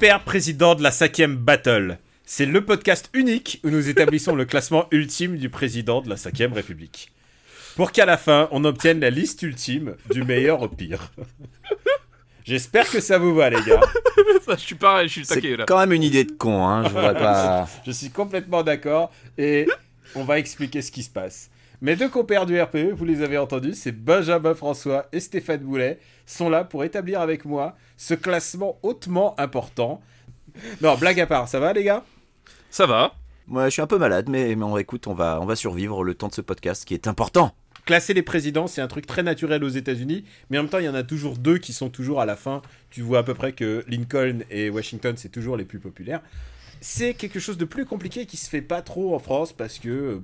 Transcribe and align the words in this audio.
Super 0.00 0.24
Président 0.24 0.74
de 0.74 0.82
la 0.82 0.88
5ème 0.88 1.36
Battle. 1.36 1.98
C'est 2.24 2.46
le 2.46 2.64
podcast 2.64 3.10
unique 3.12 3.60
où 3.64 3.68
nous 3.68 3.90
établissons 3.90 4.34
le 4.34 4.46
classement 4.46 4.86
ultime 4.92 5.36
du 5.36 5.50
président 5.50 6.00
de 6.00 6.08
la 6.08 6.14
5ème 6.14 6.54
République. 6.54 7.12
Pour 7.76 7.92
qu'à 7.92 8.06
la 8.06 8.16
fin, 8.16 8.48
on 8.50 8.64
obtienne 8.64 8.98
la 9.00 9.10
liste 9.10 9.42
ultime 9.42 9.96
du 10.10 10.22
meilleur 10.22 10.62
au 10.62 10.68
pire. 10.68 11.12
J'espère 12.44 12.90
que 12.90 12.98
ça 12.98 13.18
vous 13.18 13.34
va, 13.34 13.50
les 13.50 13.60
gars. 13.62 13.82
je 14.48 14.54
suis 14.56 14.74
pareil, 14.74 15.06
je 15.08 15.12
suis 15.12 15.26
C'est 15.26 15.34
taqué 15.34 15.54
là. 15.58 15.66
quand 15.68 15.78
même 15.78 15.92
une 15.92 16.02
idée 16.02 16.24
de 16.24 16.32
con, 16.32 16.66
hein. 16.66 16.82
Je 16.84 16.88
voudrais 16.88 17.12
pas. 17.12 17.68
Je 17.84 17.90
suis 17.90 18.08
complètement 18.08 18.62
d'accord 18.62 19.12
et 19.36 19.68
on 20.14 20.24
va 20.24 20.38
expliquer 20.38 20.80
ce 20.80 20.90
qui 20.90 21.02
se 21.02 21.10
passe. 21.10 21.50
Mes 21.82 21.96
deux 21.96 22.10
compères 22.10 22.44
du 22.44 22.60
RPE, 22.60 22.92
vous 22.92 23.06
les 23.06 23.22
avez 23.22 23.38
entendus, 23.38 23.72
c'est 23.72 23.92
Benjamin 23.92 24.54
François 24.54 25.06
et 25.12 25.20
Stéphane 25.20 25.60
Boulet, 25.60 25.98
sont 26.26 26.50
là 26.50 26.62
pour 26.62 26.84
établir 26.84 27.22
avec 27.22 27.46
moi 27.46 27.74
ce 27.96 28.12
classement 28.12 28.78
hautement 28.82 29.34
important. 29.40 30.02
Non, 30.82 30.98
blague 30.98 31.18
à 31.20 31.26
part, 31.26 31.48
ça 31.48 31.58
va 31.58 31.72
les 31.72 31.82
gars? 31.82 32.04
Ça 32.70 32.84
va. 32.84 33.14
Moi, 33.46 33.64
je 33.64 33.70
suis 33.70 33.80
un 33.80 33.86
peu 33.86 33.96
malade, 33.96 34.28
mais, 34.28 34.54
mais 34.56 34.64
on, 34.64 34.76
écoute, 34.76 35.06
on 35.06 35.14
va, 35.14 35.40
on 35.40 35.46
va 35.46 35.56
survivre 35.56 36.04
le 36.04 36.12
temps 36.12 36.28
de 36.28 36.34
ce 36.34 36.42
podcast 36.42 36.84
qui 36.84 36.92
est 36.92 37.08
important. 37.08 37.54
Classer 37.86 38.12
les 38.12 38.22
présidents, 38.22 38.66
c'est 38.66 38.82
un 38.82 38.88
truc 38.88 39.06
très 39.06 39.22
naturel 39.22 39.64
aux 39.64 39.68
États-Unis, 39.68 40.26
mais 40.50 40.58
en 40.58 40.64
même 40.64 40.70
temps, 40.70 40.80
il 40.80 40.84
y 40.84 40.88
en 40.88 40.94
a 40.94 41.02
toujours 41.02 41.38
deux 41.38 41.56
qui 41.56 41.72
sont 41.72 41.88
toujours 41.88 42.20
à 42.20 42.26
la 42.26 42.36
fin. 42.36 42.60
Tu 42.90 43.00
vois 43.00 43.20
à 43.20 43.22
peu 43.22 43.32
près 43.32 43.52
que 43.52 43.86
Lincoln 43.88 44.40
et 44.50 44.68
Washington, 44.68 45.14
c'est 45.16 45.30
toujours 45.30 45.56
les 45.56 45.64
plus 45.64 45.78
populaires. 45.78 46.20
C'est 46.82 47.14
quelque 47.14 47.40
chose 47.40 47.56
de 47.56 47.64
plus 47.64 47.86
compliqué 47.86 48.26
qui 48.26 48.36
se 48.36 48.50
fait 48.50 48.60
pas 48.60 48.82
trop 48.82 49.14
en 49.14 49.18
France 49.18 49.54
parce 49.54 49.78
que 49.78 50.20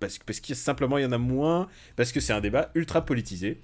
parce, 0.00 0.18
que- 0.18 0.24
parce 0.24 0.40
simplement 0.54 0.98
il 0.98 1.02
y 1.04 1.06
en 1.06 1.12
a 1.12 1.18
moins, 1.18 1.68
parce 1.96 2.12
que 2.12 2.20
c'est 2.20 2.32
un 2.32 2.40
débat 2.40 2.70
ultra 2.74 3.04
politisé. 3.04 3.60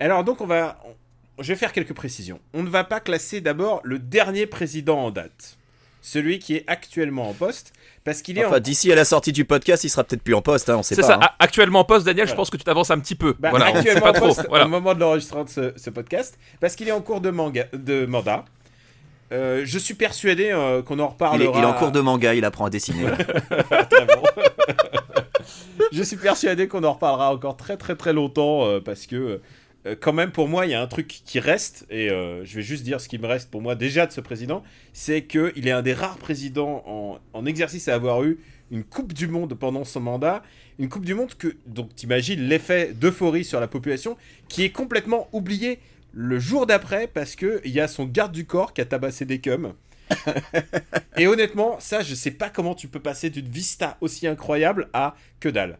Alors 0.00 0.24
donc 0.24 0.40
on 0.40 0.46
va, 0.46 0.80
on- 0.86 1.42
je 1.42 1.48
vais 1.52 1.56
faire 1.56 1.72
quelques 1.72 1.94
précisions. 1.94 2.40
On 2.54 2.62
ne 2.62 2.68
va 2.68 2.84
pas 2.84 3.00
classer 3.00 3.40
d'abord 3.40 3.80
le 3.84 3.98
dernier 3.98 4.46
président 4.46 4.98
en 4.98 5.10
date, 5.10 5.56
celui 6.02 6.38
qui 6.40 6.56
est 6.56 6.64
actuellement 6.66 7.28
en 7.28 7.32
poste, 7.32 7.72
parce 8.04 8.22
qu'il 8.22 8.38
est 8.38 8.44
en 8.44 8.48
Enfin, 8.48 8.60
d'ici 8.60 8.90
à 8.90 8.94
la 8.96 9.04
sortie 9.04 9.32
du 9.32 9.44
podcast, 9.44 9.84
il 9.84 9.88
sera 9.90 10.02
peut-être 10.04 10.22
plus 10.22 10.34
en 10.34 10.42
poste, 10.42 10.68
hein, 10.70 10.76
on 10.78 10.82
sait 10.82 10.94
C'est 10.94 11.02
pas. 11.02 11.06
ça. 11.08 11.14
hein. 11.16 11.20
A- 11.22 11.36
Actuellement 11.38 11.80
en 11.80 11.84
poste, 11.84 12.06
Daniel, 12.06 12.26
je 12.26 12.34
pense 12.34 12.48
que 12.50 12.56
tu 12.56 12.64
t'avances 12.64 12.90
un 12.90 12.98
petit 12.98 13.14
peu. 13.14 13.34
Bah, 13.38 13.50
voilà, 13.50 13.66
on 13.66 13.72
sait 13.74 13.78
actuellement 13.78 14.00
pas 14.02 14.10
en 14.10 14.12
trop. 14.14 14.26
poste 14.26 14.46
Voilà. 14.48 14.64
au 14.64 14.68
moment 14.68 14.94
de 14.94 15.00
l'enregistrement 15.00 15.44
de 15.44 15.50
ce, 15.50 15.72
ce 15.76 15.90
podcast, 15.90 16.38
parce 16.60 16.74
qu'il 16.74 16.88
est 16.88 16.92
en 16.92 17.02
cours 17.02 17.20
de, 17.20 17.30
manga, 17.30 17.66
de 17.72 18.06
mandat. 18.06 18.44
Euh, 19.30 19.62
je 19.66 19.78
suis 19.78 19.92
persuadé 19.94 20.50
euh, 20.52 20.82
qu'on 20.82 20.94
en 20.94 20.96
Il 20.96 21.02
est, 21.02 21.06
reparlera. 21.12 21.58
il 21.58 21.62
est 21.62 21.66
en 21.66 21.74
cours 21.74 21.90
de 21.92 22.00
manga, 22.00 22.34
il 22.34 22.44
apprend 22.46 22.64
à 22.64 22.70
dessiner. 22.70 23.04
Très 23.90 24.06
bon. 24.06 24.22
je 25.92 26.02
suis 26.02 26.16
persuadé 26.16 26.68
qu'on 26.68 26.84
en 26.84 26.92
reparlera 26.94 27.32
encore 27.32 27.56
très 27.56 27.76
très 27.76 27.96
très 27.96 28.12
longtemps 28.12 28.66
euh, 28.66 28.80
parce 28.80 29.06
que 29.06 29.40
euh, 29.86 29.94
quand 30.00 30.12
même 30.12 30.32
pour 30.32 30.48
moi 30.48 30.66
il 30.66 30.72
y 30.72 30.74
a 30.74 30.82
un 30.82 30.86
truc 30.86 31.06
qui 31.24 31.40
reste 31.40 31.86
et 31.90 32.10
euh, 32.10 32.44
je 32.44 32.56
vais 32.56 32.62
juste 32.62 32.84
dire 32.84 33.00
ce 33.00 33.08
qui 33.08 33.18
me 33.18 33.26
reste 33.26 33.50
pour 33.50 33.62
moi 33.62 33.74
déjà 33.74 34.06
de 34.06 34.12
ce 34.12 34.20
président, 34.20 34.62
c'est 34.92 35.22
que 35.22 35.52
il 35.56 35.68
est 35.68 35.72
un 35.72 35.82
des 35.82 35.92
rares 35.92 36.18
présidents 36.18 36.84
en, 37.32 37.46
exercice 37.46 37.88
à 37.88 37.94
avoir 37.94 38.24
eu 38.24 38.38
une 38.70 38.84
Coupe 38.84 39.12
du 39.12 39.28
Monde 39.28 39.54
pendant 39.54 39.84
son 39.84 40.00
mandat, 40.00 40.42
une 40.78 40.88
Coupe 40.88 41.06
du 41.06 41.14
Monde 41.14 41.34
que 41.34 41.56
donc 41.66 41.94
t'imagines 41.94 42.40
l'effet 42.40 42.92
d'euphorie 42.92 43.44
sur 43.44 43.60
la 43.60 43.68
population 43.68 44.16
qui 44.48 44.64
est 44.64 44.70
complètement 44.70 45.28
oublié 45.32 45.78
le 46.12 46.38
jour 46.38 46.66
d'après 46.66 47.06
parce 47.06 47.36
que 47.36 47.60
il 47.64 47.70
y 47.70 47.80
a 47.80 47.88
son 47.88 48.04
garde 48.04 48.32
du 48.32 48.44
corps 48.44 48.72
qui 48.72 48.80
a 48.80 48.84
tabassé 48.84 49.24
des 49.24 49.38
cums. 49.38 49.72
Et 51.16 51.26
honnêtement, 51.26 51.76
ça, 51.80 52.02
je 52.02 52.14
sais 52.14 52.30
pas 52.30 52.48
comment 52.50 52.74
tu 52.74 52.88
peux 52.88 53.00
passer 53.00 53.30
d'une 53.30 53.48
vista 53.48 53.96
aussi 54.00 54.26
incroyable 54.26 54.88
à 54.92 55.14
que 55.40 55.48
dalle. 55.48 55.78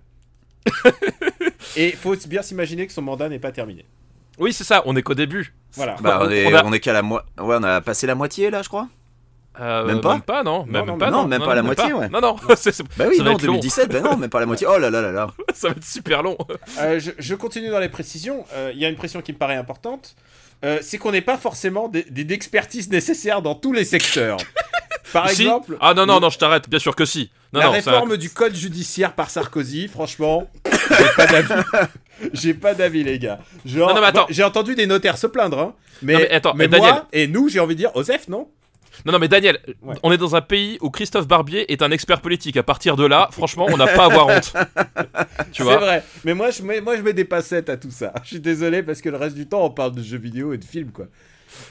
Et 1.76 1.92
faut 1.92 2.14
bien 2.26 2.42
s'imaginer 2.42 2.86
que 2.86 2.92
son 2.92 3.02
mandat 3.02 3.28
n'est 3.28 3.38
pas 3.38 3.52
terminé. 3.52 3.84
Oui, 4.38 4.52
c'est 4.52 4.64
ça. 4.64 4.82
On 4.86 4.96
est 4.96 5.02
qu'au 5.02 5.14
début. 5.14 5.54
Voilà. 5.72 5.96
Bah, 6.00 6.20
on 6.22 6.30
est, 6.30 6.46
On 6.46 6.54
a- 6.54 6.64
on 6.64 6.72
est 6.72 6.80
qu'à 6.80 6.92
la 6.92 7.02
moitié. 7.02 7.28
Ouais, 7.40 7.56
on 7.58 7.62
a 7.62 7.80
passé 7.80 8.06
la 8.06 8.14
moitié 8.14 8.50
là, 8.50 8.62
je 8.62 8.68
crois. 8.68 8.88
Euh, 9.60 9.84
Même 9.86 10.00
pas 10.00 10.12
Même 10.12 10.22
pas, 10.22 10.44
non. 10.44 10.64
Même, 10.66 10.86
non, 10.86 10.98
pas, 10.98 11.10
non, 11.10 11.26
même 11.26 11.42
pas 11.42 11.54
la 11.56 11.62
moitié, 11.64 11.92
ouais. 11.92 12.08
Non, 12.08 12.20
non. 12.20 12.36
Bah 12.96 13.06
oui, 13.08 13.18
non, 13.18 13.32
être 13.32 13.42
long. 13.42 13.54
2017, 13.54 13.90
bah 13.90 14.00
non, 14.00 14.16
même 14.16 14.30
pas 14.30 14.38
la 14.38 14.46
moitié. 14.46 14.68
Oh 14.70 14.78
là 14.78 14.88
là 14.88 15.00
là 15.02 15.10
là. 15.10 15.26
ça 15.54 15.68
va 15.68 15.74
être 15.74 15.84
super 15.84 16.22
long. 16.22 16.38
Euh, 16.78 17.00
je, 17.00 17.10
je 17.18 17.34
continue 17.34 17.68
dans 17.68 17.80
les 17.80 17.88
précisions. 17.88 18.44
Euh, 18.52 18.70
Il 18.72 18.78
y 18.80 18.84
a 18.84 18.88
une 18.88 18.94
pression 18.96 19.20
qui 19.20 19.32
me 19.32 19.38
paraît 19.38 19.56
importante. 19.56 20.14
Euh, 20.64 20.78
c'est 20.82 20.98
qu'on 20.98 21.12
n'est 21.12 21.20
pas 21.20 21.38
forcément 21.38 21.88
des, 21.88 22.02
des 22.04 22.34
expertises 22.34 22.90
nécessaires 22.90 23.42
dans 23.42 23.54
tous 23.54 23.72
les 23.72 23.84
secteurs. 23.84 24.38
Par 25.12 25.30
Si 25.30 25.42
exemple, 25.42 25.76
Ah 25.80 25.94
non, 25.94 26.04
non, 26.04 26.20
non, 26.20 26.28
je 26.28 26.38
t'arrête. 26.38 26.68
Bien 26.68 26.78
sûr 26.78 26.94
que 26.94 27.04
si. 27.06 27.30
Non, 27.52 27.60
la 27.60 27.66
non, 27.66 27.72
ça- 27.80 27.92
réforme 27.92 28.16
du 28.18 28.28
code 28.28 28.54
judiciaire 28.54 29.14
par 29.14 29.30
Sarkozy, 29.30 29.88
franchement, 29.88 30.50
j'ai 30.70 31.04
pas 31.16 31.26
d'avis. 31.26 31.54
J'ai 32.32 32.52
pas 32.52 32.74
d'avis, 32.74 33.04
les 33.04 33.16
gars. 33.20 33.38
Genre, 33.64 33.94
Non, 33.94 34.00
non, 34.00 34.26
j'ai 34.28 34.42
entendu 34.42 34.74
des 34.74 34.86
notaires 34.86 35.16
se 35.16 35.28
plaindre, 35.28 35.60
hein. 35.60 35.74
Mais, 36.02 36.28
attends, 36.30 36.52
mais 36.52 36.66
moi 36.66 37.06
et 37.12 37.28
nous, 37.28 37.48
j'ai 37.48 37.60
envie 37.60 37.76
de 37.76 37.78
dire, 37.78 37.94
Osef, 37.94 38.26
non? 38.26 38.48
Non, 39.06 39.12
non, 39.12 39.18
mais 39.18 39.28
Daniel, 39.28 39.58
Ouais. 39.82 39.94
on 40.02 40.12
est 40.12 40.16
dans 40.18 40.34
un 40.36 40.40
pays 40.40 40.78
où 40.80 40.90
Christophe 40.90 41.26
Barbier 41.28 41.70
est 41.72 41.82
un 41.82 41.90
expert 41.90 42.20
politique. 42.20 42.56
À 42.56 42.62
partir 42.62 42.96
de 42.96 43.04
là, 43.06 43.28
franchement, 43.32 43.66
on 43.70 43.76
n'a 43.76 43.86
pas 43.86 44.02
à 44.04 44.06
avoir 44.06 44.26
honte. 44.28 44.52
Tu 45.52 45.58
C'est 45.58 45.62
vois 45.62 45.76
vrai. 45.78 46.02
Mais 46.24 46.34
moi 46.34 46.50
je, 46.50 46.62
mets, 46.62 46.80
moi, 46.80 46.96
je 46.96 47.02
mets 47.02 47.12
des 47.12 47.24
passettes 47.24 47.68
à 47.70 47.76
tout 47.76 47.90
ça. 47.90 48.12
Je 48.22 48.28
suis 48.28 48.40
désolé 48.40 48.82
parce 48.82 49.00
que 49.00 49.08
le 49.08 49.16
reste 49.16 49.34
du 49.36 49.46
temps, 49.46 49.64
on 49.64 49.70
parle 49.70 49.92
de 49.94 50.02
jeux 50.02 50.18
vidéo 50.18 50.52
et 50.52 50.58
de 50.58 50.64
films, 50.64 50.90
quoi. 50.92 51.06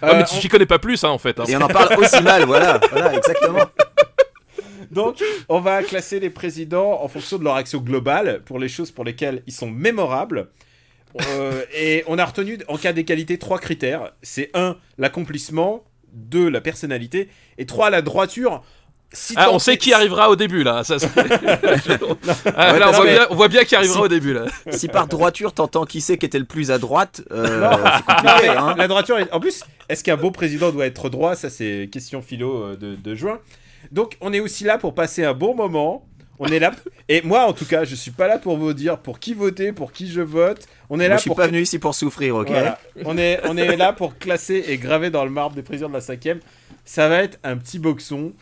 Ouais, 0.02 0.10
Euh, 0.10 0.14
mais 0.18 0.24
tu 0.26 0.40
t'y 0.40 0.48
connais 0.50 0.66
pas 0.66 0.80
plus, 0.80 1.04
hein, 1.04 1.10
en 1.10 1.18
fait. 1.18 1.40
hein. 1.40 1.44
Et 1.48 1.56
on 1.56 1.62
en 1.62 1.68
parle 1.68 1.98
aussi 2.00 2.22
mal, 2.24 2.44
voilà. 2.46 2.80
Voilà, 2.92 3.14
exactement. 3.16 3.60
Donc, 4.92 5.22
on 5.50 5.60
va 5.60 5.84
classer 5.84 6.20
les 6.20 6.30
présidents 6.30 7.02
en 7.04 7.08
fonction 7.08 7.38
de 7.38 7.44
leur 7.44 7.56
action 7.56 7.80
globale 7.80 8.42
pour 8.46 8.58
les 8.58 8.70
choses 8.70 8.90
pour 8.92 9.04
lesquelles 9.04 9.44
ils 9.46 9.54
sont 9.54 9.70
mémorables. 9.70 10.48
Euh, 11.30 11.64
et 11.76 12.04
on 12.08 12.18
a 12.18 12.26
retenu, 12.26 12.58
en 12.68 12.78
cas 12.78 12.94
d'égalité, 12.94 13.38
trois 13.38 13.60
critères. 13.60 14.12
C'est 14.22 14.50
un, 14.54 14.78
l'accomplissement. 14.98 15.84
Deux, 16.18 16.50
la 16.50 16.62
personnalité. 16.62 17.30
Et 17.58 17.66
trois, 17.66 17.90
la 17.90 18.02
droiture. 18.02 18.64
Si 19.14 19.34
Ah, 19.38 19.52
on 19.52 19.60
sait 19.60 19.78
qui 19.78 19.94
arrivera 19.94 20.30
au 20.30 20.36
début 20.36 20.64
là. 20.64 20.84
Ça, 20.84 20.98
Ah, 22.56 22.74
Ouais, 22.74 22.80
là, 22.80 22.90
on, 22.90 22.92
voit 22.92 23.06
bien, 23.06 23.28
on 23.30 23.36
voit 23.36 23.48
bien 23.48 23.64
qui 23.64 23.76
arrivera 23.76 24.00
Si- 24.00 24.04
au 24.04 24.08
début 24.08 24.34
là. 24.34 24.46
Si 24.72 24.88
par 24.88 25.08
droiture, 25.08 25.54
t'entends 25.54 25.86
qui 25.86 26.02
c'est 26.02 26.18
qui 26.18 26.26
était 26.26 26.40
le 26.40 26.46
plus 26.46 26.72
à 26.72 26.78
droite, 26.78 27.22
euh, 27.32 27.70
compliqué, 28.06 28.50
hein. 28.50 28.76
La 28.78 28.88
droiture, 28.88 29.18
est- 29.20 29.32
en 29.32 29.40
plus, 29.40 29.64
est-ce 29.90 30.04
qu'un 30.04 30.18
bon 30.18 30.32
président 30.32 30.72
doit 30.72 30.86
être 30.86 31.10
droit? 31.10 31.36
Ça, 31.36 31.50
c'est 31.50 31.90
question 31.92 32.22
philo 32.22 32.64
euh, 32.64 32.76
de, 32.76 32.96
de 32.96 33.16
juin. 33.16 33.40
Donc, 33.92 34.18
on 34.20 34.34
est 34.34 34.40
aussi 34.42 34.64
là 34.66 34.78
pour 34.78 34.94
passer 34.94 35.24
un 35.24 35.34
bon 35.34 35.56
moment. 35.56 36.06
On 36.40 36.48
est 36.48 36.60
là. 36.60 36.72
Et 37.10 37.22
moi, 37.24 37.46
en 37.48 37.54
tout 37.54 37.66
cas, 37.66 37.84
je 37.84 37.96
suis 37.96 38.12
pas 38.12 38.28
là 38.28 38.38
pour 38.38 38.58
vous 38.58 38.74
dire 38.74 39.00
pour 39.00 39.20
qui 39.20 39.34
voter, 39.34 39.72
pour 39.72 39.92
qui 39.92 40.08
je 40.10 40.22
vote. 40.22 40.68
On 40.90 41.00
est 41.00 41.04
Moi, 41.04 41.10
là 41.10 41.16
je 41.18 41.22
suis 41.22 41.30
pour. 41.30 41.38
pas 41.38 41.48
venu 41.48 41.62
ici 41.62 41.80
pour 41.80 41.96
souffrir, 41.96 42.36
ok 42.36 42.50
Voilà. 42.50 42.80
On, 43.06 43.18
est, 43.18 43.40
on 43.46 43.58
est 43.58 43.76
là 43.76 43.94
pour 43.94 44.18
classer 44.18 44.64
et 44.68 44.78
graver 44.78 45.10
dans 45.10 45.24
le 45.26 45.32
marbre 45.32 45.56
des 45.56 45.64
présidents 45.64 45.90
de 45.90 45.94
la 45.96 46.02
cinquième. 46.02 46.40
Ça 46.86 47.10
va 47.10 47.24
être 47.24 47.40
un 47.44 47.58
petit 47.58 47.80
boxon. 47.80 48.34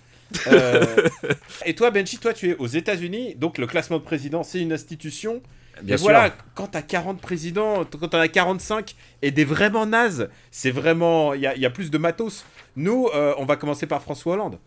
Euh, 0.48 0.86
et 1.66 1.74
toi, 1.76 1.92
Benji, 1.92 2.18
toi, 2.18 2.34
tu 2.34 2.50
es 2.50 2.56
aux 2.58 2.68
États-Unis. 2.68 3.36
Donc, 3.36 3.58
le 3.58 3.68
classement 3.68 3.98
de 3.98 4.04
président, 4.04 4.44
c'est 4.44 4.60
une 4.62 4.74
institution. 4.74 5.42
Bien 5.82 5.96
Et 5.96 5.98
sûr. 5.98 6.06
voilà, 6.10 6.34
quand 6.54 6.68
t'as 6.68 6.82
40 6.82 7.20
présidents, 7.22 7.84
quand 7.86 8.08
t'en 8.08 8.20
as 8.20 8.28
45 8.30 8.96
et 9.22 9.32
des 9.32 9.44
vraiment 9.46 9.86
nazes, 9.86 10.30
c'est 10.52 10.72
vraiment. 10.72 11.34
Il 11.34 11.42
y 11.42 11.48
a, 11.48 11.56
il 11.56 11.62
y 11.62 11.66
a 11.66 11.70
plus 11.70 11.92
de 11.92 11.98
matos. 11.98 12.46
Nous, 12.76 13.08
euh, 13.14 13.34
on 13.38 13.46
va 13.46 13.56
commencer 13.58 13.86
par 13.86 14.02
François 14.02 14.34
Hollande. 14.34 14.58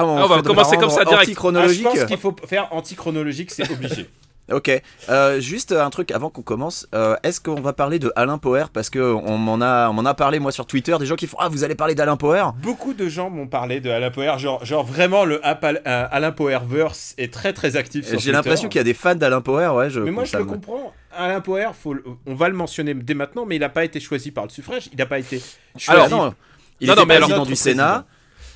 Ah, 0.00 0.16
Ah, 0.20 0.24
on 0.24 0.26
va 0.26 0.42
commencer 0.42 0.76
comme 0.76 0.90
ça, 0.90 1.04
direct. 1.04 1.12
Ah, 1.12 1.24
je 1.24 1.30
antichronologique. 1.30 1.84
pense 1.84 2.04
qu'il 2.04 2.16
faut 2.18 2.34
faire 2.46 2.68
anti-chronologique, 2.72 3.50
c'est 3.50 3.70
obligé. 3.70 4.08
Ok. 4.50 4.70
Euh, 5.10 5.40
juste 5.40 5.72
un 5.72 5.90
truc 5.90 6.10
avant 6.10 6.30
qu'on 6.30 6.40
commence. 6.40 6.88
Euh, 6.94 7.16
Est-ce 7.22 7.38
qu'on 7.38 7.60
va 7.60 7.74
parler 7.74 7.98
de 7.98 8.10
Alain 8.16 8.38
Poher? 8.38 8.70
Parce 8.72 8.88
que 8.88 8.98
on 8.98 9.36
m'en 9.36 9.60
a, 9.60 9.90
on 9.90 9.92
m'en 9.92 10.06
a 10.06 10.14
parlé 10.14 10.38
moi 10.38 10.52
sur 10.52 10.64
Twitter. 10.64 10.96
Des 10.98 11.04
gens 11.04 11.16
qui 11.16 11.26
font 11.26 11.36
ah 11.38 11.50
vous 11.50 11.64
allez 11.64 11.74
parler 11.74 11.94
d'Alain 11.94 12.16
Poher? 12.16 12.54
Beaucoup 12.62 12.94
de 12.94 13.10
gens 13.10 13.28
m'ont 13.28 13.46
parlé 13.46 13.80
de 13.80 13.90
Alain 13.90 14.10
Poher, 14.10 14.38
genre, 14.38 14.64
genre 14.64 14.86
vraiment 14.86 15.26
le 15.26 15.46
Apple- 15.46 15.82
euh, 15.86 16.06
Alain 16.10 16.32
Poherverse 16.32 17.14
est 17.18 17.30
très 17.30 17.52
très 17.52 17.76
actif 17.76 18.06
sur 18.08 18.18
J'ai 18.18 18.32
l'impression 18.32 18.70
qu'il 18.70 18.78
y 18.78 18.80
a 18.80 18.84
des 18.84 18.94
fans 18.94 19.14
d'Alain 19.14 19.42
Poher. 19.42 19.74
Ouais. 19.74 19.90
Je, 19.90 20.00
Mais 20.00 20.10
moi 20.12 20.24
je 20.24 20.34
le 20.38 20.46
comprends. 20.46 20.94
Alain 21.14 21.42
Poher, 21.42 21.74
faut 21.74 21.92
le- 21.92 22.04
on 22.26 22.34
va 22.34 22.48
le 22.48 22.54
mentionner 22.54 22.94
dès 22.94 23.12
maintenant, 23.12 23.44
mais 23.44 23.56
il 23.56 23.60
n'a 23.60 23.68
pas 23.68 23.84
été 23.84 24.00
choisi 24.00 24.30
par 24.30 24.44
le 24.44 24.50
suffrage, 24.50 24.88
il 24.90 24.96
n'a 24.98 25.04
pas 25.04 25.18
été 25.18 25.42
choisi. 25.76 25.90
Alors, 25.90 26.08
non, 26.08 26.34
il 26.80 26.86
Non, 26.86 26.94
était 26.94 27.02
non, 27.02 27.06
mais 27.06 27.16
alors- 27.16 27.28
président 27.28 27.44
du 27.44 27.54
Sénat. 27.54 28.06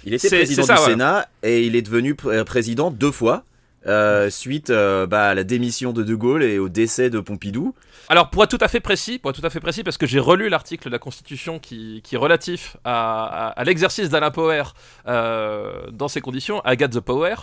Il 0.05 0.15
était 0.15 0.29
président 0.29 0.63
ça, 0.65 0.75
du 0.75 0.81
ouais. 0.81 0.87
Sénat 0.87 1.29
et 1.43 1.65
il 1.65 1.77
est 1.77 1.83
devenu 1.83 2.15
pr- 2.15 2.45
président 2.45 2.91
deux 2.91 3.13
fois. 3.13 3.45
euh, 3.89 4.31
suite 4.31 4.71
euh, 4.71 5.07
bah, 5.09 5.31
à 5.31 5.35
la 5.35 5.43
démission 5.43 5.93
de 5.93 6.05
De 6.05 6.15
Gaulle 6.15 6.45
et 6.45 6.61
au 6.61 6.69
décès 6.69 7.11
de 7.11 7.19
Pompidou. 7.19 7.75
Alors 8.09 8.31
pour 8.31 8.45
être 8.45 8.51
tout 8.57 8.65
à 8.65 8.69
fait 8.69 8.79
précis, 8.79 9.19
pour 9.19 9.31
être 9.31 9.41
tout 9.41 9.47
à 9.47 9.51
fait 9.51 9.59
précis, 9.59 9.83
parce 9.83 9.97
que 9.97 10.07
j'ai 10.07 10.21
relu 10.21 10.49
l'article 10.49 10.87
de 10.87 10.93
la 10.93 11.01
Constitution 11.01 11.59
qui, 11.59 12.01
qui 12.05 12.15
est 12.15 12.19
relatif 12.19 12.77
à, 12.85 13.25
à- 13.25 13.49
à 13.49 13.65
l'exercice 13.65 14.09
d'Alain 14.09 14.31
Poher 14.31 14.75
euh, 15.09 15.73
dans 15.93 16.07
ces 16.07 16.21
conditions, 16.21 16.61
Agathe 16.61 16.93
the 16.93 17.01
Power. 17.01 17.35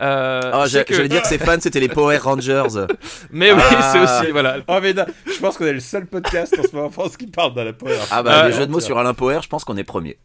Euh, 0.00 0.40
Ah, 0.52 0.64
que- 0.84 0.94
J'allais 0.94 1.08
dire 1.08 1.22
que 1.22 1.28
ses 1.28 1.38
fans 1.38 1.56
c'était 1.60 1.80
les 1.80 1.88
Power 1.88 2.18
Rangers. 2.18 2.86
Mais 3.32 3.52
oui, 3.52 3.60
Ah. 3.60 3.90
c'est 3.92 4.00
aussi 4.22 4.30
voilà. 4.32 4.58
Oh 4.68 4.78
mais 4.80 4.92
non, 4.92 5.06
je 5.26 5.38
pense 5.40 5.56
qu'on 5.56 5.66
est 5.66 5.72
le 5.72 5.80
seul 5.80 6.06
podcast 6.06 6.54
en 6.58 6.62
ce 6.62 6.68
moment 6.74 6.86
en 6.86 6.90
France 6.90 7.16
qui 7.16 7.26
parle 7.26 7.54
d'Alain 7.54 7.72
Poher. 7.72 7.98
Ah 8.12 8.22
bah 8.22 8.44
Euh, 8.44 8.48
les 8.48 8.52
jeux 8.54 8.66
de 8.66 8.70
mots 8.72 8.80
sur 8.80 8.96
Alain 8.98 9.14
Poher, 9.14 9.42
je 9.42 9.48
pense 9.48 9.64
qu'on 9.64 9.76
est 9.76 9.84
premier. 9.84 10.18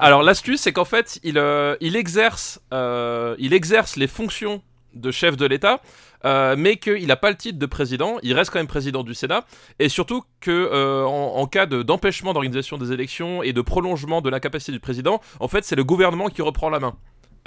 Alors 0.00 0.22
l'astuce, 0.22 0.60
c'est 0.60 0.72
qu'en 0.72 0.84
fait, 0.84 1.18
il, 1.22 1.38
euh, 1.38 1.76
il 1.80 1.96
exerce, 1.96 2.60
euh, 2.74 3.34
il 3.38 3.52
exerce 3.54 3.96
les 3.96 4.06
fonctions 4.06 4.60
de 4.94 5.10
chef 5.10 5.36
de 5.36 5.46
l'État 5.46 5.80
euh, 6.24 6.56
mais 6.58 6.78
qu'il 6.78 7.06
n'a 7.06 7.14
pas 7.14 7.30
le 7.30 7.36
titre 7.36 7.60
de 7.60 7.66
président, 7.66 8.16
il 8.24 8.34
reste 8.34 8.50
quand 8.50 8.58
même 8.58 8.66
président 8.66 9.04
du 9.04 9.14
Sénat, 9.14 9.44
et 9.78 9.88
surtout 9.88 10.24
que 10.40 10.50
euh, 10.50 11.04
en, 11.04 11.36
en 11.36 11.46
cas 11.46 11.64
de- 11.64 11.84
d'empêchement 11.84 12.32
d'organisation 12.32 12.76
des 12.76 12.90
élections 12.90 13.44
et 13.44 13.52
de 13.52 13.60
prolongement 13.60 14.20
de 14.20 14.28
l'incapacité 14.28 14.72
du 14.72 14.80
président, 14.80 15.20
en 15.38 15.46
fait 15.46 15.64
c'est 15.64 15.76
le 15.76 15.84
gouvernement 15.84 16.26
qui 16.28 16.42
reprend 16.42 16.70
la 16.70 16.80
main. 16.80 16.96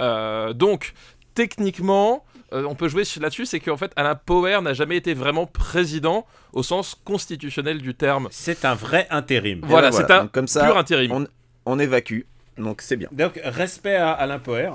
Euh, 0.00 0.54
donc 0.54 0.94
techniquement, 1.34 2.24
euh, 2.54 2.64
on 2.66 2.74
peut 2.74 2.88
jouer 2.88 3.04
sur- 3.04 3.20
là-dessus, 3.20 3.44
c'est 3.44 3.60
qu'en 3.60 3.76
fait 3.76 3.92
Alain 3.96 4.14
Power 4.14 4.60
n'a 4.62 4.72
jamais 4.72 4.96
été 4.96 5.12
vraiment 5.12 5.44
président 5.44 6.24
au 6.54 6.62
sens 6.62 6.94
constitutionnel 7.04 7.76
du 7.82 7.94
terme. 7.94 8.28
C'est 8.30 8.64
un 8.64 8.74
vrai 8.74 9.06
intérim. 9.10 9.60
Voilà, 9.64 9.90
voilà. 9.90 10.06
c'est 10.06 10.12
un 10.14 10.22
Donc, 10.22 10.32
comme 10.32 10.48
ça, 10.48 10.64
pur 10.64 10.78
intérim. 10.78 11.12
on- 11.12 11.26
On 11.64 11.78
évacue, 11.78 12.22
donc 12.58 12.82
c'est 12.82 12.96
bien. 12.96 13.08
Donc, 13.12 13.40
respect 13.44 13.96
à 13.96 14.10
Alain 14.12 14.38
Poher. 14.38 14.72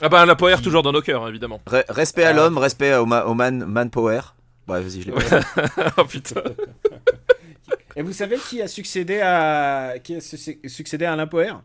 Ah 0.00 0.08
bah 0.08 0.20
Alain 0.20 0.34
Power 0.34 0.56
toujours 0.62 0.82
dans 0.82 0.92
nos 0.92 1.00
cœurs, 1.02 1.26
évidemment. 1.28 1.60
Re- 1.66 1.84
respect 1.88 2.24
à 2.24 2.28
Ah. 2.30 2.32
l'homme, 2.34 2.58
respect 2.58 2.94
au, 2.96 3.06
ma- 3.06 3.24
au 3.24 3.34
man, 3.34 3.64
manpower. 3.64 4.20
Ouais, 4.68 4.80
vas-y, 4.82 5.02
je 5.02 5.06
l'ai 5.06 5.12
pas. 5.12 5.40
oh 5.98 6.04
putain. 6.04 6.42
Et 7.94 8.02
vous 8.02 8.12
savez 8.12 8.36
qui 8.36 8.60
a 8.60 8.68
succédé 8.68 9.20
à 9.20 9.94
qui 10.02 10.16
a 10.16 10.20
su- 10.20 10.58
succédé 10.66 11.04
à 11.06 11.14
Alain 11.14 11.26
Poher? 11.26 11.62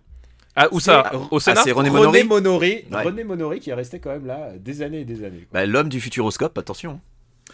Ah, 0.56 0.68
où 0.72 0.80
ça? 0.80 1.10
C'est- 1.12 1.18
Au 1.32 1.40
Sénat? 1.40 1.60
Ah, 1.60 1.64
c'est 1.66 1.72
René 1.72 1.90
René 1.90 2.24
Monory 2.24 2.24
Monory. 2.24 2.86
Ouais. 2.92 3.04
René 3.04 3.24
Monory 3.24 3.60
qui 3.60 3.70
est 3.70 3.74
resté 3.74 4.00
quand 4.00 4.12
même 4.12 4.26
là 4.26 4.52
des 4.58 4.82
années 4.82 5.02
et 5.02 5.06
des 5.06 5.24
années. 5.24 5.48
Bah, 5.52 5.66
L'homme 5.66 5.90
du 5.90 6.00
futuroscope, 6.02 6.58
attention. 6.58 7.00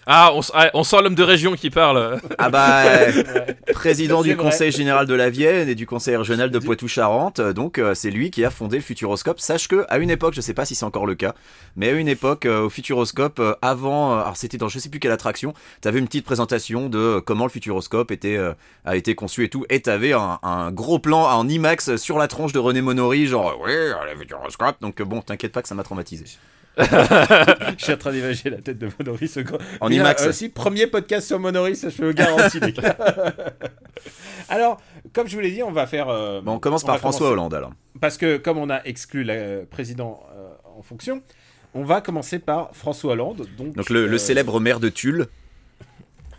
Ah, 0.09 0.31
on, 0.33 0.39
s- 0.39 0.51
ah, 0.53 0.69
on 0.73 0.83
sent 0.85 1.01
l'homme 1.03 1.15
de 1.15 1.23
région 1.23 1.53
qui 1.55 1.69
parle. 1.69 2.19
Ah 2.37 2.49
bah, 2.49 2.83
Ouais. 2.85 3.55
président 3.73 4.21
du 4.21 4.33
vrai. 4.35 4.43
conseil 4.43 4.71
général 4.71 5.05
de 5.05 5.13
la 5.13 5.29
Vienne 5.29 5.67
et 5.67 5.75
du 5.75 5.85
conseil 5.85 6.15
régional 6.15 6.49
de 6.49 6.59
Poitou-Charentes, 6.59 7.39
euh, 7.39 7.51
donc 7.53 7.77
euh, 7.77 7.93
c'est 7.93 8.09
lui 8.09 8.31
qui 8.31 8.45
a 8.45 8.49
fondé 8.49 8.77
le 8.77 8.81
Futuroscope. 8.83 9.39
Sache 9.41 9.67
que 9.67 9.85
à 9.89 9.97
une 9.97 10.09
époque, 10.09 10.33
je 10.33 10.39
sais 10.39 10.53
pas 10.53 10.63
si 10.63 10.75
c'est 10.75 10.85
encore 10.85 11.05
le 11.05 11.15
cas, 11.15 11.33
mais 11.75 11.89
à 11.89 11.91
une 11.91 12.07
époque 12.07 12.45
euh, 12.45 12.61
au 12.61 12.69
Futuroscope, 12.69 13.39
euh, 13.39 13.53
avant, 13.61 14.13
euh, 14.13 14.21
alors 14.21 14.37
c'était 14.37 14.57
dans 14.57 14.69
je 14.69 14.79
sais 14.79 14.87
plus 14.89 14.99
quelle 15.01 15.11
attraction, 15.11 15.53
t'avais 15.81 15.99
une 15.99 16.05
petite 16.07 16.25
présentation 16.25 16.87
de 16.87 17.19
comment 17.19 17.43
le 17.43 17.51
Futuroscope 17.51 18.09
était 18.11 18.37
euh, 18.37 18.53
a 18.85 18.95
été 18.95 19.13
conçu 19.13 19.43
et 19.43 19.49
tout, 19.49 19.65
et 19.69 19.81
t'avais 19.81 20.13
un, 20.13 20.39
un 20.41 20.71
gros 20.71 20.99
plan 20.99 21.23
en 21.23 21.47
IMAX 21.49 21.97
sur 21.97 22.17
la 22.17 22.29
tronche 22.29 22.53
de 22.53 22.59
René 22.59 22.79
Monory, 22.81 23.27
genre 23.27 23.55
oui, 23.61 23.71
euh, 23.73 23.93
le 24.09 24.17
Futuroscope. 24.17 24.77
Donc 24.79 25.01
bon, 25.01 25.21
t'inquiète 25.21 25.51
pas 25.51 25.61
que 25.61 25.67
ça 25.67 25.75
m'a 25.75 25.83
traumatisé. 25.83 26.23
Je 26.77 27.83
suis 27.83 27.93
en 27.93 27.97
train 27.97 28.11
d'imaginer 28.11 28.51
la 28.51 28.61
tête 28.61 28.77
de 28.77 28.87
grand- 29.41 29.57
En 29.81 29.89
IMAX. 29.89 30.23
euh, 30.23 30.29
aussi, 30.29 30.49
premier 30.49 30.87
podcast 30.87 31.27
sur 31.27 31.39
Monory, 31.39 31.75
ça 31.75 31.89
je 31.89 31.97
peux 31.97 32.07
vous 32.07 32.13
garantir. 32.13 32.61
alors, 34.49 34.79
comme 35.13 35.27
je 35.27 35.35
vous 35.35 35.41
l'ai 35.41 35.51
dit, 35.51 35.63
on 35.63 35.71
va 35.71 35.87
faire. 35.87 36.09
euh, 36.09 36.41
Bon, 36.41 36.53
on 36.53 36.59
commence 36.59 36.83
on 36.83 36.87
par 36.87 36.99
François 36.99 37.27
commencer- 37.27 37.33
Hollande 37.33 37.53
alors. 37.53 37.71
Parce 37.99 38.17
que 38.17 38.37
comme 38.37 38.57
on 38.57 38.69
a 38.69 38.83
exclu 38.83 39.23
le 39.23 39.33
euh, 39.33 39.65
président 39.69 40.23
euh, 40.35 40.49
en 40.77 40.81
fonction, 40.83 41.21
on 41.73 41.83
va 41.83 42.01
commencer 42.01 42.39
par 42.39 42.69
François 42.75 43.13
Hollande. 43.13 43.47
Donc, 43.57 43.73
Donc 43.75 43.89
le, 43.89 44.07
le 44.07 44.17
célèbre 44.17 44.59
maire 44.59 44.79
de 44.79 44.89
Tulle. 44.89 45.27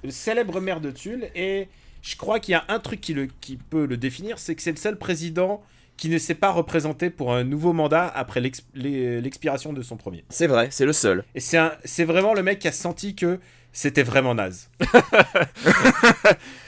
le 0.04 0.10
célèbre 0.10 0.60
maire 0.60 0.80
de 0.80 0.90
Tulle. 0.90 1.28
Et 1.34 1.68
je 2.02 2.16
crois 2.16 2.38
qu'il 2.40 2.52
y 2.52 2.54
a 2.54 2.64
un 2.68 2.78
truc 2.78 3.00
qui, 3.00 3.14
le, 3.14 3.28
qui 3.40 3.56
peut 3.56 3.86
le 3.86 3.96
définir, 3.96 4.38
c'est 4.38 4.54
que 4.54 4.62
c'est 4.62 4.70
le 4.70 4.76
seul 4.76 4.96
président 4.96 5.62
qui 5.98 6.08
ne 6.08 6.16
s'est 6.16 6.34
pas 6.34 6.50
représenté 6.50 7.10
pour 7.10 7.34
un 7.34 7.44
nouveau 7.44 7.74
mandat 7.74 8.06
après 8.06 8.40
l'expiration 8.40 9.74
de 9.74 9.82
son 9.82 9.98
premier. 9.98 10.24
C'est 10.30 10.46
vrai, 10.46 10.68
c'est 10.70 10.86
le 10.86 10.94
seul. 10.94 11.24
Et 11.34 11.40
c'est 11.40 12.04
vraiment 12.04 12.32
le 12.32 12.42
mec 12.42 12.60
qui 12.60 12.68
a 12.68 12.72
senti 12.72 13.14
que 13.14 13.38
c'était 13.72 14.02
vraiment 14.02 14.34
naze. 14.34 14.68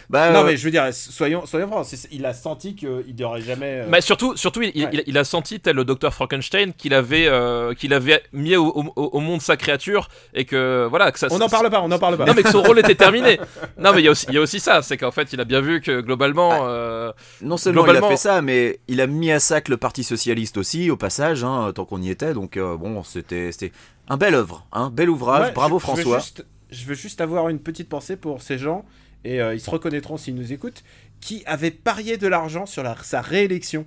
Bah, 0.09 0.33
Non 0.33 0.41
euh, 0.41 0.45
mais 0.47 0.57
je 0.57 0.65
veux 0.65 0.73
dire, 0.73 0.93
soyons, 0.93 1.47
soyons 1.47 1.69
francs, 1.69 1.87
il 2.11 2.27
a 2.27 2.35
senti 2.35 2.75
qu'il 2.75 3.15
n'y 3.17 3.23
aurait 3.23 3.43
jamais... 3.43 3.83
euh, 3.83 3.87
Mais 3.89 4.01
surtout, 4.01 4.37
surtout 4.37 4.61
il, 4.63 4.73
il- 4.75 4.85
Ouais. 4.87 4.91
il- 4.95 5.05
il 5.07 5.17
a 5.19 5.23
senti, 5.23 5.61
tel 5.61 5.77
le 5.77 5.85
docteur 5.85 6.13
Frankenstein, 6.13 6.73
qu'il 6.73 6.95
avait, 6.95 7.29
euh, 7.29 7.75
qu'il 7.75 7.95
avait 7.95 8.21
mis 8.33 8.57
au, 8.57 8.67
au- 8.71 8.93
au 8.97 9.21
monde 9.21 9.41
sa 9.41 9.57
créature 9.57 10.09
et 10.35 10.45
que 10.47 10.89
voilà 10.91 11.13
que 11.13 11.19
ça. 11.21 11.29
On 11.31 11.39
n'en 11.39 11.49
parle 11.49 11.71
pas, 11.71 11.81
on 11.81 11.87
n'en 11.87 12.01
parle 12.01 12.17
pas. 12.17 12.25
Non 12.25 12.35
mais 12.35 12.43
que 12.43 12.51
son 12.51 12.61
rôle 12.61 12.81
était 12.81 12.97
terminé. 12.97 13.39
Non 13.79 13.93
mais 13.93 14.01
il 14.01 14.05
y 14.07 14.09
a 14.09 14.11
aussi, 14.11 14.27
il 14.31 14.35
y 14.35 14.39
a 14.39 14.41
aussi 14.41 14.59
ça, 14.59 14.83
c'est 14.83 14.97
qu'en 14.97 15.13
fait 15.13 15.33
il 15.33 15.41
a 15.41 15.45
bien 15.45 15.61
vu 15.61 15.81
que 15.81 16.01
globalement. 16.01 16.67
euh, 16.67 17.13
Non 17.41 17.57
seulement 17.57 17.87
il 17.87 17.95
a 17.97 18.03
fait 18.03 18.17
ça, 18.17 18.43
mais 18.43 18.81
il 18.89 19.01
a 19.01 19.07
mis 19.07 19.31
à 19.31 19.39
sac 19.39 19.69
le 19.69 19.77
Parti 19.77 20.03
Socialiste 20.03 20.57
aussi, 20.59 20.91
au 20.91 20.97
passage, 20.97 21.45
hein, 21.45 21.71
tant 21.73 21.85
qu'on 21.85 22.03
y 22.03 22.11
était. 22.11 22.35
Donc 22.35 22.57
euh, 22.57 22.77
bon, 22.77 23.05
c'était 23.05 23.53
c'était 23.53 23.71
un 24.09 24.17
bel 24.17 24.35
œuvre, 24.35 24.67
un 24.73 24.91
bel 24.91 25.09
ouvrage. 25.09 25.47
Ouais, 25.47 25.53
Bravo 25.53 25.79
je- 25.79 25.87
je 25.87 25.91
veux 25.93 26.03
François. 26.03 26.19
juste- 26.19 26.45
Je 26.71 26.85
veux 26.87 26.95
juste 26.95 27.21
avoir 27.21 27.49
une 27.49 27.59
petite 27.59 27.89
pensée 27.89 28.17
pour 28.17 28.43
ces 28.43 28.59
gens, 28.59 28.85
et 29.25 29.41
euh, 29.41 29.55
ils 29.55 29.61
se 29.61 29.71
reconnaîtront 29.71 30.17
s'ils 30.17 30.35
nous 30.35 30.53
écoutent, 30.53 30.83
qui 31.21 31.43
avaient 31.47 31.71
parié 31.71 32.17
de 32.17 32.27
l'argent 32.29 32.65
sur 32.67 32.83
la- 32.83 32.97
sa 33.03 33.21
réélection 33.21 33.87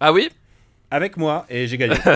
Ah 0.00 0.12
oui? 0.12 0.28
avec 0.90 1.16
moi, 1.18 1.44
et 1.50 1.66
j'ai 1.68 1.76
gagné. 1.76 1.96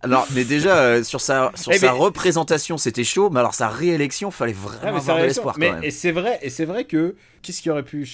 Alors, 0.00 0.28
mais 0.32 0.44
déjà 0.44 0.76
euh, 0.78 1.02
sur 1.02 1.20
sa 1.20 1.50
sur 1.56 1.72
Eh 1.72 1.78
sa 1.78 1.86
mais- 1.92 1.98
représentation, 1.98 2.78
c'était 2.78 3.02
chaud, 3.02 3.30
mais 3.30 3.40
alors 3.40 3.54
sa 3.54 3.68
réélection, 3.68 4.30
fallait 4.30 4.54
Ah, 4.56 4.66
vraiment 4.68 4.92
mais, 4.92 4.98
avoir 5.00 5.18
de 5.18 5.22
l'espoir 5.24 5.54
mais- 5.58 5.66
quand 5.68 5.74
même. 5.74 5.84
et 5.84 5.90
c'est 5.90 6.12
vrai, 6.12 6.38
et 6.40 6.50
c'est 6.50 6.64
vrai 6.66 6.84
que 6.84 7.16
qu'est-ce 7.42 7.60
qui 7.60 7.68
aurait 7.68 7.82
pu, 7.82 8.08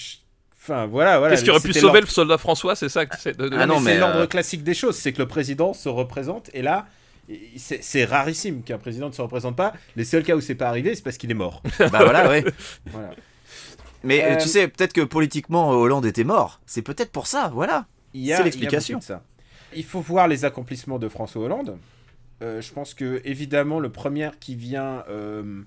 enfin 0.60 0.86
voilà, 0.86 1.18
voilà. 1.18 1.34
Qu'est-ce 1.34 1.44
qui 1.44 1.50
aurait 1.50 1.60
pu 1.60 1.74
sauver 1.74 2.00
le 2.00 2.06
soldat 2.06 2.38
François, 2.38 2.74
c'est 2.74 2.88
ça 2.88 3.04
que 3.04 3.14
c'est 3.20 3.36
de- 3.36 3.50
Ah 3.52 3.66
non, 3.66 3.80
mais 3.80 3.90
c'est 3.90 3.94
mais, 3.96 4.00
l'ordre 4.00 4.20
euh, 4.20 4.26
classique 4.26 4.64
des 4.64 4.72
choses, 4.72 4.96
c'est 4.96 5.12
que 5.12 5.18
le 5.18 5.28
président 5.28 5.74
se 5.74 5.90
représente, 5.90 6.48
et 6.54 6.62
là, 6.62 6.86
c'est 7.56 8.04
rarissime 8.04 8.62
qu'un 8.62 8.78
président 8.78 9.08
ne 9.08 9.12
se 9.12 9.22
représente 9.22 9.56
pas. 9.56 9.72
Les 9.96 10.04
seuls 10.04 10.22
cas 10.22 10.36
où 10.36 10.40
c'est 10.40 10.54
pas 10.54 10.68
arrivé, 10.68 10.94
c'est 10.94 11.02
parce 11.02 11.16
qu'il 11.16 11.30
est 11.30 11.34
mort. 11.34 11.62
Bah 11.78 11.88
voilà, 12.04 12.28
ouais. 12.28 12.44
Voilà. 12.86 13.10
Mais 14.02 14.22
euh, 14.22 14.32
Euh, 14.34 14.36
tu 14.36 14.48
sais, 14.48 14.68
peut-être 14.68 14.92
que 14.92 15.00
politiquement 15.00 15.70
Hollande 15.70 16.04
était 16.06 16.24
mort. 16.24 16.60
C'est 16.66 16.82
peut-être 16.82 17.10
pour 17.10 17.26
ça, 17.26 17.50
voilà. 17.54 17.86
Il 18.12 18.20
y 18.22 18.32
a- 18.32 18.36
C'est 18.38 18.42
l'explication. 18.44 18.96
beaucoup 18.98 19.04
de 19.04 19.06
ça. 19.08 19.22
Il 19.76 19.84
faut 19.84 20.00
voir 20.00 20.28
les 20.28 20.44
accomplissements 20.44 20.98
de 20.98 21.08
François 21.08 21.42
Hollande. 21.44 21.78
Euh, 22.42 22.60
je 22.60 22.72
pense 22.72 22.94
que 22.94 23.20
évidemment 23.24 23.80
le 23.80 23.90
premier 23.90 24.30
qui 24.40 24.54
vient 24.56 25.02
euh, 25.08 25.62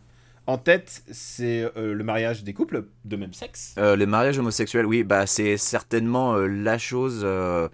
en 0.45 0.57
tête, 0.57 1.03
c'est 1.11 1.63
euh, 1.75 1.93
le 1.93 2.03
mariage 2.03 2.43
des 2.43 2.53
couples 2.53 2.85
de 3.05 3.15
même 3.15 3.33
sexe. 3.33 3.73
Euh, 3.77 3.95
les 3.95 4.05
mariages 4.05 4.37
homosexuels, 4.37 4.85
oui, 4.85 5.03
bah 5.03 5.25
c'est 5.25 5.57
certainement 5.57 6.35
euh, 6.35 6.45
la 6.47 6.77
chose 6.77 7.21
euh, 7.23 7.67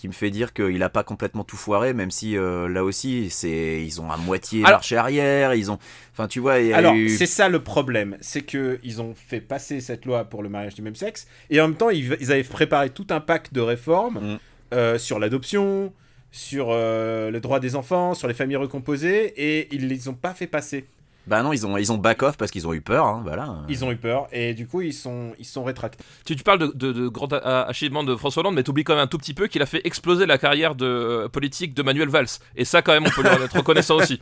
qui 0.00 0.08
me 0.08 0.14
fait 0.14 0.30
dire 0.30 0.54
qu'il 0.54 0.82
a 0.82 0.88
pas 0.88 1.02
complètement 1.02 1.44
tout 1.44 1.58
foiré, 1.58 1.92
même 1.92 2.10
si 2.10 2.34
euh, 2.38 2.68
là 2.70 2.82
aussi 2.84 3.28
c'est 3.28 3.84
ils 3.84 4.00
ont 4.00 4.10
à 4.10 4.16
moitié 4.16 4.60
Alors- 4.64 4.78
marché 4.78 4.96
arrière, 4.96 5.54
ils 5.54 5.70
ont, 5.70 5.78
enfin 6.12 6.26
tu 6.26 6.40
vois, 6.40 6.58
il 6.58 6.72
Alors 6.72 6.94
eu... 6.94 7.10
c'est 7.10 7.26
ça 7.26 7.50
le 7.50 7.62
problème, 7.62 8.16
c'est 8.22 8.40
que 8.40 8.78
ils 8.82 9.02
ont 9.02 9.14
fait 9.14 9.42
passer 9.42 9.80
cette 9.82 10.06
loi 10.06 10.24
pour 10.24 10.42
le 10.42 10.48
mariage 10.48 10.74
du 10.74 10.80
même 10.80 10.94
sexe 10.94 11.26
et 11.50 11.60
en 11.60 11.68
même 11.68 11.76
temps 11.76 11.90
ils, 11.90 12.16
ils 12.18 12.32
avaient 12.32 12.42
préparé 12.42 12.88
tout 12.88 13.06
un 13.10 13.20
pack 13.20 13.52
de 13.52 13.60
réformes 13.60 14.18
Mm. 14.20 14.38
euh, 14.72 14.96
sur 14.98 15.18
l'adoption, 15.18 15.92
sur 16.32 16.68
euh, 16.70 17.30
le 17.30 17.40
droit 17.40 17.60
des 17.60 17.76
enfants, 17.76 18.14
sur 18.14 18.26
les 18.26 18.34
familles 18.34 18.56
recomposées 18.56 19.34
et 19.36 19.68
ils 19.74 19.86
les 19.86 20.08
ont 20.08 20.14
pas 20.14 20.32
fait 20.32 20.46
passer. 20.46 20.86
Bah 21.26 21.42
non, 21.42 21.52
ils 21.52 21.66
ont 21.66 21.76
ils 21.76 21.92
ont 21.92 21.98
back 21.98 22.22
off 22.22 22.36
parce 22.36 22.50
qu'ils 22.50 22.66
ont 22.66 22.72
eu 22.72 22.80
peur, 22.80 23.06
hein, 23.06 23.20
voilà. 23.24 23.56
Ils 23.68 23.84
ont 23.84 23.92
eu 23.92 23.96
peur 23.96 24.26
et 24.32 24.54
du 24.54 24.66
coup 24.66 24.80
ils 24.80 24.94
sont 24.94 25.32
ils 25.38 25.44
sont 25.44 25.62
rétractés. 25.62 26.02
Tu, 26.24 26.34
tu 26.34 26.42
parles 26.42 26.58
de, 26.58 26.72
de, 26.74 26.92
de 26.92 27.08
grand 27.08 27.32
a- 27.32 27.62
achievement 27.62 28.02
de 28.02 28.16
François 28.16 28.40
Hollande, 28.40 28.54
mais 28.56 28.62
t'oublies 28.62 28.84
quand 28.84 28.94
même 28.94 29.04
un 29.04 29.06
tout 29.06 29.18
petit 29.18 29.34
peu 29.34 29.46
qu'il 29.46 29.62
a 29.62 29.66
fait 29.66 29.82
exploser 29.84 30.26
la 30.26 30.38
carrière 30.38 30.74
de 30.74 30.86
euh, 30.86 31.28
politique 31.28 31.74
de 31.74 31.82
Manuel 31.82 32.08
Valls. 32.08 32.26
Et 32.56 32.64
ça, 32.64 32.82
quand 32.82 32.92
même, 32.92 33.04
on 33.06 33.10
peut 33.10 33.22
lui 33.22 33.28
en 33.38 33.44
être 33.44 33.56
reconnaissant 33.56 33.96
aussi. 33.96 34.18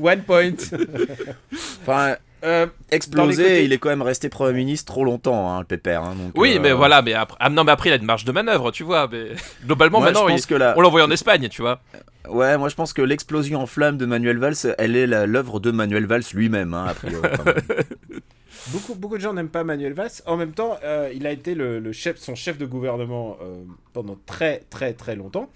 One 0.00 0.22
point. 0.22 0.52
Enfin, 1.82 2.16
Euh, 2.42 2.66
explosé, 2.90 3.42
côtés- 3.42 3.64
il 3.64 3.72
est 3.74 3.78
quand 3.78 3.90
même 3.90 4.00
resté 4.00 4.30
premier 4.30 4.54
ministre 4.54 4.90
trop 4.90 5.04
longtemps, 5.04 5.50
hein, 5.52 5.58
le 5.58 5.66
pépère. 5.66 6.02
hein, 6.04 6.14
donc, 6.16 6.32
Oui, 6.36 6.54
euh, 6.56 6.60
mais 6.62 6.72
voilà, 6.72 7.02
mais 7.02 7.12
après, 7.12 7.36
ah, 7.38 7.50
non, 7.50 7.64
mais 7.64 7.72
après, 7.72 7.90
il 7.90 7.92
a 7.92 7.96
une 7.96 8.04
marge 8.06 8.24
de 8.24 8.32
manœuvre, 8.32 8.70
tu 8.70 8.82
vois. 8.82 9.08
Mais 9.12 9.26
globalement, 9.66 9.98
Moi, 10.00 10.10
maintenant, 10.10 10.26
je 10.28 10.34
il- 10.42 10.46
que 10.46 10.54
la... 10.54 10.72
on 10.78 10.80
l'envoie 10.80 11.02
en 11.04 11.10
Espagne, 11.10 11.48
tu 11.50 11.60
vois. 11.60 11.80
Ouais, 12.28 12.58
moi 12.58 12.68
je 12.68 12.74
pense 12.74 12.92
que 12.92 13.02
l'explosion 13.02 13.60
en 13.60 13.66
flamme 13.66 13.96
de 13.96 14.06
Manuel 14.06 14.38
Valls, 14.38 14.74
elle 14.78 14.96
est 14.96 15.06
l'œuvre 15.06 15.60
de 15.60 15.70
Manuel 15.70 16.06
Valls 16.06 16.22
lui-même, 16.34 16.74
hein, 16.74 16.86
a 16.88 16.94
priori. 16.94 17.28
beaucoup, 18.72 18.94
beaucoup 18.94 19.16
de 19.16 19.22
gens 19.22 19.32
n'aiment 19.32 19.48
pas 19.48 19.64
Manuel 19.64 19.94
Valls. 19.94 20.10
En 20.26 20.36
même 20.36 20.52
temps, 20.52 20.78
euh, 20.84 21.10
il 21.14 21.26
a 21.26 21.32
été 21.32 21.54
le 21.54 21.92
chef, 21.92 22.18
son 22.18 22.34
chef 22.34 22.58
de 22.58 22.66
gouvernement 22.66 23.38
euh, 23.42 23.62
pendant 23.92 24.18
très 24.26 24.64
très 24.70 24.92
très 24.92 25.16
longtemps. 25.16 25.50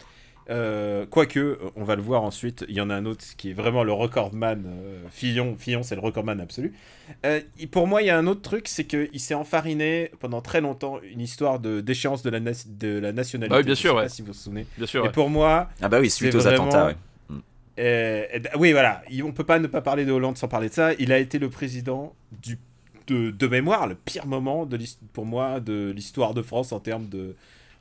Euh, 0.50 1.06
Quoique, 1.06 1.58
on 1.76 1.84
va 1.84 1.96
le 1.96 2.02
voir 2.02 2.22
ensuite, 2.22 2.64
il 2.68 2.74
y 2.74 2.80
en 2.80 2.90
a 2.90 2.94
un 2.94 3.06
autre 3.06 3.24
qui 3.38 3.50
est 3.50 3.52
vraiment 3.54 3.82
le 3.82 3.92
recordman. 3.92 4.64
euh, 4.66 5.02
Fillon, 5.10 5.56
Fillon 5.58 5.82
c'est 5.82 5.94
le 5.94 6.02
recordman 6.02 6.40
absolu. 6.40 6.74
Euh, 7.24 7.40
pour 7.70 7.86
moi, 7.86 8.02
il 8.02 8.06
y 8.06 8.10
a 8.10 8.18
un 8.18 8.26
autre 8.26 8.42
truc, 8.42 8.68
c'est 8.68 8.84
qu'il 8.84 9.20
s'est 9.20 9.34
enfariné 9.34 10.10
pendant 10.20 10.42
très 10.42 10.60
longtemps 10.60 11.00
une 11.02 11.20
histoire 11.20 11.60
de 11.60 11.80
déchéance 11.80 12.22
de 12.22 12.30
la, 12.30 12.40
nas- 12.40 12.66
de 12.68 12.98
la 12.98 13.12
nationalité. 13.12 13.54
Ah 13.54 13.58
oui, 13.58 13.64
bien 13.64 13.74
Je 13.74 13.80
sûr, 13.80 13.94
pas 13.94 14.02
ouais. 14.02 14.08
si 14.10 14.20
vous 14.22 14.28
vous 14.28 14.34
souvenez. 14.34 14.66
Bien 14.76 14.86
sûr. 14.86 15.02
Et 15.04 15.06
ouais. 15.06 15.12
pour 15.12 15.30
moi, 15.30 15.68
Ah 15.80 15.88
bah 15.88 15.98
oui, 16.00 16.10
suite 16.10 16.32
C'est 16.32 16.36
aux 16.38 16.40
vraiment- 16.40 16.64
attentats, 16.68 16.86
ouais. 16.88 16.96
Euh, 17.80 18.24
oui, 18.58 18.72
voilà. 18.72 19.02
Il- 19.10 19.24
On 19.24 19.32
peut 19.32 19.44
pas 19.44 19.58
ne 19.58 19.66
pas 19.66 19.80
parler 19.80 20.04
de 20.04 20.12
Hollande 20.12 20.36
sans 20.36 20.46
parler 20.48 20.68
de 20.68 20.74
ça. 20.74 20.92
Il 20.98 21.10
a 21.12 21.18
été 21.18 21.38
le 21.38 21.50
président 21.50 22.14
du, 22.42 22.58
de, 23.08 23.30
de 23.30 23.46
mémoire, 23.48 23.86
le 23.86 23.94
pire 23.96 24.26
moment 24.26 24.64
de 24.66 24.78
pour 25.12 25.26
moi 25.26 25.58
de 25.60 25.90
l'histoire 25.94 26.34
de 26.34 26.42
France 26.42 26.70
en 26.72 26.78
termes 26.80 27.08
de, 27.08 27.34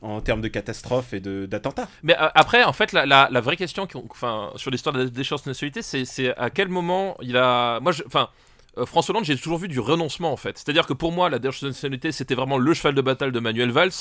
en 0.03 0.22
termes 0.22 0.41
de 0.41 0.48
catastrophes 0.50 1.13
et 1.13 1.19
d'attentats. 1.22 1.88
Mais 2.03 2.13
euh, 2.22 2.27
après, 2.36 2.63
en 2.63 2.74
fait, 2.74 2.91
la, 2.91 3.05
la, 3.05 3.29
la 3.31 3.41
vraie 3.41 3.57
question 3.57 3.88
enfin, 4.12 4.51
sur 4.55 4.69
l'histoire 4.69 4.93
de 4.93 5.00
la 5.03 5.10
déchéance 5.10 5.43
de 5.45 5.50
nationalité, 5.50 5.81
c'est 5.81 6.38
à 6.38 6.50
quel 6.50 6.67
moment 6.67 7.15
il 7.22 7.38
a. 7.38 7.79
Moi, 7.79 7.91
je- 7.93 8.03
enfin. 8.05 8.29
euh, 8.77 8.86
François 8.88 9.13
Hollande, 9.13 9.25
j'ai 9.25 9.38
toujours 9.38 9.60
vu 9.60 9.67
du 9.67 9.79
renoncement 9.79 10.31
en 10.33 10.36
fait. 10.38 10.57
C'est-à-dire 10.57 10.88
que 10.88 10.93
pour 10.93 11.12
moi, 11.12 11.29
la 11.29 11.38
décharge 11.38 11.62
de 11.62 11.67
nationalité, 11.67 12.12
c'était 12.12 12.33
vraiment 12.33 12.57
le 12.57 12.74
cheval 12.74 12.95
de 12.95 13.01
bataille 13.01 13.31
de 13.31 13.39
Manuel 13.39 13.69
Valls, 13.72 13.91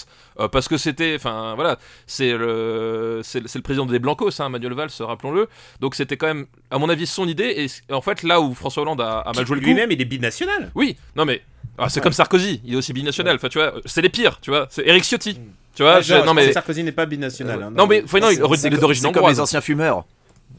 euh, 0.40 0.48
parce 0.48 0.66
que 0.66 0.78
c'était, 0.78 1.14
enfin 1.14 1.54
voilà, 1.56 1.78
c'est 2.06 2.32
le, 2.32 3.20
c'est, 3.22 3.44
le 3.54 3.60
président 3.62 3.84
des 3.84 3.98
Blancos, 3.98 4.40
hein, 4.40 4.48
Manuel 4.48 4.72
Valls, 4.72 4.88
rappelons-le. 5.00 5.48
Donc 5.80 5.94
c'était 5.94 6.16
quand 6.16 6.26
même, 6.28 6.46
à 6.70 6.78
mon 6.78 6.88
avis, 6.88 7.06
son 7.06 7.28
idée. 7.28 7.68
Et 7.88 7.92
en 7.92 8.00
fait, 8.00 8.22
là 8.22 8.40
où 8.40 8.54
François 8.54 8.82
Hollande 8.82 9.02
a, 9.02 9.30
mal 9.36 9.46
joué 9.46 9.56
le 9.56 9.60
coup. 9.60 9.66
Lui-même, 9.66 9.90
il 9.92 10.00
est 10.00 10.06
binational. 10.06 10.70
Oui, 10.74 10.96
non 11.16 11.26
mais 11.26 11.42
ah, 11.78 11.88
c'est 11.90 12.00
comme 12.00 12.12
Sarkozy, 12.14 12.62
il 12.64 12.72
est 12.72 12.76
aussi 12.76 12.92
binational. 12.94 13.36
Enfin, 13.36 13.48
tu 13.50 13.58
vois, 13.58 13.74
c'est 13.84 14.00
les 14.02 14.08
pires, 14.08 14.40
tu 14.40 14.50
vois. 14.50 14.66
C'est 14.70 14.86
Eric 14.86 15.04
Ciotti. 15.04 15.34
Mm. 15.34 15.52
Tu 15.74 15.82
vois, 15.82 16.00
non 16.24 16.34
mais 16.34 16.52
Sarkozy 16.52 16.84
n'est 16.84 16.92
pas 16.92 17.06
binational. 17.06 17.62
Hein, 17.62 17.72
non, 17.74 17.86
mais 17.86 18.02
non, 18.20 18.30
il 18.30 18.66
est 18.66 18.78
d'origine 18.78 19.12
comme 19.12 19.28
les 19.28 19.40
anciens 19.40 19.60
fumeurs. 19.60 20.04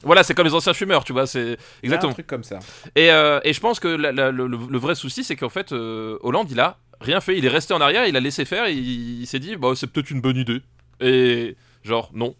Voilà, 0.03 0.23
c'est 0.23 0.33
comme 0.33 0.45
les 0.47 0.53
anciens 0.53 0.73
fumeurs, 0.73 1.03
tu 1.03 1.13
vois, 1.13 1.27
c'est 1.27 1.57
exactement. 1.81 2.11
un 2.11 2.13
truc 2.13 2.27
comme 2.27 2.43
ça. 2.43 2.59
Et, 2.95 3.11
euh, 3.11 3.39
et 3.43 3.53
je 3.53 3.59
pense 3.59 3.79
que 3.79 3.87
le, 3.87 4.77
vrai 4.77 4.95
souci, 4.95 5.23
c'est 5.23 5.35
qu'en 5.35 5.49
fait, 5.49 5.71
euh, 5.71 6.17
Hollande, 6.21 6.51
il 6.51 6.59
a 6.59 6.77
rien 6.99 7.21
fait. 7.21 7.37
Il 7.37 7.45
est 7.45 7.49
resté 7.49 7.73
en 7.73 7.81
arrière, 7.81 8.05
il 8.05 8.15
a 8.17 8.19
laissé 8.19 8.45
faire, 8.45 8.65
et 8.65 8.73
il, 8.73 9.25
s'est 9.27 9.39
dit, 9.39 9.55
bah, 9.55 9.69
c'est 9.75 9.87
peut-être 9.87 10.11
une 10.11 10.21
bonne 10.21 10.37
idée. 10.37 10.61
Et 10.99 11.55
genre, 11.83 12.11
non. 12.13 12.35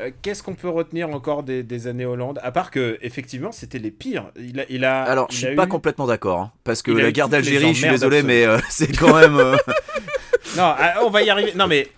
Euh, 0.00 0.10
qu'est-ce 0.22 0.42
qu'on 0.42 0.54
peut 0.54 0.68
retenir 0.68 1.10
encore 1.10 1.42
des, 1.42 1.86
années 1.86 2.06
Hollande? 2.06 2.40
À 2.42 2.52
part 2.52 2.70
que, 2.70 2.98
effectivement, 3.02 3.52
c'était 3.52 3.78
les 3.78 3.90
pires. 3.90 4.30
Il 4.38 4.60
a, 4.60 4.64
il 4.70 4.84
a 4.86 5.02
Alors, 5.02 5.26
je 5.30 5.36
suis 5.36 5.54
pas 5.54 5.66
complètement 5.66 6.06
d'accord. 6.06 6.40
Hein, 6.40 6.52
parce 6.64 6.80
que 6.80 6.90
la 6.90 7.12
guerre 7.12 7.28
d'Algérie, 7.28 7.74
je 7.74 7.80
suis 7.80 7.90
désolé, 7.90 8.22
mais 8.22 8.46
c'est 8.70 8.96
quand 8.96 9.14
même. 9.14 9.56
Non, 10.56 10.74
ah, 10.78 11.00
on 11.04 11.10
va 11.10 11.22
y 11.22 11.30
arriver. 11.30 11.52
Non, 11.54 11.66
mais. 11.66 11.88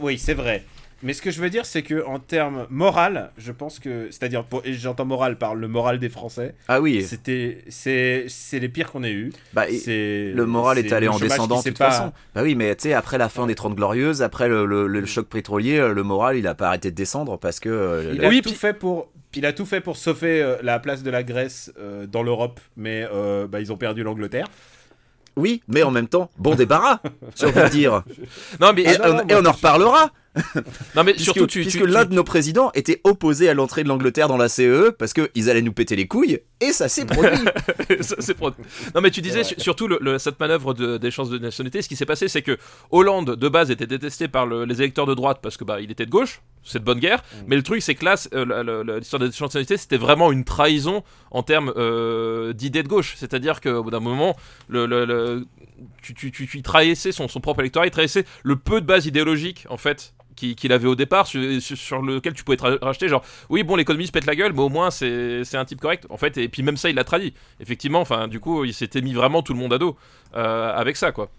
oui, 0.00 0.18
c'est 0.18 0.34
vrai. 0.34 0.64
Mais 1.02 1.14
ce 1.14 1.22
que 1.22 1.32
je 1.32 1.40
veux 1.40 1.50
dire, 1.50 1.66
c'est 1.66 1.82
que 1.82 2.04
en 2.06 2.20
termes 2.20 2.66
moral, 2.70 3.32
je 3.36 3.50
pense 3.50 3.80
que, 3.80 4.06
c'est-à-dire, 4.10 4.44
et 4.64 4.72
j'entends 4.74 5.04
moral 5.04 5.36
par 5.36 5.56
le 5.56 5.66
moral 5.66 5.98
des 5.98 6.08
Français. 6.08 6.54
Ah 6.68 6.80
oui. 6.80 7.02
C'était, 7.02 7.64
c'est, 7.68 8.26
c'est 8.28 8.60
les 8.60 8.68
pires 8.68 8.92
qu'on 8.92 9.02
ait 9.02 9.10
eu. 9.10 9.32
Bah, 9.52 9.66
le 9.68 10.44
moral 10.44 10.78
est, 10.78 10.92
allé 10.92 11.08
en 11.08 11.18
descendant 11.18 11.58
de 11.58 11.64
toute 11.64 11.78
façon. 11.78 12.12
Bah 12.34 12.42
oui, 12.42 12.54
mais 12.54 12.74
tu 12.76 12.84
sais, 12.84 12.92
après 12.92 13.18
la 13.18 13.28
fin 13.28 13.46
des 13.46 13.56
30 13.56 13.74
glorieuses, 13.74 14.22
après 14.22 14.48
le, 14.48 15.06
choc 15.06 15.26
pétrolier, 15.26 15.78
euh, 15.78 15.92
le 15.92 16.02
moral, 16.04 16.36
il 16.36 16.46
a 16.46 16.54
pas 16.54 16.68
arrêté 16.68 16.90
de 16.90 16.96
descendre 16.96 17.36
parce 17.36 17.58
que. 17.58 17.68
Euh, 17.68 18.12
il 18.14 18.24
a 18.24 18.40
tout 18.40 18.50
fait 18.50 18.72
pour. 18.72 19.10
Il 19.34 19.46
a 19.46 19.52
tout 19.52 19.66
fait 19.66 19.80
pour 19.80 19.96
sauver 19.96 20.42
euh, 20.42 20.56
la 20.62 20.78
place 20.78 21.02
de 21.02 21.10
la 21.10 21.22
Grèce 21.22 21.72
dans 22.06 22.22
l'Europe, 22.22 22.60
mais 22.76 23.04
bah, 23.48 23.60
ils 23.60 23.72
ont 23.72 23.76
perdu 23.76 24.04
l'Angleterre. 24.04 24.46
Oui, 25.36 25.62
mais 25.68 25.82
en 25.82 25.90
même 25.90 26.08
temps, 26.08 26.30
bon 26.38 26.54
débarras, 26.54 27.00
si 27.34 27.46
on 27.46 27.50
veut 27.50 27.70
dire. 27.70 28.02
Non, 28.60 28.72
mais 28.74 28.82
et, 28.82 28.98
on, 29.00 29.44
en 29.46 29.52
reparlera. 29.52 30.10
Non, 30.96 31.04
mais 31.04 31.18
surtout, 31.18 31.46
puisque 31.46 31.80
l'un 31.80 32.04
de 32.04 32.14
nos 32.14 32.24
présidents 32.24 32.70
était 32.74 33.00
opposé 33.04 33.48
à 33.48 33.54
l'entrée 33.54 33.82
de 33.84 33.88
l'Angleterre 33.88 34.28
dans 34.28 34.36
la 34.36 34.48
CE 34.48 34.90
parce 34.90 35.12
qu'ils 35.12 35.50
allaient 35.50 35.62
nous 35.62 35.72
péter 35.72 35.94
les 35.94 36.06
couilles, 36.06 36.40
et 36.60 36.72
ça 36.72 36.88
s'est 36.88 37.04
produit. 37.04 37.44
ça 38.00 38.34
produit. 38.34 38.64
Non, 38.94 39.00
mais 39.00 39.10
tu 39.10 39.20
disais 39.20 39.42
surtout 39.42 39.88
le, 39.88 40.18
cette 40.18 40.40
manœuvre 40.40 40.74
d'échange 40.98 41.28
de, 41.28 41.38
de, 41.38 41.42
nationalité. 41.42 41.82
Ce 41.82 41.88
qui 41.88 41.96
s'est 41.96 42.06
passé, 42.06 42.28
c'est 42.28 42.42
que 42.42 42.56
Hollande 42.90 43.36
de 43.36 43.48
base 43.48 43.70
était 43.70 43.86
détesté 43.86 44.28
par 44.28 44.46
les 44.46 44.80
électeurs 44.80 45.06
de 45.06 45.14
droite 45.14 45.40
parce 45.42 45.56
que 45.56 45.64
bah 45.64 45.80
il 45.80 45.90
était 45.90 46.06
de 46.06 46.10
gauche. 46.10 46.40
C'est 46.64 46.78
de 46.78 46.84
bonne 46.84 47.00
guerre. 47.00 47.18
Mm. 47.18 47.36
Mais 47.48 47.56
le 47.56 47.62
truc, 47.62 47.82
c'est 47.82 47.94
que 47.94 48.04
là, 48.04 48.14
euh, 48.34 48.98
l'histoire 48.98 49.20
de 49.20 49.26
l'échange 49.26 49.50
de 49.50 49.58
nationalité, 49.58 49.76
c'était 49.76 49.96
vraiment 49.96 50.32
une 50.32 50.44
trahison 50.44 51.02
en 51.30 51.42
termes 51.42 51.72
euh, 51.76 52.52
d'idées 52.52 52.82
de 52.82 52.88
gauche. 52.88 53.14
C'est-à-dire 53.16 53.60
qu'au 53.60 53.82
bout 53.82 53.90
d'un 53.90 54.00
moment, 54.00 54.36
le, 54.68 55.44
tu, 56.02 56.14
tu, 56.14 56.30
tu, 56.30 56.62
trahissais 56.62 57.12
son, 57.12 57.28
son 57.28 57.40
propre 57.40 57.60
électorat, 57.60 57.86
il 57.86 57.90
trahissait 57.90 58.24
le 58.44 58.56
peu 58.56 58.80
de 58.80 58.86
base 58.86 59.06
idéologique 59.06 59.66
en 59.68 59.76
fait 59.76 60.14
qu'il 60.36 60.72
avait 60.72 60.88
au 60.88 60.94
départ, 60.94 61.26
sur, 61.26 61.40
lequel 62.02 62.32
tu 62.34 62.44
pouvais 62.44 62.54
être 62.54 62.78
racheté. 62.82 63.08
Genre, 63.08 63.22
oui, 63.50 63.62
bon, 63.62 63.76
l'économie 63.76 64.06
se 64.06 64.12
pète 64.12 64.26
la 64.26 64.34
gueule, 64.34 64.52
mais 64.52 64.62
au 64.62 64.68
moins 64.68 64.90
c'est 64.90 65.54
un 65.54 65.64
type 65.64 65.80
correct. 65.80 66.06
En 66.10 66.16
fait, 66.16 66.36
et 66.38 66.48
puis 66.48 66.62
même 66.62 66.76
ça, 66.76 66.90
il 66.90 66.96
l'a 66.96 67.04
traduit. 67.04 67.34
Effectivement, 67.60 68.00
enfin, 68.00 68.28
du 68.28 68.40
coup, 68.40 68.64
il 68.64 68.74
s'était 68.74 69.02
mis 69.02 69.12
vraiment 69.12 69.42
tout 69.42 69.52
le 69.52 69.58
monde 69.58 69.72
à 69.72 69.78
dos 69.78 69.96
euh, 70.34 70.72
avec 70.74 70.96
ça, 70.96 71.12
quoi. 71.12 71.30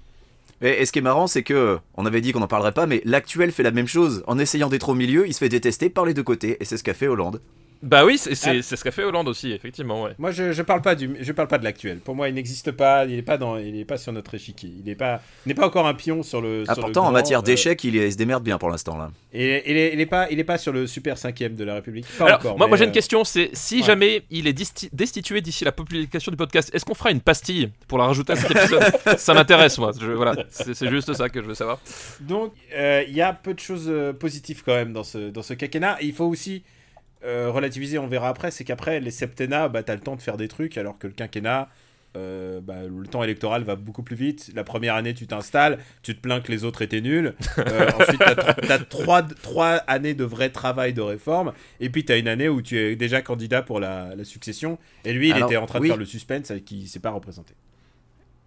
Et, 0.61 0.85
ce 0.85 0.91
qui 0.91 0.99
est 0.99 1.03
marrant, 1.03 1.27
c'est 1.27 1.43
que 1.43 1.77
on 1.95 2.05
avait 2.05 2.21
dit 2.21 2.31
qu'on 2.31 2.39
n'en 2.39 2.47
parlerait 2.47 2.71
pas, 2.71 2.85
mais 2.85 3.01
l'actuel 3.03 3.51
fait 3.51 3.63
la 3.63 3.71
même 3.71 3.87
chose. 3.87 4.23
En 4.27 4.39
essayant 4.39 4.69
d'être 4.69 4.89
au 4.89 4.95
milieu, 4.95 5.27
il 5.27 5.33
se 5.33 5.39
fait 5.39 5.49
détester 5.49 5.89
par 5.89 6.05
les 6.05 6.13
deux 6.13 6.23
côtés, 6.23 6.57
et 6.59 6.65
c'est 6.65 6.77
ce 6.77 6.83
qu'a 6.83 6.93
fait 6.93 7.07
Hollande. 7.07 7.41
Bah 7.83 8.05
oui, 8.05 8.17
c'est 8.17 8.33
ce 8.33 8.83
qu'a 8.83 8.91
fait 8.91 9.03
Hollande 9.03 9.27
aussi, 9.27 9.51
effectivement. 9.51 10.03
Ouais. 10.03 10.11
Moi, 10.17 10.31
je, 10.31 10.53
je 10.53 10.61
parle 10.61 10.81
pas 10.81 10.95
du, 10.95 11.17
je 11.19 11.31
parle 11.33 11.49
pas 11.49 11.57
de 11.57 11.65
l'actuel. 11.65 11.99
Pour 11.99 12.15
moi, 12.15 12.29
il 12.29 12.35
n'existe 12.35 12.71
pas. 12.71 13.03
Il 13.03 13.15
est 13.15 13.23
pas 13.23 13.37
dans, 13.37 13.57
il 13.57 13.77
est 13.77 13.83
pas 13.83 13.97
sur 13.97 14.13
notre 14.13 14.33
échiquier. 14.33 14.71
Il 14.79 14.85
n'est 14.85 14.95
pas, 14.95 15.21
n'est 15.45 15.53
pas 15.53 15.65
encore 15.65 15.85
un 15.85 15.93
pion 15.93 16.23
sur 16.23 16.39
le. 16.39 16.63
Ah, 16.69 16.75
pourtant, 16.75 17.05
en 17.05 17.11
matière 17.11 17.39
euh, 17.39 17.43
d'échecs, 17.43 17.83
il, 17.83 18.09
se 18.09 18.15
démerde 18.15 18.41
bien 18.41 18.57
pour 18.57 18.69
l'instant 18.69 18.97
là. 18.97 19.11
Et 19.33 19.69
il 19.69 19.99
est, 19.99 20.05
pas, 20.05 20.27
il 20.31 20.39
est 20.39 20.45
pas 20.45 20.57
sur 20.57 20.71
le 20.71 20.87
super 20.87 21.17
cinquième 21.17 21.55
de 21.55 21.65
la 21.65 21.75
République. 21.75 22.05
Pas 22.17 22.25
Alors, 22.25 22.39
encore. 22.39 22.57
Moi, 22.57 22.67
moi 22.67 22.77
j'ai 22.77 22.85
une 22.85 22.91
euh, 22.91 22.93
question. 22.93 23.25
C'est 23.25 23.49
si 23.51 23.83
jamais 23.83 24.23
il 24.31 24.47
est 24.47 24.53
destitué 24.93 25.41
d'ici 25.41 25.65
la 25.65 25.73
publication 25.73 26.31
du 26.31 26.37
podcast, 26.37 26.71
est-ce 26.73 26.85
qu'on 26.85 26.95
fera 26.95 27.11
une 27.11 27.21
pastille 27.21 27.69
pour 27.89 27.97
la 27.97 28.05
rajouter 28.05 28.31
à 28.31 28.35
cet 28.37 28.51
épisode? 28.51 28.83
Ça 29.17 29.33
m'intéresse, 29.33 29.77
moi. 29.77 29.91
Je, 29.99 30.07
voilà, 30.11 30.35
c'est 30.49 30.89
juste 30.89 31.13
ça 31.13 31.27
que 31.27 31.41
je 31.41 31.47
veux 31.47 31.53
savoir. 31.53 31.79
Donc, 32.21 32.53
euh, 32.73 33.03
il 33.05 33.13
y 33.13 33.21
a 33.21 33.33
peu 33.33 33.53
de 33.53 33.59
choses 33.59 33.91
positives 34.19 34.63
quand 34.65 34.73
même 34.73 34.93
dans 34.93 35.03
ce, 35.03 35.29
dans 35.29 35.41
ce 35.41 35.53
quinquennat. 35.53 35.97
Il 36.01 36.13
faut 36.13 36.25
aussi 36.25 36.63
euh, 37.25 37.49
relativiser, 37.51 37.97
on 37.99 38.07
verra 38.07 38.29
après, 38.29 38.51
c'est 38.51 38.63
qu'après, 38.63 38.99
les 38.99 39.11
septennats, 39.11 39.69
bah, 39.69 39.83
t'as 39.83 39.95
le 39.95 40.01
temps 40.01 40.15
de 40.15 40.21
faire 40.21 40.37
des 40.37 40.47
trucs, 40.47 40.77
alors 40.77 40.97
que 40.97 41.07
le 41.07 41.13
quinquennat, 41.13 41.69
euh, 42.15 42.61
bah, 42.61 42.83
le 42.83 43.07
temps 43.07 43.23
électoral 43.23 43.63
va 43.63 43.75
beaucoup 43.75 44.03
plus 44.03 44.15
vite. 44.15 44.51
La 44.53 44.63
première 44.63 44.95
année, 44.95 45.13
tu 45.13 45.25
t'installes, 45.25 45.79
tu 46.03 46.15
te 46.15 46.21
plains 46.21 46.41
que 46.41 46.51
les 46.51 46.63
autres 46.63 46.81
étaient 46.81 47.01
nuls. 47.01 47.33
Euh, 47.57 47.89
ensuite, 47.99 48.21
tu 48.21 48.71
as, 48.71 48.79
trois, 48.79 49.23
trois, 49.23 49.75
années 49.87 50.13
de 50.13 50.23
vrai 50.23 50.49
travail 50.49 50.93
de 50.93 51.01
réforme. 51.01 51.53
Et 51.79 51.89
puis, 51.89 52.05
tu 52.05 52.11
as 52.11 52.17
une 52.17 52.27
année 52.27 52.49
où 52.49 52.61
tu 52.61 52.77
es 52.77 52.95
déjà 52.95 53.21
candidat 53.21 53.61
pour 53.61 53.79
la, 53.79 54.11
succession. 54.23 54.77
Et 55.05 55.13
lui, 55.13 55.29
il 55.29 55.37
était 55.37 55.57
en 55.57 55.65
train 55.65 55.79
de 55.79 55.85
faire 55.85 55.97
le 55.97 56.05
suspense 56.05 56.51
qui 56.65 56.81
ne 56.81 56.87
s'est 56.87 56.99
pas 56.99 57.11
représenté. 57.11 57.53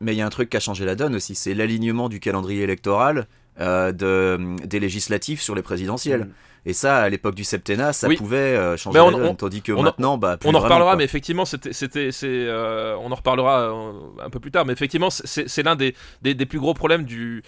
Mais 0.00 0.12
il 0.12 0.18
y 0.18 0.20
a 0.20 0.26
un 0.26 0.30
truc 0.30 0.50
qui 0.50 0.56
a 0.58 0.60
changé 0.60 0.84
la 0.84 0.94
donne 0.94 1.14
aussi 1.14 1.34
c'est 1.34 1.54
l'alignement 1.54 2.10
du 2.10 2.20
calendrier 2.20 2.62
électoral 2.62 3.26
de, 3.58 4.66
des 4.66 4.78
législatives 4.78 5.40
sur 5.40 5.54
les 5.54 5.62
présidentielles. 5.62 6.26
Mm. 6.26 6.32
Et 6.68 6.72
ça, 6.72 6.96
à 6.96 7.08
l'époque 7.08 7.36
du 7.36 7.44
septennat, 7.44 7.92
ça 7.92 8.08
pouvait 8.08 8.36
euh, 8.38 8.76
changer 8.76 8.98
on, 8.98 9.10
la 9.10 9.18
donne, 9.18 9.36
tandis 9.36 9.62
que 9.62 9.70
maintenant, 9.70 10.18
bah, 10.18 10.36
on 10.44 10.52
en 10.52 10.58
reparlera, 10.58 10.96
mais 10.96 11.04
effectivement, 11.04 11.44
c'était, 11.44 12.10
euh, 12.24 12.96
on 13.00 13.12
en 13.12 13.14
reparlera 13.14 13.70
euh, 13.70 13.92
un 14.20 14.30
peu 14.30 14.40
plus 14.40 14.50
tard, 14.50 14.66
mais 14.66 14.72
effectivement, 14.72 15.08
c'est, 15.08 15.62
l'un 15.62 15.76
des, 15.76 15.94
des, 16.22 16.34
des, 16.34 16.44
plus 16.44 16.58
gros 16.58 16.74
problèmes 16.74 17.04
du, 17.04 17.44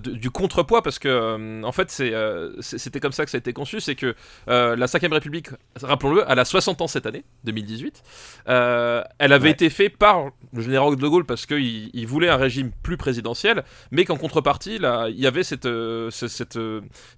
du 0.00 0.30
contrepoids, 0.30 0.80
parce 0.80 0.98
que 0.98 1.62
en 1.62 1.72
fait, 1.72 1.90
c'est, 1.90 2.14
c'était 2.62 2.98
comme 2.98 3.12
ça 3.12 3.26
que 3.26 3.30
ça 3.30 3.36
a 3.36 3.40
été 3.40 3.52
conçu, 3.52 3.78
c'est 3.80 3.94
que 3.94 4.14
la 4.46 4.86
5ème 4.86 5.12
République, 5.12 5.48
rappelons-le, 5.82 6.24
elle 6.26 6.38
a 6.38 6.46
60 6.46 6.80
ans 6.80 6.86
cette 6.86 7.04
année, 7.04 7.24
2018. 7.44 8.02
elle 8.46 9.32
avait 9.32 9.50
été 9.50 9.68
faite 9.68 9.98
par 9.98 10.30
le 10.54 10.62
général 10.62 10.96
de 10.96 11.06
Gaulle 11.06 11.26
parce 11.26 11.44
qu'il 11.44 11.90
il 11.92 12.06
voulait 12.06 12.30
un 12.30 12.36
régime 12.36 12.70
plus 12.82 12.96
présidentiel, 12.96 13.64
mais 13.90 14.06
qu'en 14.06 14.16
contrepartie, 14.16 14.78
là, 14.78 15.08
il 15.10 15.20
y 15.20 15.26
avait 15.26 15.42
cette, 15.42 15.68
cette, 16.10 16.58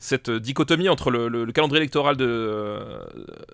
cette 0.00 0.30
dichotomie 0.30 0.88
entre 0.88 1.12
le 1.12 1.27
le, 1.28 1.52
calendrier 1.52 1.80
électoral 1.82 2.16
de, 2.16 2.26
euh, 2.26 2.98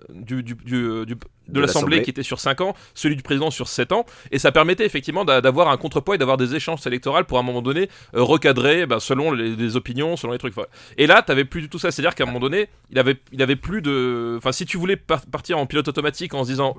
du, 0.09 0.43
de, 0.43 1.59
l'Assemblée 1.59 2.01
qui 2.01 2.09
était 2.09 2.23
sur 2.23 2.39
5 2.39 2.61
ans, 2.61 2.75
celui 2.93 3.15
du 3.15 3.23
président 3.23 3.51
sur 3.51 3.67
7 3.67 3.91
ans, 3.91 4.05
et 4.31 4.39
ça 4.39 4.51
permettait 4.51 4.85
effectivement 4.85 5.25
d'avoir 5.25 5.69
un 5.69 5.77
contrepoids 5.77 6.15
et 6.15 6.17
d'avoir 6.17 6.37
des 6.37 6.55
échanges 6.55 6.85
électoraux 6.85 7.23
pour 7.23 7.37
à 7.37 7.41
un 7.41 7.43
moment 7.43 7.61
donné 7.61 7.89
euh, 8.15 8.23
recadrer 8.23 8.85
bah, 8.85 8.99
selon 8.99 9.31
les, 9.31 9.75
opinions, 9.75 10.15
selon 10.17 10.33
les 10.33 10.39
trucs. 10.39 10.55
Et 10.97 11.07
là, 11.07 11.21
t'avais 11.21 11.45
plus 11.45 11.61
du 11.61 11.69
tout 11.69 11.79
ça, 11.79 11.91
c'est-à-dire 11.91 12.15
qu'à 12.15 12.23
un 12.23 12.27
moment 12.27 12.39
donné, 12.39 12.69
il 12.91 12.99
avait, 12.99 13.17
il 13.31 13.41
avait 13.41 13.55
plus 13.55 13.81
de. 13.81 14.35
Enfin, 14.37 14.51
si 14.51 14.65
tu 14.65 14.77
voulais 14.77 14.95
partir 14.95 15.57
en 15.57 15.65
pilote 15.65 15.87
automatique 15.87 16.33
en 16.33 16.43
se 16.43 16.49
disant 16.49 16.75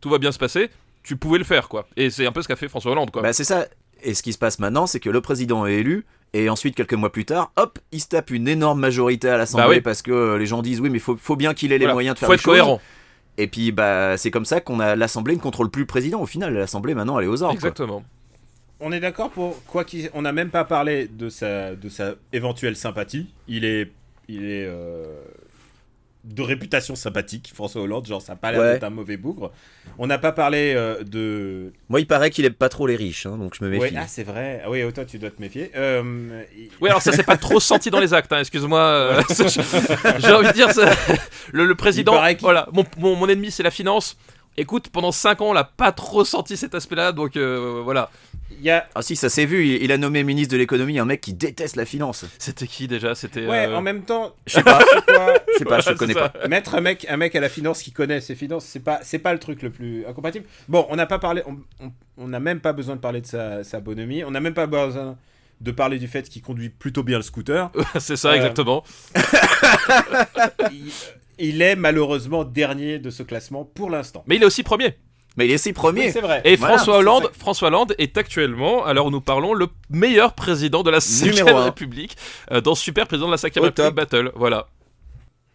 tout 0.00 0.08
va 0.08 0.18
bien 0.18 0.32
se 0.32 0.38
passer, 0.38 0.70
tu 1.02 1.16
pouvais 1.16 1.38
le 1.38 1.44
faire, 1.44 1.68
quoi. 1.68 1.86
Et 1.96 2.10
c'est 2.10 2.26
un 2.26 2.32
peu 2.32 2.42
ce 2.42 2.48
qu'a 2.48 2.56
fait 2.56 2.68
François 2.68 2.92
Hollande, 2.92 3.10
quoi. 3.10 3.22
Bah, 3.22 3.32
c'est 3.32 3.44
ça. 3.44 3.66
Et 4.02 4.14
ce 4.14 4.22
qui 4.22 4.32
se 4.32 4.38
passe 4.38 4.58
maintenant, 4.58 4.86
c'est 4.86 5.00
que 5.00 5.10
le 5.10 5.20
président 5.20 5.66
est 5.66 5.74
élu, 5.74 6.06
et 6.32 6.48
ensuite, 6.48 6.76
quelques 6.76 6.94
mois 6.94 7.10
plus 7.10 7.24
tard, 7.24 7.52
hop, 7.56 7.78
il 7.90 8.00
se 8.00 8.08
tape 8.08 8.30
une 8.30 8.46
énorme 8.46 8.78
majorité 8.78 9.28
à 9.28 9.36
l'Assemblée 9.36 9.76
bah 9.76 9.84
parce 9.84 10.02
que 10.02 10.12
euh, 10.12 10.38
les 10.38 10.46
gens 10.46 10.62
disent 10.62 10.80
oui, 10.80 10.90
mais 10.90 11.00
faut, 11.00 11.16
faut 11.16 11.36
bien 11.36 11.54
qu'il 11.54 11.72
ait 11.72 11.78
les 11.78 11.86
moyens 11.86 12.14
de 12.14 12.18
faire 12.18 12.28
faut 12.28 12.34
être 12.34 12.42
cohérent. 12.42 12.80
Et 13.36 13.46
puis, 13.46 13.72
bah, 13.72 14.16
c'est 14.16 14.30
comme 14.30 14.44
ça 14.44 14.60
qu'on 14.60 14.80
a 14.80 14.96
l'Assemblée 14.96 15.34
ne 15.34 15.40
contrôle 15.40 15.70
plus 15.70 15.82
le 15.82 15.86
président. 15.86 16.20
Au 16.20 16.26
final, 16.26 16.54
l'Assemblée 16.54 16.94
maintenant, 16.94 17.18
elle 17.18 17.24
est 17.24 17.28
aux 17.28 17.42
ordres. 17.42 17.54
Exactement. 17.54 18.04
On 18.80 18.92
est 18.92 19.00
d'accord 19.00 19.30
pour 19.30 19.62
quoi 19.64 19.84
qu'il. 19.84 20.08
On 20.14 20.22
n'a 20.22 20.32
même 20.32 20.50
pas 20.50 20.64
parlé 20.64 21.08
de 21.08 21.28
sa 21.28 21.74
de 21.74 21.88
sa 21.88 22.14
éventuelle 22.32 22.76
sympathie. 22.76 23.26
Il 23.48 23.64
est 23.64 23.90
il 24.28 24.44
est 24.44 24.64
euh, 24.66 25.20
de 26.24 26.42
réputation 26.42 26.94
sympathique, 26.96 27.50
François 27.54 27.80
Hollande, 27.82 28.06
genre 28.06 28.20
ça 28.20 28.32
n'a 28.32 28.36
pas 28.36 28.52
l'air 28.52 28.62
d'être 28.62 28.84
un 28.84 28.90
mauvais 28.90 29.16
bougre. 29.16 29.52
On 29.98 30.06
n'a 30.06 30.18
pas 30.18 30.32
parlé 30.32 30.74
euh, 30.76 31.02
de... 31.02 31.72
Moi 31.88 32.00
il 32.00 32.06
paraît 32.06 32.30
qu'il 32.30 32.44
aime 32.44 32.52
pas 32.52 32.68
trop 32.68 32.86
les 32.86 32.96
riches, 32.96 33.24
hein, 33.24 33.38
donc 33.38 33.54
je 33.58 33.64
me 33.64 33.70
méfie. 33.70 33.94
ah 33.96 34.06
c'est 34.06 34.22
vrai, 34.22 34.60
ah, 34.64 34.70
oui 34.70 34.80
toi 34.92 35.04
tu 35.06 35.18
dois 35.18 35.30
te 35.30 35.40
méfier. 35.40 35.70
Euh, 35.76 36.42
oui 36.80 36.88
alors 36.90 37.00
ça 37.00 37.12
s'est 37.12 37.22
pas 37.22 37.38
trop 37.38 37.58
senti 37.58 37.90
dans 37.90 38.00
les 38.00 38.12
actes, 38.12 38.32
hein, 38.32 38.40
excuse-moi. 38.40 38.80
Euh, 38.80 39.22
j'ai 40.18 40.32
envie 40.32 40.48
de 40.48 40.52
dire, 40.52 40.68
le, 41.52 41.64
le, 41.64 41.74
président, 41.74 42.20
voilà, 42.40 42.68
mon, 42.72 42.84
mon, 42.98 43.28
ennemi 43.28 43.50
c'est 43.50 43.62
la 43.62 43.70
finance, 43.70 44.18
Écoute, 44.56 44.88
pendant 44.90 45.12
5 45.12 45.40
ans, 45.40 45.50
on 45.50 45.52
l'a 45.52 45.64
pas 45.64 45.92
trop 45.92 46.24
senti 46.24 46.56
cet 46.56 46.74
aspect-là, 46.74 47.12
donc 47.12 47.36
euh, 47.36 47.80
voilà. 47.82 48.10
Il 48.50 48.62
y 48.62 48.70
a... 48.70 48.86
Ah 48.94 49.00
si, 49.00 49.16
ça 49.16 49.28
s'est 49.30 49.46
vu, 49.46 49.64
il, 49.66 49.82
il 49.84 49.92
a 49.92 49.96
nommé 49.96 50.22
ministre 50.22 50.52
de 50.52 50.58
l'économie 50.58 50.98
un 50.98 51.04
mec 51.06 51.20
qui 51.22 51.32
déteste 51.32 51.76
la 51.76 51.86
finance. 51.86 52.24
C'était 52.38 52.66
qui 52.66 52.86
déjà? 52.88 53.14
C'était. 53.14 53.46
Ouais, 53.46 53.66
euh, 53.66 53.76
en 53.76 53.80
même 53.80 54.02
temps, 54.02 54.34
Je 54.46 54.54
sais 54.54 54.62
pas, 54.62 54.80
je 55.54 55.58
sais 55.58 55.64
pas, 55.64 55.80
je 55.80 55.92
connais 55.92 56.14
pas. 56.14 56.32
Mettre 56.48 56.74
un 56.74 56.80
mec, 56.80 57.06
un 57.08 57.16
mec 57.16 57.34
à 57.36 57.40
la 57.40 57.48
finance 57.48 57.80
qui 57.82 57.92
connaît 57.92 58.20
ses 58.20 58.34
finances, 58.34 58.64
c'est 58.66 58.80
pas, 58.80 59.00
c'est 59.02 59.20
pas 59.20 59.32
le 59.32 59.38
truc 59.38 59.62
le 59.62 59.70
plus 59.70 60.04
incompatible. 60.04 60.44
Bon, 60.68 60.84
on 60.90 60.96
n'a 60.96 61.06
pas 61.06 61.18
parlé, 61.18 61.42
on- 61.46 61.58
on 61.84 61.92
on 62.18 62.28
n'a 62.28 62.40
même 62.40 62.60
pas 62.60 62.74
besoin 62.74 62.96
de 62.96 63.00
parler 63.00 63.22
de 63.22 63.26
sa, 63.26 63.64
sa 63.64 63.80
bonhomie, 63.80 64.24
on 64.24 64.30
n'a 64.30 64.40
même 64.40 64.52
pas 64.52 64.66
besoin 64.66 65.16
de 65.62 65.70
parler 65.70 65.98
du 65.98 66.06
fait 66.08 66.28
qu'il 66.28 66.42
conduit 66.42 66.68
plutôt 66.68 67.02
bien 67.02 67.16
le 67.16 67.22
scooter. 67.22 67.70
c'est 67.98 68.16
ça, 68.16 68.30
Euh, 68.30 68.34
exactement. 68.34 68.84
il, 70.72 70.90
il 71.40 71.62
est 71.62 71.76
malheureusement 71.76 72.44
dernier 72.44 72.98
de 72.98 73.10
ce 73.10 73.22
classement 73.22 73.64
pour 73.64 73.90
l'instant. 73.90 74.22
Mais 74.26 74.36
il 74.36 74.42
est 74.42 74.46
aussi 74.46 74.62
premier. 74.62 74.94
Mais 75.36 75.46
il 75.46 75.52
est 75.52 75.58
si 75.58 75.72
premier. 75.72 76.06
Oui, 76.06 76.10
c'est 76.12 76.20
vrai. 76.20 76.42
Et 76.44 76.56
Voilà, 76.56 76.74
François 76.76 76.96
Hollande, 76.98 77.22
ça. 77.24 77.30
François 77.38 77.68
Hollande 77.68 77.94
est 77.98 78.16
actuellement, 78.18 78.84
alors 78.84 79.06
où 79.06 79.10
nous 79.10 79.20
parlons, 79.20 79.54
le 79.54 79.68
meilleur 79.88 80.34
président 80.34 80.82
de 80.82 80.90
la 80.90 81.00
5 81.00 81.26
Numéro 81.26 81.56
un. 81.56 81.64
République 81.66 82.16
euh, 82.50 82.60
dans 82.60 82.74
Super 82.74 83.06
Président 83.06 83.26
de 83.26 83.32
la 83.32 83.38
5 83.38 83.56
Au 83.56 83.62
République 83.62 83.74
top. 83.86 83.94
Battle. 83.94 84.32
Voilà. 84.34 84.66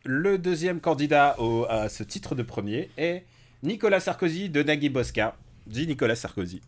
Le 0.06 0.38
deuxième 0.38 0.80
candidat 0.80 1.36
au- 1.40 1.66
à 1.70 1.90
ce 1.90 2.04
titre 2.04 2.36
de 2.36 2.44
premier 2.44 2.90
est 2.98 3.24
Nicolas 3.64 4.00
Sarkozy 4.00 4.50
de 4.50 4.64
Nagui 4.64 4.90
Bosca. 4.90 5.36
Dit 5.68 5.88
Nicolas 5.88 6.16
Sarkozy. 6.16 6.62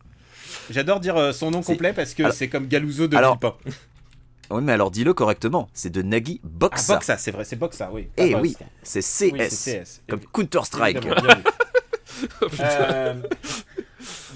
J'adore 0.70 1.00
dire 1.00 1.16
euh, 1.18 1.32
son 1.32 1.52
nom 1.52 1.62
Si. 1.62 1.72
complet 1.72 1.94
parce 1.94 2.14
que 2.14 2.24
Alors- 2.24 2.36
c'est 2.36 2.50
comme 2.50 2.68
Galouzo 2.68 3.08
de 3.08 3.16
Alors, 3.16 3.38
Villepin. 3.40 3.56
Oui, 4.50 4.62
mais 4.64 4.72
alors 4.74 4.92
dis-le 4.92 5.14
correctement. 5.14 5.70
C'est 5.74 5.90
de 5.90 6.02
Nagui 6.02 6.40
Ah, 6.44 6.48
Boxa. 6.50 6.96
Boxa, 6.96 7.18
c'est 7.18 7.32
vrai, 7.32 7.44
c'est 7.46 7.56
Boxa, 7.58 7.90
oui. 7.92 8.08
Eh 8.18 8.32
Box. 8.32 8.42
oui, 8.44 8.58
c'est 8.84 9.02
CS. 9.02 9.32
Oui, 9.34 9.40
CS. 9.50 10.02
Comme 10.10 10.22
Counter-Strike. 10.22 10.98
Euh, 12.62 13.14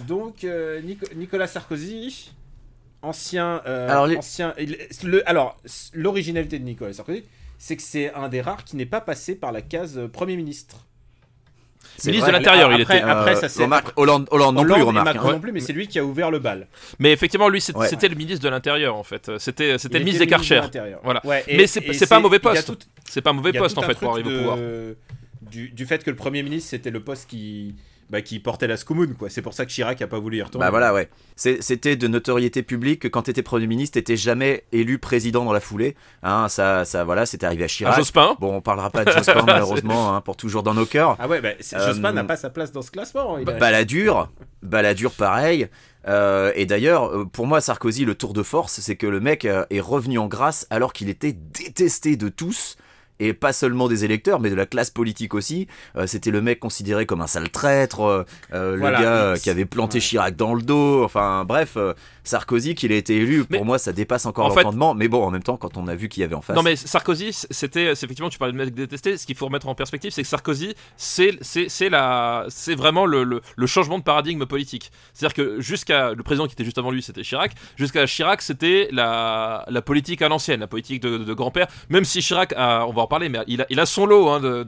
donc, 0.08 0.44
euh, 0.44 0.82
Nico- 0.82 1.08
Nicolas 1.16 1.48
Sarkozy, 1.48 2.32
ancien. 3.02 3.62
euh, 3.66 3.90
Alors, 3.90 4.06
les- 4.08 4.18
ancien 4.18 4.54
il- 4.60 4.78
le, 5.04 5.28
alors, 5.28 5.58
l'originalité 5.94 6.60
de 6.60 6.64
Nicolas 6.64 6.94
Sarkozy, 6.94 7.24
c'est 7.58 7.76
que 7.78 7.82
c'est 7.84 8.14
un 8.14 8.30
des 8.30 8.42
rares 8.42 8.66
qui 8.66 8.76
n'est 8.76 8.86
pas 8.86 9.02
passé 9.02 9.34
par 9.36 9.52
la 9.52 9.62
case 9.64 10.00
Premier 10.14 10.36
ministre. 10.36 10.86
C'est 11.98 12.10
Ministre 12.12 12.30
vrai. 12.30 12.40
de 12.40 12.44
l'Intérieur, 12.44 12.74
il 12.74 12.82
était. 12.82 13.02
après, 13.02 13.32
Euh, 13.32 13.36
ça, 13.42 13.50
c'est- 13.50 13.64
remarque, 13.64 13.88
Hollande, 13.96 14.28
Hollande 14.32 14.56
non 14.56 14.62
Hollande 14.62 14.76
plus, 14.78 14.84
remarque. 14.84 15.06
Macron 15.16 15.32
non 15.34 15.40
plus, 15.40 15.52
mais 15.52 15.60
c'est 15.60 15.74
lui 15.74 15.88
qui 15.88 16.00
a 16.00 16.04
ouvert 16.06 16.32
le 16.32 16.40
bal. 16.40 16.68
Mais 17.00 17.12
effectivement, 17.12 17.50
lui, 17.50 17.62
c'était 17.62 18.08
le 18.08 18.16
ministre 18.16 18.44
de 18.44 18.50
l'Intérieur, 18.50 18.96
en 18.96 19.04
fait. 19.04 19.32
C'était 19.38 19.74
le 19.78 20.00
ministre 20.00 20.20
des 20.20 20.28
Karcher. 20.28 20.62
Voilà. 21.04 21.22
Ouais, 21.26 21.44
et- 21.48 21.58
Mais 21.58 21.68
c'est 21.68 22.08
pas 22.08 22.18
un 22.18 22.22
mauvais 22.22 22.40
poste. 22.40 22.72
C'est 23.10 23.22
pas 23.22 23.30
un 23.32 23.34
mauvais 23.34 23.54
poste, 23.54 23.78
en 23.78 23.82
fait, 23.82 23.98
pour 23.98 24.12
arriver 24.12 24.34
au 24.34 24.38
pouvoir. 24.40 24.58
du 25.42 25.86
fait 25.86 26.04
que 26.04 26.10
le 26.10 26.16
Premier 26.16 26.44
ministre, 26.44 26.70
c'était 26.70 26.92
le 26.92 27.02
poste 27.02 27.30
qui, 27.30 27.76
bah, 28.12 28.22
qui 28.22 28.40
portait 28.40 28.68
la 28.68 28.76
scoumoune, 28.78 29.16
quoi. 29.16 29.30
C'est 29.30 29.42
pour 29.42 29.54
ça 29.54 29.66
que 29.66 29.72
Chirac 29.72 30.02
a 30.02 30.08
pas 30.08 30.20
voulu 30.20 30.38
y 30.38 30.42
retourner. 30.42 30.66
Bah 30.66 30.70
voilà, 30.70 30.94
ouais. 30.94 31.10
C'était 31.36 31.96
de 31.96 32.08
notoriété 32.08 32.62
publique 32.62 33.00
que 33.04 33.08
quand 33.08 33.24
t'étais 33.24 33.42
Premier 33.42 33.68
ministre, 33.68 33.94
t'étais 33.94 34.18
jamais 34.18 34.66
élu 34.74 35.00
président 35.00 35.46
dans 35.46 35.54
la 35.54 35.62
foulée. 35.62 35.96
Hein, 36.22 36.50
ça, 36.50 36.84
ça, 36.86 37.04
voilà, 37.06 37.26
c'était 37.26 37.46
arrivé 37.46 37.64
à 37.64 37.68
Chirac. 37.68 37.96
Jospin? 37.96 38.36
Bon, 38.40 38.56
on 38.58 38.62
parlera 38.62 38.90
pas 38.90 39.06
de 39.06 39.12
Jospin 39.12 39.44
malheureusement, 39.48 40.14
hein, 40.14 40.22
pour 40.22 40.36
toujours 40.36 40.62
dans 40.62 40.74
nos 40.74 40.86
cœurs. 40.86 41.16
Ah 41.20 41.28
ouais, 41.28 41.40
bah, 41.42 41.50
Euh, 41.74 41.88
Jospin 41.88 42.12
n'a 42.12 42.24
pas 42.26 42.36
sa 42.36 42.50
place 42.50 42.72
dans 42.74 42.82
ce 42.82 42.92
classement. 42.92 43.38
il 43.38 43.44
a- 43.50 43.54
Ba- 43.54 43.60
Balladur, 43.60 44.30
Balladur 44.62 45.12
pareil. 45.12 45.70
Euh, 46.08 46.52
et 46.56 46.66
d'ailleurs, 46.66 47.06
euh, 47.16 47.26
pour 47.26 47.48
moi, 47.48 47.62
Sarkozy, 47.62 48.06
le 48.06 48.16
tour 48.16 48.34
de 48.34 48.44
force, 48.44 48.80
c'est 48.82 48.96
que 48.96 49.08
le 49.08 49.20
mec 49.20 49.46
est 49.46 49.80
revenu 49.80 50.18
en 50.20 50.28
grâce 50.28 50.68
alors 50.70 50.94
qu'il 50.94 51.10
était 51.10 51.32
détesté 51.34 52.18
de 52.18 52.28
tous. 52.30 52.76
Et 53.24 53.34
pas 53.34 53.54
seulement 53.54 53.88
des 53.88 54.04
électeurs, 54.04 54.40
mais 54.40 54.50
de 54.50 54.56
la 54.56 54.66
classe 54.66 54.90
politique 54.90 55.36
aussi. 55.36 55.68
Euh, 55.96 56.08
C'était 56.08 56.32
le 56.32 56.42
mec 56.42 56.60
considéré 56.60 57.06
comme 57.06 57.22
un 57.22 57.28
sale 57.28 57.52
traître, 57.52 58.02
euh, 58.02 58.24
euh, 58.52 58.78
Voilà, 58.80 58.98
le 58.98 59.04
gars 59.04 59.34
qui 59.40 59.52
avait 59.52 59.66
planté. 59.66 60.00
Chirac 60.00 60.36
dans 60.36 60.56
le 60.56 60.64
dos. 60.64 61.04
Enfin, 61.04 61.46
bref, 61.46 61.78
Sarkozy, 62.24 62.76
qu'il 62.76 62.92
a 62.92 62.96
été 62.96 63.16
élu, 63.18 63.44
Mais- 63.50 63.58
pour 63.58 63.66
moi, 63.66 63.78
ça 63.80 63.94
dépasse 63.94 64.26
encore 64.26 64.46
en 64.48 64.52
fait- 64.52 64.64
l'entendement. 64.64 64.94
Mais 64.94 65.08
bon, 65.08 65.24
en 65.24 65.32
même 65.32 65.44
temps, 65.44 65.58
quand 65.58 65.78
on 65.78 65.88
a 65.88 65.96
vu 65.96 66.08
qui 66.10 66.22
y 66.22 66.24
avait 66.24 66.36
en 66.36 66.42
face. 66.42 66.56
Non 66.56 66.64
mais 66.64 66.76
Sarkozy, 66.76 67.30
c'était 67.32 67.92
effectivement 67.92 68.30
tu 68.30 68.38
parlais 68.38 68.54
de 68.54 68.58
mec 68.58 68.74
détesté. 68.74 69.18
Ce 69.18 69.26
qu'il 69.26 69.36
faut 69.36 69.46
remettre 69.46 69.68
en 69.68 69.76
perspective, 69.76 70.12
c'est 70.12 70.22
que 70.24 70.28
Sarkozy, 70.28 70.76
c'est 70.98 71.38
c'est 71.42 71.70
c'est 71.70 71.90
la 71.90 72.46
c'est 72.50 72.76
vraiment 72.76 73.06
le, 73.06 73.24
le, 73.24 73.42
le 73.56 73.68
changement 73.68 73.98
de 73.98 74.04
paradigme 74.04 74.46
politique. 74.46 74.92
C'est-à-dire 75.14 75.34
que 75.34 75.62
jusqu'à 75.62 76.14
le 76.14 76.24
président 76.24 76.48
qui 76.48 76.54
était 76.54 76.64
juste 76.66 76.78
avant 76.78 76.92
lui, 76.92 77.02
c'était 77.02 77.22
Chirac. 77.24 77.54
Jusqu'à 77.78 78.06
Chirac, 78.06 78.42
c'était 78.42 78.88
la 78.92 79.66
la 79.68 79.82
politique 79.82 80.22
à 80.22 80.30
l'ancienne, 80.30 80.60
la 80.60 80.68
politique 80.68 81.02
de, 81.02 81.18
de 81.18 81.34
grand-père. 81.34 81.68
Même 81.90 82.06
si 82.06 82.22
Chirac, 82.22 82.54
a, 82.56 82.86
on 82.88 82.94
va 82.94 83.02
en 83.04 83.08
parler, 83.08 83.30
mais 83.30 83.40
il 83.48 83.62
a 83.62 83.66
il 83.70 83.80
a 83.80 83.86
son 83.86 84.06
lot 84.06 84.30
hein, 84.30 84.40
de, 84.40 84.64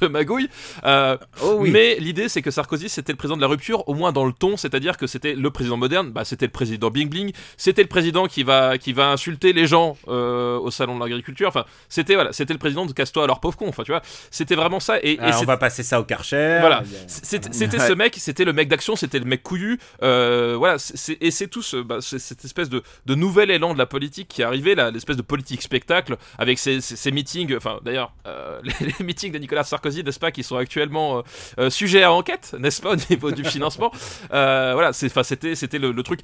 de, 0.00 0.06
magouilles. 0.08 0.48
Euh, 0.84 1.16
oh 1.42 1.56
oui. 1.60 1.70
Mais 1.70 1.96
l'idée, 1.96 2.28
c'est 2.28 2.42
que 2.42 2.50
Sarkozy, 2.50 2.88
c'était 2.88 3.12
le 3.12 3.16
président 3.18 3.36
de 3.36 3.42
la 3.42 3.48
rupture, 3.48 3.88
au 3.88 3.94
moins 3.94 4.12
dans 4.12 4.24
le 4.24 4.32
ton, 4.32 4.56
c'est-à-dire 4.56 4.96
que 4.96 5.06
c'était 5.06 5.34
le 5.34 5.50
président 5.50 5.76
moderne, 5.76 6.10
bah, 6.10 6.24
c'était 6.24 6.46
le 6.46 6.52
président 6.52 6.85
bling 6.90 7.08
bling, 7.08 7.32
c'était 7.56 7.82
le 7.82 7.88
président 7.88 8.26
qui 8.26 8.42
va, 8.42 8.78
qui 8.78 8.92
va 8.92 9.10
insulter 9.10 9.52
les 9.52 9.66
gens 9.66 9.96
euh, 10.08 10.58
au 10.58 10.70
salon 10.70 10.96
de 10.96 11.00
l'agriculture. 11.00 11.48
Enfin, 11.48 11.64
c'était 11.88 12.14
voilà, 12.14 12.32
c'était 12.32 12.52
le 12.52 12.58
président 12.58 12.86
de 12.86 12.92
casse-toi 12.92 13.24
alors 13.24 13.40
pauvre 13.40 13.56
con. 13.56 13.68
Enfin, 13.68 13.82
tu 13.84 13.92
vois, 13.92 14.02
c'était 14.30 14.54
vraiment 14.54 14.80
ça. 14.80 14.98
Et, 15.02 15.12
et 15.12 15.18
Ah, 15.20 15.38
on 15.42 15.44
va 15.44 15.56
passer 15.56 15.82
ça 15.82 16.00
au 16.00 16.04
Karcher. 16.04 16.58
Voilà. 16.60 16.82
C'était 17.06 17.78
ce 17.88 17.92
mec, 17.94 18.14
c'était 18.18 18.44
le 18.44 18.52
mec 18.52 18.68
d'action, 18.68 18.96
c'était 18.96 19.18
le 19.18 19.24
mec 19.24 19.42
couillu. 19.42 19.78
euh, 20.02 20.54
voilà, 20.58 20.76
et 21.20 21.30
c'est 21.30 21.48
tout 21.48 21.62
ce, 21.62 21.76
bah, 21.76 21.98
cette 22.00 22.44
espèce 22.44 22.68
de, 22.68 22.82
de 23.06 23.14
nouvel 23.14 23.50
élan 23.50 23.72
de 23.74 23.78
la 23.78 23.86
politique 23.86 24.28
qui 24.28 24.42
est 24.42 24.44
arrivé, 24.44 24.74
l'espèce 24.92 25.16
de 25.16 25.22
politique 25.22 25.62
spectacle 25.62 26.16
avec 26.38 26.58
ces, 26.58 26.80
ces- 26.80 26.96
ces 26.96 27.10
meetings. 27.10 27.54
Enfin, 27.56 27.78
d'ailleurs, 27.84 28.12
euh, 28.26 28.60
les, 28.80 28.86
les 28.98 29.04
meetings 29.04 29.32
de 29.32 29.38
Nicolas 29.38 29.64
Sarkozy, 29.64 30.02
n'est-ce 30.04 30.18
pas, 30.18 30.30
qui 30.30 30.42
sont 30.42 30.56
actuellement 30.56 31.22
sujets 31.68 32.02
à 32.02 32.12
enquête, 32.12 32.54
n'est-ce 32.58 32.80
pas, 32.82 32.92
au 32.92 32.96
niveau 33.10 33.30
du 33.30 33.44
financement. 33.44 33.90
Voilà, 34.30 34.92
c'était, 34.92 35.54
c'était 35.54 35.78
le, 35.78 35.92
le 35.92 36.02
truc, 36.02 36.20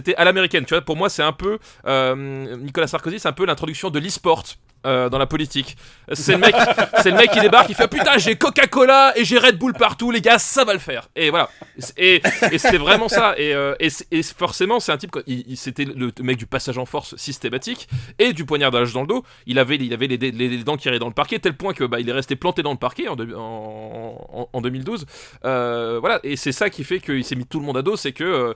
c'était 0.00 0.16
à 0.16 0.24
l'américaine. 0.24 0.64
Tu 0.64 0.72
vois, 0.74 0.80
pour 0.80 0.96
moi, 0.96 1.10
c'est 1.10 1.22
un 1.22 1.32
peu 1.32 1.58
euh, 1.86 2.56
Nicolas 2.56 2.86
Sarkozy, 2.86 3.20
c'est 3.20 3.28
un 3.28 3.32
peu 3.32 3.44
l'introduction 3.44 3.90
de 3.90 3.98
l'e-sport. 3.98 4.44
Euh, 4.86 5.08
dans 5.08 5.18
la 5.18 5.26
politique, 5.26 5.76
c'est 6.12 6.32
le 6.32 6.38
mec, 6.38 6.54
c'est 7.02 7.10
le 7.10 7.16
mec 7.16 7.30
qui 7.30 7.40
débarque, 7.40 7.68
il 7.68 7.74
fait 7.74 7.86
putain 7.88 8.16
j'ai 8.18 8.36
Coca-Cola 8.36 9.12
et 9.16 9.24
j'ai 9.24 9.38
Red 9.38 9.58
Bull 9.58 9.72
partout 9.74 10.10
les 10.10 10.20
gars, 10.20 10.38
ça 10.38 10.64
va 10.64 10.72
le 10.72 10.78
faire. 10.78 11.08
Et 11.16 11.30
voilà, 11.30 11.50
et, 11.96 12.22
et 12.50 12.58
c'était 12.58 12.78
vraiment 12.78 13.08
ça. 13.08 13.34
Et, 13.36 13.54
euh, 13.54 13.74
et, 13.78 13.90
c'est- 13.90 14.06
et 14.10 14.22
forcément 14.22 14.80
c'est 14.80 14.92
un 14.92 14.96
type, 14.96 15.16
il, 15.26 15.44
il- 15.48 15.56
c'était 15.56 15.84
le 15.84 16.12
mec 16.22 16.38
du 16.38 16.46
passage 16.46 16.78
en 16.78 16.86
force 16.86 17.14
systématique 17.16 17.88
et 18.18 18.32
du 18.32 18.44
poignardage 18.44 18.92
dans 18.92 19.02
le 19.02 19.06
dos. 19.06 19.24
Il 19.46 19.58
avait, 19.58 19.76
il 19.76 19.92
avait 19.92 20.06
les, 20.06 20.16
les- 20.16 20.30
les 20.48 20.64
dents 20.64 20.76
qui 20.76 20.88
iraient 20.88 20.98
dans 20.98 21.08
le 21.08 21.14
parquet, 21.14 21.38
tel 21.38 21.56
point 21.56 21.74
que 21.74 21.84
bah, 21.84 22.00
il 22.00 22.08
est 22.08 22.12
resté 22.12 22.36
planté 22.36 22.62
dans 22.62 22.72
le 22.72 22.78
parquet 22.78 23.08
en, 23.08 23.16
deux- 23.16 23.34
en, 23.34 24.16
en- 24.32 24.48
en 24.52 24.60
2012. 24.60 25.04
Euh, 25.44 25.98
voilà, 26.00 26.20
et 26.22 26.36
c'est 26.36 26.52
ça 26.52 26.70
qui 26.70 26.84
fait 26.84 27.00
qu'il 27.00 27.24
s'est 27.24 27.36
mis 27.36 27.46
tout 27.46 27.60
le 27.60 27.66
monde 27.66 27.76
à 27.76 27.82
dos, 27.82 27.96
c'est 27.96 28.12
que 28.12 28.54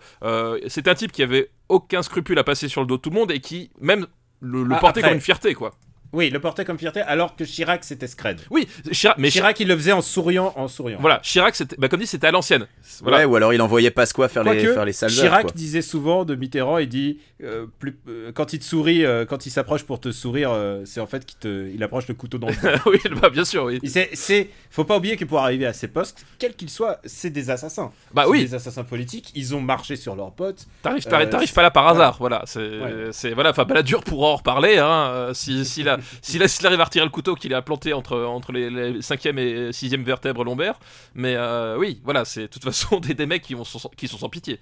c'est 0.68 0.88
un 0.88 0.94
type 0.94 1.12
qui 1.12 1.22
avait 1.22 1.50
aucun 1.68 2.02
scrupule 2.02 2.38
à 2.38 2.44
passer 2.44 2.68
sur 2.68 2.80
le 2.80 2.86
dos 2.86 2.96
de 2.96 3.02
tout 3.02 3.10
le 3.10 3.16
monde 3.16 3.30
et 3.30 3.40
qui 3.40 3.70
même 3.80 4.06
le, 4.40 4.62
le 4.62 4.74
Ah, 4.74 4.80
après. 4.88 5.00
comme 5.02 5.12
une 5.14 5.20
fierté 5.20 5.54
quoi. 5.54 5.72
Oui, 6.14 6.30
le 6.30 6.38
portait 6.40 6.64
comme 6.64 6.78
fierté, 6.78 7.00
alors 7.00 7.36
que 7.36 7.44
Chirac, 7.44 7.84
c'était 7.84 8.06
scred. 8.06 8.40
Oui, 8.50 8.68
Chirac, 8.92 9.18
mais 9.18 9.30
Chirac, 9.30 9.58
il 9.60 9.68
le 9.68 9.76
faisait 9.76 9.92
en 9.92 10.00
souriant, 10.00 10.52
en 10.56 10.68
souriant. 10.68 10.98
Voilà, 11.00 11.18
Chirac, 11.22 11.54
c'était, 11.56 11.76
bah, 11.76 11.88
comme 11.88 12.00
dit, 12.00 12.06
c'était 12.06 12.28
à 12.28 12.30
l'ancienne. 12.30 12.66
Voilà. 13.02 13.18
Ouais, 13.18 13.24
ou 13.24 13.36
alors 13.36 13.52
il 13.52 13.60
envoyait 13.60 13.90
Pasqua 13.90 14.28
faire, 14.28 14.44
les, 14.44 14.60
faire 14.66 14.84
les 14.84 14.92
sales 14.92 15.10
heures, 15.10 15.16
Chirac 15.16 15.42
quoi. 15.42 15.50
disait 15.54 15.82
souvent 15.82 16.24
de 16.24 16.34
Mitterrand, 16.34 16.78
il 16.78 16.88
dit 16.88 17.18
euh, 17.42 17.66
plus, 17.78 17.98
euh, 18.08 18.30
quand 18.32 18.52
il 18.52 18.60
te 18.60 18.64
sourit, 18.64 19.04
euh, 19.04 19.24
quand 19.26 19.46
il 19.46 19.50
s'approche 19.50 19.82
pour 19.84 20.00
te 20.00 20.12
sourire, 20.12 20.50
euh, 20.52 20.82
c'est 20.84 21.00
en 21.00 21.06
fait 21.06 21.26
qu'il 21.26 21.38
te, 21.38 21.68
il 21.74 21.82
approche 21.82 22.06
le 22.08 22.14
couteau 22.14 22.38
dans 22.38 22.46
le 22.48 22.54
dos. 22.54 22.78
oui, 22.90 22.98
bah, 23.20 23.28
bien 23.30 23.44
sûr, 23.44 23.64
oui. 23.64 23.80
C'est, 23.84 24.10
c'est, 24.14 24.50
faut 24.70 24.84
pas 24.84 24.96
oublier 24.96 25.16
que 25.16 25.24
pour 25.24 25.40
arriver 25.40 25.66
à 25.66 25.72
ces 25.72 25.88
postes, 25.88 26.24
quels 26.38 26.54
qu'ils 26.54 26.70
soient, 26.70 26.98
c'est 27.04 27.30
des 27.30 27.50
assassins. 27.50 27.90
Bah 28.12 28.22
C'est 28.24 28.30
oui, 28.30 28.44
des 28.44 28.54
assassins 28.54 28.84
politiques. 28.84 29.32
Ils 29.34 29.54
ont 29.54 29.60
marché 29.60 29.96
sur 29.96 30.14
leurs 30.14 30.32
potes. 30.32 30.66
t'arrives, 30.82 31.04
euh, 31.06 31.10
t'arrives, 31.10 31.28
t'arrives 31.28 31.52
pas 31.52 31.62
là 31.62 31.70
par 31.70 31.88
hasard, 31.88 32.16
voilà. 32.20 32.42
C'est, 32.46 32.60
Ouais. 32.60 33.08
c'est 33.12 33.32
voilà, 33.32 33.50
enfin, 33.50 33.64
Balladur 33.64 34.04
pourra 34.04 34.28
en 34.28 34.36
reparler, 34.36 34.78
hein. 34.78 35.30
Si, 35.34 35.64
s'il 35.64 35.88
a, 35.88 35.98
s'il 36.22 36.42
arrive 36.66 36.80
à 36.80 36.84
retirer 36.84 37.04
le 37.04 37.10
couteau 37.10 37.34
qu'il 37.34 37.54
a 37.54 37.62
planté 37.62 37.92
entre, 37.92 38.18
entre 38.22 38.52
les, 38.52 38.70
les 38.70 39.00
5e 39.00 39.38
et 39.38 39.70
6e 39.70 40.02
vertèbres 40.02 40.44
lombaires. 40.44 40.78
Mais 41.14 41.34
euh, 41.36 41.76
oui, 41.78 42.00
voilà, 42.04 42.24
c'est 42.24 42.42
de 42.42 42.46
toute 42.46 42.64
façon 42.64 43.00
des, 43.00 43.14
des 43.14 43.26
mecs 43.26 43.42
qui, 43.42 43.56
sans- 43.64 43.90
qui 43.96 44.08
sont 44.08 44.18
sans 44.18 44.28
pitié. 44.28 44.58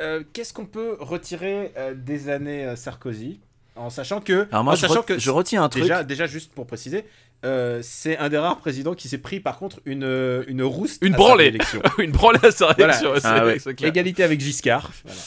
Euh, 0.00 0.22
qu'est-ce 0.32 0.52
qu'on 0.52 0.66
peut 0.66 0.96
retirer 0.98 1.72
euh, 1.76 1.94
des 1.94 2.28
années 2.28 2.64
euh, 2.64 2.76
Sarkozy? 2.76 3.40
En 3.76 3.90
sachant 3.90 4.20
que, 4.20 4.46
Alors 4.52 4.62
moi, 4.64 4.72
en 4.74 4.76
je, 4.76 4.82
sachant 4.82 5.00
re- 5.00 5.04
que 5.04 5.18
je 5.18 5.30
retiens 5.30 5.62
un 5.64 5.68
truc. 5.68 5.82
déjà, 5.82 6.04
déjà 6.04 6.26
juste 6.26 6.52
pour 6.52 6.64
préciser, 6.66 7.04
euh, 7.44 7.80
c'est 7.82 8.16
un 8.18 8.28
des 8.28 8.38
rares 8.38 8.58
présidents 8.58 8.94
qui 8.94 9.08
s'est 9.08 9.18
pris 9.18 9.40
par 9.40 9.58
contre 9.58 9.80
une 9.84 10.44
une 10.46 10.62
rousse 10.62 10.98
Une 11.00 11.14
à 11.14 11.16
sa 11.16 11.22
branlée. 11.24 11.44
réélection. 11.44 11.82
Une 11.98 12.12
branlée 12.12 12.38
à 12.44 12.50
sa 12.52 12.66
Voilà. 12.72 12.86
réaction, 12.92 13.12
c'est, 13.16 13.26
Ah 13.26 13.44
ouais. 13.44 13.58
Égalité 13.82 14.22
avec 14.22 14.40
Giscard. 14.40 14.92
Voilà. 15.04 15.20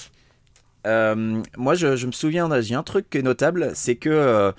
Euh, 0.88 1.41
moi, 1.58 1.76
je, 1.76 1.95
je 1.95 2.08
me 2.08 2.12
souviens, 2.12 2.47
d'un- 2.50 2.62
j'ai 2.62 2.76
un 2.76 2.84
truc 2.84 3.10
qui 3.10 3.17
est 3.19 3.21
notable, 3.21 3.71
c'est 3.76 3.95
que 3.95 4.10
euh, 4.10 4.52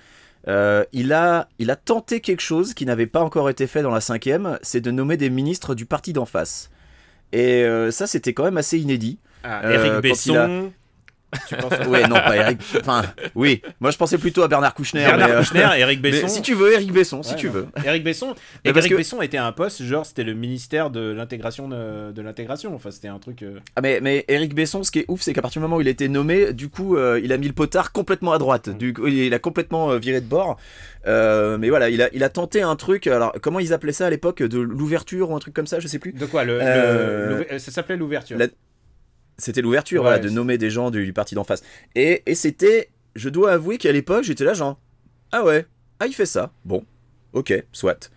euh, 0.47 0.85
il, 0.93 1.12
a, 1.12 1.49
il 1.59 1.71
a 1.71 1.77
tenté 1.77 2.21
quelque 2.21 2.43
chose 2.43 2.75
qui 2.75 2.87
n'avait 2.87 3.07
pas 3.07 3.21
encore 3.21 3.49
été 3.51 3.67
fait 3.67 3.83
dans 3.83 3.91
la 3.91 4.01
cinquième, 4.01 4.59
c'est 4.62 4.81
de 4.81 4.91
nommer 4.91 5.17
des 5.17 5.31
ministres 5.31 5.75
du 5.75 5.87
parti 5.87 6.12
d'en 6.12 6.27
face. 6.27 6.71
Et 7.33 7.64
euh, 7.64 7.91
ça, 7.91 8.07
c'était 8.07 8.35
quand 8.35 8.45
même 8.45 8.57
assez 8.59 8.79
inédit. 8.79 9.19
Ah, 9.43 9.62
Éric 9.73 9.93
quand 9.93 10.01
Besson. 10.01 10.73
Il 11.33 11.38
Tu 11.49 11.57
penses 11.57 11.73
à- 11.73 11.88
Ouais, 11.88 12.03
non, 12.09 12.17
pas 12.17 12.37
Eric. 12.37 12.59
Enfin, 12.81 13.03
oui. 13.35 13.61
Moi, 13.81 13.91
je 13.91 13.97
pensais 13.99 14.19
plutôt 14.19 14.43
à 14.43 14.49
Bernard 14.49 14.75
Kouchner. 14.75 15.05
Bernard 15.05 15.29
mais, 15.29 15.35
euh, 15.35 15.38
Kouchner, 15.41 15.69
Eric 15.79 16.01
mais 16.03 16.11
Besson. 16.11 16.29
si 16.29 16.43
tu 16.43 16.55
veux, 16.55 16.73
Eric 16.73 16.93
Besson, 16.93 17.23
si 17.23 17.33
Ouais, 17.33 17.37
tu 17.38 17.49
veux. 17.49 17.67
Eric 17.85 18.03
Besson. 18.05 18.35
Et 18.64 18.71
Eric 18.71 18.88
que- 18.91 18.97
Besson 18.97 19.21
était 19.23 19.37
un 19.38 19.53
poste, 19.53 19.83
genre 19.83 20.07
c'était 20.07 20.25
le 20.25 20.35
ministère 20.35 20.91
de 20.91 21.12
l'intégration 21.12 21.69
de, 21.69 22.12
de 22.12 22.23
l'intégration. 22.23 22.75
Enfin, 22.75 22.91
c'était 22.91 23.09
un 23.09 23.19
truc. 23.19 23.43
euh, 23.43 23.59
Ah, 23.77 23.81
mais, 23.83 24.01
mais 24.01 24.25
Eric 24.29 24.55
Besson, 24.55 24.83
ce 24.85 24.91
qui 24.91 25.01
est 25.01 25.05
ouf, 25.09 25.21
c'est 25.23 25.33
qu'à 25.33 25.43
partir 25.43 25.61
du 25.61 25.64
moment 25.64 25.77
où 25.77 25.81
il 25.81 25.88
a 25.88 25.91
été 25.91 26.09
nommé, 26.09 26.53
du 26.53 26.69
coup, 26.69 26.97
euh, 26.97 27.21
il 27.23 27.33
a 27.33 27.37
mis 27.38 27.47
le 27.47 27.53
potard 27.55 27.93
complètement 27.93 28.33
à 28.33 28.38
droite. 28.38 28.71
Du 28.71 28.93
coup, 28.95 29.07
il 29.07 29.33
a 29.35 29.38
complètement 29.38 29.97
viré 29.99 30.21
de 30.21 30.27
bord. 30.27 30.59
Mais 31.07 31.69
voilà, 31.71 31.88
il 31.91 32.03
a, 32.03 32.09
il 32.12 32.23
a 32.25 32.29
tenté 32.29 32.62
un 32.62 32.77
truc. 32.77 33.07
Alors, 33.07 33.33
comment 33.43 33.61
ils 33.61 33.73
appelaient 33.73 33.93
ça 33.93 34.07
à 34.07 34.11
l'époque 34.11 34.43
De 34.43 34.59
l'ouverture 34.59 35.31
ou 35.31 35.37
un 35.37 35.38
truc 35.38 35.55
comme 35.55 35.67
ça, 35.67 35.81
je 35.81 35.88
sais 35.88 35.99
plus. 35.99 36.12
De 36.12 36.27
quoi 36.27 36.45
le, 36.45 36.61
Ça 37.59 37.71
s'appelait 37.71 37.97
l'ouverture. 37.97 38.37
la- 38.38 38.47
C'était 39.38 39.62
l'ouverture, 39.62 40.03
Ouais, 40.03 40.09
voilà, 40.09 40.18
de 40.18 40.29
nommer 40.31 40.59
des 40.59 40.70
gens 40.70 40.90
du, 40.90 41.05
du 41.05 41.12
parti 41.12 41.35
d'en 41.35 41.44
face. 41.44 41.62
Et, 41.94 42.22
et 42.27 42.35
c'était, 42.35 42.90
je 43.14 43.29
dois 43.29 43.53
avouer 43.53 43.79
qu'à 43.79 43.92
l'époque, 43.92 44.24
j'étais 44.24 44.44
là, 44.44 44.53
genre, 44.55 44.81
ah 45.33 45.44
ouais, 45.44 45.64
ah 46.01 46.07
il 46.07 46.12
fait 46.14 46.27
ça, 46.27 46.53
bon, 46.64 46.85
ok, 47.33 47.53
soit. 47.72 48.11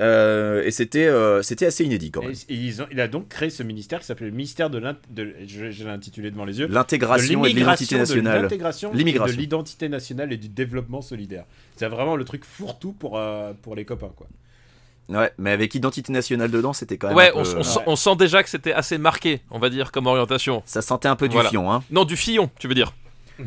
Euh, 0.00 0.64
et 0.64 0.72
c'était, 0.72 1.06
euh, 1.06 1.40
c'était 1.42 1.66
assez 1.66 1.84
inédit 1.84 2.10
quand 2.10 2.22
même. 2.22 2.32
et 2.48 2.54
ils 2.54 2.82
ont- 2.82 2.86
il 2.90 3.00
a 3.00 3.06
donc 3.06 3.28
créé 3.28 3.48
ce 3.48 3.62
ministère 3.62 4.00
qui 4.00 4.06
s'appelait 4.06 4.26
le 4.26 4.32
ministère 4.32 4.68
de 4.68 4.78
l'int- 4.78 4.96
de 5.10 5.32
je, 5.46 5.70
je 5.70 5.84
l'ai 5.84 5.90
intitulé 5.90 6.32
devant 6.32 6.44
les 6.44 6.58
yeux. 6.58 6.66
L'intégration 6.66 7.44
et 7.44 7.50
de 7.52 7.58
l'identité 7.60 7.94
de 7.94 8.00
nationale. 8.00 8.42
l'intégration 8.42 8.90
et 8.92 8.96
de 9.36 9.40
l'identité 9.40 9.88
nationale 9.88 10.32
et 10.32 10.36
du 10.36 10.48
développement 10.48 11.00
solidaire. 11.00 11.44
C'est 11.76 11.86
vraiment 11.86 12.16
le 12.16 12.24
truc 12.24 12.44
fourre-tout 12.44 12.90
pour, 12.92 13.16
euh, 13.20 13.52
pour 13.62 13.76
les 13.76 13.84
copains 13.84 14.10
quoi. 14.16 14.26
Ouais, 15.10 15.32
mais 15.38 15.50
avec 15.50 15.74
identité 15.74 16.12
nationale 16.12 16.50
dedans, 16.50 16.72
c'était 16.72 16.96
quand 16.96 17.08
même. 17.08 17.16
Ouais, 17.16 17.28
un 17.28 17.32
peu, 17.32 17.38
on, 17.56 17.58
on 17.58 17.62
sent, 17.62 17.80
on 17.86 17.96
sent 17.96 18.16
déjà 18.16 18.42
que 18.42 18.48
c'était 18.48 18.72
assez 18.72 18.96
marqué, 18.96 19.42
on 19.50 19.58
va 19.58 19.68
dire, 19.68 19.92
comme 19.92 20.06
orientation. 20.06 20.62
Ça 20.64 20.80
sentait 20.82 21.08
un 21.08 21.16
peu 21.16 21.28
du 21.28 21.34
Voilà. 21.34 21.50
fion, 21.50 21.70
hein. 21.70 21.82
Non, 21.90 22.04
du 22.04 22.16
fillon, 22.16 22.50
tu 22.58 22.68
veux 22.68 22.74
dire. 22.74 22.94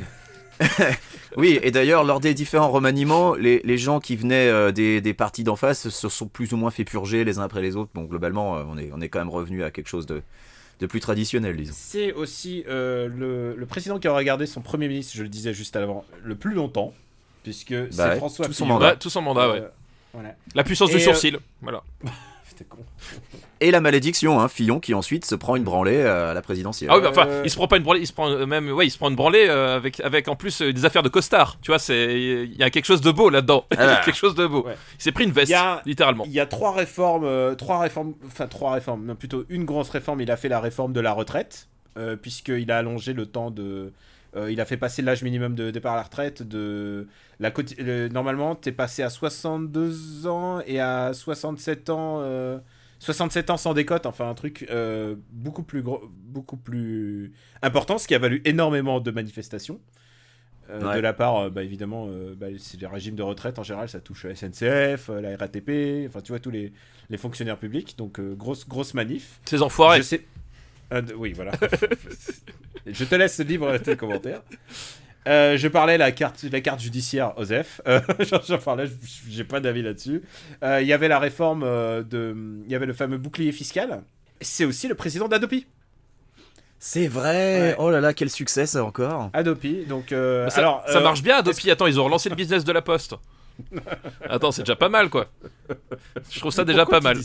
Oui, 1.35 1.59
et 1.61 1.69
d'ailleurs, 1.69 2.03
lors 2.03 2.19
des 2.19 2.33
différents 2.33 2.71
remaniements, 2.71 3.35
les, 3.35 3.61
les 3.63 3.77
gens 3.77 3.99
qui 3.99 4.15
venaient 4.15 4.47
euh, 4.49 4.71
des, 4.71 5.01
des 5.01 5.13
partis 5.13 5.43
d'en 5.43 5.55
face 5.55 5.89
se 5.89 6.09
sont 6.09 6.27
plus 6.27 6.51
ou 6.53 6.57
moins 6.57 6.71
fait 6.71 6.83
purger 6.83 7.23
les 7.23 7.37
uns 7.37 7.43
après 7.43 7.61
les 7.61 7.75
autres. 7.75 7.91
Donc 7.93 8.09
globalement, 8.09 8.57
euh, 8.57 8.63
on 8.67 8.75
est, 8.75 8.89
on 8.91 8.99
est 9.01 9.09
quand 9.09 9.19
même 9.19 9.29
revenu 9.29 9.63
à 9.63 9.69
quelque 9.69 9.87
chose 9.87 10.07
de, 10.07 10.23
de 10.79 10.85
plus 10.87 10.99
traditionnel, 10.99 11.55
disons. 11.55 11.73
C'est 11.77 12.11
aussi 12.11 12.63
euh, 12.67 13.07
le, 13.07 13.55
le 13.55 13.65
président 13.67 13.99
qui 13.99 14.07
a 14.07 14.13
regardé 14.13 14.47
son 14.47 14.61
premier 14.61 14.87
ministre, 14.87 15.13
je 15.15 15.21
le 15.21 15.29
disais 15.29 15.53
juste 15.53 15.75
avant, 15.75 16.05
le 16.23 16.33
plus 16.33 16.55
longtemps, 16.55 16.91
puisque 17.43 17.73
Bah 17.75 17.87
c'est 17.91 18.03
ouais, 18.09 18.15
François 18.17 18.45
tout 18.47 18.53
son 18.53 18.65
Fillon. 18.65 18.73
mandat. 18.79 18.89
Ouais, 18.93 18.97
tout 18.97 19.09
son 19.11 19.21
mandat, 19.21 19.51
ouais. 19.51 19.59
Euh, 19.61 19.67
voilà. 20.19 20.35
La 20.55 20.63
puissance 20.63 20.89
du 20.89 20.97
euh, 20.97 20.99
sourcil, 20.99 21.37
voilà. 21.61 21.83
Con. 22.69 22.79
Et 23.61 23.69
la 23.69 23.81
malédiction, 23.81 24.39
hein, 24.39 24.47
Fillon 24.47 24.79
qui 24.79 24.95
ensuite 24.95 25.25
se 25.25 25.35
prend 25.35 25.55
une 25.57 25.63
branlée 25.63 25.97
euh, 25.97 26.31
à 26.31 26.33
la 26.33 26.41
présidentielle. 26.41 26.89
Ah 26.91 26.95
oui, 26.97 27.03
bah, 27.03 27.09
enfin, 27.11 27.27
Euh, 27.27 27.41
il 27.45 27.51
se 27.51 27.55
prend 27.55 27.67
pas 27.67 27.77
une 27.77 27.83
branlée, 27.83 27.99
il 27.99 28.07
se 28.07 28.13
prend 28.13 28.35
même, 28.47 28.71
ouais, 28.71 28.87
il 28.87 28.89
se 28.89 28.97
prend 28.97 29.09
une 29.11 29.15
branlée 29.15 29.47
avec, 29.47 29.99
avec 29.99 30.27
en 30.27 30.35
plus 30.35 30.63
des 30.63 30.83
affaires 30.83 31.03
de 31.03 31.09
costard. 31.09 31.59
Tu 31.61 31.69
vois, 31.69 31.77
c'est, 31.77 32.19
il 32.19 32.55
y 32.55 32.63
a 32.63 32.71
quelque 32.71 32.85
chose 32.85 33.01
de 33.01 33.11
beau 33.11 33.29
là-dedans. 33.29 33.65
Ah. 33.77 34.01
quelque 34.03 34.15
chose 34.17 34.33
de 34.33 34.47
beau. 34.47 34.63
Ouais. 34.65 34.75
Il 34.97 35.03
s'est 35.03 35.11
pris 35.11 35.25
une 35.25 35.31
veste, 35.31 35.49
Il 35.49 35.51
y 35.51 35.55
a- 35.55 35.83
littéralement. 35.85 36.23
Il 36.25 36.31
y 36.31 36.39
a 36.39 36.47
trois 36.47 36.71
réformes, 36.73 37.25
euh, 37.25 37.53
trois 37.53 37.77
réformes, 37.79 38.15
enfin 38.25 38.47
trois 38.47 38.71
réformes, 38.71 39.05
non 39.05 39.13
plutôt 39.15 39.45
une 39.49 39.63
grosse 39.65 39.89
réforme. 39.91 40.19
Il 40.21 40.31
a 40.31 40.35
fait 40.37 40.49
la 40.49 40.59
réforme 40.59 40.93
de 40.93 40.99
la 40.99 41.11
retraite, 41.13 41.67
euh, 41.99 42.15
puisqu'il 42.15 42.71
a 42.71 42.77
allongé 42.79 43.13
le 43.13 43.27
temps 43.27 43.51
de. 43.51 43.93
Euh, 44.37 44.51
il 44.51 44.61
a 44.61 44.65
fait 44.65 44.77
passer 44.77 45.01
l'âge 45.01 45.23
minimum 45.23 45.55
de 45.55 45.71
départ 45.71 45.93
à 45.93 45.97
la 45.97 46.03
retraite 46.03 46.43
de. 46.43 47.07
La, 47.39 47.51
normalement, 48.09 48.55
t'es 48.55 48.71
passé 48.71 49.03
à 49.03 49.09
62 49.09 50.27
ans 50.27 50.61
et 50.65 50.79
à 50.79 51.13
67 51.13 51.89
ans. 51.89 52.19
euh, 52.21 52.59
67 52.99 53.51
ans 53.51 53.57
sans 53.57 53.75
décote, 53.75 54.07
enfin 54.07 54.27
un 54.27 54.33
truc 54.33 54.65
euh, 54.71 55.15
beaucoup 55.31 55.61
plus 55.61 55.83
gros, 55.83 56.01
beaucoup 56.11 56.57
plus 56.57 57.31
important, 57.61 57.99
ce 57.99 58.07
qui 58.07 58.15
a 58.15 58.19
valu 58.19 58.41
énormément 58.43 58.99
de 58.99 59.11
manifestations. 59.11 59.79
euh, 60.71 60.81
Ouais. 60.83 60.95
De 60.95 60.99
la 61.01 61.13
part, 61.13 61.37
euh, 61.37 61.49
bah, 61.51 61.63
évidemment, 61.63 62.07
euh, 62.09 62.33
bah, 62.35 62.47
c'est 62.57 62.81
les 62.81 62.87
régimes 62.87 63.15
de 63.15 63.21
retraite 63.23 63.59
en 63.59 63.63
général, 63.63 63.87
ça 63.87 63.99
touche 63.99 64.25
la 64.25 64.35
SNCF, 64.35 65.09
euh, 65.11 65.21
la 65.21 65.37
RATP, 65.37 66.07
enfin 66.07 66.21
tu 66.21 66.31
vois 66.31 66.39
tous 66.39 66.49
les, 66.49 66.73
les 67.11 67.17
fonctionnaires 67.17 67.57
publics, 67.59 67.95
donc 67.99 68.19
euh, 68.19 68.33
grosse 68.33 68.67
grosse 68.67 68.95
manif. 68.95 69.39
Ces 69.45 69.61
enfoirés. 69.61 69.99
Je 69.99 70.03
sais. 70.03 70.25
Oui, 71.17 71.33
voilà. 71.33 71.51
je 72.85 73.03
te 73.03 73.15
laisse 73.15 73.39
libre 73.39 73.77
tes 73.77 73.95
commentaires. 73.95 74.41
Euh, 75.27 75.57
je 75.57 75.67
parlais 75.67 75.97
la 75.97 76.11
carte, 76.13 76.43
la 76.49 76.61
carte 76.61 76.79
judiciaire 76.79 77.37
Osef. 77.37 77.81
Euh, 77.87 77.99
J'en 78.47 78.57
parlais, 78.59 78.87
je- 78.87 78.93
j'ai 79.29 79.43
pas 79.43 79.59
d'avis 79.59 79.81
là-dessus. 79.81 80.21
Euh, 80.63 80.81
Il 80.81 80.87
y 80.87 80.93
avait 80.93 81.09
la 81.09 81.19
réforme 81.19 81.63
euh, 81.63 82.01
de, 82.01 82.33
il 82.65 82.71
y 82.71 82.75
avait 82.75 82.85
le 82.85 82.93
fameux 82.93 83.17
bouclier 83.17 83.51
fiscal. 83.51 84.03
C'est 84.39 84.63
aussi 84.63 84.87
le 84.87 84.95
président 84.95 85.27
d'Adopi. 85.27 85.67
C'est 86.79 87.07
vrai 87.07 87.59
Ouais. 87.61 87.75
Oh 87.79 87.89
là 87.89 87.99
là, 87.99 88.13
quel 88.13 88.29
succès 88.29 88.65
ça 88.67 88.85
encore 88.85 89.29
Adopi, 89.33 89.83
donc 89.85 90.11
euh, 90.11 90.45
Bah, 90.45 90.49
ça, 90.51 90.59
alors 90.59 90.83
ça 90.87 90.99
euh, 90.99 91.03
marche 91.03 91.23
bien, 91.23 91.37
Adopi. 91.37 91.69
Attends, 91.71 91.87
ils 91.87 91.99
ont 91.99 92.05
relancé 92.05 92.29
le 92.29 92.35
business 92.35 92.63
de 92.63 92.71
la 92.71 92.81
poste. 92.81 93.15
Attends, 94.29 94.51
c'est 94.51 94.61
déjà 94.63 94.75
pas 94.75 94.89
mal, 94.89 95.09
quoi. 95.09 95.27
Je 96.31 96.39
trouve 96.39 96.51
ça 96.51 96.63
déjà 96.65 96.85
pas 96.85 96.99
mal. 97.01 97.17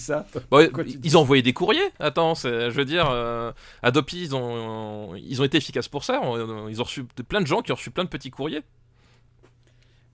ils 1.04 1.16
ont 1.16 1.20
envoyé 1.20 1.42
des 1.42 1.52
courriers. 1.52 1.80
Attends, 2.00 2.34
je 2.34 2.70
veux 2.70 2.84
dire, 2.84 3.08
euh, 3.10 3.52
Adopi, 3.82 4.22
ils 4.22 4.34
ont, 4.36 5.14
ils 5.16 5.40
ont 5.40 5.44
été 5.44 5.58
efficaces 5.58 5.88
pour 5.88 6.04
ça. 6.04 6.20
Ils 6.68 6.80
ont 6.80 6.84
reçu 6.84 7.04
plein 7.04 7.40
de 7.40 7.46
gens 7.46 7.60
qui 7.62 7.72
ont 7.72 7.76
reçu 7.76 7.90
plein 7.90 8.04
de 8.04 8.08
petits 8.08 8.30
courriers. 8.30 8.62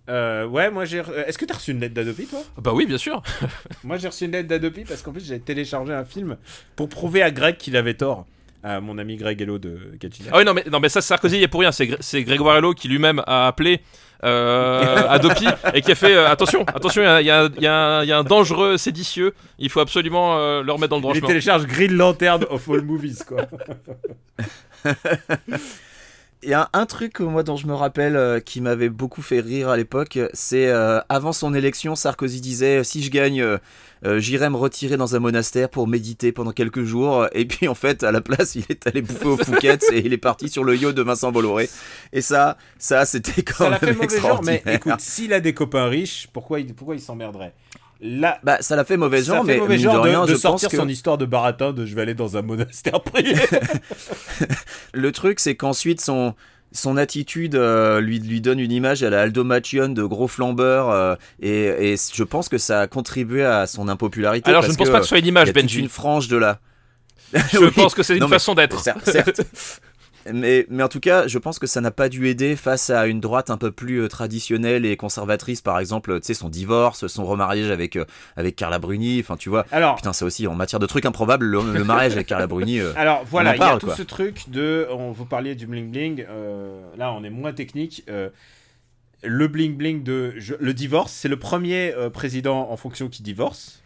Euh, 0.08 0.46
ouais, 0.46 0.70
moi 0.70 0.86
j'ai. 0.86 1.00
euh, 1.00 1.26
Est-ce 1.26 1.36
que 1.36 1.44
t'as 1.44 1.54
reçu 1.54 1.72
une 1.72 1.80
lettre 1.80 1.92
d'Adopi, 1.94 2.26
toi? 2.26 2.40
Ah 2.56 2.60
Bah 2.62 2.72
oui, 2.72 2.86
bien 2.86 2.96
sûr. 2.96 3.22
Moi 3.84 3.98
j'ai 3.98 4.08
reçu 4.08 4.24
une 4.24 4.30
lettre 4.32 4.48
d'Adopi 4.48 4.84
parce 4.84 5.02
qu'en 5.02 5.12
plus 5.12 5.22
j'ai 5.26 5.38
téléchargé 5.38 5.92
un 5.92 6.04
film 6.04 6.38
pour 6.76 6.88
prouver 6.88 7.22
à 7.22 7.30
Greg 7.30 7.58
qu'il 7.58 7.76
avait 7.76 7.92
tort. 7.92 8.24
À 8.62 8.80
mon 8.80 8.96
ami 8.96 9.16
Greg 9.16 9.40
Hello 9.42 9.58
de 9.58 9.92
Gachina. 10.00 10.30
Ah 10.32 10.38
oui, 10.38 10.44
non, 10.46 10.54
mais, 10.54 10.64
non, 10.70 10.80
mais 10.80 10.88
ça, 10.88 11.00
Sarkozy, 11.02 11.36
il 11.36 11.42
est 11.42 11.48
pour 11.48 11.60
rien. 11.60 11.72
C'est, 11.72 11.86
Gré- 11.86 11.98
c'est 12.00 12.24
Grégoire 12.24 12.56
Hello 12.56 12.72
qui 12.72 12.88
lui-même 12.88 13.22
a 13.26 13.46
appelé 13.48 13.82
Adopi 14.22 15.46
et 15.74 15.80
qui 15.82 15.92
a 15.92 15.94
fait 15.94 16.14
euh, 16.14 16.28
attention, 16.28 16.64
attention, 16.74 17.02
il 17.02 17.26
y 17.26 17.30
a, 17.30 17.44
y 17.44 17.60
y 17.62 17.66
un- 17.66 18.02
il 18.02 18.08
y 18.08 18.12
a 18.12 18.18
un 18.18 18.24
dangereux 18.24 18.76
séditieux. 18.76 19.32
Il 19.58 19.70
faut 19.70 19.80
absolument 19.80 20.38
euh, 20.38 20.62
le 20.62 20.72
remettre 20.72 20.90
dans 20.90 20.96
le 20.96 21.02
droit 21.02 21.14
Il 21.14 21.18
chemin. 21.20 21.28
télécharge 21.28 21.66
Green 21.66 21.92
Lantern 21.96 22.44
of 22.50 22.68
All 22.68 22.82
Movies, 22.82 23.22
quoi. 23.26 23.42
Il 26.44 26.50
y 26.50 26.54
a 26.54 26.70
un 26.72 26.86
truc 26.86 27.20
euh, 27.20 27.24
moi 27.24 27.42
dont 27.42 27.56
je 27.56 27.66
me 27.66 27.74
rappelle 27.74 28.14
euh, 28.14 28.38
qui 28.38 28.60
m'avait 28.60 28.88
beaucoup 28.88 29.22
fait 29.22 29.40
rire 29.40 29.68
à 29.70 29.76
l'époque, 29.76 30.20
c'est 30.32 30.68
euh, 30.68 31.00
avant 31.08 31.32
son 31.32 31.52
élection, 31.52 31.96
Sarkozy 31.96 32.40
disait 32.40 32.84
si 32.84 33.02
je 33.02 33.10
gagne, 33.10 33.40
euh, 33.40 33.58
euh, 34.04 34.20
j'irai 34.20 34.48
me 34.48 34.56
retirer 34.56 34.96
dans 34.96 35.16
un 35.16 35.18
monastère 35.18 35.68
pour 35.68 35.88
méditer 35.88 36.30
pendant 36.30 36.52
quelques 36.52 36.84
jours. 36.84 37.26
Et 37.32 37.44
puis 37.44 37.66
en 37.66 37.74
fait, 37.74 38.04
à 38.04 38.12
la 38.12 38.20
place, 38.20 38.54
il 38.54 38.64
est 38.68 38.86
allé 38.86 39.02
bouffer 39.02 39.26
au 39.26 39.36
Fouquet 39.44 39.78
et 39.92 39.98
il 39.98 40.12
est 40.12 40.18
parti 40.18 40.48
sur 40.48 40.62
le 40.62 40.76
yacht 40.76 40.94
de 40.94 41.02
Vincent 41.02 41.32
Bolloré. 41.32 41.68
Et 42.12 42.20
ça, 42.20 42.56
ça 42.78 43.04
c'était 43.04 43.42
quand 43.42 43.64
Ça 43.64 43.70
l'a 43.70 43.78
fait 43.80 43.86
même 43.86 43.96
genre, 43.96 44.42
mais 44.44 44.54
extraordinaire. 44.54 44.74
écoute, 44.74 45.00
s'il 45.00 45.32
a 45.32 45.40
des 45.40 45.54
copains 45.54 45.88
riches, 45.88 46.28
pourquoi 46.32 46.60
il, 46.60 46.72
pourquoi 46.72 46.94
il 46.94 47.00
s'emmerderait? 47.00 47.52
Là, 48.00 48.38
Bah, 48.44 48.58
ça 48.60 48.76
l'a 48.76 48.84
fait 48.84 48.96
mauvais 48.96 49.22
genre, 49.22 49.44
fait 49.44 49.54
mais 49.54 49.58
mauvais 49.58 49.76
genre 49.78 49.94
de 49.94 49.98
de, 49.98 50.02
rien, 50.04 50.24
de 50.24 50.30
je 50.30 50.34
sortir 50.36 50.68
pense 50.68 50.76
que 50.76 50.76
son 50.82 50.88
histoire 50.88 51.18
de 51.18 51.26
baratin 51.26 51.72
de 51.72 51.84
je 51.84 51.94
vais 51.96 52.02
aller 52.02 52.14
dans 52.14 52.36
un 52.36 52.42
monastère 52.42 53.00
prier. 53.02 53.34
le 54.92 55.12
truc, 55.12 55.40
c'est 55.40 55.56
qu'ensuite 55.56 56.00
son 56.00 56.34
son 56.70 56.98
attitude 56.98 57.54
euh, 57.54 57.98
lui 58.00 58.18
lui 58.20 58.42
donne 58.42 58.60
une 58.60 58.70
image 58.72 59.02
à 59.02 59.08
la 59.08 59.22
Aldo 59.22 59.42
Machion 59.42 59.88
de 59.88 60.02
gros 60.04 60.28
flambeur 60.28 60.90
euh, 60.90 61.14
et, 61.40 61.92
et 61.92 61.96
je 62.12 62.22
pense 62.22 62.50
que 62.50 62.58
ça 62.58 62.82
a 62.82 62.86
contribué 62.86 63.42
à 63.42 63.66
son 63.66 63.88
impopularité. 63.88 64.50
Alors, 64.50 64.62
je 64.62 64.70
ne 64.70 64.74
pense 64.76 64.90
pas 64.90 64.98
que 64.98 65.04
ce 65.04 65.08
soit 65.08 65.18
une 65.18 65.26
image, 65.26 65.52
Benji. 65.54 65.80
une 65.80 65.88
frange 65.88 66.28
de 66.28 66.36
la. 66.36 66.60
Je 67.32 67.58
Oui. 67.58 67.70
pense 67.74 67.94
que 67.94 68.02
c'est 68.02 68.14
une 68.14 68.20
Non, 68.20 68.28
façon 68.28 68.54
d'être. 68.54 68.82
Cer- 68.82 69.02
certes. 69.02 69.40
Mais, 70.32 70.66
mais 70.68 70.82
en 70.82 70.88
tout 70.88 71.00
cas, 71.00 71.26
je 71.26 71.38
pense 71.38 71.58
que 71.58 71.66
ça 71.66 71.80
n'a 71.80 71.90
pas 71.90 72.08
dû 72.08 72.28
aider 72.28 72.56
face 72.56 72.90
à 72.90 73.06
une 73.06 73.20
droite 73.20 73.50
un 73.50 73.56
peu 73.56 73.70
plus 73.72 74.02
euh, 74.02 74.08
traditionnelle 74.08 74.84
et 74.86 74.96
conservatrice, 74.96 75.60
par 75.60 75.78
exemple, 75.78 76.20
tu 76.20 76.26
sais, 76.26 76.34
son 76.34 76.48
divorce, 76.48 77.06
son 77.06 77.24
remariage 77.26 77.70
avec, 77.70 77.96
euh, 77.96 78.04
avec 78.36 78.56
Carla 78.56 78.78
Bruni, 78.78 79.20
enfin, 79.20 79.36
tu 79.36 79.48
vois. 79.48 79.64
Alors, 79.70 79.96
Putain, 79.96 80.12
ça 80.12 80.24
aussi, 80.24 80.46
en 80.46 80.54
matière 80.54 80.80
de 80.80 80.86
trucs 80.86 81.06
improbables, 81.06 81.46
le, 81.46 81.60
le 81.72 81.84
mariage 81.84 82.12
avec 82.12 82.26
Carla 82.26 82.46
Bruni. 82.46 82.80
euh, 82.80 82.92
alors 82.96 83.24
voilà, 83.24 83.54
il 83.56 83.58
y 83.60 83.62
a 83.62 83.76
tout 83.78 83.86
quoi. 83.86 83.96
ce 83.96 84.02
truc 84.02 84.48
de. 84.50 84.86
On, 84.90 85.12
vous 85.12 85.24
parliez 85.24 85.54
du 85.54 85.66
bling 85.66 85.90
bling. 85.90 86.26
euh, 86.28 86.80
là, 86.96 87.12
on 87.12 87.24
est 87.24 87.30
moins 87.30 87.52
technique. 87.52 88.04
euh, 88.08 88.28
le 89.24 89.48
bling 89.48 89.76
bling 89.76 90.02
de 90.04 90.34
je- 90.36 90.54
le 90.60 90.72
divorce, 90.74 91.12
c'est 91.12 91.28
le 91.28 91.38
premier 91.38 91.92
euh, 91.94 92.08
président 92.10 92.70
en 92.70 92.76
fonction 92.76 93.08
qui 93.08 93.22
divorce. 93.22 93.82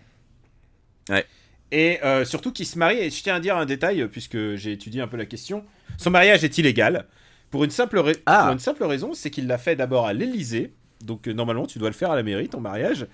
Ouais. 1.09 1.25
Et 1.73 1.99
euh, 2.05 2.25
surtout 2.25 2.53
qui 2.53 2.65
se 2.67 2.79
marie. 2.79 2.99
Et 2.99 3.11
je 3.11 3.23
tiens 3.23 3.35
à 3.37 3.41
dire 3.41 3.57
un 3.57 3.65
détail, 3.67 4.03
euh, 4.03 4.07
puisque 4.07 4.55
j'ai 4.57 4.73
étudié 4.73 5.01
un 5.01 5.09
peu 5.09 5.17
la 5.17 5.25
question. 5.27 5.65
Son 5.97 6.11
mariage 6.11 6.45
est 6.45 6.59
illégal. 6.59 7.07
Pour 7.51 7.65
une 7.65 7.71
simple, 7.71 7.99
rai- 7.99 8.17
Ah. 8.27 8.43
pour 8.45 8.53
une 8.53 8.59
simple 8.59 8.85
raison, 8.85 9.13
c'est 9.15 9.31
qu'il 9.31 9.47
l'a 9.47 9.59
fait 9.59 9.75
d'abord 9.75 10.07
à 10.07 10.13
l'Elysée. 10.13 10.73
Donc 11.05 11.27
euh, 11.27 11.33
normalement, 11.33 11.67
tu 11.67 11.79
dois 11.79 11.89
le 11.89 11.95
faire 11.95 12.11
à 12.13 12.17
la 12.17 12.23
mairie, 12.23 12.49
ton 12.49 12.61
mariage. 12.61 13.07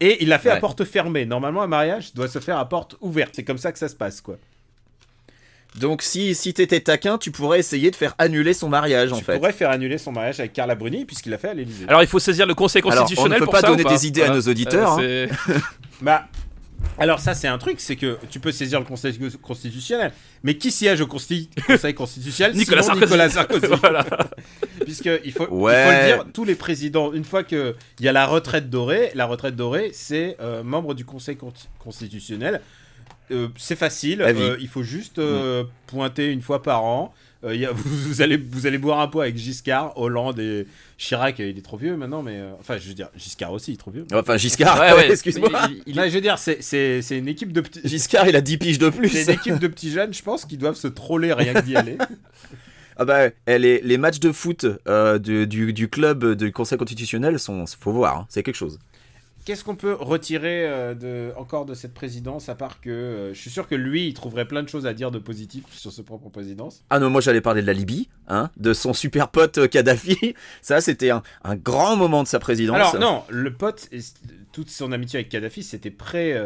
Et 0.00 0.22
il 0.22 0.28
l'a 0.28 0.38
fait 0.38 0.50
à 0.50 0.56
porte 0.56 0.84
fermée. 0.84 1.26
Normalement, 1.26 1.62
un 1.62 1.66
mariage 1.68 2.12
doit 2.14 2.28
se 2.28 2.38
faire 2.40 2.58
à 2.58 2.68
porte 2.68 2.96
ouverte. 3.00 3.34
C'est 3.36 3.44
comme 3.44 3.58
ça 3.58 3.70
que 3.70 3.78
ça 3.78 3.88
se 3.88 3.94
passe, 3.94 4.20
quoi. 4.20 4.38
Donc, 5.78 6.00
si, 6.00 6.34
si 6.34 6.54
t'étais 6.54 6.80
taquin, 6.80 7.18
tu 7.18 7.30
pourrais 7.30 7.58
essayer 7.58 7.90
de 7.90 7.96
faire 7.96 8.14
annuler 8.16 8.54
son 8.54 8.70
mariage, 8.70 9.12
en 9.12 9.18
tu 9.18 9.24
fait. 9.24 9.36
pourrais 9.36 9.52
faire 9.52 9.68
annuler 9.70 9.98
son 9.98 10.10
mariage 10.10 10.40
avec 10.40 10.54
Carla 10.54 10.74
Bruni, 10.74 11.04
puisqu'il 11.04 11.28
l'a 11.30 11.36
fait 11.38 11.48
à 11.50 11.54
l'Élysée. 11.54 11.84
Alors, 11.86 12.00
il 12.02 12.08
faut 12.08 12.18
saisir 12.18 12.46
le 12.46 12.54
Conseil 12.54 12.80
Alors, 12.80 12.92
on 12.92 12.94
ne 12.96 13.00
constitutionnel 13.02 13.38
peut 13.40 13.44
pour 13.44 13.52
pas 13.52 13.60
ça 13.60 13.66
donner 13.68 13.82
pas 13.82 13.90
des 13.90 14.06
idées 14.06 14.22
à 14.22 14.30
nos 14.30 14.40
auditeurs, 14.40 14.98
hein. 14.98 15.26
Bah, 16.00 16.26
Alors 16.98 17.20
ça 17.20 17.34
c'est 17.34 17.48
un 17.48 17.58
truc, 17.58 17.78
c'est 17.80 17.96
que 17.96 18.18
tu 18.30 18.40
peux 18.40 18.52
saisir 18.52 18.78
le 18.80 18.86
Conseil 18.86 19.18
constitutionnel, 19.42 20.12
mais 20.42 20.56
qui 20.56 20.70
siège 20.70 21.00
au 21.02 21.06
Conseil 21.06 21.48
constitutionnel 21.94 22.56
Nicolas 22.56 22.82
Sarkozy. 22.82 23.04
Nicolas 23.04 23.28
Sarkozy. 23.28 23.66
voilà. 23.80 24.04
Puisque 24.84 25.10
il 25.24 25.32
faut, 25.32 25.44
il 25.44 25.48
faut 25.48 25.54
Ouais. 25.56 26.00
le 26.10 26.14
dire, 26.16 26.26
tous 26.32 26.44
les 26.44 26.54
présidents, 26.54 27.12
une 27.12 27.24
fois 27.24 27.44
que 27.44 27.74
il 27.98 28.06
y 28.06 28.08
a 28.08 28.12
la 28.12 28.26
retraite 28.26 28.70
dorée, 28.70 29.10
la 29.14 29.26
retraite 29.26 29.56
dorée, 29.56 29.90
c'est 29.92 30.36
euh, 30.40 30.62
membre 30.62 30.94
du 30.94 31.04
Conseil 31.04 31.36
con- 31.36 31.52
constitutionnel. 31.78 32.62
Euh, 33.30 33.48
c'est 33.58 33.76
facile, 33.76 34.22
euh, 34.22 34.56
il 34.60 34.68
faut 34.68 34.84
juste 34.84 35.18
euh, 35.18 35.64
pointer 35.88 36.30
une 36.30 36.42
fois 36.42 36.62
par 36.62 36.84
an. 36.84 37.12
Euh, 37.46 37.54
il 37.54 37.60
y 37.60 37.66
a- 37.66 37.72
vous, 37.72 37.88
vous 38.08 38.22
allez, 38.22 38.36
vous 38.36 38.66
allez 38.66 38.78
boire 38.78 39.00
un 39.00 39.08
pot 39.08 39.20
avec 39.20 39.36
Giscard, 39.36 39.96
Hollande 39.96 40.38
et 40.40 40.66
Chirac. 40.98 41.38
Il 41.38 41.56
est 41.58 41.64
trop 41.64 41.76
vieux 41.76 41.96
maintenant, 41.96 42.22
mais 42.22 42.36
euh, 42.36 42.52
enfin, 42.60 42.76
je 42.78 42.88
veux 42.88 42.94
dire, 42.94 43.08
Giscard 43.16 43.52
aussi, 43.52 43.70
il 43.72 43.74
est 43.74 43.78
trop 43.78 43.90
vieux. 43.90 44.06
Enfin, 44.12 44.36
Giscard, 44.36 44.78
Ouais, 44.80 44.92
ouais. 44.92 45.10
excuse-moi. 45.12 45.50
Il- 45.70 45.82
il- 45.86 45.96
Non, 45.96 46.02
je 46.06 46.10
veux 46.14 46.20
dire, 46.20 46.38
c'est- 46.38 46.58
c'est 46.60 47.00
c'est 47.02 47.18
une 47.18 47.28
équipe 47.28 47.52
de 47.52 47.60
petits. 47.60 47.80
Giscard, 47.88 48.28
il 48.28 48.36
a 48.36 48.40
10 48.40 48.58
piges 48.58 48.78
de 48.78 48.88
plus. 48.90 49.08
C'est 49.08 49.24
une 49.24 49.30
équipe 49.38 49.58
de 49.58 49.68
petits 49.68 49.90
jeunes, 49.90 50.12
je 50.12 50.22
pense, 50.22 50.44
qui 50.44 50.56
doivent 50.56 50.76
se 50.76 50.88
troller 50.88 51.32
rien 51.32 51.54
que 51.54 51.60
d'y 51.62 51.76
aller. 51.76 51.96
Ah 52.98 53.04
bah, 53.04 53.28
eh, 53.46 53.58
les, 53.58 53.82
les 53.82 53.98
matchs 53.98 54.20
de 54.20 54.32
foot 54.32 54.64
euh, 54.88 55.18
du, 55.18 55.46
du, 55.46 55.74
du 55.74 55.88
club 55.90 56.32
du 56.34 56.50
Conseil 56.50 56.78
constitutionnel 56.78 57.38
sont, 57.38 57.66
faut 57.78 57.92
voir, 57.92 58.20
hein, 58.20 58.26
c'est 58.30 58.42
quelque 58.42 58.54
chose. 58.54 58.78
Qu'est-ce 59.46 59.62
qu'on 59.62 59.76
peut 59.76 59.92
retirer 59.92 60.66
euh, 60.66 60.94
de, 60.94 61.32
encore 61.36 61.66
de 61.66 61.74
cette 61.74 61.94
présidence, 61.94 62.48
à 62.48 62.56
part 62.56 62.80
que 62.80 62.90
euh, 62.90 63.32
je 63.32 63.40
suis 63.40 63.48
sûr 63.48 63.68
que 63.68 63.76
lui, 63.76 64.08
il 64.08 64.12
trouverait 64.12 64.44
plein 64.44 64.64
de 64.64 64.68
choses 64.68 64.86
à 64.86 64.92
dire 64.92 65.12
de 65.12 65.20
positif 65.20 65.62
sur 65.70 65.92
sa 65.92 66.02
propre 66.02 66.28
présidence. 66.30 66.82
Ah 66.90 66.98
non, 66.98 67.10
moi 67.10 67.20
j'allais 67.20 67.40
parler 67.40 67.62
de 67.62 67.66
la 67.68 67.72
Libye, 67.72 68.08
hein, 68.26 68.50
de 68.56 68.72
son 68.72 68.92
super 68.92 69.28
pote 69.28 69.58
euh, 69.58 69.68
Kadhafi. 69.68 70.34
Ça, 70.62 70.80
c'était 70.80 71.10
un, 71.10 71.22
un 71.44 71.54
grand 71.54 71.94
moment 71.94 72.24
de 72.24 72.28
sa 72.28 72.40
présidence. 72.40 72.74
Alors 72.74 72.98
non, 72.98 73.22
le 73.28 73.54
pote, 73.54 73.88
et 73.92 74.00
toute 74.50 74.68
son 74.68 74.90
amitié 74.90 75.20
avec 75.20 75.28
Kadhafi, 75.28 75.62
c'était 75.62 75.92
pré, 75.92 76.36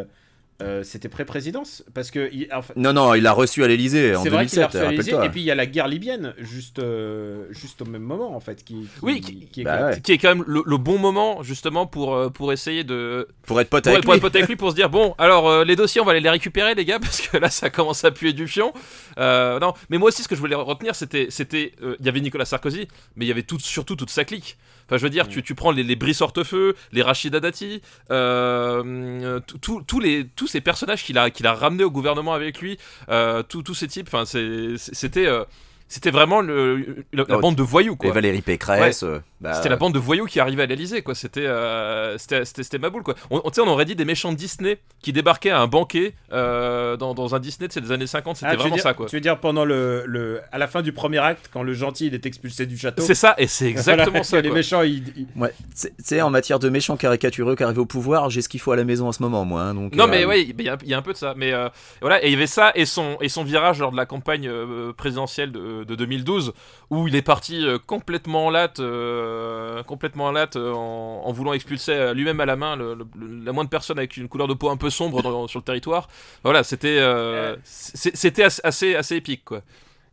euh, 0.61 0.83
c'était 0.83 1.09
pré-présidence, 1.09 1.85
parce 1.95 2.11
que 2.11 2.29
il- 2.33 2.49
enfin, 2.53 2.73
Non, 2.77 2.93
non, 2.93 3.15
il 3.15 3.23
l'a 3.23 3.33
reçu 3.33 3.65
à 3.65 3.69
l'Elysée 3.69 4.15
en 4.17 4.23
c'est 4.23 4.29
vrai 4.31 4.47
qu'il 4.47 4.59
a 4.61 4.69
2007, 4.69 4.99
reçu 4.99 5.15
à 5.15 5.25
et 5.25 5.29
puis 5.31 5.41
il 5.41 5.45
y 5.45 5.51
a 5.51 5.55
la 5.55 5.67
guerre 5.67 5.89
libyenne, 5.89 6.35
juste, 6.39 6.79
euh, 6.79 7.47
juste 7.51 7.83
au 7.83 7.85
même 7.85 8.03
moment 8.03 8.35
en 8.35 8.41
fait, 8.41 8.63
qui, 8.65 8.75
qui, 8.75 8.89
Oui, 9.03 9.21
qui, 9.21 9.47
qui- 9.47 9.65
bah 9.65 9.87
ouais. 9.91 10.01
qui 10.01 10.13
est 10.13 10.19
quand 10.19 10.29
même 10.35 10.45
le, 10.47 10.63
le 10.67 10.77
bon 10.77 10.99
moment 10.99 11.43
justement 11.43 11.87
pour, 11.87 12.15
euh, 12.15 12.29
pour 12.31 12.53
essayer 12.53 12.85
de 12.85 13.29
Pour 13.47 13.61
être 13.61 13.71
pote 13.71 13.85
pour, 13.85 13.93
avec 13.93 14.05
pour 14.05 14.13
être 14.15 14.19
lui. 14.19 14.23
pote 14.23 14.37
avec 14.37 14.49
lui 14.49 14.57
pour 14.57 14.71
se 14.71 14.75
dire 14.77 14.91
bon 14.91 15.15
alors 15.19 15.49
euh, 15.49 15.65
les 15.65 15.77
dossiers 15.77 16.01
on 16.01 16.05
va 16.05 16.13
aller 16.13 16.21
les 16.21 16.31
récupérer 16.31 16.75
les 16.75 16.85
gars 16.85 16.99
parce 17.01 17.21
que 17.23 17.37
là 17.37 17.51
ça 17.51 17.71
commence 17.71 18.05
à 18.05 18.11
puer 18.11 18.33
du 18.33 18.47
fion 18.49 18.73
Euh, 19.19 19.59
non 19.59 19.75
mais 19.89 19.99
moi 19.99 20.09
aussi 20.09 20.23
ce 20.23 20.29
que 20.29 20.35
je 20.35 20.41
voulais 20.41 20.55
retenir 20.55 20.95
c'était 20.95 21.27
c'était 21.31 21.73
euh, 21.83 21.97
il 22.01 22.07
y 22.07 22.09
avait 22.09 22.21
Nicolas 22.21 22.45
Sarkozy 22.45 22.87
mais 23.17 23.25
il 23.25 23.29
y 23.29 23.33
avait 23.33 23.43
tout, 23.43 23.59
surtout 23.59 23.97
toute 23.97 24.11
sa 24.11 24.25
clique 24.25 24.57
Enfin, 24.91 24.97
je 24.99 25.05
veux 25.05 25.11
dire, 25.11 25.29
tu, 25.29 25.41
tu 25.45 25.55
prends 25.55 25.71
les, 25.71 25.85
les 25.85 25.95
Brice 25.95 26.21
Hortefeux, 26.21 26.75
les 26.91 27.03
Rachida 27.03 27.39
Dati, 27.39 27.81
euh, 28.11 29.39
tous 29.61 30.01
les 30.01 30.27
tous 30.35 30.49
ces 30.49 30.61
personnages 30.61 31.05
qu'il 31.05 31.17
a 31.17 31.31
qu'il 31.31 31.47
a 31.47 31.55
ramenés 31.55 31.85
au 31.85 31.93
gouvernement 31.93 32.35
avec 32.35 32.61
lui, 32.61 32.77
euh, 33.09 33.45
tous 33.45 33.73
ces 33.75 33.87
types. 33.87 34.09
Enfin, 34.13 34.25
c'était 34.25 35.27
euh, 35.29 35.45
c'était 35.87 36.11
vraiment 36.11 36.41
le, 36.41 37.05
la, 37.13 37.25
la 37.29 37.39
bande 37.39 37.55
de 37.55 37.63
voyous 37.63 37.95
Et 37.95 37.97
quoi. 37.97 38.11
Valérie 38.11 38.43
Pécresse. 38.43 39.05
Bah, 39.41 39.55
C'était 39.55 39.69
la 39.69 39.77
bande 39.77 39.95
de 39.95 39.99
voyous 39.99 40.27
qui 40.27 40.39
arrivait 40.41 40.63
à 40.65 40.67
l'Elysée, 40.67 41.03
quoi. 41.03 41.15
C'était, 41.15 41.47
euh, 41.47 42.19
c'était, 42.19 42.45
c'était, 42.45 42.63
c'était 42.63 42.79
ma 42.79 42.91
boule, 42.91 43.03
quoi. 43.03 43.15
On, 43.31 43.41
on, 43.45 43.51
tu 43.51 43.55
sais, 43.57 43.61
on 43.61 43.69
aurait 43.69 43.85
dit 43.87 43.97
des 43.97 44.05
méchants 44.05 44.33
de 44.33 44.37
Disney 44.37 44.79
qui 45.03 45.13
débarquaient 45.13 45.51
à 45.51 45.61
un 45.61 45.67
banquet 45.67 46.15
euh, 46.33 46.97
dans, 46.97 47.15
dans 47.15 47.35
un 47.35 47.41
Disney 47.41 47.69
de 47.69 47.73
ces 47.73 47.91
années 47.93 48.07
50. 48.07 48.37
C'était 48.37 48.53
Ah, 48.53 48.57
vraiment 48.57 48.75
dire- 48.75 48.83
ça, 48.83 48.95
quoi. 48.95 49.07
Tu 49.07 49.17
veux 49.17 49.21
dire 49.21 49.39
pendant 49.39 49.65
le, 49.65 50.05
le, 50.07 50.41
à 50.53 50.59
la 50.59 50.67
fin 50.67 50.83
du 50.83 50.93
premier 50.93 51.19
acte, 51.19 51.49
quand 51.53 51.63
le 51.63 51.73
gentil 51.73 52.07
il 52.09 52.15
est 52.15 52.27
expulsé 52.27 52.67
du 52.67 52.77
château. 52.77 53.03
C'est 53.03 53.15
ça, 53.15 53.35
et 53.39 53.47
c'est 53.47 53.67
exactement 53.69 54.07
Voilà, 54.11 54.25
ça. 54.25 54.41
Les 54.41 54.51
méchants, 54.51 54.83
ils, 54.83 55.05
ils- 55.17 55.27
Ouais, 55.41 55.53
tu 55.81 55.89
sais, 55.99 56.21
en 56.21 56.31
matière 56.31 56.59
de 56.59 56.69
méchants 56.69 56.97
caricatureux 56.97 57.57
qui 57.57 57.63
arrivent 57.63 57.79
au 57.79 57.87
pouvoir, 57.87 58.29
j'ai 58.31 58.43
ce 58.43 58.49
qu'il 58.49 58.61
faut 58.61 58.73
à 58.73 58.77
la 58.77 58.85
maison 58.85 59.09
en 59.09 59.13
ce 59.13 59.23
moment, 59.23 59.45
moi. 59.45 59.63
hein, 59.63 59.75
donc, 59.75 59.95
Non 59.95 60.05
euh, 60.05 60.09
mais 60.09 60.25
ouais, 60.25 60.43
il 60.43 60.63
y, 60.63 60.69
a- 60.69 60.77
il 60.83 60.89
y 60.89 60.95
a 60.95 60.99
un 60.99 61.03
peu 61.03 61.13
de 61.13 61.19
ça. 61.19 61.35
Mais 61.37 61.53
euh, 61.53 61.69
voilà, 62.01 62.23
et 62.23 62.27
il 62.29 62.33
y 62.33 62.37
avait 62.37 62.47
ça 62.47 62.73
et 62.75 62.85
son 62.85 63.17
et 63.21 63.29
son 63.29 63.43
virage 63.45 63.79
lors 63.81 63.91
de 63.93 63.97
la 63.97 64.07
campagne 64.07 64.47
euh, 64.49 64.93
présidentielle 64.93 65.53
de, 65.53 65.85
de 65.85 65.95
2012 65.95 66.53
où 66.91 67.09
il 67.09 67.15
est 67.17 67.23
parti 67.23 67.65
euh, 67.65 67.79
complètement 67.85 68.47
en 68.47 68.51
latte, 68.51 68.81
euh, 69.31 69.83
complètement 69.85 70.27
en 70.27 70.33
latte 70.33 70.57
euh, 70.57 70.73
en, 70.73 71.23
en 71.25 71.33
voulant 71.33 71.53
expulser 71.53 71.93
euh, 71.93 72.15
lui-même 72.15 72.41
à 72.41 72.47
la 72.47 72.57
main 72.57 72.77
le- 72.77 72.95
le- 72.95 73.45
la 73.45 73.53
moindre 73.53 73.71
personne 73.71 73.99
avec 73.99 74.17
une 74.17 74.29
couleur 74.29 74.49
de 74.49 74.55
peau 74.55 74.69
un 74.71 74.77
peu 74.77 74.91
sombre 74.91 75.23
dans- 75.23 75.47
sur 75.49 75.61
le 75.61 75.65
territoire. 75.65 76.09
Voilà, 76.43 76.65
c'était 76.65 76.99
euh, 77.01 77.57
c'était 77.65 78.45
assez, 78.65 78.95
assez 78.95 79.17
épique 79.17 79.45
quoi. 79.45 79.63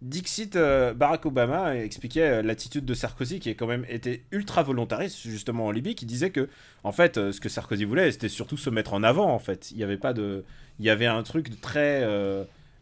Dixit, 0.01 0.55
euh, 0.55 0.93
Barack 0.93 1.25
Obama 1.25 1.75
expliquait 1.75 2.43
l'attitude 2.43 2.85
de 2.85 2.93
Sarkozy 2.93 3.39
qui 3.39 3.49
est 3.49 3.55
quand 3.55 3.65
même 3.65 3.85
été 3.89 4.23
ultra 4.31 4.61
volontariste 4.61 5.17
justement 5.27 5.65
en 5.65 5.71
Libye, 5.71 5.95
qui 5.95 6.05
disait 6.05 6.29
que 6.29 6.49
en 6.83 6.91
fait 6.91 7.15
ce 7.31 7.39
que 7.41 7.49
Sarkozy 7.49 7.83
voulait 7.85 8.11
c'était 8.11 8.29
surtout 8.29 8.57
se 8.57 8.69
mettre 8.69 8.93
en 8.93 9.01
avant 9.01 9.31
en 9.33 9.39
fait. 9.39 9.71
Il 9.71 9.77
y 9.77 9.83
avait 9.83 9.97
pas 9.97 10.13
de, 10.13 10.43
il 10.79 10.85
y 10.85 10.91
avait 10.91 11.07
un 11.07 11.23
truc 11.23 11.49
de 11.49 11.55
très 11.55 12.03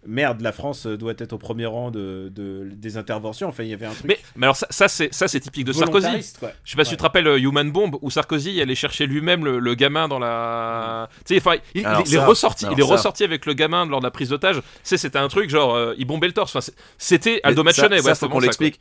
merde, 0.08 0.41
la 0.41 0.52
France 0.52 0.86
euh, 0.88 0.98
doit 0.98 1.13
être 1.18 1.34
au 1.34 1.38
premier 1.38 1.65
rang 1.65 1.91
de, 1.91 2.32
de- 2.34 2.68
des 2.74 2.98
interventions. 2.98 3.48
Enfin 3.50 3.63
il 3.63 3.70
y 3.70 3.74
avait 3.74 3.86
un 3.86 3.94
truc 3.94 4.06
Mais, 4.06 4.20
mais 4.36 4.46
alors 4.46 4.56
ça, 4.56 4.68
ça 4.70 4.88
c'est 4.88 5.13
ça 5.13 5.28
c'est 5.28 5.39
typique 5.39 5.65
de 5.65 5.74
Sarkozy. 5.74 6.08
quoi. 6.39 6.52
Je 6.63 6.72
sais 6.72 6.78
pas 6.78 6.84
si 6.84 6.91
tu 6.91 6.98
te 6.98 7.04
rappelles 7.04 7.28
euh, 7.28 7.39
Human 7.39 7.72
Bomb 7.72 7.98
où 8.02 8.10
Sarkozy 8.10 8.60
allait 8.62 8.76
chercher 8.76 9.06
lui-même 9.08 9.44
le, 9.46 9.60
le 9.60 9.76
gamin 9.76 10.08
dans 10.08 10.20
la. 10.20 11.10
Tu 11.26 11.34
sais, 11.36 11.41
enfin, 11.41 11.60
il, 11.74 11.86
Alors 11.86 12.02
il- 12.06 12.10
il 12.10 12.15
est 12.15 12.24
ressorti, 12.26 12.65
alors 12.65 12.78
il 12.78 12.82
est 12.84 12.88
ça. 12.88 12.94
ressorti 12.94 13.24
avec 13.24 13.46
le 13.46 13.54
gamin 13.54 13.86
lors 13.86 14.00
de 14.00 14.06
la 14.06 14.12
prise 14.12 14.30
d'otage. 14.30 14.58
Tu 14.58 14.62
sais, 14.84 14.98
c'était 14.98 15.20
un 15.20 15.28
truc 15.28 15.50
genre 15.50 15.76
euh, 15.76 15.94
il 15.98 16.06
bombait 16.06 16.28
le 16.28 16.34
torse. 16.34 16.56
Enfin, 16.56 16.72
c'était 16.98 17.39
Aldo 17.44 17.63
mais 17.63 17.74
ça- 17.74 17.84
Machonnet. 17.84 18.02
Ça, 18.02 18.10
ouais, 18.10 18.15
faut 18.15 18.26
c'est 18.26 18.32
qu'on 18.32 18.39
l'explique. 18.39 18.80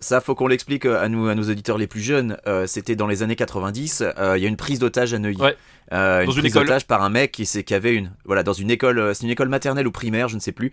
Ça, 0.00 0.20
faut 0.22 0.34
qu'on 0.34 0.46
l'explique 0.46 0.86
euh, 0.86 1.00
à 1.02 1.08
nous, 1.08 1.28
à 1.28 1.34
nos 1.34 1.42
auditeurs 1.42 1.76
les 1.78 1.86
plus 1.86 2.00
jeunes. 2.00 2.38
Euh, 2.46 2.66
C'était 2.66 2.96
dans 2.96 3.06
les 3.06 3.22
années 3.22 3.36
90. 3.36 4.02
euh, 4.18 4.38
Il 4.38 4.42
y 4.42 4.46
a 4.46 4.48
une 4.48 4.56
prise 4.56 4.78
d'otage 4.78 5.12
à 5.12 5.18
Neuilly. 5.18 5.40
Ouais. 5.40 5.56
Euh, 5.92 6.24
Dans 6.24 6.30
une 6.32 6.38
une 6.38 6.42
prise 6.42 6.54
d'otage 6.54 6.86
par 6.86 7.02
un 7.02 7.10
mec 7.10 7.32
qui, 7.32 7.74
avait 7.74 7.94
une, 7.94 8.10
voilà, 8.24 8.42
dans 8.42 8.52
une 8.54 8.70
école, 8.70 9.14
c'est 9.14 9.24
une 9.24 9.30
école 9.30 9.48
maternelle 9.48 9.86
ou 9.86 9.90
primaire, 9.92 10.28
je 10.28 10.36
ne 10.36 10.40
sais 10.40 10.52
plus. 10.52 10.72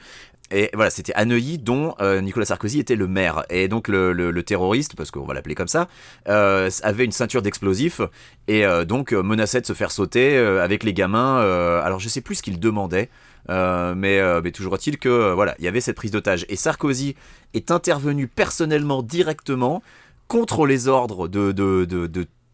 Et 0.49 0.69
voilà, 0.73 0.89
c'était 0.89 1.13
à 1.15 1.25
Neuilly 1.25 1.57
dont 1.57 1.95
Nicolas 2.21 2.45
Sarkozy 2.45 2.79
était 2.79 2.95
le 2.95 3.07
maire. 3.07 3.43
Et 3.49 3.67
donc 3.67 3.89
le, 3.89 4.13
le- 4.13 4.31
le 4.31 4.43
terroriste, 4.43 4.95
parce 4.95 5.11
qu'on 5.11 5.25
va 5.25 5.33
l'appeler 5.33 5.55
comme 5.55 5.67
ça, 5.67 5.87
avait 6.25 7.03
une 7.03 7.11
ceinture 7.11 7.41
d'explosifs 7.41 7.99
et 8.47 8.63
donc 8.87 9.11
menaçait 9.11 9.59
de 9.59 9.65
se 9.65 9.73
faire 9.73 9.91
sauter 9.91 10.37
avec 10.37 10.83
les 10.83 10.93
gamins. 10.93 11.39
alors 11.83 11.99
je 11.99 12.07
sais 12.09 12.21
plus 12.21 12.35
ce 12.35 12.43
qu'il 12.43 12.59
demandait. 12.59 13.09
Euh, 13.49 13.95
mais, 13.95 14.19
euh, 14.19 14.41
mais 14.43 14.51
toujours 14.51 14.75
est-il 14.75 14.97
que 14.97 15.09
euh, 15.09 15.33
voilà, 15.33 15.55
il 15.59 15.65
y 15.65 15.67
avait 15.67 15.81
cette 15.81 15.95
prise 15.95 16.11
d'otage 16.11 16.45
et 16.49 16.55
Sarkozy 16.55 17.15
est 17.53 17.71
intervenu 17.71 18.27
personnellement 18.27 19.01
directement 19.01 19.81
contre 20.27 20.65
les 20.65 20.89
ordres 20.89 21.29
de, 21.29 21.53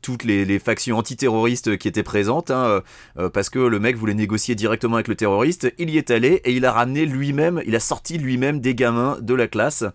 toutes 0.04 0.24
les, 0.24 0.60
factions 0.60 0.98
antiterroristes 0.98 1.78
qui 1.78 1.88
étaient 1.88 2.04
présentes, 2.04 2.52
hein, 2.52 2.84
parce 3.34 3.50
que 3.50 3.58
le 3.58 3.80
mec 3.80 3.96
voulait 3.96 4.14
négocier 4.14 4.54
directement 4.54 4.96
avec 4.96 5.08
le 5.08 5.16
terroriste. 5.16 5.74
Il 5.80 5.90
y 5.90 5.98
est 5.98 6.12
allé 6.12 6.42
et 6.46 6.52
il 6.52 6.66
a 6.66 6.72
ramené 6.72 7.08
lui-même, 7.08 7.64
il 7.66 7.76
a 7.76 7.80
sorti 7.80 8.20
lui-même 8.20 8.60
des 8.60 8.76
gamins 8.76 9.18
de 9.22 9.34
la 9.34 9.48
classe. 9.48 9.86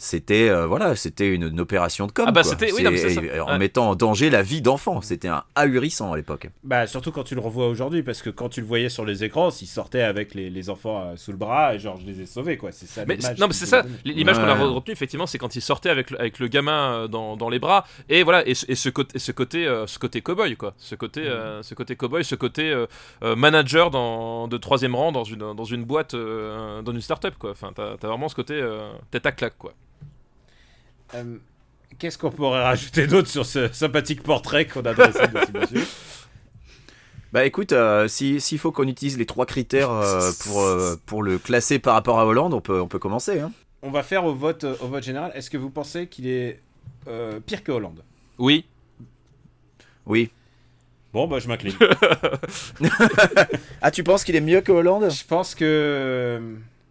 C'était 0.00 0.48
euh, 0.48 0.66
voilà, 0.66 0.94
c'était 0.94 1.34
une, 1.34 1.42
une 1.48 1.58
opération 1.58 2.06
de 2.06 2.12
com. 2.12 2.24
Ah 2.28 2.30
bah, 2.32 2.44
c'était- 2.44 2.72
oui, 2.72 2.86
en 2.86 3.48
Ouais. 3.52 3.58
mettant 3.58 3.90
en 3.90 3.96
danger 3.96 4.30
la 4.30 4.42
vie 4.42 4.62
d'enfants. 4.62 5.00
C'était 5.00 5.26
un 5.26 5.42
ahurissant 5.56 6.12
à 6.12 6.16
l'époque. 6.16 6.48
Bah 6.62 6.86
surtout 6.86 7.10
quand 7.10 7.24
tu 7.24 7.34
le 7.34 7.40
revois 7.40 7.66
aujourd'hui 7.66 8.04
parce 8.04 8.22
que 8.22 8.30
quand 8.30 8.48
tu 8.48 8.60
le 8.60 8.66
voyais 8.68 8.88
sur 8.90 9.04
les 9.04 9.24
écrans, 9.24 9.50
il 9.60 9.66
sortait 9.66 10.02
avec 10.02 10.34
les, 10.34 10.50
les 10.50 10.70
enfants 10.70 11.02
euh, 11.02 11.16
sous 11.16 11.32
le 11.32 11.36
bras 11.36 11.74
et 11.74 11.80
genre 11.80 11.98
je 12.00 12.06
les 12.06 12.20
ai 12.20 12.26
sauvés 12.26 12.56
quoi. 12.56 12.70
C'est 12.70 12.86
ça. 12.86 13.04
Mais 13.06 13.16
non, 13.38 13.48
mais 13.48 13.52
c'est 13.52 13.66
ça. 13.66 13.82
L'image 14.04 14.36
qu'on 14.36 14.44
a 14.44 14.54
retenue, 14.54 14.92
effectivement, 14.92 15.26
c'est 15.26 15.38
quand 15.38 15.56
il 15.56 15.60
sortait 15.62 15.90
avec 15.90 16.12
le, 16.12 16.20
avec 16.20 16.38
le 16.38 16.46
gamin 16.46 16.92
euh, 16.92 17.08
dans, 17.08 17.36
dans 17.36 17.48
les 17.48 17.58
bras. 17.58 17.84
Et 18.08 18.22
voilà, 18.22 18.46
et, 18.46 18.54
ce- 18.54 18.66
et 18.70 18.76
ce 18.76 18.90
côté, 18.90 19.18
ce 19.18 19.32
côté, 19.32 19.66
euh, 19.66 19.86
ce 19.88 19.98
côté 19.98 20.20
cowboy, 20.22 20.56
quoi. 20.56 20.74
Ce 20.78 20.94
côté, 20.94 21.22
euh, 21.26 21.60
ce 21.64 21.74
côté 21.74 21.96
cowboy, 21.96 22.24
ce 22.24 22.36
côté 22.36 22.72
manager 23.36 23.90
dans, 23.90 24.48
de 24.48 24.56
troisième 24.58 24.94
rang 24.94 25.12
dans 25.12 25.24
une, 25.24 25.54
dans 25.54 25.64
une 25.64 25.84
boîte, 25.84 26.14
euh, 26.14 26.82
dans 26.82 26.92
une 26.92 27.00
start-up, 27.00 27.34
quoi. 27.38 27.50
Enfin, 27.50 27.72
t'as 27.74 27.96
t'as 27.96 28.08
vraiment 28.08 28.28
ce 28.28 28.34
côté 28.36 28.54
euh, 28.54 28.90
tête 29.10 29.26
à 29.26 29.32
claque, 29.32 29.58
quoi. 29.58 29.72
Euh, 31.14 31.36
Qu'est-ce 31.98 32.18
qu'on 32.18 32.30
pourrait 32.30 32.62
rajouter 32.62 33.06
d'autre 33.06 33.28
sur 33.28 33.44
ce 33.46 33.72
sympathique 33.72 34.22
portrait 34.22 34.66
qu'on 34.66 34.82
a 34.82 34.94
dressé 34.94 35.26
de 35.26 35.38
ce 35.40 35.58
monsieur 35.58 35.86
Bah 37.32 37.44
écoute, 37.44 37.72
euh, 37.72 38.08
si- 38.08 38.40
s'il 38.40 38.58
faut 38.58 38.72
qu'on 38.72 38.86
utilise 38.88 39.18
les 39.18 39.26
trois 39.26 39.44
critères 39.46 39.90
euh, 39.90 40.30
pour, 40.44 40.60
euh, 40.62 40.96
pour 41.06 41.22
le 41.22 41.38
classer 41.38 41.78
par 41.78 41.94
rapport 41.94 42.18
à 42.20 42.26
Hollande, 42.26 42.54
on 42.54 42.60
peut, 42.60 42.80
on 42.80 42.88
peut 42.88 42.98
commencer. 42.98 43.40
Hein. 43.40 43.52
On 43.82 43.90
va 43.90 44.02
faire 44.02 44.24
au 44.24 44.34
vote, 44.34 44.64
au 44.64 44.86
vote 44.88 45.02
général. 45.02 45.32
Est-ce 45.34 45.50
que 45.50 45.56
vous 45.58 45.70
pensez 45.70 46.06
qu'il 46.06 46.26
est 46.26 46.60
euh, 47.06 47.38
pire 47.40 47.62
que 47.64 47.72
Hollande? 47.72 48.02
Oui. 48.38 48.64
Oui. 50.06 50.30
Bon 51.12 51.26
bah 51.26 51.38
je 51.38 51.48
m'incline. 51.48 51.74
Ah, 53.82 53.90
tu 53.90 54.02
penses 54.04 54.24
qu'il 54.24 54.36
est 54.36 54.40
mieux 54.40 54.60
que 54.60 54.72
Hollande? 54.72 55.10
Je 55.10 55.24
pense 55.24 55.54
que 55.54 56.40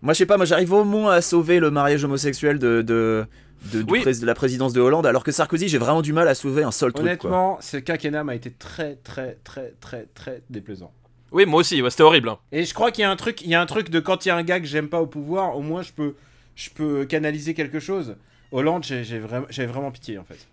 Moi, 0.02 0.14
je 0.14 0.20
sais 0.20 0.26
pas, 0.26 0.38
moi 0.38 0.46
j'arrive 0.46 0.74
au 0.74 0.84
moins 0.84 1.14
à 1.14 1.22
sauver 1.22 1.60
le 1.60 1.72
mariage 1.72 2.04
homosexuel 2.04 2.60
de, 2.60 2.82
de, 2.82 3.26
de, 3.72 3.84
Oui. 3.90 4.04
la 4.24 4.34
présidence 4.36 4.74
de 4.74 4.82
Hollande, 4.82 5.06
alors 5.06 5.24
que 5.24 5.32
Sarkozy, 5.32 5.68
j'ai 5.68 5.78
vraiment 5.78 6.02
du 6.02 6.14
mal 6.14 6.28
à 6.28 6.36
sauver 6.36 6.64
un 6.64 6.72
seul 6.72 6.94
truc. 6.94 7.06
Honnêtement, 7.06 7.58
ce 7.62 7.78
quinquennat 7.78 8.24
m'a 8.24 8.36
été 8.36 8.52
très 8.52 8.96
très 8.98 9.38
très 9.44 9.74
très 9.82 10.06
très 10.14 10.42
déplaisant. 10.50 10.92
Oui, 11.32 11.46
moi 11.46 11.60
aussi, 11.60 11.82
ouais, 11.82 11.90
c'était 11.90 12.04
horrible. 12.04 12.30
hein. 12.30 12.38
Et 12.52 12.64
je 12.64 12.74
crois 12.74 12.92
qu'il 12.92 13.02
y 13.02 13.06
a 13.06 13.12
un 13.12 13.16
truc, 13.18 13.42
il 13.42 13.50
y 13.50 13.56
a 13.56 13.62
un 13.62 13.66
truc 13.66 13.90
de 13.90 14.00
quand 14.00 14.26
il 14.26 14.30
y 14.30 14.32
a 14.32 14.36
un 14.38 14.44
gars 14.44 14.60
que 14.62 14.66
j'aime 14.66 14.88
pas 14.88 15.02
au 15.02 15.08
pouvoir, 15.08 15.58
au 15.58 15.62
moins 15.62 15.82
je 15.82 15.92
peux, 15.92 16.16
je 16.56 16.70
peux 16.70 17.06
canaliser 17.06 17.54
quelque 17.54 17.80
chose. 17.80 18.16
Hollande, 18.52 18.86
j'ai 18.86 19.04
j'ai 19.04 19.20
vraiment, 19.20 19.46
j'avais 19.50 19.68
vraiment 19.68 19.92
pitié 19.92 20.18
en 20.18 20.24
fait. 20.24 20.48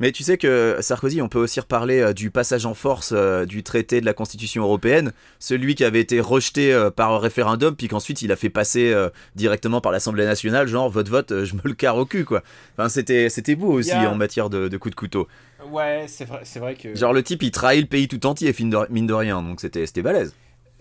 Mais 0.00 0.10
tu 0.12 0.22
sais 0.22 0.38
que 0.38 0.78
Sarkozy, 0.80 1.22
on 1.22 1.28
peut 1.28 1.38
aussi 1.38 1.60
reparler 1.60 2.00
euh, 2.00 2.12
du 2.12 2.30
passage 2.30 2.66
en 2.66 2.74
force 2.74 3.12
euh, 3.14 3.46
du 3.46 3.62
traité 3.62 4.00
de 4.00 4.06
la 4.06 4.12
Constitution 4.12 4.64
européenne, 4.64 5.12
celui 5.38 5.74
qui 5.74 5.84
avait 5.84 6.00
été 6.00 6.20
rejeté 6.20 6.72
euh, 6.72 6.90
par 6.90 7.20
référendum, 7.20 7.76
puis 7.76 7.88
qu'ensuite 7.88 8.22
il 8.22 8.32
a 8.32 8.36
fait 8.36 8.50
passer 8.50 8.94
directement 9.36 9.80
par 9.80 9.92
l'Assemblée 9.92 10.24
nationale, 10.24 10.66
genre 10.66 10.88
vote 10.90 11.08
vote, 11.08 11.44
je 11.44 11.54
me 11.54 11.60
le 11.64 11.74
carre 11.74 11.96
au 11.96 12.06
cul 12.06 12.24
quoi. 12.24 12.42
Enfin 12.76 12.88
c'était 12.88 13.28
c'était 13.28 13.54
beau 13.54 13.72
aussi 13.72 13.94
en 13.94 14.14
matière 14.14 14.50
de, 14.50 14.68
de 14.68 14.76
coups 14.76 14.94
de 14.94 14.98
couteau. 14.98 15.28
Ouais, 15.70 16.04
c'est 16.08 16.24
vrai, 16.24 16.40
c'est 16.44 16.58
vrai 16.58 16.74
que. 16.74 16.94
Genre 16.94 17.12
le 17.12 17.22
type 17.22 17.42
il 17.42 17.50
trahit 17.50 17.82
le 17.82 17.88
pays 17.88 18.08
tout 18.08 18.24
entier 18.26 18.54
mine 18.58 18.70
de, 18.70 18.78
mine 18.90 19.06
de 19.06 19.14
rien, 19.14 19.42
donc 19.42 19.60
c'était 19.60 19.86
c'était 19.86 20.02
balèze. 20.02 20.34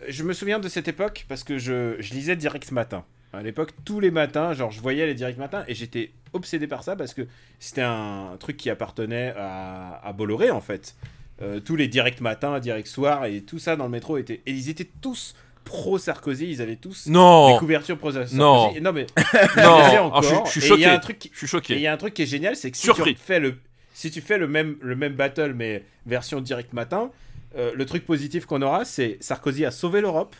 Je 0.07 0.23
me 0.23 0.33
souviens 0.33 0.59
de 0.59 0.67
cette 0.67 0.87
époque 0.87 1.25
parce 1.29 1.43
que 1.43 1.57
je, 1.57 1.95
je 1.99 2.13
lisais 2.13 2.35
Direct 2.35 2.71
Matin. 2.71 3.05
À 3.33 3.41
l'époque, 3.41 3.71
tous 3.83 3.99
les 3.99 4.11
matins, 4.11 4.53
genre, 4.53 4.69
je 4.71 4.79
voyais 4.79 5.05
les 5.07 5.15
Direct 5.15 5.39
Matin 5.39 5.63
et 5.67 5.73
j'étais 5.73 6.11
obsédé 6.33 6.67
par 6.67 6.83
ça 6.83 6.95
parce 6.95 7.13
que 7.15 7.23
c'était 7.59 7.81
un 7.81 8.35
truc 8.39 8.57
qui 8.57 8.69
appartenait 8.69 9.33
à, 9.37 9.99
à 10.03 10.13
Bolloré 10.13 10.51
en 10.51 10.61
fait. 10.61 10.95
Euh, 11.41 11.59
tous 11.59 11.75
les 11.75 11.87
Direct 11.87 12.21
Matin, 12.21 12.59
Direct 12.59 12.87
Soir 12.87 13.25
et 13.25 13.41
tout 13.41 13.57
ça 13.57 13.75
dans 13.75 13.85
le 13.85 13.89
métro 13.89 14.17
étaient. 14.17 14.41
Et 14.45 14.51
ils 14.51 14.69
étaient 14.69 14.87
tous 15.01 15.33
pro 15.63 15.97
Sarkozy, 15.97 16.47
ils 16.51 16.61
avaient 16.61 16.75
tous 16.75 17.07
des 17.07 17.57
couvertures 17.57 17.97
pro 17.97 18.11
Sarkozy. 18.11 18.35
Non. 18.35 18.71
non 18.81 18.93
mais 18.93 19.07
non, 19.57 19.79
Alors, 19.81 20.21
je, 20.21 20.27
suis- 20.27 20.37
je 20.45 20.59
suis 20.59 20.73
Et 20.73 20.75
il 20.75 20.81
y 20.81 20.85
a 20.85 20.89
choqué. 20.89 20.95
un 20.95 20.99
truc 20.99 21.19
qui- 21.19 21.31
Je 21.33 21.37
suis 21.37 21.45
Et 21.45 21.47
il 21.47 21.49
choqué. 21.49 21.79
y 21.79 21.87
a 21.87 21.93
un 21.93 21.97
truc 21.97 22.13
qui 22.13 22.21
est 22.21 22.27
génial, 22.27 22.55
c'est 22.55 22.69
que 22.69 22.77
si 22.77 22.83
Surpris. 22.83 23.15
tu 23.15 23.19
fais 23.21 23.39
le, 23.39 23.57
si 23.93 24.11
tu 24.11 24.21
fais 24.21 24.37
le 24.37 24.47
même, 24.47 24.75
le 24.81 24.95
même 24.95 25.13
battle 25.13 25.53
mais 25.55 25.83
version 26.05 26.39
direct 26.39 26.73
matin, 26.73 27.09
euh, 27.57 27.71
le 27.73 27.85
truc 27.85 28.05
positif 28.05 28.45
qu'on 28.45 28.61
aura, 28.61 28.85
c'est 28.85 29.17
Sarkozy 29.21 29.65
a 29.65 29.71
sauvé 29.71 30.01
l'Europe, 30.01 30.35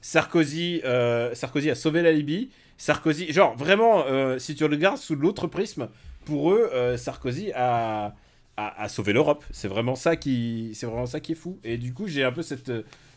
Sarkozy, 0.00 0.80
euh, 0.84 1.34
Sarkozy 1.34 1.70
a 1.70 1.74
sauvé 1.74 2.02
la 2.02 2.12
Libye, 2.12 2.50
Sarkozy, 2.76 3.32
genre 3.32 3.56
vraiment, 3.56 4.04
euh, 4.06 4.38
si 4.38 4.54
tu 4.54 4.64
regardes 4.64 4.98
sous 4.98 5.14
l'autre 5.14 5.46
prisme, 5.46 5.88
pour 6.24 6.52
eux, 6.52 6.70
euh, 6.72 6.96
Sarkozy 6.96 7.52
a, 7.54 8.14
a, 8.56 8.88
sauvé 8.88 9.12
l'Europe. 9.12 9.44
C'est 9.50 9.68
vraiment 9.68 9.94
ça 9.94 10.16
qui, 10.16 10.72
c'est 10.74 10.86
vraiment 10.86 11.06
ça 11.06 11.20
qui 11.20 11.32
est 11.32 11.36
fou. 11.36 11.58
Et 11.64 11.78
du 11.78 11.94
coup, 11.94 12.06
j'ai 12.06 12.24
un 12.24 12.32
peu 12.32 12.42
cette 12.42 12.72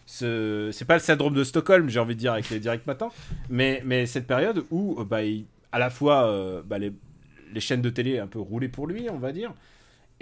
ce, 0.06 0.70
c'est 0.74 0.86
pas 0.86 0.96
le 0.96 1.00
syndrome 1.00 1.34
de 1.34 1.44
Stockholm, 1.44 1.88
j'ai 1.89 2.00
envie 2.00 2.15
de 2.15 2.20
dire 2.20 2.34
avec 2.34 2.50
les 2.50 2.60
directs 2.60 2.88
matins, 2.88 3.10
mais, 3.50 3.82
mais 3.86 4.06
cette 4.06 4.28
période 4.28 4.65
où 4.70 5.02
bah, 5.06 5.20
à 5.72 5.80
la 5.80 5.89
fois 5.89 6.63
bah, 6.65 6.80
les, 6.80 6.91
les 7.54 7.60
chaînes 7.60 7.82
de 7.82 7.89
télé 7.89 8.20
un 8.20 8.28
peu 8.28 8.39
roulaient 8.39 8.67
pour 8.67 8.88
lui, 8.88 9.10
on 9.10 9.20
va 9.20 9.32
dire. 9.32 9.54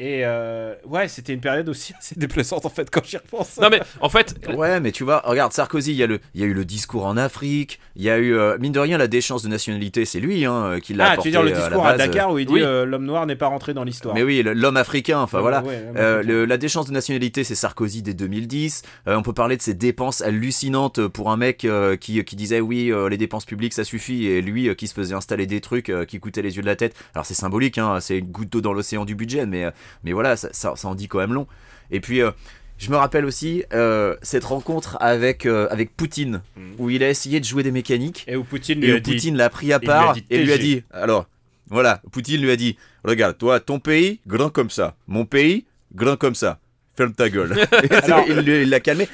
Et 0.01 0.21
euh, 0.23 0.75
ouais, 0.85 1.09
c'était 1.09 1.33
une 1.33 1.41
période 1.41 1.67
aussi 1.67 1.93
assez 1.99 2.15
déplaisante 2.17 2.65
en 2.65 2.69
fait 2.69 2.89
quand 2.89 3.03
j'y 3.05 3.17
repense. 3.17 3.57
Non 3.61 3.67
mais 3.69 3.81
en 3.99 4.07
fait, 4.07 4.33
Ouais, 4.55 4.79
mais 4.79 4.93
tu 4.93 5.03
vois, 5.03 5.21
regarde, 5.25 5.51
Sarkozy, 5.51 5.91
il 5.91 5.97
y, 5.97 6.03
a 6.03 6.07
le, 6.07 6.19
il 6.33 6.39
y 6.39 6.43
a 6.45 6.47
eu 6.47 6.53
le 6.53 6.63
discours 6.63 7.05
en 7.05 7.17
Afrique, 7.17 7.79
il 7.97 8.03
y 8.03 8.09
a 8.09 8.17
eu, 8.17 8.33
euh, 8.33 8.57
mine 8.59 8.71
de 8.71 8.79
rien, 8.79 8.97
la 8.97 9.07
déchéance 9.07 9.43
de 9.43 9.49
nationalité, 9.49 10.05
c'est 10.05 10.21
lui 10.21 10.45
hein, 10.45 10.79
qui 10.81 10.93
l'a 10.93 11.11
ah, 11.11 11.17
tu 11.17 11.23
veux 11.27 11.31
dire 11.31 11.43
le 11.43 11.51
euh, 11.51 11.55
à 11.55 11.59
discours 11.59 11.85
à. 11.85 11.97
Dakar 11.97 12.31
où 12.31 12.39
il 12.39 12.45
dit 12.45 12.53
Oui. 12.53 12.61
euh, 12.63 12.85
l'homme 12.85 13.03
noir 13.03 13.25
n'est 13.25 13.35
pas 13.35 13.47
rentré 13.47 13.73
dans 13.73 13.83
l'histoire. 13.83 14.15
Mais 14.15 14.23
oui, 14.23 14.41
l'homme 14.41 14.77
africain, 14.77 15.19
enfin 15.19 15.41
voilà. 15.41 15.61
Ouais, 15.63 15.67
ouais, 15.67 15.83
Euh, 15.97 16.17
ouais, 16.19 16.23
le- 16.23 16.45
la 16.45 16.57
déchéance 16.57 16.87
de 16.87 16.93
nationalité, 16.93 17.43
c'est 17.43 17.55
Sarkozy 17.55 18.01
dès 18.01 18.13
2010. 18.13 18.83
Euh, 19.07 19.15
on 19.17 19.21
peut 19.21 19.33
parler 19.33 19.57
de 19.57 19.61
ses 19.61 19.73
dépenses 19.73 20.21
hallucinantes 20.21 21.07
pour 21.07 21.29
un 21.29 21.35
mec 21.37 21.65
euh, 21.65 21.97
qui, 21.97 22.23
qui 22.23 22.35
disait 22.37 22.61
oui, 22.61 22.89
euh, 22.91 23.09
les 23.09 23.17
dépenses 23.17 23.43
publiques 23.45 23.73
ça 23.73 23.83
suffit, 23.83 24.27
et 24.27 24.41
lui 24.41 24.69
euh, 24.69 24.75
qui 24.75 24.87
se 24.87 24.93
faisait 24.93 25.13
installer 25.15 25.45
des 25.45 25.59
trucs 25.59 25.89
euh, 25.89 26.05
qui 26.05 26.19
coûtaient 26.21 26.41
les 26.41 26.55
yeux 26.55 26.61
de 26.61 26.67
la 26.67 26.77
tête. 26.77 26.95
Alors 27.15 27.25
c'est 27.25 27.33
symbolique, 27.33 27.77
hein, 27.77 27.97
c'est 27.99 28.17
une 28.19 28.27
goutte 28.31 28.49
d'eau 28.49 28.61
dans 28.61 28.71
l'océan 28.73 29.03
du 29.03 29.15
budget, 29.15 29.45
mais, 29.45 29.65
euh, 29.65 29.71
mais 30.03 30.13
voilà, 30.13 30.35
ça, 30.35 30.49
ça, 30.51 30.73
ça 30.75 30.87
en 30.87 30.95
dit 30.95 31.07
quand 31.07 31.19
même 31.19 31.33
long. 31.33 31.47
Et 31.91 31.99
puis, 31.99 32.21
euh, 32.21 32.31
je 32.77 32.89
me 32.91 32.95
rappelle 32.95 33.25
aussi 33.25 33.63
euh, 33.73 34.15
cette 34.21 34.43
rencontre 34.45 34.97
avec, 35.01 35.45
euh, 35.45 35.67
avec 35.69 35.95
Poutine, 35.95 36.41
Mhm. 36.55 36.73
où 36.77 36.89
il 36.89 37.03
a 37.03 37.09
essayé 37.09 37.39
de 37.39 37.45
jouer 37.45 37.63
des 37.63 37.71
mécaniques. 37.71 38.23
Et 38.27 38.35
où 38.35 38.43
Poutine 38.43 38.83
Et 38.83 38.93
où 38.93 39.35
l'a 39.35 39.49
pris 39.49 39.73
à 39.73 39.79
lui 39.79 39.85
part 39.87 40.15
et 40.29 40.43
lui 40.43 40.53
a 40.53 40.57
dit 40.57 40.83
alors 40.91 41.27
voilà 41.71 42.01
Poutine 42.11 42.41
lui 42.41 42.49
a 42.51 42.55
dit 42.55 42.77
regarde 43.03 43.37
toi 43.37 43.59
ton 43.59 43.79
pays 43.79 44.19
grand 44.25 44.49
comme 44.49 44.69
ça 44.71 44.95
mon 45.07 45.25
pays 45.25 45.65
grand 45.93 46.15
comme 46.17 46.33
ça 46.35 46.59
ferme 46.97 47.13
ta 47.13 47.29
gueule 47.29 47.53
Alors- 48.03 48.25
il 48.27 48.69
l'a 48.69 48.79
calmé 48.79 49.07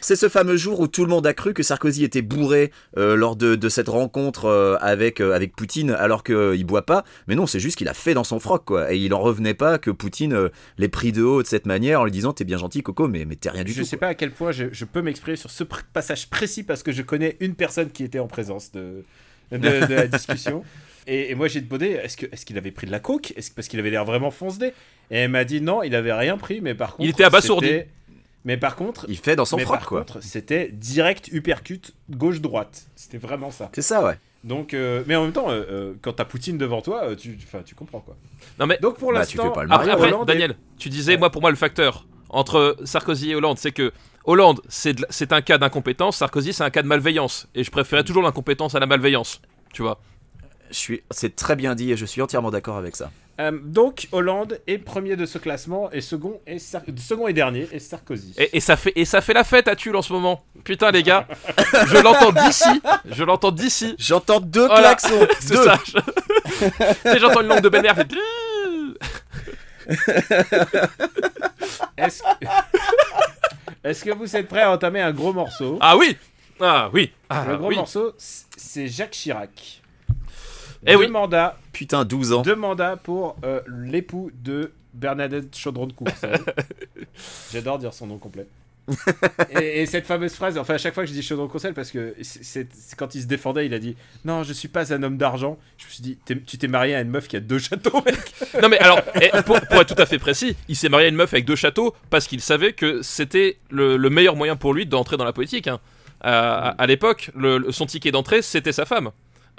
c'est 0.00 0.16
ce 0.16 0.28
fameux 0.28 0.56
jour 0.56 0.80
où 0.80 0.86
tout 0.88 1.04
le 1.04 1.10
monde 1.10 1.26
a 1.26 1.34
cru 1.34 1.54
que 1.54 1.62
Sarkozy 1.62 2.04
était 2.04 2.22
bourré 2.22 2.70
euh, 2.96 3.16
lors 3.16 3.36
de, 3.36 3.54
de 3.54 3.68
cette 3.68 3.88
rencontre 3.88 4.46
euh, 4.46 4.76
avec, 4.80 5.20
euh, 5.20 5.32
avec 5.34 5.54
Poutine 5.54 5.90
alors 5.90 6.24
qu'il 6.24 6.64
boit 6.64 6.86
pas. 6.86 7.04
Mais 7.28 7.34
non, 7.34 7.46
c'est 7.46 7.60
juste 7.60 7.76
qu'il 7.78 7.88
a 7.88 7.94
fait 7.94 8.14
dans 8.14 8.24
son 8.24 8.40
froc, 8.40 8.64
quoi. 8.64 8.92
Et 8.92 8.96
il 8.98 9.12
en 9.14 9.20
revenait 9.20 9.54
pas 9.54 9.78
que 9.78 9.90
Poutine 9.90 10.32
euh, 10.32 10.48
l'ait 10.78 10.88
pris 10.88 11.12
de 11.12 11.22
haut 11.22 11.42
de 11.42 11.46
cette 11.46 11.66
manière 11.66 12.00
en 12.00 12.04
lui 12.04 12.12
disant 12.12 12.32
T'es 12.32 12.44
bien 12.44 12.58
gentil, 12.58 12.82
Coco, 12.82 13.08
mais, 13.08 13.24
mais 13.24 13.36
t'es 13.36 13.50
rien 13.50 13.64
du 13.64 13.72
Je 13.72 13.80
tout. 13.82 13.86
sais 13.86 13.96
quoi. 13.96 14.08
pas 14.08 14.10
à 14.12 14.14
quel 14.14 14.30
point 14.32 14.52
je, 14.52 14.66
je 14.72 14.84
peux 14.84 15.02
m'exprimer 15.02 15.36
sur 15.36 15.50
ce 15.50 15.64
pr- 15.64 15.82
passage 15.92 16.28
précis 16.30 16.62
parce 16.62 16.82
que 16.82 16.92
je 16.92 17.02
connais 17.02 17.36
une 17.40 17.54
personne 17.54 17.90
qui 17.90 18.04
était 18.04 18.18
en 18.18 18.26
présence 18.28 18.72
de, 18.72 19.04
de, 19.52 19.58
de 19.58 19.94
la 19.94 20.06
discussion. 20.08 20.64
Et, 21.06 21.30
et 21.30 21.34
moi 21.34 21.48
j'ai 21.48 21.60
demandé 21.62 21.86
est-ce 22.02 22.44
qu'il 22.44 22.58
avait 22.58 22.70
pris 22.70 22.86
de 22.86 22.92
la 22.92 23.00
coke? 23.00 23.32
Est-ce, 23.36 23.50
Parce 23.50 23.68
qu'il 23.68 23.78
avait 23.80 23.90
l'air 23.90 24.04
vraiment 24.04 24.30
foncé. 24.30 24.72
Et 25.10 25.16
elle 25.16 25.30
m'a 25.30 25.44
dit 25.44 25.60
non, 25.60 25.82
il 25.82 25.94
avait 25.94 26.12
rien 26.12 26.36
pris, 26.36 26.60
mais 26.60 26.74
par 26.74 26.94
contre. 26.96 27.08
était 27.08 27.24
abasourdi. 27.24 27.80
Mais 28.44 28.56
par 28.56 28.74
contre, 28.76 29.04
Il 29.08 29.18
fait 29.18 29.36
dans 29.36 29.44
son 29.44 29.56
mais 29.58 29.64
froc, 29.64 29.78
par 29.80 29.86
quoi. 29.88 30.04
c'était 30.22 30.68
direct 30.72 31.28
uppercut 31.32 31.92
gauche-droite. 32.08 32.86
C'était 32.96 33.18
vraiment 33.18 33.50
ça. 33.50 33.70
C'est 33.74 33.82
ça, 33.82 34.02
ouais. 34.04 34.18
Donc, 34.44 34.72
euh, 34.72 35.04
mais 35.06 35.14
en 35.16 35.24
même 35.24 35.32
temps, 35.32 35.50
euh, 35.50 35.64
euh, 35.70 35.94
quand 36.00 36.14
t'as 36.14 36.24
Poutine 36.24 36.56
devant 36.56 36.80
toi, 36.80 37.14
tu, 37.16 37.38
enfin, 37.46 37.60
tu 37.62 37.74
comprends 37.74 38.00
quoi. 38.00 38.16
non 38.58 38.66
mais 38.66 38.78
Donc 38.80 38.96
pour 38.96 39.12
Bah, 39.12 39.26
tu 39.26 39.36
l'instant, 39.36 39.50
fais 39.50 39.54
pas 39.60 39.64
le 39.64 39.72
Après, 39.72 39.90
après, 39.90 40.12
Daniel, 40.26 40.56
tu 40.78 40.88
disais, 40.88 41.12
Ouais. 41.12 41.18
moi, 41.18 41.30
pour 41.30 41.42
moi, 41.42 41.50
le 41.50 41.56
facteur 41.56 42.06
entre 42.30 42.76
Sarkozy 42.84 43.32
et 43.32 43.34
Hollande, 43.34 43.58
c'est 43.58 43.72
que 43.72 43.92
Hollande, 44.24 44.60
c'est 44.68 44.94
de 44.94 45.02
la- 45.02 45.08
c'est 45.10 45.32
un 45.34 45.42
cas 45.42 45.58
d'incompétence, 45.58 46.16
Sarkozy, 46.16 46.54
c'est 46.54 46.64
un 46.64 46.70
cas 46.70 46.80
de 46.82 46.86
malveillance. 46.88 47.48
Et 47.54 47.64
je 47.64 47.70
préférais 47.70 48.04
toujours 48.04 48.22
l'incompétence 48.22 48.74
à 48.74 48.78
la 48.80 48.86
malveillance. 48.86 49.42
Tu 49.74 49.82
vois 49.82 50.00
Je 50.70 50.76
suis... 50.76 51.02
C'est 51.10 51.36
très 51.36 51.56
bien 51.56 51.74
dit 51.74 51.90
et 51.92 51.96
je 51.98 52.06
suis 52.06 52.22
entièrement 52.22 52.50
d'accord 52.50 52.76
avec 52.78 52.96
ça. 52.96 53.10
Euh, 53.40 53.52
donc 53.62 54.06
Hollande 54.12 54.60
est 54.66 54.76
premier 54.78 55.16
de 55.16 55.24
ce 55.24 55.38
classement 55.38 55.90
et 55.92 56.00
second 56.02 56.40
et 56.46 56.58
Sar- 56.58 56.82
second 56.98 57.26
et 57.26 57.32
dernier 57.32 57.66
est 57.72 57.78
Sarkozy. 57.78 58.34
et, 58.36 58.56
et 58.56 58.60
ça 58.60 58.76
fait, 58.76 58.92
et 58.96 59.04
ça 59.06 59.20
fait 59.22 59.32
la 59.32 59.44
fête 59.44 59.66
à 59.66 59.74
Tulle 59.74 59.96
en 59.96 60.02
ce 60.02 60.12
moment. 60.12 60.44
Putain, 60.62 60.90
les 60.90 61.02
gars, 61.02 61.26
je 61.86 61.96
l'entends 61.98 62.32
d'ici. 62.32 62.82
Je 63.10 63.24
l'entends 63.24 63.50
d'ici. 63.50 63.94
J'entends 63.98 64.40
deux 64.40 64.66
Voilà. 64.66 64.94
klaxons 64.94 65.26
C'est 65.40 65.56
ça. 65.56 65.78
J'entends 67.18 67.40
une 67.40 67.48
langue 67.48 67.62
de 67.62 67.68
Bénère. 67.70 67.96
fait- 67.96 68.08
Est-ce 73.82 74.04
que 74.04 74.10
vous 74.10 74.36
êtes 74.36 74.48
prêts 74.48 74.62
à 74.62 74.72
entamer 74.72 75.00
un 75.00 75.12
gros 75.12 75.32
morceau? 75.32 75.78
Ah 75.80 75.96
oui 75.96 76.16
Ah 76.60 76.90
oui 76.92 77.12
Ah 77.28 77.44
Le 77.48 77.56
gros 77.56 77.68
oui. 77.68 77.76
morceau, 77.76 78.12
c'est 78.18 78.88
Jacques 78.88 79.12
Chirac. 79.12 79.79
Eh 80.86 80.92
deux 80.92 80.98
oui. 80.98 81.08
mandats, 81.08 81.58
Putain, 81.72 82.04
12 82.04 82.32
ans. 82.32 82.42
deux 82.42 82.56
mandats 82.56 82.96
pour 82.96 83.36
euh, 83.44 83.60
l'époux 83.68 84.30
de 84.42 84.72
Bernadette 84.94 85.54
Chaudron 85.56 85.86
de. 85.86 85.94
J'adore 87.52 87.78
dire 87.78 87.92
son 87.92 88.06
nom 88.06 88.18
complet. 88.18 88.46
et, 89.50 89.82
et 89.82 89.86
cette 89.86 90.06
fameuse 90.06 90.32
phrase, 90.32 90.58
enfin 90.58 90.74
à 90.74 90.78
chaque 90.78 90.94
fois 90.94 91.04
que 91.04 91.08
je 91.08 91.12
dis 91.14 91.22
Chaudron 91.22 91.46
Courcelles, 91.46 91.74
parce 91.74 91.92
que 91.92 92.16
c'est 92.22 92.66
quand 92.96 93.14
il 93.14 93.22
se 93.22 93.26
défendait, 93.26 93.66
il 93.66 93.74
a 93.74 93.78
dit 93.78 93.94
non, 94.24 94.42
je 94.42 94.52
suis 94.52 94.66
pas 94.68 94.92
un 94.92 95.02
homme 95.02 95.16
d'argent. 95.16 95.58
Je 95.78 95.84
me 95.86 95.90
suis 95.90 96.02
dit, 96.02 96.18
tu 96.46 96.58
t'es 96.58 96.66
marié 96.66 96.94
à 96.96 97.00
une 97.02 97.10
meuf 97.10 97.28
qui 97.28 97.36
a 97.36 97.40
deux 97.40 97.58
châteaux, 97.58 98.02
mec. 98.04 98.16
Non 98.60 98.68
mais 98.68 98.78
alors, 98.78 99.00
eh, 99.20 99.28
pour, 99.42 99.60
pour 99.60 99.80
être 99.80 99.94
tout 99.94 100.02
à 100.02 100.06
fait 100.06 100.18
précis, 100.18 100.56
il 100.68 100.74
s'est 100.76 100.88
marié 100.88 101.06
à 101.06 101.08
une 101.10 101.14
meuf 101.14 101.32
avec 101.32 101.44
deux 101.44 101.56
châteaux 101.56 101.94
parce 102.08 102.26
qu'il 102.26 102.40
savait 102.40 102.72
que 102.72 103.00
c'était 103.02 103.58
le, 103.70 103.96
le 103.96 104.10
meilleur 104.10 104.34
moyen 104.34 104.56
pour 104.56 104.74
lui 104.74 104.86
d'entrer 104.86 105.16
dans 105.16 105.24
la 105.24 105.32
politique. 105.34 105.68
hein. 105.68 105.78
À, 106.22 106.70
à- 106.70 106.82
à 106.82 106.86
l'époque, 106.86 107.30
son 107.70 107.86
ticket 107.86 108.10
d'entrée, 108.10 108.42
c'était 108.42 108.72
sa 108.72 108.86
femme. 108.86 109.10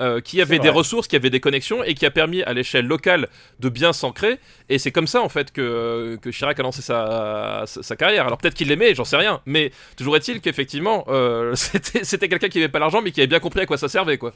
Euh, 0.01 0.19
qui 0.19 0.41
avait 0.41 0.59
des 0.59 0.69
ressources, 0.69 1.07
qui 1.07 1.15
avait 1.15 1.29
des 1.29 1.39
connexions 1.39 1.83
et 1.83 1.93
qui 1.93 2.05
a 2.05 2.11
permis 2.11 2.43
à 2.43 2.53
l'échelle 2.53 2.85
locale 2.87 3.29
de 3.59 3.69
bien 3.69 3.93
s'ancrer. 3.93 4.39
Et 4.67 4.77
c'est 4.79 4.91
comme 4.91 5.07
ça 5.07 5.21
en 5.21 5.29
fait 5.29 5.51
que, 5.53 6.17
que 6.21 6.29
Chirac 6.31 6.59
a 6.59 6.63
lancé 6.63 6.81
sa, 6.81 7.63
sa, 7.67 7.81
sa 7.83 7.95
carrière. 7.95 8.25
Alors 8.25 8.37
peut-être 8.37 8.55
qu'il 8.55 8.67
l'aimait, 8.67 8.93
j'en 8.95 9.05
sais 9.05 9.17
rien, 9.17 9.41
mais 9.45 9.71
toujours 9.95 10.15
est-il 10.17 10.41
qu'effectivement 10.41 11.05
euh, 11.07 11.55
c'était 11.55 12.03
c'était 12.03 12.27
quelqu'un 12.27 12.49
qui 12.49 12.57
avait 12.57 12.67
pas 12.69 12.79
l'argent 12.79 13.01
mais 13.01 13.11
qui 13.11 13.21
avait 13.21 13.27
bien 13.27 13.39
compris 13.39 13.61
à 13.61 13.65
quoi 13.65 13.77
ça 13.77 13.87
servait 13.87 14.17
quoi. 14.17 14.33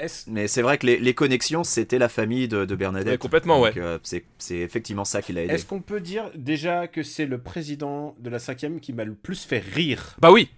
Est-ce- 0.00 0.28
Mais 0.28 0.48
c'est 0.48 0.62
vrai 0.62 0.76
que 0.76 0.86
les, 0.86 0.98
les 0.98 1.14
connexions, 1.14 1.62
c'était 1.62 1.98
la 1.98 2.08
famille 2.08 2.48
de, 2.48 2.64
de 2.64 2.74
Bernadette. 2.74 3.12
Ouais, 3.12 3.16
complètement, 3.18 3.58
Donc, 3.64 3.76
ouais. 3.76 3.80
euh, 3.80 3.98
c'est 4.02 4.24
c'est 4.38 4.56
effectivement 4.58 5.04
ça 5.04 5.22
qui 5.22 5.32
l'a 5.32 5.42
aidé. 5.44 5.54
Est-ce 5.54 5.66
qu'on 5.66 5.80
peut 5.80 6.00
dire 6.00 6.30
déjà 6.34 6.88
que 6.88 7.04
c'est 7.04 7.26
le 7.26 7.38
président 7.38 8.16
de 8.18 8.28
la 8.28 8.40
cinquième 8.40 8.80
qui 8.80 8.92
m'a 8.92 9.04
le 9.04 9.14
plus 9.14 9.44
fait 9.44 9.60
rire? 9.60 10.16
Bah 10.18 10.32
oui, 10.32 10.48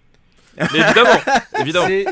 mais 0.57 0.79
évidemment, 0.79 1.19
évidemment. 1.59 1.87
Et 1.87 2.05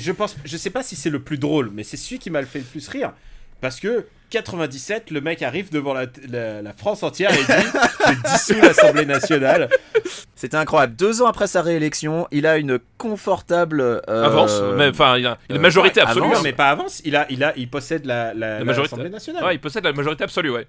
je 0.00 0.12
pense, 0.12 0.36
je 0.44 0.56
sais 0.56 0.70
pas 0.70 0.82
si 0.82 0.96
c'est 0.96 1.10
le 1.10 1.20
plus 1.20 1.38
drôle, 1.38 1.70
mais 1.72 1.82
c'est 1.84 1.96
celui 1.96 2.18
qui 2.18 2.30
m'a 2.30 2.40
le 2.40 2.46
fait 2.46 2.58
le 2.60 2.64
plus 2.64 2.88
rire. 2.88 3.12
Parce 3.60 3.80
que 3.80 4.06
97, 4.30 5.10
le 5.10 5.20
mec 5.20 5.42
arrive 5.42 5.72
devant 5.72 5.92
la, 5.92 6.06
la- 6.28 6.62
la 6.62 6.72
France 6.72 7.02
entière 7.02 7.32
et 7.32 7.38
dit 7.38 7.68
Je 8.06 8.30
dissous 8.32 8.60
l'Assemblée 8.62 9.04
nationale. 9.06 9.68
C'était 10.36 10.56
incroyable. 10.56 10.94
Deux 10.94 11.22
ans 11.22 11.26
après 11.26 11.48
sa 11.48 11.62
réélection, 11.62 12.28
il 12.30 12.46
a 12.46 12.56
une 12.58 12.78
confortable 12.98 13.80
euh, 13.80 14.00
Avance, 14.24 14.60
mais 14.76 14.88
enfin, 14.90 15.16
il 15.18 15.26
a 15.26 15.38
une 15.50 15.56
euh, 15.56 15.58
majorité 15.60 16.00
ouais, 16.00 16.06
absolue. 16.06 16.20
Non, 16.20 16.26
avance. 16.28 16.38
hein. 16.38 16.42
mais 16.44 16.52
pas 16.52 16.70
avance, 16.70 17.02
il, 17.04 17.16
a, 17.16 17.26
il, 17.30 17.42
a, 17.42 17.52
il 17.56 17.68
possède 17.68 18.04
la, 18.04 18.32
la, 18.32 18.58
La 18.60 18.64
majorité. 18.64 18.92
l'Assemblée 18.94 19.10
nationale. 19.10 19.44
Ouais, 19.44 19.54
il 19.56 19.60
possède 19.60 19.82
la 19.82 19.92
majorité 19.92 20.22
absolue, 20.22 20.50
ouais. 20.50 20.68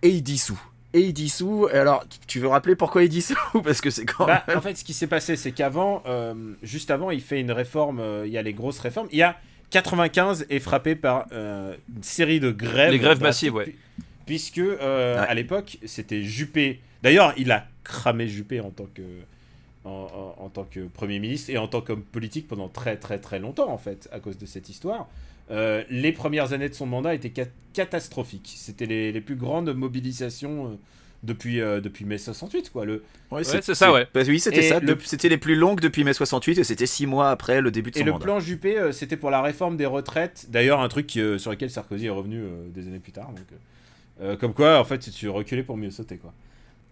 et 0.00 0.08
il 0.08 0.22
dissout. 0.22 0.58
Et 0.94 1.00
il 1.00 1.12
dissout. 1.12 1.68
Alors, 1.72 2.04
tu 2.26 2.38
veux 2.40 2.48
rappeler 2.48 2.76
pourquoi 2.76 3.02
il 3.02 3.08
dissout 3.10 3.36
Parce 3.64 3.80
que 3.82 3.90
c'est 3.90 4.06
quand 4.06 4.24
Bah, 4.26 4.44
même. 4.48 4.56
en 4.58 4.60
fait, 4.62 4.76
ce 4.76 4.84
qui 4.84 4.94
s'est 4.94 5.06
passé, 5.08 5.36
c'est 5.36 5.52
qu'avant, 5.52 6.02
euh, 6.06 6.32
juste 6.62 6.90
avant, 6.90 7.10
il 7.10 7.20
fait 7.20 7.40
une 7.40 7.52
réforme. 7.52 7.98
euh, 8.00 8.26
il 8.26 8.32
y 8.32 8.38
a 8.38 8.42
les 8.42 8.54
grosses 8.54 8.78
réformes. 8.78 9.08
Il 9.12 9.18
y 9.18 9.22
a 9.22 9.36
95 9.70 10.46
est 10.50 10.60
frappé 10.60 10.94
par 10.94 11.26
euh, 11.32 11.74
une 11.94 12.02
série 12.02 12.40
de 12.40 12.50
grèves. 12.52 12.92
Les 12.92 12.98
grèves 12.98 13.18
drastiques, 13.18 13.52
massives, 13.52 13.54
ouais. 13.54 13.64
puis- 13.64 14.04
puisque 14.24 14.60
à 14.80 15.34
l'époque, 15.34 15.78
c'était 15.84 16.22
Juppé. 16.22 16.80
D'ailleurs, 17.02 17.34
il 17.36 17.50
a 17.52 17.66
cramé 17.82 18.26
Juppé 18.28 18.60
en 18.60 18.70
tant 18.70 18.86
que 18.94 19.02
en, 19.84 20.48
tant 20.48 20.64
que 20.64 20.80
Premier 20.80 21.18
ministre 21.18 21.50
et 21.50 21.58
en 21.58 21.68
tant 21.68 21.82
qu'homme 21.82 22.02
politique 22.02 22.48
pendant 22.48 22.68
très 22.68 22.96
très 22.96 23.18
très 23.18 23.38
longtemps 23.38 23.70
en 23.70 23.76
fait, 23.76 24.08
à 24.12 24.20
cause 24.20 24.38
de 24.38 24.46
cette 24.46 24.70
histoire. 24.70 25.08
Euh, 25.50 25.84
les 25.90 26.12
premières 26.12 26.52
années 26.52 26.68
de 26.68 26.74
son 26.74 26.86
mandat 26.86 27.14
étaient 27.14 27.32
catastrophiques. 27.72 28.54
C'était 28.56 28.86
les, 28.86 29.12
les, 29.12 29.20
plus 29.20 29.36
grandes 29.36 29.74
mobilisations 29.74 30.66
euh, 30.66 30.76
depuis, 31.22 31.60
euh, 31.60 31.80
depuis 31.80 32.04
mai 32.04 32.18
68. 32.18 32.70
Quoi. 32.70 32.84
Le... 32.86 33.04
Ouais, 33.30 33.44
c'est 33.44 33.62
ça, 33.74 33.92
ouais. 33.92 34.06
Bah 34.14 34.22
oui, 34.26 34.40
c'était 34.40 34.62
ça. 34.62 34.80
C'était 35.04 35.28
les 35.28 35.38
plus 35.38 35.54
longues 35.54 35.80
depuis 35.80 36.04
mai 36.04 36.14
68 36.14 36.58
et 36.58 36.64
c'était 36.64 36.86
six 36.86 37.06
mois 37.06 37.30
après 37.30 37.60
le 37.60 37.70
début 37.70 37.90
de 37.90 37.96
son 37.96 38.02
et 38.02 38.04
mandat. 38.04 38.16
Et 38.16 38.18
le 38.20 38.24
plan 38.24 38.40
Juppé, 38.40 38.92
c'était 38.92 39.16
pour 39.16 39.30
la 39.30 39.42
réforme 39.42 39.76
des 39.76 39.86
retraites. 39.86 40.46
D'ailleurs, 40.48 40.80
un 40.80 40.88
truc 40.88 41.10
sur 41.10 41.50
lequel 41.50 41.70
Sarkozy 41.70 42.06
est 42.06 42.10
revenu 42.10 42.42
des 42.72 42.86
années 42.86 42.98
plus 42.98 43.12
tard. 43.12 43.30
Donc, 43.32 44.38
comme 44.38 44.54
quoi, 44.54 44.78
en 44.80 44.84
fait, 44.84 44.98
tu 44.98 45.28
reculais 45.28 45.62
pour 45.62 45.76
mieux 45.76 45.90
sauter. 45.90 46.16
quoi. 46.16 46.32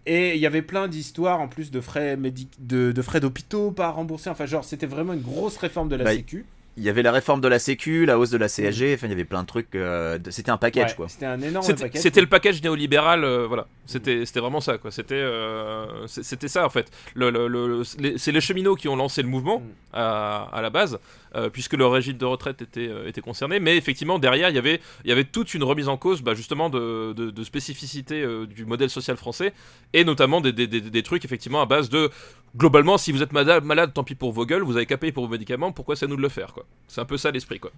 Et 0.05 0.35
il 0.35 0.39
y 0.41 0.45
avait 0.45 0.61
plein 0.61 0.87
d'histoires 0.87 1.39
en 1.39 1.47
plus 1.47 1.71
de 1.71 1.79
frais, 1.79 2.17
de, 2.17 2.91
de 2.91 3.01
frais 3.01 3.21
d'hôpitaux 3.21 3.71
pas 3.71 3.89
remboursés. 3.89 4.29
Enfin, 4.29 4.45
genre, 4.45 4.65
c'était 4.65 4.85
vraiment 4.85 5.13
une 5.13 5.21
grosse 5.21 5.57
réforme 5.57 5.87
de 5.87 5.95
la 5.95 6.03
bah, 6.03 6.13
Sécu. 6.13 6.45
Il 6.77 6.83
y 6.83 6.89
avait 6.89 7.03
la 7.03 7.11
réforme 7.11 7.39
de 7.39 7.47
la 7.47 7.59
Sécu, 7.59 8.05
la 8.05 8.17
hausse 8.17 8.31
de 8.31 8.37
la 8.37 8.47
CSG, 8.47 8.95
enfin 8.95 9.07
il 9.07 9.11
y 9.11 9.13
avait 9.13 9.25
plein 9.25 9.41
de 9.43 9.47
trucs. 9.47 9.75
Euh, 9.75 10.17
c'était 10.29 10.49
un 10.49 10.57
package 10.57 10.95
quoi. 10.95 11.07
C'était 11.07 11.25
un 11.25 11.41
énorme 11.41 11.67
package. 11.67 12.01
C'était 12.01 12.21
le 12.21 12.27
package 12.27 12.61
néolibéral, 12.63 13.23
euh, 13.23 13.45
voilà. 13.47 13.67
C'était 13.85 14.23
vraiment 14.39 14.61
ça 14.61 14.77
quoi. 14.77 14.91
C'était 14.91 15.15
euh, 15.15 16.07
c'était 16.07 16.47
ça 16.47 16.65
en 16.65 16.69
fait. 16.69 16.89
Le, 17.13 17.29
le, 17.29 17.83
c'est 17.83 18.31
les 18.31 18.41
cheminots 18.41 18.75
qui 18.75 18.87
ont 18.87 18.95
lancé 18.95 19.21
le 19.21 19.27
mouvement 19.27 19.59
mm. 19.59 19.63
à, 19.93 20.49
à, 20.51 20.61
la 20.61 20.69
base. 20.69 20.99
Euh, 21.35 21.49
puisque 21.49 21.73
le 21.73 21.87
régime 21.87 22.17
de 22.17 22.25
retraite 22.25 22.61
était, 22.61 22.87
euh, 22.87 23.07
était 23.07 23.21
concerné. 23.21 23.59
Mais 23.59 23.75
effectivement, 23.75 24.19
derrière, 24.19 24.49
il 24.49 24.55
y 24.55 24.59
avait, 24.59 24.79
il 25.03 25.09
y 25.09 25.11
avait 25.11 25.23
toute 25.23 25.55
une 25.55 25.63
remise 25.63 25.89
en 25.89 25.97
cause 25.97 26.21
bah, 26.21 26.35
justement 26.35 26.69
de, 26.69 27.13
de, 27.13 27.43
spécificité 27.43 28.21
euh, 28.21 28.45
du 28.45 28.65
modèle 28.65 28.91
social 28.91 29.17
français, 29.17 29.51
et 29.93 30.03
notamment 30.03 30.41
des, 30.41 30.53
des, 30.53 30.67
des, 30.67 31.03
trucs 31.03 31.25
effectivement 31.25 31.59
à 31.59 31.65
base 31.65 31.89
de 31.89 32.11
globalement, 32.55 32.99
si 32.99 33.11
vous 33.11 33.23
êtes 33.23 33.33
malade, 33.33 33.63
malade, 33.63 33.93
tant 33.95 34.03
pis 34.03 34.13
pour 34.13 34.31
vos 34.31 34.45
gueules, 34.45 34.61
vous 34.61 34.77
avez 34.77 34.85
qu'à 34.85 34.97
payer 34.97 35.11
pour 35.11 35.25
vos 35.25 35.31
médicaments, 35.31 35.71
pourquoi 35.71 35.95
c'est 35.95 36.05
à 36.05 36.07
nous 36.07 36.17
de 36.17 36.21
le 36.21 36.29
faire 36.29 36.53
quoi 36.53 36.62
C'est 36.87 37.01
un 37.01 37.05
peu 37.05 37.17
ça 37.17 37.31
l'esprit 37.31 37.59
quoi. 37.59 37.71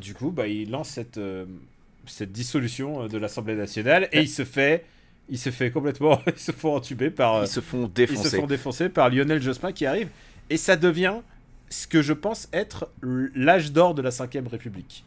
Du 0.00 0.14
coup, 0.14 0.30
bah, 0.30 0.46
il 0.46 0.70
lance 0.70 0.90
cette, 0.90 1.20
cette 2.06 2.30
dissolution 2.30 3.06
de 3.06 3.18
l'Assemblée 3.18 3.56
nationale 3.56 4.08
et 4.12 4.20
il 4.20 4.28
se 4.28 4.44
fait 4.44 4.84
il 5.30 5.38
se 5.38 5.50
fait 5.50 5.70
complètement 5.70 6.22
ils 6.26 6.38
se 6.38 6.52
font 6.52 6.74
entuber 6.74 7.10
par 7.10 7.42
ils 7.42 7.48
se 7.48 7.60
font 7.60 7.86
défoncer 7.86 8.28
ils 8.28 8.30
se 8.30 8.36
font 8.36 8.46
défoncer 8.46 8.88
par 8.88 9.10
Lionel 9.10 9.42
Jospin 9.42 9.72
qui 9.72 9.84
arrive 9.84 10.08
et 10.48 10.56
ça 10.56 10.76
devient 10.76 11.16
ce 11.70 11.86
que 11.86 12.02
je 12.02 12.12
pense 12.12 12.48
être 12.52 12.90
l'âge 13.02 13.72
d'or 13.72 13.94
de 13.94 14.02
la 14.02 14.10
5ème 14.10 14.48
République. 14.48 15.04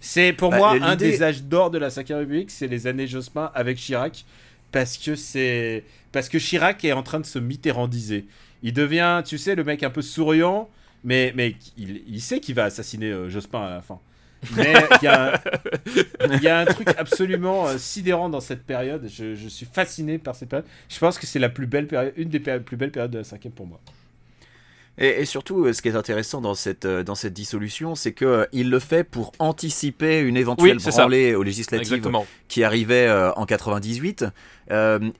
C'est 0.00 0.32
pour 0.32 0.50
bah, 0.50 0.58
moi 0.58 0.70
un 0.80 0.96
des 0.96 1.22
âges 1.22 1.42
d'or 1.42 1.70
de 1.70 1.78
la 1.78 1.88
5ème 1.88 2.18
République, 2.18 2.50
c'est 2.50 2.66
les 2.66 2.86
années 2.86 3.06
Jospin 3.06 3.50
avec 3.54 3.78
Chirac, 3.78 4.24
parce 4.70 4.98
que 4.98 5.16
c'est 5.16 5.84
parce 6.12 6.28
que 6.28 6.38
Chirac 6.38 6.84
est 6.84 6.92
en 6.92 7.02
train 7.02 7.20
de 7.20 7.26
se 7.26 7.38
mitterrandiser. 7.38 8.26
Il 8.62 8.72
devient, 8.72 9.22
tu 9.24 9.38
sais, 9.38 9.54
le 9.54 9.64
mec 9.64 9.82
un 9.82 9.90
peu 9.90 10.02
souriant, 10.02 10.68
mais, 11.04 11.32
mais 11.36 11.54
il, 11.76 12.20
sait 12.20 12.40
qu'il 12.40 12.54
va 12.54 12.64
assassiner 12.64 13.10
euh, 13.10 13.28
Jospin 13.28 13.60
à 13.60 13.70
la 13.70 13.82
fin. 13.82 14.00
Mais 14.56 14.74
il 15.02 15.04
y, 16.42 16.48
a 16.48 16.58
un 16.58 16.64
truc 16.64 16.88
absolument 16.96 17.66
euh, 17.66 17.78
sidérant 17.78 18.28
dans 18.28 18.40
cette 18.40 18.64
période. 18.64 19.08
Je, 19.08 19.34
je, 19.34 19.48
suis 19.48 19.66
fasciné 19.66 20.18
par 20.18 20.34
cette 20.34 20.48
période. 20.48 20.66
Je 20.88 20.98
pense 20.98 21.18
que 21.18 21.26
c'est 21.26 21.38
la 21.38 21.48
plus 21.48 21.66
belle 21.66 21.86
période, 21.86 22.12
une 22.16 22.28
des 22.28 22.40
plus 22.40 22.76
belles 22.76 22.90
périodes 22.90 23.10
de 23.10 23.18
la 23.18 23.24
5 23.24 23.40
pour 23.54 23.66
moi. 23.66 23.80
Et, 24.96 25.24
surtout, 25.24 25.64
euh, 25.64 25.72
ce 25.72 25.82
qui 25.82 25.88
est 25.88 25.96
intéressant 25.96 26.40
dans 26.40 26.54
cette, 26.54 26.86
dans 26.86 27.16
cette 27.16 27.32
dissolution, 27.32 27.96
c'est 27.96 28.12
qu'il 28.12 28.28
euh, 28.28 28.46
il 28.52 28.70
le 28.70 28.78
fait 28.78 29.02
pour 29.02 29.32
anticiper 29.40 30.20
une 30.20 30.36
éventuelle 30.36 30.76
oui, 30.76 30.90
branlée 30.92 31.34
aux 31.34 31.42
législatives 31.42 32.00
qui 32.46 32.62
arrivait 32.62 33.10
en 33.36 33.44
98 33.44 34.24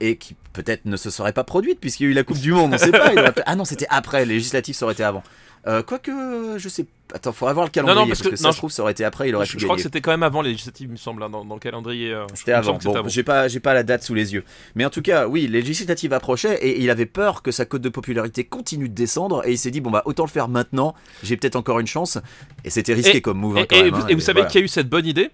et 0.00 0.16
qui 0.16 0.36
peut-être 0.52 0.84
ne 0.84 0.96
se 0.96 1.10
serait 1.10 1.32
pas 1.32 1.44
produite 1.44 1.80
puisqu'il 1.80 2.04
y 2.04 2.06
a 2.06 2.10
eu 2.10 2.14
la 2.14 2.22
Coupe 2.22 2.38
du 2.38 2.52
Monde, 2.52 2.70
on 2.70 2.74
ne 2.74 2.78
sait 2.78 2.92
pas. 2.92 3.12
Ah 3.46 3.56
non, 3.56 3.64
c'était 3.64 3.88
après, 3.90 4.24
les 4.24 4.34
législatives, 4.34 4.76
ça 4.76 4.84
aurait 4.84 4.94
été 4.94 5.02
avant. 5.02 5.24
Euh, 5.66 5.82
quoique, 5.82 6.10
je 6.58 6.68
sais. 6.68 6.86
Attends, 7.12 7.32
faudra 7.32 7.52
voir 7.52 7.66
le 7.66 7.70
calendrier. 7.70 8.00
Non, 8.00 8.08
parce, 8.08 8.22
que, 8.22 8.36
ça 8.36 8.52
se 8.52 8.56
trouve, 8.56 8.70
ça 8.70 8.82
aurait 8.82 8.92
été 8.92 9.04
après, 9.04 9.28
il 9.28 9.34
aurait 9.34 9.46
je, 9.46 9.52
pu 9.52 9.60
Je 9.60 9.64
crois 9.64 9.76
que 9.76 9.82
c'était 9.82 10.00
quand 10.00 10.10
même 10.10 10.22
avant 10.22 10.42
les 10.42 10.50
législatives, 10.50 10.88
il 10.88 10.92
me 10.92 10.96
semble, 10.96 11.22
hein, 11.22 11.30
dans, 11.30 11.44
le 11.44 11.60
calendrier. 11.60 12.12
Euh, 12.12 12.26
c'était 12.34 12.52
avant. 12.52 12.78
Bon, 12.82 13.08
j'ai 13.08 13.22
pas, 13.22 13.48
j'ai 13.48 13.60
pas 13.60 13.72
la 13.72 13.82
date 13.82 14.02
sous 14.02 14.14
les 14.14 14.34
yeux. 14.34 14.44
Mais 14.74 14.84
en 14.84 14.90
tout 14.90 15.02
cas, 15.02 15.26
oui, 15.26 15.42
les 15.46 15.62
législatives 15.62 16.12
approchaient 16.12 16.58
et 16.62 16.80
il 16.82 16.90
avait 16.90 17.06
peur 17.06 17.42
que 17.42 17.50
sa 17.50 17.64
cote 17.64 17.82
de 17.82 17.88
popularité 17.88 18.44
continue 18.44 18.88
de 18.88 18.94
descendre 18.94 19.46
et 19.46 19.52
il 19.52 19.58
s'est 19.58 19.70
dit, 19.70 19.80
bon, 19.80 19.90
bah, 19.90 20.02
autant 20.06 20.24
le 20.24 20.30
faire 20.30 20.48
maintenant, 20.48 20.94
j'ai 21.22 21.36
peut-être 21.36 21.56
encore 21.56 21.78
une 21.78 21.86
chance. 21.86 22.18
Et 22.64 22.70
c'était 22.70 22.94
risqué 22.94 23.20
comme 23.20 23.38
move. 23.38 23.58
Hein, 23.58 23.66
et, 23.70 23.78
et, 23.78 23.90
vous, 23.90 24.02
hein, 24.02 24.20
savez 24.20 24.46
qui 24.46 24.58
a 24.58 24.60
eu 24.60 24.68
cette 24.68 24.88
bonne 24.88 25.06
idée? 25.06 25.30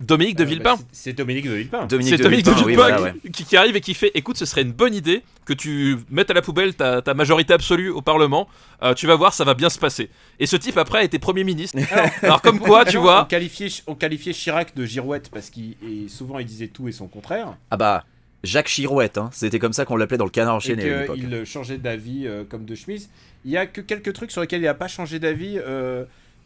Dominique 0.00 0.36
de 0.36 0.42
euh, 0.42 0.46
Villepin. 0.46 0.76
Bah, 0.76 0.82
c'est 0.92 1.12
Dominique 1.12 1.46
de 1.46 1.54
Villepin. 1.54 1.80
C'est 1.82 2.16
Dominique 2.18 2.44
de 2.44 2.52
Villepin, 2.52 3.14
qui, 3.32 3.56
arrive 3.56 3.76
et 3.76 3.80
qui 3.80 3.94
fait 3.94 4.10
écoute, 4.14 4.36
ce 4.36 4.44
serait 4.44 4.62
une 4.62 4.72
bonne 4.72 4.94
idée 4.94 5.22
que 5.44 5.52
tu 5.52 5.98
mettes 6.10 6.30
à 6.30 6.34
la 6.34 6.42
poubelle 6.42 6.74
ta, 6.74 7.02
majorité 7.14 7.52
absolue 7.52 7.90
au 7.90 8.02
Parlement. 8.02 8.48
Euh, 8.82 8.94
tu 8.94 9.06
vas 9.06 9.14
voir, 9.14 9.32
ça 9.32 9.44
va 9.44 9.54
bien 9.54 9.70
se 9.70 9.78
passer. 9.78 10.10
Et 10.40 10.46
ce 10.46 10.56
type, 10.56 10.78
après, 10.78 10.98
a 10.98 11.04
été 11.04 11.18
Premier 11.18 11.44
ministre. 11.44 11.78
Alors, 12.22 12.42
comme 12.42 12.58
quoi, 12.58 12.84
tu 12.84 12.96
vois. 12.96 13.22
On 13.22 13.26
qualifiait, 13.26 13.68
on 13.86 13.94
qualifiait 13.94 14.32
Chirac 14.32 14.74
de 14.74 14.84
girouette 14.84 15.30
parce 15.30 15.50
qu'il 15.50 15.76
souvent 16.08 16.38
il 16.38 16.46
disait 16.46 16.68
tout 16.68 16.88
et 16.88 16.92
son 16.92 17.06
contraire. 17.06 17.56
Ah 17.70 17.76
bah. 17.76 18.04
Jacques 18.42 18.68
Chirouette, 18.68 19.16
hein. 19.16 19.30
c'était 19.32 19.58
comme 19.58 19.72
ça 19.72 19.86
qu'on 19.86 19.96
l'appelait 19.96 20.18
dans 20.18 20.26
le 20.26 20.30
canard 20.30 20.56
enchaîné. 20.56 20.84
Et 20.84 21.06
il 21.16 21.46
changeait 21.46 21.78
d'avis 21.78 22.26
euh, 22.26 22.44
comme 22.44 22.66
de 22.66 22.74
chemise. 22.74 23.08
Il 23.46 23.50
y 23.50 23.56
a 23.56 23.64
que 23.64 23.80
quelques 23.80 24.12
trucs 24.12 24.30
sur 24.30 24.42
lesquels 24.42 24.60
il 24.60 24.66
n'a 24.66 24.74
pas 24.74 24.86
changé 24.86 25.18
d'avis 25.18 25.58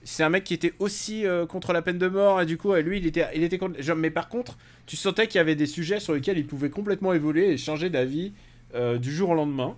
c'est 0.04 0.22
un 0.22 0.28
mec 0.28 0.44
qui 0.44 0.54
était 0.54 0.74
aussi 0.78 1.26
euh, 1.26 1.46
contre 1.46 1.72
la 1.72 1.82
peine 1.82 1.98
de 1.98 2.08
mort 2.08 2.40
et 2.40 2.46
du 2.46 2.56
coup 2.56 2.74
lui 2.74 2.98
il 2.98 3.06
était 3.06 3.26
il 3.34 3.42
était 3.42 3.58
contre 3.58 3.78
mais 3.94 4.10
par 4.10 4.28
contre 4.28 4.56
tu 4.86 4.96
sentais 4.96 5.26
qu'il 5.26 5.38
y 5.38 5.40
avait 5.40 5.54
des 5.54 5.66
sujets 5.66 6.00
sur 6.00 6.14
lesquels 6.14 6.38
il 6.38 6.46
pouvait 6.46 6.70
complètement 6.70 7.12
évoluer 7.12 7.50
et 7.50 7.56
changer 7.56 7.90
d'avis 7.90 8.32
euh, 8.74 8.98
du 8.98 9.14
jour 9.14 9.30
au 9.30 9.34
lendemain 9.34 9.76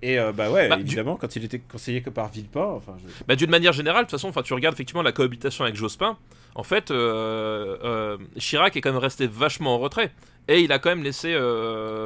et 0.00 0.16
euh, 0.20 0.30
bah 0.30 0.48
ouais, 0.48 0.68
bah, 0.68 0.78
évidemment, 0.78 1.16
quand 1.16 1.34
il 1.34 1.44
était 1.44 1.58
conseillé 1.58 2.02
que 2.02 2.10
par 2.10 2.28
Villepin. 2.28 2.66
Enfin, 2.66 2.96
bah, 3.26 3.34
d'une 3.34 3.50
manière 3.50 3.72
générale, 3.72 4.04
de 4.04 4.08
toute 4.08 4.20
façon, 4.20 4.30
tu 4.42 4.54
regardes 4.54 4.76
effectivement 4.76 5.02
la 5.02 5.10
cohabitation 5.10 5.64
avec 5.64 5.74
Jospin. 5.74 6.16
En 6.54 6.62
fait, 6.62 6.92
Chirac 8.36 8.76
est 8.76 8.80
quand 8.80 8.92
même 8.92 9.02
resté 9.02 9.26
vachement 9.26 9.74
en 9.74 9.78
retrait. 9.80 10.12
Et 10.48 10.60
il 10.60 10.72
a 10.72 10.78
quand 10.78 10.88
même 10.88 11.02
laissé 11.02 11.36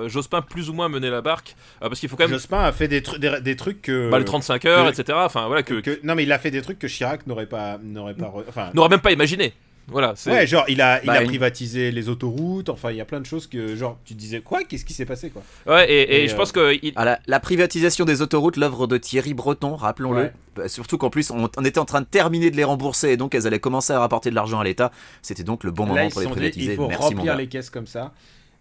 Jospin 0.07 0.43
plus 0.43 0.69
ou 0.69 0.73
moins 0.73 0.89
mener 0.89 1.11
la 1.11 1.23
barque. 1.23 1.55
parce 1.81 2.01
qu'il 2.01 2.09
faut 2.09 2.17
quand 2.17 2.25
même. 2.25 2.33
Jospin 2.33 2.61
a 2.61 2.73
fait 2.73 2.89
des, 2.89 3.03
des, 3.41 3.57
trucs 3.57 3.83
que. 3.83 4.11
Bah, 4.11 4.19
le 4.19 4.25
35 4.25 4.65
heures, 4.65 4.89
etc. 4.89 5.19
Enfin, 5.23 5.47
voilà, 5.47 5.63
que, 5.63 6.01
Non, 6.03 6.15
mais 6.15 6.25
il 6.25 6.33
a 6.33 6.39
fait 6.39 6.51
des 6.51 6.63
trucs 6.63 6.79
que 6.79 6.89
Chirac 6.89 7.27
n'aurait 7.27 7.47
pas. 7.47 7.79
N'aurait 7.83 8.15
pas... 8.15 8.33
Enfin... 8.49 8.71
N'aurait 8.75 8.89
même 8.89 9.01
pas 9.01 9.13
imaginé. 9.13 9.55
Voilà, 9.89 10.15
ouais, 10.27 10.47
genre 10.47 10.65
il 10.69 10.81
a, 10.81 11.03
il 11.03 11.11
a 11.11 11.21
bah, 11.21 11.25
privatisé 11.25 11.91
les 11.91 12.09
autoroutes, 12.09 12.69
enfin 12.69 12.93
il 12.93 12.97
y 12.97 13.01
a 13.01 13.05
plein 13.05 13.21
de 13.21 13.27
choses 13.27 13.47
que 13.47 13.75
genre 13.75 13.99
tu 14.05 14.15
disais 14.15 14.41
quoi 14.41 14.63
Qu'est-ce 14.63 14.85
qui 14.85 14.95
s'est 14.95 15.05
passé 15.05 15.31
quoi 15.31 15.43
Ouais, 15.67 15.91
et, 15.91 16.29
je 16.29 16.37
pense 16.37 16.53
que. 16.53 16.79
Il... 16.83 16.93
Ah, 16.97 17.19
la, 17.27 17.41
privatisation 17.41 18.05
des 18.05 18.23
autoroutes, 18.23 18.57
l'œuvre 18.57 18.87
de 18.87 18.97
Thierry 18.97 19.35
Breton, 19.35 19.75
rappelons-le. 19.75 20.31
Bah, 20.55 20.69
surtout 20.69 20.99
qu'en 20.99 21.11
plus 21.11 21.31
on, 21.31 21.47
était 21.65 21.79
en 21.79 21.85
train 21.85 22.01
de 22.01 22.07
terminer 22.07 22.51
de 22.51 22.57
les 22.57 22.65
rembourser 22.65 23.11
et 23.11 23.17
donc 23.17 23.35
elles 23.35 23.47
allaient 23.47 23.59
commencer 23.59 23.93
à 23.93 23.99
rapporter 23.99 24.31
de 24.31 24.35
l'argent 24.35 24.61
à 24.61 24.65
l'État. 24.65 24.93
C'était 25.21 25.45
donc 25.45 25.65
le 25.65 25.71
bon 25.71 25.87
moment 25.87 26.09
pour 26.11 26.21
les 26.21 26.29
privatiser. 26.29 26.73
il 26.73 26.77
faut 26.77 26.89
remplir 26.89 27.37
les 27.37 27.49
caisses 27.49 27.71
comme 27.71 27.87
ça. 27.87 28.13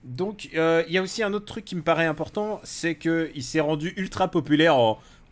Donc, 0.03 0.49
euh, 0.55 0.83
il 0.87 0.93
y 0.93 0.97
a 0.97 1.01
aussi 1.01 1.21
un 1.21 1.31
autre 1.33 1.45
truc 1.45 1.63
qui 1.63 1.75
me 1.75 1.83
paraît 1.83 2.05
important, 2.05 2.59
c'est 2.63 2.95
qu'il 2.95 3.43
s'est 3.43 3.59
rendu 3.59 3.93
ultra 3.97 4.29
populaire 4.29 4.75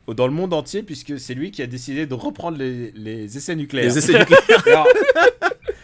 dans 0.08 0.28
le 0.28 0.34
monde 0.34 0.54
entier, 0.54 0.84
puisque 0.84 1.20
c'est 1.20 1.34
lui 1.34 1.52
qui 1.52 1.62
a 1.62 1.68
décidé 1.68 2.06
de 2.06 2.14
reprendre 2.14 2.58
les, 2.58 3.38
essais 3.38 3.56
nucléaires. 3.56 3.90
Les 3.90 3.98
essais 3.98 4.20
nucléaires. 4.20 4.86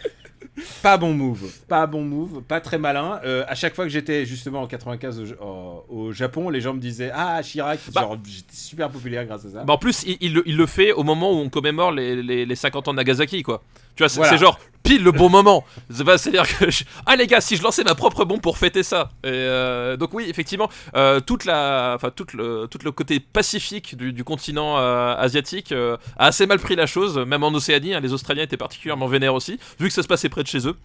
pas 0.82 0.96
bon 0.96 1.12
move, 1.12 1.50
pas 1.68 1.86
bon 1.86 2.02
move, 2.02 2.42
pas 2.42 2.60
très 2.60 2.78
malin. 2.78 3.20
Euh, 3.24 3.44
à 3.48 3.54
chaque 3.54 3.74
fois 3.74 3.84
que 3.84 3.90
j'étais 3.90 4.26
justement 4.26 4.62
en 4.62 4.66
95 4.66 5.36
au, 5.40 6.12
Japon, 6.12 6.50
les 6.50 6.60
gens 6.60 6.74
me 6.74 6.80
disaient 6.80 7.10
Ah, 7.14 7.40
Chirac, 7.42 7.80
bah. 7.92 8.08
j'étais 8.24 8.54
super 8.54 8.90
populaire 8.90 9.24
grâce 9.24 9.44
à 9.44 9.50
ça. 9.50 9.64
Bah 9.64 9.74
en 9.74 9.78
plus, 9.78 10.04
il, 10.20 10.32
le 10.34 10.66
fait 10.66 10.92
au 10.92 11.02
moment 11.02 11.32
où 11.32 11.36
on 11.36 11.48
commémore 11.48 11.92
les, 11.92 12.22
les 12.46 12.56
50 12.56 12.88
ans 12.88 12.92
de 12.92 12.96
Nagasaki, 12.96 13.42
quoi. 13.42 13.62
Tu 13.96 14.02
vois, 14.02 14.08
c'est 14.10 14.38
genre 14.38 14.58
le 14.94 15.10
bon 15.12 15.28
moment. 15.28 15.64
C'est-à-dire 15.90 16.46
que 16.46 16.66
ah 17.06 17.16
les 17.16 17.26
gars, 17.26 17.40
si 17.40 17.56
je 17.56 17.62
lançais 17.62 17.84
ma 17.84 17.94
propre 17.94 18.24
bombe 18.24 18.40
pour 18.40 18.58
fêter 18.58 18.82
ça. 18.82 19.10
Et 19.24 19.28
euh, 19.28 19.96
donc 19.96 20.14
oui, 20.14 20.26
effectivement, 20.28 20.68
euh, 20.94 21.20
toute 21.20 21.44
la, 21.44 21.92
enfin 21.96 22.10
tout 22.14 22.26
le, 22.34 22.66
tout 22.70 22.78
le 22.84 22.92
côté 22.92 23.20
pacifique 23.20 23.96
du, 23.96 24.24
continent 24.24 24.78
euh, 24.78 25.14
asiatique 25.16 25.72
a 25.72 25.98
assez 26.18 26.46
mal 26.46 26.58
pris 26.58 26.76
la 26.76 26.86
chose, 26.86 27.18
même 27.18 27.42
en 27.42 27.48
Océanie. 27.48 27.94
Hein, 27.94 28.00
les 28.00 28.12
Australiens 28.12 28.44
étaient 28.44 28.56
particulièrement 28.56 29.06
vénères 29.06 29.34
aussi, 29.34 29.58
vu 29.80 29.88
que 29.88 29.94
ça 29.94 30.02
se 30.02 30.08
passait 30.08 30.28
près 30.28 30.42
de 30.42 30.48
chez 30.48 30.66
eux. 30.66 30.76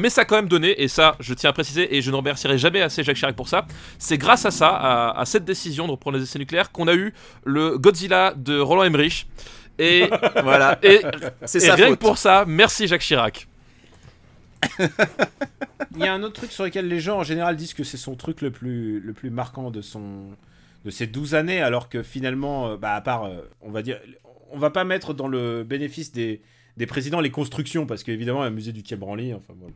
mais 0.00 0.10
ça 0.10 0.22
a 0.22 0.24
quand 0.24 0.36
même 0.36 0.48
donné, 0.48 0.80
et 0.82 0.88
ça, 0.88 1.16
je 1.20 1.34
tiens 1.34 1.50
à 1.50 1.52
préciser, 1.52 1.94
et 1.96 2.02
je 2.02 2.10
ne 2.10 2.16
remercierai 2.16 2.58
jamais 2.58 2.80
assez 2.80 3.02
Jacques 3.02 3.16
Chirac 3.16 3.36
pour 3.36 3.48
ça. 3.48 3.66
C'est 3.98 4.18
grâce 4.18 4.46
à 4.46 4.50
ça, 4.50 4.68
à, 4.68 5.20
à, 5.20 5.24
cette 5.24 5.44
décision 5.44 5.86
de 5.86 5.92
reprendre 5.92 6.16
les 6.16 6.24
essais 6.24 6.38
nucléaires, 6.38 6.72
qu'on 6.72 6.88
a 6.88 6.94
eu 6.94 7.12
le 7.44 7.78
Godzilla 7.78 8.34
de 8.36 8.58
Roland 8.58 8.84
Emmerich. 8.84 9.26
Et 9.78 10.08
voilà. 10.42 10.78
Et, 10.82 11.00
c'est 11.44 11.70
rien 11.72 11.90
que 11.90 11.98
pour 11.98 12.18
ça, 12.18 12.44
merci 12.46 12.86
Jacques 12.86 13.02
Chirac. 13.02 13.48
Il 15.94 16.02
y 16.02 16.06
a 16.06 16.14
un 16.14 16.22
autre 16.22 16.34
truc 16.34 16.52
sur 16.52 16.64
lequel 16.64 16.88
les 16.88 17.00
gens 17.00 17.18
en 17.18 17.22
général 17.22 17.56
disent 17.56 17.74
que 17.74 17.84
c'est 17.84 17.96
son 17.96 18.14
truc 18.14 18.40
le 18.40 18.50
plus, 18.50 19.00
le 19.00 19.12
plus 19.12 19.30
marquant 19.30 19.70
de, 19.70 19.82
son, 19.82 20.28
de 20.84 20.90
ces 20.90 21.06
12 21.06 21.34
années, 21.34 21.60
alors 21.60 21.88
que 21.88 22.02
finalement, 22.02 22.68
euh, 22.68 22.76
bah, 22.76 22.94
à 22.94 23.00
part, 23.00 23.24
euh, 23.24 23.40
on 23.60 23.70
va 23.70 23.82
dire, 23.82 23.98
on 24.50 24.58
va 24.58 24.70
pas 24.70 24.84
mettre 24.84 25.14
dans 25.14 25.28
le 25.28 25.64
bénéfice 25.64 26.12
des, 26.12 26.40
des 26.76 26.86
présidents 26.86 27.20
les 27.20 27.30
constructions, 27.30 27.86
parce 27.86 28.02
qu'évidemment, 28.02 28.42
un 28.42 28.50
musée 28.50 28.72
du 28.72 28.82
Quai 28.82 28.96
Branly, 28.96 29.34
enfin 29.34 29.54
bon, 29.56 29.70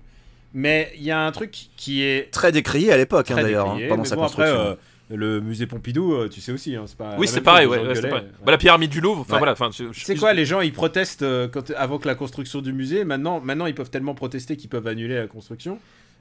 Mais 0.55 0.93
il 0.97 1.03
y 1.03 1.11
a 1.11 1.21
un 1.21 1.33
truc 1.33 1.69
qui 1.77 2.03
est 2.03 2.31
Très 2.31 2.53
décrié 2.53 2.93
à 2.93 2.97
l'époque, 2.97 3.31
hein, 3.31 3.37
d'ailleurs, 3.37 3.71
hein, 3.71 3.79
pendant 3.89 4.05
sa 4.05 4.17
bon, 4.17 4.23
après, 4.23 4.45
construction. 4.45 4.71
euh, 4.73 4.75
le 5.09 5.41
musée 5.41 5.67
Pompidou, 5.67 6.15
euh, 6.15 6.29
tu 6.29 6.41
sais 6.41 6.51
aussi, 6.53 6.75
hein, 6.75 6.85
c'est 6.87 6.97
pas. 6.97 7.15
Oui, 7.19 7.29
c'est 7.29 7.41
pareil, 7.41 7.67
ouais, 7.67 7.81
c'est. 7.95 8.09
Bah, 8.11 8.23
la 8.47 8.59
pyramide 8.59 8.91
du 8.91 9.01
Louvre, 9.01 9.21
enfin 9.21 9.39
voilà. 9.39 9.55
Sais 9.93 10.17
quoi, 10.17 10.33
les 10.33 10.45
gens 10.45 10.61
ils 10.61 10.73
protestent 10.73 11.23
euh, 11.23 11.47
quand, 11.49 11.71
avant 11.77 11.99
que 11.99 12.09
la 12.09 12.15
construction 12.17 12.61
du 12.61 12.73
musée. 12.73 13.05
Maintenant, 13.05 13.41
maintenant 13.41 13.67
ils 13.67 13.75
peuvent 13.75 13.91
tellement 13.91 14.15
protester 14.15 14.57
qu'ils 14.57 14.71
peuvent 14.71 14.87
annuler 14.87 15.15
la 15.17 15.27
construction. 15.29 15.79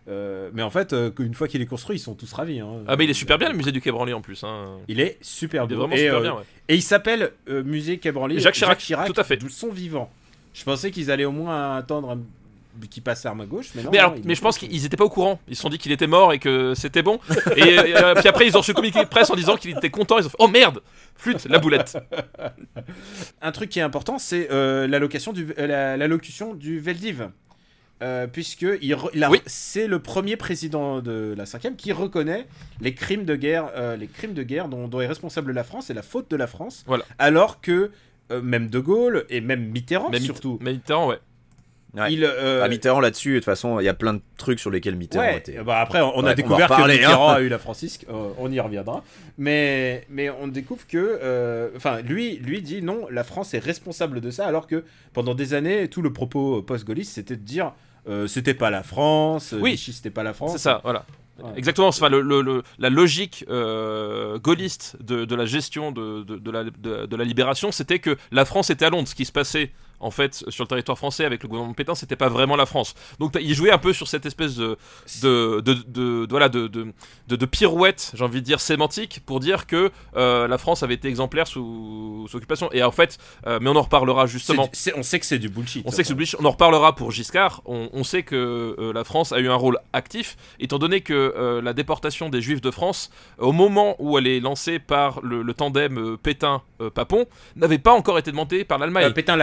Euh, 0.07 0.51
mais 0.53 0.61
en 0.61 0.69
fait, 0.69 0.93
euh, 0.93 1.09
qu'une 1.09 1.33
fois 1.33 1.47
qu'il 1.47 1.63
est 1.63 1.65
construit, 1.65 1.95
ils 1.95 1.99
sont 1.99 2.13
tous 2.13 2.31
ravis. 2.31 2.59
hein. 2.59 2.67
Ah, 2.87 2.95
mais 2.95 3.05
il 3.05 3.09
est 3.09 3.13
super 3.15 3.39
bien 3.39 3.49
le 3.49 3.55
musée 3.57 3.71
du 3.71 3.81
Quai 3.81 3.91
Branly 3.91 4.13
en 4.13 4.21
plus. 4.21 4.43
Hein. 4.43 4.77
Il 4.87 4.99
est 4.99 5.17
super 5.21 5.63
Il 5.63 5.71
est 5.71 5.75
beau. 5.75 5.81
vraiment 5.81 5.95
et, 5.95 5.99
super 6.05 6.21
bien, 6.21 6.33
ouais. 6.35 6.43
et 6.69 6.75
il 6.75 6.83
s'appelle 6.83 7.31
Musée 7.47 7.97
Quai 7.97 8.11
Branly. 8.11 8.39
Jacques 8.39 8.53
Chirac, 8.53 8.79
tout 9.07 9.19
à 9.19 9.23
fait. 9.23 9.37
D'où 9.37 9.49
son 9.49 9.71
vivant. 9.71 10.11
Je 10.53 10.63
pensais 10.63 10.91
qu'ils 10.91 11.09
allaient 11.09 11.25
au 11.25 11.31
moins 11.31 11.75
attendre 11.75 12.11
un- 12.11 12.19
qu'il 12.89 13.03
passe 13.03 13.23
l'arme 13.23 13.41
à 13.41 13.45
gauche, 13.45 13.71
mais 13.75 13.83
non. 13.83 13.89
Mais, 13.91 13.97
alors, 13.99 14.15
mais 14.23 14.35
je 14.35 14.41
pense 14.41 14.57
qu'ils 14.57 14.85
étaient 14.85 14.97
pas 14.97 15.05
au 15.05 15.09
courant. 15.09 15.39
Ils 15.47 15.55
se 15.55 15.61
sont 15.61 15.69
dit 15.69 15.77
qu'il 15.77 15.91
était 15.91 16.07
mort 16.07 16.33
et 16.33 16.39
que 16.39 16.73
c'était 16.75 17.01
bon. 17.03 17.19
Et 17.55 17.79
euh, 17.95 18.13
puis 18.15 18.27
après, 18.27 18.47
ils 18.47 18.55
ont 18.55 18.59
reçu 18.59 18.71
le 18.71 18.75
communiqué 18.75 19.03
de 19.03 19.09
presse 19.09 19.29
en 19.29 19.35
disant 19.35 19.55
qu'il 19.57 19.71
était 19.77 19.89
content. 19.89 20.17
Ils 20.19 20.25
ont 20.25 20.29
fait 20.29 20.35
Oh 20.39 20.47
merde 20.47 20.81
Flûte, 21.15 21.45
la 21.49 21.59
boulette. 21.59 21.97
Un 23.41 23.51
truc 23.51 23.69
qui 23.69 23.79
est 23.79 23.83
important, 23.83 24.17
c'est 24.19 24.49
euh, 24.51 24.87
l'allocation 24.87 25.33
du, 25.33 25.53
euh, 25.57 25.67
la- 25.67 25.97
l'allocution 25.97 26.53
du 26.53 26.79
Veldiv. 26.79 27.29
Euh, 28.03 28.27
puisque 28.27 28.65
il 28.81 28.93
Oui. 29.29 29.39
c'est 29.45 29.87
le 29.87 29.99
premier 29.99 30.35
président 30.35 30.99
de 30.99 31.33
la 31.37 31.45
5 31.45 31.77
qui 31.77 31.93
reconnaît 31.93 32.45
les 32.81 32.93
crimes 32.93 33.23
de 33.23 33.37
guerre, 33.37 33.69
euh, 33.77 33.95
les 33.95 34.07
crimes 34.07 34.33
de 34.33 34.43
guerre 34.43 34.67
dont, 34.67 34.89
dont 34.89 34.99
est 34.99 35.07
responsable 35.07 35.53
la 35.53 35.63
France 35.63 35.89
et 35.89 35.93
la 35.93 36.01
faute 36.01 36.29
de 36.29 36.35
la 36.35 36.47
France. 36.47 36.83
Voilà. 36.87 37.05
Alors 37.19 37.61
que 37.61 37.91
euh, 38.33 38.41
même 38.41 38.67
De 38.69 38.79
Gaulle 38.79 39.25
et 39.29 39.39
même 39.39 39.67
Mitterrand 39.69 40.09
Mit- 40.09 40.19
surtout, 40.19 40.59
Mitterrand, 40.61 41.07
ouais. 41.07 41.19
Ouais. 41.95 42.11
il, 42.13 42.23
euh, 42.25 42.61
Ah, 42.63 42.67
Mitterrand 42.67 42.99
là-dessus, 42.99 43.33
de 43.33 43.37
toute 43.39 43.45
façon, 43.45 43.79
il 43.79 43.83
y 43.85 43.89
a 43.89 43.93
plein 43.93 44.13
de 44.15 44.21
trucs 44.37 44.59
sur 44.59 44.69
lesquels 44.69 44.95
Mitterrand 44.95 45.23
Ouais, 45.25 45.37
était. 45.37 45.63
bah 45.63 45.79
après 45.79 46.01
on, 46.01 46.17
on 46.17 46.23
Ouais, 46.23 46.31
a 46.31 46.33
découvert 46.35 46.67
que 46.67 46.87
Mitterrand 46.91 47.29
hein. 47.29 47.33
a 47.35 47.41
eu 47.41 47.47
la 47.49 47.57
francisque, 47.59 48.05
euh, 48.09 48.29
on 48.37 48.51
y 48.51 48.59
reviendra. 48.59 49.03
Mais, 49.37 50.05
mais 50.09 50.29
on 50.29 50.47
découvre 50.47 50.85
que, 50.87 50.97
euh, 51.21 51.69
enfin 51.75 52.01
lui, 52.01 52.37
lui 52.37 52.61
dit 52.61 52.81
non, 52.81 53.07
la 53.11 53.23
France 53.23 53.53
est 53.53 53.59
responsable 53.63 54.21
de 54.21 54.29
ça, 54.31 54.45
alors 54.47 54.67
que 54.67 54.83
pendant 55.13 55.35
des 55.35 55.53
années, 55.53 55.87
tout 55.87 56.01
le 56.01 56.11
propos 56.13 56.61
post-gaulliste 56.61 57.13
c'était 57.15 57.35
de 57.35 57.41
dire 57.43 57.73
euh, 58.07 58.27
c'était 58.27 58.53
pas 58.53 58.69
la 58.69 58.83
France, 58.83 59.53
Oui. 59.59 59.71
Vichy 59.71 59.93
c'était 59.93 60.09
pas 60.11 60.23
la 60.23 60.33
France. 60.33 60.51
C'est 60.53 60.57
ça, 60.59 60.79
voilà. 60.83 61.05
Ouais. 61.43 61.49
Exactement, 61.57 61.87
enfin, 61.89 62.07
le, 62.07 62.21
le- 62.21 62.41
le- 62.41 62.63
la 62.79 62.89
logique 62.89 63.43
euh, 63.49 64.39
gaulliste 64.39 64.95
de, 65.03 65.25
de 65.25 65.35
la 65.35 65.45
gestion 65.45 65.91
de, 65.91 66.23
de- 66.23 66.37
de 66.37 66.51
la, 66.51 66.63
de- 66.63 67.05
de 67.07 67.15
la 67.17 67.23
libération, 67.25 67.73
c'était 67.73 67.99
que 67.99 68.15
la 68.31 68.45
France 68.45 68.69
était 68.69 68.85
à 68.85 68.89
Londres. 68.89 69.07
Ce 69.09 69.15
qui 69.15 69.25
se 69.25 69.33
passait 69.33 69.71
en 69.99 70.11
fait 70.11 70.43
sur 70.49 70.63
le 70.63 70.67
territoire 70.67 70.97
français 70.97 71.25
avec 71.25 71.43
le 71.43 71.49
gouvernement 71.49 71.73
Pétain, 71.73 71.95
c'était 71.95 72.15
pas 72.15 72.29
vraiment 72.29 72.55
la 72.55 72.65
France. 72.65 72.93
Donc 73.19 73.37
il 73.39 73.53
jouait 73.53 73.71
un 73.71 73.77
peu 73.77 73.93
sur 73.93 74.07
cette 74.07 74.25
espèce 74.25 74.55
de, 74.55 74.77
de, 75.23 75.61
de, 75.61 75.73
de- 75.73 76.25
de- 76.25 76.27
voilà, 76.29 76.49
de, 76.49 76.67
de, 76.67 77.45
pirouette, 77.45 78.11
j'ai 78.15 78.23
envie 78.23 78.41
de 78.41 78.45
dire 78.45 78.59
sémantique, 78.59 79.21
pour 79.25 79.39
dire 79.39 79.67
que 79.67 79.91
euh, 80.15 80.47
la 80.47 80.57
France 80.57 80.83
avait 80.83 80.95
été 80.95 81.07
exemplaire 81.07 81.47
sous, 81.47 82.25
sous 82.29 82.37
occupation. 82.37 82.69
Et 82.71 82.83
en 82.83 82.91
fait, 82.91 83.17
euh, 83.47 83.59
mais 83.61 83.69
on 83.69 83.75
en 83.75 83.81
reparlera 83.81 84.25
justement. 84.25 84.63
du- 84.67 84.93
on 84.95 85.03
sait 85.03 85.19
que 85.19 85.25
c'est 85.25 85.39
du 85.39 85.49
bullshit. 85.49 85.83
On 85.85 85.91
sait 85.91 86.01
que 86.01 86.07
c'est 86.07 86.13
obligé- 86.13 86.37
on 86.39 86.45
en 86.45 86.51
reparlera 86.51 86.95
pour 86.95 87.11
Giscard. 87.11 87.61
On, 87.65 87.89
on 87.93 88.03
sait 88.03 88.23
que 88.23 88.75
euh, 88.79 88.93
la 88.93 89.03
France 89.03 89.31
a 89.31 89.39
eu 89.39 89.49
un 89.49 89.55
rôle 89.55 89.77
actif, 89.93 90.35
étant 90.59 90.79
donné 90.79 91.01
que 91.01 91.61
la 91.63 91.73
déportation 91.73 92.29
des 92.29 92.41
Juifs 92.41 92.61
de 92.61 92.71
France, 92.71 93.09
au 93.37 93.51
moment 93.51 93.95
où 93.99 94.17
elle 94.17 94.27
est 94.27 94.39
lancée 94.39 94.79
par 94.79 95.21
le, 95.21 95.41
le 95.41 95.53
tandem 95.53 96.17
Pétain-Papon, 96.21 97.25
n'avait 97.55 97.77
pas 97.77 97.93
encore 97.93 98.17
été 98.19 98.31
demandée 98.31 98.63
par 98.63 98.77
l'Allemagne. 98.77 99.05
Euh, 99.05 99.11
Pétain 99.13 99.35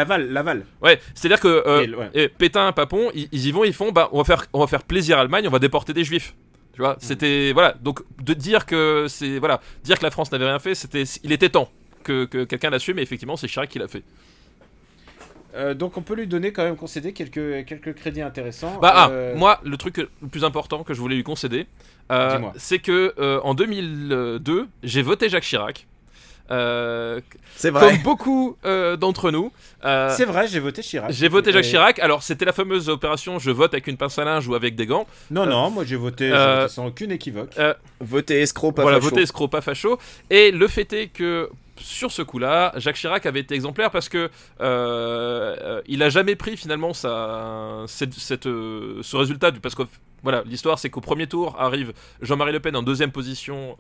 Laval, 0.43 0.65
ouais, 0.83 1.01
c'est-à-dire 1.15 1.41
que 1.41 1.49
euh, 1.67 1.85
Et 1.87 1.95
ouais. 1.95 2.11
et 2.15 2.29
Pétain-Papon, 2.29 3.11
ils, 3.15 3.29
ils 3.33 3.47
y 3.47 3.53
vont, 3.53 3.65
ils 3.65 3.73
font, 3.73 3.93
bah, 3.93 4.09
on 4.13 4.19
va 4.19 4.25
faire, 4.25 4.47
on 4.53 4.61
va 4.61 4.67
faire 4.67 4.83
plaisir 4.83 5.17
à 5.17 5.21
l'Allemagne, 5.21 5.47
on 5.49 5.51
va 5.51 5.59
déporter 5.59 5.93
des 5.93 6.05
Juifs. 6.05 6.35
Tu 6.75 6.81
Mm. 6.81 6.85
vois, 6.85 6.97
c'était 7.01 7.53
voilà. 7.53 7.75
Donc 7.83 8.01
de 8.23 8.33
dire 8.35 8.65
que 8.67 9.07
c'est 9.09 9.39
voilà, 9.39 9.61
dire 9.85 9.99
que 9.99 10.05
la 10.05 10.11
France 10.11 10.33
n'avait 10.33 10.47
rien 10.47 10.59
fait, 10.59 10.75
c'était, 10.75 11.05
il 11.23 11.31
était 11.33 11.51
temps 11.51 11.69
que, 12.03 12.25
que 12.25 12.45
quelqu'un 12.45 12.71
l'assume. 12.71 12.99
Et 12.99 13.03
effectivement, 13.03 13.37
c'est 13.37 13.47
Chirac 13.47 13.69
qui 13.69 13.79
l'a 13.79 13.89
fait. 13.89 14.03
Euh, 15.55 15.75
donc 15.75 15.99
on 15.99 16.03
peut 16.03 16.15
lui 16.15 16.27
donner 16.27 16.51
quand 16.53 16.63
même 16.65 16.77
concéder 16.77 17.13
quelques, 17.13 17.67
quelques 17.67 17.95
crédits 17.95 18.23
intéressants. 18.23 18.79
Bah, 18.81 18.93
ah, 18.95 19.09
Euh, 19.11 19.37
moi, 19.37 19.61
le 19.65 19.77
truc 19.77 19.99
le 19.99 20.09
plus 20.31 20.45
important 20.45 20.83
que 20.83 20.95
je 20.95 21.01
voulais 21.01 21.17
lui 21.17 21.25
concéder, 21.25 21.67
euh, 22.11 22.39
c'est 22.57 22.79
que 22.79 23.13
en 23.43 23.53
2002, 23.55 24.67
j'ai 24.83 25.03
voté 25.03 25.29
Jacques 25.29 25.45
Chirac. 25.45 25.87
Euh, 26.51 27.21
C'est 27.57 27.71
vrai. 27.71 27.89
comme 27.95 28.03
beaucoup 28.03 28.57
euh, 28.65 28.97
d'entre 28.97 29.31
nous, 29.31 29.53
euh, 29.85 30.13
c'est 30.15 30.25
vrai, 30.25 30.47
j'ai 30.49 30.59
voté 30.61 30.83
Chirac. 30.83 31.11
j'ai 31.13 31.29
voté 31.29 31.53
Jacques 31.53 31.65
Et- 31.65 31.69
Chirac. 31.69 31.99
Alors, 32.01 32.23
c'était 32.23 32.45
la 32.45 32.53
fameuse 32.53 32.89
opération 32.89 33.39
je 33.39 33.51
vote 33.51 33.73
avec 33.75 33.87
une 33.87 33.97
pince 33.97 34.19
à 34.19 34.25
linge 34.25 34.47
ou 34.49 34.55
avec 34.55 34.75
des 34.75 34.87
gants. 34.87 35.07
Non, 35.31 35.47
non, 35.47 35.71
moi 35.71 35.85
j'ai 35.87 35.97
voté, 35.97 36.31
Euh, 36.33 36.69
sans 36.69 36.87
aucune 36.87 37.13
équivoque. 37.13 37.55
Voter 38.01 38.41
escroc, 38.43 38.73
pas 38.73 38.83
voilà, 38.83 38.99
facho. 38.99 39.11
voter 39.11 39.23
escroc, 39.23 39.49
pas 39.49 39.61
facho. 39.61 39.99
Et 40.31 40.51
le 40.51 40.69
fait 40.69 40.93
est 40.93 41.07
que 41.09 41.49
sur 41.79 42.13
ce 42.13 42.23
coup-là, 42.23 42.73
Jacques 42.77 42.97
Chirac 42.97 43.25
avait 43.27 43.41
été 43.41 43.55
exemplaire 43.55 43.91
parce 43.91 44.09
que 44.09 44.19
euh, 44.19 44.29
euh, 44.61 45.83
il 45.87 46.03
a 46.03 46.11
jamais 46.11 46.37
pris 46.37 46.57
finalement 46.57 46.93
euh, 47.05 47.87
ce 47.87 49.17
résultat 49.17 49.51
du 49.51 49.61
parce 49.61 49.75
que 49.75 49.83
voilà, 50.23 50.45
l'histoire 50.47 50.79
c'est 50.79 50.89
qu'au 50.91 51.01
premier 51.01 51.27
tour 51.27 51.57
arrive 51.59 51.93
Jean-Marie 52.21 52.53
Le 52.53 52.61
Pen 52.61 52.77
en 52.77 52.83
deuxième 52.83 53.11
position, 53.11 53.77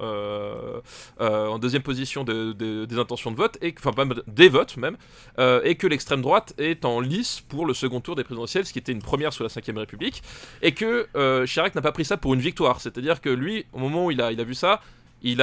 en 1.20 1.58
deuxième 1.60 1.82
position 1.82 2.24
de- 2.24 2.52
de- 2.52 2.84
des 2.84 2.98
intentions 2.98 3.30
de 3.30 3.36
vote 3.36 3.58
et 3.62 3.72
enfin 3.78 3.92
même 3.96 4.14
des 4.26 4.48
votes 4.48 4.76
même, 4.76 4.96
et 5.38 5.76
que 5.76 5.86
l'extrême 5.86 6.20
droite 6.22 6.52
est 6.58 6.84
en 6.84 6.98
lice 6.98 7.40
pour 7.48 7.64
le 7.64 7.74
second 7.74 8.00
tour 8.00 8.16
des 8.16 8.24
présidentielles, 8.24 8.66
ce 8.66 8.72
qui 8.72 8.80
était 8.80 8.90
une 8.92 9.02
première 9.02 9.32
sous 9.32 9.44
la 9.44 9.48
Ve 9.50 9.76
République, 9.78 10.22
et 10.62 10.72
que 10.72 11.06
Chirac 11.46 11.76
n'a 11.76 11.82
pas 11.82 11.92
pris 11.92 12.04
ça 12.04 12.16
pour 12.16 12.34
une 12.34 12.40
victoire, 12.40 12.80
c'est-à-dire 12.80 13.20
que 13.20 13.28
lui, 13.30 13.64
au 13.72 13.78
moment 13.78 14.06
où 14.06 14.10
il 14.10 14.20
a, 14.20 14.32
vu 14.32 14.54
ça, 14.54 14.80
il 15.22 15.36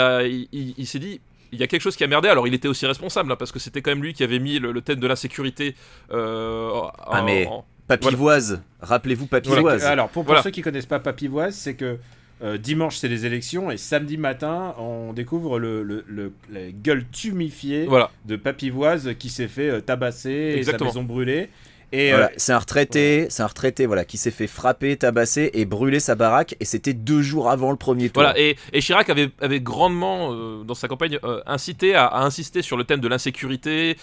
s'est 0.86 1.00
dit. 1.00 1.22
Il 1.52 1.60
y 1.60 1.64
a 1.64 1.68
quelque 1.68 1.82
chose 1.82 1.96
qui 1.96 2.04
a 2.04 2.08
merdé, 2.08 2.28
alors 2.30 2.48
il 2.48 2.54
était 2.54 2.68
aussi 2.68 2.86
responsable, 2.86 3.32
hein, 3.32 3.36
parce 3.38 3.52
que 3.52 3.60
c'était 3.60 3.82
quand 3.82 3.92
même 3.92 4.04
lui 4.04 4.14
qui 4.14 4.24
avait 4.24 4.40
mis 4.40 4.60
le, 4.60 4.72
le 4.72 4.82
thème 4.82 5.00
de 5.00 5.08
l'insécurité 5.08 5.76
euh, 6.12 6.70
en- 6.72 6.92
Ah, 7.12 7.22
mais- 7.24 7.48
en- 7.48 7.66
Papivoise. 7.88 8.62
Rappelez-vous 8.82 9.26
Papivoise. 9.26 9.84
Alors, 9.84 10.08
pour, 10.10 10.22
pour 10.24 10.26
Voilà. 10.26 10.44
ceux 10.44 10.52
qui 10.52 10.62
connaissent 10.62 10.86
pas 10.86 11.00
Papivoise, 11.00 11.56
c'est 11.56 11.74
que 11.74 11.98
euh, 12.44 12.58
dimanche 12.58 12.98
c'est 12.98 13.08
les 13.08 13.26
élections 13.26 13.70
et 13.72 13.78
samedi 13.78 14.16
matin 14.18 14.74
on 14.78 15.12
découvre 15.12 15.60
le, 15.60 15.84
le- 15.84 16.06
le- 16.08 16.32
la 16.52 16.70
gueule 16.72 17.04
tumifiée 17.12 17.86
Voilà. 17.86 18.12
de 18.26 18.36
Papivoise 18.38 19.16
qui 19.20 19.30
s'est 19.30 19.48
fait 19.50 19.70
euh, 19.70 19.82
tabasser 19.82 20.54
et 20.58 20.64
sa 20.64 20.78
maison 20.78 21.04
brûlée. 21.04 21.50
Et 21.92 22.10
Voilà, 22.12 22.26
euh, 22.28 22.30
c'est 22.38 22.54
un 22.54 22.60
retraité, 22.60 23.28
c'est 23.30 23.42
un 23.42 23.48
retraité 23.48 23.86
voilà, 23.86 24.06
qui 24.06 24.18
s'est 24.18 24.32
fait 24.32 24.48
frapper, 24.48 24.96
tabasser 24.98 25.50
et 25.54 25.66
brûler 25.66 26.00
sa 26.00 26.16
baraque 26.16 26.56
et 26.60 26.66
c'était 26.66 26.94
deux 26.94 27.22
jours 27.22 27.50
avant 27.50 27.72
le 27.72 27.78
premier 27.78 28.10
tour. 28.10 28.22
Voilà, 28.24 28.40
et, 28.40 28.58
et 28.74 28.80
Chirac 28.80 29.10
avait, 29.10 29.30
avait 29.42 29.60
grandement, 29.60 30.32
euh, 30.34 30.64
dans 30.64 30.76
sa 30.76 30.88
campagne, 30.88 31.18
euh, 31.24 31.42
incité 31.48 31.96
à, 31.96 32.06
à 32.06 32.22
insister 32.24 32.62
sur 32.62 32.78
le 32.78 32.84
thème 32.84 33.00
de 33.00 33.08
l'insécurité 33.08 33.98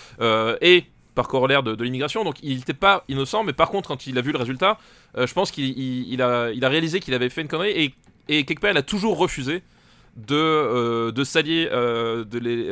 et 0.60 0.84
par 1.14 1.28
corollaire 1.28 1.62
de, 1.62 1.74
de 1.74 1.84
l'immigration. 1.84 2.24
Donc 2.24 2.36
il 2.42 2.56
n'était 2.56 2.74
pas 2.74 3.04
innocent, 3.08 3.44
mais 3.44 3.52
par 3.52 3.70
contre, 3.70 3.88
quand 3.88 4.06
il 4.06 4.18
a 4.18 4.20
vu 4.20 4.32
le 4.32 4.38
résultat, 4.38 4.78
je 5.16 5.32
pense 5.32 5.50
qu'il 5.50 5.64
il- 5.78 6.12
il 6.12 6.20
a, 6.22 6.50
il 6.52 6.64
a 6.64 6.68
réalisé 6.68 7.00
qu'il 7.00 7.14
avait 7.14 7.30
fait 7.30 7.40
une 7.42 7.48
connerie 7.48 7.70
et, 7.70 7.94
et 8.28 8.44
quelque 8.44 8.60
part, 8.60 8.70
il 8.72 8.76
a 8.76 8.82
toujours 8.82 9.16
refusé 9.16 9.62
de, 10.16 10.34
euh, 10.34 11.12
de 11.12 11.24
s'allier 11.24 11.68
euh, 11.72 12.24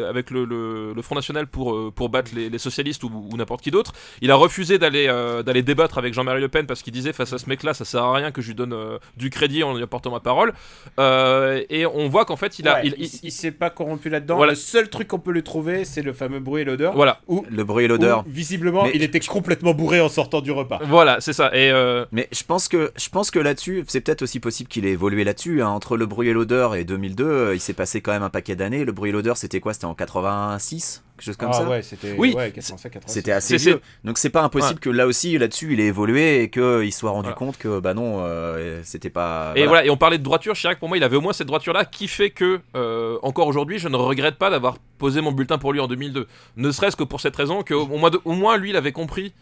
avec 0.08 0.30
le, 0.30 0.44
le- 0.44 0.92
le 0.94 1.02
Front 1.02 1.14
National 1.14 1.46
pour, 1.46 1.74
euh, 1.74 1.92
pour 1.94 2.08
battre 2.08 2.30
les, 2.34 2.48
les 2.48 2.58
socialistes 2.58 3.02
ou, 3.04 3.28
ou 3.32 3.36
n'importe 3.36 3.62
qui 3.62 3.70
d'autre. 3.70 3.92
Il 4.20 4.30
a 4.30 4.34
refusé 4.36 4.78
d'aller 4.78 5.06
euh, 5.08 5.42
d'aller 5.42 5.62
débattre 5.62 5.98
avec 5.98 6.14
Jean-Marie 6.14 6.40
Le 6.40 6.48
Pen 6.48 6.66
parce 6.66 6.82
qu'il 6.82 6.92
disait 6.92 7.12
face 7.12 7.32
à 7.32 7.38
ce 7.38 7.48
mec-là, 7.48 7.74
ça 7.74 7.84
sert 7.84 8.02
à 8.02 8.14
rien 8.14 8.30
que 8.30 8.40
je 8.42 8.48
lui 8.48 8.54
donne 8.54 8.72
euh, 8.72 8.98
du 9.16 9.30
crédit 9.30 9.62
en 9.62 9.74
lui 9.74 9.82
apportant 9.82 10.10
ma 10.10 10.20
parole. 10.20 10.52
Euh, 10.98 11.62
et 11.70 11.86
on 11.86 12.08
voit 12.08 12.24
qu'en 12.24 12.36
fait, 12.36 12.58
il 12.58 12.68
a. 12.68 12.74
ouais, 12.76 12.80
il- 12.86 12.94
il, 12.98 13.04
il- 13.06 13.20
il 13.24 13.32
s'est 13.32 13.50
pas 13.50 13.70
corrompu 13.70 14.08
là-dedans. 14.08 14.36
Voilà. 14.36 14.52
Le 14.52 14.56
seul 14.56 14.88
truc 14.88 15.08
qu'on 15.08 15.18
peut 15.18 15.32
lui 15.32 15.42
trouver, 15.42 15.84
c'est 15.84 16.02
le 16.02 16.12
fameux 16.12 16.40
bruit 16.40 16.62
et 16.62 16.64
l'odeur. 16.64 16.94
voilà, 16.94 17.20
Où, 17.28 17.44
Le 17.50 17.64
bruit 17.64 17.84
et 17.84 17.88
l'odeur. 17.88 18.24
visiblement, 18.26 18.84
Mais- 18.84 18.92
il 18.94 19.02
était 19.02 19.20
complètement 19.20 19.74
bourré 19.74 20.00
en 20.00 20.08
sortant 20.08 20.40
du 20.40 20.50
repas. 20.52 20.80
voilà, 20.84 21.20
c'est 21.20 21.32
ça. 21.32 21.48
Et 21.54 21.70
euh, 21.70 22.04
Mais 22.12 22.28
je 22.32 22.42
pense 22.44 22.68
que 22.68 22.92
je 22.96 23.08
pense 23.08 23.30
que 23.30 23.38
là-dessus, 23.38 23.84
c'est 23.88 24.00
peut-être 24.00 24.22
aussi 24.22 24.40
possible 24.40 24.68
qu'il 24.68 24.86
ait 24.86 24.90
évolué 24.92 25.24
là-dessus. 25.24 25.62
hein. 25.62 25.68
Entre 25.68 25.96
le 25.96 26.06
bruit 26.06 26.28
et 26.28 26.32
l'odeur 26.32 26.74
et 26.74 26.84
2002, 26.84 27.24
euh, 27.34 27.54
il 27.54 27.60
s'est 27.60 27.72
passé 27.74 28.00
quand 28.00 28.12
même 28.12 28.22
un 28.22 28.30
paquet 28.30 28.56
d'années. 28.56 28.84
Le 28.84 28.92
bruit 28.92 29.10
et 29.10 29.12
l'odeur, 29.12 29.36
c'était 29.36 29.60
quoi? 29.60 29.74
C'était 29.74 29.84
en 29.84 29.94
86, 29.94 31.02
quelque 31.16 31.24
chose 31.24 31.36
comme 31.36 31.50
ah 31.52 31.58
ça? 31.58 31.68
ouais, 31.68 31.82
c'était 31.82 32.14
Oui, 32.18 32.32
ouais, 32.34 32.50
85, 32.52 32.90
86. 32.92 33.12
C'était 33.14 33.32
assez 33.32 33.56
vieux. 33.56 33.80
Donc 34.04 34.18
c'est 34.18 34.30
pas 34.30 34.42
impossible 34.42 34.80
que 34.80 34.90
là 34.90 35.06
aussi, 35.06 35.36
là-dessus, 35.38 35.72
il 35.72 35.80
ait 35.80 35.86
évolué 35.86 36.42
et 36.42 36.50
qu'il 36.50 36.92
soit 36.92 37.10
rendu 37.10 37.24
Voilà. 37.24 37.36
compte 37.36 37.58
que 37.58 37.78
bah 37.80 37.94
non, 37.94 38.18
euh, 38.20 38.80
c'était 38.84 39.10
pas. 39.10 39.52
Et 39.54 39.60
voilà. 39.60 39.68
voilà. 39.68 39.86
et 39.86 39.90
on 39.90 39.96
parlait 39.96 40.18
de 40.18 40.22
droiture, 40.22 40.54
Chirac 40.54 40.78
pour 40.78 40.88
moi 40.88 40.96
il 40.96 41.04
avait 41.04 41.16
au 41.16 41.20
moins 41.20 41.32
cette 41.32 41.46
droiture 41.46 41.72
là 41.72 41.84
qui 41.84 42.08
fait 42.08 42.30
que 42.30 42.60
euh, 42.76 43.18
encore 43.22 43.46
aujourd'hui 43.46 43.78
je 43.78 43.88
ne 43.88 43.96
regrette 43.96 44.36
pas 44.36 44.50
d'avoir 44.50 44.78
posé 44.98 45.20
mon 45.20 45.32
bulletin 45.32 45.58
pour 45.58 45.72
lui 45.72 45.80
en 45.80 45.86
2002. 45.88 46.26
Ne 46.56 46.70
serait-ce 46.72 46.96
que 46.96 47.04
pour 47.04 47.20
cette 47.20 47.36
raison 47.36 47.62
que 47.62 47.74
au 47.74 47.86
moins, 47.98 48.10
de- 48.10 48.20
au 48.24 48.32
moins 48.32 48.56
lui 48.56 48.70
il 48.70 48.76
avait 48.76 48.92
compris 48.92 49.32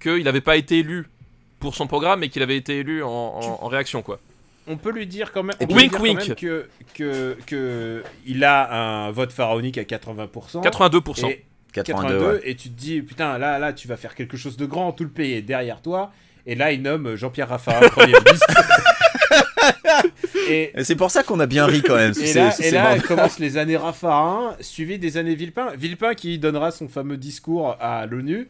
qu'il 0.00 0.24
n'avait 0.24 0.40
pas 0.40 0.56
été 0.56 0.78
élu 0.80 1.06
pour 1.60 1.74
son 1.74 1.86
programme 1.86 2.20
mais 2.20 2.28
qu'il 2.28 2.42
avait 2.42 2.56
été 2.56 2.78
élu 2.78 3.02
en, 3.02 3.08
en- 3.08 3.58
en 3.62 3.68
réaction 3.68 4.02
quoi. 4.02 4.18
On 4.66 4.76
peut 4.76 4.92
lui 4.92 5.06
dire 5.06 5.32
quand 5.32 5.42
même, 5.42 5.56
on 5.60 5.66
peut 5.66 5.74
puis- 5.74 5.82
lui 5.84 5.88
dire 5.90 6.00
Wink, 6.00 6.18
quand 6.18 6.22
wink. 6.24 6.28
même 6.28 6.36
que, 6.36 6.68
que, 6.94 7.36
que 7.46 8.02
il 8.26 8.44
a 8.44 9.06
un 9.06 9.10
vote 9.10 9.32
pharaonique 9.32 9.76
à 9.78 9.82
80%. 9.82 10.62
82%. 10.62 11.28
Et 11.30 11.44
82. 11.72 12.18
82 12.18 12.26
ouais. 12.26 12.40
et 12.44 12.54
tu 12.54 12.68
te 12.70 12.78
dis 12.78 13.00
putain 13.00 13.38
là 13.38 13.58
là 13.58 13.72
tu 13.72 13.88
vas 13.88 13.96
faire 13.96 14.14
quelque 14.14 14.36
chose 14.36 14.56
de 14.58 14.66
grand 14.66 14.92
tout 14.92 15.04
le 15.04 15.10
pays 15.10 15.32
est 15.32 15.40
derrière 15.42 15.80
toi 15.80 16.12
et 16.44 16.54
là 16.54 16.70
il 16.70 16.82
nomme 16.82 17.16
Jean-Pierre 17.16 17.48
Raffarin 17.48 17.88
premier 17.88 18.12
ministre 18.26 18.46
Et, 20.48 20.72
Et 20.74 20.84
c'est 20.84 20.96
pour 20.96 21.10
ça 21.10 21.22
qu'on 21.22 21.40
a 21.40 21.46
bien 21.46 21.64
ri 21.66 21.82
quand 21.82 21.94
même. 21.96 22.12
et 22.20 22.32
là, 22.34 22.54
et 22.60 22.70
là 22.70 22.98
commencent 22.98 23.38
les 23.38 23.56
années 23.56 23.76
Raffarin, 23.76 24.56
suivies 24.60 24.98
des 24.98 25.16
années 25.16 25.34
Villepin. 25.34 25.72
Villepin 25.76 26.14
qui 26.14 26.38
donnera 26.38 26.70
son 26.72 26.88
fameux 26.88 27.16
discours 27.16 27.76
à 27.80 28.06
l'ONU. 28.06 28.48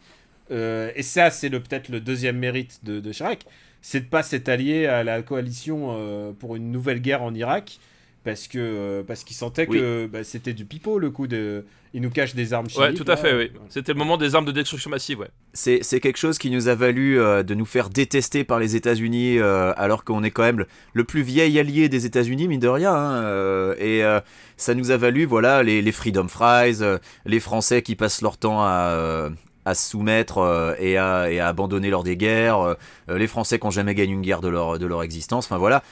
Euh, 0.51 0.91
et 0.97 1.03
ça, 1.03 1.31
c'est 1.31 1.51
peut-être 1.51 1.89
le 1.89 2.01
deuxième 2.01 2.37
mérite 2.39 2.81
de, 2.83 2.99
de 3.01 3.13
Chirac, 3.13 3.45
c'est 3.83 4.01
de 4.01 4.07
pas 4.07 4.22
s'être 4.22 4.49
allié 4.49 4.87
à 4.87 5.05
la 5.05 5.20
coalition 5.20 5.89
euh, 5.91 6.33
pour 6.33 6.57
une 6.57 6.72
nouvelle 6.72 7.01
guerre 7.01 7.22
en 7.22 7.35
Irak. 7.35 7.78
Parce 8.24 8.47
que 8.47 8.59
euh, 8.61 9.03
parce 9.03 9.24
qu'il 9.24 9.35
sentait 9.35 9.66
que 9.66 10.07
bah, 10.07 10.22
c'était 10.22 10.53
du 10.53 10.64
pipeau 10.64 11.01
le 11.01 11.11
coup 11.11 11.26
de 11.26 11.64
il 11.93 12.01
nous 12.03 12.09
cache 12.09 12.37
des 12.37 12.53
armes 12.53 12.68
chimiques. 12.70 12.91
Ouais, 12.91 12.95
tout 12.95 13.03
à 13.09 13.16
là. 13.16 13.16
fait, 13.16 13.37
oui. 13.37 13.51
C'était 13.68 13.93
le 13.93 13.99
moment 13.99 14.16
des 14.16 14.37
armes 14.37 14.45
de 14.45 14.53
destruction 14.53 14.91
massive, 14.91 15.18
ouais. 15.18 15.28
C'est 15.55 15.80
c'est 15.83 15.99
quelque 15.99 16.18
chose 16.18 16.39
qui 16.39 16.49
nous 16.49 16.68
a 16.68 16.76
valu 16.76 17.18
euh, 17.18 17.43
de 17.43 17.55
nous 17.55 17.64
faire 17.64 17.91
détester 17.91 18.45
par 18.45 18.61
les 18.61 18.76
États-Unis, 18.76 19.39
euh, 19.41 19.72
alors 19.76 20.05
qu'on 20.05 20.22
est 20.22 20.30
quand 20.30 20.45
même 20.45 20.61
le, 20.61 20.66
le 20.93 21.03
plus 21.03 21.22
vieil 21.22 21.59
allié 21.59 21.89
des 21.89 22.07
États-Unis, 22.07 22.47
mine 22.47 22.61
de 22.61 22.68
rien. 22.68 22.95
hein, 22.95 23.22
euh, 23.24 23.74
et 23.78 24.05
euh, 24.05 24.20
ça 24.57 24.74
nous 24.74 24.93
a 24.93 24.97
valu, 24.97 25.24
voilà, 25.24 25.64
les, 25.64 25.83
les 25.83 25.93
Freedom 25.93 26.28
Fries, 26.28 26.76
euh, 26.80 26.99
les 27.26 27.41
Français 27.41 27.83
qui 27.83 27.97
passent 27.97 28.22
leur 28.22 28.39
temps 28.39 28.62
à, 28.62 29.30
à 29.65 29.75
soumettre 29.75 30.39
euh, 30.39 30.75
et, 30.79 30.97
à, 30.97 31.47
abandonner 31.47 31.91
lors 31.91 32.03
des 32.03 32.17
guerres, 32.17 32.61
euh, 32.61 32.75
euh, 33.11 33.19
les 33.19 33.27
Français 33.27 33.59
qui 33.59 33.67
n'ont 33.67 33.71
jamais 33.71 33.95
gagné 33.95 34.13
une 34.13 34.23
guerre 34.23 34.41
de 34.41 34.49
leur, 34.49 34.79
de 34.79 34.87
leur 34.87 35.03
existence. 35.03 35.47
Enfin 35.47 35.59
voilà, 35.59 35.83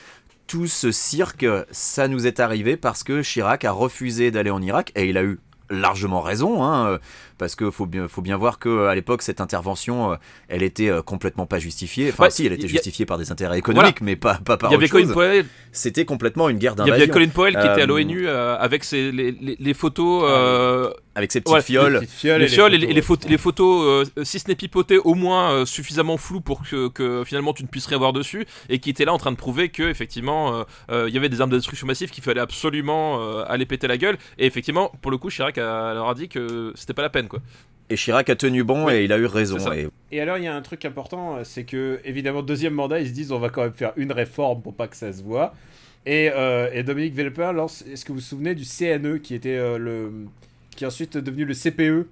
tout 0.47 0.67
ce 0.67 0.91
cirque, 0.91 1.47
ça 1.71 2.09
nous 2.09 2.27
est 2.27 2.41
arrivé 2.41 2.77
parce 2.77 3.05
que 3.05 3.23
Chirac 3.23 3.65
a 3.65 3.73
refusé 3.73 4.31
d'aller 4.31 4.51
en 4.51 4.61
Irak 4.61 4.93
et 4.97 5.09
il 5.09 5.17
a 5.17 5.23
eu 5.23 5.39
largement 5.71 6.21
raison, 6.21 6.65
hein, 6.65 6.99
parce 7.41 7.57
que 7.57 7.71
faut 7.71 7.87
bien, 7.87 8.07
faut 8.07 8.23
bien 8.23 8.37
voir 8.37 8.59
que 8.61 8.87
à 8.87 8.95
l'époque 8.95 9.23
cette 9.23 9.41
intervention, 9.41 10.13
euh, 10.13 10.17
elle 10.49 10.63
était 10.63 10.89
euh, 10.91 11.03
complètement 11.03 11.47
pas 11.47 11.59
justifiée. 11.59 12.11
Enfin, 12.13 12.25
Ouais, 12.25 12.31
si, 12.31 12.47
elle 12.47 12.53
était 12.53 12.67
a- 12.67 12.69
justifiée 12.69 13.07
par 13.07 13.19
des 13.19 13.33
intérêts 13.33 13.59
économiques, 13.59 14.01
mais 14.03 14.15
pas, 14.15 14.35
pas 14.45 14.57
par 14.59 14.71
Il 14.71 14.75
y 14.75 14.77
avait 14.77 14.85
autre 14.85 14.93
Colin 14.93 15.05
chose. 15.07 15.15
Powell, 15.15 15.47
C'était 15.73 16.05
complètement 16.05 16.49
une 16.49 16.59
guerre 16.59 16.75
il 16.77 16.79
y 16.79 16.83
avait 16.83 16.91
d'invasion 17.07 17.13
Colin 17.15 17.29
Powell 17.31 17.55
qui 17.55 17.61
était 17.61 17.69
à 17.69 17.85
Euh, 17.85 17.87
l'ONU 17.87 18.29
euh, 18.29 18.57
avec 18.59 18.85
ses, 18.85 19.11
les, 19.11 19.33
les- 19.33 19.57
les 19.59 19.75
photos. 19.75 20.25
euh, 20.29 20.91
avec 21.17 21.33
ses 21.33 21.41
petites 21.41 21.55
Ouais, 21.55 21.63
fioles. 21.63 21.93
Les 21.95 21.99
petites 22.01 22.11
fioles 22.15 22.41
les, 22.41 22.47
et 22.47 22.49
fioles 22.49 22.75
et 22.75 22.79
les, 22.79 23.03
photos, 23.03 23.29
les 23.29 23.37
photos, 23.39 23.85
ouais. 23.85 23.99
les 23.99 24.05
photos, 24.05 24.15
euh, 24.19 24.25
si 24.25 24.39
ce 24.39 24.49
n'est 24.49 24.55
pipotées, 24.55 24.99
au 24.99 25.15
moins 25.15 25.53
euh, 25.53 25.65
suffisamment 25.67 26.17
floues 26.17 26.41
pour 26.41 26.63
que, 26.63 26.89
que 26.89 27.25
finalement 27.27 27.53
tu 27.53 27.63
ne 27.65 27.69
puisses 27.69 27.87
rien 27.87 27.99
voir 27.99 28.13
dessus, 28.13 28.47
et 28.69 28.79
qui 28.79 28.91
étaient 28.91 29.05
là 29.05 29.13
en 29.13 29.19
train 29.19 29.33
de 29.33 29.37
prouver 29.37 29.71
que 29.71 29.83
effectivement 29.83 30.55
euh, 30.55 30.63
euh, 30.93 31.05
il 31.09 31.15
y 31.15 31.19
avait 31.19 31.29
des 31.29 31.41
armes 31.41 31.51
de 31.51 31.57
destruction 31.57 31.87
massive 31.87 32.11
qu'il 32.11 32.23
fallait 32.23 32.41
absolument 32.41 33.21
euh, 33.21 33.45
aller 33.49 33.67
péter 33.67 33.89
la 33.89 33.97
gueule. 33.99 34.19
Et 34.39 34.47
effectivement, 34.47 34.93
pour 35.03 35.11
le 35.11 35.19
coup, 35.19 35.31
Chirac 35.31 35.59
a- 35.59 35.95
leur 35.95 36.09
a 36.09 36.15
dit 36.15 36.29
que 36.29 36.73
c'était 36.77 36.95
pas 36.95 37.03
la 37.03 37.11
peine, 37.11 37.27
quoi. 37.31 37.41
Et 37.89 37.97
Chirac 37.97 38.29
a 38.31 38.37
tenu 38.37 38.63
bon 38.63 38.85
Ouais, 38.85 39.01
et 39.01 39.05
il 39.05 39.13
a 39.13 39.19
eu 39.19 39.27
raison. 39.27 39.57
Et 39.73 39.89
Et 40.13 40.21
alors, 40.21 40.39
il 40.39 40.45
y 40.45 40.47
a 40.47 40.55
un 40.55 40.63
truc 40.63 40.85
important, 40.85 41.37
euh, 41.37 41.41
c'est 41.45 41.65
que, 41.65 42.01
évidemment, 42.05 42.43
deuxième 42.43 42.75
mandat, 42.75 43.01
ils 43.01 43.09
se 43.09 43.13
disent 43.13 43.33
on 43.33 43.39
va 43.41 43.49
quand 43.49 43.63
même 43.63 43.73
faire 43.73 43.93
une 43.97 44.13
réforme 44.13 44.63
pour 44.63 44.75
pas 44.75 44.87
que 44.87 44.97
ça 44.97 45.13
se 45.13 45.23
voit. 45.23 45.55
Et, 46.07 46.31
euh, 46.35 46.71
et 46.73 46.83
Dominique 46.83 47.15
lance, 47.17 47.85
est-ce 47.93 48.05
que 48.05 48.13
vous 48.13 48.19
vous 48.19 48.25
souvenez 48.25 48.55
du 48.55 48.65
CNE 48.65 49.19
qui 49.19 49.35
était 49.35 49.57
euh, 49.57 49.77
le. 49.79 50.13
qui 50.77 50.85
est 50.85 50.87
ensuite 50.87 51.17
devenu 51.17 51.45
le 51.45 51.55
CPE 51.55 52.07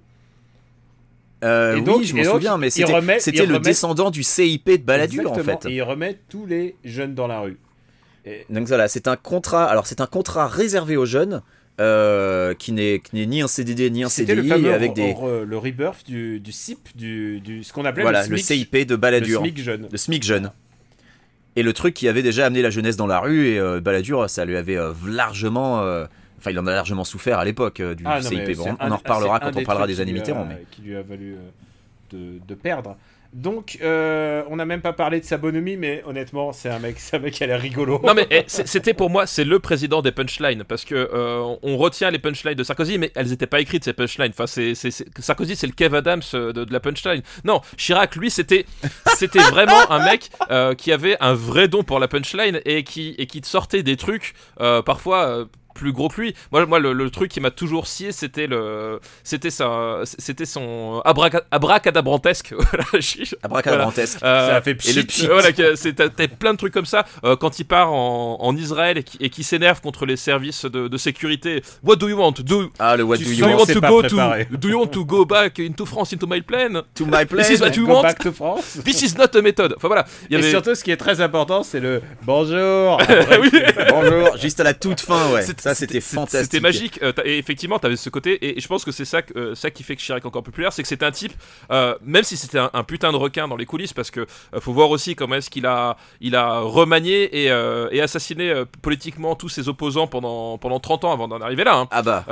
Euh, 1.43 1.77
Et 1.77 1.81
donc- 1.81 1.99
oui, 1.99 2.05
je 2.05 2.15
m'en 2.15 2.23
souviens, 2.23 2.57
mais 2.57 2.69
c'était 2.69 2.91
remet- 2.91 3.19
c'était 3.19 3.43
il 3.43 3.47
le 3.49 3.55
remet- 3.55 3.63
descendant 3.63 4.11
du 4.11 4.23
CIP 4.23 4.69
de 4.71 4.77
Balladur 4.83 5.31
en 5.31 5.35
fait. 5.35 5.65
Et 5.67 5.75
il 5.75 5.81
remet 5.83 6.19
tous 6.27 6.45
les 6.45 6.75
jeunes 6.83 7.15
dans 7.15 7.27
la 7.27 7.39
rue. 7.39 7.57
Et, 8.25 8.45
Donc 8.49 8.67
voilà, 8.67 8.89
c'est 8.89 9.07
un 9.07 9.15
contrat. 9.15 9.63
Alors 9.65 9.87
c'est 9.87 10.01
un 10.01 10.05
contrat 10.05 10.47
réservé 10.49 10.97
aux 10.97 11.05
jeunes, 11.05 11.41
euh, 11.79 12.53
qui 12.53 12.71
n'est 12.73 13.01
ni 13.13 13.41
un 13.41 13.47
CDD 13.47 13.89
ni 13.89 14.03
un 14.03 14.07
le 14.07 14.09
CDI, 14.09 14.47
fameux 14.47 14.73
avec 14.73 14.93
des 14.93 15.13
re- 15.13 15.43
le 15.43 15.57
rebirth 15.57 16.05
du, 16.05 16.39
du 16.39 16.51
CIP, 16.51 16.89
du, 16.95 17.39
du, 17.39 17.63
ce 17.63 17.71
qu'on 17.73 17.85
appelait 17.85 18.01
voilà 18.03 18.23
le 18.25 18.31
le 18.31 18.37
CIP 18.37 18.75
de 18.85 18.93
le 18.93 18.97
Balladur, 18.97 19.39
SMIC 19.41 19.57
jeune. 19.61 19.87
le 19.91 19.97
SMIC 19.97 20.23
jeune. 20.23 20.51
Et 21.55 21.63
le 21.63 21.73
truc 21.73 21.93
qui 21.93 22.07
avait 22.07 22.21
déjà 22.23 22.45
amené 22.45 22.61
la 22.61 22.69
jeunesse 22.69 22.95
dans 22.97 23.07
la 23.07 23.19
rue 23.19 23.47
et 23.47 23.59
euh, 23.59 23.79
Balladur, 23.81 24.29
ça 24.29 24.45
lui 24.45 24.55
avait 24.57 24.77
euh, 24.77 24.93
largement, 25.07 25.81
euh, 25.81 26.05
enfin 26.37 26.51
il 26.51 26.59
en 26.59 26.67
a 26.67 26.73
largement 26.73 27.03
souffert 27.03 27.39
à 27.39 27.45
l'époque 27.45 27.79
euh, 27.79 27.95
du 27.95 28.03
Ah, 28.05 28.19
non, 28.21 28.29
CIP. 28.29 28.55
Bon, 28.57 28.75
on 28.79 28.83
un- 28.85 28.91
en 28.91 28.97
reparlera 28.97 29.39
quand 29.39 29.55
on 29.55 29.63
parlera 29.63 29.87
des 29.87 29.99
années 30.01 30.13
Mitterrand. 30.13 30.45
Mais... 30.45 30.63
Qui 30.71 30.81
lui 30.81 30.95
a 30.95 31.01
valu 31.01 31.35
euh, 31.35 31.37
de, 32.11 32.39
de 32.47 32.55
perdre. 32.55 32.97
Donc, 33.33 33.77
euh, 33.83 34.43
on 34.49 34.55
n'a 34.55 34.65
même 34.65 34.81
pas 34.81 34.93
parlé 34.93 35.19
de 35.19 35.25
sa 35.25 35.37
bonhomie, 35.37 35.77
mais 35.77 36.01
honnêtement, 36.05 36.51
c'est 36.51 36.69
un 36.69 36.79
mec, 36.79 36.99
c'est 36.99 37.17
un 37.17 37.19
mec 37.19 37.33
qui 37.35 37.43
a 37.43 37.47
l'air 37.47 37.61
rigolo. 37.61 38.01
Non 38.03 38.15
mais 38.15 38.27
eh, 38.31 38.43
c'était 38.47 38.95
pour 38.95 39.11
moi, 39.11 39.27
c'est 39.27 39.43
le 39.43 39.59
président 39.59 40.01
des 40.01 40.11
punchlines 40.11 40.63
parce 40.63 40.83
que 40.83 40.95
euh, 40.95 41.55
on 41.61 41.77
retient 41.77 42.09
les 42.09 42.17
punchlines 42.17 42.55
de 42.55 42.63
Sarkozy, 42.63 42.97
mais 42.97 43.11
elles 43.15 43.27
n'étaient 43.27 43.45
pas 43.45 43.59
écrites 43.59 43.83
ces 43.83 43.93
punchlines. 43.93 44.33
Sarkozy, 44.33 45.55
c'est 45.55 45.67
le 45.67 45.73
Kev 45.73 45.95
Adams 45.95 46.21
euh, 46.33 46.53
de, 46.53 46.65
la 46.71 46.79
punchline. 46.79 47.21
Non, 47.43 47.61
Chirac, 47.77 48.15
lui, 48.15 48.31
c'était, 48.31 48.65
vraiment 49.51 49.91
un 49.91 50.03
mec 50.05 50.29
qui 50.77 50.91
avait 50.91 51.17
un 51.19 51.33
vrai 51.33 51.67
don 51.67 51.83
pour 51.83 51.99
la 51.99 52.07
punchline 52.07 52.61
et 52.65 52.83
qui 52.83 53.15
et 53.19 53.27
qui 53.27 53.41
sortait 53.43 53.83
des 53.83 53.97
trucs 53.97 54.33
parfois. 54.57 55.47
Euh, 55.79 55.81
plus 55.81 55.91
gros 55.93 56.09
que 56.09 56.21
lui. 56.21 56.35
Moi, 56.51 56.65
moi 56.65 56.79
le, 56.79 56.93
le 56.93 57.09
truc 57.09 57.31
qui 57.31 57.39
m'a 57.39 57.51
toujours 57.51 57.87
scié, 57.87 58.11
c'était 58.11 58.47
le, 58.47 58.99
c'était 59.23 59.49
sa, 59.49 60.01
c'était 60.03 60.45
son 60.45 61.01
abraca- 61.05 61.43
abracadabrantesque. 61.51 62.53
Abracadabrantesque. 63.43 64.19
euh, 64.23 64.47
ça 64.49 64.55
a 64.57 64.61
fait 64.61 64.71
et 64.71 64.75
pchit. 64.75 64.93
le 64.93 65.03
pchit. 65.03 65.27
voilà, 65.27 65.51
que 65.51 65.75
c'est- 65.75 65.93
t'as 65.93 66.09
t'as 66.09 66.27
plein 66.27 66.53
de 66.53 66.57
trucs 66.57 66.73
comme 66.73 66.85
ça. 66.85 67.05
Euh, 67.23 67.35
quand 67.35 67.59
il 67.59 67.65
part 67.65 67.91
en, 67.93 68.37
en 68.39 68.55
Israël 68.55 68.97
et 68.97 69.03
qui, 69.03 69.17
et 69.19 69.29
qui 69.29 69.43
s'énerve 69.43 69.81
contre 69.81 70.05
les 70.05 70.17
services 70.17 70.65
de, 70.65 70.87
de 70.87 70.97
sécurité. 70.97 71.61
What 71.83 71.97
do 71.97 72.09
you 72.09 72.17
want? 72.17 72.33
Do, 72.43 72.69
Ah 72.79 72.95
le 72.97 73.03
What 73.03 73.17
do 73.17 73.23
do 73.25 73.31
you 73.31 73.45
want? 73.45 73.65
to 73.65 73.79
go 73.81 74.01
préparé. 74.01 74.45
to? 74.45 74.57
Do 74.57 74.69
you 74.69 74.79
want 74.79 74.87
to 74.91 75.05
go 75.05 75.25
back 75.25 75.59
into 75.59 75.85
France 75.85 76.13
into 76.13 76.27
my 76.27 76.41
plane? 76.41 76.81
to 76.95 77.05
my 77.05 77.25
This 77.25 77.49
is 77.51 77.61
what 77.61 77.71
you 77.75 77.85
Go 77.85 77.93
want? 77.93 78.03
back 78.03 78.19
to 78.19 78.31
France. 78.31 78.79
This 78.85 79.01
is 79.03 79.15
not 79.17 79.35
a 79.35 79.41
method. 79.41 79.73
Enfin 79.77 79.87
voilà. 79.87 80.05
Il 80.29 80.37
y 80.37 80.39
Et 80.39 80.49
surtout, 80.49 80.75
ce 80.75 80.83
qui 80.83 80.91
est 80.91 80.97
très 80.97 81.21
important, 81.21 81.63
c'est 81.63 81.79
le 81.79 82.01
bonjour. 82.23 82.99
Oui. 83.41 83.49
Bonjour, 83.89 84.37
juste 84.37 84.59
à 84.59 84.63
la 84.63 84.73
toute 84.73 84.99
fin, 85.01 85.31
ouais. 85.31 85.43
C'était- 85.75 85.99
Ça 86.01 86.01
c'était 86.01 86.01
c'était- 86.01 86.15
fantastique. 86.15 86.43
C'était 86.51 86.59
magique. 86.59 86.99
Euh, 87.03 87.13
et 87.25 87.37
effectivement, 87.37 87.79
t'avais 87.79 87.95
ce 87.95 88.09
côté. 88.09 88.33
Et, 88.45 88.57
et 88.57 88.61
je 88.61 88.67
pense 88.67 88.85
que 88.85 88.91
c'est 88.91 89.05
ça, 89.05 89.21
euh, 89.35 89.55
ça 89.55 89.71
qui 89.71 89.83
fait 89.83 89.95
que 89.95 90.01
Chirac 90.01 90.23
est 90.23 90.27
encore 90.27 90.43
populaire, 90.43 90.71
c'est 90.73 90.81
que 90.81 90.87
c'était 90.87 91.05
un 91.05 91.11
type, 91.11 91.33
euh, 91.71 91.95
même 92.03 92.23
si 92.23 92.37
c'était 92.37 92.59
un, 92.59 92.69
un 92.73 92.83
putain 92.83 93.11
de 93.11 93.17
requin 93.17 93.47
dans 93.47 93.55
les 93.57 93.65
coulisses, 93.65 93.93
parce 93.93 94.11
que 94.11 94.25
faut 94.59 94.73
voir 94.73 94.89
aussi 94.89 95.15
comment 95.15 95.35
est-ce 95.35 95.49
qu'il 95.49 95.65
a, 95.65 95.97
il 96.21 96.35
a 96.35 96.59
remanié 96.59 97.23
et, 97.45 97.45
et 97.91 98.01
assassiné 98.01 98.63
politiquement 98.81 99.35
tous 99.35 99.49
ses 99.49 99.69
opposants 99.69 100.07
pendant, 100.07 100.57
pendant 100.57 100.79
30 100.79 101.05
ans 101.05 101.11
avant 101.13 101.27
d'en 101.27 101.41
arriver 101.41 101.63
là. 101.63 101.75
hein. 101.77 101.87
Ah 101.91 102.01
bah, 102.01 102.25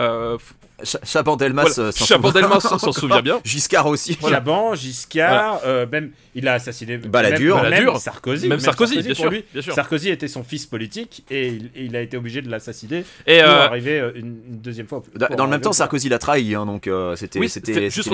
Ch- 0.83 0.97
Chaban-Delmas 1.03 1.63
voilà. 1.75 1.89
euh, 1.89 1.91
s'en 1.91 2.05
Chaban-Delmas 2.05 2.59
souvient. 2.59 2.77
s'en 2.77 2.91
souvient 2.91 3.21
bien. 3.23 3.39
Giscard 3.43 3.87
aussi. 3.87 4.17
Chaban, 4.21 4.75
Giscard, 4.75 5.61
euh, 5.65 5.85
même 5.91 6.11
il 6.35 6.47
a 6.47 6.53
assassiné 6.53 6.97
Balladur. 6.97 7.61
même. 7.63 7.97
Sarkozy. 7.97 8.47
Même 8.47 8.59
Sarkozy, 8.59 8.95
bien 9.01 9.07
pour 9.07 9.15
sûr, 9.15 9.29
lui. 9.31 9.43
bien 9.53 9.61
sûr. 9.61 9.73
Sarkozy 9.73 10.09
était 10.09 10.27
son 10.27 10.43
fils 10.43 10.65
politique 10.67 11.23
et 11.31 11.47
il, 11.47 11.65
et 11.75 11.85
il 11.85 11.95
a 11.95 12.01
été 12.01 12.15
obligé 12.17 12.41
de 12.41 12.49
l'assassiner 12.49 13.03
Et 13.25 13.39
pour 13.41 13.49
euh, 13.49 13.65
arriver 13.65 13.99
euh, 13.99 14.11
une, 14.15 14.37
une 14.47 14.59
deuxième 14.61 14.87
fois. 14.87 15.01
Dans, 15.15 15.45
le 15.45 15.49
même 15.51 15.61
temps, 15.61 15.73
Sarkozy 15.73 16.09
l'a 16.09 16.19
trahi, 16.19 16.53
hein, 16.55 16.65
donc 16.65 16.87
euh, 16.87 17.15
c'était 17.15 17.39
Oui, 17.39 17.49
c'était 17.49 17.89
juste. 17.89 18.09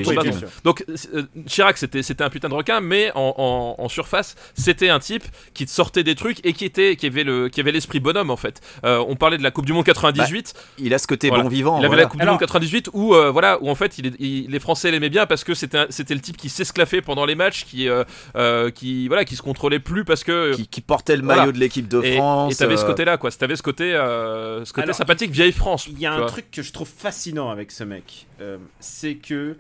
Donc 0.64 0.86
euh, 1.14 1.24
Chirac 1.48 1.78
c'était 1.78 2.02
c'était 2.04 2.24
un 2.24 2.30
putain 2.30 2.50
de 2.50 2.54
requin 2.54 2.80
mais 2.82 3.12
en, 3.16 3.34
en- 3.38 3.76
en 3.84 3.90
surface 3.90 4.36
c'était 4.54 4.90
un 4.90 5.00
type 5.00 5.24
qui 5.54 5.68
sortait 5.68 6.04
des 6.04 6.16
trucs 6.16 6.46
et 6.46 6.54
qui 6.54 6.66
était 6.66 6.96
qui 6.96 7.08
avait 7.08 7.24
le 7.24 7.50
qui 7.50 7.60
avait 7.60 7.72
l'esprit 7.72 8.00
bonhomme 8.00 8.30
en 8.32 8.38
fait. 8.38 8.62
Euh, 8.86 9.04
on 9.08 9.16
parlait 9.16 9.38
de 9.38 9.44
la 9.44 9.52
Coupe 9.52 9.66
du 9.66 9.74
Monde 9.74 9.86
98, 9.86 10.54
Il 10.80 10.94
a 10.94 10.98
ce 10.98 11.08
côté 11.08 11.28
Voilà. 11.30 11.44
bon 11.44 11.50
vivant. 11.50 11.76
il 11.76 11.80
avait 11.80 11.88
voilà. 11.88 12.04
la 12.04 12.10
Coupe 12.10 12.20
du 12.22 12.26
Monde 12.26 12.40
98 12.40 12.53
où 12.94 13.14
euh, 13.14 13.32
voilà 13.32 13.62
où 13.62 13.70
en 13.70 13.76
fait 13.76 13.98
il, 13.98 14.08
est- 14.08 14.14
il- 14.20 14.50
les 14.50 14.60
Français 14.60 14.92
l'aimaient 14.92 15.10
bien 15.10 15.26
parce 15.26 15.44
que 15.44 15.54
c'était 15.54 15.88
le 16.14 16.20
type 16.20 16.38
qui 16.38 16.50
s'esclaffait 16.50 17.02
pendant 17.02 17.26
les 17.26 17.36
matchs 17.36 17.66
qui 17.66 17.88
euh, 17.90 18.04
euh, 18.36 18.70
qui 18.72 19.08
voilà 19.08 19.26
qui 19.26 19.36
se 19.36 19.42
contrôlait 19.42 19.80
plus 19.80 20.06
parce 20.06 20.24
que 20.24 20.56
qui, 20.56 20.68
qui 20.68 20.82
portait 20.82 21.16
le 21.16 21.22
maillot 21.24 21.38
Voilà. 21.42 21.52
de 21.52 21.60
l'équipe 21.60 21.88
de 21.88 22.02
France. 22.02 22.54
et 22.54 22.56
t'avais 22.56 22.78
ce 22.78 22.86
côté 22.86 23.06
là 23.06 23.18
quoi, 23.18 23.32
t'avais 23.32 23.56
ce 23.56 23.64
côté 23.64 23.94
euh, 23.94 24.64
ce 24.66 24.74
côté 24.74 24.84
Alors, 24.84 24.96
sympathique 24.96 25.32
vieille 25.32 25.52
France. 25.52 25.88
Il 25.90 26.00
y 26.00 26.06
a 26.06 26.14
un 26.14 26.18
vois. 26.20 26.28
truc 26.28 26.52
que 26.52 26.62
je 26.62 26.72
trouve 26.74 26.90
fascinant 26.90 27.50
avec 27.50 27.72
ce 27.72 27.84
mec, 27.84 28.28
euh, 28.42 28.58
c'est 28.80 29.16
que 29.16 29.56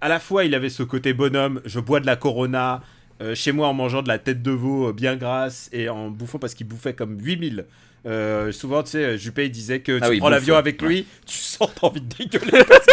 à 0.00 0.08
la 0.08 0.18
fois 0.20 0.44
il 0.44 0.54
avait 0.54 0.70
ce 0.70 0.82
côté 0.82 1.12
bonhomme, 1.12 1.60
je 1.64 1.78
bois 1.80 2.00
de 2.00 2.06
la 2.06 2.16
Corona 2.16 2.82
euh, 3.20 3.34
chez 3.34 3.52
moi 3.52 3.68
en 3.68 3.74
mangeant 3.74 4.02
de 4.02 4.08
la 4.08 4.18
tête 4.18 4.42
de 4.42 4.50
veau 4.50 4.88
euh, 4.88 4.92
bien 4.92 5.16
grasse 5.16 5.68
et 5.72 5.88
en 5.88 6.08
bouffant 6.10 6.38
parce 6.38 6.54
qu'il 6.54 6.66
bouffait 6.66 6.94
comme 6.94 7.18
8000. 7.20 7.66
Euh, 8.04 8.50
souvent, 8.50 8.82
tu 8.82 8.90
sais, 8.90 9.16
Juppé 9.16 9.44
il 9.46 9.50
disait 9.50 9.80
que 9.80 9.98
tu 9.98 10.04
Ah 10.04 10.08
oui, 10.10 10.18
prends 10.18 10.28
l'avion 10.28 10.56
avec 10.56 10.82
lui, 10.82 11.06
tu 11.24 11.36
sens 11.36 11.70
t'as 11.80 11.86
envie 11.86 12.00
de 12.00 12.14
dégueuler. 12.16 12.64
parce 12.68 12.86
que 12.86 12.92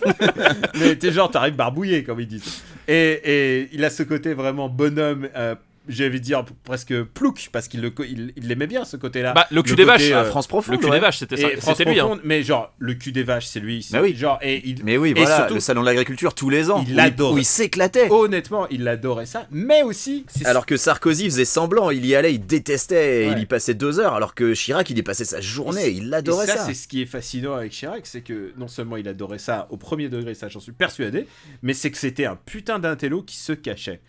Mais 0.78 0.96
t'es 0.96 1.12
genre, 1.12 1.30
t'arrives 1.30 1.54
barbouillé, 1.54 2.02
comme 2.02 2.20
ils 2.20 2.26
disent. 2.26 2.62
Et, 2.88 3.20
et 3.24 3.68
il 3.72 3.84
a 3.84 3.90
ce 3.90 4.02
côté 4.02 4.34
vraiment 4.34 4.68
bonhomme, 4.68 5.28
euh, 5.36 5.54
j'ai 5.90 6.06
envie 6.06 6.20
de 6.20 6.24
dire 6.24 6.44
presque 6.64 7.02
plouc, 7.02 7.48
parce 7.52 7.68
qu'il 7.68 7.80
le 7.80 7.90
co- 7.90 8.04
il- 8.04 8.32
il 8.36 8.48
l'aimait 8.48 8.66
bien 8.66 8.84
ce 8.84 8.96
côté-là. 8.96 9.32
Bah, 9.34 9.46
le 9.50 9.62
cul 9.62 9.70
Le 9.70 9.76
des 9.76 9.82
côté, 9.84 9.92
vaches, 9.98 10.10
euh, 10.12 10.20
à 10.20 10.24
France 10.24 10.46
le 10.46 10.48
profonde. 10.48 10.78
cul 10.78 10.84
ouais. 10.86 10.90
des 10.92 11.00
vaches 11.00 11.18
c'était 11.18 11.34
Et 11.40 11.60
c'était 11.60 11.84
lui 11.84 12.00
hein. 12.00 12.18
Mais 12.24 12.42
genre 12.42 12.72
le 12.78 12.94
cul 12.94 13.12
des 13.12 13.22
vaches, 13.22 13.46
c'est 13.46 13.60
lui. 13.60 13.86
Bah 13.90 14.00
oui. 14.02 14.14
Genre 14.16 14.38
et 14.42 14.62
il, 14.66 14.84
Mais 14.84 14.96
oui, 14.96 15.10
Et 15.10 15.14
voilà, 15.14 15.36
surtout- 15.36 15.54
le 15.54 15.60
salon 15.60 15.80
de 15.82 15.86
l'agriculture 15.86 16.34
tous 16.34 16.48
les 16.50 16.70
ans. 16.70 16.84
Il 16.86 16.94
où 16.94 16.96
l'adore. 16.96 17.32
Où 17.34 17.38
il 17.38 17.44
s'éclatait. 17.44 18.08
honnêtement, 18.10 18.66
il 18.70 18.86
adorait 18.88 19.26
ça, 19.26 19.46
mais 19.50 19.82
aussi 19.82 20.24
Alors 20.44 20.66
que 20.66 20.76
Sarkozy 20.76 21.24
faisait 21.26 21.44
semblant, 21.44 21.90
il 21.90 22.06
y 22.06 22.14
allait, 22.14 22.34
il 22.34 22.46
détestait, 22.46 23.24
et 23.24 23.26
Ouais. 23.28 23.34
il 23.36 23.42
y 23.42 23.46
passait 23.46 23.74
deux 23.74 23.98
heures, 24.00 24.14
alors 24.14 24.34
que 24.34 24.54
Chirac, 24.54 24.88
il 24.90 24.98
y 24.98 25.02
passait 25.02 25.24
sa 25.24 25.40
journée, 25.40 25.86
Et 25.86 25.90
il 25.90 26.10
et 26.10 26.14
adorait 26.14 26.46
ça, 26.46 26.56
ça. 26.58 26.66
c'est 26.66 26.74
ce 26.74 26.86
qui 26.88 27.02
est 27.02 27.06
fascinant 27.06 27.54
avec 27.54 27.72
Chirac, 27.72 28.06
c'est 28.06 28.20
que 28.22 28.52
non 28.56 28.68
seulement 28.68 28.96
il 28.96 29.08
adorait 29.08 29.38
ça 29.38 29.66
au 29.70 29.76
premier 29.76 30.08
degré, 30.08 30.34
ça 30.34 30.48
j'en 30.48 30.60
suis 30.60 30.72
persuadé, 30.72 31.26
mais 31.62 31.74
c'est 31.74 31.90
que 31.90 31.98
c'était 31.98 32.26
un 32.26 32.36
putain 32.36 32.78
d'intello 32.78 33.22
qui 33.22 33.36
se 33.36 33.52
cachait. 33.52 34.00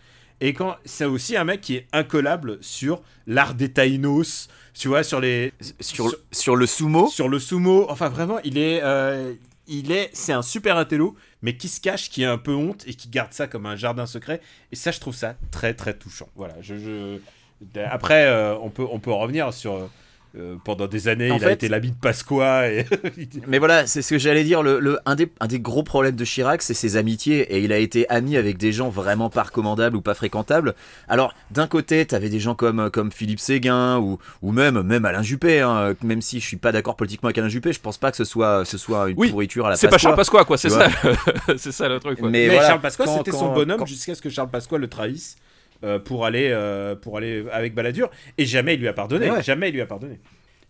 Et 0.42 0.54
quand 0.54 0.76
c'est 0.86 1.06
aussi 1.06 1.38
un 1.38 1.44
mec 1.44 1.62
qui 1.62 1.76
est 1.76 1.88
incollable 1.94 2.58
sur 2.62 3.02
l'art 3.28 3.54
des 3.54 3.72
Taïnos, 3.72 4.50
tu 4.74 4.88
vois, 4.88 5.04
sur 5.04 5.22
les 5.22 5.54
sur, 5.80 6.14
sur, 6.32 6.56
le 6.56 6.66
sumo. 6.66 7.08
Sur 7.08 7.30
le 7.30 7.38
sumo, 7.38 7.86
enfin 7.90 8.10
vraiment, 8.10 8.40
il 8.44 8.58
est, 8.58 8.82
euh, 8.84 9.34
il 9.68 9.92
est, 9.92 10.10
c'est 10.14 10.34
un 10.34 10.42
super 10.42 10.78
intello, 10.78 11.16
mais 11.44 11.56
qui 11.56 11.68
se 11.68 11.80
cache, 11.80 12.10
qui 12.10 12.26
a 12.26 12.32
un 12.32 12.40
peu 12.40 12.54
honte 12.54 12.84
et 12.88 12.96
qui 12.96 13.08
garde 13.08 13.34
ça 13.34 13.46
comme 13.46 13.68
un 13.68 13.76
jardin 13.76 14.08
secret. 14.08 14.42
Et 14.72 14.76
ça, 14.76 14.90
je 14.92 15.00
trouve 15.00 15.16
ça 15.16 15.36
très 15.52 15.76
très 15.76 15.94
touchant. 15.94 16.28
Voilà, 16.36 16.56
je, 16.62 16.76
je... 16.80 17.20
après, 17.86 18.26
euh, 18.26 18.58
on 18.58 18.72
peut 18.72 18.88
on 18.90 19.00
peut 19.00 19.12
revenir 19.12 19.54
sur 19.54 19.90
euh, 20.38 20.56
pendant 20.64 20.88
des 20.88 21.10
années, 21.10 21.30
il 21.36 21.44
a 21.44 21.52
été 21.52 21.68
l'ami 21.68 21.92
de 21.92 21.96
Pasqua. 21.96 22.70
Et... 22.72 22.86
mais 23.48 23.60
voilà, 23.60 23.86
c'est 23.86 24.02
ce 24.02 24.12
que 24.12 24.18
j'allais 24.18 24.46
dire. 24.46 24.64
Le, 24.64 24.98
un, 25.06 25.16
des, 25.16 25.30
un, 25.42 25.48
des, 25.48 25.60
gros 25.60 25.84
problèmes 25.84 26.16
de 26.16 26.24
Chirac, 26.24 26.62
c'est 26.62 26.74
ses 26.74 26.96
amitiés. 26.96 27.54
Et 27.54 27.60
il 27.60 27.74
a 27.74 27.78
été 27.78 28.10
ami 28.10 28.38
avec 28.38 28.58
des 28.58 28.72
gens 28.72 28.90
vraiment 28.90 29.30
pas 29.30 29.44
recommandables 29.44 29.98
ou 29.98 30.02
pas 30.02 30.14
fréquentables. 30.14 30.74
Alors, 31.10 31.34
d'un 31.52 31.68
côté, 31.68 32.06
t'avais 32.06 32.30
des 32.30 32.40
gens 32.40 32.56
comme, 32.56 32.90
comme 32.92 33.12
Philippe 33.12 33.42
Séguin 33.42 33.98
ou, 34.00 34.20
ou 34.42 34.54
même, 34.54 34.82
même 34.84 35.04
Alain 35.04 35.22
Juppé. 35.22 35.60
Hein, 35.60 35.96
même 36.02 36.22
si 36.22 36.40
je 36.40 36.46
suis 36.46 36.58
pas 36.58 36.72
d'accord 36.72 36.96
politiquement 36.96 37.28
avec 37.28 37.38
Alain 37.38 37.50
Juppé, 37.50 37.74
je 37.74 37.82
pense 37.82 37.98
pas 37.98 38.12
que 38.12 38.18
ce 38.18 38.24
soit, 38.24 38.64
ce 38.64 38.78
soit 38.78 39.10
une 39.10 39.16
pourriture 39.16 39.66
à 39.66 39.72
la 39.72 39.76
C'est 39.76 39.90
pas 39.90 39.98
Charles 39.98 40.16
Pasqua, 40.16 40.46
quoi. 40.46 40.58
C'est 40.58 40.70
ça, 40.70 40.88
c'est 41.58 41.74
ça 41.74 41.90
le 41.90 42.00
truc. 42.00 42.20
Quoi. 42.20 42.30
Mais, 42.30 42.50
Charles 42.56 42.82
Pasqua, 42.82 43.06
c'était 43.06 43.32
son 43.32 43.54
bonhomme 43.54 43.86
jusqu'à 43.86 44.16
ce 44.16 44.22
que 44.22 44.30
Charles 44.30 44.50
Pasqua 44.50 44.78
le 44.78 44.88
trahisse. 44.88 45.36
Euh, 45.84 45.98
pour 45.98 46.26
aller 46.26 46.50
euh, 46.52 46.96
pour 46.96 47.18
aller 47.18 47.44
avec 47.52 47.74
Balladur. 47.74 48.12
Et 48.38 48.46
jamais 48.46 48.76
il 48.76 48.80
lui 48.80 48.88
a 48.88 48.94
pardonné. 48.94 49.30
Jamais 49.42 49.70
il 49.70 49.74
lui 49.74 49.82
a 49.82 49.88
pardonné. 49.88 50.20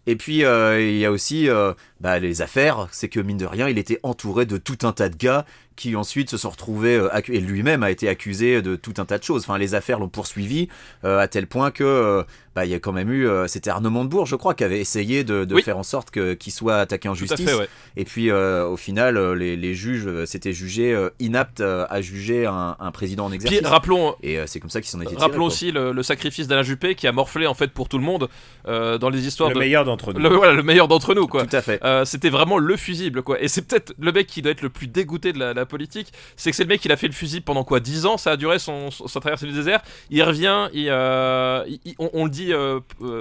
Et 0.08 0.16
puis 0.16 0.44
euh, 0.44 0.82
il 0.82 0.98
y 0.98 1.06
a 1.06 1.12
aussi 1.12 1.48
euh, 1.50 1.74
bah, 2.00 2.20
les 2.20 2.42
affaires, 2.42 2.88
c'est 2.92 3.08
que 3.08 3.20
mine 3.20 3.38
de 3.38 3.46
rien, 3.46 3.70
il 3.70 3.78
était 3.78 4.00
entouré 4.04 4.46
de 4.46 4.58
tout 4.58 4.80
un 4.84 4.94
tas 4.94 5.10
de 5.10 5.16
gars 5.16 5.46
qui 5.76 5.96
ensuite 5.96 6.30
se 6.30 6.38
sont 6.38 6.50
retrouvés 6.50 6.96
euh, 6.96 7.10
et 7.28 7.40
lui-même 7.40 7.84
a 7.84 7.92
été 7.92 8.08
accusé 8.08 8.62
de 8.62 8.76
tout 8.76 8.94
un 8.98 9.06
tas 9.06 9.18
de 9.18 9.24
choses. 9.24 9.44
Enfin, 9.44 9.58
les 9.58 9.76
affaires 9.76 10.00
l'ont 10.00 10.10
poursuivi 10.10 10.68
à 11.04 11.28
tel 11.28 11.48
point 11.48 11.72
que 11.72 12.24
bah, 12.56 12.66
il 12.66 12.72
y 12.72 12.74
a 12.74 12.80
quand 12.80 12.92
même 12.92 13.12
eu, 13.12 13.28
c'était 13.48 13.70
Arnaud 13.70 13.90
Montebourg, 13.90 14.26
je 14.26 14.36
crois, 14.36 14.54
qui 14.54 14.64
avait 14.64 14.80
essayé 14.80 15.24
de, 15.24 15.46
faire 15.62 15.78
en 15.78 15.84
sorte 15.84 16.12
que 16.12 16.34
qu'il 16.34 16.52
soit 16.52 16.78
attaqué 16.78 17.08
en 17.08 17.14
justice. 17.14 17.50
Et 17.96 18.06
puis 18.06 18.32
au 18.32 18.78
final, 18.78 19.34
les, 19.34 19.56
les 19.56 19.74
juges 19.74 20.26
s'étaient 20.26 20.54
jugés 20.54 20.98
inaptes 21.20 21.62
à 21.62 22.02
juger 22.02 22.46
un, 22.46 22.76
un, 22.80 22.92
président 22.92 23.26
en 23.26 23.32
exercice. 23.32 23.60
Puis, 23.60 23.68
rappelons, 23.68 24.16
et 24.22 24.40
c'est 24.48 24.60
comme 24.60 24.70
ça 24.70 24.82
qu'ils 24.82 24.90
s'en 24.90 25.02
étaient 25.02 25.16
Rappelons 25.16 25.46
aussi 25.46 25.72
le, 25.72 26.04
sacrifice 26.04 26.48
d'Alain 26.48 26.64
Juppé 26.64 26.96
qui 26.96 27.08
a 27.08 27.12
morflé 27.12 27.48
en 27.48 27.54
fait 27.54 27.72
pour 27.72 27.88
tout 27.88 27.98
le 27.98 28.04
monde 28.04 28.28
dans 28.66 29.10
les 29.10 29.28
histoires. 29.28 29.50
Le 29.50 29.60
meilleur 29.60 29.86
d'entre 29.86 30.14
nous. 30.14 30.20
Le, 30.20 30.30
voilà, 30.30 30.54
le 30.54 30.64
meilleur 30.64 30.88
d'entre 30.88 31.14
nous, 31.14 31.28
quoi. 31.28 31.46
Tout 31.46 31.56
à 31.56 31.62
fait. 31.62 31.80
Euh, 31.84 32.06
c'était 32.06 32.30
vraiment 32.30 32.58
le 32.58 32.76
fusible, 32.78 33.22
quoi. 33.22 33.42
Et 33.42 33.48
c'est 33.48 33.62
peut-être 33.62 33.94
le 34.00 34.12
mec 34.12 34.28
qui 34.28 34.42
doit 34.42 34.52
être 34.52 34.62
le 34.62 34.70
plus 34.70 34.88
dégoûté 34.88 35.34
de 35.34 35.40
la, 35.40 35.61
politique. 35.66 36.12
C'est 36.36 36.52
que 36.52 36.56
c'est 36.56 36.64
le 36.64 36.70
mec 36.70 36.82
qui 36.82 36.92
a 36.92 36.98
fait 36.98 37.08
le 37.08 37.14
fusible 37.14 37.44
pendant 37.44 37.64
quoi 37.64 37.80
10 37.80 38.06
ans 38.06 38.18
Ça 38.18 38.32
a 38.32 38.38
duré 38.38 38.60
son, 38.60 38.92
sa 38.92 39.20
traversée 39.20 39.48
du 39.48 39.54
désert. 39.54 39.82
Il 40.10 40.24
revient, 40.24 40.70
il, 40.74 40.88
euh, 40.90 41.66
on, 42.00 42.26
le 42.26 42.30
dit 42.30 42.54
euh, 42.54 42.80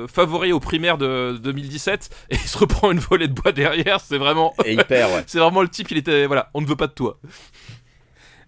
favori 0.09 0.53
aux 0.53 0.61
primaires 0.61 0.99
de 0.99 1.39
2017 1.43 2.11
et 2.31 2.35
il 2.35 2.39
se 2.41 2.59
reprend 2.59 2.91
une 2.91 2.99
volée 2.99 3.29
de 3.29 3.35
bois 3.35 3.53
derrière. 3.53 4.01
C'est 4.01 4.19
vraiment. 4.19 4.55
Et 4.65 4.73
il 4.73 4.85
perd, 4.85 5.13
ouais. 5.13 5.25
c'est 5.27 5.39
vraiment 5.39 5.63
le 5.63 5.69
type, 5.69 5.91
il 5.91 5.99
était. 5.99 6.27
Voilà, 6.27 6.51
on 6.55 6.61
ne 6.61 6.67
veut 6.67 6.77
pas 6.77 6.87
de 6.87 6.93
toi. 6.93 7.19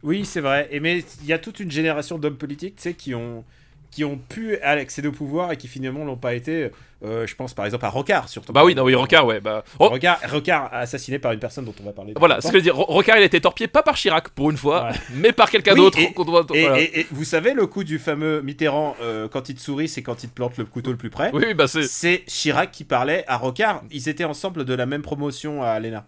Oui, 0.03 0.24
c'est 0.24 0.40
vrai. 0.40 0.68
Et 0.70 0.80
mais 0.80 1.05
il 1.20 1.26
y 1.26 1.32
a 1.32 1.38
toute 1.38 1.61
une 1.61 1.70
génération 1.70 2.18
d'hommes 2.18 2.36
politiques, 2.36 2.76
tu 2.76 2.82
sais, 2.82 2.95
qui 2.95 3.14
ont 3.14 3.45
qui 3.93 4.05
ont 4.05 4.16
pu 4.16 4.59
accéder 4.59 5.09
au 5.09 5.12
pouvoir 5.12 5.53
et 5.53 5.57
qui 5.57 5.68
finalement 5.68 6.05
l'ont 6.05 6.16
pas 6.16 6.34
été. 6.34 6.70
Euh, 7.05 7.26
je 7.26 7.34
pense 7.34 7.53
par 7.53 7.64
exemple 7.66 7.84
à 7.84 7.90
Rocard 7.90 8.28
surtout. 8.28 8.53
Bah 8.53 8.64
oui, 8.64 8.74
non, 8.74 8.84
oui, 8.84 8.95
Rocard, 8.95 9.26
ouais. 9.26 9.40
Bah... 9.40 9.64
Rocard, 9.78 10.70
assassiné 10.72 11.18
par 11.18 11.32
une 11.32 11.38
personne 11.38 11.64
dont 11.64 11.74
on 11.80 11.84
va 11.84 11.93
parler. 11.93 12.14
Voilà, 12.16 12.40
ce 12.40 12.47
que 12.47 12.53
je 12.53 12.57
veux 12.57 12.62
dire. 12.62 12.76
Rocard, 12.76 13.18
il 13.18 13.22
a 13.22 13.26
été 13.26 13.40
torpillé 13.40 13.68
pas 13.68 13.82
par 13.82 13.97
Chirac 13.97 14.30
pour 14.30 14.51
une 14.51 14.57
fois, 14.57 14.88
mais 15.14 15.32
par 15.32 15.51
quelqu'un 15.51 15.74
d'autre. 15.74 15.99
Et, 15.99 17.07
vous 17.11 17.24
savez 17.24 17.53
le 17.53 17.66
coup 17.66 17.84
du 17.84 17.99
fameux 17.99 18.40
Mitterrand 18.40 18.97
euh, 19.03 19.28
quand 19.28 19.51
il 19.51 19.57
te 19.57 19.61
sourit, 19.61 19.88
c'est 19.88 20.03
quand 20.03 20.24
il 20.24 20.30
te 20.30 20.34
plante 20.34 20.57
le 20.57 20.64
couteau 20.64 20.90
le 20.90 20.97
plus 20.97 21.11
près. 21.11 21.30
Oui, 21.34 21.53
bah 21.55 21.68
c'est. 21.68 21.82
C'est 21.84 22.24
Chirac 22.26 22.70
qui 22.70 22.84
parlait 22.84 23.24
à 23.28 23.36
Rocard. 23.36 23.82
Ils 23.90 24.09
étaient 24.09 24.24
ensemble 24.24 24.64
de 24.64 24.74
la 24.74 24.86
même 24.86 25.03
promotion 25.03 25.62
à 25.62 25.78
l'ENA. 25.78 26.07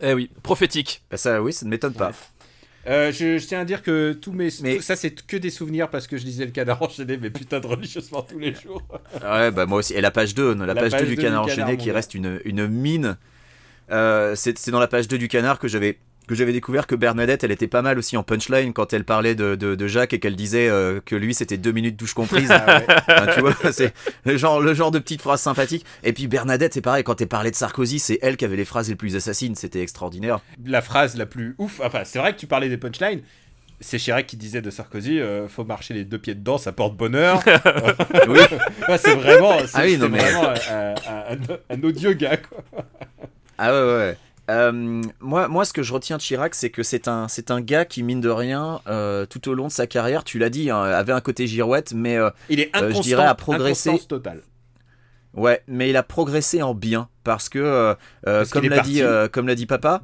Eh 0.00 0.12
oui, 0.12 0.30
prophétique. 0.42 1.02
Bah 1.10 1.16
ça, 1.16 1.40
oui, 1.40 1.52
ça 1.52 1.64
ne 1.64 1.70
m'étonne 1.70 1.94
pas. 1.94 2.12
Euh, 2.86 3.10
je, 3.12 3.44
tiens 3.44 3.60
à 3.60 3.64
dire 3.64 3.82
que 3.82 4.12
tous 4.12 4.32
mes. 4.32 4.48
Mais... 4.62 4.80
ça, 4.80 4.94
c'est 4.96 5.26
que 5.26 5.36
des 5.36 5.50
souvenirs 5.50 5.88
parce 5.90 6.06
que 6.06 6.16
je 6.16 6.24
lisais 6.24 6.44
le 6.44 6.52
canard 6.52 6.80
enchaîné, 6.82 7.16
mais 7.16 7.30
putain 7.30 7.60
de 7.60 7.66
religieusement 7.66 8.22
tous 8.22 8.38
les 8.38 8.54
jours. 8.62 8.82
ouais, 9.22 9.50
bah 9.50 9.66
moi 9.66 9.78
aussi. 9.78 9.94
Et 9.94 10.00
la 10.00 10.10
page 10.10 10.34
2, 10.34 10.54
la, 10.54 10.74
page, 10.74 10.92
2 10.92 11.06
du 11.06 11.16
canard 11.16 11.44
enchaîné 11.44 11.76
qui 11.76 11.90
reste 11.90 12.14
une, 12.14 12.40
une 12.44 12.66
mine. 12.68 13.16
Euh, 13.90 14.34
c'est 14.34 14.70
dans 14.70 14.80
la 14.80 14.88
page 14.88 15.08
2 15.08 15.18
du 15.18 15.28
canard 15.28 15.58
que 15.58 15.68
j'avais 15.68 15.98
que 16.26 16.34
j'avais 16.34 16.52
découvert 16.52 16.86
que 16.86 16.94
Bernadette, 16.94 17.44
elle 17.44 17.52
était 17.52 17.68
pas 17.68 17.82
mal 17.82 17.98
aussi 17.98 18.16
en 18.16 18.22
punchline 18.22 18.72
quand 18.72 18.92
elle 18.92 19.04
parlait 19.04 19.34
de, 19.34 19.54
de, 19.54 19.86
Jacques 19.86 20.12
et 20.12 20.18
qu'elle 20.18 20.36
disait 20.36 20.68
euh, 20.68 21.00
que 21.04 21.14
lui 21.14 21.34
c'était 21.34 21.56
deux 21.56 21.72
minutes 21.72 21.96
douche 21.96 22.14
comprise. 22.14 22.52
Ah 23.08 23.26
tu 23.32 23.40
vois, 23.40 23.54
c'est 23.72 23.94
le 24.24 24.36
genre, 24.36 24.60
le 24.60 24.74
genre 24.74 24.90
de 24.90 24.98
petite 24.98 25.22
phrase 25.22 25.40
sympathique. 25.40 25.84
Et 26.02 26.12
puis 26.12 26.26
Bernadette, 26.26 26.74
c'est 26.74 26.80
pareil, 26.80 27.04
quand 27.04 27.20
elle 27.20 27.28
parlait 27.28 27.50
de 27.50 27.56
Sarkozy, 27.56 27.98
c'est 27.98 28.18
elle 28.20 28.36
qui 28.36 28.44
avait 28.44 28.56
les 28.56 28.64
phrases 28.64 28.88
les 28.88 28.94
plus 28.96 29.16
assassines, 29.16 29.54
c'était 29.54 29.80
extraordinaire. 29.80 30.40
La 30.64 30.82
phrase 30.82 31.16
la 31.16 31.26
plus 31.26 31.54
ouf, 31.58 31.80
enfin 31.82 32.02
c'est 32.04 32.18
vrai 32.18 32.34
que 32.34 32.38
tu 32.38 32.46
parlais 32.46 32.68
des 32.68 32.76
punchlines. 32.76 33.20
C'est 33.80 33.98
Chirac 33.98 34.26
qui 34.26 34.36
disait 34.36 34.62
de 34.62 34.70
Sarkozy, 34.70 35.20
euh, 35.20 35.48
faut 35.48 35.64
marcher 35.64 35.94
les 35.94 36.04
deux 36.04 36.18
pieds 36.18 36.34
dedans, 36.34 36.58
ça 36.58 36.72
porte 36.72 36.96
bonheur. 36.96 37.42
oui. 38.28 38.40
c'est 38.98 39.14
vraiment, 39.14 39.56
ah 39.74 39.82
oui, 39.84 39.98
non, 39.98 40.08
mais... 40.08 40.18
vraiment 40.18 40.48
un, 40.70 40.94
un, 41.30 41.36
un, 41.70 41.82
odieux 41.82 42.14
gars. 42.14 42.38
Quoi. 42.38 42.64
Ah 43.58 43.72
ouais, 43.72 43.96
ouais. 43.96 44.16
Euh, 44.50 45.02
moi, 45.20 45.48
moi, 45.48 45.64
ce 45.64 45.72
que 45.72 45.82
je 45.82 45.92
retiens 45.92 46.16
de 46.16 46.22
Chirac, 46.22 46.54
c'est 46.54 46.70
que 46.70 46.82
c'est 46.82 47.08
un, 47.08 47.28
c'est 47.28 47.50
un 47.50 47.60
gars 47.60 47.84
qui, 47.84 48.02
mine 48.02 48.20
de 48.20 48.28
rien, 48.28 48.80
euh, 48.86 49.26
tout 49.26 49.48
au 49.48 49.54
long 49.54 49.66
de 49.66 49.72
sa 49.72 49.86
carrière, 49.86 50.24
tu 50.24 50.38
l'as 50.38 50.50
dit, 50.50 50.70
hein, 50.70 50.82
avait 50.82 51.12
un 51.12 51.20
côté 51.20 51.46
girouette, 51.46 51.92
mais 51.94 52.16
euh, 52.16 52.30
il 52.48 52.60
est 52.60 52.70
je 52.74 53.00
dirais, 53.00 53.24
a 53.24 53.34
progressé. 53.34 53.98
total. 54.08 54.42
Ouais, 55.34 55.62
mais 55.66 55.90
il 55.90 55.96
a 55.96 56.02
progressé 56.02 56.62
en 56.62 56.74
bien 56.74 57.08
parce 57.22 57.48
que, 57.48 57.94
comme 58.50 58.68
l'a 58.68 58.80
dit, 58.80 59.02
comme 59.32 59.46
l'a 59.46 59.54
dit 59.54 59.66
papa, 59.66 60.02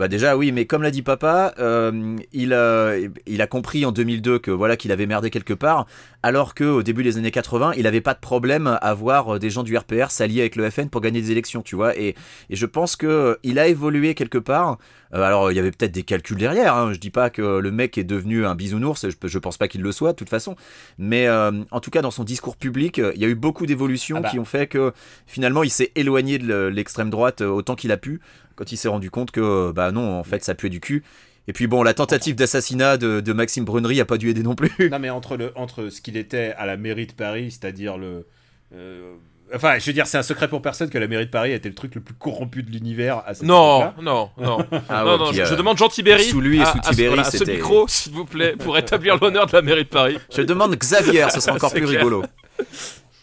bah 0.00 0.08
déjà 0.08 0.34
oui, 0.34 0.50
mais 0.50 0.64
comme 0.64 0.82
l'a 0.82 0.90
dit 0.90 1.02
papa, 1.02 1.52
euh, 1.58 2.16
il, 2.32 2.54
a, 2.54 2.94
il 3.26 3.42
a 3.42 3.46
compris 3.46 3.84
en 3.84 3.92
2002 3.92 4.38
que 4.38 4.50
voilà 4.50 4.78
qu'il 4.78 4.92
avait 4.92 5.04
merdé 5.04 5.28
quelque 5.28 5.52
part, 5.52 5.86
alors 6.22 6.54
que 6.54 6.64
au 6.64 6.82
début 6.82 7.02
des 7.02 7.18
années 7.18 7.30
80, 7.30 7.74
il 7.76 7.86
avait 7.86 8.00
pas 8.00 8.14
de 8.14 8.18
problème 8.18 8.78
à 8.80 8.94
voir 8.94 9.38
des 9.38 9.50
gens 9.50 9.62
du 9.62 9.76
RPR 9.76 10.10
s'allier 10.10 10.40
avec 10.40 10.56
le 10.56 10.70
FN 10.70 10.88
pour 10.88 11.02
gagner 11.02 11.20
des 11.20 11.32
élections, 11.32 11.60
tu 11.60 11.76
vois. 11.76 11.98
Et, 11.98 12.14
et 12.48 12.56
je 12.56 12.64
pense 12.64 12.96
que 12.96 13.38
il 13.42 13.58
a 13.58 13.68
évolué 13.68 14.14
quelque 14.14 14.38
part. 14.38 14.78
Euh, 15.12 15.22
alors 15.22 15.52
il 15.52 15.56
y 15.56 15.58
avait 15.58 15.70
peut-être 15.70 15.92
des 15.92 16.02
calculs 16.02 16.38
derrière. 16.38 16.76
Hein. 16.76 16.94
Je 16.94 16.98
dis 16.98 17.10
pas 17.10 17.28
que 17.28 17.58
le 17.58 17.70
mec 17.70 17.98
est 17.98 18.04
devenu 18.04 18.46
un 18.46 18.54
bisounours. 18.54 19.06
Je, 19.06 19.28
je 19.28 19.38
pense 19.38 19.58
pas 19.58 19.68
qu'il 19.68 19.82
le 19.82 19.92
soit 19.92 20.12
de 20.12 20.16
toute 20.16 20.30
façon. 20.30 20.56
Mais 20.96 21.26
euh, 21.26 21.52
en 21.70 21.80
tout 21.80 21.90
cas 21.90 22.00
dans 22.00 22.10
son 22.10 22.24
discours 22.24 22.56
public, 22.56 22.96
il 22.96 23.20
y 23.20 23.24
a 23.26 23.28
eu 23.28 23.34
beaucoup 23.34 23.66
d'évolutions 23.66 24.16
ah 24.18 24.20
bah. 24.22 24.30
qui 24.30 24.38
ont 24.38 24.46
fait 24.46 24.66
que 24.66 24.94
finalement 25.26 25.62
il 25.62 25.70
s'est 25.70 25.92
éloigné 25.94 26.38
de 26.38 26.68
l'extrême 26.68 27.10
droite 27.10 27.42
autant 27.42 27.74
qu'il 27.74 27.92
a 27.92 27.98
pu 27.98 28.22
quand 28.60 28.70
il 28.72 28.76
s'est 28.76 28.88
rendu 28.88 29.10
compte 29.10 29.30
que, 29.30 29.72
bah 29.72 29.90
non, 29.90 30.18
en 30.18 30.22
fait, 30.22 30.44
ça 30.44 30.54
puait 30.54 30.68
du 30.68 30.80
cul. 30.80 31.02
Et 31.48 31.54
puis 31.54 31.66
bon, 31.66 31.82
la 31.82 31.94
tentative 31.94 32.34
d'assassinat 32.36 32.98
de, 32.98 33.32
Maxime 33.32 33.64
Brunery 33.64 33.98
a 34.02 34.04
pas 34.04 34.18
dû 34.18 34.28
aider 34.28 34.42
non 34.42 34.54
plus. 34.54 34.70
Non, 34.90 34.98
mais 34.98 35.08
entre, 35.08 35.38
le, 35.38 35.52
entre 35.54 35.88
ce 35.88 36.02
qu'il 36.02 36.18
était 36.18 36.52
à 36.58 36.66
la 36.66 36.76
mairie 36.76 37.06
de 37.06 37.12
Paris, 37.12 37.50
c'est-à-dire 37.50 37.96
le. 37.96 38.26
Euh, 38.74 39.14
enfin, 39.54 39.78
je 39.78 39.86
veux 39.86 39.94
dire, 39.94 40.06
c'est 40.06 40.18
un 40.18 40.22
secret 40.22 40.46
pour 40.46 40.60
personne 40.60 40.90
que 40.90 40.98
la 40.98 41.08
mairie 41.08 41.24
de 41.24 41.30
Paris 41.30 41.52
était 41.52 41.70
le 41.70 41.74
truc 41.74 41.94
le 41.94 42.02
plus 42.02 42.12
corrompu 42.12 42.62
de 42.62 42.70
l'univers 42.70 43.22
à 43.26 43.32
cette 43.32 43.46
Non, 43.46 43.94
non, 44.02 44.28
non. 44.38 44.66
Ah, 44.90 45.04
non, 45.04 45.16
non 45.16 45.32
je, 45.32 45.54
demande 45.54 45.78
Jean 45.78 45.88
Tibéry. 45.88 46.24
Sous 46.24 46.42
lui 46.42 46.60
et 46.60 46.64
sous 46.66 46.80
Tibéry, 46.80 47.24
ce 47.24 47.50
micro, 47.50 47.88
s'il 47.88 48.12
vous 48.12 48.26
plaît, 48.26 48.56
pour 48.56 48.76
établir 48.76 49.16
l'honneur 49.18 49.46
de 49.46 49.52
la 49.56 49.62
mairie 49.62 49.84
de 49.84 49.88
Paris. 49.88 50.18
Je 50.36 50.42
demande 50.42 50.76
Xavier, 50.76 51.30
ce 51.30 51.40
sera 51.40 51.56
encore 51.56 51.72
plus 51.72 51.86
rigolo. 51.86 52.24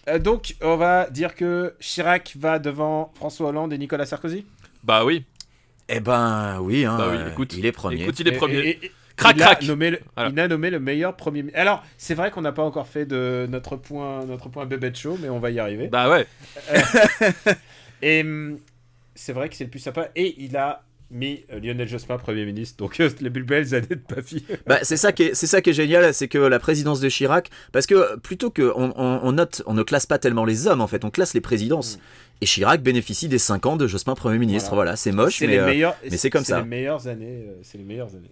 Euh, 0.09 0.19
donc, 0.19 0.55
on 0.61 0.77
va 0.77 1.09
dire 1.09 1.35
que 1.35 1.75
Chirac 1.79 2.35
va 2.39 2.59
devant 2.59 3.11
François 3.15 3.49
Hollande 3.49 3.73
et 3.73 3.77
Nicolas 3.77 4.05
Sarkozy? 4.05 4.45
Bah 4.83 5.05
oui. 5.05 5.25
Eh 5.89 5.99
ben 5.99 6.59
oui, 6.61 6.85
hein, 6.85 6.97
bah 6.97 7.29
écoute, 7.31 7.53
il 7.53 7.65
est 7.65 7.71
premier. 7.71 8.03
Écoute, 8.03 8.19
il 8.19 8.27
est 8.27 8.33
premier. 8.33 8.79
crac, 9.15 9.35
il 9.35 9.41
crac. 9.41 9.63
A 9.63 9.65
nommé 9.65 9.91
le, 9.91 9.99
Il 10.29 10.39
a 10.39 10.47
nommé 10.47 10.69
le 10.69 10.79
meilleur 10.79 11.15
premier. 11.15 11.45
Alors, 11.53 11.83
c'est 11.97 12.13
vrai 12.13 12.29
qu'on 12.29 12.41
n'a 12.41 12.51
pas 12.51 12.63
encore 12.63 12.87
fait 12.87 13.05
de 13.05 13.47
notre 13.49 13.77
point, 13.77 14.25
notre 14.25 14.49
point 14.49 14.65
bébé 14.65 14.91
show, 14.93 15.17
mais 15.21 15.29
on 15.29 15.39
va 15.39 15.49
y 15.49 15.59
arriver. 15.59 15.87
Bah 15.87 16.09
ouais. 16.09 16.27
Euh, 16.71 17.31
et 18.01 18.21
hum, 18.21 18.57
c'est 19.15 19.33
vrai 19.33 19.47
que 19.49 19.55
c'est 19.55 19.63
le 19.63 19.69
plus 19.69 19.79
sympa. 19.79 20.09
Et 20.15 20.35
il 20.43 20.57
a 20.57 20.83
mis 21.09 21.45
euh, 21.51 21.59
Lionel 21.59 21.87
Jospin 21.87 22.17
Premier 22.17 22.45
ministre. 22.45 22.77
Donc 22.77 22.99
euh, 22.99 23.09
les 23.21 23.29
plus 23.29 23.43
belles 23.43 23.73
années 23.73 23.87
de 23.87 23.95
Papi. 23.95 24.45
bah, 24.67 24.79
c'est 24.83 24.97
ça 24.97 25.11
qui 25.11 25.23
est, 25.23 25.35
c'est 25.35 25.47
ça 25.47 25.61
qui 25.61 25.69
est 25.69 25.73
génial, 25.73 26.13
c'est 26.13 26.27
que 26.27 26.37
la 26.37 26.59
présidence 26.59 26.99
de 26.99 27.09
Chirac, 27.09 27.49
parce 27.71 27.85
que 27.85 28.17
plutôt 28.17 28.49
que 28.49 28.71
on, 28.75 28.93
on, 28.97 29.31
note, 29.31 29.63
on 29.65 29.73
ne 29.73 29.83
classe 29.83 30.05
pas 30.05 30.19
tellement 30.19 30.45
les 30.45 30.67
hommes 30.67 30.81
en 30.81 30.87
fait, 30.87 31.05
on 31.05 31.09
classe 31.09 31.33
les 31.33 31.41
présidences. 31.41 31.97
Mm. 31.97 32.01
Et 32.41 32.45
Chirac 32.45 32.81
bénéficie 32.83 33.27
des 33.27 33.39
5 33.39 33.65
ans 33.65 33.77
de 33.77 33.87
Jospin 33.87 34.13
Premier 34.13 34.37
ministre. 34.37 34.75
Voilà, 34.75 34.95
c'est 34.95 35.11
moche, 35.11 35.41
mais, 35.41 35.57
euh, 35.57 35.91
mais 36.09 36.17
c'est 36.17 36.29
comme 36.29 36.43
ça. 36.43 36.59
Les 36.59 36.67
meilleures 36.67 37.07
années, 37.07 37.47
c'est 37.63 37.77
les 37.77 37.83
meilleures 37.83 38.15
années. 38.15 38.31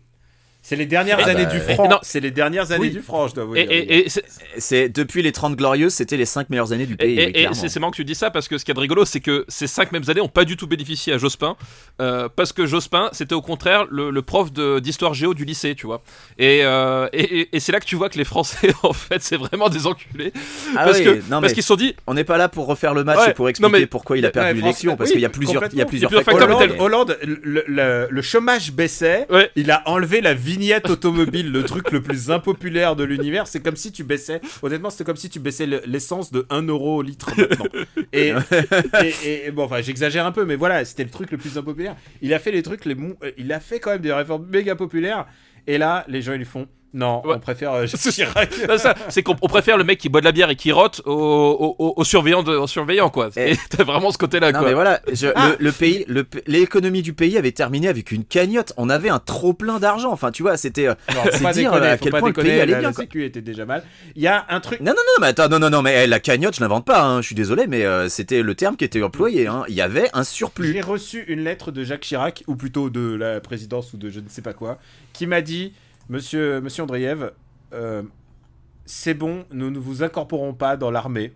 C'est 0.67 0.75
les 0.75 0.87
dernières 0.87 1.19
Ah 1.21 1.27
années 1.29 1.45
bah, 1.45 1.51
du 1.51 1.57
ouais. 1.59 1.73
franc. 1.75 1.87
Non. 1.87 1.99
C'est 2.01 2.19
les 2.19 2.31
dernières 2.31 2.71
années 2.71 2.81
Oui. 2.87 2.89
du 2.89 3.01
franc, 3.01 3.27
je 3.27 3.35
dois 3.35 3.43
vous 3.45 3.53
dire. 3.53 3.67
et- 3.69 3.99
et 3.99 4.09
c'est- 4.09 4.23
C'est 4.57 4.89
depuis 4.89 5.21
les 5.21 5.31
30 5.31 5.55
glorieuses, 5.55 5.93
c'était 5.93 6.17
les 6.17 6.25
5 6.25 6.49
meilleures 6.49 6.71
années 6.73 6.87
du 6.87 6.95
pays. 6.97 7.19
et- 7.19 7.47
c'est 7.53 7.79
marrant 7.79 7.91
que 7.91 7.97
tu 7.97 8.03
dis 8.05 8.15
ça 8.15 8.31
parce 8.31 8.47
que 8.47 8.57
ce 8.57 8.65
qui 8.65 8.71
est 8.71 8.79
rigolo, 8.79 9.05
c'est 9.05 9.19
que 9.19 9.45
ces 9.47 9.67
cinq 9.67 9.91
mêmes 9.91 10.03
années 10.07 10.21
n'ont 10.21 10.27
pas 10.27 10.43
du 10.45 10.57
tout 10.57 10.65
bénéficié 10.65 11.13
à 11.13 11.17
Jospin. 11.19 11.55
euh, 12.01 12.27
parce 12.35 12.51
que 12.51 12.65
Jospin, 12.65 13.09
c'était 13.13 13.35
au 13.35 13.41
contraire 13.41 13.85
le, 13.91 14.09
le 14.09 14.21
prof 14.21 14.51
de- 14.51 14.79
d'histoire 14.79 15.13
géo 15.13 15.33
du 15.33 15.45
lycée, 15.45 15.75
tu 15.75 15.85
vois. 15.85 16.01
Et, 16.39 16.61
euh, 16.63 17.07
et, 17.13 17.49
et- 17.55 17.59
c'est 17.59 17.71
là 17.71 17.79
que 17.79 17.85
tu 17.85 17.95
vois 17.95 18.09
que 18.09 18.17
les 18.17 18.25
Français, 18.25 18.69
en 18.83 18.91
fait, 18.91 19.21
c'est 19.21 19.37
vraiment 19.37 19.69
des 19.69 19.85
enculés. 19.87 20.33
Ah 20.75 20.85
parce 20.85 20.97
oui, 20.97 21.03
que 21.05 21.09
non, 21.11 21.21
parce 21.29 21.41
mais 21.43 21.53
qu'ils 21.53 21.63
se 21.63 21.67
sont 21.67 21.75
dit. 21.75 21.95
on 22.07 22.13
n'est 22.15 22.23
pas 22.25 22.37
là 22.37 22.49
pour 22.49 22.65
refaire 22.65 22.93
le 22.93 23.03
match 23.03 23.19
Ouais, 23.19 23.29
et 23.29 23.33
pour 23.33 23.45
non, 23.45 23.49
expliquer 23.49 23.71
mais- 23.79 23.85
pourquoi 23.85 24.17
il 24.17 24.25
a 24.25 24.31
perdu 24.31 24.49
Ouais, 24.49 24.55
l'élection, 24.55 24.97
parce 24.97 25.09
oui, 25.09 25.13
qu'il 25.13 25.21
y 25.21 25.25
a 25.25 25.29
plusieurs, 25.29 25.63
il 25.71 25.77
y 25.77 25.81
a 25.81 25.85
plusieurs 25.85 26.11
facteurs. 26.11 26.35
Hollande, 26.49 26.69
mais- 26.73 26.79
Hollande, 26.81 27.17
le, 27.23 27.63
le- 27.67 28.07
le 28.09 28.21
chômage 28.21 28.71
baissait, 28.71 29.25
Ouais. 29.29 29.49
il 29.55 29.69
a 29.71 29.83
enlevé 29.85 30.21
la 30.21 30.33
vignette 30.55 30.89
automobile, 30.89 31.51
le 31.51 31.63
truc 31.63 31.91
le 31.91 32.01
plus 32.01 32.31
impopulaire 32.31 32.95
de 32.95 33.03
l'univers. 33.03 33.47
C'est 33.47 33.61
comme 33.61 33.75
si 33.75 33.91
tu 33.91 34.03
baissais, 34.03 34.39
honnêtement, 34.61 34.89
c'était 34.89 35.03
comme 35.03 35.15
si 35.17 35.29
tu 35.29 35.39
baissais 35.39 35.65
le- 35.65 35.81
l'essence 35.85 36.31
de 36.31 36.45
1 36.49 36.61
euro 36.67 36.97
au 36.97 37.01
litre 37.01 37.29
maintenant. 37.37 37.65
Et, 38.13 38.31
et- 39.03 39.47
et- 39.47 39.51
bon, 39.51 39.63
enfin, 39.63 39.81
j'exagère 39.81 40.25
un 40.25 40.31
peu, 40.31 40.45
mais 40.45 40.55
voilà, 40.55 40.85
c'était 40.85 41.03
le 41.03 41.09
truc 41.09 41.31
le 41.31 41.37
plus 41.37 41.57
impopulaire. 41.57 41.95
Il 42.21 42.33
a 42.33 42.39
fait 42.39 42.51
les 42.51 42.63
trucs, 42.63 42.85
les, 42.85 42.95
euh, 42.95 43.31
il 43.37 43.51
a 43.51 43.59
fait 43.59 43.79
quand 43.79 43.91
même 43.91 44.01
des 44.01 44.13
réformes 44.13 44.47
méga 44.47 44.75
populaires. 44.75 45.25
Et 45.67 45.77
là, 45.77 46.05
les 46.07 46.21
gens, 46.21 46.33
ils 46.33 46.45
font 46.45 46.67
non, 46.95 47.21
Ouais. 47.25 47.35
on 47.35 47.39
préfère 47.39 47.73
euh, 47.73 47.85
Jacques 47.87 47.99
Chirac. 48.01 48.53
C'est 48.53 48.77
ça, 48.79 48.95
c'est 49.09 49.21
qu'on 49.21 49.35
on 49.41 49.47
préfère 49.47 49.77
le 49.77 49.83
mec 49.83 49.99
qui 49.99 50.09
boit 50.09 50.21
de 50.21 50.25
la 50.25 50.31
bière 50.31 50.49
et 50.49 50.55
qui 50.55 50.71
rote 50.71 51.01
au, 51.05 51.11
au, 51.11 51.75
au- 51.77 51.93
au 51.97 52.03
surveillant, 52.03 52.41
de, 52.41 52.55
au 52.55 52.65
surveillant 52.67 53.09
quoi. 53.09 53.29
Et 53.37 53.55
t'as 53.69 53.83
vraiment 53.83 54.09
ce 54.11 54.17
côté-là 54.17 54.51
Non 54.51 54.59
quoi. 54.59 54.67
mais 54.69 54.73
voilà, 54.73 55.01
je- 55.11 55.27
Ah. 55.35 55.49
le, 55.59 55.65
le 55.65 55.71
pays, 55.71 56.05
l'économie 56.47 57.01
du 57.01 57.13
pays 57.13 57.37
avait 57.37 57.51
terminé 57.51 57.87
avec 57.87 58.11
une 58.11 58.23
cagnotte. 58.25 58.73
On 58.77 58.89
avait 58.89 59.09
un 59.09 59.19
trop 59.19 59.53
plein 59.53 59.79
d'argent. 59.79 60.11
Enfin, 60.11 60.31
tu 60.31 60.41
vois, 60.43 60.57
c'était. 60.57 60.87
euh, 60.87 60.95
C'est 61.31 61.43
pas 61.43 61.51
dire, 61.53 61.71
déconner, 61.71 61.89
à 61.91 61.97
quel 61.97 62.11
point 62.11 62.27
le 62.27 62.33
pays 62.33 62.51
allait 62.59 62.71
la, 62.73 62.79
bien, 62.79 62.89
la 62.89 62.93
sécu 62.93 63.23
était 63.25 63.41
déjà 63.41 63.65
mal. 63.65 63.83
Il 64.15 64.21
y 64.23 64.27
a 64.27 64.45
un 64.49 64.59
truc. 64.59 64.79
Non, 64.79 64.91
non, 64.91 64.95
non, 64.95 65.21
mais 65.21 65.27
attends, 65.27 65.49
non, 65.49 65.59
non, 65.59 65.69
non, 65.69 65.81
mais 65.81 66.03
eh, 66.03 66.07
la 66.07 66.19
cagnotte, 66.19 66.55
je 66.55 66.61
l'invente 66.61 66.85
pas. 66.85 67.03
hein, 67.03 67.21
je 67.21 67.25
suis 67.27 67.35
désolé, 67.35 67.67
mais 67.67 67.83
euh, 67.85 68.07
c'était 68.09 68.41
le 68.41 68.55
terme 68.55 68.75
qui 68.77 68.85
était 68.85 69.01
employé. 69.03 69.47
hein. 69.47 69.63
Il 69.67 69.75
y 69.75 69.81
avait 69.81 70.09
un 70.13 70.23
surplus. 70.23 70.71
J'ai 70.73 70.81
reçu 70.81 71.23
une 71.27 71.43
lettre 71.43 71.71
de 71.71 71.83
Jacques 71.83 72.01
Chirac, 72.01 72.43
ou 72.47 72.55
plutôt 72.55 72.89
de 72.89 73.15
la 73.15 73.39
présidence 73.41 73.93
ou 73.93 73.97
de 73.97 74.09
je 74.09 74.19
ne 74.19 74.29
sais 74.29 74.41
pas 74.41 74.53
quoi, 74.53 74.77
qui 75.13 75.27
m'a 75.27 75.41
dit 75.41 75.73
Monsieur, 76.09 76.61
monsieur 76.61 76.83
Andreev, 76.83 77.31
euh, 77.73 78.03
c'est 78.85 79.13
bon, 79.15 79.45
nous 79.51 79.71
ne 79.71 79.79
vous 79.79 80.03
incorporons 80.03 80.53
pas 80.53 80.77
dans 80.77 80.91
l'armée. 80.91 81.33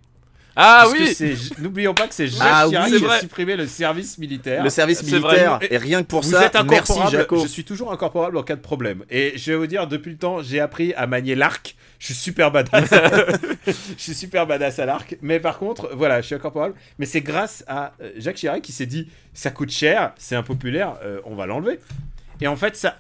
Ah 0.61 0.88
oui 0.91 1.13
c'est- 1.13 1.57
N'oublions 1.59 1.93
pas 1.93 2.07
que 2.07 2.13
c'est 2.13 2.28
Jacques 2.28 2.41
Ah 2.43 2.65
Chirac 2.67 2.89
oui, 2.91 2.99
qui 2.99 3.05
a 3.05 3.20
supprimé 3.20 3.55
le 3.55 3.65
service 3.65 4.17
militaire. 4.17 4.61
Le 4.63 4.70
service 4.70 5.01
militaire. 5.03 5.57
Et- 5.70 5.78
rien 5.78 6.01
que 6.03 6.07
pour 6.07 6.22
vous 6.22 6.32
ça, 6.32 6.47
êtes 6.47 6.57
merci. 6.70 6.99
Jaco. 7.11 7.41
Je 7.41 7.47
suis 7.47 7.63
toujours 7.63 7.93
incorporable 7.93 8.38
en 8.38 8.43
cas 8.43 8.57
de 8.57 8.61
problème. 8.61 9.05
Et 9.09 9.34
je 9.38 9.51
vais 9.53 9.57
vous 9.57 9.67
dire, 9.67 9.88
depuis 9.88 10.11
le 10.11 10.17
temps, 10.17 10.41
j'ai 10.41 10.59
appris 10.59 10.93
à 10.95 11.07
manier 11.07 11.36
l'arc. 11.36 11.76
Je 11.97 12.07
suis 12.07 12.13
super 12.15 12.51
badass. 12.51 12.89
je 13.67 13.72
suis 13.97 14.13
super 14.13 14.45
badass 14.47 14.80
à 14.80 14.86
l'arc. 14.86 15.17
Mais 15.22 15.39
par 15.39 15.59
contre, 15.59 15.91
voilà, 15.95 16.20
je 16.20 16.26
suis 16.26 16.36
incorporable. 16.36 16.76
Mais 16.97 17.05
c'est 17.05 17.22
grâce 17.22 17.63
à 17.67 17.93
euh, 18.01 18.11
Jacques 18.17 18.36
Chirac 18.38 18.61
qui 18.61 18.72
s'est 18.74 18.86
dit, 18.86 19.07
ça 19.34 19.51
coûte 19.51 19.72
cher, 19.72 20.13
c'est 20.17 20.36
impopulaire, 20.36 20.95
euh, 21.03 21.22
on 21.26 21.36
va 21.36 21.45
l'enlever. 21.45 21.80
Et 22.41 22.47
en 22.47 22.55
fait, 22.57 22.76
ça, 22.76 22.97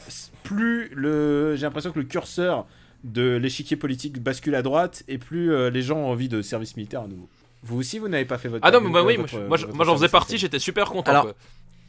plus 0.53 0.89
le, 0.95 1.55
j'ai 1.55 1.61
l'impression 1.65 1.91
que 1.91 1.99
le 1.99 2.05
curseur 2.05 2.65
de 3.03 3.35
l'échiquier 3.37 3.77
politique 3.77 4.21
bascule 4.21 4.55
à 4.55 4.61
droite, 4.61 5.03
et 5.07 5.17
plus 5.17 5.53
euh, 5.53 5.69
les 5.69 5.81
gens 5.81 5.97
ont 5.97 6.07
envie 6.09 6.27
de 6.29 6.41
service 6.41 6.75
militaire 6.75 7.01
à 7.01 7.07
nouveau. 7.07 7.27
Vous 7.63 7.77
aussi, 7.79 7.99
vous 7.99 8.07
n'avez 8.07 8.25
pas 8.25 8.37
fait 8.37 8.47
votre. 8.49 8.65
Ah 8.65 8.71
non, 8.71 8.81
mais 8.81 8.89
bah 8.91 8.99
euh, 8.99 9.05
oui, 9.05 9.17
moi, 9.17 9.25
votre- 9.27 9.43
je- 9.43 9.47
moi, 9.47 9.57
je- 9.57 9.65
votre 9.65 9.75
moi, 9.77 9.85
j'en 9.85 9.95
faisais 9.95 10.09
partie, 10.09 10.37
j'étais 10.37 10.59
super 10.59 10.89
content. 10.89 11.11
Alors, 11.11 11.23
quoi. 11.23 11.33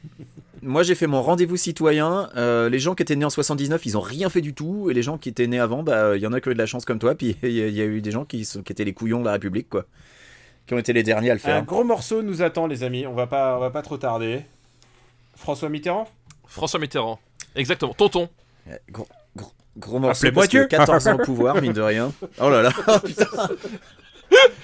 Moi, 0.62 0.82
j'ai 0.82 0.94
fait 0.94 1.06
mon 1.06 1.22
rendez-vous 1.22 1.56
citoyen. 1.56 2.28
euh, 2.36 2.68
les 2.68 2.78
gens 2.78 2.94
qui 2.94 3.02
étaient 3.02 3.16
nés 3.16 3.24
en 3.24 3.30
79, 3.30 3.86
ils 3.86 3.96
ont 3.96 4.02
rien 4.02 4.28
fait 4.28 4.42
du 4.42 4.52
tout. 4.52 4.90
Et 4.90 4.94
les 4.94 5.02
gens 5.02 5.16
qui 5.16 5.30
étaient 5.30 5.46
nés 5.46 5.58
avant, 5.58 5.82
bah, 5.82 6.16
il 6.16 6.22
y 6.22 6.26
en 6.26 6.34
a 6.34 6.40
qui 6.42 6.48
ont 6.48 6.50
eu 6.50 6.54
de 6.54 6.58
la 6.58 6.66
chance 6.66 6.84
comme 6.84 6.98
toi. 6.98 7.14
Puis 7.18 7.34
il 7.42 7.50
y, 7.50 7.62
a- 7.62 7.66
il 7.68 7.74
y 7.74 7.80
a 7.80 7.86
eu 7.86 8.02
des 8.02 8.11
gens 8.11 8.26
qui, 8.26 8.44
sont- 8.44 8.62
qui 8.62 8.70
étaient 8.72 8.84
les 8.84 8.92
couillons 8.92 9.20
de 9.20 9.24
la 9.24 9.32
République, 9.32 9.70
quoi. 9.70 9.86
Qui 10.66 10.74
ont 10.74 10.78
été 10.78 10.92
les 10.92 11.02
derniers 11.02 11.30
à 11.30 11.34
le 11.34 11.40
Un 11.40 11.42
faire. 11.42 11.64
gros 11.64 11.82
morceau 11.82 12.22
nous 12.22 12.42
attend, 12.42 12.66
les 12.66 12.82
amis. 12.84 13.06
On 13.06 13.14
va 13.14 13.26
pas, 13.26 13.56
on 13.56 13.61
va 13.61 13.70
pas 13.70 13.80
trop 13.80 13.96
tarder. 13.96 14.42
François 15.34 15.70
Mitterrand? 15.70 16.06
François 16.46 16.78
Mitterrand. 16.78 17.18
Exactement. 17.56 17.94
Tonton. 17.94 18.28
Euh, 18.71 18.75
Gros, 18.91 19.07
gros, 19.37 19.53
gros 19.77 19.99
morceau. 19.99 20.27
Appelez-moi 20.27 20.47
Dieu. 20.47 20.66
14 20.66 21.09
ans 21.09 21.14
au 21.14 21.18
pouvoir, 21.18 21.61
mine 21.61 21.73
de 21.73 21.81
rien. 21.83 22.12
Oh 22.41 22.49
là 22.51 22.62
là. 22.62 22.71
putain. 23.05 23.27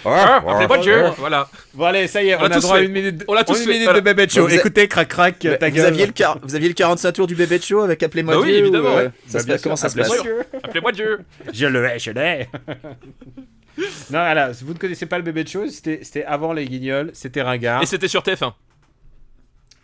Ah, 0.04 0.36
appelez-moi 0.46 0.78
Dieu. 0.78 1.04
Oh. 1.08 1.14
Voilà. 1.18 1.48
Bon 1.74 1.86
allez, 1.86 2.06
ça 2.06 2.22
y 2.22 2.28
est, 2.28 2.36
On 2.36 2.42
a 2.44 2.50
tous 2.50 2.60
droit 2.60 2.76
à 2.76 2.78
fait. 2.78 2.84
une 2.86 2.92
minute, 2.92 3.24
On 3.26 3.34
l'a 3.34 3.42
tous 3.42 3.60
une 3.62 3.68
minute 3.68 3.82
voilà. 3.84 3.98
de 4.00 4.04
Bébête 4.04 4.32
Show. 4.32 4.42
Vous 4.42 4.46
avez- 4.46 4.56
Écoutez, 4.56 4.86
crac 4.86 5.08
crac, 5.08 5.38
ta 5.40 5.68
vous, 5.68 5.74
gueule. 5.74 5.86
aviez 5.86 6.06
le 6.06 6.12
quar- 6.12 6.38
vous 6.40 6.54
aviez 6.54 6.68
le 6.68 6.74
45 6.74 7.12
tours 7.12 7.26
du 7.26 7.34
bébé 7.34 7.58
de 7.58 7.64
show 7.64 7.80
avec 7.80 8.00
Appelez-moi 8.02 8.34
Bah 8.34 8.40
oui, 8.40 8.46
Dieu 8.48 8.56
ou, 8.56 8.60
évidemment, 8.60 8.90
euh, 8.96 9.04
ouais. 9.06 9.10
ça 9.26 9.38
Bah, 9.38 9.40
se 9.42 9.46
passe, 9.48 9.62
comment 9.62 9.76
ça 9.76 9.88
se 9.88 9.96
passe 9.96 10.06
appelez-moi 10.12 10.42
Dieu. 10.52 10.60
Appelez-moi 10.62 10.92
Dieu. 10.92 11.18
Je 11.52 11.66
l'ai, 11.66 11.98
je 11.98 12.10
l'ai. 12.12 12.48
non, 13.78 13.84
voilà, 14.10 14.52
vous 14.62 14.72
ne 14.72 14.78
connaissez 14.78 15.06
pas 15.06 15.16
le 15.18 15.24
Bébé 15.24 15.42
de 15.42 15.48
Show, 15.48 15.66
c'était 15.68 15.98
c'était 16.02 16.24
avant 16.24 16.52
les 16.52 16.66
Guignols, 16.66 17.10
c'était 17.12 17.42
ringard. 17.42 17.82
Et 17.82 17.86
c'était 17.86 18.08
sur 18.08 18.22
TF1. 18.22 18.52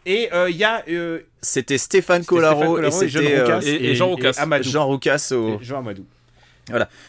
Et 0.07 0.29
euh, 0.33 0.51
il 0.51 0.57
y 0.57 0.65
a 0.65 0.83
euh, 0.89 1.21
C'était 1.41 1.79
Stéphane 1.79 2.25
Collaro 2.25 2.79
et 2.79 2.83
et 2.83 3.37
euh, 3.37 3.43
Roucas 3.45 3.61
et- 3.65 3.91
et 3.91 3.95
Jean 3.95 4.09
Roucas. 4.09 4.33
Amadou. 4.39 4.69
Jean 4.69 4.87
Roucas 4.87 5.29
au... 5.33 5.61
Et 5.61 5.65
Jean 5.65 5.79
Amadou. 5.79 6.05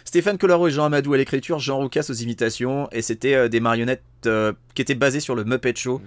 Stéphane 0.05 0.37
Collaro 0.37 0.67
et 0.67 0.71
Jean 0.71 0.85
Amadou 0.85 1.13
à 1.13 1.17
l'écriture, 1.17 1.59
Jean 1.59 1.77
Roucas 1.77 2.05
aux 2.09 2.13
imitations, 2.13 2.89
et 2.91 3.01
c'était 3.01 3.33
euh, 3.35 3.47
des 3.49 3.59
marionnettes 3.59 4.03
euh, 4.25 4.53
qui 4.75 4.81
étaient 4.81 4.95
basées 4.95 5.19
sur 5.19 5.35
le 5.35 5.43
Muppet 5.43 5.73
Show, 5.75 6.01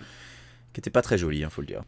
qui 0.73 0.81
était 0.81 0.91
pas 0.91 1.03
très 1.03 1.17
joli, 1.19 1.43
hein, 1.45 1.49
faut 1.51 1.61
le 1.63 1.67
dire. 1.67 1.83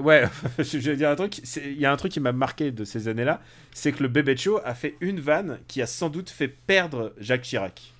Ouais, 0.00 0.24
je 0.58 0.78
vais 0.78 0.96
dire 0.96 1.10
un 1.10 1.16
truc. 1.16 1.40
c'est- 1.44 1.64
Il 1.66 1.80
y 1.80 1.84
a 1.86 1.92
un 1.92 1.96
truc 1.96 2.12
qui 2.12 2.20
m'a 2.20 2.32
marqué 2.32 2.70
de 2.70 2.84
ces 2.84 3.08
années-là, 3.08 3.40
c'est 3.72 3.92
que 3.92 4.02
le 4.02 4.08
Bébé 4.08 4.36
Show 4.36 4.60
a 4.64 4.74
fait 4.74 4.94
une 5.00 5.20
vanne 5.20 5.58
qui 5.68 5.82
a 5.82 5.86
sans 5.86 6.08
doute 6.10 6.30
fait 6.30 6.48
perdre 6.48 7.12
Jacques 7.18 7.42
Chirac 7.42 7.92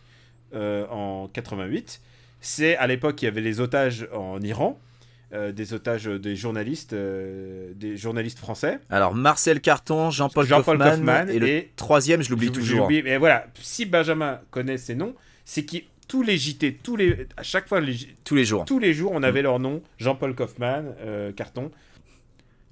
euh, 0.55 0.87
en 0.89 1.29
88. 1.33 2.01
C'est 2.41 2.77
à 2.77 2.87
l'époque 2.87 3.21
il 3.23 3.27
y 3.27 3.29
avait 3.29 3.41
les 3.41 3.61
otages 3.61 4.09
en 4.15 4.41
Iran, 4.41 4.79
euh, 5.33 5.53
des 5.53 5.73
otages 5.75 6.07
des 6.07 6.35
journalistes, 6.37 6.93
euh, 6.93 7.73
des 7.77 7.97
journalistes 7.97 8.39
français. 8.39 8.79
Alors 8.91 9.15
Marcel 9.15 9.61
Carton, 9.61 10.11
Jean-Paul 10.11 10.47
Jean-Paul 10.47 10.79
Kaufmann, 10.79 10.99
Kaufmann 10.99 11.31
et 11.31 11.39
le 11.39 11.47
et- 11.49 11.71
troisième, 11.77 12.23
je 12.23 12.31
l'oublie 12.31 12.51
toujours. 12.51 12.89
mais 12.91 13.17
voilà, 13.17 13.47
si 13.61 13.87
Benjamin 13.87 14.41
connaît 14.51 14.79
ces 14.79 14.95
noms, 14.95 15.15
c'est 15.45 15.65
que 15.65 15.77
tous 16.09 16.23
les 16.23 16.37
JT, 16.37 16.79
tous 16.83 16.97
les, 16.97 17.29
à 17.37 17.45
chaque 17.45 17.69
fois, 17.69 17.81
les 17.81 17.97
Tous 18.25 18.35
les 18.35 18.45
jours. 18.45 18.65
tous 18.65 18.81
les 18.81 18.93
jours, 18.93 19.13
on 19.15 19.23
avait 19.23 19.43
leur 19.43 19.61
nom. 19.61 19.81
Jean-Paul 19.99 20.35
Kaufmann, 20.35 20.93
euh, 21.03 21.31
carton. 21.33 21.71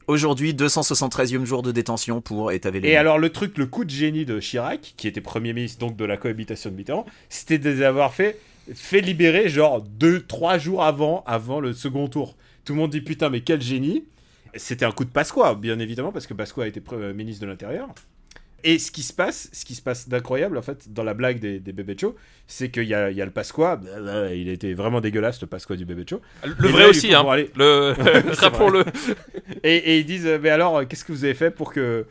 Aujourd'hui, 0.09 0.55
273e 0.55 1.45
jour 1.45 1.63
de 1.63 1.71
détention 1.71 2.21
pour 2.23 2.51
t'avais 2.63 2.81
les 2.81 2.89
Et 2.89 2.97
alors 2.97 3.19
le 3.19 3.29
truc, 3.29 3.59
le 3.59 3.67
coup 3.67 3.85
de 3.85 3.91
génie 3.91 4.25
de 4.25 4.41
Chirac, 4.41 4.95
qui 4.97 5.07
était 5.07 5.21
premier 5.21 5.53
ministre 5.53 5.79
donc 5.79 5.97
de 5.97 6.05
la 6.07 6.17
cohabitation 6.17 6.71
de 6.71 6.77
Mitterrand, 6.77 7.05
c'était 7.29 7.59
de 7.59 7.69
les 7.69 7.83
avoir 7.83 8.15
fait, 8.15 8.39
fait 8.75 9.03
libérer 9.03 9.51
genre 9.51 9.83
deux, 9.83 10.23
trois 10.23 10.57
jours 10.57 10.83
avant, 10.83 11.23
avant 11.27 11.61
le 11.61 11.75
second 11.75 12.09
tour. 12.09 12.37
Tout 12.69 12.75
le 12.75 12.81
monde 12.81 12.91
dit 12.91 13.01
putain 13.01 13.31
mais 13.31 13.41
quel 13.41 13.62
génie. 13.62 14.05
C'était 14.55 14.85
un 14.85 14.93
coup 14.93 15.07
de 15.07 15.11
Pasqua, 15.11 15.55
bien 15.55 15.79
évidemment, 15.79 16.12
parce 16.12 16.27
que 16.27 16.35
Pasqua 16.35 16.66
était 16.66 16.81
pre- 16.81 16.97
euh, 17.01 17.14
ministre 17.14 17.41
de 17.43 17.51
l'Intérieur. 17.51 17.89
Et 18.62 18.79
ce 18.79 18.91
qui 18.91 19.03
se 19.03 19.14
passe, 19.14 19.49
ce 19.55 19.64
qui 19.64 19.75
se 19.75 19.81
passe 19.81 20.07
d'incroyable 20.11 20.59
en 20.59 20.62
fait 20.62 20.93
dans 20.93 21.03
la 21.05 21.14
blague 21.14 21.39
des, 21.41 21.61
des 21.61 21.73
bébés 21.73 21.95
de 21.95 22.01
c'est 22.47 22.71
qu'il 22.71 22.85
y 22.85 22.93
a, 22.93 23.11
y 23.11 23.23
a 23.23 23.25
le 23.25 23.31
Pasqua, 23.31 23.81
il 24.35 24.49
était 24.51 24.75
vraiment 24.75 25.01
dégueulasse 25.01 25.41
le 25.41 25.47
Pasqua 25.47 25.77
du 25.77 25.87
bébé 25.87 26.05
de. 26.05 26.21
Le 26.45 26.69
vrai 26.69 26.83
là, 26.83 26.89
aussi, 26.91 27.14
hein. 27.14 27.25
aller- 27.31 27.51
Le... 27.57 27.95
Rappelons-le. 28.35 28.85
Et, 29.64 29.77
et 29.77 29.99
ils 30.01 30.05
disent, 30.05 30.27
euh, 30.27 30.39
mais 30.43 30.51
alors, 30.51 30.77
euh, 30.77 30.85
qu'est-ce 30.85 31.07
que 31.07 31.12
vous 31.12 31.25
avez 31.25 31.33
fait 31.35 31.51
pour 31.51 31.73
que 31.73 32.05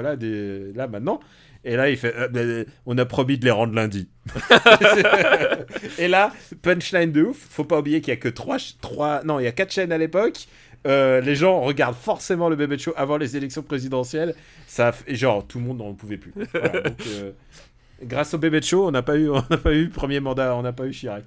là, 0.00 0.16
des, 0.16 0.72
là 0.72 0.86
maintenant? 0.88 1.20
Et 1.64 1.76
là, 1.76 1.90
il 1.90 1.96
fait, 1.96 2.14
euh, 2.16 2.28
ben, 2.28 2.64
on 2.86 2.96
a 2.98 3.04
promis 3.04 3.36
de 3.38 3.44
les 3.44 3.50
rendre 3.50 3.74
lundi. 3.74 4.08
et 5.98 6.08
là, 6.08 6.32
punchline 6.62 7.12
de 7.12 7.22
ouf. 7.22 7.36
Faut 7.50 7.64
pas 7.64 7.78
oublier 7.78 8.00
qu'il 8.00 8.12
y 8.12 8.16
a 8.16 8.20
que 8.20 8.28
trois, 8.28 8.58
ch- 8.58 8.76
trois, 8.80 9.22
non, 9.24 9.38
il 9.40 9.44
y 9.44 9.46
a 9.46 9.52
quatre 9.52 9.72
chaînes 9.72 9.92
à 9.92 9.98
l'époque. 9.98 10.46
Euh, 10.86 11.20
les 11.20 11.34
gens 11.34 11.60
regardent 11.60 11.96
forcément 11.96 12.48
le 12.48 12.56
bébé 12.56 12.78
show 12.78 12.92
avant 12.96 13.16
les 13.16 13.36
élections 13.36 13.62
présidentielles. 13.62 14.34
Ça, 14.66 14.94
et 15.06 15.16
genre, 15.16 15.46
tout 15.46 15.58
le 15.58 15.64
monde 15.64 15.78
n'en 15.78 15.92
pouvait 15.94 16.16
plus. 16.18 16.32
Voilà, 16.52 16.80
donc, 16.82 17.00
euh, 17.08 17.32
grâce 18.02 18.32
au 18.34 18.38
bébé 18.38 18.62
show, 18.62 18.86
on 18.86 18.90
n'a 18.92 19.02
pas 19.02 19.16
eu, 19.16 19.28
on 19.28 19.42
n'a 19.50 19.56
pas 19.56 19.74
eu 19.74 19.88
premier 19.88 20.20
mandat, 20.20 20.54
on 20.54 20.62
n'a 20.62 20.72
pas 20.72 20.86
eu 20.86 20.92
Chirac. 20.92 21.24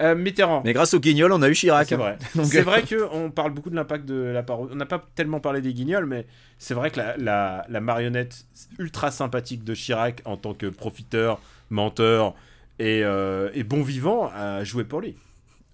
Euh, 0.00 0.14
Mitterrand. 0.14 0.62
Mais 0.64 0.72
grâce 0.72 0.94
au 0.94 1.00
guignol, 1.00 1.32
on 1.32 1.42
a 1.42 1.48
eu 1.48 1.54
Chirac. 1.54 1.88
C'est 1.88 1.96
vrai. 1.96 2.18
C'est 2.44 2.58
euh, 2.58 2.62
vrai 2.62 2.84
qu'on 2.84 3.30
parle 3.30 3.52
beaucoup 3.52 3.70
de 3.70 3.74
l'impact 3.74 4.04
de 4.04 4.14
la 4.14 4.42
parole. 4.42 4.68
On 4.72 4.76
n'a 4.76 4.86
pas 4.86 5.04
tellement 5.14 5.40
parlé 5.40 5.60
des 5.60 5.74
guignols, 5.74 6.06
mais 6.06 6.26
c'est 6.58 6.74
vrai 6.74 6.90
que 6.90 6.98
la, 6.98 7.16
la- 7.16 7.66
la 7.68 7.80
marionnette 7.80 8.44
ultra 8.78 9.10
sympathique 9.10 9.64
de 9.64 9.74
Chirac 9.74 10.22
en 10.24 10.36
tant 10.36 10.54
que 10.54 10.66
profiteur, 10.66 11.40
menteur 11.70 12.34
et, 12.78 13.02
euh, 13.04 13.50
et 13.54 13.64
bon 13.64 13.82
vivant 13.82 14.30
a 14.34 14.62
joué 14.62 14.84
pour 14.84 15.00
lui. 15.00 15.16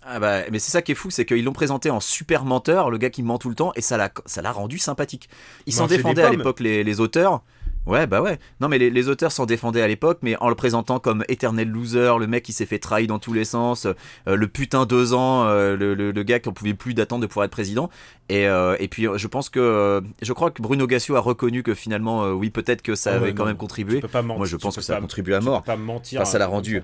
Ah 0.07 0.19
bah, 0.21 0.41
mais 0.51 0.59
c'est 0.59 0.71
ça 0.71 0.83
qui 0.83 0.93
est 0.93 0.95
fou, 0.95 1.11
c'est 1.11 1.25
qu'ils 1.25 1.45
l'ont 1.45 1.53
présenté 1.55 1.89
en 1.91 1.99
super 2.01 2.45
menteur, 2.45 2.91
le 2.91 2.99
gars 2.99 3.09
qui 3.09 3.23
ment 3.23 3.39
tout 3.39 3.49
le 3.49 3.55
temps, 3.55 3.73
et 3.75 3.81
ça 3.81 3.97
l'a, 3.97 4.11
ça 4.27 4.43
l'a 4.43 4.53
rendu 4.53 4.79
sympathique. 4.79 5.31
Ils 5.67 5.73
s'en 5.73 5.87
défendaient 5.87 6.23
à 6.23 6.31
l'époque 6.31 6.61
les, 6.61 6.85
les 6.85 7.01
auteurs, 7.01 7.43
Ouais, 7.87 8.07
bah 8.07 8.23
ouais. 8.23 8.39
Non, 8.61 8.69
mais 8.69 8.79
les, 8.79 8.89
les 8.91 9.09
auteurs 9.09 9.31
s'en 9.31 9.45
défendaient 9.45 9.83
à 9.83 9.89
l'époque, 9.89 10.21
mais 10.23 10.37
en 10.41 10.49
le 10.49 10.55
présentant 10.55 10.99
comme 10.99 11.23
éternel 11.29 11.69
loser, 11.69 12.19
le 12.19 12.27
mec 12.27 12.43
qui 12.43 12.53
s'est 12.55 12.65
fait 12.65 12.79
trahir 12.79 13.09
dans 13.09 13.19
tous 13.19 13.33
les 13.35 13.45
sens, 13.45 13.87
euh, 13.87 14.37
le 14.37 14.49
putain 14.49 14.87
deux 14.87 15.13
ans, 15.13 15.45
euh, 15.45 15.77
le, 15.77 15.95
le, 15.95 16.11
le 16.11 16.23
gars 16.23 16.41
qu'on 16.41 16.53
pouvait 16.53 16.73
plus 16.75 16.95
d'attendre 16.95 17.21
de 17.23 17.27
pouvoir 17.27 17.45
être 17.45 17.51
président. 17.53 17.91
Et, 18.31 18.49
euh, 18.49 18.75
et 18.81 18.89
puis, 18.89 19.07
je 19.15 19.27
pense 19.27 19.51
que. 19.51 20.03
je 20.23 20.33
crois 20.33 20.51
que 20.51 20.63
Bruno 20.63 20.87
Gassio 20.87 21.17
a 21.17 21.21
reconnu 21.21 21.63
que 21.63 21.75
finalement, 21.75 22.31
oui, 22.31 22.49
peut-être 22.51 22.81
que 22.81 22.95
ça 22.95 23.13
Ah 23.13 23.17
avait 23.17 23.35
quand 23.35 23.45
même 23.45 23.57
contribué. 23.59 23.97
Tu 23.97 24.01
peux 24.03 24.09
pas 24.09 24.23
mentir, 24.23 24.39
Moi, 24.39 24.47
je 24.47 24.57
pense 24.57 24.77
que 24.77 24.81
ça 24.83 24.97
a 24.97 25.01
contribué 25.01 25.35
à 25.35 25.41
tu 25.41 25.45
mort. 25.45 25.63
peux 25.63 25.67
pas 25.67 25.77
mentir. 25.77 26.21
Enfin, 26.23 26.31
ça 26.31 26.39
l'a 26.39 26.47
rendu. 26.47 26.83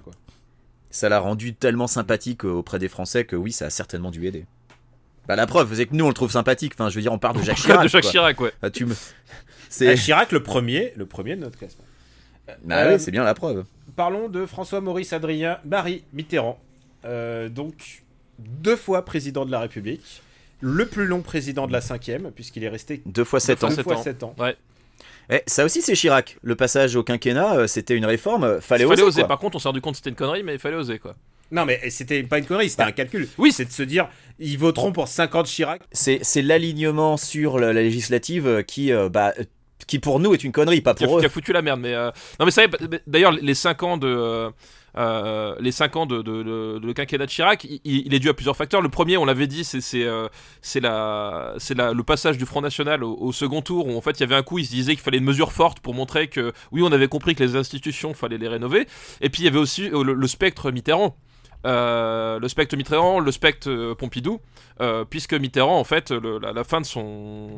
Ça 0.91 1.09
l'a 1.09 1.21
rendu 1.21 1.55
tellement 1.55 1.87
sympathique 1.87 2.45
auprès 2.45 2.79
des 2.79 2.89
Français 2.89 3.25
que 3.25 3.37
oui, 3.37 3.53
ça 3.53 3.67
a 3.67 3.71
certainement 3.71 4.11
dû 4.11 4.27
aider. 4.27 4.45
Bah, 5.31 5.37
la 5.37 5.47
preuve, 5.47 5.73
c'est 5.77 5.87
que 5.87 5.95
nous, 5.95 6.05
on 6.05 6.09
le 6.09 6.15
trouve 6.15 6.33
sympathique. 6.33 6.73
Enfin, 6.75 6.89
je 6.91 6.97
veux 6.97 7.03
dire, 7.03 7.13
on 7.13 7.19
parle 7.21 7.37
de 7.39 7.43
Jacques 7.45 7.57
Chirac. 7.59 7.85
de 7.85 7.89
Jacques 7.89 8.03
quoi. 8.03 8.11
Chirac, 8.11 8.41
ouais. 8.41 8.53
Ah, 8.63 8.69
tu 8.69 8.85
me. 8.85 8.95
Ah, 8.95 9.35
C'est. 9.69 9.95
Chirac, 9.95 10.33
le 10.33 10.43
premier, 10.43 10.93
le 10.97 11.07
premier 11.07 11.37
de 11.37 11.41
notre 11.43 11.57
classement. 11.57 11.85
Bah 12.65 12.79
Euh, 12.79 12.95
oui, 12.95 13.01
c'est 13.01 13.13
bien 13.13 13.23
la 13.23 13.35
preuve. 13.35 13.65
Parlons 13.95 14.29
de 14.29 14.45
François-Maurice 14.45 15.13
Adrien 15.13 15.59
Marie 15.65 16.03
Mitterrand. 16.13 16.59
Euh, 17.05 17.49
donc, 17.49 18.03
deux 18.41 18.75
fois 18.75 19.05
président 19.05 19.47
de 19.47 19.53
la 19.53 19.61
République. 19.61 20.21
Le 20.61 20.87
plus 20.87 21.07
long 21.07 21.23
président 21.23 21.69
de 21.69 21.73
la 21.73 21.81
cinquième, 21.81 22.33
puisqu'il 22.33 22.65
est 22.65 22.69
resté 22.69 23.01
Deux 23.07 23.23
fois 23.23 23.39
sept 23.39 23.61
fois 23.61 23.69
ans. 23.69 23.71
deux 23.71 23.77
sept 23.77 23.85
fois 23.85 23.97
ans. 23.99 24.03
7 24.03 24.23
ans. 24.25 24.35
Eh, 25.31 25.43
ça 25.47 25.65
aussi, 25.65 25.81
c'est 25.81 25.95
Chirac. 25.95 26.39
Le 26.43 26.57
passage 26.57 26.97
au 26.97 27.05
quinquennat, 27.05 27.55
euh, 27.57 27.67
c'était 27.69 27.97
une 27.97 28.05
réforme. 28.05 28.43
euh, 28.43 28.61
Fallait, 28.61 28.83
Il 28.83 28.89
fallait 28.89 29.03
oser. 29.03 29.09
oser. 29.09 29.21
quoi. 29.23 29.29
Par 29.29 29.39
contre, 29.39 29.55
on 29.57 29.59
s'est 29.61 29.69
rendu 29.69 29.81
compte 29.81 29.93
que 29.95 29.99
c'était 29.99 30.11
une 30.11 30.17
connerie, 30.17 30.43
mais 30.43 30.55
il 30.55 30.59
fallait 30.59 30.77
oser, 30.77 30.99
quoi. 30.99 31.15
Non, 31.53 31.65
mais 31.65 31.91
c'était 31.91 32.23
pas 32.23 32.39
une 32.39 32.47
connerie, 32.47 32.71
c'était 32.71 32.83
un 32.85 32.93
calcul. 32.93 33.29
Oui. 33.39 33.51
c'est 33.53 33.65
de 33.65 33.73
se 33.73 33.83
dire, 33.83 34.09
ils 34.39 34.59
voteront 34.59 34.93
pour 34.93 35.09
50 35.09 35.47
Chirac. 35.47 35.83
C'est, 35.93 36.21
l'alignement 36.43 37.17
sur 37.17 37.59
la, 37.59 37.73
la 37.73 37.83
législative 37.83 38.47
euh, 38.47 38.63
qui, 38.63 38.93
euh, 38.93 39.09
bah, 39.09 39.33
euh, 39.39 39.45
qui 39.87 39.99
pour 39.99 40.21
nous 40.21 40.33
est 40.35 40.45
une 40.45 40.53
connerie, 40.53 40.81
pas 40.81 40.95
qui 40.95 41.05
a, 41.05 41.07
pour 41.09 41.19
qui 41.19 41.25
eux. 41.25 41.27
a 41.27 41.31
foutu 41.31 41.53
la 41.53 41.63
merde. 41.63 41.81
Mais 41.81 41.95
euh, 41.95 42.11
non, 42.39 42.45
mais 42.47 42.53
ça, 42.53 42.63
y 42.63 42.67
est, 42.67 43.03
d'ailleurs, 43.07 43.33
les 43.33 43.55
5 43.55 43.83
ans 43.83 43.97
de 43.97 44.07
euh, 44.07 44.51
euh, 44.99 45.55
les 45.61 45.71
5 45.73 45.97
ans 45.97 46.07
de, 46.07 46.21
de- 46.23 46.43
de- 46.43 46.79
de 46.81 46.87
le 46.87 46.93
quinquennat 46.93 47.27
de 47.27 47.31
Chirac, 47.31 47.65
il, 47.65 47.81
il 47.85 48.13
est 48.15 48.19
dû 48.19 48.29
à 48.29 48.35
plusieurs 48.35 48.57
facteurs. 48.57 48.81
Le 48.83 48.89
premier, 48.89 49.17
on 49.17 49.25
l'avait 49.25 49.47
dit, 49.47 49.63
c'est 49.65 49.81
c'est 49.81 50.05
euh, 50.05 50.29
c'est 50.63 50.81
la 50.81 51.55
c'est 51.59 51.77
la- 51.77 51.93
le 51.93 52.03
passage 52.03 52.39
du 52.39 52.45
Front 52.47 52.61
National 52.61 53.03
au, 53.05 53.17
au 53.17 53.33
second 53.33 53.63
tour 53.63 53.87
où 53.87 53.97
en 53.97 54.01
fait 54.01 54.13
il 54.13 54.21
y 54.21 54.25
avait 54.25 54.35
un 54.35 54.43
coup, 54.43 54.59
il 54.59 54.65
se 54.67 54.71
disait 54.71 54.93
qu'il 54.93 55.01
fallait 55.03 55.19
une 55.19 55.25
mesure 55.25 55.53
forte 55.53 55.79
pour 55.81 55.95
montrer 55.95 56.27
que 56.29 56.53
oui, 56.73 56.83
on 56.83 56.91
avait 56.93 57.09
compris 57.09 57.35
que 57.37 57.43
les 57.45 57.55
institutions 57.57 58.15
fallait 58.15 58.39
les 58.39 58.49
rénover. 58.49 58.87
Et 59.21 59.29
puis 59.31 59.43
il 59.43 59.45
y 59.45 59.49
avait 59.49 59.59
aussi 59.59 59.89
euh, 59.91 60.03
le, 60.05 60.13
le 60.15 60.27
spectre 60.27 60.71
Mitterrand. 60.73 61.17
Euh, 61.67 62.39
le 62.39 62.49
spectre 62.49 62.77
Mitterrand, 62.77 63.21
le 63.21 63.31
spectre 63.33 63.69
euh, 63.69 63.95
Pompidou, 63.95 64.41
euh, 64.81 65.05
puisque 65.05 65.35
Mitterrand, 65.35 65.79
en 65.79 65.85
fait, 65.85 66.11
la, 66.11 66.65
fin 66.65 66.81
de 66.81 66.87
son, 66.87 67.51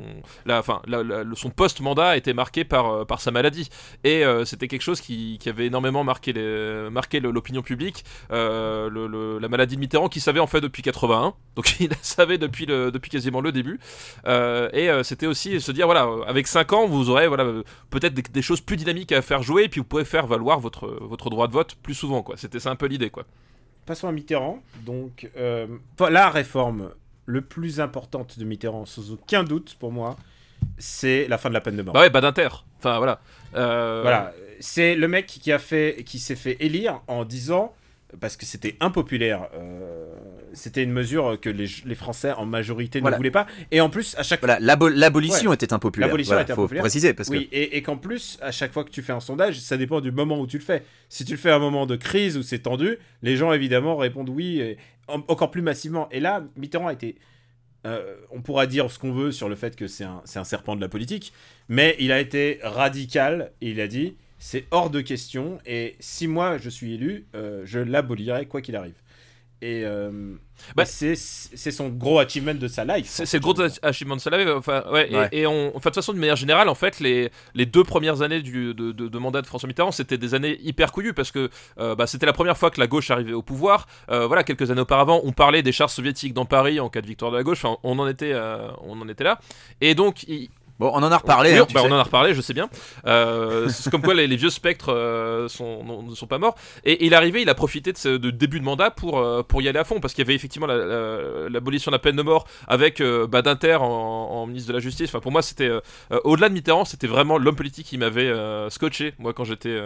la, 0.44 0.62
le- 0.86 1.34
son 1.36 1.50
post-mandat 1.50 2.16
été 2.16 2.32
marqué 2.32 2.64
par, 2.64 3.06
par 3.06 3.20
sa 3.20 3.30
maladie. 3.30 3.68
Et 4.02 4.24
c'était 4.44 4.66
quelque 4.68 4.82
chose 4.82 5.00
qui, 5.00 5.38
qui 5.38 5.48
avait 5.48 5.66
énormément 5.66 6.02
marqué 6.04 6.32
les- 6.32 6.88
marqué 6.90 7.20
l'opinion 7.20 7.62
publique. 7.62 8.04
La 8.30 9.48
maladie 9.48 9.76
de 9.76 9.80
Mitterrand, 9.80 10.08
qui 10.08 10.20
savait 10.20 10.40
en 10.40 10.46
fait 10.46 10.60
depuis 10.60 10.82
81, 10.82 11.34
donc 11.56 11.74
il 11.80 11.90
la 11.90 11.96
savait 12.02 12.38
depuis, 12.38 12.66
le, 12.66 12.90
depuis 12.90 13.10
quasiment 13.10 13.40
le 13.40 13.52
début. 13.52 13.78
Et 14.26 14.90
c'était 15.04 15.26
aussi 15.26 15.60
se 15.60 15.70
dire 15.72 15.86
voilà, 15.86 16.08
avec 16.26 16.46
5 16.46 16.72
ans, 16.72 16.86
vous 16.86 17.08
aurez 17.10 17.28
voilà, 17.28 17.44
peut-être 17.90 18.14
des, 18.14 18.22
des 18.22 18.42
choses 18.42 18.60
plus 18.60 18.76
dynamiques 18.76 19.12
à 19.12 19.22
faire 19.22 19.42
jouer, 19.42 19.64
et 19.64 19.68
puis 19.68 19.80
vous 19.80 19.86
pouvez 19.86 20.04
faire 20.04 20.26
valoir 20.26 20.58
votre, 20.60 20.88
votre 21.00 21.30
droit 21.30 21.46
de 21.46 21.52
vote 21.52 21.76
plus 21.82 21.94
souvent. 21.94 22.22
quoi. 22.22 22.36
C'était 22.36 22.58
ça 22.60 22.70
un 22.70 22.76
peu 22.76 22.86
l'idée. 22.86 23.10
quoi. 23.10 23.24
Passons 23.86 24.08
à 24.08 24.12
Mitterrand. 24.12 24.62
Donc, 24.84 25.28
euh, 25.36 25.66
la 26.10 26.30
réforme 26.30 26.90
le 27.26 27.40
plus 27.40 27.80
importante 27.80 28.38
de 28.38 28.44
Mitterrand, 28.44 28.86
sans 28.86 29.10
aucun 29.12 29.44
doute 29.44 29.76
pour 29.78 29.92
moi, 29.92 30.16
c'est 30.78 31.26
la 31.28 31.38
fin 31.38 31.48
de 31.48 31.54
la 31.54 31.60
peine 31.60 31.76
de 31.76 31.82
mort. 31.82 31.94
Bah 31.94 32.00
ouais, 32.00 32.10
Badinter. 32.10 32.48
Enfin 32.78 32.98
voilà. 32.98 33.20
Euh, 33.54 34.00
Voilà, 34.02 34.32
c'est 34.60 34.94
le 34.94 35.08
mec 35.08 35.26
qui 35.26 35.52
a 35.52 35.58
fait, 35.58 36.02
qui 36.06 36.18
s'est 36.18 36.36
fait 36.36 36.56
élire 36.60 37.00
en 37.08 37.24
disant, 37.24 37.74
parce 38.20 38.36
que 38.36 38.44
c'était 38.46 38.76
impopulaire, 38.80 39.48
euh, 39.54 40.06
c'était 40.52 40.82
une 40.82 40.92
mesure 40.92 41.38
que 41.40 41.48
les, 41.48 41.66
les 41.86 41.94
Français 41.94 42.32
en 42.32 42.44
majorité 42.46 43.00
Voilà. 43.00 43.16
ne 43.16 43.18
voulaient 43.18 43.30
pas, 43.30 43.46
et 43.70 43.80
en 43.80 43.88
plus 43.90 44.14
à 44.18 44.22
chaque 44.22 44.40
Voilà, 44.40 44.58
l'abo- 44.60 44.88
l'abolition 44.88 45.52
était 45.52 45.72
impopulaire. 45.72 46.08
L'abolition 46.08 46.32
Voilà, 46.32 46.42
était 46.42 46.54
faut 46.54 46.60
impopulaire. 46.62 46.82
préciser 46.82 47.14
parce 47.14 47.28
que 47.30 47.36
oui, 47.36 47.48
et, 47.52 47.76
et 47.76 47.82
qu'en 47.82 47.96
plus, 47.96 48.38
à 48.42 48.52
chaque 48.52 48.72
fois 48.72 48.84
que 48.84 48.90
tu 48.90 49.02
fais 49.02 49.12
un 49.12 49.20
sondage, 49.20 49.58
ça 49.60 49.76
dépend 49.76 50.00
du 50.00 50.12
moment 50.12 50.38
où 50.40 50.46
tu 50.46 50.58
le 50.58 50.62
fais. 50.64 50.82
Si 51.08 51.24
tu 51.24 51.32
le 51.32 51.38
fais 51.38 51.50
à 51.50 51.56
un 51.56 51.58
moment 51.58 51.86
de 51.86 51.96
crise 51.96 52.36
où 52.36 52.42
c'est 52.42 52.60
tendu, 52.60 52.98
les 53.22 53.36
gens 53.36 53.52
évidemment 53.52 53.96
répondent 53.96 54.28
oui, 54.28 54.60
et 54.60 54.76
en- 55.08 55.24
encore 55.28 55.50
plus 55.50 55.62
massivement. 55.62 56.08
Et 56.10 56.20
là, 56.20 56.44
Mitterrand 56.56 56.88
a 56.88 56.92
été. 56.92 57.16
euh, 57.86 58.14
on 58.30 58.42
pourra 58.42 58.66
dire 58.66 58.90
ce 58.90 58.98
qu'on 58.98 59.12
veut 59.12 59.32
sur 59.32 59.48
le 59.48 59.56
fait 59.56 59.74
que 59.74 59.86
c'est 59.88 60.04
un, 60.04 60.22
un 60.36 60.44
serpent 60.44 60.76
de 60.76 60.80
la 60.80 60.88
politique, 60.88 61.32
mais 61.68 61.96
il 61.98 62.12
a 62.12 62.20
été 62.20 62.60
radical 62.62 63.52
et 63.60 63.70
il 63.70 63.80
a 63.80 63.88
dit 63.88 64.16
c'est 64.44 64.66
hors 64.72 64.90
de 64.90 65.00
question 65.00 65.58
et 65.64 65.94
si 66.00 66.26
moi 66.26 66.58
je 66.58 66.68
suis 66.68 66.94
élu, 66.94 67.26
euh, 67.36 67.62
je 67.64 67.78
l'abolirai 67.78 68.46
quoi 68.46 68.60
qu'il 68.60 68.74
arrive. 68.76 68.94
Et, 69.64 69.82
euh, 69.84 70.34
Bah, 70.74 70.84
c'est 70.84 71.14
son 71.14 71.88
gros 71.88 72.18
achievement 72.18 72.52
de 72.54 72.66
sa 72.66 72.84
life. 72.84 73.06
C'est 73.08 73.34
le 73.34 73.38
gros 73.40 73.54
achievement 73.82 74.16
de. 74.16 74.56
Enfin, 74.58 74.82
ouais, 74.90 75.08
et- 75.12 75.14
Ouais. 75.16 75.28
Et, 75.30 75.46
on, 75.46 75.68
enfin, 75.68 75.78
de 75.78 75.82
toute 75.82 75.94
façon, 75.94 76.12
de 76.12 76.18
manière 76.18 76.34
générale, 76.34 76.68
en 76.68 76.74
fait, 76.74 76.98
les, 76.98 77.30
les 77.54 77.64
deux 77.64 77.84
premières 77.84 78.22
années 78.22 78.42
du, 78.42 78.74
de, 78.74 78.90
de- 78.90 79.06
de 79.06 79.18
mandat 79.18 79.40
de 79.40 79.46
François 79.46 79.68
Mitterrand, 79.68 79.92
c'était 79.92 80.18
des 80.18 80.34
années 80.34 80.58
hyper 80.62 80.90
couillues 80.90 81.14
parce 81.14 81.30
que 81.30 81.48
euh, 81.78 81.94
bah, 81.94 82.08
c'était 82.08 82.26
la 82.26 82.32
première 82.32 82.58
fois 82.58 82.72
que 82.72 82.80
la 82.80 82.88
gauche 82.88 83.12
arrivait 83.12 83.34
au 83.34 83.42
pouvoir. 83.42 83.86
Euh, 84.10 84.26
voilà, 84.26 84.42
quelques 84.42 84.68
années 84.72 84.80
auparavant, 84.80 85.20
on 85.22 85.30
parlait 85.30 85.62
des 85.62 85.70
chars 85.72 85.90
soviétiques 85.90 86.34
dans 86.34 86.44
Paris 86.44 86.80
en 86.80 86.88
cas 86.88 87.00
de 87.00 87.06
victoire 87.06 87.30
de 87.30 87.36
la 87.36 87.44
gauche. 87.44 87.64
Enfin, 87.64 87.76
on 87.84 88.00
en 88.00 88.08
était, 88.08 88.34
on 88.80 89.00
en 89.00 89.08
était 89.08 89.22
là. 89.24 89.38
Et 89.80 89.94
donc, 89.94 90.24
il, 90.24 90.50
bon, 90.82 90.90
on 90.94 91.02
en 91.02 91.10
a 91.12 91.16
reparlé. 91.18 91.52
oui, 91.52 91.58
hein, 91.58 91.66
bah, 91.72 91.80
on 91.84 91.90
en 91.92 91.98
a 91.98 92.02
reparlé, 92.02 92.34
je 92.34 92.40
sais 92.40 92.54
bien. 92.54 92.68
Euh, 93.06 93.68
c'est 93.68 93.90
comme 93.90 94.02
quoi 94.02 94.14
les, 94.14 94.26
les 94.26 94.36
vieux 94.36 94.50
spectres 94.50 94.92
euh, 94.92 95.48
sont, 95.48 95.82
non- 95.84 96.02
ne 96.02 96.14
sont 96.14 96.26
pas 96.26 96.38
morts. 96.38 96.56
Et, 96.84 97.06
il 97.06 97.12
est 97.12 97.16
arrivé, 97.16 97.42
il 97.42 97.48
a 97.48 97.54
profité 97.54 97.92
de 97.92 97.98
ce 97.98 98.08
de 98.16 98.30
début 98.30 98.60
de 98.60 98.64
mandat 98.64 98.90
pour, 98.90 99.18
euh, 99.18 99.42
pour 99.42 99.62
y 99.62 99.68
aller 99.68 99.78
à 99.78 99.84
fond, 99.84 100.00
parce 100.00 100.14
qu'il 100.14 100.22
y 100.24 100.26
avait 100.26 100.34
effectivement 100.34 100.66
la- 100.66 100.76
la- 100.76 101.48
l'abolition 101.48 101.90
de 101.90 101.94
la 101.94 101.98
peine 101.98 102.16
de 102.16 102.22
mort 102.22 102.46
avec 102.68 103.02
Badinter 103.02 103.76
en, 103.76 103.84
en 103.86 104.46
ministre 104.46 104.68
de 104.68 104.74
la 104.74 104.80
Justice. 104.80 105.08
Enfin, 105.10 105.20
pour 105.20 105.32
moi, 105.32 105.42
c'était 105.42 105.70
au-delà 106.24 106.48
de 106.48 106.54
Mitterrand, 106.54 106.84
c'était 106.84 107.06
vraiment 107.06 107.38
l'homme 107.38 107.56
politique 107.56 107.86
qui 107.86 107.98
m'avait 107.98 108.32
scotché. 108.70 109.14
Moi, 109.18 109.32
quand 109.32 109.44
j'étais 109.44 109.78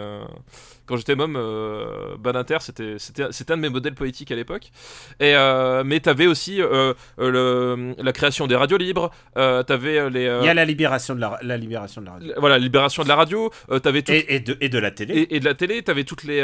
quand 0.87 0.97
j'étais 0.97 1.15
môme, 1.15 1.35
euh, 1.37 2.15
Badinter, 2.17 2.57
c'était 2.61 2.95
c'était 2.97 3.27
c'était 3.31 3.53
un 3.53 3.57
de 3.57 3.61
mes 3.61 3.69
modèles 3.69 3.93
politiques 3.93 4.31
à 4.31 4.35
l'époque. 4.35 4.71
Et 5.19 5.35
euh, 5.35 5.83
mais 5.85 5.99
t'avais 5.99 6.25
aussi 6.27 6.61
euh, 6.61 6.93
euh, 7.19 7.29
le, 7.31 7.95
la 8.03 8.11
création 8.13 8.47
des 8.47 8.55
radios 8.55 8.77
libres. 8.77 9.11
T'avais 9.35 10.09
les 10.09 10.21
Il 10.41 10.45
y 10.45 10.49
a 10.49 10.53
la 10.53 10.65
libération 10.65 11.13
de 11.15 11.21
la, 11.21 11.37
la 11.41 11.57
libération 11.57 12.01
de 12.01 12.07
la 12.07 12.13
radio. 12.13 12.33
voilà, 12.37 12.57
libération 12.57 13.03
de 13.03 13.07
la 13.07 13.15
radio, 13.15 13.51
t'avais 13.83 14.01
tout, 14.01 14.11
Et, 14.11 14.35
et 14.35 14.39
de, 14.39 14.57
et 14.61 14.69
de 14.69 14.79
la 14.79 14.91
télé. 14.91 15.13
et, 15.19 15.35
et 15.35 15.39
de 15.39 15.45
la 15.45 15.53
télé, 15.53 15.81
t'avais 15.83 16.03
toutes 16.03 16.23
les. 16.23 16.41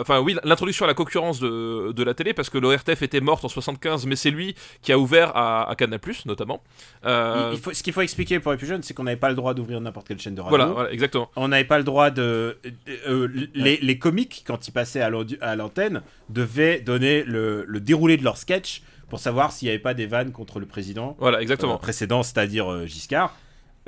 Enfin, 0.00 0.18
oui, 0.20 0.36
l'introduction 0.44 0.84
à 0.84 0.88
la 0.88 0.94
concurrence 0.94 1.38
de, 1.40 1.92
de 1.92 2.02
la 2.02 2.14
télé, 2.14 2.32
parce 2.34 2.50
que 2.50 2.58
l'ORTF 2.58 3.02
était 3.02 3.20
morte 3.20 3.44
en 3.44 3.48
75, 3.48 4.06
mais 4.06 4.16
c'est 4.16 4.30
lui 4.30 4.54
qui 4.82 4.92
a 4.92 4.98
ouvert 4.98 5.36
à, 5.36 5.70
à 5.70 5.74
Canal, 5.76 6.00
notamment. 6.26 6.62
Il- 7.04 7.10
il 7.52 7.58
faut, 7.58 7.72
ce 7.72 7.82
qu'il 7.82 7.92
faut 7.92 8.00
expliquer 8.00 8.40
pour 8.40 8.50
les 8.52 8.58
plus 8.58 8.66
jeunes, 8.66 8.82
c'est 8.82 8.94
qu'on 8.94 9.04
n'avait 9.04 9.16
pas 9.16 9.28
le 9.28 9.34
droit 9.36 9.52
d'ouvrir 9.54 9.80
n'importe 9.80 10.08
quelle 10.08 10.18
chaîne 10.18 10.34
de 10.34 10.40
radio. 10.40 10.56
voilà, 10.56 10.72
voilà, 10.72 10.90
exactement. 10.92 11.30
On 11.36 11.48
n'avait 11.48 11.64
pas 11.64 11.78
le 11.78 11.84
droit 11.84 12.10
de. 12.10 12.56
euh, 13.08 13.28
les, 13.54 13.76
les 13.82 13.98
comiques, 13.98 14.44
quand 14.46 14.66
ils 14.68 14.72
passaient 14.72 15.02
à 15.02 15.10
à 15.40 15.56
l'antenne, 15.56 16.02
devaient 16.30 16.80
donner 16.80 17.22
le, 17.24 17.64
le 17.66 17.80
déroulé 17.80 18.16
de 18.16 18.24
leur 18.24 18.36
sketch 18.38 18.82
pour 19.10 19.18
savoir 19.18 19.52
s'il 19.52 19.66
n'y 19.66 19.70
avait 19.70 19.78
pas 19.82 19.92
des 19.94 20.06
vannes 20.06 20.32
contre 20.32 20.58
le 20.58 20.64
président 20.66 21.16
Voilà, 21.18 21.38
euh, 21.38 21.42
exactement. 21.42 21.76
précédent, 21.76 22.22
c'est-à-dire 22.22 22.70
euh, 22.72 22.86
Giscard. 22.86 23.36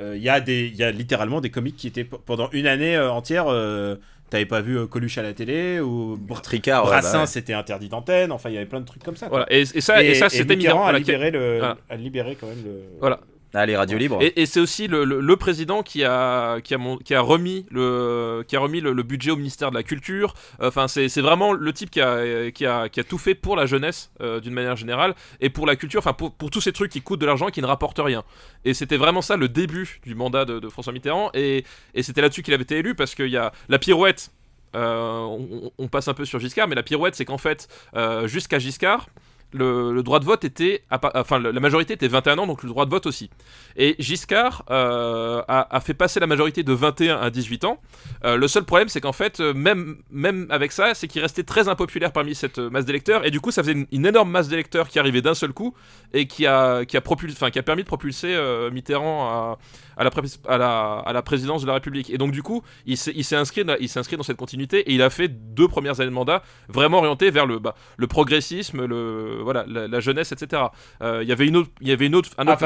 Euh, 0.01 0.15
Il 0.17 0.21
y, 0.21 0.29
a 0.29 0.39
des- 0.41 0.67
il 0.67 0.75
y 0.75 0.83
a 0.83 0.91
littéralement 0.91 1.41
des 1.41 1.49
comiques 1.49 1.77
qui 1.77 1.87
étaient 1.87 2.03
pendant 2.03 2.49
une 2.51 2.67
année 2.67 2.95
euh, 2.95 3.09
entière. 3.11 3.45
euh, 3.47 3.95
T'avais 4.29 4.45
pas 4.47 4.59
vu 4.59 4.77
euh, 4.77 4.87
Coluche 4.87 5.17
à 5.19 5.21
la 5.23 5.33
télé 5.33 5.79
ou 5.79 6.17
Br- 6.17 6.41
Tricard, 6.41 6.85
ouais, 6.89 6.99
bah 7.01 7.19
ouais. 7.21 7.25
c'était 7.27 7.53
interdit 7.53 7.89
d'antenne. 7.89 8.31
Enfin, 8.31 8.49
il 8.49 8.53
y 8.55 8.57
avait 8.57 8.65
plein 8.65 8.81
de 8.81 8.85
trucs 8.85 9.03
comme 9.03 9.15
ça. 9.15 9.29
Voilà, 9.29 9.45
et, 9.51 9.61
et 9.61 9.81
ça, 9.81 10.03
et, 10.03 10.15
ça 10.15 10.29
c'était 10.29 10.55
Mitterrand 10.55 10.91
le, 10.91 11.57
Voilà. 11.59 11.77
a 11.89 11.95
libéré 11.95 12.35
quand 12.35 12.47
même 12.47 12.63
le. 12.65 12.81
Voilà. 12.99 13.19
Ah, 13.57 13.65
les 13.65 13.77
radios 13.77 13.97
libres. 13.97 14.19
Et, 14.21 14.45
c'est 14.45 14.59
aussi 14.59 14.87
le, 14.87 15.35
président 15.35 15.81
qui 15.81 16.03
a, 16.03 16.59
qui 16.59 16.73
a, 16.75 17.21
remis, 17.21 17.65
le, 17.71 18.43
qui 18.45 18.55
a 18.57 18.59
remis 18.59 18.81
le, 18.81 19.01
budget 19.01 19.31
au 19.31 19.37
ministère 19.37 19.69
de 19.69 19.75
la 19.75 19.83
Culture. 19.83 20.33
Enfin, 20.59 20.89
c'est 20.89 21.07
c'est 21.07 21.21
vraiment 21.21 21.53
le 21.53 21.71
type 21.71 21.89
qui 21.89 22.01
a, 22.01 22.51
qui, 22.51 22.65
a, 22.65 22.89
qui 22.89 22.99
a 22.99 23.03
tout 23.05 23.17
fait 23.17 23.33
pour 23.33 23.55
la 23.55 23.65
jeunesse, 23.65 24.11
euh, 24.19 24.41
d'une 24.41 24.53
manière 24.53 24.75
générale, 24.75 25.15
et 25.39 25.49
pour 25.49 25.65
la 25.65 25.77
culture, 25.77 25.99
enfin, 25.99 26.11
pour, 26.11 26.33
pour 26.33 26.51
tous 26.51 26.59
ces 26.59 26.73
trucs 26.73 26.91
qui 26.91 27.01
coûtent 27.01 27.21
de 27.21 27.25
l'argent 27.25 27.47
et 27.47 27.51
qui 27.51 27.61
ne 27.61 27.67
rapportent 27.67 28.01
rien. 28.03 28.23
Et 28.65 28.73
c'était 28.73 28.97
vraiment 28.97 29.21
ça 29.21 29.37
le 29.37 29.47
début 29.47 30.01
du 30.05 30.15
mandat 30.15 30.43
de, 30.43 30.67
François 30.67 30.91
Mitterrand, 30.91 31.29
et, 31.33 31.63
et 31.93 32.03
c'était 32.03 32.21
là-dessus 32.21 32.43
qu'il 32.43 32.53
avait 32.53 32.63
été 32.63 32.77
élu, 32.77 32.93
parce 32.93 33.15
qu'il 33.15 33.29
y 33.29 33.37
a 33.37 33.53
la 33.69 33.79
pirouette. 33.79 34.31
euh, 34.75 35.21
on, 35.21 35.71
on 35.77 35.87
passe 35.87 36.09
un 36.09 36.13
peu 36.13 36.25
sur 36.25 36.39
Giscard, 36.39 36.67
mais 36.67 36.75
la 36.75 36.83
pirouette, 36.83 37.15
c'est 37.15 37.23
qu'en 37.23 37.37
fait, 37.37 37.69
euh, 37.95 38.27
jusqu'à 38.27 38.59
Giscard, 38.59 39.07
le, 39.53 40.01
droit 40.03 40.19
de 40.19 40.25
vote 40.25 40.43
était, 40.43 40.83
enfin, 40.91 41.39
la 41.39 41.59
majorité 41.59 41.93
était 41.93 42.07
21 42.07 42.39
ans, 42.39 42.47
donc 42.47 42.63
le 42.63 42.69
droit 42.69 42.85
de 42.85 42.89
vote 42.89 43.05
aussi. 43.05 43.29
Et 43.77 43.95
Giscard 43.99 44.63
euh, 44.69 45.41
a, 45.47 45.79
fait 45.79 45.93
passer 45.93 46.19
la 46.19 46.27
majorité 46.27 46.63
de 46.63 46.73
21 46.73 47.17
à 47.17 47.29
18 47.29 47.65
ans. 47.65 47.79
Euh, 48.23 48.37
le 48.37 48.47
seul 48.47 48.63
problème, 48.63 48.89
c'est 48.89 49.01
qu'en 49.01 49.13
fait, 49.13 49.39
euh, 49.39 49.53
même, 49.53 49.97
même 50.11 50.47
avec 50.49 50.71
ça, 50.71 50.93
c'est 50.93 51.07
qu'il 51.07 51.21
restait 51.21 51.43
très 51.43 51.67
impopulaire 51.67 52.11
parmi 52.11 52.35
cette 52.35 52.59
masse 52.59 52.85
d'électeurs. 52.85 53.25
Et 53.25 53.31
du 53.31 53.39
coup, 53.39 53.51
ça 53.51 53.63
faisait 53.63 53.85
une, 53.91 54.05
énorme 54.05 54.29
masse 54.29 54.49
d'électeurs 54.49 54.89
qui 54.89 54.99
arrivait 54.99 55.21
d'un 55.21 55.33
seul 55.33 55.53
coup 55.53 55.73
et 56.13 56.27
qui 56.27 56.45
a, 56.45 56.85
qui 56.85 56.97
a, 56.97 57.01
qui 57.01 57.59
a 57.59 57.63
permis 57.63 57.83
de 57.83 57.87
propulser 57.87 58.37
Mitterrand 58.71 59.25
à, 59.25 59.57
à 59.97 60.03
la, 60.03 60.11
à 60.47 60.57
la, 60.57 61.03
à 61.05 61.13
la 61.13 61.21
présidence 61.21 61.61
de 61.61 61.67
la 61.67 61.73
République. 61.73 62.09
Et 62.09 62.17
donc, 62.17 62.31
du 62.31 62.43
coup, 62.43 62.63
il 62.85 62.97
s'est 62.97 63.35
inscrit, 63.35 63.63
dans 63.65 64.23
cette 64.23 64.37
continuité 64.37 64.79
et 64.79 64.93
il 64.93 65.01
a 65.01 65.09
fait 65.09 65.27
deux 65.27 65.67
premières 65.67 65.99
années 65.99 66.09
de 66.09 66.15
mandat 66.15 66.43
vraiment 66.67 66.99
orientées 66.99 67.31
vers 67.31 67.45
le, 67.45 67.59
bah, 67.59 67.75
le 67.97 68.07
progressisme, 68.07 68.85
le, 68.85 69.39
voilà, 69.41 69.65
la, 69.67 69.99
jeunesse, 69.99 70.31
etc. 70.31 70.63
Euh, 71.01 71.23
il 71.23 71.29
y 71.29 71.31
avait 71.31 71.47
une 71.47 71.57
autre. 71.57 71.69
Il 71.81 71.87
y 71.87 71.91
avait 71.91 72.05
une 72.05 72.15
autre, 72.15 72.29
un 72.37 72.47
autre 72.47 72.65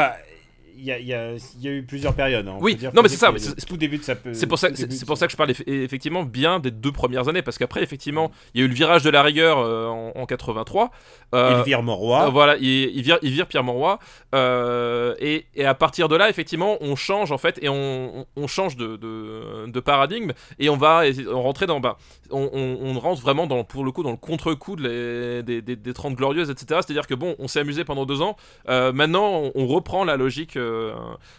il 0.82 1.04
y, 1.04 1.08
y, 1.08 1.14
a, 1.14 1.72
eu 1.72 1.84
plusieurs 1.84 2.14
périodes. 2.14 2.48
Hein. 2.48 2.58
Oui, 2.62 2.78
non, 2.94 3.02
mais 3.02 3.10
c'est 3.10 3.18
ça. 3.18 3.32
C'est 3.38 3.66
tout 3.66 3.78
début 3.78 3.98
de 3.98 4.04
sa. 4.04 4.16
C'est 4.34 4.48
pour 4.48 4.58
ça, 4.58 4.70
c'est 4.74 5.06
pour 5.06 5.18
ça 5.18 5.26
que 5.28 5.32
je 5.32 5.38
parle 5.38 5.52
effectivement 5.68 6.24
bien 6.24 6.60
des 6.60 6.72
deux 6.72 6.92
premières 6.92 7.28
années, 7.28 7.42
parce 7.42 7.58
qu'après, 7.58 7.84
effectivement, 7.84 8.32
il 8.54 8.62
y 8.62 8.64
a 8.64 8.66
eu 8.66 8.70
le 8.70 8.74
virage 8.74 9.04
de 9.04 9.10
la 9.10 9.22
rigueur 9.22 9.60
euh, 9.60 9.88
en, 9.88 10.26
83. 10.26 10.92
Euh, 11.36 11.56
il 11.58 11.64
vire 11.64 11.84
Moroy. 11.84 12.26
Euh, 12.26 12.30
voilà, 12.30 12.56
il, 12.58 12.68
il, 12.68 13.02
vire, 13.02 13.20
il 13.22 13.32
vire 13.32 13.48
Pierre 13.48 13.64
Moroy. 13.64 14.00
Euh, 14.34 15.16
et, 15.20 15.46
et, 15.56 15.66
à 15.66 15.74
partir 15.74 16.08
de 16.08 16.16
là, 16.16 16.30
effectivement, 16.30 16.78
on 16.82 16.96
change 16.96 17.32
en 17.32 17.38
fait, 17.38 17.60
et 17.62 17.70
on, 17.70 18.26
on 18.36 18.48
change 18.48 18.78
de, 18.78 18.96
de, 18.96 19.68
de, 19.68 19.80
paradigme, 19.80 20.32
et 20.60 20.70
on 20.70 20.78
va 20.78 21.04
rentrer 21.28 21.66
dans. 21.66 21.80
Bah, 21.80 21.98
on, 22.32 22.50
on, 22.54 23.00
rentre 23.00 23.22
vraiment 23.22 23.48
dans, 23.48 23.64
pour 23.64 23.84
le 23.84 23.92
coup 23.92 24.04
dans 24.04 24.12
le 24.12 24.18
contre-coup 24.18 24.76
de 24.76 25.42
des, 25.42 25.62
des, 25.62 25.76
des, 25.76 25.94
30 25.94 26.16
glorieuses, 26.16 26.50
etc. 26.50 26.82
C'est-à-dire 26.84 27.08
que 27.08 27.14
bon, 27.16 27.36
on 27.40 27.48
s'est 27.48 27.60
amusé 27.60 27.84
pendant 27.84 28.06
deux 28.06 28.22
ans. 28.22 28.36
maintenant, 28.68 29.52
on, 29.56 29.68
reprend 29.68 30.04
la 30.04 30.18
logique 30.18 30.58
euh, 30.70 30.94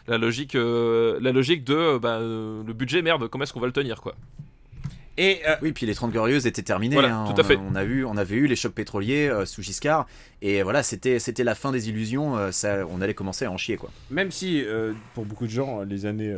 la 0.07 0.19
logique, 0.19 0.55
euh, 0.55 1.19
la 1.21 1.33
logique 1.33 1.65
de 1.65 1.99
bah, 1.99 2.19
euh, 2.19 2.63
le 2.67 2.73
budget 2.73 3.03
merde, 3.03 3.29
comment 3.29 3.45
est-ce 3.45 3.53
qu'on 3.53 3.61
va 3.61 3.67
le 3.67 3.73
tenir 3.73 4.01
quoi. 4.01 4.15
Et 5.19 5.43
Oui, 5.61 5.73
puis 5.73 5.85
les 5.85 5.95
30 5.95 6.13
Glorieuses 6.13 6.47
étaient 6.47 6.63
terminées. 6.63 6.97
Hein. 6.97 7.27
tout 7.27 7.39
à 7.39 7.45
fait. 7.45 7.59
On, 7.59 7.75
a 7.75 7.85
vu, 7.85 8.07
on 8.07 8.17
avait 8.17 8.37
eu 8.37 8.47
les 8.47 8.57
chocs 8.57 8.73
pétroliers 8.73 9.31
sous 9.45 9.61
Giscard, 9.61 10.07
et 10.41 10.63
voilà, 10.63 10.83
c'était 10.83 11.19
c'était 11.19 11.45
la 11.45 11.55
fin 11.55 11.73
des 11.73 11.91
illusions. 11.91 12.51
ça, 12.53 12.87
on 12.89 13.03
allait 13.03 13.13
commencer 13.13 13.45
à 13.45 13.51
en 13.51 13.59
chier, 13.59 13.77
quoi. 13.77 13.91
Même 14.11 14.31
si 14.31 14.65
pour 15.13 15.27
beaucoup 15.27 15.47
de 15.47 15.51
gens, 15.51 15.83
les 15.83 16.07
années 16.07 16.35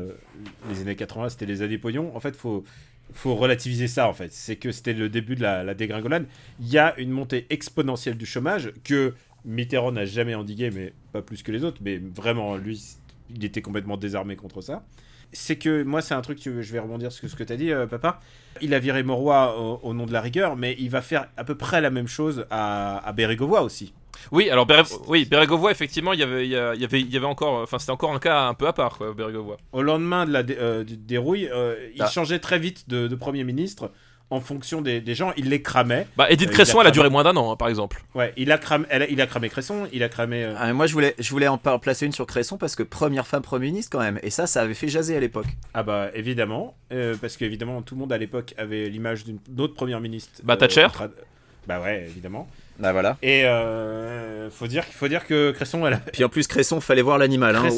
les 0.69 0.81
années 0.81 0.97
80, 0.97 1.29
c'était 1.29 1.47
les 1.47 1.63
années 1.63 1.79
pognon. 1.79 2.11
En 2.17 2.19
fait, 2.19 2.35
faut 2.35 2.65
faut 3.13 3.35
relativiser 3.35 3.89
ça. 3.89 4.09
En 4.09 4.13
fait, 4.13 4.33
c'est 4.33 4.57
que 4.57 4.73
c'était 4.73 4.93
le 4.93 5.09
début 5.09 5.35
de 5.35 5.43
la, 5.43 5.65
la 5.65 5.75
dégringolade. 5.75 6.27
Il 6.61 6.69
y 6.69 6.79
a 6.79 6.99
une 6.99 7.11
montée 7.11 7.47
exponentielle 7.51 8.17
du 8.17 8.27
chômage 8.27 8.73
que 8.85 9.15
Mitterrand 9.45 9.93
n'a 9.93 10.05
jamais 10.05 10.35
endigué, 10.35 10.71
mais 10.71 10.93
pas 11.13 11.23
plus 11.23 11.43
que 11.43 11.53
les 11.53 11.65
autres. 11.65 11.79
Mais 11.83 11.99
vraiment, 11.99 12.57
lui, 12.57 12.97
il 13.35 13.45
était 13.45 13.63
complètement 13.63 13.97
désarmé 13.97 14.37
contre 14.37 14.61
ça. 14.61 14.85
C'est 15.33 15.57
que 15.57 15.83
moi, 15.83 16.03
c'est 16.03 16.15
un 16.15 16.21
truc 16.21 16.41
que 16.41 16.61
je 16.61 16.73
vais 16.73 16.79
rebondir 16.79 17.11
sur 17.11 17.29
ce 17.29 17.35
que 17.35 17.45
tu 17.45 17.53
as 17.53 17.57
dit, 17.57 17.73
euh, 17.73 17.87
papa. 17.87 18.21
Il 18.61 18.75
a 18.75 18.79
viré 18.79 19.03
Moroy 19.03 19.81
au, 19.83 19.95
nom 19.95 20.05
de 20.05 20.13
la 20.13 20.21
rigueur, 20.21 20.57
mais 20.57 20.77
il 20.79 20.91
va 20.91 21.01
faire 21.01 21.29
à 21.39 21.45
peu 21.45 21.55
près 21.55 21.81
la 21.81 21.91
même 21.91 22.07
chose 22.07 22.47
à, 22.51 22.99
à 22.99 23.13
Bérégovoy 23.13 23.63
aussi. 23.63 23.95
Oui, 24.31 24.51
alors 24.51 24.67
oui, 25.09 25.25
Bérégovoy, 25.25 25.71
effectivement, 25.71 26.13
il 26.13 26.21
y 26.21 26.23
avait, 26.23 26.47
il 26.47 26.51
y 26.51 26.57
avait, 26.57 27.01
il 27.01 27.11
y 27.11 27.17
avait 27.17 27.27
encore, 27.27 27.63
enfin, 27.63 27.79
c'était 27.79 27.93
encore 27.93 28.13
un 28.13 28.19
cas 28.19 28.47
un 28.47 28.55
peu 28.55 28.67
à 28.67 28.73
part, 28.73 28.97
quoi, 28.99 29.13
Bérégovoy. 29.13 29.57
Au 29.73 29.83
lendemain 29.83 30.27
de 30.27 30.33
la 30.33 30.43
euh, 30.51 30.85
dérouille, 30.87 31.49
euh, 31.53 31.89
il 31.95 32.03
ah. 32.03 32.09
changeait 32.09 32.39
très 32.39 32.59
vite 32.59 32.89
de, 32.89 33.09
de 33.09 33.15
Premier 33.15 33.45
ministre 33.45 33.91
en 34.33 34.41
fonction 34.41 34.81
des, 34.81 35.15
gens, 35.15 35.33
il 35.37 35.51
les 35.51 35.61
cramait. 35.61 36.07
Bah, 36.17 36.27
Edith 36.31 36.49
euh, 36.49 36.53
Cresson, 36.53 36.81
elle 36.81 36.87
a 36.87 36.91
duré 36.91 37.11
moins 37.11 37.23
d'un 37.23 37.37
an, 37.37 37.53
hein, 37.53 37.57
par 37.57 37.69
exemple. 37.69 38.03
Ouais, 38.15 38.33
il 38.39 38.51
a 38.51 38.57
cramé, 38.57 38.87
il 39.11 39.21
a 39.21 39.27
cramé 39.27 39.51
Cresson, 39.51 39.87
il 39.93 40.03
a 40.03 40.09
cramé. 40.09 40.43
Euh, 40.43 40.55
ah, 40.57 40.73
moi, 40.73 40.87
je 40.87 40.95
voulais, 40.95 41.15
je 41.19 41.31
voulais 41.31 41.49
en 41.49 41.59
placer 41.59 42.07
une 42.07 42.13
sur 42.13 42.27
Cresson 42.27 42.57
parce 42.57 42.75
que 42.75 42.83
première 42.83 43.27
femme 43.27 43.43
Premier 43.43 43.67
ministre 43.67 43.91
quand 43.93 44.03
même, 44.03 44.19
et 44.23 44.31
ça, 44.31 44.47
ça 44.47 44.63
avait 44.63 44.75
fait 44.75 44.89
jaser 44.89 45.17
à 45.17 45.21
l'époque. 45.21 45.47
Ah 45.75 45.83
bah 45.83 46.11
évidemment, 46.15 46.75
euh, 46.93 47.15
parce 47.21 47.37
qu'évidemment 47.37 47.83
tout 47.83 47.95
le 47.95 48.01
monde 48.01 48.13
à 48.13 48.19
l'époque 48.19 48.55
avait 48.57 48.89
l'image 48.89 49.25
d'une 49.25 49.39
autre 49.59 49.75
première 49.75 50.01
ministre. 50.01 50.41
Bah 50.43 50.57
Thatcher. 50.57 50.87
Bah 51.67 51.81
ouais, 51.81 52.07
évidemment. 52.09 52.49
Bah 52.79 52.93
voilà. 52.93 53.17
Et 53.23 53.45
euh, 53.45 54.51
faut 54.51 54.67
dire 54.67 54.85
qu'il 54.85 54.95
faut 54.95 55.09
dire 55.09 55.27
que 55.27 55.53
Cresson 55.53 55.87
elle 55.87 55.95
a... 55.95 55.97
Puis 56.13 56.25
en 56.25 56.29
plus 56.29 56.47
Cresson 56.47 56.81
fallait 56.81 57.03
voir 57.03 57.19
l'animal 57.19 57.55
hein. 57.55 57.69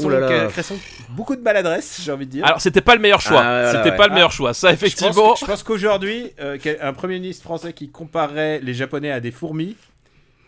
Cresson, 0.49 0.77
beaucoup 1.11 1.37
de 1.37 1.43
maladresse, 1.43 2.01
j'ai 2.03 2.13
envie 2.13 2.27
de 2.27 2.31
dire. 2.31 2.45
Alors 2.45 2.61
c'était 2.61 2.81
pas 2.81 2.95
le 2.95 3.01
meilleur 3.01 3.21
choix. 3.21 3.43
Ah, 3.43 3.73
c'était 3.73 3.97
pas 3.97 4.09
le 4.09 4.15
meilleur 4.15 4.33
choix. 4.33 4.55
Ça 4.55 4.73
effectivement. 4.73 5.35
Je 5.35 5.45
pense 5.45 5.63
qu'aujourd'hui 5.63 6.33
euh, 6.41 6.57
un 6.81 6.93
premier 6.93 7.15
ministre 7.15 7.43
français 7.43 7.73
qui 7.73 7.91
comparerait 7.91 8.61
les 8.61 8.75
japonais 8.75 9.11
à 9.11 9.21
des 9.21 9.31
fourmis 9.31 9.77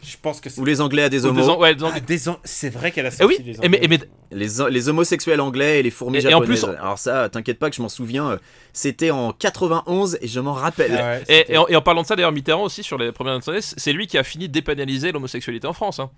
je 0.06 0.16
pense 0.20 0.40
que 0.40 0.48
Ou 0.60 0.64
les 0.64 0.80
Anglais 0.80 1.02
à 1.02 1.08
des 1.08 1.26
homos. 1.26 1.58
Ah, 1.60 2.38
c'est 2.44 2.70
vrai 2.70 2.92
qu'elle 2.92 3.06
a 3.06 3.08
eh 3.08 3.12
sorti 3.12 3.42
les 3.42 3.68
Mais, 3.68 3.98
les, 4.30 4.88
homosexuels 4.88 5.40
anglais 5.40 5.80
et 5.80 5.82
les 5.82 5.90
fourmis 5.90 6.20
japonaises. 6.20 6.64
En 6.64 6.68
plus, 6.68 6.76
Alors 6.78 6.98
ça, 6.98 7.28
t'inquiète 7.28 7.58
pas 7.58 7.70
que 7.70 7.76
je 7.76 7.82
m'en 7.82 7.88
souviens. 7.88 8.30
Euh, 8.30 8.36
c'était 8.72 9.10
en 9.10 9.32
91 9.32 10.18
et 10.20 10.28
je 10.28 10.40
m'en 10.40 10.52
rappelle. 10.52 10.92
Ah 10.96 11.18
et, 11.28 11.56
en, 11.56 11.82
parlant 11.82 12.02
de 12.02 12.06
ça, 12.06 12.14
d'ailleurs, 12.14 12.32
Mitterrand 12.32 12.62
aussi, 12.62 12.82
sur 12.82 12.98
les 12.98 13.10
premières 13.10 13.48
années, 13.48 13.60
c'est 13.60 13.92
lui 13.92 14.06
qui 14.06 14.18
a 14.18 14.22
fini 14.22 14.48
de 14.48 14.52
dépénaliser 14.52 15.12
l'homosexualité 15.12 15.66
en 15.66 15.72
France. 15.72 15.98
Hein. 15.98 16.10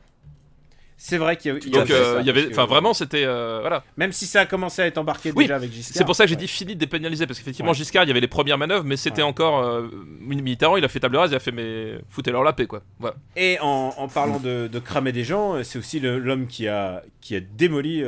C'est 1.01 1.17
vrai 1.17 1.37
qu'il 1.37 1.55
y, 1.55 1.71
Donc, 1.71 1.91
euh, 1.91 2.19
il 2.21 2.27
y 2.27 2.31
avait, 2.31 2.49
enfin, 2.51 2.67
vraiment, 2.67 2.93
c'était 2.93 3.23
euh, 3.25 3.61
voilà. 3.61 3.85
Même 3.97 4.11
si 4.11 4.27
ça 4.27 4.41
a 4.41 4.47
commencé 4.47 4.83
à 4.83 4.87
être 4.87 4.99
embarqué 4.99 5.31
déjà 5.31 5.55
avec 5.55 5.73
Giscard. 5.73 5.97
C'est 5.97 6.05
pour 6.05 6.17
ça 6.17 6.25
que 6.25 6.31
j'ai 6.31 6.37
dit 6.37 6.49
fini 6.49 6.75
de 6.75 6.81
dépénaliser 6.81 7.25
parce 7.25 7.39
qu'effectivement 7.39 7.73
Giscard, 7.73 8.03
il 8.03 8.09
y 8.09 8.11
avait 8.11 8.21
les 8.21 8.27
premières 8.27 8.59
manœuvres, 8.59 8.85
mais 8.85 8.97
c'était 8.97 9.23
encore 9.23 9.65
euh, 9.65 9.89
Mitterrand, 10.21 10.77
il 10.77 10.85
a 10.85 10.89
fait 10.89 10.99
table 10.99 11.17
rase, 11.17 11.31
il 11.31 11.37
a 11.37 11.39
fait 11.39 11.53
mais 11.53 12.01
foutez-leur 12.09 12.43
la 12.43 12.53
paix 12.53 12.67
quoi. 12.67 12.83
Voilà. 12.99 13.15
Et 13.37 13.59
en, 13.61 14.09
parlant 14.09 14.41
de, 14.41 14.69
cramer 14.85 15.13
des 15.13 15.23
gens, 15.23 15.63
c'est 15.63 15.79
aussi 15.79 16.01
l'homme 16.01 16.49
qui 16.49 16.67
a 16.67 17.05
qui 17.21 17.37
a 17.37 17.41
démoli. 17.41 18.03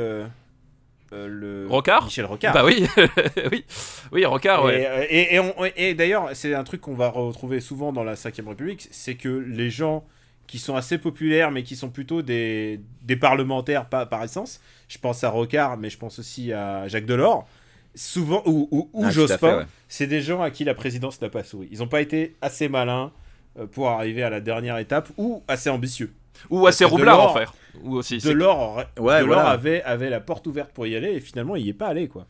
le 1.13 1.67
Rocard 1.69 2.03
Michel 2.03 2.25
Rocard. 2.25 2.53
Bah 2.53 2.65
oui, 2.65 2.85
oui, 3.51 3.63
oui, 4.11 4.25
Rocard, 4.25 4.65
ouais. 4.65 5.07
Et, 5.09 5.37
et, 5.37 5.41
et 5.77 5.93
d'ailleurs, 5.93 6.31
c'est 6.33 6.53
un 6.53 6.65
truc 6.65 6.81
qu'on 6.81 6.95
va 6.95 7.07
retrouver 7.07 7.61
souvent 7.61 7.93
dans 7.93 8.03
la 8.03 8.15
5ème 8.15 8.49
République, 8.49 8.89
c'est 8.91 9.15
que 9.15 9.29
les 9.29 9.69
gens 9.69 10.03
qui 10.51 10.59
sont 10.59 10.75
assez 10.75 10.97
populaires, 10.97 11.49
mais 11.49 11.63
qui 11.63 11.77
sont 11.77 11.89
plutôt 11.89 12.21
des, 12.21 12.81
des 13.03 13.15
parlementaires 13.15 13.85
par, 13.85 14.09
par 14.09 14.21
essence. 14.21 14.59
Je 14.89 14.97
pense 14.97 15.23
à 15.23 15.29
Rocard, 15.29 15.77
mais 15.77 15.89
je 15.89 15.97
pense 15.97 16.19
aussi 16.19 16.51
à 16.51 16.89
Jacques 16.89 17.05
Delors. 17.05 17.47
Souvent, 17.95 18.43
ou, 18.45 18.67
ou, 18.69 18.89
ou 18.91 19.05
ah, 19.05 19.11
Jospin, 19.11 19.65
c'est 19.87 20.07
des 20.07 20.21
gens 20.21 20.41
à 20.41 20.51
qui 20.51 20.65
la 20.65 20.73
présidence 20.73 21.21
n'a 21.21 21.29
pas 21.29 21.45
souri. 21.45 21.69
Ils 21.71 21.79
n'ont 21.79 21.87
pas 21.87 22.01
été 22.01 22.35
assez 22.41 22.67
malins 22.67 23.13
euh, 23.57 23.65
pour 23.65 23.87
arriver 23.87 24.23
à 24.23 24.29
la 24.29 24.41
dernière 24.41 24.77
étape, 24.77 25.07
ou 25.15 25.41
assez 25.47 25.69
ambitieux. 25.69 26.11
Ou 26.49 26.67
assez 26.67 26.83
roublards, 26.83 27.29
en 27.29 27.33
fait. 27.33 27.47
Ou 27.83 27.95
aussi, 27.95 28.17
Delors, 28.17 28.83
ouais, 28.99 29.21
Delors 29.21 29.39
avait, 29.39 29.81
avait 29.83 30.09
la 30.09 30.19
porte 30.19 30.47
ouverte 30.47 30.71
pour 30.71 30.85
y 30.85 30.97
aller, 30.97 31.13
et 31.13 31.21
finalement, 31.21 31.55
il 31.55 31.63
n'y 31.63 31.69
est 31.69 31.73
pas 31.73 31.87
allé, 31.87 32.09
quoi. 32.09 32.27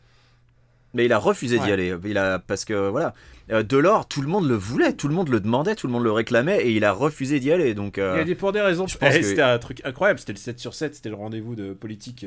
Mais 0.94 1.06
il 1.06 1.14
a 1.14 1.18
refusé 1.18 1.58
d'y 1.60 1.72
aller. 1.72 1.96
Il 2.04 2.18
a, 2.18 2.40
parce 2.40 2.66
que 2.66 2.90
voilà, 2.90 3.14
euh, 3.52 3.64
Delors, 3.64 4.08
tout 4.08 4.22
le 4.22 4.28
monde 4.28 4.48
le 4.48 4.56
voulait, 4.56 4.94
tout 4.94 5.08
le 5.08 5.14
monde 5.14 5.30
le 5.30 5.40
demandait, 5.40 5.76
tout 5.76 5.88
le 5.88 5.94
monde 5.94 6.04
le 6.04 6.12
réclamait 6.12 6.62
et 6.66 6.72
il 6.72 6.86
a 6.86 6.94
refusé 6.94 7.40
d'y 7.40 7.52
aller. 7.52 7.74
Donc, 7.74 7.98
euh, 7.98 8.14
il 8.18 8.22
a 8.22 8.24
dit 8.24 8.36
pour 8.36 8.52
des 8.52 8.62
raisons. 8.62 8.88
Je 8.88 8.98
pense 8.98 9.14
que... 9.14 9.22
C'était 9.22 9.42
un 9.42 9.58
truc 9.60 9.82
incroyable. 9.84 10.20
C'était 10.20 10.34
le 10.34 10.38
7 10.38 10.60
sur 10.60 10.74
7, 10.74 10.96
c'était 10.96 11.10
le 11.10 11.16
rendez-vous 11.16 11.56
de 11.56 11.74
politique 11.74 12.26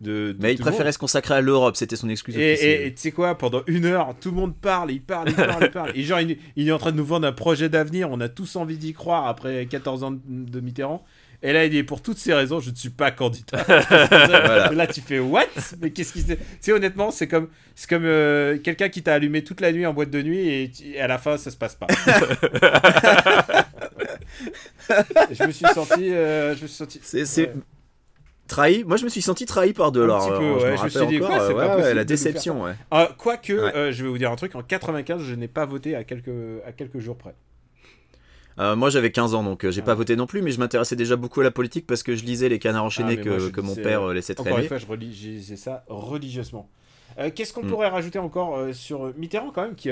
de. 0.00 0.36
Mais 0.38 0.52
il 0.52 0.58
préférait 0.58 0.92
se 0.92 0.98
consacrer 0.98 1.34
à 1.34 1.40
l'Europe, 1.40 1.76
c'était 1.76 1.96
son 1.96 2.08
excuse. 2.08 2.36
Et 2.36 2.92
tu 2.94 3.00
sais 3.00 3.12
quoi, 3.12 3.36
pendant 3.36 3.62
une 3.66 3.86
heure, 3.86 4.14
tout 4.20 4.30
le 4.30 4.36
monde 4.36 4.54
parle, 4.54 4.90
il 4.90 5.00
parle, 5.00 5.30
il 5.30 5.34
parle, 5.34 5.64
il 5.64 5.70
parle. 5.70 5.92
Et 5.94 6.02
genre, 6.02 6.20
il, 6.20 6.36
il, 6.56 6.68
est 6.68 6.72
en 6.72 6.78
train 6.78 6.92
de 6.92 6.96
nous 6.96 7.06
vendre 7.06 7.26
un 7.26 7.32
projet 7.32 7.68
d'avenir. 7.68 8.10
On 8.10 8.20
a 8.20 8.28
tous 8.28 8.56
envie 8.56 8.76
d'y 8.76 8.92
croire 8.92 9.26
après 9.26 9.66
14 9.66 10.04
ans 10.04 10.14
de 10.26 10.60
Mitterrand. 10.60 11.04
Et 11.42 11.52
là, 11.52 11.64
il 11.64 11.70
dit 11.70 11.82
pour 11.82 12.02
toutes 12.02 12.18
ces 12.18 12.32
raisons, 12.32 12.60
je 12.60 12.70
ne 12.70 12.74
suis 12.74 12.90
pas 12.90 13.10
candidat. 13.10 13.64
Là, 14.72 14.86
tu 14.86 15.00
fais 15.00 15.18
what? 15.18 15.44
Mais 15.80 15.90
qu'est-ce 15.90 16.12
qui 16.12 16.22
se. 16.22 16.32
Tu 16.32 16.38
sais, 16.60 16.72
honnêtement, 16.72 17.10
c'est 17.10 17.28
comme, 17.28 17.48
c'est 17.74 17.88
comme 17.88 18.04
euh, 18.04 18.58
quelqu'un 18.58 18.88
qui 18.88 19.02
t'a 19.02 19.14
allumé 19.14 19.44
toute 19.44 19.60
la 19.60 19.72
nuit 19.72 19.86
en 19.86 19.94
boîte 19.94 20.10
de 20.10 20.22
nuit 20.22 20.72
et, 20.84 21.00
à 21.00 21.06
la 21.06 21.18
fin, 21.18 21.36
ça 21.36 21.50
se 21.50 21.56
passe 21.56 21.74
pas. 21.74 21.86
je 25.30 25.46
me 25.46 25.52
suis 25.52 25.66
senti. 25.66 26.12
Euh, 26.12 26.56
je 26.56 26.62
me 26.62 26.66
suis 26.66 26.76
senti. 26.76 27.00
C'est. 27.02 27.52
Trahi, 28.48 28.84
moi 28.84 28.96
je 28.96 29.02
me 29.02 29.08
suis 29.08 29.22
senti 29.22 29.44
trahi 29.44 29.72
par 29.72 29.90
Delors. 29.90 30.24
Un 30.24 30.28
petit 30.28 30.38
peu, 30.38 30.60
je, 30.60 30.84
me, 30.84 30.88
suis 30.88 31.06
dit 31.08 31.18
quoi, 31.18 31.48
c'est 31.48 31.54
pas 31.54 31.76
possible 31.76 31.96
la 31.96 32.04
déception. 32.04 32.62
Ouais. 32.62 32.74
Ah, 32.92 33.10
Quoique, 33.18 33.52
euh, 33.52 33.90
je 33.90 34.04
vais 34.04 34.08
vous 34.08 34.18
dire 34.18 34.30
un 34.30 34.36
truc, 34.36 34.54
en 34.54 34.62
95, 34.62 35.20
je 35.20 35.34
n'ai 35.34 35.48
pas 35.48 35.66
voté 35.66 35.96
à 35.96 36.04
quelques, 36.04 36.30
à 36.64 36.70
quelques 36.70 37.00
jours 37.00 37.18
près. 37.18 37.34
Euh, 38.58 38.74
moi 38.74 38.88
j'avais 38.88 39.10
15 39.10 39.34
ans 39.34 39.42
donc 39.42 39.64
euh, 39.64 39.70
j'ai 39.70 39.82
pas 39.82 39.94
voté 39.94 40.16
non 40.16 40.26
plus, 40.26 40.42
mais 40.42 40.50
je 40.50 40.58
m'intéressais 40.58 40.96
déjà 40.96 41.16
beaucoup 41.16 41.40
à 41.40 41.44
la 41.44 41.50
politique 41.50 41.86
parce 41.86 42.02
que 42.02 42.16
je 42.16 42.24
lisais 42.24 42.48
les 42.48 42.58
canards 42.58 42.84
enchaînés 42.84 43.16
ah, 43.18 43.22
que, 43.22 43.48
que 43.50 43.60
mon 43.60 43.74
père 43.74 44.02
euh, 44.02 44.14
laissait 44.14 44.34
traîner. 44.34 44.50
Encore 44.50 44.62
une 44.62 44.68
fois, 44.68 44.78
je 44.78 44.94
lisais 44.94 45.56
ça 45.56 45.84
religieusement. 45.88 46.68
Qu'est-ce 47.34 47.52
qu'on 47.52 47.62
mm. 47.62 47.68
pourrait 47.68 47.88
rajouter 47.88 48.18
encore 48.18 48.74
sur 48.74 49.12
Mitterrand 49.16 49.50
quand 49.50 49.62
même 49.62 49.74
qui 49.74 49.90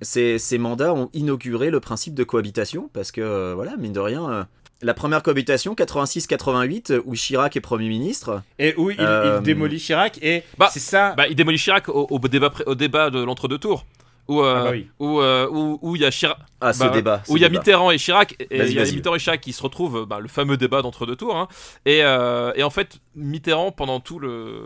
ces, 0.00 0.38
ces, 0.38 0.58
mandats 0.58 0.92
ont 0.92 1.10
inauguré 1.12 1.70
le 1.70 1.78
principe 1.78 2.14
de 2.14 2.24
cohabitation 2.24 2.90
parce 2.92 3.12
que 3.12 3.52
voilà 3.52 3.76
mine 3.76 3.92
de 3.92 4.00
rien 4.00 4.48
la 4.80 4.94
première 4.94 5.22
cohabitation 5.22 5.74
86-88 5.74 7.02
où 7.04 7.14
Chirac 7.14 7.56
est 7.56 7.60
premier 7.60 7.88
ministre 7.88 8.42
et 8.58 8.74
où 8.76 8.90
il, 8.90 8.98
démolit 9.44 9.78
Chirac 9.78 10.18
et 10.20 10.42
bah, 10.58 10.70
c'est 10.72 10.80
ça 10.80 11.14
bah, 11.16 11.28
il 11.28 11.36
démolit 11.36 11.58
Chirac 11.58 11.88
au, 11.88 12.18
débat, 12.28 12.50
au 12.66 12.74
débat 12.74 13.10
de 13.10 13.22
l'entre-deux 13.22 13.58
tours 13.58 13.86
où 14.28 14.40
euh, 14.40 14.54
Ah 14.56 14.64
bah 14.64 14.70
oui. 14.72 14.88
où 14.98 15.20
euh, 15.20 15.48
où 15.50 15.78
où 15.82 15.96
il 15.96 16.02
y 16.02 16.04
a 16.04 16.10
Chirac 16.10 16.38
Ah, 16.60 16.72
ce 16.72 16.80
Bah, 16.84 16.88
débat. 16.90 17.22
ce 17.26 17.32
où 17.32 17.36
il 17.36 17.42
y 17.42 17.44
a. 17.44 17.48
Mitterrand 17.48 17.90
et 17.90 17.98
Chirac 17.98 18.36
et 18.40 18.46
il 18.50 18.72
y 18.74 18.78
a. 18.78 18.84
Mitterrand 18.84 19.16
et 19.16 19.18
Chirac 19.18 19.40
qui 19.40 19.52
se 19.52 19.62
retrouvent 19.62 20.06
bah, 20.06 20.20
le 20.20 20.28
fameux 20.28 20.56
débat 20.56 20.80
d'entre 20.82 21.06
deux 21.06 21.16
tours 21.16 21.36
hein. 21.36 21.48
et, 21.86 22.04
euh, 22.04 22.52
et 22.54 22.62
en 22.62 22.70
fait 22.70 22.98
Mitterrand 23.16 23.72
pendant 23.72 24.00
tout 24.00 24.18
le 24.18 24.62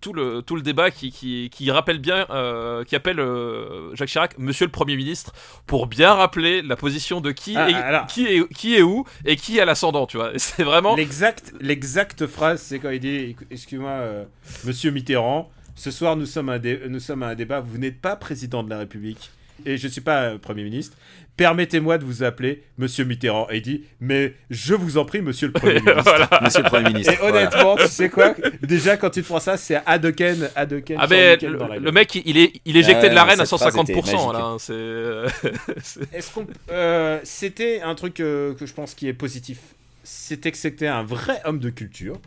tout 0.00 0.12
le 0.12 0.42
tout 0.42 0.54
le 0.54 0.62
débat 0.62 0.90
qui, 0.90 1.10
qui, 1.10 1.50
qui 1.50 1.70
rappelle 1.70 1.98
bien 1.98 2.26
euh, 2.30 2.84
qui 2.84 2.94
appelle 2.94 3.18
euh, 3.20 3.94
Jacques 3.96 4.08
Chirac 4.10 4.38
Monsieur 4.38 4.66
le 4.66 4.70
Premier 4.72 4.96
ministre 4.96 5.32
pour 5.66 5.86
bien 5.88 6.14
rappeler 6.14 6.62
la 6.62 6.76
position 6.76 7.20
de 7.20 7.32
qui 7.32 7.56
Ah, 7.56 7.68
est, 7.70 7.74
alors. 7.74 8.06
qui 8.06 8.26
est 8.26 8.48
qui 8.54 8.76
est 8.76 8.82
où 8.82 9.04
et 9.24 9.34
qui 9.36 9.58
a 9.60 9.64
l'ascendant 9.64 10.06
tu 10.06 10.16
vois 10.18 10.30
c'est 10.36 10.62
vraiment 10.62 10.94
L'exact, 10.94 11.52
l'exacte 11.60 12.26
phrase, 12.26 12.60
c'est 12.62 12.78
quand 12.78 12.90
il 12.90 13.00
dit 13.00 13.34
Excuse-moi, 13.50 13.90
euh, 13.90 14.24
monsieur 14.64 14.90
Mitterrand, 14.90 15.50
ce 15.78 15.90
soir 15.90 16.16
nous 16.16 16.26
sommes, 16.26 16.48
à 16.48 16.54
un 16.54 16.58
dé- 16.58 16.80
nous 16.88 17.00
sommes 17.00 17.22
à 17.22 17.28
un 17.28 17.34
débat, 17.34 17.60
vous 17.60 17.78
n'êtes 17.78 18.00
pas 18.00 18.16
président 18.16 18.62
de 18.62 18.70
la 18.70 18.78
République 18.78 19.30
et 19.66 19.76
je 19.76 19.86
ne 19.86 19.92
suis 19.92 20.00
pas 20.00 20.22
euh, 20.24 20.38
Premier 20.38 20.62
ministre. 20.64 20.96
Permettez-moi 21.36 21.98
de 21.98 22.04
vous 22.04 22.24
appeler 22.24 22.64
monsieur 22.78 23.04
Mitterrand. 23.04 23.46
Et 23.50 23.58
il 23.58 23.62
dit 23.62 23.84
Mais 24.00 24.34
je 24.50 24.74
vous 24.74 24.98
en 24.98 25.04
prie, 25.04 25.22
monsieur 25.22 25.46
le 25.46 25.52
Premier 25.52 25.74
ministre. 25.80 26.02
voilà. 26.02 26.28
Monsieur 26.42 26.62
le 26.64 26.68
Premier 26.68 26.88
ministre. 26.90 27.12
Et 27.12 27.20
honnêtement, 27.24 27.76
tu 27.76 27.86
sais 27.86 28.08
quoi? 28.08 28.34
Déjà, 28.62 28.96
quand 28.96 29.10
tu 29.10 29.22
te 29.22 29.26
prends 29.26 29.38
ça, 29.38 29.56
c'est 29.56 29.80
Hadouken, 29.86 30.48
Hadouken, 30.56 30.96
Ah 31.00 31.06
ben 31.06 31.38
Shuriken 31.38 31.50
le, 31.52 31.58
dans 31.58 31.68
la 31.68 31.74
le 31.76 31.80
gueule. 31.82 31.92
mec 31.94 32.14
il 32.24 32.36
est 32.38 32.52
il 32.64 32.76
est 32.76 32.80
éjecté 32.80 33.04
Ouais, 33.04 33.10
de 33.10 33.14
l'arène 33.14 33.40
à 33.40 33.46
cette 33.46 33.56
phrase 33.58 33.76
était 33.76 33.94
150% 33.94 34.32
là 34.32 34.38
magique. 34.40 34.42
hein, 34.42 34.56
euh, 34.70 35.28
c'est- 35.82 36.12
Est-ce 36.14 36.32
qu'on. 36.32 36.46
euh, 36.72 37.20
c'était 37.22 37.80
un 37.82 37.94
truc 37.94 38.18
euh, 38.20 38.54
que 38.54 38.66
je 38.66 38.74
pense 38.74 38.94
qui 38.94 39.06
est 39.06 39.12
positif. 39.12 39.58
C'était 40.02 40.50
que 40.50 40.58
c'était 40.58 40.86
un 40.88 41.02
vrai 41.04 41.40
homme 41.44 41.58
de 41.60 41.70
culture. 41.70 42.20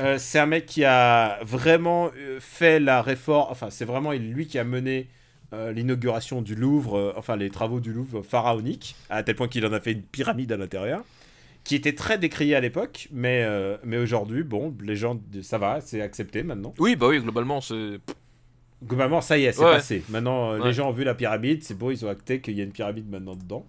Euh, 0.00 0.16
c'est 0.18 0.38
un 0.38 0.46
mec 0.46 0.66
qui 0.66 0.84
a 0.84 1.38
vraiment 1.42 2.10
euh, 2.16 2.38
fait 2.40 2.78
la 2.78 3.02
réforme. 3.02 3.48
Enfin, 3.50 3.68
c'est 3.70 3.84
vraiment 3.84 4.12
lui 4.12 4.46
qui 4.46 4.58
a 4.58 4.64
mené 4.64 5.08
euh, 5.52 5.72
l'inauguration 5.72 6.40
du 6.42 6.54
Louvre, 6.54 6.96
euh, 6.96 7.12
enfin 7.16 7.36
les 7.36 7.50
travaux 7.50 7.80
du 7.80 7.92
Louvre 7.92 8.22
pharaonique, 8.22 8.94
à 9.10 9.22
tel 9.22 9.34
point 9.34 9.48
qu'il 9.48 9.66
en 9.66 9.72
a 9.72 9.80
fait 9.80 9.92
une 9.92 10.02
pyramide 10.02 10.52
à 10.52 10.56
l'intérieur, 10.56 11.02
qui 11.64 11.74
était 11.74 11.94
très 11.94 12.16
décrié 12.18 12.54
à 12.54 12.60
l'époque, 12.60 13.08
mais, 13.12 13.46
mais 13.84 13.96
aujourd'hui, 13.98 14.42
bon, 14.42 14.74
les 14.82 14.96
gens, 14.96 15.18
ça 15.42 15.58
va, 15.58 15.80
c'est 15.80 16.00
accepté 16.00 16.42
maintenant. 16.42 16.72
oui 16.78 16.96
bah 16.96 17.08
oui 17.08 17.20
globalement 17.20 17.60
c'est 17.60 17.98
Globalement, 18.86 19.20
ça 19.20 19.36
y 19.36 19.44
est, 19.44 19.50
c'est 19.52 19.64
Ouais. 19.64 19.72
passé. 19.72 20.04
Maintenant, 20.08 20.52
Ouais. 20.52 20.64
les 20.68 20.72
gens 20.72 20.88
ont 20.88 20.92
vu 20.92 21.02
la 21.02 21.14
pyramide, 21.16 21.64
c'est 21.64 21.76
beau, 21.76 21.90
ils 21.90 22.06
ont 22.06 22.08
acté 22.08 22.40
qu'il 22.40 22.56
y 22.56 22.60
a 22.60 22.64
une 22.64 22.70
pyramide 22.70 23.10
maintenant 23.10 23.34
dedans. 23.34 23.66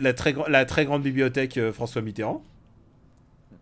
La 0.00 0.12
très, 0.14 0.32
gra- 0.32 0.50
la 0.50 0.64
très 0.64 0.84
grande 0.84 1.02
bibliothèque 1.04 1.60
François 1.72 2.02
Mitterrand, 2.02 2.42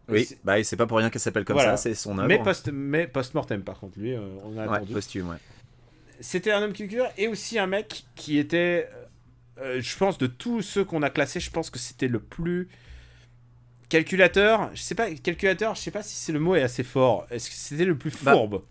Oui, 0.09 0.25
C'est- 0.25 0.39
bah, 0.45 0.63
c'est 0.63 0.77
pas 0.77 0.87
pour 0.87 0.99
rien 0.99 1.11
qu'elle 1.11 1.21
s'appelle 1.21 1.45
comme 1.45 1.57
Voilà. 1.57 1.77
ça, 1.77 1.83
c'est 1.83 1.95
son 1.95 2.17
œuvre. 2.19 2.29
mais 2.29 2.39
post- 2.43 2.71
mais 2.73 3.07
post-mortem 3.09 3.63
par 3.63 3.79
contre, 3.81 3.99
lui, 3.99 4.15
euh, 4.15 4.21
on 4.45 4.57
a 4.59 4.67
Ouais, 4.67 4.77
attendu. 4.77 4.93
posthume, 4.93 5.29
ouais. 5.31 5.37
C'était 6.21 6.53
un 6.53 6.63
homme 6.63 6.73
culture 6.73 7.07
et 7.19 7.27
aussi 7.29 7.59
un 7.59 7.67
mec 7.67 8.05
qui 8.15 8.39
était, 8.39 8.89
euh, 9.59 9.81
je 9.83 9.97
pense, 9.97 10.17
de 10.19 10.27
tous 10.29 10.63
ceux 10.63 10.85
qu'on 10.85 11.03
a 11.03 11.11
classés, 11.11 11.41
je 11.41 11.51
pense 11.51 11.71
que 11.71 11.79
c'était 11.79 12.09
le 12.09 12.21
plus 12.21 12.69
calculateur. 13.89 14.71
Je 14.75 14.81
sais 14.83 14.95
pas, 14.95 15.11
calculateur, 15.15 15.75
je 15.75 15.81
sais 15.81 15.91
pas 15.91 16.03
si 16.03 16.15
c'est 16.15 16.33
le 16.33 16.41
mot 16.41 16.55
est 16.55 16.63
assez 16.63 16.85
fort. 16.85 17.27
Est-ce 17.31 17.51
que 17.51 17.57
c'était 17.57 17.85
le 17.85 17.97
plus 17.97 18.13
Bah, 18.23 18.33
fourbe? 18.33 18.63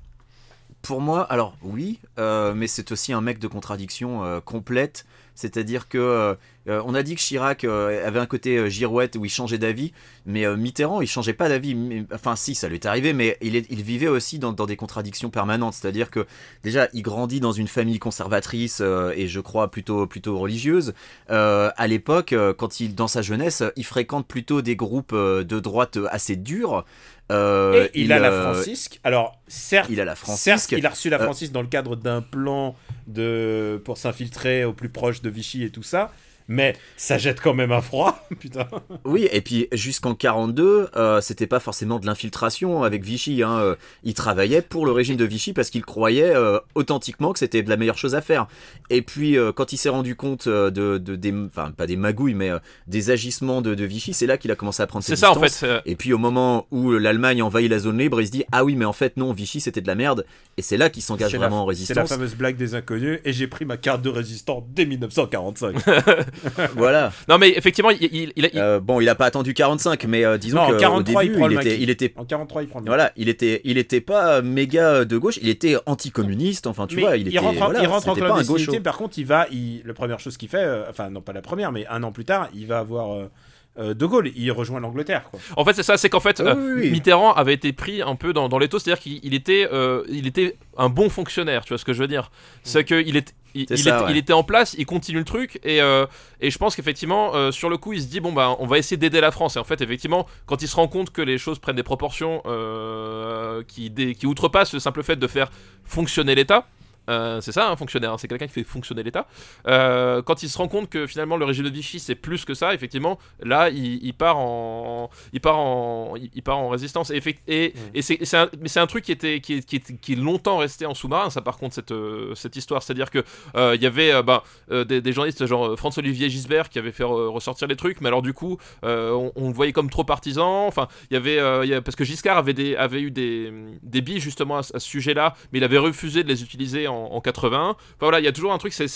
Pour 0.82 1.02
moi, 1.02 1.24
alors 1.24 1.58
oui, 1.64 2.00
euh, 2.20 2.54
mais 2.54 2.68
c'est 2.68 2.92
aussi 2.92 3.12
un 3.12 3.22
mec 3.22 3.40
de 3.40 3.48
contradiction 3.48 4.24
euh, 4.24 4.40
complète. 4.40 5.06
C'est-à-dire 5.34 5.90
que 5.90 6.38
euh, 6.68 6.82
on 6.86 6.96
a 6.96 7.04
dit 7.04 7.16
que 7.16 7.22
Chirac 7.22 7.64
euh, 7.64 8.06
avait 8.08 8.20
un 8.20 8.26
côté 8.26 8.58
euh, 8.58 8.70
girouette 8.70 9.16
où 9.16 9.26
il 9.26 9.30
changeait 9.30 9.58
d'avis, 9.58 9.92
mais 10.26 10.46
euh, 10.46 10.56
Mitterrand 10.58 11.02
il 11.02 11.08
changeait 11.08 11.34
pas 11.34 11.50
d'avis. 11.50 11.76
Mais- 11.76 12.06
Enfin 12.14 12.36
si, 12.36 12.56
ça 12.56 12.68
lui 12.68 12.76
est 12.76 12.86
arrivé, 12.86 13.14
mais 13.14 13.38
il, 13.42 13.56
est- 13.56 13.66
il 13.70 13.82
vivait 13.84 14.08
aussi 14.08 14.40
dans, 14.40 14.52
dans 14.54 14.66
des 14.66 14.76
contradictions 14.76 15.30
permanentes. 15.30 15.74
C'est-à-dire 15.74 16.10
que 16.10 16.26
déjà 16.64 16.88
il 16.94 17.02
grandit 17.02 17.40
dans 17.40 17.52
une 17.52 17.68
famille 17.68 18.00
conservatrice 18.00 18.82
et 19.16 19.28
je 19.28 19.40
crois 19.40 19.70
plutôt 19.72 20.08
plutôt 20.08 20.38
religieuse. 20.40 20.94
À 21.30 21.88
l'époque, 21.88 22.34
quand 22.58 22.80
il 22.80 22.96
dans 22.96 23.08
sa 23.08 23.22
jeunesse, 23.22 23.64
il 23.76 23.86
fréquente 23.86 24.28
plutôt 24.28 24.62
des 24.62 24.76
groupes 24.76 25.14
de 25.16 25.60
droite 25.60 25.98
assez 26.12 26.36
durs. 26.36 26.86
Et 27.32 27.90
il, 27.96 28.12
a 28.12 28.20
la 28.20 28.32
Francisque. 28.32 29.00
Alors, 29.04 29.40
certes, 29.48 29.90
il 29.92 30.00
a 30.00 30.06
la 30.06 30.16
Certes, 30.16 30.26
Francisque. 30.26 30.72
il 30.78 30.86
a 30.86 30.90
reçu 30.90 31.10
la 31.10 31.18
Francisque 31.20 31.52
dans 31.52 31.62
le 31.64 31.68
cadre 31.68 31.96
d'un 31.96 32.22
plan 32.22 32.76
de 33.08 33.82
pour 33.84 33.98
s'infiltrer 33.98 34.64
au 34.64 34.74
plus 34.74 34.90
proche 34.90 35.22
de 35.22 35.30
Vichy 35.30 35.64
et 35.64 35.70
tout 35.70 35.84
ça, 35.84 36.12
mais 36.48 36.76
ça 36.98 37.18
jette 37.18 37.40
quand 37.42 37.54
même 37.54 37.72
un 37.72 37.82
froid, 37.82 38.28
putain. 38.40 38.68
Oui, 39.04 39.28
et 39.32 39.42
puis 39.42 39.68
jusqu'en 39.72 40.16
42, 40.16 40.90
euh, 40.96 41.22
c'était 41.22 41.48
pas 41.48 41.60
forcément 41.60 42.00
de 42.00 42.06
l'infiltration 42.06 42.84
avec 42.84 43.04
Vichy. 43.04 43.44
Hein. 43.44 43.58
euh, 43.60 43.76
Il 44.04 44.14
travaillait 44.14 44.62
pour 44.62 44.86
le 44.86 44.92
régime 44.92 45.18
de 45.18 45.26
Vichy 45.26 45.54
parce 45.54 45.70
qu'il 45.70 45.84
croyait 45.86 46.36
euh, 46.36 46.60
authentiquement 46.76 47.34
que 47.34 47.40
c'était 47.40 47.64
de 47.64 47.70
la 47.70 47.78
meilleure 47.78 47.98
chose 47.98 48.16
à 48.16 48.22
faire. 48.22 48.48
Et 48.90 49.02
puis 49.02 49.38
euh, 49.38 49.52
quand 49.52 49.74
il 49.74 49.78
s'est 49.78 49.90
rendu 49.90 50.16
compte 50.16 50.48
de, 50.48 50.70
de 50.70 51.16
des, 51.16 51.34
enfin 51.48 51.72
pas 51.72 51.88
des 51.88 51.96
magouilles, 51.98 52.34
mais 52.36 52.50
euh, 52.52 52.60
des 52.88 53.10
agissements 53.12 53.62
de, 53.62 53.74
de 53.76 53.86
Vichy, 53.86 54.14
c'est 54.14 54.28
là 54.28 54.38
qu'il 54.38 54.52
a 54.52 54.56
commencé 54.56 54.84
à 54.84 54.88
prendre 54.88 55.04
ses 55.04 55.16
c'est 55.16 55.22
ça 55.22 55.32
en 55.32 55.40
fait 55.40 55.66
Et 55.86 55.96
puis 55.96 56.14
au 56.14 56.18
moment 56.18 56.68
où 56.72 56.92
l'Allemagne 56.92 57.42
envahit 57.42 57.70
la 57.70 57.80
zone 57.80 57.98
libre, 57.98 58.22
il 58.22 58.28
se 58.28 58.32
dit 58.32 58.44
ah 58.52 58.64
oui 58.64 58.76
mais 58.76 58.86
en 58.86 58.94
fait 58.94 59.18
non 59.18 59.34
Vichy 59.34 59.60
c'était 59.62 59.82
de 59.82 59.88
la 59.88 59.96
merde. 59.96 60.26
Et 60.58 60.62
c'est 60.62 60.78
là 60.78 60.90
qu'il 60.90 61.02
s'engage 61.04 61.34
la- 61.34 61.40
vraiment 61.40 61.64
en 61.66 61.72
C'est 61.74 61.94
la 61.94 62.02
résistance. 62.04 62.10
fameuse 62.10 62.36
blague 62.36 62.58
des 62.58 62.76
inconnus, 62.76 63.20
et 63.26 63.34
j'ai 63.34 63.48
pris 63.48 63.66
ma 63.66 63.78
carte 63.78 64.02
de 64.02 64.10
résistant 64.10 64.66
dès 64.74 64.86
1945. 64.86 65.76
Voilà. 66.76 67.12
non 67.30 67.38
mais 67.38 67.50
effectivement 67.56 67.90
il, 67.92 67.98
il, 68.02 68.32
il- 68.36 68.50
il- 68.54 68.60
Euh, 68.60 68.80
bon 68.80 69.00
il 69.02 69.10
a 69.10 69.16
pas 69.16 69.26
attendu 69.26 69.54
45, 69.54 70.04
mais 70.06 70.26
euh, 70.26 70.38
disons 70.38 70.58
Non, 70.58 70.64
en 70.64 70.70
que 70.70 70.76
au 70.76 70.80
43, 70.80 71.24
il 71.24 71.28
début 71.28 71.38
prend 71.40 71.48
le 71.48 71.54
il 71.56 71.60
était, 71.60 71.82
il 71.82 71.90
était 71.90 72.14
en 72.16 72.26
43, 72.26 72.64
il 72.64 72.68
prend 72.70 72.80
le 72.80 72.86
Voilà, 72.86 73.12
il 73.16 73.30
était, 73.30 73.62
il 73.64 73.78
était 73.78 74.02
pas 74.02 74.42
méga 74.42 75.06
de 75.06 75.18
gauche, 75.18 75.38
il 75.42 75.50
était 75.50 75.76
anticommuniste, 75.86 76.68
enfin 76.68 76.88
tu 76.88 76.96
Mais 76.98 77.02
vois, 77.02 77.18
il, 77.18 77.28
était, 77.28 77.40
rentre, 77.40 77.62
en- 77.62 77.66
voilà, 77.66 77.82
il 77.82 77.88
rentre 77.88 78.10
en 78.10 78.14
clandestinité, 78.16 78.80
par 78.80 78.98
contre, 78.98 79.18
il 79.20 79.26
va, 79.26 79.48
la 79.86 79.94
première 79.94 80.20
chose 80.20 80.38
qu'il 80.38 80.50
fait, 80.50 80.64
euh, 80.64 80.84
enfin 80.90 81.10
non 81.10 81.22
pas 81.22 81.34
la 81.34 81.42
première, 81.42 81.72
mais 81.72 81.86
un 81.88 82.04
an 82.04 82.12
plus 82.12 82.26
tard, 82.26 82.50
il 82.54 82.68
va 82.68 82.80
avoir 82.80 83.14
euh, 83.14 83.24
euh, 83.24 83.28
De 83.78 84.06
Gaulle, 84.06 84.32
il 84.36 84.52
rejoint 84.52 84.80
l'Angleterre. 84.80 85.30
En 85.58 85.66
fait, 85.66 85.74
c'est 85.74 85.84
ça, 85.84 85.98
c'est 85.98 86.10
qu'en 86.10 86.20
fait, 86.22 86.40
Oui, 86.40 86.46
euh, 86.48 86.56
oui, 86.76 86.82
oui. 86.86 86.92
Mitterrand 86.92 87.34
avait 87.34 87.54
été 87.54 87.74
pris 87.74 88.02
un 88.02 88.16
peu 88.16 88.32
dans, 88.32 88.48
dans 88.48 88.58
l'étau, 88.58 88.80
c'est-à-dire 88.80 89.02
qu'il 89.02 89.20
il 89.24 89.34
était, 89.34 89.68
euh, 89.74 90.04
il 90.10 90.28
était 90.28 90.56
un 90.78 90.90
bon 90.90 91.10
fonctionnaire, 91.10 91.66
tu 91.66 91.70
vois 91.70 91.78
ce 91.78 91.84
que 91.86 91.92
je 91.94 92.00
veux 92.02 92.08
dire 92.08 92.32
C'est 92.64 92.86
qu'il 92.86 93.18
est, 93.18 93.34
il, 93.54 93.66
C'est 93.68 93.74
il 93.76 93.78
ça, 93.80 93.96
était, 93.98 94.06
ouais. 94.06 94.12
il 94.12 94.18
était 94.18 94.34
en 94.34 94.44
place, 94.44 94.76
il 94.78 94.86
continue 94.86 95.20
le 95.20 95.26
truc, 95.26 95.60
et, 95.64 95.82
euh, 95.82 96.06
et 96.40 96.52
je 96.52 96.58
pense 96.58 96.76
qu'effectivement, 96.76 97.36
euh, 97.36 97.52
sur 97.52 97.70
le 97.70 97.78
coup, 97.78 97.92
il 97.94 98.02
se 98.02 98.08
dit 98.08 98.20
bon 98.22 98.32
bah, 98.32 98.56
on 98.60 98.66
va 98.66 98.78
essayer 98.78 98.98
d'aider 98.98 99.20
la 99.22 99.32
France. 99.32 99.56
Et 99.58 99.60
en 99.60 99.64
fait, 99.66 99.82
effectivement, 99.82 100.26
quand 100.46 100.62
il 100.62 100.68
se 100.70 100.76
rend 100.78 100.88
compte 100.88 101.12
que 101.12 101.22
les 101.22 101.38
choses 101.38 101.60
prennent 101.60 101.76
des 101.76 101.84
proportions 101.84 102.42
euh, 102.46 103.62
qui, 103.68 103.90
dé- 103.90 104.16
qui 104.16 104.26
outrepassent 104.28 104.74
le 104.74 104.80
simple 104.80 105.04
fait 105.04 105.16
de 105.18 105.28
faire 105.28 105.50
fonctionner 105.84 106.36
l'État. 106.36 106.68
Euh, 107.10 107.42
c'est 107.42 107.52
ça, 107.52 107.70
un 107.70 107.76
fonctionnaire, 107.76 108.14
hein, 108.14 108.18
c'est 108.18 108.28
quelqu'un 108.28 108.48
qui 108.48 108.54
fait 108.54 108.64
fonctionner 108.64 109.04
l'État. 109.04 109.28
Euh, 109.68 110.22
quand 110.22 110.44
il 110.44 110.50
se 110.50 110.58
rend 110.58 110.68
compte 110.68 110.90
que 110.90 111.08
finalement 111.08 111.38
le 111.38 111.46
régime 111.46 111.64
de 111.66 111.70
Vichy 111.70 112.00
c'est 112.00 112.16
plus 112.16 112.46
que 112.46 112.54
ça, 112.54 112.74
effectivement, 112.74 113.18
là 113.42 113.70
il, 113.70 114.04
il 114.04 114.14
part 114.14 114.38
en, 114.38 115.10
il 115.34 115.42
part 115.42 115.58
en, 115.58 116.16
il, 116.16 116.42
part 116.44 116.58
en 116.58 116.70
résistance. 116.70 117.12
Et, 117.12 117.22
Mm. 117.48 117.80
et 117.94 118.02
c'est, 118.02 118.34
un, 118.36 118.50
mais 118.62 118.68
c'est 118.68 118.80
un 118.80 118.88
truc 118.88 119.04
qui 119.04 119.12
était, 119.12 119.40
qui 119.42 119.56
est, 119.56 119.66
qui 119.66 119.80
qui 119.82 120.14
est 120.14 120.16
longtemps 120.16 120.58
resté 120.58 120.86
en 120.86 120.94
sous-marin. 120.94 121.30
Ça, 121.30 121.42
par 121.42 121.58
contre, 121.58 121.76
cette, 121.76 121.92
euh, 121.92 122.34
cette 122.36 122.56
histoire, 122.56 122.82
c'est-à-dire 122.84 123.10
que 123.12 123.24
euh, 123.56 123.74
il 123.76 123.82
y 123.82 123.86
avait 123.86 124.12
euh, 124.14 124.84
des, 124.86 125.02
des 125.02 125.12
journalistes 125.14 125.46
genre 125.46 125.78
François-Olivier 125.78 126.30
Gisbert 126.30 126.70
qui 126.70 126.80
avaient 126.80 126.92
fait 126.92 127.04
ressortir 127.04 127.68
les 127.68 127.76
trucs, 127.76 128.02
mais 128.02 128.08
alors 128.08 128.22
du 128.22 128.34
coup, 128.34 128.58
on, 128.84 129.32
on 129.36 129.48
le 129.48 129.54
voyait 129.54 129.74
comme 129.74 129.90
trop 129.90 130.04
partisan. 130.04 130.68
Enfin, 130.68 130.88
il 131.10 131.14
y 131.16 131.18
avait, 131.18 131.82
parce 131.82 131.96
que 131.96 132.04
Giscard 132.04 132.38
avait 132.38 132.54
des, 132.54 132.76
avait 132.76 133.02
eu 133.02 133.12
des, 133.12 133.52
des 133.84 134.02
billes 134.02 134.20
justement 134.20 134.58
à, 134.58 134.64
ce- 134.64 134.76
à 134.76 134.80
ce 134.80 134.88
sujet-là, 134.88 135.36
mais 135.52 135.60
il 135.60 135.64
avait 135.64 135.78
refusé 135.78 136.24
de 136.24 136.28
les 136.30 136.44
utiliser 136.44 136.88
en, 136.88 136.95
en 136.96 137.22
80. 137.22 137.70
Enfin 137.70 137.78
voilà, 138.00 138.20
il 138.20 138.26
y 138.26 138.28
a 138.28 138.32
toujours 138.32 138.54
un 138.54 138.58
truc, 138.58 138.74
c'est, 138.74 138.88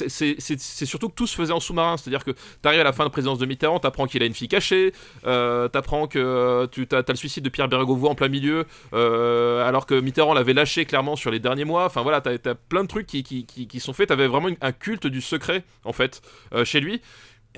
surtout 0.85 1.09
que 1.09 1.15
tout 1.15 1.27
se 1.27 1.35
faisait 1.35 1.53
en 1.53 1.59
sous-marin, 1.59 1.97
c'est-à-dire 1.97 2.23
que 2.23 2.31
t'arrives 2.61 2.81
à 2.81 2.83
la 2.83 2.93
fin 2.93 3.05
de 3.05 3.09
présidence 3.09 3.39
de 3.39 3.45
Mitterrand, 3.45 3.79
t'apprends 3.79 4.07
qu'il 4.07 4.23
a 4.23 4.25
une 4.25 4.33
fille 4.33 4.47
cachée, 4.47 4.93
euh, 5.25 5.67
t'apprends 5.67 6.07
que 6.07 6.19
euh, 6.19 6.67
tu 6.67 6.87
as, 6.91 7.03
le 7.07 7.15
suicide 7.15 7.43
de 7.43 7.49
Pierre 7.49 7.67
Bérégovoy 7.67 8.09
en 8.09 8.15
plein 8.15 8.27
milieu, 8.27 8.65
euh, 8.93 9.67
alors 9.67 9.85
que 9.85 9.99
Mitterrand 9.99 10.33
l'avait 10.33 10.53
lâché 10.53 10.85
clairement 10.85 11.15
sur 11.15 11.31
les 11.31 11.39
derniers 11.39 11.65
mois. 11.65 11.85
Enfin 11.85 12.01
voilà, 12.01 12.21
t'as 12.21 12.33
as 12.49 12.55
plein 12.55 12.83
de 12.83 12.87
trucs 12.87 13.07
qui, 13.07 13.79
sont 13.79 13.93
faits. 13.93 14.09
T'avais 14.09 14.27
vraiment 14.27 14.49
un 14.61 14.71
culte 14.71 15.07
du 15.07 15.21
secret 15.21 15.63
en 15.85 15.93
fait 15.93 16.21
euh, 16.53 16.65
chez 16.65 16.79
lui. 16.79 17.01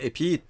Et 0.02 0.10
puis, 0.10 0.42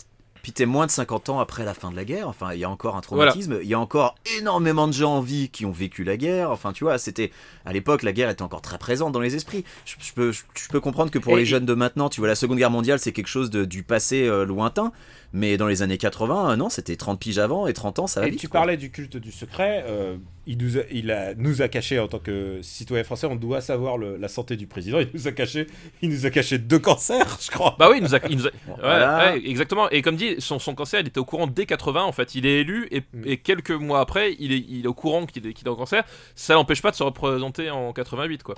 puis 0.42 0.52
t'es 0.54 0.66
moins 0.66 0.86
de 0.86 0.92
50 0.92 1.30
ans 1.30 1.40
après 1.40 1.64
la 1.66 1.74
fin 1.74 1.92
de 1.92 1.96
la 1.96 2.04
guerre. 2.06 2.28
Enfin, 2.28 2.54
il 2.54 2.60
y 2.60 2.64
a 2.64 2.70
encore 2.70 2.96
un 2.96 3.02
traumatisme. 3.02 3.60
Il 3.62 3.68
y 3.68 3.74
a 3.74 3.80
encore 3.80 4.16
énormément 4.40 4.88
de 4.88 4.94
gens 4.94 5.16
en 5.18 5.22
vie 5.22 5.50
qui 5.50 5.66
ont 5.66 5.72
vécu 5.72 6.04
la 6.04 6.18
guerre. 6.18 6.52
Enfin, 6.52 6.74
tu 6.74 6.84
vois, 6.84 6.98
c'était 6.98 7.32
à 7.66 7.74
l'époque 7.74 8.02
la 8.04 8.12
guerre 8.12 8.30
était 8.30 8.42
encore 8.42 8.62
très 8.62 8.78
présente 8.78 9.12
dans 9.12 9.20
les 9.20 9.36
esprits. 9.36 9.64
Je, 9.86 9.96
je 10.00 10.14
peux, 10.14 10.32
je, 10.32 10.42
je 10.56 10.68
peux 10.70 10.80
comprendre 10.80 11.12
que 11.12 11.20
pour 11.20 11.34
Et- 11.34 11.42
les 11.42 11.46
jeunes 11.46 11.66
de 11.66 11.74
maintenant, 11.74 12.10
tu 12.10 12.22
vois, 12.22 12.28
la 12.28 12.36
Seconde 12.36 12.58
Guerre 12.58 12.72
mondiale, 12.72 13.00
c'est 13.00 13.12
quelque 13.12 13.28
chose 13.28 13.50
de, 13.50 13.66
du 13.66 13.84
passé 13.84 14.28
euh, 14.28 14.46
lointain. 14.46 14.92
Mais 15.34 15.56
dans 15.56 15.68
les 15.68 15.82
années 15.82 15.98
80, 15.98 16.52
euh, 16.52 16.56
non, 16.58 16.70
c'était 16.70 16.96
30 16.98 17.18
piges 17.20 17.40
avant 17.40 17.66
et 17.68 17.74
30 17.74 18.00
ans, 18.00 18.08
ça 18.08 18.20
va 18.20 18.28
Et 18.28 18.32
vite. 18.32 18.40
tu 18.42 18.50
quoi. 18.50 18.60
parlais 18.62 18.76
du 18.76 18.92
culte 18.92 19.16
du 19.16 19.32
secret. 19.32 19.86
euh, 19.88 20.18
il 20.48 20.58
nous 20.58 20.78
a, 20.78 20.82
il 20.92 21.10
a, 21.12 21.34
nous 21.36 21.62
a 21.62 21.68
caché 21.70 22.00
en 22.00 22.08
tant 22.10 22.20
que 22.20 22.60
citoyen 22.64 23.04
français, 23.06 23.28
on 23.28 23.36
doit 23.36 23.62
savoir 23.62 23.98
le- 23.98 24.18
la 24.18 24.28
santé 24.28 24.58
du 24.58 24.68
président. 24.68 25.00
Il 25.00 25.08
nous 25.14 25.28
a 25.28 25.32
caché, 25.32 25.68
il 26.02 26.10
nous 26.10 26.26
a 26.26 26.32
caché 26.32 26.58
deux 26.58 26.80
cancers, 26.80 27.38
je 27.42 27.50
crois. 27.52 27.76
Bah 27.80 27.88
oui, 27.90 27.98
il 28.00 28.04
nous 28.04 28.14
a, 28.16 28.20
il 28.30 28.38
nous 28.38 28.48
a- 28.48 28.52
Ouais, 28.68 28.76
Voilà. 28.82 29.32
ouais, 29.34 29.42
exactement. 29.46 29.90
Et 29.92 30.02
comme 30.02 30.16
dit, 30.18 30.36
son, 30.40 30.60
son 30.60 30.76
cancer, 30.76 31.00
il 31.00 31.08
était 31.08 31.20
au 31.20 31.26
courant 31.26 31.48
dès 31.48 31.66
80. 31.66 32.04
En 32.04 32.12
fait, 32.12 32.36
il 32.36 32.46
est 32.46 32.60
élu 32.62 32.88
et, 32.92 33.02
Mm. 33.14 33.24
et 33.26 33.38
quelques 33.38 33.72
mois 33.72 34.02
après, 34.02 34.36
il 34.40 34.52
est, 34.52 34.66
il 34.68 34.84
est 34.84 34.88
au 34.88 34.94
courant 34.94 35.26
qu'il 35.26 35.46
est, 35.48 35.54
qu'il 35.54 35.66
est 35.68 35.72
en 35.72 35.76
cancer. 35.76 36.04
Ça 36.36 36.56
l'empêche 36.56 36.82
pas 36.82 36.92
de 36.92 36.96
se 36.98 37.04
représenter 37.04 37.70
en 37.70 37.94
88, 37.94 38.44
quoi. 38.44 38.56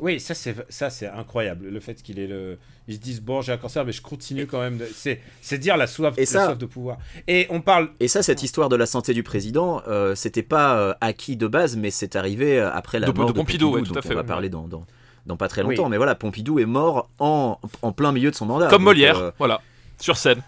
Oui, 0.00 0.18
ça 0.20 0.34
c'est 0.34 0.54
ça 0.68 0.90
c'est 0.90 1.06
incroyable. 1.06 1.68
Le 1.68 1.78
fait 1.80 2.02
qu'il 2.02 2.18
ait 2.18 2.26
le, 2.26 2.58
ils 2.88 2.94
se 2.94 3.00
disent 3.00 3.20
bon 3.20 3.42
j'ai 3.42 3.52
un 3.52 3.56
cancer 3.58 3.84
mais 3.84 3.92
je 3.92 4.00
continue 4.02 4.46
quand 4.46 4.60
même. 4.60 4.78
De... 4.78 4.86
C'est 4.94 5.20
c'est 5.42 5.58
dire 5.58 5.76
la 5.76 5.86
soif, 5.86 6.14
Et 6.16 6.22
la 6.22 6.26
ça- 6.26 6.44
soif 6.46 6.58
de 6.58 6.66
pouvoir. 6.66 6.98
Et 7.28 7.46
on 7.50 7.60
parle. 7.60 7.90
Et 8.00 8.08
ça, 8.08 8.22
cette 8.22 8.42
histoire 8.42 8.68
de 8.68 8.76
la 8.76 8.86
santé 8.86 9.12
du 9.14 9.22
président, 9.22 9.82
euh, 9.88 10.14
c'était 10.14 10.42
pas 10.42 10.76
euh, 10.78 10.94
acquis 11.00 11.36
de 11.36 11.46
base, 11.46 11.76
mais 11.76 11.90
c'est 11.90 12.16
arrivé 12.16 12.58
euh, 12.58 12.70
après 12.72 12.98
la 12.98 13.06
De- 13.08 13.12
mort 13.12 13.26
de 13.28 13.32
de, 13.32 13.36
Pompidou, 13.38 13.72
ouais, 13.74 13.82
tout 13.82 13.92
dont 13.92 13.98
à 14.00 14.02
fait, 14.02 14.12
on 14.12 14.14
va 14.14 14.20
ouais. 14.22 14.26
parler 14.26 14.48
dans, 14.48 14.66
dans, 14.68 14.86
dans 15.26 15.36
pas 15.36 15.48
très 15.48 15.62
Oui. 15.62 15.76
longtemps. 15.76 15.88
Mais 15.90 15.96
voilà, 15.98 16.14
Pompidou 16.14 16.58
est 16.58 16.64
mort 16.66 17.08
en, 17.18 17.58
en 17.82 17.92
plein 17.92 18.12
milieu 18.12 18.30
de 18.30 18.36
son 18.36 18.46
mandat. 18.46 18.68
Comme 18.68 18.78
Donc, 18.82 18.86
Molière, 18.86 19.18
euh, 19.18 19.30
voilà, 19.38 19.60
sur 19.98 20.16
scène. 20.16 20.42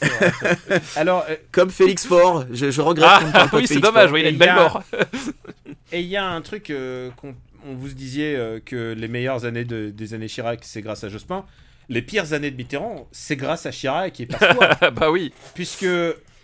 Alors 0.96 1.24
euh, 1.28 1.36
comme 1.52 1.70
Félix 1.70 2.06
Faure, 2.06 2.44
je, 2.52 2.70
je 2.70 2.80
regrette 2.80 3.08
Ah, 3.32 3.48
oui, 3.52 3.66
c'est 3.66 3.80
dommage, 3.80 4.10
oui, 4.12 4.20
il 4.20 4.26
a 4.26 4.30
une 4.30 4.36
belle 4.38 4.48
a- 4.50 4.54
mort. 4.56 4.82
et 5.92 6.00
il 6.00 6.06
y 6.06 6.16
a 6.16 6.26
un 6.26 6.40
truc 6.40 6.70
euh, 6.70 7.10
qu'on 7.16 7.34
on 7.64 7.74
vous 7.74 7.88
disiait 7.88 8.36
euh, 8.36 8.60
que 8.64 8.92
les 8.96 9.08
meilleures 9.08 9.44
années 9.44 9.64
de- 9.64 9.90
des 9.90 10.14
années 10.14 10.28
Chirac 10.28 10.60
c'est 10.62 10.82
grâce 10.82 11.04
à 11.04 11.08
Jospin. 11.08 11.44
Les 11.88 12.02
pires 12.02 12.32
années 12.32 12.50
de 12.50 12.56
Mitterrand 12.56 13.06
c'est 13.12 13.36
grâce 13.36 13.66
à 13.66 13.70
Chirac 13.70 14.18
et 14.20 14.26
Pasqua 14.26 14.90
bah 14.96 15.10
oui. 15.10 15.32
puisque 15.54 15.86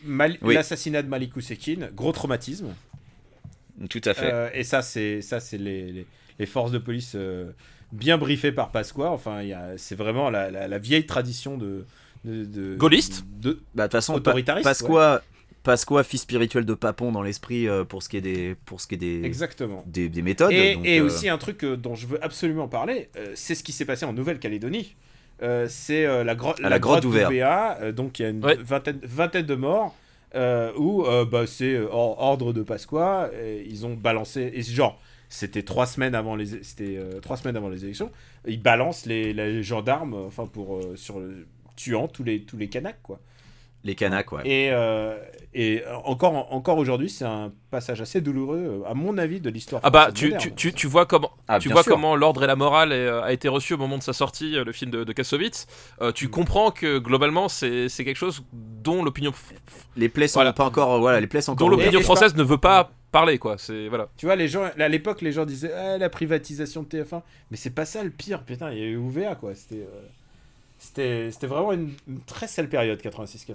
Mal- 0.05 0.39
Oui. 0.43 0.55
l'assassinat 0.55 1.03
de 1.03 1.09
Malik 1.09 1.37
Oussekine, 1.37 1.91
gros 1.95 2.13
traumatisme. 2.13 2.69
Tout 3.89 4.01
à 4.05 4.15
fait. 4.15 4.31
Euh, 4.33 4.49
et 4.55 4.65
ça, 4.65 4.83
c'est 4.83 5.23
ça, 5.23 5.41
c'est 5.41 5.59
les, 5.59 5.93
les, 5.93 6.07
les 6.39 6.47
forces 6.47 6.71
de 6.71 6.79
police 6.79 7.13
euh, 7.15 7.51
bien 7.93 8.19
briefées 8.19 8.53
par 8.53 8.71
Pasqua. 8.71 9.11
Enfin, 9.11 9.43
il 9.43 9.49
y 9.49 9.53
a- 9.55 9.77
c'est 9.79 9.95
vraiment 9.95 10.31
la, 10.31 10.51
la- 10.51 10.69
la 10.69 10.79
vieille 10.79 11.07
tradition 11.07 11.57
de, 11.59 11.85
de, 12.25 12.45
de- 12.45 12.77
Gaulliste 12.77 13.25
de, 13.41 13.61
Bah, 13.75 13.85
toute 13.85 13.93
façon, 13.93 14.13
Pa- 14.15 14.19
autoritariste. 14.19 14.65
Pasqua, 14.65 15.23
Pasqua, 15.63 16.03
fils 16.05 16.23
spirituel 16.23 16.65
de 16.65 16.75
Papon 16.75 17.13
dans 17.13 17.23
l'esprit 17.23 17.69
euh, 17.69 17.85
pour 17.85 18.03
ce 18.03 18.09
qui 18.09 18.17
est 18.17 18.21
des, 18.23 18.55
pour 18.65 18.81
ce 18.81 18.87
qui 18.87 18.95
est 18.95 18.99
des, 18.99 19.23
Exactement. 19.25 19.83
des, 19.87 20.09
des 20.09 20.23
méthodes. 20.23 20.53
Et, 20.53 20.75
donc, 20.75 20.87
et 20.87 20.99
euh, 21.01 21.05
aussi 21.05 21.29
un 21.29 21.39
truc 21.39 21.65
euh, 21.65 21.77
dont 21.77 21.95
je 21.95 22.07
veux 22.07 22.23
absolument 22.25 22.67
parler, 22.69 23.11
euh, 23.17 23.33
c'est 23.35 23.55
ce 23.55 23.63
qui 23.63 23.73
s'est 23.73 23.85
passé 23.85 24.05
en 24.07 24.13
Nouvelle-Calédonie. 24.13 24.97
Euh, 25.43 25.67
c'est 25.69 26.05
euh, 26.07 26.23
la, 26.25 26.35
gro- 26.35 26.55
la 26.61 26.79
grotte. 26.79 27.05
Euh, 27.05 27.93
donc 27.93 28.19
il 28.19 28.23
y 28.23 28.25
a 28.27 28.29
une 28.29 28.45
Ouais. 28.45 28.57
vingtaine, 28.61 29.01
vingtaine 29.03 29.47
de 29.47 29.55
morts. 29.55 29.95
euh, 30.37 30.71
où 30.77 31.05
euh, 31.07 31.25
bah, 31.25 31.45
c'est 31.47 31.77
hors- 31.79 32.21
ordre 32.21 32.53
de 32.53 32.63
Pasqua, 32.63 33.31
et 33.35 33.67
ils 33.69 33.85
ont 33.85 33.95
balancé 33.95 34.53
et 34.55 34.63
genre 34.63 35.01
c'était 35.29 35.63
trois 35.65 35.87
semaines 35.87 36.15
avant 36.15 36.37
les 36.37 36.63
c'était 36.63 36.97
euh, 36.99 37.19
trois 37.21 37.37
semaines 37.37 37.57
avant 37.57 37.69
les 37.69 37.83
élections, 37.85 38.11
ils 38.47 38.63
balancent 38.63 39.07
les, 39.07 39.33
les 39.33 39.63
gendarmes 39.65 40.15
enfin 40.15 40.47
pour 40.47 40.77
euh, 40.77 40.95
sur 40.95 41.19
le- 41.19 41.47
tuant 41.75 42.07
tous 42.07 42.23
les 42.23 42.43
tous 42.43 42.57
les 42.57 42.69
Kanaks 42.69 43.03
quoi. 43.03 43.19
Les 43.85 43.95
Kanaks, 43.95 44.31
ouais. 44.33 44.43
Et, 44.45 44.71
euh, 44.73 45.17
et 45.55 45.83
encore, 46.05 46.53
encore 46.53 46.79
aujourd'hui, 46.79 47.09
c'est 47.09 47.25
un 47.25 47.51
passage 47.71 48.01
assez 48.01 48.21
douloureux, 48.21 48.83
à 48.87 48.95
mon 48.95 49.17
avis, 49.19 49.41
de 49.41 49.49
l'histoire. 49.51 49.81
Ah 49.85 49.91
bah 49.91 50.05
française 50.09 50.15
tu, 50.15 50.25
moderne. 50.27 50.43
tu, 50.43 50.53
tu, 50.55 50.73
tu 50.75 50.87
vois 50.87 51.07
comment 51.07 51.31
Ah, 51.49 51.59
tu 51.59 51.69
vois 51.71 51.83
sûr. 51.83 51.93
comment 51.93 52.15
l'ordre 52.15 52.45
et 52.45 52.47
la 52.47 52.57
morale 52.57 52.93
est, 52.93 52.97
euh, 53.07 53.23
a 53.23 53.33
été 53.33 53.49
reçu 53.49 53.75
au 53.75 53.79
moment 53.79 53.97
de 53.99 54.03
sa 54.03 54.13
sortie 54.13 54.57
euh, 54.57 54.65
le 54.65 54.73
film 54.73 54.91
de, 54.91 55.03
de 55.05 55.13
Kassovitz. 55.13 55.67
Euh, 56.03 56.13
tu 56.13 56.27
Mm. 56.27 56.31
comprends 56.31 56.71
que 56.71 56.99
globalement 56.99 57.49
c'est 57.49 57.89
c'est 57.89 58.05
quelque 58.05 58.17
chose 58.19 58.45
dont 58.53 59.03
l'opinion 59.03 59.33
Les 59.97 60.09
plaies 60.09 60.29
sont 60.29 60.39
Voilà. 60.39 60.53
pas 60.53 60.65
encore, 60.65 61.01
voilà, 61.01 61.21
les 61.21 61.27
plaies 61.27 61.41
sont 61.41 61.55
dont 61.55 61.65
encore. 61.67 61.79
L'opinion 61.79 62.01
française 62.03 62.37
ne 62.37 62.43
veut 62.43 62.59
pas 62.59 62.91
parler 63.11 63.39
quoi. 63.39 63.57
C'est 63.59 63.89
voilà. 63.89 64.09
Tu 64.17 64.27
vois, 64.27 64.37
les 64.37 64.47
gens, 64.47 64.65
à 64.79 64.89
l'époque, 64.89 65.21
les 65.23 65.33
gens 65.33 65.45
disaient 65.47 65.73
ah, 65.75 65.99
la 65.99 66.09
privatisation 66.11 66.83
de 66.85 66.89
TF1. 66.89 67.23
Mais 67.51 67.57
c'est 67.57 67.75
pas 67.75 67.85
ça 67.87 68.05
le 68.05 68.11
pire, 68.11 68.45
putain, 68.45 68.71
il 68.71 68.79
y 68.79 68.83
a 68.83 68.87
eu 68.87 68.97
OVA, 68.99 69.35
quoi. 69.35 69.55
C'était 69.55 69.83
euh, 69.83 70.01
c'était 70.81 71.47
vraiment 71.47 71.73
une, 71.73 71.93
une 72.09 72.21
très 72.23 72.49
sale 72.49 72.69
période, 72.69 73.01
86-88. 73.01 73.55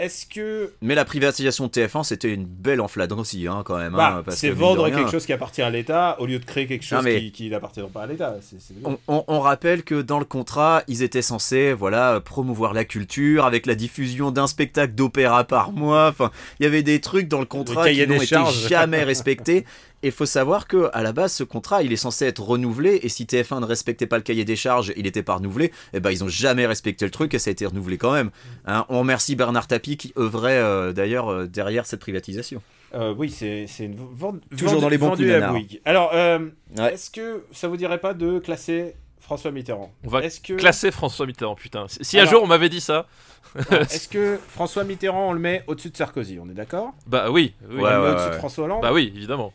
Est-ce 0.00 0.26
que. 0.26 0.72
Mais 0.80 0.94
la 0.94 1.04
privatisation 1.04 1.66
de 1.66 1.72
TF1, 1.72 2.04
c'était 2.04 2.32
une 2.32 2.44
belle 2.44 2.80
enflade 2.80 3.10
aussi, 3.10 3.48
hein, 3.48 3.62
quand 3.64 3.76
même. 3.78 3.94
Bah, 3.94 4.18
hein, 4.18 4.22
parce 4.24 4.36
c'est 4.36 4.50
que, 4.50 4.54
vendre 4.54 4.84
rien, 4.84 4.94
quelque 4.96 5.10
chose 5.10 5.26
qui 5.26 5.32
appartient 5.32 5.60
à 5.60 5.70
l'État 5.70 6.14
au 6.20 6.26
lieu 6.26 6.38
de 6.38 6.44
créer 6.44 6.68
quelque 6.68 6.84
chose 6.84 6.98
Non, 6.98 7.02
mais- 7.02 7.18
qui, 7.18 7.32
qui 7.32 7.50
n'appartient 7.50 7.80
pas 7.92 8.02
à 8.02 8.06
l'État. 8.06 8.36
On, 8.84 8.96
on- 9.08 9.24
on 9.26 9.40
rappelle 9.40 9.82
que 9.82 10.00
dans 10.00 10.20
le 10.20 10.24
contrat, 10.24 10.84
ils 10.86 11.02
étaient 11.02 11.20
censés, 11.20 11.72
voilà, 11.72 12.20
promouvoir 12.20 12.74
la 12.74 12.84
culture 12.84 13.44
avec 13.44 13.66
la 13.66 13.74
diffusion 13.74 14.30
d'un 14.30 14.46
spectacle 14.46 14.94
d'opéra 14.94 15.42
par 15.42 15.72
mois. 15.72 16.06
Enfin, 16.10 16.30
il 16.60 16.62
y 16.62 16.66
avait 16.66 16.84
des 16.84 17.00
trucs 17.00 17.26
dans 17.26 17.40
le 17.40 17.46
contrat 17.46 17.90
qui 17.90 18.06
n'ont 18.06 18.22
été 18.22 18.36
jamais 18.68 19.02
respectés. 19.02 19.64
Et 20.02 20.08
il 20.08 20.12
faut 20.12 20.26
savoir 20.26 20.68
que 20.68 20.88
à 20.92 21.02
la 21.02 21.12
base, 21.12 21.32
ce 21.32 21.42
contrat, 21.44 21.82
il 21.82 21.92
est 21.92 21.96
censé 21.96 22.24
être 22.26 22.42
renouvelé. 22.42 23.00
Et 23.02 23.08
si 23.08 23.24
TF1 23.24 23.60
ne 23.60 23.64
respectait 23.66 24.06
pas 24.06 24.16
le 24.16 24.22
cahier 24.22 24.44
des 24.44 24.54
charges, 24.56 24.92
il 24.96 25.02
n'était 25.04 25.22
pas 25.24 25.34
renouvelé. 25.34 25.72
Et 25.92 26.00
ben, 26.00 26.10
ils 26.10 26.22
ont 26.22 26.28
jamais 26.28 26.66
respecté 26.66 27.04
le 27.04 27.10
truc 27.10 27.34
et 27.34 27.38
ça 27.38 27.50
a 27.50 27.52
été 27.52 27.66
renouvelé 27.66 27.98
quand 27.98 28.12
même. 28.12 28.30
Hein, 28.66 28.86
on 28.88 29.00
remercie 29.00 29.34
Bernard 29.34 29.66
Tapie 29.66 29.96
qui 29.96 30.12
œuvrait 30.16 30.58
euh, 30.58 30.92
d'ailleurs 30.92 31.28
euh, 31.32 31.46
derrière 31.46 31.84
cette 31.86 32.00
privatisation. 32.00 32.62
Euh, 32.94 33.12
oui, 33.16 33.28
c'est 33.30 33.66
une 33.80 33.96
vente. 33.96 34.40
Toujours 34.56 34.80
dans 34.80 34.88
les 34.88 34.98
bons 34.98 35.10
coups, 35.16 35.28
à. 35.30 35.50
Bouygues. 35.50 35.80
Alors, 35.84 36.10
euh, 36.14 36.38
Ouais. 36.76 36.94
est-ce 36.94 37.10
que 37.10 37.44
ça 37.52 37.66
vous 37.68 37.76
dirait 37.76 37.98
pas 37.98 38.14
de 38.14 38.38
classer 38.38 38.94
François 39.20 39.50
Mitterrand? 39.50 39.92
On 40.04 40.08
va 40.08 40.22
que 40.22 40.54
classer 40.54 40.90
François 40.90 41.26
Mitterrand 41.26 41.54
putain. 41.54 41.86
Si 41.88 41.98
si 42.04 42.18
un 42.18 42.22
Alors- 42.22 42.32
jour 42.34 42.42
on 42.44 42.46
m'avait 42.46 42.68
dit 42.70 42.80
ça, 42.80 43.06
Est-ce 43.70 44.08
que 44.08 44.38
François 44.48 44.84
Mitterrand, 44.84 45.30
on 45.30 45.32
le 45.32 45.38
met 45.38 45.64
au-dessus 45.66 45.90
de 45.90 45.96
Sarkozy? 45.96 46.38
On 46.40 46.48
est 46.50 46.54
d'accord? 46.54 46.92
Bah 47.06 47.30
oui. 47.30 47.54
oui. 47.62 47.66
On 47.70 47.72
le 47.76 47.82
met 47.82 47.82
ouais, 47.88 48.10
au-dessus 48.12 48.28
de. 48.30 48.34
François 48.34 48.64
Hollande? 48.64 48.82
Bah 48.82 48.92
oui 48.92 49.12
évidemment. 49.14 49.52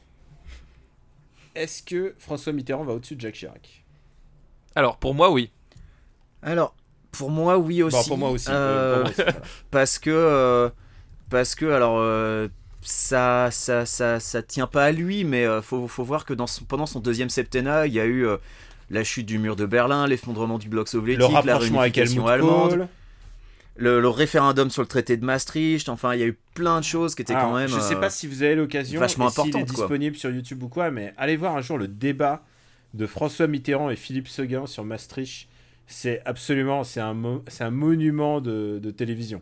Est-ce 1.56 1.82
que 1.84 2.14
François 2.20 2.54
Mitterrand 2.54 2.84
va 2.84 2.94
au-dessus 2.94 3.16
de 3.16 3.22
Jacques 3.22 3.36
Chirac? 3.36 3.84
Alors 4.76 4.98
pour 4.98 5.14
moi 5.14 5.32
oui. 5.32 5.52
Alors, 6.42 6.76
pour 7.12 7.30
moi, 7.32 7.58
oui 7.58 7.84
aussi. 7.84 7.96
Bon, 7.98 8.04
pour 8.04 8.18
moi 8.18 8.30
aussi. 8.32 8.52
Euh, 8.52 8.56
euh, 8.56 8.90
pour 8.90 9.00
moi 9.00 9.10
aussi, 9.12 9.22
voilà. 9.24 9.48
parce 9.72 10.00
que 10.00 10.10
euh, 10.10 10.70
parce 11.30 11.56
que 11.56 11.66
alors 11.68 11.98
euh, 12.00 12.48
ça, 12.82 13.50
ça 13.52 13.86
ça 13.86 14.20
ça 14.20 14.44
tient 14.44 14.68
pas 14.68 14.86
à 14.86 14.92
lui 14.92 15.24
mais 15.24 15.46
euh, 15.46 15.62
faut, 15.62 15.88
faut 15.88 16.04
voir 16.04 16.26
que 16.26 16.34
dans 16.34 16.48
son- 16.48 16.66
pendant 16.66 16.86
son 16.86 17.00
deuxième 17.02 17.30
septennat 17.30 17.88
il 17.88 17.94
y 17.94 18.00
a 18.00 18.06
eu 18.06 18.26
euh, 18.28 18.38
la 18.90 19.04
chute 19.04 19.26
du 19.26 19.40
mur 19.40 19.56
de 19.56 19.66
Berlin 19.66 20.08
l'effondrement 20.08 20.58
du 20.60 20.70
bloc 20.70 20.88
soviétique 20.90 21.20
Le 21.20 21.26
la 21.46 21.58
rapprochement 21.58 21.80
avec 21.82 21.98
réunification 21.98 22.28
allemande 22.28 22.72
Kohl. 22.72 22.88
Le, 23.76 24.00
le 24.00 24.08
référendum 24.10 24.70
sur 24.70 24.82
le 24.82 24.88
traité 24.88 25.18
de 25.18 25.26
Maastricht 25.26 25.90
enfin 25.90 26.14
il 26.14 26.20
y 26.20 26.24
a 26.24 26.28
eu 26.28 26.38
plein 26.54 26.80
de 26.80 26.86
choses 26.86 27.16
qui 27.16 27.24
étaient 27.24 27.34
Alors, 27.34 27.50
quand 27.52 27.56
même 27.58 27.68
je 27.70 27.80
sais 27.80 27.96
euh, 27.96 28.00
pas 28.00 28.10
si 28.10 28.28
vous 28.28 28.44
avez 28.44 28.56
l'occasion, 28.56 29.00
vachement 29.00 29.30
s'il 29.30 29.58
est 29.58 29.64
disponible 29.64 30.16
sur 30.16 30.30
YouTube 30.30 30.62
ou 30.64 30.70
quoi, 30.70 30.92
mais 30.92 31.14
allez 31.18 31.36
voir 31.36 31.56
un 31.56 31.62
jour 31.62 31.78
le 31.78 31.88
débat 31.88 32.44
de 32.94 33.08
François 33.08 33.48
Mitterrand 33.48 33.90
et 33.90 33.96
Philippe 33.96 34.28
Seguin 34.28 34.68
sur 34.68 34.84
Maastricht. 34.84 35.48
C'est 35.88 36.22
absolument, 36.26 36.84
c'est 36.84 37.02
un, 37.02 37.14
mo- 37.14 37.44
un 37.60 37.72
monument 37.72 38.40
de, 38.40 38.80
de 38.82 38.92
télévision. 38.92 39.42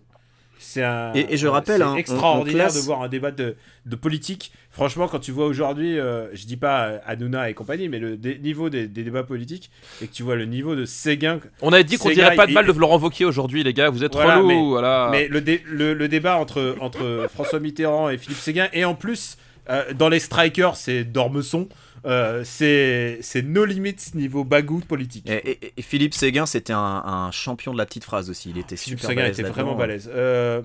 C'est 0.64 0.84
un. 0.84 1.12
Et- 1.16 1.34
et 1.34 1.38
je 1.38 1.48
rappelle, 1.48 1.82
hein, 1.82 1.96
extraordinaire 1.96 2.54
on 2.68 2.70
classe- 2.70 2.76
de 2.80 2.86
voir 2.86 3.02
un 3.02 3.08
débat 3.10 3.32
de, 3.32 3.56
de 3.88 3.96
politique. 3.96 4.52
Franchement, 4.70 5.08
quand 5.08 5.20
tu 5.20 5.32
vois 5.32 5.48
aujourd'hui, 5.48 5.98
euh, 6.00 6.28
je 6.36 6.46
dis 6.46 6.56
pas 6.56 6.84
euh, 6.86 6.98
Hanouna 7.08 7.50
et 7.50 7.54
compagnie, 7.56 7.90
mais 7.90 7.98
le 8.00 8.16
dé- 8.16 8.38
niveau 8.38 8.70
des, 8.70 8.88
des 8.88 9.04
débats 9.04 9.24
politiques 9.24 9.72
et 10.02 10.08
que 10.08 10.14
tu 10.14 10.22
vois 10.24 10.36
le 10.36 10.46
niveau 10.46 10.76
de 10.76 10.86
Séguin. 10.86 11.40
On 11.62 11.74
avait 11.74 11.84
dit 11.84 11.98
qu'on 11.98 12.10
dirait 12.10 12.36
pas 12.36 12.46
de 12.48 12.54
mal 12.54 12.66
de 12.68 12.72
Laurent 12.72 13.00
Wauquiez 13.00 13.26
aujourd'hui 13.26 13.64
les 13.64 13.74
gars. 13.74 13.90
Vous 13.90 14.04
êtes 14.04 14.14
Voilà, 14.14 14.38
relous 14.38 14.48
mais- 14.48 14.62
voilà. 14.70 15.10
Mais 15.12 15.28
le, 15.28 15.42
dé- 15.42 15.64
le, 15.66 15.94
le 15.96 16.08
débat 16.08 16.38
entre, 16.38 16.76
entre 16.80 17.26
François 17.34 17.60
Mitterrand 17.60 18.10
et 18.10 18.18
Philippe 18.20 18.38
Séguin, 18.40 18.68
et 18.72 18.86
en 18.86 18.94
plus, 18.94 19.38
euh, 19.70 19.94
dans 19.94 20.10
les 20.10 20.20
strikers, 20.20 20.76
c'est 20.76 21.04
Dormesson, 21.04 21.68
euh, 22.06 22.44
c'est 22.46 23.20
c'est 23.22 23.42
no 23.42 23.64
limits 23.66 23.96
niveau 24.16 24.44
bagou 24.44 24.80
politique. 24.80 25.30
et, 25.30 25.52
et- 25.52 25.74
et 25.78 25.82
Philippe 25.82 26.14
Séguin 26.14 26.46
c'était 26.46 26.74
un, 26.74 26.80
un 27.06 27.32
champion 27.32 27.74
de 27.74 27.78
la 27.78 27.86
petite 27.86 28.04
phrase 28.04 28.30
aussi 28.30 28.50
il 28.50 28.58
était 28.58 28.76
Philippe 28.76 29.00
super 29.00 29.10
Séguin 29.12 29.22
balèze 29.24 29.40
était 29.40 29.50
vraiment 29.50 29.76
balèze. 29.76 30.10
Euh, 30.14 30.62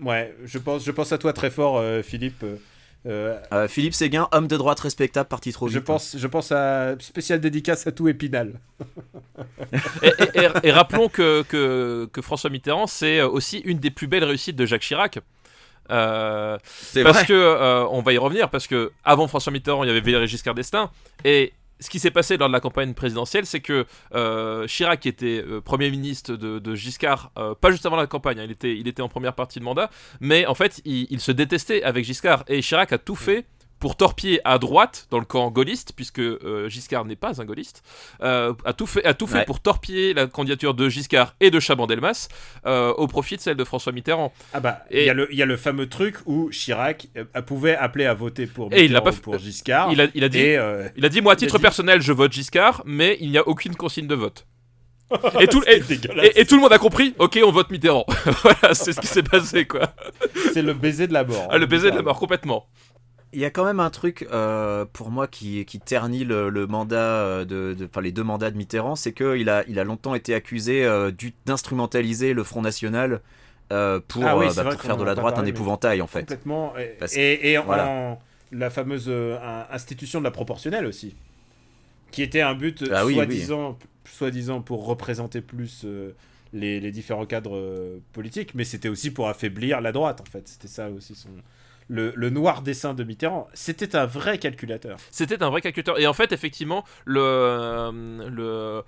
ouais, 0.00 0.34
je 0.44 0.58
pense, 0.58 0.84
je 0.84 0.90
pense 0.90 1.12
à 1.12 1.18
toi 1.18 1.32
très 1.32 1.50
fort, 1.50 1.78
euh, 1.78 2.02
Philippe. 2.02 2.42
Euh, 2.42 2.56
Euh, 3.06 3.66
Philippe 3.66 3.94
Séguin 3.94 4.28
homme 4.30 4.46
de 4.46 4.58
droite 4.58 4.78
respectable 4.80 5.26
parti 5.26 5.52
trop 5.54 5.68
vite 5.68 5.74
je, 5.74 5.78
pense, 5.78 6.16
je 6.18 6.26
pense 6.26 6.52
à 6.52 6.96
spécial 6.98 7.40
dédicace 7.40 7.86
à 7.86 7.92
tout 7.92 8.08
Épinal. 8.08 8.60
Et, 10.02 10.06
et- 10.08 10.38
et- 10.44 10.68
et 10.68 10.70
rappelons 10.72 11.08
que, 11.08 11.42
que, 11.44 12.08
que 12.12 12.20
François 12.20 12.50
Mitterrand, 12.50 12.86
c'est 12.86 13.22
aussi 13.22 13.58
une 13.60 13.78
des 13.78 13.90
plus 13.90 14.06
belles 14.06 14.24
réussites 14.24 14.56
de 14.56 14.66
Jacques 14.66 14.82
Chirac. 14.82 15.18
Euh, 15.90 16.58
parce 16.94 17.18
vrai. 17.18 17.26
que, 17.26 17.32
euh, 17.32 17.86
on 17.90 18.02
va 18.02 18.12
y 18.12 18.18
revenir, 18.18 18.50
parce 18.50 18.66
que 18.66 18.92
avant 19.04 19.28
François 19.28 19.52
Mitterrand, 19.52 19.84
il 19.84 19.88
y 19.88 19.90
avait 19.90 20.00
Valéry 20.00 20.26
Giscard 20.26 20.54
d'Estaing. 20.54 20.90
Et 21.24 21.52
ce 21.80 21.88
qui 21.88 21.98
s'est 21.98 22.10
passé 22.10 22.36
lors 22.36 22.48
de 22.48 22.52
la 22.52 22.60
campagne 22.60 22.94
présidentielle, 22.94 23.46
c'est 23.46 23.60
que 23.60 23.86
euh, 24.14 24.66
Chirac 24.66 25.06
était 25.06 25.42
euh, 25.46 25.60
Premier 25.60 25.90
ministre 25.90 26.36
de, 26.36 26.58
de 26.58 26.74
Giscard, 26.74 27.32
euh, 27.38 27.54
pas 27.54 27.70
juste 27.70 27.86
avant 27.86 27.96
la 27.96 28.06
campagne, 28.06 28.38
hein, 28.38 28.44
il, 28.44 28.50
était, 28.50 28.76
il 28.76 28.86
était 28.86 29.02
en 29.02 29.08
première 29.08 29.34
partie 29.34 29.58
de 29.58 29.64
mandat, 29.64 29.90
mais 30.20 30.46
en 30.46 30.54
fait, 30.54 30.80
il, 30.84 31.06
il 31.10 31.20
se 31.20 31.32
détestait 31.32 31.82
avec 31.82 32.04
Giscard. 32.04 32.44
Et 32.48 32.60
Chirac 32.60 32.92
a 32.92 32.98
tout 32.98 33.16
fait 33.16 33.46
pour 33.80 33.96
torpiller 33.96 34.40
à 34.44 34.58
droite, 34.58 35.06
dans 35.10 35.18
le 35.18 35.24
camp 35.24 35.50
gaulliste, 35.50 35.94
puisque 35.96 36.20
euh, 36.20 36.68
Giscard 36.68 37.04
n'est 37.06 37.16
pas 37.16 37.40
un 37.40 37.44
gaulliste, 37.46 37.82
euh, 38.22 38.52
a 38.64 38.72
tout 38.74 38.86
fait, 38.86 39.04
a 39.04 39.14
tout 39.14 39.26
fait 39.26 39.38
Ouais. 39.38 39.44
pour 39.46 39.60
torpiller 39.60 40.12
la 40.14 40.26
candidature 40.26 40.74
de 40.74 40.88
Giscard 40.88 41.34
et 41.40 41.50
de 41.50 41.58
Chaban-Delmas 41.58 42.28
euh, 42.66 42.92
au 42.92 43.06
profit 43.08 43.36
de 43.36 43.40
celle 43.40 43.56
de 43.56 43.64
François 43.64 43.92
Mitterrand. 43.92 44.32
Ah 44.52 44.60
bah, 44.60 44.84
il 44.90 44.98
Et- 44.98 45.06
y, 45.06 45.10
a 45.10 45.14
y 45.32 45.42
a 45.42 45.46
le 45.46 45.56
fameux 45.56 45.88
truc 45.88 46.16
où 46.26 46.50
Chirac 46.50 47.08
pouvait 47.46 47.74
appeler 47.74 48.04
à 48.06 48.14
voter 48.14 48.46
pour 48.46 48.68
Et 48.72 48.84
il 48.84 48.92
Mitterrand 48.92 49.02
pas 49.04 49.12
pour 49.12 49.38
Giscard. 49.38 49.90
Il 49.92 50.00
a, 50.02 50.06
il 50.14 50.22
a 50.24 50.28
dit, 50.28 50.38
et 50.40 50.58
Il 50.96 51.04
a 51.04 51.08
dit 51.08 51.22
moi 51.22 51.32
à 51.32 51.34
a 51.34 51.36
titre 51.36 51.56
dit- 51.56 51.62
personnel 51.62 52.02
je 52.02 52.12
vote 52.12 52.32
Giscard 52.32 52.82
mais 52.84 53.16
il 53.20 53.30
n'y 53.30 53.38
a 53.38 53.48
aucune 53.48 53.74
consigne 53.74 54.06
de 54.06 54.14
vote. 54.14 54.46
Et 55.40 55.48
tout, 55.48 55.60
et, 55.66 55.82
et- 56.22 56.40
et 56.40 56.44
tout 56.46 56.54
le 56.54 56.60
monde 56.60 56.72
a 56.72 56.78
compris 56.78 57.14
ok 57.18 57.40
on 57.44 57.50
vote 57.50 57.70
Mitterrand. 57.70 58.04
voilà 58.44 58.74
c'est 58.74 58.92
ce 58.92 59.00
qui 59.00 59.08
s'est 59.08 59.24
passé 59.24 59.64
quoi. 59.66 59.92
C'est 60.52 60.62
le 60.62 60.72
baiser 60.74 61.08
de 61.08 61.12
la 61.12 61.24
mort. 61.24 61.48
Ah, 61.50 61.58
le 61.58 61.66
baiser 61.66 61.90
de 61.90 61.96
la 61.96 62.02
mort 62.02 62.18
complètement. 62.18 62.66
Il 63.32 63.40
y 63.40 63.44
a 63.44 63.50
quand 63.50 63.64
même 63.64 63.80
un 63.80 63.90
truc 63.90 64.26
euh, 64.32 64.84
pour 64.92 65.10
moi 65.10 65.26
qui, 65.28 65.64
qui 65.64 65.78
ternit 65.80 66.24
le, 66.24 66.48
le 66.50 66.66
mandat 66.66 66.96
euh, 66.98 67.44
de, 67.44 67.74
de- 67.78 67.84
enfin 67.84 68.00
les 68.00 68.12
deux 68.12 68.24
mandats 68.24 68.50
de 68.50 68.56
Mitterrand, 68.56 68.96
c'est 68.96 69.12
qu'il 69.12 69.48
a, 69.48 69.64
il 69.68 69.78
a 69.78 69.84
longtemps 69.84 70.14
été 70.14 70.34
accusé 70.34 70.84
euh, 70.84 71.10
d'instrumentaliser 71.46 72.32
le 72.34 72.42
Front 72.44 72.62
National 72.62 73.20
euh, 73.72 74.00
pour, 74.08 74.24
Ah 74.24 74.36
oui, 74.36 74.46
bah, 74.56 74.64
pour 74.64 74.80
faire 74.82 74.96
de 74.96 75.04
la 75.04 75.14
droite 75.14 75.34
parlé, 75.36 75.48
un 75.48 75.52
épouvantail 75.54 76.02
en 76.02 76.06
fait. 76.08 76.20
Complètement. 76.20 76.76
Et, 76.76 76.96
Parce- 76.98 77.16
et, 77.16 77.50
et 77.52 77.58
en- 77.58 77.64
voilà. 77.64 78.18
la 78.52 78.70
fameuse 78.70 79.10
institution 79.70 80.18
de 80.18 80.24
la 80.24 80.32
proportionnelle 80.32 80.86
aussi, 80.86 81.14
qui 82.10 82.22
était 82.22 82.40
un 82.40 82.54
but 82.54 82.84
Ah 82.92 83.06
oui, 83.06 83.14
soi-disant 83.14 83.78
soi-disant 84.08 84.60
pour 84.60 84.86
représenter 84.86 85.40
plus 85.40 85.86
les, 86.52 86.80
les 86.80 86.90
différents 86.90 87.26
cadres 87.26 88.00
politiques, 88.12 88.56
mais 88.56 88.64
c'était 88.64 88.88
aussi 88.88 89.12
pour 89.12 89.28
affaiblir 89.28 89.80
la 89.80 89.92
droite 89.92 90.20
en 90.20 90.24
fait. 90.24 90.48
C'était 90.48 90.66
ça 90.66 90.90
aussi 90.90 91.14
son 91.14 91.28
le, 91.90 92.30
noir 92.30 92.62
dessin 92.62 92.94
de 92.94 93.02
Mitterrand. 93.04 93.48
C'était 93.52 93.96
un 93.96 94.06
vrai 94.06 94.38
calculateur. 94.38 94.96
C'était 95.10 95.42
un 95.42 95.50
vrai 95.50 95.60
calculateur. 95.60 95.98
Et 95.98 96.06
en 96.06 96.12
fait, 96.12 96.32
effectivement, 96.32 96.84
le, 97.04 97.20
euh, 97.20 97.90
le, 98.30 98.82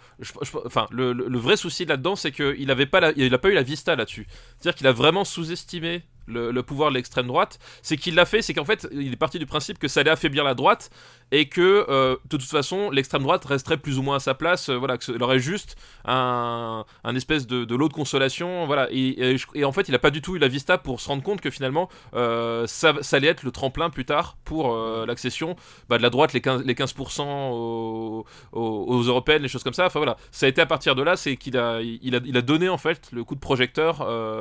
enfin, 0.65 0.87
le, 0.93 1.13
le- 1.13 1.39
vrai 1.39 1.57
souci 1.57 1.85
là-dedans, 1.85 2.15
c'est 2.15 2.31
qu'il 2.31 2.67
n'avait 2.67 2.87
pas, 2.87 3.11
il 3.17 3.39
pas 3.39 3.51
eu 3.51 3.55
la 3.55 3.63
vista 3.65 3.97
là-dessus. 3.97 4.27
C'est-à-dire 4.59 4.77
qu'il 4.77 4.87
a 4.87 4.93
vraiment 4.93 5.25
sous-estimé 5.25 6.03
le, 6.27 6.61
pouvoir 6.63 6.91
de 6.91 6.95
l'extrême 6.95 7.27
droite. 7.27 7.59
C'est 7.83 7.97
qu'il 7.97 8.15
l'a 8.15 8.25
fait, 8.25 8.43
c'est 8.43 8.55
qu'en 8.55 8.65
fait, 8.65 8.89
il 8.93 9.13
est 9.13 9.17
parti 9.17 9.39
du 9.39 9.47
principe 9.47 9.79
que 9.79 9.89
ça 9.89 10.01
allait 10.01 10.11
affaiblir 10.11 10.45
la 10.45 10.55
droite 10.55 10.91
et 11.31 11.49
que 11.49 11.87
euh, 11.89 12.17
de 12.31 12.37
toute 12.37 12.49
façon, 12.49 12.91
l'extrême 12.91 13.23
droite 13.23 13.45
resterait 13.45 13.79
plus 13.79 13.99
ou 13.99 14.03
moins 14.03 14.17
à 14.17 14.21
sa 14.21 14.35
place. 14.35 14.69
euh, 14.69 14.77
voilà, 14.77 14.99
qu'il 14.99 15.23
aurait 15.23 15.39
juste 15.39 15.77
un, 16.05 16.85
un 17.05 17.15
espèce 17.17 17.47
de, 17.47 17.65
de 17.65 17.75
lot 17.75 17.89
de 17.89 17.93
consolation. 17.93 18.67
Voilà. 18.67 18.89
Et, 18.91 19.35
en 19.65 19.73
fait, 19.73 19.89
il 19.89 19.93
n'a 19.93 19.99
pas 19.99 20.11
du 20.11 20.21
tout 20.21 20.37
eu 20.37 20.39
la 20.39 20.49
vista 20.49 20.77
pour 20.79 21.01
se 21.01 21.09
rendre 21.09 21.23
compte 21.23 21.41
que 21.41 21.51
finalement, 21.51 21.89
euh, 22.15 22.67
ça, 22.67 22.93
allait 23.13 23.29
être 23.29 23.43
le 23.43 23.51
tremplin 23.51 23.91
plus 23.91 24.05
tard 24.05 24.37
pour 24.45 24.75
euh, 24.75 25.07
l'accession 25.07 25.57
bah, 25.89 25.97
de 25.99 26.03
la 26.03 26.11
droite, 26.11 26.33
les 26.35 26.41
15%, 26.41 26.65
les 26.65 26.75
15% 26.75 27.23
aux, 28.53 29.03
européennes, 29.03 29.43
les 29.43 29.49
choses 29.49 29.65
comme 29.65 29.73
ça. 29.73 29.87
Enfin 29.87 30.01
voilà, 30.01 30.17
ça 30.31 30.47
a 30.47 30.49
été 30.49 30.61
à 30.61 30.67
partir 30.67 30.95
de 30.95 31.03
là, 31.03 31.17
c'est 31.17 31.37
qu'il 31.37 31.57
a, 31.57 31.81
il 31.81 32.15
a, 32.15 32.43
donné 32.43 32.69
en 32.69 32.79
fait 32.79 33.09
le 33.13 33.25
coup 33.25 33.35
de 33.35 33.41
projecteur 33.41 33.99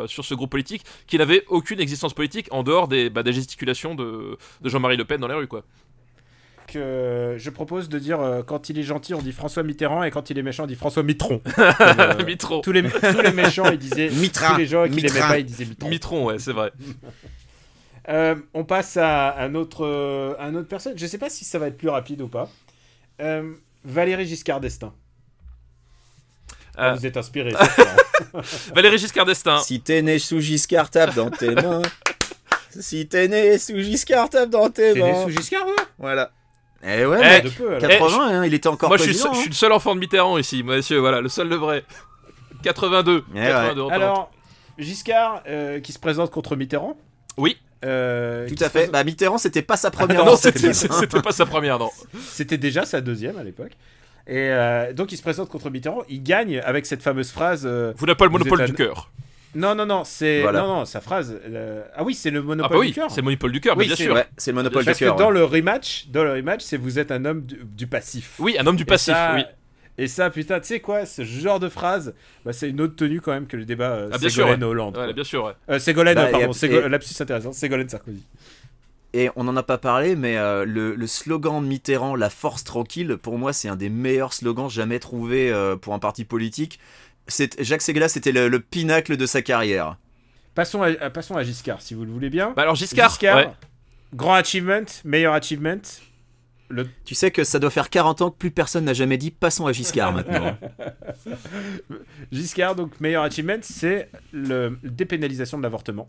sur 0.07 0.25
ce 0.25 0.33
groupe 0.33 0.51
politique 0.51 0.83
qui 1.07 1.17
n'avait 1.17 1.43
aucune 1.47 1.70
existence 1.80 2.14
politique 2.14 2.48
en 2.52 2.64
dehors 2.64 2.88
des, 2.88 3.10
bah, 3.10 3.23
des 3.23 3.34
gesticulations 3.34 3.95
de, 3.95 4.38
de 4.61 4.69
Jean-Marie 4.69 4.98
Le 4.98 5.06
Pen 5.06 5.22
dans 5.22 5.27
les 5.27 5.35
rues, 5.35 5.48
quoi. 5.48 5.64
Que 6.68 7.35
je 7.38 7.49
propose 7.49 7.89
de 7.89 7.99
dire 7.99 8.22
euh, 8.22 8.43
quand 8.43 8.69
il 8.69 8.80
est 8.80 8.84
gentil, 8.84 9.14
on 9.14 9.22
dit 9.22 9.31
François 9.34 9.64
Mitterrand, 9.64 10.03
et 10.03 10.11
quand 10.11 10.30
il 10.30 10.38
est 10.38 10.43
méchant, 10.43 10.64
on 10.64 10.68
dit 10.68 10.76
François 10.76 11.03
Mitron. 11.03 11.39
Comme, 11.56 11.65
euh, 11.89 12.26
Mitron. 12.26 12.61
tous, 12.61 12.72
les, 12.72 12.84
tous 12.84 13.22
les 13.22 13.34
méchants, 13.34 13.69
ils 13.72 13.77
disaient. 13.77 14.10
Mitra, 14.14 14.52
tous 14.53 14.57
les 14.57 14.68
gens 14.68 14.88
qui 14.88 15.02
l'aimaient 15.02 15.19
pas, 15.19 15.39
ils 15.39 15.45
disaient 15.45 15.65
Mitron. 15.65 15.89
Mitron, 15.89 16.26
ouais, 16.26 16.39
c'est 16.39 16.53
vrai. 16.53 16.72
Euh, 18.10 18.35
on 18.56 18.64
passe 18.64 18.98
à 18.98 19.38
un 19.39 19.53
autre, 19.53 19.85
euh, 19.85 20.34
un 20.39 20.56
autre 20.56 20.68
personne. 20.68 20.98
Je 20.98 21.06
sais 21.06 21.19
pas 21.19 21.30
si 21.30 21.45
ça 21.45 21.60
va 21.60 21.68
être 21.68 21.77
plus 21.77 21.88
rapide 21.89 22.22
ou 22.23 22.27
pas. 22.27 22.49
Euh, 23.22 23.53
Valérie 23.84 24.26
Giscard 24.26 24.60
d'Estaing. 24.60 24.91
Euh, 26.80 26.95
Vous 26.95 27.06
êtes 27.06 27.18
inspiré. 27.18 27.53
Valéry 28.76 28.98
Giscard 28.98 29.26
d'Estaing. 29.26 29.60
Si 29.60 29.80
t'es 29.81 30.02
né 30.02 30.19
sous 30.19 30.39
Giscard, 30.39 30.89
tape 30.89 31.15
dans 31.15 31.30
tes 31.30 31.53
mains. 31.56 31.81
Si 32.80 33.07
t'es 33.07 33.27
né 33.27 33.57
sous 33.57 33.77
Giscard, 33.80 34.30
tape 34.30 34.49
dans 34.49 34.69
tes 34.69 34.93
T'es 34.93 35.02
né 35.02 35.11
mains. 35.11 35.23
sous 35.23 35.30
Giscard, 35.30 35.65
ouais 35.68 35.73
Voilà. 35.99 36.31
Eh 36.84 37.06
ouais, 37.06 37.18
Eh, 37.19 37.22
mais 37.23 37.41
De 37.41 37.49
peu, 37.49 37.68
alors. 37.76 37.81
80, 37.81 38.18
hein, 38.39 38.45
il 38.45 38.53
était 38.53 38.68
encore 38.68 38.89
Moi, 38.89 38.98
je 38.98 39.03
suis, 39.03 39.14
je 39.14 39.38
suis 39.39 39.49
le 39.49 39.56
seul 39.56 39.72
enfant 39.72 39.93
de 39.93 39.99
Mitterrand 39.99 40.38
ici, 40.38 40.64
monsieur, 40.64 40.98
voilà, 40.99 41.22
le 41.22 41.30
seul 41.30 41.48
de 41.49 41.56
vrai. 41.56 41.84
82. 42.64 43.23
Eh 43.34 43.38
ouais. 43.39 43.45
82 43.48 43.81
en 43.81 43.89
Alors, 43.89 44.31
Giscard 44.77 45.43
euh, 45.48 45.80
qui 45.80 45.91
se 45.93 45.99
présente 45.99 46.31
contre 46.31 46.56
Mitterrand. 46.56 46.98
Oui. 47.38 47.57
Euh, 47.84 48.48
Tout 48.48 48.56
à 48.60 48.65
fait. 48.65 48.69
présente- 48.69 48.91
Bah, 48.91 49.03
Mitterrand, 49.03 49.38
c'était 49.38 49.61
pas 49.61 49.77
sa 49.77 49.91
première. 49.91 50.23
non, 50.26 50.35
c'était 50.38 51.22
pas 51.22 51.31
sa 51.31 51.45
première, 51.45 51.77
non. 51.80 51.89
C'était 52.31 52.57
déjà 52.57 52.85
sa 52.85 53.02
deuxième 53.02 53.38
à 53.38 53.43
l'époque. 53.43 53.72
Et 54.31 54.49
euh, 54.49 54.93
donc 54.93 55.11
il 55.11 55.17
se 55.17 55.21
présente 55.21 55.49
contre 55.49 55.69
Mitterrand. 55.69 56.03
Il 56.09 56.23
gagne 56.23 56.59
avec 56.63 56.85
cette 56.85 57.03
fameuse 57.03 57.31
phrase. 57.31 57.63
euh, 57.65 57.91
Vous 57.97 58.05
n'avez 58.05 58.15
pas 58.15 58.25
le 58.25 58.31
monopole 58.31 58.63
du 58.65 58.73
cœur. 58.73 59.11
Non, 59.53 59.75
non, 59.75 59.85
non, 59.85 60.03
c'est. 60.05 60.41
Voilà. 60.41 60.61
Non, 60.61 60.67
non, 60.67 60.85
sa 60.85 61.01
phrase. 61.01 61.37
euh, 61.45 61.83
Ah 61.93 62.03
oui, 62.05 62.13
c'est 62.15 62.31
le 62.31 62.39
Ah 62.39 62.43
monopole 62.43 62.71
bah 62.71 62.79
oui, 62.79 62.87
du 62.87 62.93
cœur. 62.93 63.11
c'est 63.11 63.19
le 63.19 63.25
monopole 63.25 63.51
du 63.51 63.59
cœur, 63.59 63.75
Oui, 63.77 63.85
bien 63.87 63.95
sûr. 63.97 64.13
Ouais, 64.15 64.25
c'est 64.37 64.51
le 64.51 64.55
monopole 64.55 64.85
Parce 64.85 64.97
du 64.97 65.03
cœur. 65.03 65.15
que 65.15 65.19
dans 65.21 65.27
ouais. 65.27 65.33
le 65.33 65.43
rematch, 65.43 66.07
dans 66.07 66.23
le 66.23 66.31
rematch, 66.31 66.61
c'est 66.63 66.77
vous 66.77 66.97
êtes 66.99 67.11
un 67.11 67.25
homme 67.25 67.41
du, 67.41 67.59
du 67.65 67.85
passif. 67.87 68.35
Oui, 68.39 68.55
un 68.57 68.65
homme 68.65 68.77
du 68.77 68.83
Et 68.83 68.85
passif, 68.85 69.13
ça- 69.13 69.33
oui. 69.35 69.43
Et 69.97 70.07
ça, 70.07 70.29
putain, 70.29 70.61
tu 70.61 70.67
sais 70.67 70.79
quoi, 70.79 71.05
ce 71.05 71.23
genre 71.25 71.59
de 71.59 71.67
phrase, 71.67 72.13
bah, 72.45 72.53
c'est 72.53 72.69
une 72.69 72.79
autre 72.79 72.95
tenue 72.95 73.19
quand 73.19 73.33
même 73.33 73.45
que 73.45 73.57
le 73.57 73.65
débat 73.65 73.89
euh, 73.91 74.09
Ah, 74.13 74.17
bien 74.17 74.29
sûr, 74.29 74.45
Ségolène-Hollande. 74.45 74.97
Ouais, 74.97 75.03
quoi. 75.03 75.13
bien 75.13 75.23
sûr, 75.25 75.43
ouais. 75.43 75.51
Euh, 75.69 75.79
Ségolène, 75.79 76.15
Bah, 76.15 76.27
pardon, 76.31 76.47
et- 76.51 76.53
Ségol- 76.53 76.85
et- 76.85 76.89
lapsus 76.89 77.21
intéressant, 77.21 77.51
Ségolène-Sarkozy. 77.51 78.23
Et 79.13 79.29
on 79.35 79.43
n'en 79.43 79.57
a 79.57 79.63
pas 79.63 79.77
parlé, 79.77 80.15
mais 80.15 80.38
euh, 80.38 80.63
le, 80.65 80.95
le 80.95 81.07
slogan 81.07 81.61
de 81.61 81.67
Mitterrand, 81.67 82.15
la 82.15 82.29
force 82.29 82.63
tranquille, 82.63 83.17
pour 83.21 83.38
moi, 83.38 83.51
c'est 83.51 83.67
un 83.67 83.75
des 83.75 83.89
meilleurs 83.89 84.31
slogans 84.33 84.69
jamais 84.69 84.99
trouvés 84.99 85.51
euh, 85.51 85.75
pour 85.75 85.93
un 85.93 85.99
parti 85.99 86.23
politique. 86.23 86.79
C'est- 87.27 87.61
Jacques 87.61 87.81
Séguéla, 87.81 88.07
c'était 88.07 88.31
le, 88.31 88.47
le 88.47 88.59
pinacle 88.61 89.17
de 89.17 89.25
sa 89.25 89.41
carrière. 89.41 89.97
Passons 90.55 90.81
à, 90.81 90.88
à- 91.01 91.09
passons 91.09 91.35
à 91.35 91.43
Giscard, 91.43 91.81
si 91.81 91.93
vous 91.93 92.05
le 92.05 92.11
voulez 92.11 92.29
bien. 92.29 92.53
Bah 92.55 92.61
alors 92.61 92.75
Giscard, 92.75 93.17
ouais. 93.21 93.49
grand 94.13 94.33
achievement, 94.35 94.85
meilleur 95.03 95.33
achievement. 95.33 95.81
Le... 96.69 96.88
Tu 97.03 97.15
sais 97.15 97.31
que 97.31 97.43
ça 97.43 97.59
doit 97.59 97.69
faire 97.69 97.89
40 97.89 98.21
ans 98.21 98.31
que 98.31 98.38
plus 98.38 98.49
personne 98.51 98.85
n'a 98.85 98.93
jamais 98.93 99.17
dit 99.17 99.29
passons 99.29 99.67
à 99.67 99.73
Giscard 99.73 100.13
maintenant. 100.13 100.57
Giscard, 102.31 102.75
donc 102.75 102.99
meilleur 102.99 103.23
achievement, 103.23 103.57
c'est 103.61 104.09
le 104.31 104.77
dépénalisation 104.83 105.57
de 105.57 105.63
l'avortement. 105.63 106.07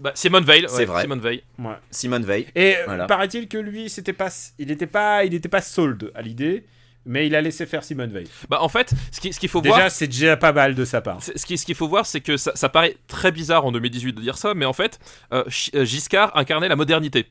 Bah, 0.00 0.12
Simone 0.14 0.44
Veil, 0.44 0.64
C'est 0.68 0.78
ouais, 0.78 0.84
vrai. 0.86 1.02
Simone 1.02 1.20
Veil. 1.20 1.42
Ouais. 1.58 1.74
Simone 1.90 2.24
Veil. 2.24 2.46
Et 2.54 2.76
euh, 2.76 2.82
Voilà. 2.86 3.06
paraît-il 3.06 3.48
que 3.48 3.58
lui, 3.58 3.88
c'était 3.90 4.12
pas, 4.14 4.28
il 4.58 4.68
n'était 4.68 4.86
pas, 4.86 5.24
il 5.24 5.34
était 5.34 5.48
pas 5.48 5.60
sold 5.60 6.10
à 6.14 6.22
l'idée, 6.22 6.64
mais 7.04 7.26
il 7.26 7.34
a 7.34 7.40
laissé 7.40 7.66
faire 7.66 7.84
Simone 7.84 8.10
Veil. 8.10 8.26
Bah 8.48 8.58
en 8.62 8.68
fait, 8.68 8.92
ce 9.12 9.20
qui- 9.20 9.32
ce 9.32 9.38
qu'il 9.40 9.48
faut 9.48 9.60
voir, 9.62 9.76
Déjà, 9.76 9.90
c'est 9.90 10.06
déjà 10.06 10.36
pas 10.36 10.52
mal 10.52 10.74
de 10.74 10.84
sa 10.84 11.00
part. 11.00 11.22
Ce 11.22 11.44
qui- 11.46 11.58
ce 11.58 11.64
qu'il 11.66 11.74
faut 11.74 11.88
voir, 11.88 12.06
c'est 12.06 12.20
que 12.20 12.36
ça, 12.36 12.52
ça 12.54 12.68
paraît 12.68 12.96
très 13.08 13.30
bizarre 13.32 13.64
en 13.66 13.72
2018 13.72 14.12
de 14.14 14.20
dire 14.20 14.38
ça, 14.38 14.54
mais 14.54 14.64
en 14.66 14.72
fait, 14.72 14.98
euh, 15.32 15.44
euh, 15.74 15.84
Giscard 15.84 16.36
incarnait 16.36 16.68
la 16.68 16.76
modernité. 16.76 17.26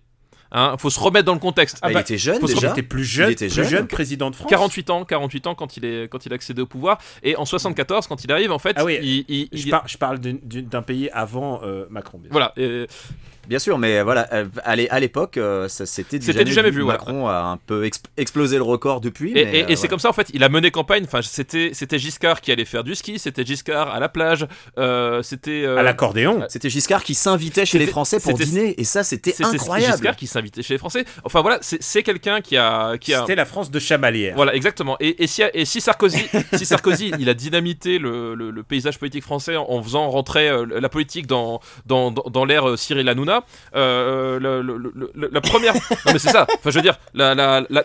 Hein, 0.52 0.76
faut 0.80 0.90
se 0.90 1.00
remettre 1.00 1.26
dans 1.26 1.34
le 1.34 1.40
contexte. 1.40 1.78
Ah 1.82 1.88
Bah, 1.90 1.94
bah, 1.94 2.00
il 2.00 2.02
était 2.02 2.18
jeune 2.18 2.40
Faut 2.40 2.48
se 2.48 2.56
déjà. 2.56 2.70
il 2.70 2.72
était 2.72 2.82
plus 2.84 3.04
jeune, 3.04 3.30
Il 3.30 3.34
était 3.34 3.46
plus 3.48 3.56
jeune. 3.56 3.66
jeune 3.70 3.88
président 3.88 4.32
de 4.32 4.36
France. 4.36 4.50
48 4.50 4.90
ans, 4.90 5.06
48 5.06 5.46
ans 5.48 5.54
quand 5.56 5.78
il 5.78 5.86
est 5.86 6.10
quand 6.12 6.26
il 6.26 6.32
a 6.32 6.36
accédé 6.36 6.62
au 6.62 6.66
pouvoir, 6.66 6.98
et 7.22 7.36
en 7.36 7.46
74 7.46 8.08
quand 8.08 8.24
il 8.24 8.32
arrive, 8.32 8.52
en 8.52 8.58
fait, 8.60 8.74
Ah 8.76 8.84
oui, 8.86 8.98
il, 9.02 9.26
il- 9.28 9.50
Je, 9.54 9.66
il- 9.68 9.70
par- 9.70 9.88
je 9.88 9.98
parle 9.98 10.18
d'un 10.20 10.82
pays 10.82 11.10
avant 11.14 11.62
euh, 11.64 11.86
Macron. 11.92 12.18
bien 12.18 12.30
voilà. 12.32 12.54
euh, 12.58 12.88
Bien 13.50 13.60
sûr, 13.60 13.78
mais 13.78 14.02
voilà, 14.04 14.28
euh, 14.32 14.46
à 14.64 14.76
l'é- 14.76 14.90
à 14.90 15.00
l'époque, 15.00 15.38
euh, 15.38 15.68
ça 15.68 15.86
c'était 15.86 16.20
du 16.20 16.26
jamais 16.54 16.70
vu, 16.70 16.82
ouais. 16.84 16.94
Macron 16.94 17.28
a 17.28 17.40
un 17.42 17.58
peu 17.58 17.84
exp- 17.86 18.06
explosé 18.16 18.58
le 18.58 18.64
record 18.64 19.02
depuis. 19.02 19.34
Et, 19.38 19.64
euh, 19.64 19.66
et 19.68 19.76
c'est 19.76 19.88
comme 19.88 20.00
ça 20.00 20.10
en 20.10 20.14
fait, 20.14 20.28
il 20.34 20.44
a 20.44 20.50
mené 20.50 20.72
campagne. 20.72 21.04
Enfin, 21.04 21.22
c'était 21.24 21.72
c'était 21.74 22.00
Giscard 22.00 22.42
qui 22.42 22.52
allait 22.52 22.64
faire 22.66 22.84
du 22.84 22.96
ski, 22.96 23.20
c'était 23.20 23.44
Giscard 23.46 23.90
à 23.94 24.00
la 24.00 24.08
plage, 24.08 24.46
euh, 24.78 25.22
c'était 25.24 25.64
euh, 25.66 25.78
À 25.78 25.84
l'accordéon. 25.84 26.46
C'était 26.48 26.70
Giscard 26.70 27.04
qui 27.04 27.16
s'invitait 27.16 27.66
chez 27.66 27.80
les 27.80 27.88
Français 27.88 28.20
pour 28.20 28.38
dîner, 28.46 28.76
et 28.80 28.84
ça 28.84 29.04
c'était 29.04 29.32
c'était 29.32 29.46
incroyable. 29.46 29.94
Giscard 29.94 30.16
qui 30.16 30.28
s'invitait 30.28 30.62
chez 30.62 30.76
les 30.76 30.78
Français. 30.78 31.06
Enfin 31.24 31.42
voilà, 31.42 31.58
c'est 31.62 32.04
quelqu'un 32.04 32.42
qui 32.42 32.56
a 32.56 32.98
qui 33.00 33.14
a 33.16 33.22
C'était 33.22 33.36
la 33.36 33.46
France 33.46 33.72
de 33.72 33.80
Chamalières. 33.80 34.36
Voilà, 34.36 34.54
exactement. 34.56 34.96
Et, 35.00 35.24
et 35.24 35.28
si, 35.28 35.42
et 35.54 35.66
si 35.66 35.82
Sarkozy, 35.82 36.24
si 36.54 36.66
Sarkozy, 36.66 37.12
il 37.20 37.28
a 37.30 37.34
dynamité 37.34 37.98
le, 37.98 38.36
le- 38.36 38.52
le 38.52 38.64
paysage 38.64 39.00
politique 39.00 39.24
français 39.24 39.56
en, 39.56 39.82
faisant 39.82 40.10
rentrer 40.10 40.52
la 40.80 40.90
politique 40.90 41.26
dans, 41.28 41.60
dans, 41.88 42.12
dans, 42.12 42.24
dans 42.30 42.46
l'ère 42.46 42.78
Cyril 42.78 43.08
Hanouna, 43.10 43.39
euh, 43.76 44.40
le- 44.40 44.62
le- 44.62 44.78
le- 44.78 45.12
le- 45.14 45.30
la 45.32 45.42
première. 45.42 45.74
non, 46.06 46.14
mais 46.14 46.20
c'est 46.20 46.30
ça. 46.30 46.46
Enfin, 46.50 46.70
je 46.70 46.76
veux 46.76 46.82
dire, 46.82 46.98
la, 47.14 47.36
la, 47.36 47.62
la, 47.70 47.84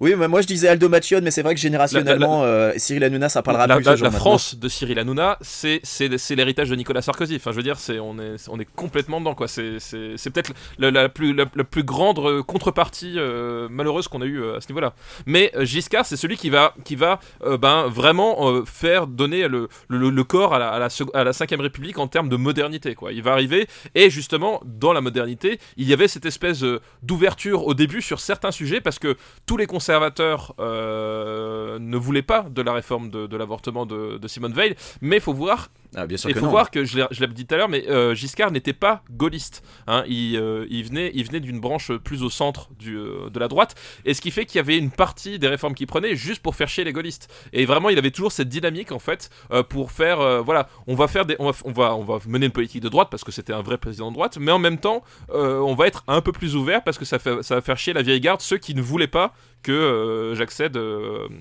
Oui, 0.00 0.14
mais 0.16 0.28
moi 0.28 0.40
je 0.40 0.46
disais 0.46 0.68
Aldo 0.68 0.88
Machion, 0.88 1.20
mais 1.22 1.30
c'est 1.30 1.42
vrai 1.42 1.54
que 1.54 1.60
générationnellement, 1.60 2.42
euh, 2.44 2.72
Cyril 2.76 3.04
Hanouna, 3.04 3.28
ça 3.28 3.42
parlera 3.42 3.66
la- 3.66 3.76
plus 3.76 3.84
la- 3.84 3.96
maintenant. 3.96 4.10
France 4.10 4.56
de 4.56 4.68
Cyril 4.68 4.98
Hanouna, 4.98 5.38
c'est 5.40 5.80
c'est 5.82 6.16
c'est 6.18 6.34
l'héritage 6.34 6.70
de 6.70 6.74
Nicolas 6.76 7.02
Sarkozy. 7.02 7.36
Enfin, 7.36 7.52
je 7.52 7.56
veux 7.56 7.62
dire, 7.62 7.78
c'est 7.78 7.98
on 7.98 8.18
est 8.18 8.36
on 8.48 8.58
est 8.60 8.68
complètement 8.74 9.20
dedans 9.20 9.34
quoi. 9.34 9.48
C'est 9.48 9.78
c'est 9.80 10.12
c'est 10.16 10.30
peut-être 10.30 10.52
la, 10.78 10.90
la 10.90 11.08
plus 11.08 11.32
la, 11.34 11.46
plus 11.46 11.82
grande 11.84 12.18
euh, 12.18 12.42
contrepartie 12.42 13.14
euh, 13.16 13.68
malheureuse 13.70 14.08
qu'on 14.08 14.22
a 14.22 14.26
eu 14.26 14.42
à 14.56 14.60
ce 14.60 14.68
niveau-là. 14.68 14.94
Mais 15.26 15.50
euh, 15.56 15.64
Giscard, 15.64 16.06
c'est 16.06 16.16
celui 16.16 16.36
qui 16.36 16.50
va 16.50 16.74
qui 16.84 16.96
va 16.96 17.20
euh, 17.44 17.56
ben 17.56 17.86
vraiment 17.88 18.50
euh, 18.50 18.62
faire 18.64 19.06
donner 19.06 19.48
le, 19.48 19.68
le, 19.88 20.24
corps 20.24 20.54
à 20.54 20.58
la 20.58 20.68
à 20.70 20.78
la, 20.78 20.88
sec- 20.88 21.10
à 21.14 21.24
la 21.24 21.32
cinquième 21.32 21.60
République 21.60 21.98
en 21.98 22.08
termes 22.08 22.28
de 22.28 22.36
modernité 22.36 22.94
quoi. 22.94 23.12
Il 23.12 23.22
va 23.22 23.32
arriver 23.32 23.68
et 23.94 24.10
justement 24.10 24.60
dans 24.64 24.85
la 24.92 25.00
modernité, 25.00 25.58
il 25.76 25.88
y 25.88 25.92
avait 25.92 26.08
cette 26.08 26.26
espèce 26.26 26.62
euh, 26.62 26.80
d'ouverture 27.02 27.66
au 27.66 27.74
début 27.74 28.02
sur 28.02 28.20
certains 28.20 28.50
sujets 28.50 28.80
parce 28.80 28.98
que 28.98 29.16
tous 29.46 29.56
les 29.56 29.66
conservateurs 29.66 30.54
euh, 30.58 31.78
ne 31.78 31.96
voulaient 31.96 32.22
pas 32.22 32.46
de 32.50 32.62
la 32.62 32.72
réforme 32.72 33.10
de, 33.10 33.36
l'avortement 33.36 33.86
de, 33.86 34.18
de 34.18 34.28
Simone 34.28 34.52
Veil, 34.52 34.74
mais 35.00 35.20
faut 35.20 35.34
voir 35.34 35.68
Ah, 35.94 36.06
bien 36.06 36.16
sûr 36.16 36.30
Il 36.30 36.36
faut 36.36 36.46
non. 36.46 36.50
voir 36.50 36.70
que 36.70 36.84
je 36.84 36.98
l'ai 36.98 37.26
dit 37.28 37.46
tout 37.46 37.54
à 37.54 37.58
l'heure, 37.58 37.68
mais 37.68 37.88
euh, 37.88 38.14
Giscard 38.14 38.50
n'était 38.50 38.72
pas 38.72 39.02
gaulliste. 39.10 39.62
hein. 39.86 40.04
Il, 40.08 40.36
euh, 40.36 40.66
il 40.68 40.84
venait, 40.84 41.10
il 41.14 41.24
venait 41.24 41.40
d'une 41.40 41.60
branche 41.60 41.92
plus 41.92 42.22
au 42.22 42.30
centre 42.30 42.70
du, 42.78 42.96
euh, 42.96 43.30
de 43.30 43.38
la 43.38 43.48
droite, 43.48 43.74
et 44.04 44.14
ce 44.14 44.20
qui 44.20 44.30
fait 44.30 44.46
qu'il 44.46 44.56
y 44.56 44.60
avait 44.60 44.76
une 44.78 44.90
partie 44.90 45.38
des 45.38 45.48
réformes 45.48 45.74
qu'il 45.74 45.86
prenait 45.86 46.16
juste 46.16 46.42
pour 46.42 46.54
faire 46.56 46.68
chier 46.68 46.84
les 46.84 46.92
gaullistes. 46.92 47.28
Et 47.52 47.64
vraiment, 47.66 47.88
il 47.90 47.98
avait 47.98 48.10
toujours 48.10 48.32
cette 48.32 48.48
dynamique 48.48 48.92
en 48.92 48.98
fait 48.98 49.30
pour 49.68 49.90
faire, 49.92 50.42
voilà, 50.42 50.68
on 50.86 50.94
va 50.94 51.08
faire 51.08 51.26
des, 51.26 51.36
on 51.38 51.50
va, 51.50 51.58
on 51.64 51.72
va, 51.72 51.94
on 51.96 52.04
va 52.04 52.18
mener 52.26 52.46
une 52.46 52.52
politique 52.52 52.82
de 52.82 52.88
droite 52.88 53.08
parce 53.10 53.24
que 53.24 53.32
c'était 53.32 53.52
un 53.52 53.62
vrai 53.62 53.78
président 53.78 54.08
de 54.10 54.14
droite, 54.14 54.38
mais 54.40 54.52
en 54.52 54.58
même 54.58 54.78
temps, 54.78 55.02
on 55.32 55.74
va 55.74 55.86
être 55.86 56.04
un 56.08 56.20
peu 56.20 56.32
plus 56.32 56.56
ouvert 56.56 56.82
parce 56.84 56.98
que 56.98 57.04
ça, 57.04 57.18
fait, 57.18 57.42
ça 57.42 57.56
va 57.56 57.60
faire 57.60 57.78
chier 57.78 57.92
la 57.92 58.02
vieille 58.02 58.20
garde, 58.20 58.40
ceux 58.40 58.58
qui 58.58 58.74
ne 58.74 58.82
voulaient 58.82 59.06
pas 59.06 59.34
que 59.62 60.32
j'accède 60.36 60.78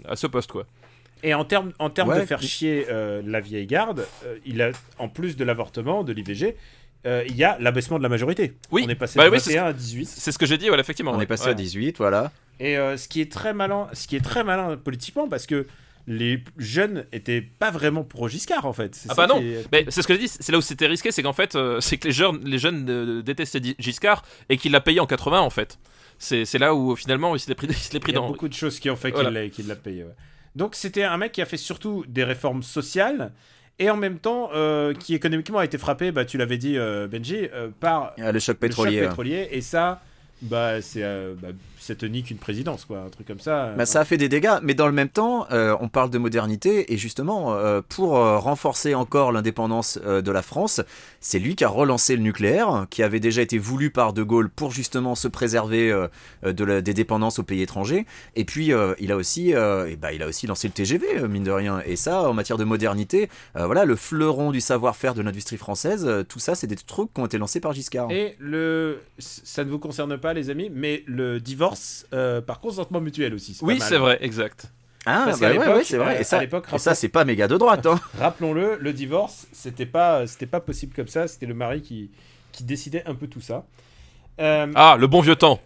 à 0.07 0.15
ce 0.15 0.27
poste, 0.27 0.51
quoi. 0.51 0.65
Et 1.23 1.33
en 1.33 1.45
termes 1.45 1.71
en 1.79 1.89
termes 1.89 2.09
Ouais. 2.09 2.19
de 2.21 2.25
faire 2.25 2.41
chier 2.41 2.85
euh, 2.89 3.21
la 3.25 3.39
vieille 3.39 3.65
garde, 3.67 4.05
euh, 4.25 4.37
il 4.45 4.61
a 4.61 4.71
en 4.99 5.09
plus 5.09 5.35
de 5.37 5.43
l'avortement, 5.43 6.03
de 6.03 6.13
l'IVG, 6.13 6.55
euh, 7.07 7.23
il 7.27 7.35
y 7.35 7.43
a 7.43 7.57
l'abaissement 7.59 7.97
de 7.97 8.03
la 8.03 8.09
majorité. 8.09 8.53
Oui. 8.71 8.83
On 8.85 8.89
est 8.89 8.95
passé 8.95 9.17
Bah 9.17 9.25
de 9.25 9.31
oui, 9.33 9.39
c'est 9.39 9.51
21 9.55 9.65
à 9.67 9.73
18. 9.73 10.05
C'est 10.07 10.31
ce 10.31 10.37
que 10.37 10.45
j'ai 10.45 10.57
dit, 10.57 10.67
voilà, 10.67 10.81
effectivement. 10.81 11.11
On 11.11 11.17
ouais. 11.17 11.23
est 11.23 11.27
passé 11.27 11.45
Ouais. 11.45 11.51
à 11.51 11.53
18, 11.55 11.97
voilà. 11.97 12.31
Et 12.59 12.77
euh, 12.77 12.95
ce 12.97 13.07
qui 13.07 13.21
est 13.21 13.31
très 13.31 13.53
malin, 13.53 13.87
ce 13.93 14.07
qui 14.07 14.15
est 14.15 14.23
très 14.23 14.43
malin 14.43 14.77
politiquement, 14.77 15.27
parce 15.27 15.45
que 15.47 15.65
les 16.07 16.43
jeunes 16.57 17.05
étaient 17.11 17.41
pas 17.41 17.71
vraiment 17.71 18.03
pour 18.03 18.29
Giscard 18.29 18.65
en 18.67 18.73
fait. 18.73 18.93
C'est 18.93 19.09
Ah 19.11 19.15
ça 19.15 19.25
bah 19.27 19.33
non. 19.33 19.39
qui 19.41 19.47
est- 19.53 19.67
Mais 19.71 19.85
c'est 19.89 20.01
ce 20.03 20.07
que 20.07 20.13
j'ai 20.13 20.19
dit, 20.19 20.27
c'est 20.27 20.51
là 20.51 20.59
où 20.59 20.61
c'était 20.61 20.85
risqué, 20.85 21.11
c'est 21.11 21.23
qu'en 21.23 21.33
fait, 21.33 21.55
euh, 21.55 21.79
c'est 21.81 21.97
que 21.97 22.07
les 22.07 22.13
jeunes, 22.13 22.41
les 22.43 22.59
jeunes 22.59 22.85
euh, 22.89 23.21
détestaient 23.23 23.61
Giscard 23.79 24.23
et 24.49 24.57
qu'il 24.57 24.71
l'a 24.71 24.81
payé 24.81 24.99
en 24.99 25.07
80 25.07 25.39
en 25.39 25.49
fait. 25.49 25.79
C'est 26.19 26.45
là 26.59 26.73
où 26.75 26.95
finalement 26.95 27.35
il 27.35 27.39
se 27.39 27.47
l'est 27.49 27.55
pris, 27.55 27.67
il 27.67 27.99
pris 27.99 28.11
Il 28.11 28.15
y 28.15 28.17
a 28.17 28.21
dans. 28.21 28.27
beaucoup 28.27 28.47
de 28.47 28.53
choses 28.53 28.79
qui 28.79 28.89
ont 28.89 28.95
fait 28.95 29.09
Voilà. 29.11 29.29
qu'il 29.31 29.39
l'a 29.41 29.49
qu'il 29.49 29.67
l'a 29.67 29.75
payé. 29.75 30.03
ouais. 30.03 30.11
Donc 30.55 30.75
c'était 30.75 31.03
un 31.03 31.17
mec 31.17 31.33
qui 31.33 31.41
a 31.41 31.45
fait 31.45 31.57
surtout 31.57 32.05
des 32.07 32.23
réformes 32.23 32.63
sociales 32.63 33.31
et 33.77 33.89
en 33.89 33.97
même 33.97 34.19
temps 34.19 34.49
euh, 34.53 34.93
qui 34.93 35.13
économiquement 35.13 35.59
a 35.59 35.65
été 35.65 35.77
frappé, 35.77 36.11
bah, 36.11 36.23
tu 36.23 36.37
l'avais 36.37 36.57
dit 36.57 36.77
euh, 36.77 37.07
Benji, 37.07 37.49
euh, 37.53 37.69
par 37.79 38.13
Ah, 38.21 38.31
le 38.31 38.39
choc 38.39 38.55
le 38.55 38.59
pétrolier. 38.67 38.99
choc 38.99 39.09
pétrolier 39.09 39.49
et 39.51 39.61
ça, 39.61 40.01
bah, 40.41 40.81
c'est 40.81 41.03
bah, 41.41 41.49
ça 41.85 41.95
te 41.95 42.05
nique 42.05 42.31
une 42.31 42.37
présidence 42.37 42.85
quoi, 42.85 42.99
un 42.99 43.09
truc 43.09 43.27
comme 43.27 43.39
ça. 43.39 43.73
Bah, 43.77 43.85
ça 43.85 44.01
a 44.01 44.05
fait 44.05 44.17
des 44.17 44.29
dégâts, 44.29 44.57
mais 44.63 44.73
dans 44.73 44.87
le 44.87 44.91
même 44.93 45.09
temps, 45.09 45.45
euh, 45.51 45.75
on 45.79 45.87
parle 45.89 46.09
de 46.09 46.17
modernité, 46.17 46.93
et 46.93 46.97
justement, 46.97 47.53
euh, 47.53 47.81
pour 47.87 48.17
euh, 48.17 48.37
renforcer 48.37 48.95
encore 48.95 49.31
l'indépendance 49.31 49.99
euh, 50.05 50.21
de 50.21 50.31
la 50.31 50.41
France, 50.41 50.81
c'est 51.19 51.39
lui 51.39 51.55
qui 51.55 51.63
a 51.63 51.69
relancé 51.69 52.15
le 52.15 52.21
nucléaire, 52.21 52.87
qui 52.89 53.03
avait 53.03 53.19
déjà 53.19 53.41
été 53.41 53.57
voulu 53.57 53.89
par 53.91 54.13
De 54.13 54.23
Gaulle 54.23 54.49
pour 54.49 54.71
justement 54.71 55.15
se 55.15 55.27
préserver 55.27 55.91
euh, 55.91 56.07
euh, 56.45 56.53
de 56.53 56.63
la- 56.63 56.81
des 56.81 56.93
dépendances 56.93 57.39
aux 57.39 57.43
pays 57.43 57.61
étrangers. 57.61 58.05
Et 58.35 58.45
puis, 58.45 58.73
euh, 58.73 58.93
il, 58.99 59.11
a 59.11 59.15
aussi, 59.15 59.53
euh, 59.53 59.87
et 59.89 59.95
bah, 59.95 60.11
il 60.13 60.23
a 60.23 60.27
aussi 60.27 60.47
lancé 60.47 60.67
le 60.67 60.73
TGV, 60.73 61.05
euh, 61.19 61.27
mine 61.27 61.43
de 61.43 61.51
rien. 61.51 61.81
Et 61.85 61.95
ça, 61.95 62.27
en 62.29 62.33
matière 62.33 62.57
de 62.57 62.63
modernité, 62.63 63.29
euh, 63.55 63.65
voilà, 63.65 63.85
le 63.85 63.95
fleuron 63.95 64.51
du 64.51 64.61
savoir-faire 64.61 65.13
de 65.13 65.21
l'industrie 65.21 65.57
française, 65.57 66.05
euh, 66.07 66.23
tout 66.23 66.39
ça, 66.39 66.55
c'est 66.55 66.67
des 66.67 66.75
trucs 66.75 67.13
qui 67.13 67.21
ont 67.21 67.25
été 67.25 67.37
lancés 67.37 67.59
par 67.59 67.73
Giscard. 67.73 68.11
Et 68.11 68.35
le, 68.39 68.99
ça 69.19 69.63
ne 69.63 69.69
vous 69.69 69.79
concerne 69.79 70.17
pas 70.17 70.33
les 70.33 70.49
amis, 70.49 70.69
mais 70.73 71.03
le 71.07 71.39
divorce 71.39 71.74
euh, 72.13 72.41
par 72.41 72.59
consentement 72.59 73.01
mutuel 73.01 73.33
aussi. 73.33 73.57
Oui, 73.61 73.75
pas 73.75 73.79
mal. 73.79 73.89
c'est 73.89 73.97
vrai, 73.97 74.17
exact. 74.21 74.71
Ah, 75.07 75.27
bah 75.39 75.51
ouais, 75.51 75.57
ouais, 75.59 75.83
c'est 75.83 75.97
vrai. 75.97 76.15
euh, 76.15 76.19
Et 76.21 76.23
ça, 76.23 76.37
à 76.37 76.41
l'époque, 76.41 76.65
et 76.73 76.79
ça 76.79 76.95
c'est 76.95 77.09
pas 77.09 77.25
méga 77.25 77.47
de 77.47 77.57
droite. 77.57 77.85
Hein. 77.85 77.99
Rappelons-le, 78.19 78.77
le 78.79 78.93
divorce, 78.93 79.45
c'était 79.51 79.85
pas, 79.85 80.25
c'était 80.25 80.47
pas 80.47 80.59
possible 80.59 80.95
comme 80.95 81.07
ça. 81.07 81.27
C'était 81.27 81.45
le 81.45 81.53
mari 81.53 81.81
qui, 81.83 82.09
qui 82.51 82.63
décidait 82.63 83.03
un 83.05 83.13
peu 83.13 83.27
tout 83.27 83.41
ça. 83.41 83.65
Euh, 84.41 84.71
Ah, 84.75 84.97
le 84.99 85.05
bon 85.07 85.21
vieux 85.21 85.35
temps. 85.35 85.59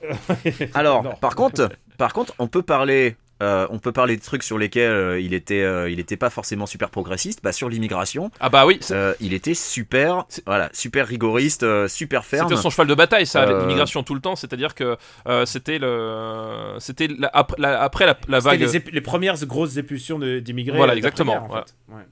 Alors, 0.74 1.02
Non. 1.02 1.14
par 1.20 1.34
contre, 1.34 1.70
par 1.98 2.12
contre, 2.12 2.34
on 2.38 2.46
peut 2.46 2.62
parler, 2.62 3.16
euh, 3.44 3.66
on 3.70 3.78
peut 3.78 3.92
parler 3.92 4.16
de 4.16 4.22
trucs 4.22 4.42
sur 4.42 4.58
lesquels 4.58 4.90
euh, 4.90 5.20
il 5.20 5.34
était, 5.34 5.62
euh, 5.62 5.90
il 5.90 6.00
était 6.00 6.16
pas 6.16 6.30
forcément 6.30 6.66
super 6.66 6.90
progressiste. 6.90 7.40
Bah, 7.42 7.52
sur 7.52 7.68
l'immigration, 7.68 8.30
Ah 8.40 8.48
bah 8.48 8.66
oui, 8.66 8.80
euh, 8.90 9.14
il 9.20 9.32
était 9.34 9.54
super, 9.54 10.24
voilà, 10.46 10.70
super 10.72 11.06
rigoriste, 11.06 11.62
euh, 11.62 11.88
super 11.88 12.24
ferme. 12.24 12.48
c'était 12.48 12.60
son 12.60 12.70
cheval 12.70 12.86
de 12.86 12.94
bataille, 12.94 13.26
ça, 13.26 13.42
Euh, 13.44 13.60
l'immigration 13.60 14.02
tout 14.02 14.14
le 14.14 14.20
temps. 14.20 14.36
C'est-à-dire 14.36 14.74
que 14.74 14.96
euh, 15.28 15.44
c'était 15.46 15.78
le, 15.78 16.76
c'était 16.78 17.08
la- 17.08 17.30
après 17.32 17.56
la, 17.60 17.82
après 17.82 18.06
la, 18.06 18.16
la 18.28 18.40
c'était 18.40 18.50
vague. 18.56 18.60
les, 18.60 18.78
ép- 18.78 18.92
les 18.92 19.00
premières 19.00 19.36
grosses 19.46 19.76
épulsions 19.76 20.18
d'immigrés. 20.18 20.76
Voilà, 20.76 20.96
exactement, 20.96 21.34
d'après-guerre, 21.34 21.60
en 21.62 21.64
fait. 21.66 21.74
Ouais. 21.94 22.02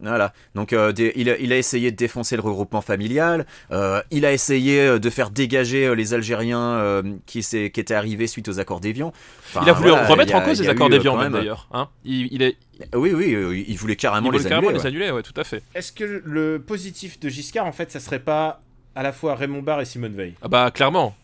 Voilà. 0.00 0.32
Donc, 0.54 0.72
euh, 0.72 0.92
des- 0.92 1.12
il, 1.16 1.28
a, 1.28 1.36
il 1.38 1.52
a 1.52 1.56
essayé 1.58 1.90
de 1.90 1.96
défoncer 1.96 2.36
le 2.36 2.42
regroupement 2.42 2.80
familial. 2.80 3.46
euh, 3.72 4.00
il 4.10 4.24
a 4.24 4.32
essayé 4.32 4.80
euh, 4.80 4.98
de 4.98 5.10
faire 5.10 5.30
dégager 5.30 5.94
les 5.94 6.14
Algériens 6.14 6.60
euh, 6.78 7.02
qui, 7.26 7.40
étaient 7.40 7.94
arrivés 7.94 8.26
suite 8.26 8.48
aux 8.48 8.60
accords 8.60 8.80
d'Évian. 8.80 9.12
Enfin, 9.48 9.60
il 9.64 9.68
a 9.68 9.72
voulu 9.72 9.90
voilà, 9.90 10.06
remettre 10.06 10.34
a- 10.34 10.38
en 10.38 10.42
cause 10.42 10.60
les 10.60 10.68
accords 10.68 10.88
d'Évian, 10.88 11.14
quand 11.14 11.22
même 11.22 11.32
même- 11.32 11.40
d'ailleurs. 11.40 11.68
Hein 11.72 11.88
il, 12.04 12.28
il 12.32 12.42
est, 12.42 12.56
Oui, 12.94 13.12
oui, 13.12 13.34
euh, 13.34 13.56
il 13.56 13.76
voulait 13.76 13.96
carrément 13.96 14.26
il 14.26 14.30
voulait 14.30 14.44
les 14.44 14.48
carrément 14.48 14.68
annuler. 14.68 14.78
les 14.78 14.82
ouais. 14.82 14.86
annuler, 15.06 15.10
ouais, 15.10 15.22
tout 15.22 15.38
à 15.40 15.44
fait. 15.44 15.62
Est-ce 15.74 15.90
que 15.92 16.22
le 16.24 16.62
positif 16.64 17.18
de 17.18 17.28
Giscard, 17.28 17.66
en 17.66 17.72
fait, 17.72 17.90
ça 17.90 17.98
serait 18.00 18.20
pas 18.20 18.60
à 18.94 19.02
la 19.02 19.12
fois 19.12 19.34
Raymond 19.34 19.62
Barre 19.62 19.80
et 19.80 19.84
Simone 19.84 20.14
Veil? 20.14 20.34
Ah 20.42 20.48
bah 20.48 20.70
clairement. 20.72 21.14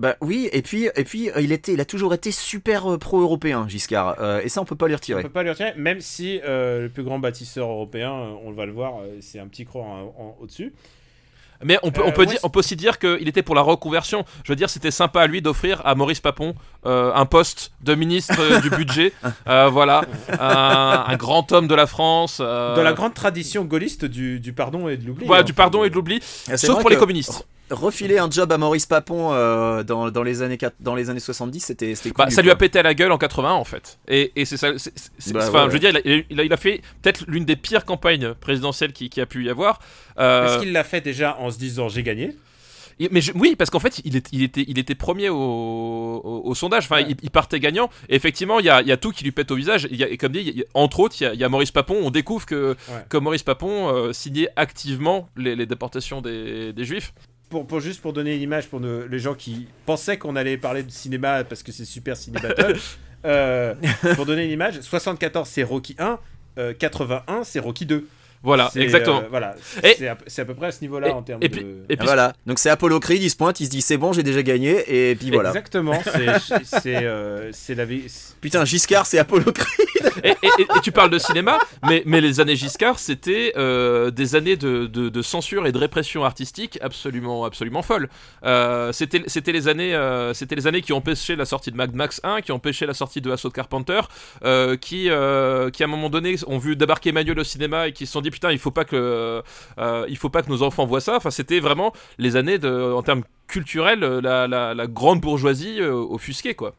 Bah 0.00 0.16
oui, 0.22 0.48
et 0.52 0.62
puis, 0.62 0.88
et 0.96 1.04
puis 1.04 1.30
euh, 1.30 1.40
il, 1.42 1.52
était, 1.52 1.74
il 1.74 1.80
a 1.80 1.84
toujours 1.84 2.14
été 2.14 2.32
super 2.32 2.90
euh, 2.92 2.96
pro-européen, 2.98 3.66
Giscard. 3.68 4.16
euh, 4.18 4.40
et 4.42 4.48
ça, 4.48 4.62
on 4.62 4.64
peut 4.64 4.74
pas 4.74 4.86
lui 4.86 4.94
On 4.94 4.96
retirer. 4.96 5.22
peut 5.22 5.28
pas 5.28 5.42
lui 5.42 5.50
retirer, 5.50 5.74
même 5.76 6.00
si 6.00 6.40
euh, 6.42 6.82
le 6.82 6.88
plus 6.88 7.02
grand 7.02 7.18
bâtisseur 7.18 7.68
européen, 7.68 8.10
on 8.44 8.52
va 8.52 8.64
le 8.64 8.72
voir, 8.72 8.94
c'est 9.20 9.38
un 9.38 9.46
petit 9.46 9.66
cran 9.66 9.80
en- 10.18 10.22
en- 10.22 10.36
au-dessus. 10.40 10.72
Mais 11.62 11.78
on 11.82 11.90
peut, 11.90 12.00
Euh, 12.00 12.04
on, 12.06 12.12
peut 12.12 12.20
ouais, 12.22 12.26
dire, 12.28 12.38
on 12.42 12.48
peut 12.48 12.60
aussi 12.60 12.74
dire 12.74 12.98
qu'il 12.98 13.28
était 13.28 13.42
pour 13.42 13.54
la 13.54 13.60
reconversion. 13.60 14.24
Je 14.44 14.50
veux 14.50 14.56
dire, 14.56 14.70
c'était 14.70 14.90
sympa 14.90 15.20
à 15.20 15.26
lui 15.26 15.42
d'offrir 15.42 15.82
à 15.84 15.94
Maurice 15.94 16.20
Papon 16.20 16.54
euh, 16.86 17.12
un 17.14 17.26
poste 17.26 17.72
de 17.82 17.94
ministre 17.94 18.62
du 18.62 18.70
budget. 18.70 19.12
Euh, 19.46 19.68
voilà, 19.68 20.04
un, 20.38 21.04
un 21.08 21.16
grand 21.16 21.52
homme 21.52 21.66
de 21.68 21.74
la 21.74 21.86
France. 21.86 22.38
euh, 22.40 22.74
Dans 22.76 22.82
la 22.82 22.92
grande 22.94 23.12
tradition 23.14 23.64
gaulliste 23.64 24.04
du, 24.06 24.40
du 24.40 24.52
pardon 24.54 24.88
et 24.88 24.96
de 24.96 25.06
l'oubli. 25.06 25.26
voilà, 25.26 25.42
hein. 25.42 25.44
du 25.44 25.52
pardon 25.52 25.84
et 25.84 25.90
de 25.90 25.94
l'oubli, 25.94 26.20
Ah, 26.48 26.56
c'est 26.56 26.66
sauf 26.66 26.80
pour 26.80 26.88
les 26.90 26.96
communistes. 26.96 27.46
Refiler 27.70 28.18
un 28.18 28.28
job 28.30 28.50
à 28.52 28.58
Maurice 28.58 28.86
Papon 28.86 29.32
euh, 29.32 29.82
dans, 29.82 30.10
dans, 30.10 30.22
les 30.22 30.42
années, 30.42 30.58
dans 30.80 30.94
les 30.94 31.08
années 31.10 31.20
70, 31.20 31.60
c'était 31.60 31.94
Bah, 32.16 32.24
cool, 32.24 32.32
ça 32.32 32.42
lui 32.42 32.50
a 32.50 32.56
pété 32.56 32.78
à 32.78 32.82
la 32.82 32.94
gueule 32.94 33.12
en 33.12 33.18
80 33.18 33.52
en 33.52 33.64
fait. 33.64 33.98
Et, 34.08 34.32
et 34.36 34.44
c'est 34.44 34.56
ça. 34.56 34.72
Bah, 35.32 35.50
ouais, 35.50 35.60
je 35.66 35.72
veux 35.72 35.78
dire, 35.78 35.90
il 35.90 35.96
a, 35.96 36.22
il 36.30 36.40
a- 36.40 36.44
il 36.44 36.52
a 36.52 36.56
fait 36.56 36.80
peut-être 37.02 37.24
l'une 37.28 37.44
des 37.44 37.56
pires 37.56 37.84
campagnes 37.84 38.34
présidentielles 38.34 38.92
qui, 38.92 39.08
qui 39.08 39.20
a 39.20 39.26
pu 39.26 39.44
y 39.44 39.50
avoir. 39.50 39.78
Euh, 40.18 40.46
Est-ce 40.46 40.58
qu'il 40.62 40.72
l'a 40.72 40.84
fait 40.84 41.00
déjà 41.00 41.36
en 41.38 41.50
se 41.50 41.58
disant 41.58 41.88
j'ai 41.88 42.02
gagné? 42.02 42.34
Mais 43.10 43.22
je- 43.22 43.32
oui, 43.34 43.56
parce 43.56 43.70
qu'en 43.70 43.78
fait, 43.78 44.02
il, 44.04 44.14
est- 44.16 44.28
il 44.30 44.42
était, 44.42 44.62
il 44.68 44.78
était 44.78 44.94
premier 44.94 45.30
au, 45.30 45.36
au- 45.38 46.42
au 46.44 46.54
sondage. 46.54 46.84
Enfin, 46.84 46.96
Ouais. 46.96 47.06
il, 47.08 47.16
il 47.22 47.30
partait 47.30 47.58
gagnant. 47.58 47.88
Et 48.10 48.14
effectivement, 48.16 48.58
il 48.60 48.66
y 48.66 48.68
a, 48.68 48.82
il 48.82 48.88
y 48.88 48.92
a 48.92 48.98
tout 48.98 49.10
qui 49.10 49.24
lui 49.24 49.32
pète 49.32 49.50
au 49.50 49.54
visage. 49.54 49.88
Il 49.90 49.96
y 49.96 50.04
a- 50.04 50.08
et 50.08 50.18
comme 50.18 50.32
dit, 50.32 50.40
il 50.40 50.58
y 50.58 50.60
a- 50.60 50.64
entre 50.74 51.00
autres, 51.00 51.16
il 51.18 51.24
y, 51.24 51.26
a, 51.26 51.32
il 51.32 51.40
y 51.40 51.44
a 51.44 51.48
Maurice 51.48 51.70
Papon. 51.70 51.98
On 52.02 52.10
découvre 52.10 52.44
que, 52.44 52.76
Ouais. 52.90 53.04
que 53.08 53.16
Maurice 53.16 53.42
Papon 53.42 53.88
euh, 53.88 54.12
signait 54.12 54.48
activement 54.56 55.30
les, 55.36 55.56
les 55.56 55.64
déportations 55.64 56.20
des, 56.20 56.74
des 56.74 56.84
Juifs. 56.84 57.14
Pour, 57.50 57.66
pour 57.66 57.80
juste 57.80 58.00
pour 58.00 58.12
donner 58.14 58.34
une 58.36 58.42
image 58.42 58.68
pour 58.68 58.80
nos- 58.80 59.06
les 59.06 59.18
gens 59.18 59.34
qui 59.34 59.66
pensaient 59.84 60.16
qu'on 60.16 60.36
allait 60.36 60.56
parler 60.56 60.82
de 60.82 60.90
cinéma 60.90 61.44
parce 61.44 61.62
que 61.62 61.72
c'est 61.72 61.84
super 61.84 62.16
ciné 62.16 62.38
battle. 62.40 62.78
euh, 63.26 63.74
pour 64.14 64.24
donner 64.24 64.44
une 64.46 64.52
image, 64.52 64.80
74 64.80 65.46
c'est 65.48 65.62
Rocky 65.64 65.94
1, 65.98 66.18
euh, 66.58 66.72
81 66.72 67.44
c'est 67.44 67.58
Rocky 67.58 67.84
2. 67.84 68.06
Voilà, 68.42 68.70
exactement. 68.74 69.18
euh, 69.20 69.28
voilà, 69.28 69.54
Et- 69.82 69.94
c'est 69.98 70.08
à, 70.08 70.16
c'est 70.26 70.42
à 70.42 70.44
peu 70.46 70.54
près 70.54 70.68
à 70.68 70.72
ce 70.72 70.80
niveau-là 70.80 71.14
en 71.14 71.22
termes 71.22 71.42
et 71.42 71.48
de. 71.48 71.58
et 71.90 71.96
puis- 71.96 72.06
Voilà, 72.06 72.32
donc 72.46 72.58
c'est 72.58 72.70
Apollo 72.70 72.98
Creed, 73.00 73.22
il 73.22 73.28
se 73.30 73.36
pointe, 73.36 73.60
il 73.60 73.66
se 73.66 73.70
dit 73.70 73.82
c'est 73.82 73.98
bon, 73.98 74.12
j'ai 74.14 74.22
déjà 74.22 74.42
gagné, 74.42 75.10
et 75.10 75.14
puis 75.14 75.30
voilà. 75.30 75.50
Exactement, 75.50 76.00
c'est 76.04 76.64
c'est 76.64 76.96
euh, 77.04 77.52
la 77.76 77.84
vie. 77.84 78.04
Putain, 78.40 78.64
Giscard, 78.64 79.04
c'est 79.06 79.18
Apollo 79.18 79.52
Creed. 79.52 79.86
et, 80.24 80.28
et- 80.42 80.48
et- 80.58 80.62
et 80.62 80.80
tu 80.82 80.90
parles 80.90 81.10
de 81.10 81.18
cinéma, 81.18 81.58
mais, 81.86 82.02
mais 82.06 82.20
les 82.22 82.40
années 82.40 82.56
Giscard, 82.56 82.98
c'était 82.98 83.52
euh, 83.56 84.10
des 84.10 84.34
années 84.36 84.56
de, 84.56 84.86
de- 84.86 85.10
de 85.10 85.22
censure 85.22 85.66
et 85.66 85.72
de 85.72 85.78
répression 85.78 86.24
artistique 86.24 86.78
absolument, 86.80 87.44
absolument 87.44 87.82
folles. 87.82 88.08
Euh, 88.44 88.92
c'était 88.92 89.22
c'était 89.26 89.52
les 89.52 89.68
années, 89.68 89.94
euh, 89.94 90.32
c'était 90.32 90.54
les 90.54 90.66
années 90.66 90.80
qui 90.80 90.92
ont 90.94 90.96
empêché 90.98 91.36
la 91.36 91.44
sortie 91.44 91.70
de 91.70 91.76
Mad 91.76 91.94
Max 91.94 92.20
1, 92.24 92.40
qui 92.40 92.52
ont 92.52 92.56
empêché 92.56 92.86
la 92.86 92.94
sortie 92.94 93.20
de 93.20 93.30
Assault 93.30 93.50
Carpenter, 93.50 94.00
euh, 94.44 94.76
qui, 94.76 95.10
euh, 95.10 95.68
qui 95.70 95.82
à 95.82 95.86
un 95.86 95.90
moment 95.90 96.08
donné 96.08 96.36
ont 96.46 96.58
vu 96.58 96.76
débarquer 96.76 97.10
Emmanuel 97.10 97.38
au 97.38 97.44
cinéma 97.44 97.88
et 97.88 97.92
qui 97.92 98.06
se 98.06 98.12
sont 98.12 98.20
dit 98.20 98.29
putain, 98.30 98.50
il 98.52 98.58
faut 98.58 98.70
pas 98.70 98.84
que, 98.84 99.42
euh, 99.78 100.06
il 100.08 100.16
faut 100.16 100.30
pas 100.30 100.42
que 100.42 100.48
nos 100.48 100.62
enfants 100.62 100.86
voient 100.86 101.00
ça. 101.00 101.16
Enfin, 101.16 101.30
c'était 101.30 101.60
vraiment 101.60 101.92
les 102.18 102.36
années 102.36 102.58
de, 102.58 102.92
en 102.92 103.02
termes 103.02 103.22
culturels, 103.46 104.02
euh, 104.04 104.20
la, 104.20 104.46
la- 104.48 104.74
la 104.74 104.86
grande 104.86 105.20
bourgeoisie 105.20 105.80
euh, 105.80 105.92
offusquée 105.94 106.54
quoi. 106.54 106.74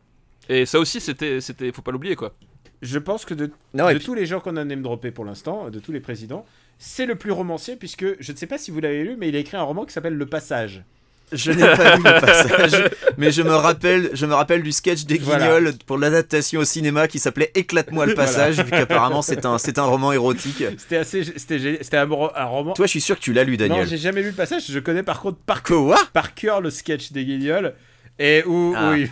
Et 0.50 0.66
ça 0.66 0.80
aussi, 0.80 1.00
c'était, 1.00 1.40
c'était, 1.42 1.72
faut 1.72 1.82
pas 1.82 1.92
l'oublier 1.92 2.16
quoi. 2.16 2.34
Je 2.82 2.98
pense 2.98 3.26
que 3.26 3.34
de, 3.36 3.52
Non, 3.76 3.88
de 3.90 3.96
puis- 3.96 4.06
tous 4.06 4.14
les 4.16 4.26
gens 4.26 4.40
qu'on 4.40 4.56
a 4.58 4.64
name 4.64 4.82
droppé 4.82 5.12
pour 5.12 5.24
l'instant, 5.26 5.70
de 5.70 5.80
tous 5.80 5.92
les 5.92 6.00
présidents, 6.00 6.46
c'est 6.80 7.06
le 7.06 7.16
plus 7.16 7.32
romancier 7.32 7.76
puisque 7.76 8.06
je 8.20 8.32
ne 8.32 8.38
sais 8.38 8.48
pas 8.48 8.58
si 8.58 8.72
vous 8.72 8.80
l'avez 8.80 9.04
lu, 9.04 9.16
mais 9.20 9.30
il 9.30 9.36
a 9.36 9.40
écrit 9.40 9.56
un 9.58 9.62
roman 9.62 9.86
qui 9.86 9.94
s'appelle 9.94 10.16
Le 10.16 10.26
Passage. 10.26 10.84
Je 11.32 11.52
n'ai 11.52 11.62
pas 11.62 11.96
lu 11.96 12.04
le 12.04 12.20
passage, 12.26 12.90
mais 13.18 13.32
je 13.32 13.42
me 13.42 13.54
rappelle, 13.54 14.10
je 14.14 14.26
me 14.26 14.34
rappelle 14.34 14.64
du 14.64 14.72
sketch 14.72 15.06
des 15.06 15.18
Voilà. 15.18 15.46
Guignols 15.60 15.74
pour 15.86 15.98
l'adaptation 15.98 16.60
au 16.62 16.66
cinéma 16.66 17.08
qui 17.08 17.20
s'appelait 17.20 17.52
Éclate-moi 17.56 18.06
le 18.06 18.14
passage, 18.16 18.58
vu 18.58 18.70
qu'apparemment 18.70 19.22
c'est 19.22 19.46
un, 19.46 19.58
c'est 19.58 19.80
un 19.80 19.84
roman 19.84 20.12
érotique. 20.12 20.64
C'était 20.78 20.98
assez, 20.98 21.24
c'était, 21.24 21.98
un, 21.98 22.10
un 22.36 22.46
roman. 22.46 22.74
Toi, 22.74 22.86
je 22.86 22.92
suis 22.92 23.02
sûr 23.02 23.16
que 23.18 23.22
tu 23.22 23.34
l'as 23.34 23.44
lu, 23.44 23.54
non, 23.54 23.68
Daniel. 23.68 23.88
j'ai 23.88 23.98
jamais 23.98 24.22
lu 24.22 24.30
le 24.30 24.36
passage. 24.36 24.64
Je 24.70 24.80
connais 24.80 25.04
par 25.04 25.22
contre 25.22 25.38
par, 25.46 25.64
Quoi? 25.64 25.98
par 26.14 26.34
cœur 26.34 26.62
le 26.62 26.70
sketch 26.70 27.12
des 27.12 27.24
Guignols. 27.26 27.74
Et 28.24 28.44
où, 28.46 28.74
Ah. 28.78 28.92
oui. 28.92 29.10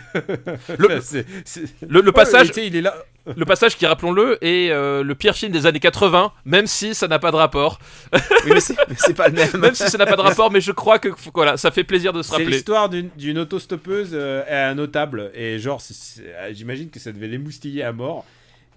Le- 0.77 1.01
C'est- 1.01 1.25
c'est- 1.45 1.63
Le, 1.81 2.01
le 2.01 2.05
Ouais, 2.07 2.11
passage, 2.11 2.51
il 2.57 2.75
est 2.75 2.81
là. 2.81 2.93
Le 3.35 3.45
passage 3.45 3.75
qui, 3.75 3.85
rappelons-le, 3.85 4.43
est 4.43 4.71
euh, 4.71 5.03
le 5.03 5.13
pire 5.15 5.35
film 5.35 5.51
des 5.51 5.65
années 5.67 5.79
80, 5.79 6.31
même 6.45 6.65
si 6.67 6.95
ça 6.95 7.07
n'a 7.07 7.19
pas 7.19 7.29
de 7.31 7.35
rapport. 7.35 7.79
Oui, 8.13 8.19
mais 8.53 8.59
c'est 8.59 8.75
c'est 8.97 9.13
pas 9.15 9.27
le 9.27 9.33
même. 9.35 9.49
Même 9.57 9.75
si 9.75 9.87
ça 9.89 9.97
n'a 9.99 10.05
pas 10.07 10.15
de 10.15 10.21
rapport, 10.21 10.49
mais 10.51 10.61
je 10.61 10.71
crois 10.71 10.97
que 10.99 11.09
voilà, 11.35 11.55
ça 11.57 11.69
fait 11.69 11.83
plaisir 11.83 12.11
de 12.13 12.21
se 12.23 12.29
C'est 12.29 12.35
rappeler. 12.37 12.51
l'histoire 12.51 12.89
d'une 12.89 13.37
autostoppeuse 13.39 14.11
euh, 14.13 14.43
à 14.47 14.69
un 14.69 14.75
notable. 14.75 15.31
Et 15.35 15.59
genre, 15.59 15.79
c'est- 15.81 15.93
c'est- 15.95 16.23
euh, 16.25 16.51
j'imagine 16.53 16.89
que 16.89 16.99
ça 16.99 17.11
devait 17.11 17.27
l'émoustiller 17.27 17.83
à 17.83 17.91
mort. 17.91 18.25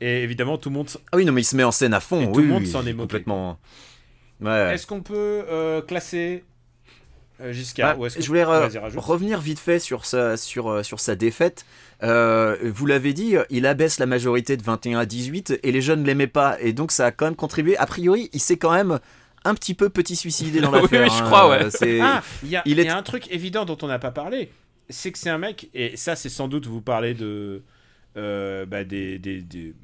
Et 0.00 0.22
évidemment, 0.22 0.58
tout 0.58 0.68
le 0.70 0.74
monde. 0.76 0.88
Ah 1.12 1.16
oui, 1.16 1.24
non, 1.24 1.32
mais 1.32 1.42
il 1.42 1.44
se 1.44 1.56
met 1.56 1.64
en 1.64 1.70
scène 1.72 1.94
à 1.94 2.00
fond. 2.00 2.30
Tout 2.32 2.40
le 2.40 2.46
monde 2.48 2.62
oui, 2.64 2.68
s'en 2.70 2.80
est 2.86 2.92
moqué. 2.92 3.02
complètement. 3.02 3.58
Ouais. 4.40 4.74
Est-ce 4.74 4.86
qu'on 4.86 5.00
peut 5.02 5.44
euh, 5.48 5.80
classer 5.82 6.44
Giscard 7.50 7.94
Bah, 7.96 8.00
ou 8.00 8.06
est-ce 8.06 8.16
que- 8.16 8.22
je 8.22 8.28
voulais 8.28 8.44
euh, 8.44 8.68
revenir 8.96 9.40
vite 9.40 9.58
fait 9.58 9.78
sur 9.78 10.04
sa, 10.04 10.36
sur, 10.36 10.68
euh, 10.70 10.82
sur 10.82 11.00
sa 11.00 11.16
défaite. 11.16 11.64
Euh, 12.02 12.56
vous 12.62 12.86
l'avez 12.86 13.12
dit, 13.12 13.34
il 13.50 13.66
abaisse 13.66 13.98
la 13.98 14.06
majorité 14.06 14.56
de 14.56 14.62
21 14.62 14.98
à 15.00 15.06
18 15.06 15.58
et 15.62 15.72
les 15.72 15.80
jeunes 15.80 16.02
ne 16.02 16.06
l'aimaient 16.06 16.26
pas. 16.26 16.56
Et 16.60 16.72
donc 16.72 16.92
ça 16.92 17.06
a 17.06 17.10
quand 17.10 17.24
même 17.24 17.36
contribué. 17.36 17.76
A 17.78 17.86
priori, 17.86 18.28
il 18.32 18.40
s'est 18.40 18.56
quand 18.58 18.72
même 18.72 18.98
un 19.44 19.54
petit 19.54 19.74
peu 19.74 19.88
petit 19.88 20.14
suicidé 20.16 20.60
dans 20.60 20.70
Oui, 20.72 20.82
l'affaire. 20.82 21.02
oui, 21.04 21.10
je 21.16 21.22
hein. 21.22 21.26
crois, 21.26 21.48
ouais. 21.50 21.64
Euh, 21.64 21.98
Ah, 22.02 22.22
il 22.42 22.50
y, 22.50 22.56
a- 22.56 22.62
il 22.64 22.72
il 22.72 22.78
y 22.78 22.80
est- 22.82 22.88
a 22.90 22.96
un 22.96 23.02
truc 23.02 23.30
évident 23.32 23.64
dont 23.64 23.78
on 23.82 23.86
n'a 23.88 23.98
pas 23.98 24.10
parlé. 24.12 24.50
C'est 24.88 25.10
que 25.12 25.18
c'est 25.18 25.30
un 25.30 25.38
mec, 25.38 25.70
et 25.74 25.96
ça, 25.96 26.16
c'est 26.16 26.28
sans 26.28 26.48
doute 26.48 26.66
vous 26.66 26.80
parler 26.82 27.14
de, 27.14 27.62
euh, 28.16 28.66
bah, 28.66 28.84
des, 28.84 29.18
des- 29.18 29.40
des- 29.40 29.74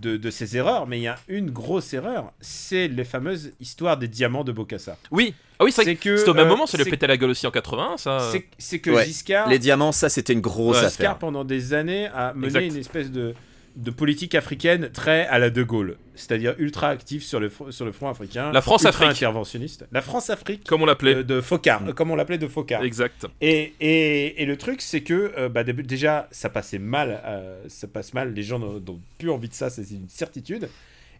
de, 0.00 0.16
de 0.16 0.30
ses 0.30 0.56
erreurs, 0.56 0.86
mais 0.88 0.98
il 0.98 1.02
y 1.02 1.06
a 1.08 1.16
une 1.28 1.50
grosse 1.50 1.94
erreur 1.94 2.32
c'est 2.40 2.88
les 2.88 3.04
fameuses 3.04 3.52
histoires 3.60 3.96
des 3.96 4.08
diamants 4.08 4.42
de 4.42 4.50
Bokassa. 4.50 4.96
Oui, 5.12 5.32
ah 5.62 5.64
oui, 5.64 5.72
c'est 5.72 5.94
que 5.96 6.00
que. 6.02 6.16
c'était 6.16 6.30
au 6.30 6.34
même 6.34 6.46
euh, 6.46 6.50
moment, 6.50 6.66
ça 6.66 6.76
lui 6.76 6.82
a 6.86 6.90
pété 6.90 7.06
la 7.06 7.16
gueule 7.16 7.30
aussi 7.30 7.46
en 7.46 7.50
80, 7.50 7.96
ça. 7.96 8.28
c'est- 8.32 8.46
C'est 8.58 8.78
que 8.80 8.90
Ouais. 8.90 9.04
Giscard. 9.04 9.48
Les 9.48 9.58
diamants, 9.58 9.92
ça 9.92 10.08
c'était 10.08 10.32
une 10.32 10.40
grosse 10.40 10.76
Ouais, 10.78 10.84
affaire. 10.84 10.90
Giscard, 10.90 11.18
pendant 11.18 11.44
des 11.44 11.72
années, 11.74 12.08
a 12.14 12.32
mené 12.34 12.46
Exact. 12.46 12.66
une 12.66 12.76
espèce 12.76 13.10
de, 13.10 13.34
de 13.76 13.90
politique 13.90 14.34
africaine 14.34 14.90
très 14.92 15.26
à 15.28 15.38
la 15.38 15.48
De 15.48 15.62
Gaulle, 15.62 15.96
c'est-à-dire 16.14 16.54
ultra 16.58 16.88
active 16.90 17.22
sur 17.22 17.40
le, 17.40 17.50
sur 17.70 17.86
le 17.86 17.92
front 17.92 18.08
africain. 18.10 18.52
La 18.52 18.60
France-Afrique. 18.60 19.08
interventionniste. 19.08 19.86
La 19.92 20.02
France-Afrique 20.02 20.64
Comme 20.64 20.82
on 20.82 20.86
l'appelait. 20.86 21.14
euh, 21.16 21.22
de 21.24 21.40
Focard, 21.40 21.82
euh, 21.88 21.92
comme 21.94 22.10
on 22.10 22.14
l'appelait 22.16 22.36
de 22.36 22.48
Focard. 22.48 22.82
Exact. 22.84 23.26
Et, 23.40 23.72
et, 23.80 24.42
et 24.42 24.44
le 24.44 24.56
truc, 24.58 24.82
c'est 24.82 25.00
que 25.00 25.32
euh, 25.38 25.48
bah, 25.48 25.64
dé- 25.64 25.72
déjà, 25.72 26.28
ça 26.32 26.50
passait 26.50 26.78
mal, 26.78 27.22
euh, 27.24 27.62
ça 27.68 27.86
passe 27.86 28.12
mal, 28.12 28.34
les 28.34 28.42
gens 28.42 28.58
n'ont 28.58 28.74
n'ont 28.78 29.00
plus 29.18 29.30
envie 29.30 29.48
de 29.48 29.54
ça, 29.54 29.70
c'est 29.70 29.82
une 29.90 30.08
certitude. 30.08 30.68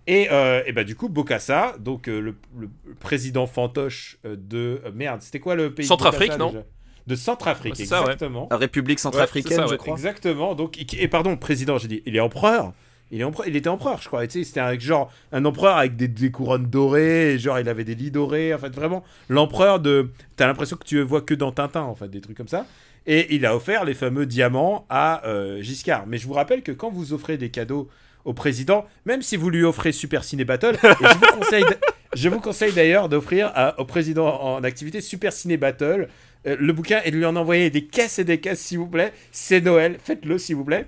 Et, 0.06 0.28
euh, 0.32 0.62
et 0.66 0.72
bah, 0.72 0.84
du 0.84 0.96
coup, 0.96 1.08
Bokassa, 1.08 1.74
donc 1.78 2.08
euh, 2.08 2.20
le, 2.20 2.34
le 2.58 2.68
président 2.98 3.46
fantoche 3.46 4.18
euh, 4.24 4.36
de. 4.36 4.80
euh, 4.84 4.90
merde, 4.92 5.22
c'était 5.22 5.38
quoi 5.38 5.54
le 5.54 5.72
pays 5.72 5.86
Centrafrique, 5.86 6.36
non 6.38 6.48
déjà 6.50 6.64
De 7.06 7.14
Centrafrique, 7.14 7.74
Ouais, 7.74 7.76
c'est 7.78 7.86
ça, 7.86 7.98
ouais. 8.00 8.06
exactement. 8.12 8.48
La 8.50 8.56
République 8.56 8.98
centrafricaine, 8.98 9.52
Ouais, 9.52 9.62
c'est 9.64 9.68
ça, 9.68 9.72
je 9.72 9.76
crois. 9.76 9.94
Exactement. 9.94 10.54
Donc, 10.56 10.76
et, 10.78 10.86
et 11.02 11.08
pardon, 11.08 11.36
président, 11.36 11.78
j'ai 11.78 11.88
dit, 11.88 12.02
il 12.06 12.16
est 12.16 12.20
empereur. 12.20 12.72
Il, 13.12 13.20
est 13.20 13.24
empereur, 13.24 13.46
il 13.46 13.54
était 13.56 13.68
empereur, 13.68 14.00
je 14.02 14.08
crois. 14.08 14.24
Et 14.24 14.28
tu 14.28 14.38
sais, 14.40 14.44
c'était 14.44 14.60
un, 14.60 14.76
genre 14.78 15.12
un 15.32 15.44
empereur 15.44 15.76
avec 15.76 15.96
des, 15.96 16.08
des 16.08 16.30
couronnes 16.30 16.66
dorées, 16.66 17.34
et 17.34 17.38
genre 17.38 17.58
il 17.60 17.68
avait 17.68 17.84
des 17.84 17.94
lits 17.94 18.10
dorés. 18.10 18.52
En 18.54 18.58
fait, 18.58 18.74
vraiment, 18.74 19.04
l'empereur 19.28 19.78
de. 19.80 20.10
T'as 20.36 20.46
l'impression 20.46 20.76
que 20.76 20.84
tu 20.84 20.96
le 20.96 21.02
vois 21.02 21.20
que 21.20 21.34
dans 21.34 21.52
Tintin, 21.52 21.82
en 21.82 21.94
fait, 21.94 22.08
des 22.08 22.20
trucs 22.20 22.36
comme 22.36 22.48
ça. 22.48 22.66
Et 23.06 23.34
il 23.34 23.44
a 23.46 23.54
offert 23.56 23.84
les 23.84 23.94
fameux 23.94 24.26
diamants 24.26 24.86
à 24.88 25.26
euh, 25.26 25.60
Giscard. 25.60 26.06
Mais 26.06 26.18
je 26.18 26.26
vous 26.26 26.32
rappelle 26.34 26.62
que 26.62 26.72
quand 26.72 26.88
vous 26.90 27.12
offrez 27.12 27.36
des 27.36 27.50
cadeaux 27.50 27.88
au 28.24 28.32
président, 28.34 28.84
même 29.04 29.22
si 29.22 29.36
vous 29.36 29.50
lui 29.50 29.64
offrez 29.64 29.92
Super 29.92 30.24
Ciné 30.24 30.44
Battle, 30.44 30.76
et 30.82 30.88
je 31.04 31.14
vous 31.18 31.38
conseille, 31.38 31.64
d- 31.64 31.76
je 32.14 32.28
vous 32.28 32.40
conseille 32.40 32.72
d'ailleurs 32.72 33.08
d'offrir 33.08 33.52
au 33.78 33.84
président 33.84 34.26
en 34.42 34.62
activité 34.64 35.00
Super 35.00 35.32
Ciné 35.32 35.56
Battle 35.56 36.08
euh, 36.46 36.56
le 36.58 36.72
bouquin 36.72 37.00
et 37.04 37.10
de 37.10 37.16
lui 37.16 37.24
en 37.24 37.36
envoyer 37.36 37.70
des 37.70 37.84
caisses 37.86 38.18
et 38.18 38.24
des 38.24 38.40
caisses, 38.40 38.60
s'il 38.60 38.78
vous 38.78 38.88
plaît. 38.88 39.12
C'est 39.30 39.60
Noël, 39.60 39.96
faites-le, 40.02 40.38
s'il 40.38 40.56
vous 40.56 40.64
plaît. 40.64 40.86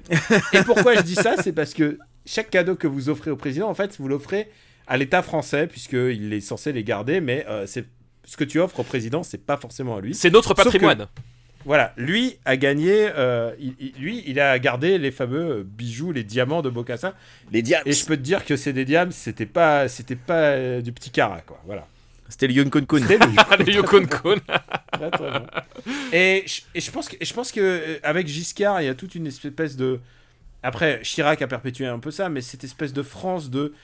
Et 0.52 0.62
pourquoi 0.62 0.94
je 0.96 1.02
dis 1.02 1.14
ça 1.14 1.36
C'est 1.42 1.52
parce 1.52 1.74
que 1.74 1.98
chaque 2.26 2.50
cadeau 2.50 2.74
que 2.74 2.86
vous 2.88 3.08
offrez 3.08 3.30
au 3.30 3.36
président, 3.36 3.68
en 3.68 3.74
fait, 3.74 3.96
vous 4.00 4.08
l'offrez 4.08 4.48
à 4.86 4.96
l'État 4.96 5.22
français, 5.22 5.66
puisqu'il 5.66 6.32
est 6.32 6.40
censé 6.40 6.72
les 6.72 6.82
garder, 6.84 7.20
mais 7.20 7.46
euh, 7.48 7.66
c'est 7.66 7.84
ce 8.24 8.36
que 8.36 8.44
tu 8.44 8.58
offres 8.58 8.80
au 8.80 8.82
président, 8.84 9.22
c'est 9.22 9.44
pas 9.46 9.56
forcément 9.56 9.96
à 9.96 10.00
lui. 10.00 10.14
C'est 10.14 10.30
notre 10.30 10.54
patrimoine. 10.54 11.06
Voilà, 11.64 11.94
lui 11.96 12.36
a 12.44 12.56
gagné, 12.56 13.08
euh, 13.16 13.52
il- 13.58 13.74
il- 13.80 13.92
lui, 13.98 14.22
il 14.26 14.38
a 14.38 14.58
gardé 14.58 14.98
les 14.98 15.10
fameux 15.10 15.62
bijoux, 15.66 16.12
les 16.12 16.22
diamants 16.24 16.60
de 16.62 16.68
Bokassa. 16.70 17.14
Les 17.52 17.62
diamants. 17.62 17.84
Et 17.86 17.92
je 17.92 18.04
peux 18.04 18.16
te 18.16 18.22
dire 18.22 18.44
que 18.44 18.56
c'est 18.56 18.72
des 18.72 18.84
diamants, 18.84 19.12
c'était 19.12 19.46
pas, 19.46 19.88
c'était 19.88 20.16
pas 20.16 20.50
euh, 20.52 20.80
du 20.82 20.92
petit 20.92 21.10
cara, 21.10 21.40
quoi. 21.40 21.60
Voilà. 21.64 21.86
C'était 22.28 22.46
le 22.48 22.54
Yun 22.54 22.70
Kun 22.70 22.80
le- 22.90 23.64
le 23.64 23.72
Yukon 23.72 24.06
Kun. 24.06 24.36
Et, 26.12 26.44
je- 26.46 26.60
et 26.74 26.80
je 26.80 26.90
pense 26.90 27.08
que, 27.08 27.16
je 27.20 27.32
pense 27.34 27.52
que 27.52 27.60
euh, 27.60 27.98
avec 28.02 28.26
Giscard, 28.26 28.80
il 28.82 28.86
y 28.86 28.88
a 28.88 28.94
toute 28.94 29.14
une 29.14 29.26
espèce 29.26 29.76
de. 29.76 30.00
Après, 30.62 31.00
Chirac 31.02 31.42
a 31.42 31.46
perpétué 31.46 31.86
un 31.86 31.98
peu 31.98 32.10
ça, 32.10 32.28
mais 32.28 32.40
cette 32.40 32.64
espèce 32.64 32.92
de 32.92 33.02
France 33.02 33.50
de. 33.50 33.74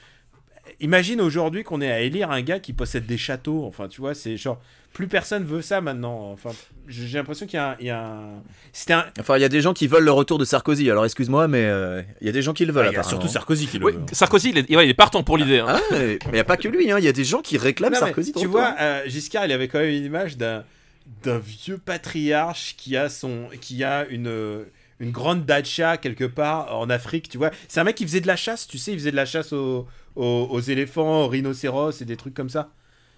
Imagine 0.81 1.21
aujourd'hui 1.21 1.63
qu'on 1.65 1.81
est 1.81 1.91
à 1.91 2.01
élire 2.01 2.31
un 2.31 2.43
gars 2.43 2.59
qui 2.61 2.73
possède 2.73 3.07
des 3.07 3.19
châteaux. 3.19 3.65
Enfin, 3.67 3.89
tu 3.89 4.01
vois, 4.01 4.15
c'est 4.15 4.37
genre. 4.37 4.61
Plus 4.93 5.07
personne 5.07 5.45
veut 5.45 5.63
ça 5.63 5.81
maintenant. 5.81 6.33
Enfin, 6.33 6.51
j'ai 6.89 7.17
l'impression 7.17 7.47
qu'il 7.47 7.57
y 7.59 7.61
a 7.61 7.71
un. 7.71 7.77
il 7.79 7.87
y 7.87 7.91
a 7.91 8.05
un- 8.05 8.43
C'était 8.73 8.95
un. 8.95 9.05
Enfin, 9.21 9.37
il 9.37 9.41
y 9.41 9.45
a 9.45 9.49
des 9.49 9.61
gens 9.61 9.73
qui 9.73 9.87
veulent 9.87 10.03
le 10.05 10.11
retour 10.11 10.37
de 10.39 10.45
Sarkozy. 10.45 10.91
Alors, 10.91 11.05
excuse-moi, 11.05 11.47
mais 11.47 11.65
euh, 11.65 12.03
il 12.21 12.27
y 12.27 12.29
a 12.29 12.33
des 12.33 12.43
gens 12.43 12.53
qui 12.53 12.65
le 12.65 12.73
veulent. 12.73 12.87
Ah, 12.87 12.91
il 12.91 12.95
y 12.95 12.97
a 12.97 13.01
apparemment. 13.01 13.21
surtout 13.21 13.33
Sarkozy 13.33 13.69
qui 13.69 13.79
le 13.79 13.87
Oui, 13.87 13.93
veut. 13.93 14.01
Sarkozy, 14.13 14.51
il 14.51 14.59
est, 14.59 14.77
ouais, 14.77 14.87
il 14.87 14.91
est 14.91 14.95
partant 14.95 15.23
pour 15.23 15.39
l'idée. 15.39 15.61
hein. 15.61 15.67
Ah, 15.79 15.81
mais 15.93 16.19
il 16.27 16.33
n'y 16.33 16.39
a 16.41 16.45
pas 16.45 16.57
que 16.57 16.67
lui. 16.67 16.91
hein. 16.91 16.99
Il 16.99 17.05
y 17.05 17.09
a 17.09 17.13
des 17.13 17.23
gens 17.23 17.41
qui 17.41 17.57
réclament 17.57 17.93
Non, 17.95 18.01
Sarkozy. 18.01 18.33
tu 18.33 18.47
vois, 18.47 18.75
euh, 18.81 19.03
Giscard, 19.07 19.45
il 19.47 19.53
avait 19.53 19.69
quand 19.69 19.79
même 19.79 19.91
une 19.91 20.05
image 20.05 20.37
d'un 20.37 20.65
d'un 21.23 21.39
vieux 21.39 21.79
patriarche 21.79 22.75
qui 22.77 22.97
a 22.97 23.09
son 23.09 23.45
qui 23.61 23.83
a 23.85 24.07
une 24.09 24.27
euh, 24.29 24.65
une 25.01 25.11
grande 25.11 25.45
dacha 25.47 25.97
quelque 25.97 26.25
part 26.25 26.79
en 26.79 26.89
Afrique, 26.91 27.29
tu 27.29 27.39
vois. 27.39 27.51
C'est 27.69 27.81
un 27.81 27.85
mec 27.85 27.97
qui 27.97 28.05
faisait 28.05 28.21
de 28.21 28.27
la 28.27 28.37
chasse, 28.37 28.67
tu 28.67 28.79
sais, 28.79 28.93
il 28.93 28.99
faisait 28.99 29.11
de 29.11 29.17
la 29.17 29.27
chasse 29.27 29.53
aux, 29.53 29.87
aux, 30.15 30.49
aux 30.51 30.61
éléphants, 30.61 31.25
aux 31.25 31.29
rhinocéros 31.29 32.01
et 32.01 32.05
des 32.05 32.17
trucs 32.17 32.35
comme 32.35 32.51
ça. 32.51 32.71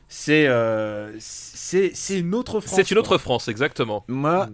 C'est 0.09 0.47
euh, 0.47 1.11
c'est 1.19 1.93
c'est 1.95 2.19
une 2.19 2.35
autre 2.35 2.61
France. 2.61 2.77
C'est 2.77 2.91
une 2.91 2.99
autre. 2.99 3.17
France, 3.19 3.49
exactement. 3.49 4.05
Moi, 4.09 4.51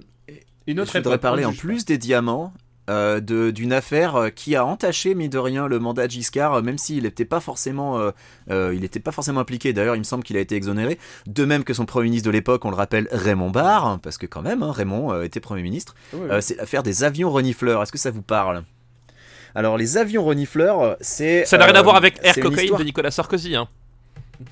une 0.67 0.81
autre 0.81 0.93
je 0.93 0.99
voudrais 0.99 1.19
parler 1.19 1.45
on 1.45 1.51
en 1.51 1.53
plus 1.53 1.85
des 1.85 1.99
diamants. 1.99 2.53
Euh, 2.89 3.21
de- 3.21 3.51
d'une 3.51 3.73
affaire 3.73 4.17
euh, 4.17 4.29
qui 4.31 4.57
a 4.57 4.65
entaché 4.65 5.15
mine 5.15 5.31
de 5.31 5.39
rien 5.39 5.67
le 5.69 5.79
mandat 5.79 6.07
de 6.07 6.13
Giscard 6.13 6.55
euh, 6.55 6.63
même 6.63 6.79
s'il 6.79 7.03
n'était 7.05 7.25
pas 7.25 7.41
forcément 7.41 7.99
euh, 7.99 8.11
euh, 8.51 8.73
il 8.75 8.81
n'était 8.81 9.01
pas 9.01 9.13
forcément 9.13 9.41
impliqué 9.41 9.73
d'ailleurs 9.73 9.95
il 9.97 10.01
me 10.01 10.05
semble 10.05 10.25
qu'il 10.25 10.37
a 10.37 10.41
été 10.41 10.55
exonéré 10.57 10.99
de 11.27 11.45
même 11.45 11.65
que 11.65 11.75
son 11.75 11.87
premier 11.87 12.05
ministre 12.05 12.27
de 12.27 12.31
l'époque 12.33 12.65
on 12.65 12.71
le 12.71 12.77
rappelle 12.77 13.09
Raymond 13.13 13.51
Barre 13.51 13.99
parce 14.03 14.17
que 14.19 14.27
quand 14.27 14.43
même 14.43 14.63
hein, 14.63 14.73
Raymond 14.73 15.13
euh, 15.13 15.23
était 15.25 15.41
premier 15.41 15.63
ministre. 15.63 15.95
Euh, 16.15 16.41
c'est 16.41 16.57
l'affaire 16.57 16.83
des 16.83 17.05
avions 17.05 17.31
renifleurs 17.31 17.83
est-ce 17.83 17.93
que 17.93 17.99
ça 17.99 18.11
vous 18.11 18.23
parle? 18.23 18.65
Alors 19.55 19.77
les 19.79 19.97
avions 19.97 20.25
renifleurs 20.25 20.97
c'est 21.01 21.45
Ça 21.45 21.59
n'a 21.59 21.65
rien 21.67 21.75
euh, 21.75 21.79
à 21.79 21.83
voir 21.83 21.97
avec 21.97 22.19
Air 22.23 22.35
Cocaine 22.41 22.61
histoire- 22.65 22.81
de 22.81 22.85
Nicolas 22.85 23.11
Sarkozy. 23.11 23.57
Hein. 23.57 23.69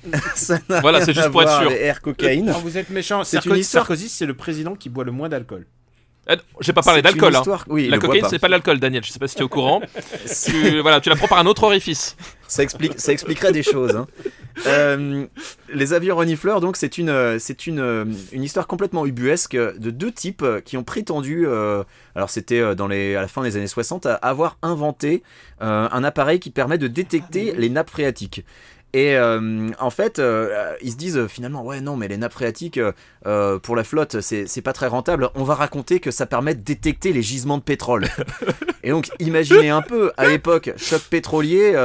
Ça 0.35 0.59
Voilà, 0.81 0.99
c'est 1.05 1.13
juste 1.13 1.29
pour 1.29 1.41
être 1.43 1.59
sûr. 1.61 1.71
Air 1.71 2.01
cocaïne 2.01 2.45
Non, 2.47 2.59
vous 2.59 2.77
êtes 2.77 2.89
méchant. 2.89 3.23
Sarkozy, 3.23 4.09
c'est 4.09 4.25
le 4.25 4.33
président 4.33 4.75
qui 4.75 4.89
boit 4.89 5.03
le 5.05 5.11
moins 5.13 5.29
d'alcool. 5.29 5.65
Eh, 6.29 6.35
J'ai 6.59 6.73
pas 6.73 6.81
parlé 6.81 7.01
d'alcool. 7.01 7.35
Hein. 7.35 7.43
oui, 7.67 7.87
La 7.87 7.97
cocaïne, 7.99 8.21
pas. 8.23 8.29
c'est 8.29 8.39
pas 8.39 8.47
l'alcool, 8.47 8.79
Daniel. 8.79 9.03
Je 9.03 9.11
sais 9.11 9.19
pas 9.19 9.27
si 9.27 9.35
tu 9.35 9.41
es 9.41 9.45
au 9.45 9.49
courant. 9.49 9.81
tu, 10.45 10.81
voilà, 10.81 10.99
tu 10.99 11.09
la 11.09 11.15
prends 11.15 11.27
par 11.27 11.39
un 11.39 11.45
autre 11.45 11.63
orifice. 11.63 12.15
Ça, 12.47 12.63
explique, 12.63 12.99
ça 12.99 13.11
expliquerait 13.11 13.51
des 13.51 13.63
choses. 13.63 13.95
hein. 13.95 14.07
Euh, 14.65 15.27
les 15.71 15.93
avions 15.93 16.15
renifleurs, 16.15 16.61
donc, 16.61 16.77
c'est 16.77 16.97
une, 16.97 17.09
euh, 17.09 17.37
c'est 17.37 17.67
une, 17.67 17.79
euh, 17.79 18.05
une 18.31 18.41
histoire 18.43 18.65
complètement 18.65 19.05
ubuesque 19.05 19.55
de 19.55 19.91
deux 19.91 20.11
types 20.11 20.43
qui 20.65 20.77
ont 20.77 20.83
prétendu, 20.83 21.45
euh, 21.45 21.83
alors 22.15 22.31
c'était 22.31 22.73
dans 22.73 22.87
les, 22.87 23.15
à 23.15 23.21
la 23.21 23.27
fin 23.27 23.43
des 23.43 23.55
années 23.55 23.67
60, 23.67 24.07
à 24.07 24.15
avoir 24.15 24.57
inventé 24.63 25.21
euh, 25.61 25.87
un 25.91 26.03
appareil 26.03 26.39
qui 26.39 26.49
permet 26.49 26.79
de 26.79 26.87
détecter 26.87 27.53
les 27.55 27.69
nappes 27.69 27.91
phréatiques. 27.91 28.43
Et 28.97 29.15
euh, 29.15 29.69
en 29.79 29.91
fait, 29.91 30.17
euh, 30.17 30.73
ils 30.81 30.91
se 30.91 30.97
disent 30.97 31.19
euh, 31.19 31.27
finalement, 31.27 31.63
ouais, 31.63 31.81
non, 31.81 31.95
mais 31.95 32.07
les 32.07 32.17
nappes 32.17 32.33
phréatiques, 32.33 32.79
euh, 33.27 33.59
pour 33.59 33.75
la 33.75 33.83
flotte, 33.83 34.21
c'est 34.21 34.61
pas 34.63 34.73
très 34.73 34.87
rentable. 34.87 35.29
On 35.35 35.43
va 35.43 35.53
raconter 35.53 35.99
que 35.99 36.09
ça 36.09 36.25
permet 36.25 36.55
de 36.55 36.61
détecter 36.61 37.13
les 37.13 37.21
gisements 37.21 37.59
de 37.59 37.61
pétrole. 37.61 38.07
Et 38.83 38.89
donc, 38.89 39.11
imaginez 39.19 39.69
un 39.69 39.83
peu, 39.83 40.11
à 40.17 40.27
l'époque, 40.27 40.71
choc 40.77 41.03
pétrolier, 41.11 41.75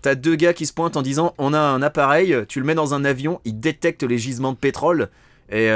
t'as 0.00 0.14
deux 0.14 0.36
gars 0.36 0.52
qui 0.52 0.64
se 0.64 0.72
pointent 0.72 0.96
en 0.96 1.02
disant 1.02 1.34
on 1.38 1.54
a 1.54 1.58
un 1.58 1.82
appareil, 1.82 2.36
tu 2.46 2.60
le 2.60 2.66
mets 2.66 2.76
dans 2.76 2.94
un 2.94 3.04
avion, 3.04 3.40
il 3.44 3.58
détecte 3.58 4.04
les 4.04 4.18
gisements 4.18 4.52
de 4.52 4.56
pétrole, 4.56 5.08
et 5.50 5.70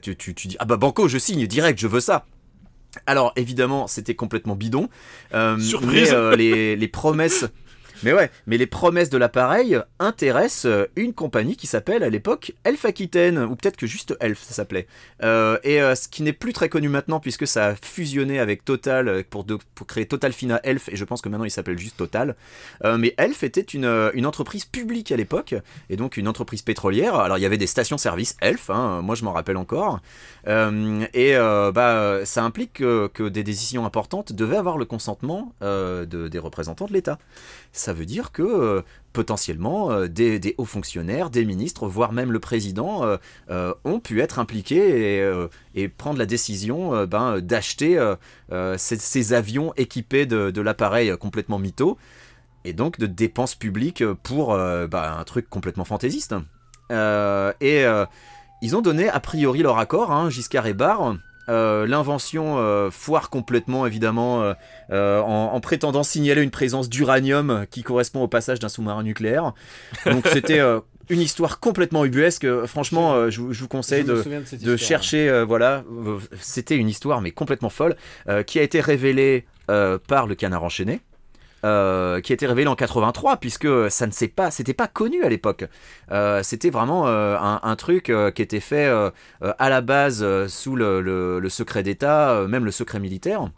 tu, 0.00 0.16
tu, 0.16 0.34
tu 0.34 0.48
dis 0.48 0.56
ah 0.58 0.64
bah 0.64 0.76
banco, 0.76 1.06
je 1.06 1.18
signe 1.18 1.46
direct, 1.46 1.78
je 1.78 1.86
veux 1.86 2.00
ça. 2.00 2.24
Alors 3.06 3.32
évidemment, 3.36 3.86
c'était 3.86 4.14
complètement 4.14 4.54
bidon. 4.54 4.88
Euh, 5.34 5.58
Surprise. 5.58 6.10
Mais 6.10 6.16
euh, 6.16 6.36
les, 6.36 6.76
les 6.76 6.88
promesses. 6.88 7.46
Mais 8.02 8.12
ouais, 8.12 8.30
mais 8.46 8.58
les 8.58 8.66
promesses 8.66 9.10
de 9.10 9.18
l'appareil 9.18 9.78
intéressent 10.00 10.66
euh, 10.66 10.86
une 10.96 11.12
compagnie 11.12 11.56
qui 11.56 11.68
s'appelle 11.68 12.02
à 12.02 12.10
l'époque 12.10 12.52
Elf 12.64 12.84
Aquitaine, 12.84 13.38
ou 13.38 13.54
peut-être 13.54 13.76
que 13.76 13.86
juste 13.86 14.16
Elf 14.20 14.42
ça 14.42 14.54
s'appelait. 14.54 14.88
Euh, 15.22 15.58
et 15.62 15.80
euh, 15.80 15.94
ce 15.94 16.08
qui 16.08 16.22
n'est 16.22 16.32
plus 16.32 16.52
très 16.52 16.68
connu 16.68 16.88
maintenant 16.88 17.20
puisque 17.20 17.46
ça 17.46 17.68
a 17.68 17.74
fusionné 17.76 18.40
avec 18.40 18.64
Total 18.64 19.24
pour, 19.24 19.46
créer 19.86 20.06
Total 20.06 20.32
Fina 20.32 20.60
Elf, 20.64 20.88
et 20.88 20.96
je 20.96 21.04
pense 21.04 21.22
que 21.22 21.28
maintenant 21.28 21.44
il 21.44 21.50
s'appelle 21.50 21.78
juste 21.78 21.96
Total. 21.96 22.36
Mais 22.84 23.14
Elf 23.16 23.42
était 23.42 23.60
une, 23.60 23.86
entreprise 24.26 24.64
publique 24.64 25.12
à 25.12 25.16
l'époque, 25.16 25.54
et 25.90 25.96
donc 25.96 26.16
une 26.16 26.28
entreprise 26.28 26.62
pétrolière. 26.62 27.16
Alors 27.16 27.38
il 27.38 27.40
y 27.42 27.46
avait 27.46 27.58
des 27.58 27.66
stations-service 27.66 28.36
Elf, 28.40 28.70
hein, 28.70 29.00
moi 29.02 29.14
je 29.14 29.24
m'en 29.24 29.32
rappelle 29.32 29.56
encore. 29.56 30.00
Et 30.46 31.34
bah, 31.36 32.20
ça 32.24 32.42
implique 32.42 32.74
que, 32.74 33.28
des 33.28 33.42
décisions 33.42 33.84
importantes 33.84 34.32
devaient 34.32 34.56
avoir 34.56 34.78
le 34.78 34.84
consentement 34.84 35.54
de- 35.60 36.28
des 36.28 36.38
représentants 36.38 36.86
de 36.86 36.92
l'État. 36.92 37.18
Veut 37.92 38.06
dire 38.06 38.32
que 38.32 38.42
euh, 38.42 38.82
potentiellement 39.12 39.90
euh, 39.90 40.08
des, 40.08 40.54
hauts 40.58 40.64
fonctionnaires, 40.64 41.30
des 41.30 41.44
ministres, 41.44 41.86
voire 41.86 42.12
même 42.12 42.32
le 42.32 42.40
président 42.40 43.02
euh, 43.50 43.74
ont 43.84 44.00
pu 44.00 44.20
être 44.20 44.38
impliqués 44.38 45.22
et, 45.74 45.88
prendre 45.88 46.18
la 46.18 46.26
décision 46.26 47.06
ben, 47.06 47.40
d'acheter 47.40 47.98
ces, 48.76 49.32
avions 49.32 49.72
équipés 49.76 50.26
de, 50.26 50.60
l'appareil 50.60 51.16
complètement 51.18 51.58
mytho 51.58 51.98
et 52.64 52.72
donc 52.72 52.98
de 52.98 53.06
dépenses 53.06 53.54
publiques 53.54 54.04
pour 54.22 54.56
bah, 54.56 55.16
un 55.18 55.24
truc 55.24 55.48
complètement 55.48 55.84
fantaisiste. 55.84 56.34
Et 56.90 57.84
ils 58.62 58.76
ont 58.76 58.82
donné 58.82 59.08
a 59.08 59.20
priori 59.20 59.62
leur 59.62 59.78
accord, 59.78 60.12
hein, 60.12 60.30
Giscard 60.30 60.66
et 60.66 60.74
Barre. 60.74 61.16
Euh, 61.48 61.86
L'invention 61.86 62.58
euh, 62.58 62.90
foire 62.90 63.28
complètement 63.30 63.86
évidemment 63.86 64.54
euh, 64.90 65.20
en, 65.20 65.50
en 65.52 65.60
prétendant 65.60 66.02
signaler 66.02 66.42
une 66.42 66.50
présence 66.50 66.88
d'uranium 66.88 67.66
qui 67.70 67.82
correspond 67.82 68.22
au 68.22 68.28
passage 68.28 68.58
d'un 68.60 68.68
sous-marin 68.68 69.02
nucléaire. 69.02 69.52
Donc 70.06 70.26
c'était 70.28 70.60
une 71.10 71.20
histoire 71.20 71.58
complètement 71.60 72.04
ubuesque. 72.04 72.46
Franchement, 72.66 73.28
je, 73.28 73.40
vous- 73.40 73.52
je 73.52 73.60
vous 73.60 73.68
conseille 73.68 74.02
Je 74.06 74.12
de, 74.12 74.22
souviens 74.22 74.40
de 74.40 74.44
cette 74.46 74.62
de 74.62 74.74
histoire. 74.74 74.88
chercher, 74.88 75.44
voilà, 75.44 75.82
c'était 76.40 76.76
une 76.76 76.88
histoire 76.88 77.20
mais 77.20 77.32
complètement 77.32 77.70
folle, 77.70 77.96
qui 78.46 78.58
a 78.58 78.62
été 78.62 78.80
révélée 78.80 79.44
par 79.66 80.26
le 80.26 80.34
canard 80.34 80.62
enchaîné. 80.64 81.00
Euh, 81.64 82.20
qui 82.20 82.32
a 82.32 82.34
été 82.34 82.46
révélée 82.46 82.66
en 82.66 82.74
83 82.74 83.36
puisque 83.36 83.68
ça 83.88 84.08
ne 84.08 84.10
s'est 84.10 84.26
pas 84.26 84.50
c'était 84.50 84.74
pas 84.74 84.88
connu 84.88 85.22
à 85.22 85.28
l'époque. 85.28 85.64
Euh, 86.10 86.42
c'était 86.42 86.70
vraiment 86.70 87.06
euh, 87.06 87.36
un, 87.40 87.76
truc 87.76 88.12
qui 88.34 88.42
était 88.42 88.58
fait 88.58 88.90
à 89.40 89.68
la 89.68 89.80
base 89.80 90.26
sous 90.48 90.74
le, 90.74 91.46
secret 91.48 91.82
d'État 91.82 92.44
même 92.48 92.64
le 92.64 92.70
secret 92.72 92.98
militaire. 92.98 93.48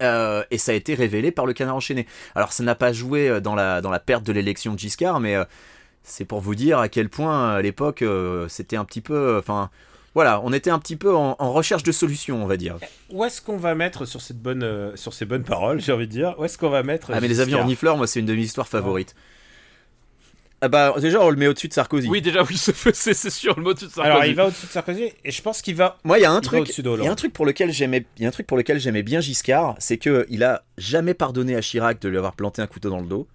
Et 0.00 0.58
ça 0.58 0.72
a 0.72 0.74
été 0.74 0.94
révélé 0.94 1.30
par 1.30 1.44
le 1.44 1.52
canard 1.52 1.76
enchaîné. 1.76 2.06
Alors 2.34 2.52
ça 2.52 2.62
n'a 2.62 2.74
pas 2.74 2.92
joué 2.92 3.40
dans 3.40 3.54
la, 3.54 3.80
dans 3.80 3.90
la 3.90 4.00
perte 4.00 4.24
de 4.24 4.32
l'élection 4.32 4.72
de 4.72 4.78
Giscard 4.78 5.20
mais 5.20 5.36
c'est 6.02 6.24
pour 6.24 6.40
vous 6.40 6.54
dire 6.54 6.78
à 6.78 6.88
quel 6.88 7.10
point 7.10 7.56
à 7.56 7.62
l'époque 7.62 8.02
c'était 8.48 8.76
un 8.76 8.84
petit 8.86 9.02
peu 9.02 9.36
enfin 9.38 9.70
voilà 10.18 10.40
on 10.42 10.52
était 10.52 10.70
un 10.70 10.80
petit 10.80 10.96
peu 10.96 11.14
en, 11.14 11.36
en 11.38 11.52
recherche 11.52 11.84
de 11.84 11.92
solutions 11.92 12.42
on 12.42 12.46
va 12.46 12.56
dire. 12.56 12.76
Où 13.10 13.24
est-ce 13.24 13.40
qu'on 13.40 13.56
va 13.56 13.76
mettre 13.76 14.04
sur 14.04 14.20
cette 14.20 14.42
bonne, 14.42 14.64
euh, 14.64 14.96
sur 14.96 15.14
ces 15.14 15.26
bonnes 15.26 15.44
paroles, 15.44 15.80
j'ai 15.80 15.92
envie 15.92 16.08
de 16.08 16.12
dire 16.12 16.34
Où 16.38 16.44
est-ce 16.44 16.58
qu'on 16.58 16.70
va 16.70 16.82
mettre 16.82 17.12
ah 17.14 17.20
mais 17.20 17.28
les 17.28 17.38
avions 17.38 17.60
renifleurs 17.60 17.96
moi 17.96 18.08
c'est 18.08 18.18
une 18.18 18.26
de 18.26 18.34
mes 18.34 18.42
histoires 18.42 18.66
favorites. 18.66 19.14
Ah 20.60 20.66
bah 20.66 20.92
déjà 21.00 21.20
on 21.20 21.30
le 21.30 21.36
met 21.36 21.46
au-dessus 21.46 21.68
de 21.68 21.72
Sarkozy. 21.72 22.08
Oui, 22.08 22.20
déjà, 22.20 22.42
oui, 22.42 22.56
c'est 22.58 23.30
sûr, 23.30 23.54
le 23.56 23.62
mot 23.62 23.74
de 23.74 23.78
Sarkozy. 23.78 24.00
Alors 24.00 24.24
il 24.24 24.34
va 24.34 24.46
au-dessus 24.46 24.66
de 24.66 24.72
Sarkozy 24.72 25.12
et 25.24 25.30
je 25.30 25.40
pense 25.40 25.62
qu'il 25.62 25.76
va. 25.76 25.98
Moi, 26.02 26.18
il 26.18 26.22
y 26.22 26.24
a 26.24 26.32
un 26.32 26.40
Il 26.40 26.42
truc, 26.42 26.62
au-dessus 26.62 26.82
il 26.82 27.04
y 27.04 27.06
a 27.06 27.12
un 27.12 27.14
truc 27.14 27.32
pour 27.32 27.46
lequel 27.46 27.70
j'aimais, 27.70 28.04
il 28.16 28.24
y 28.24 28.26
a 28.26 28.28
un 28.28 28.32
truc 28.32 28.48
pour 28.48 28.56
lequel 28.56 28.80
j'aimais 28.80 29.04
bien 29.04 29.20
Giscard, 29.20 29.76
c'est 29.78 29.98
que 29.98 30.26
il 30.30 30.42
a 30.42 30.64
jamais 30.76 31.14
pardonné 31.14 31.54
à 31.54 31.60
Chirac 31.60 32.00
de 32.02 32.08
lui 32.08 32.18
avoir 32.18 32.34
planté 32.34 32.60
un 32.60 32.66
couteau 32.66 32.90
dans 32.90 33.00
le 33.00 33.06
dos, 33.06 33.28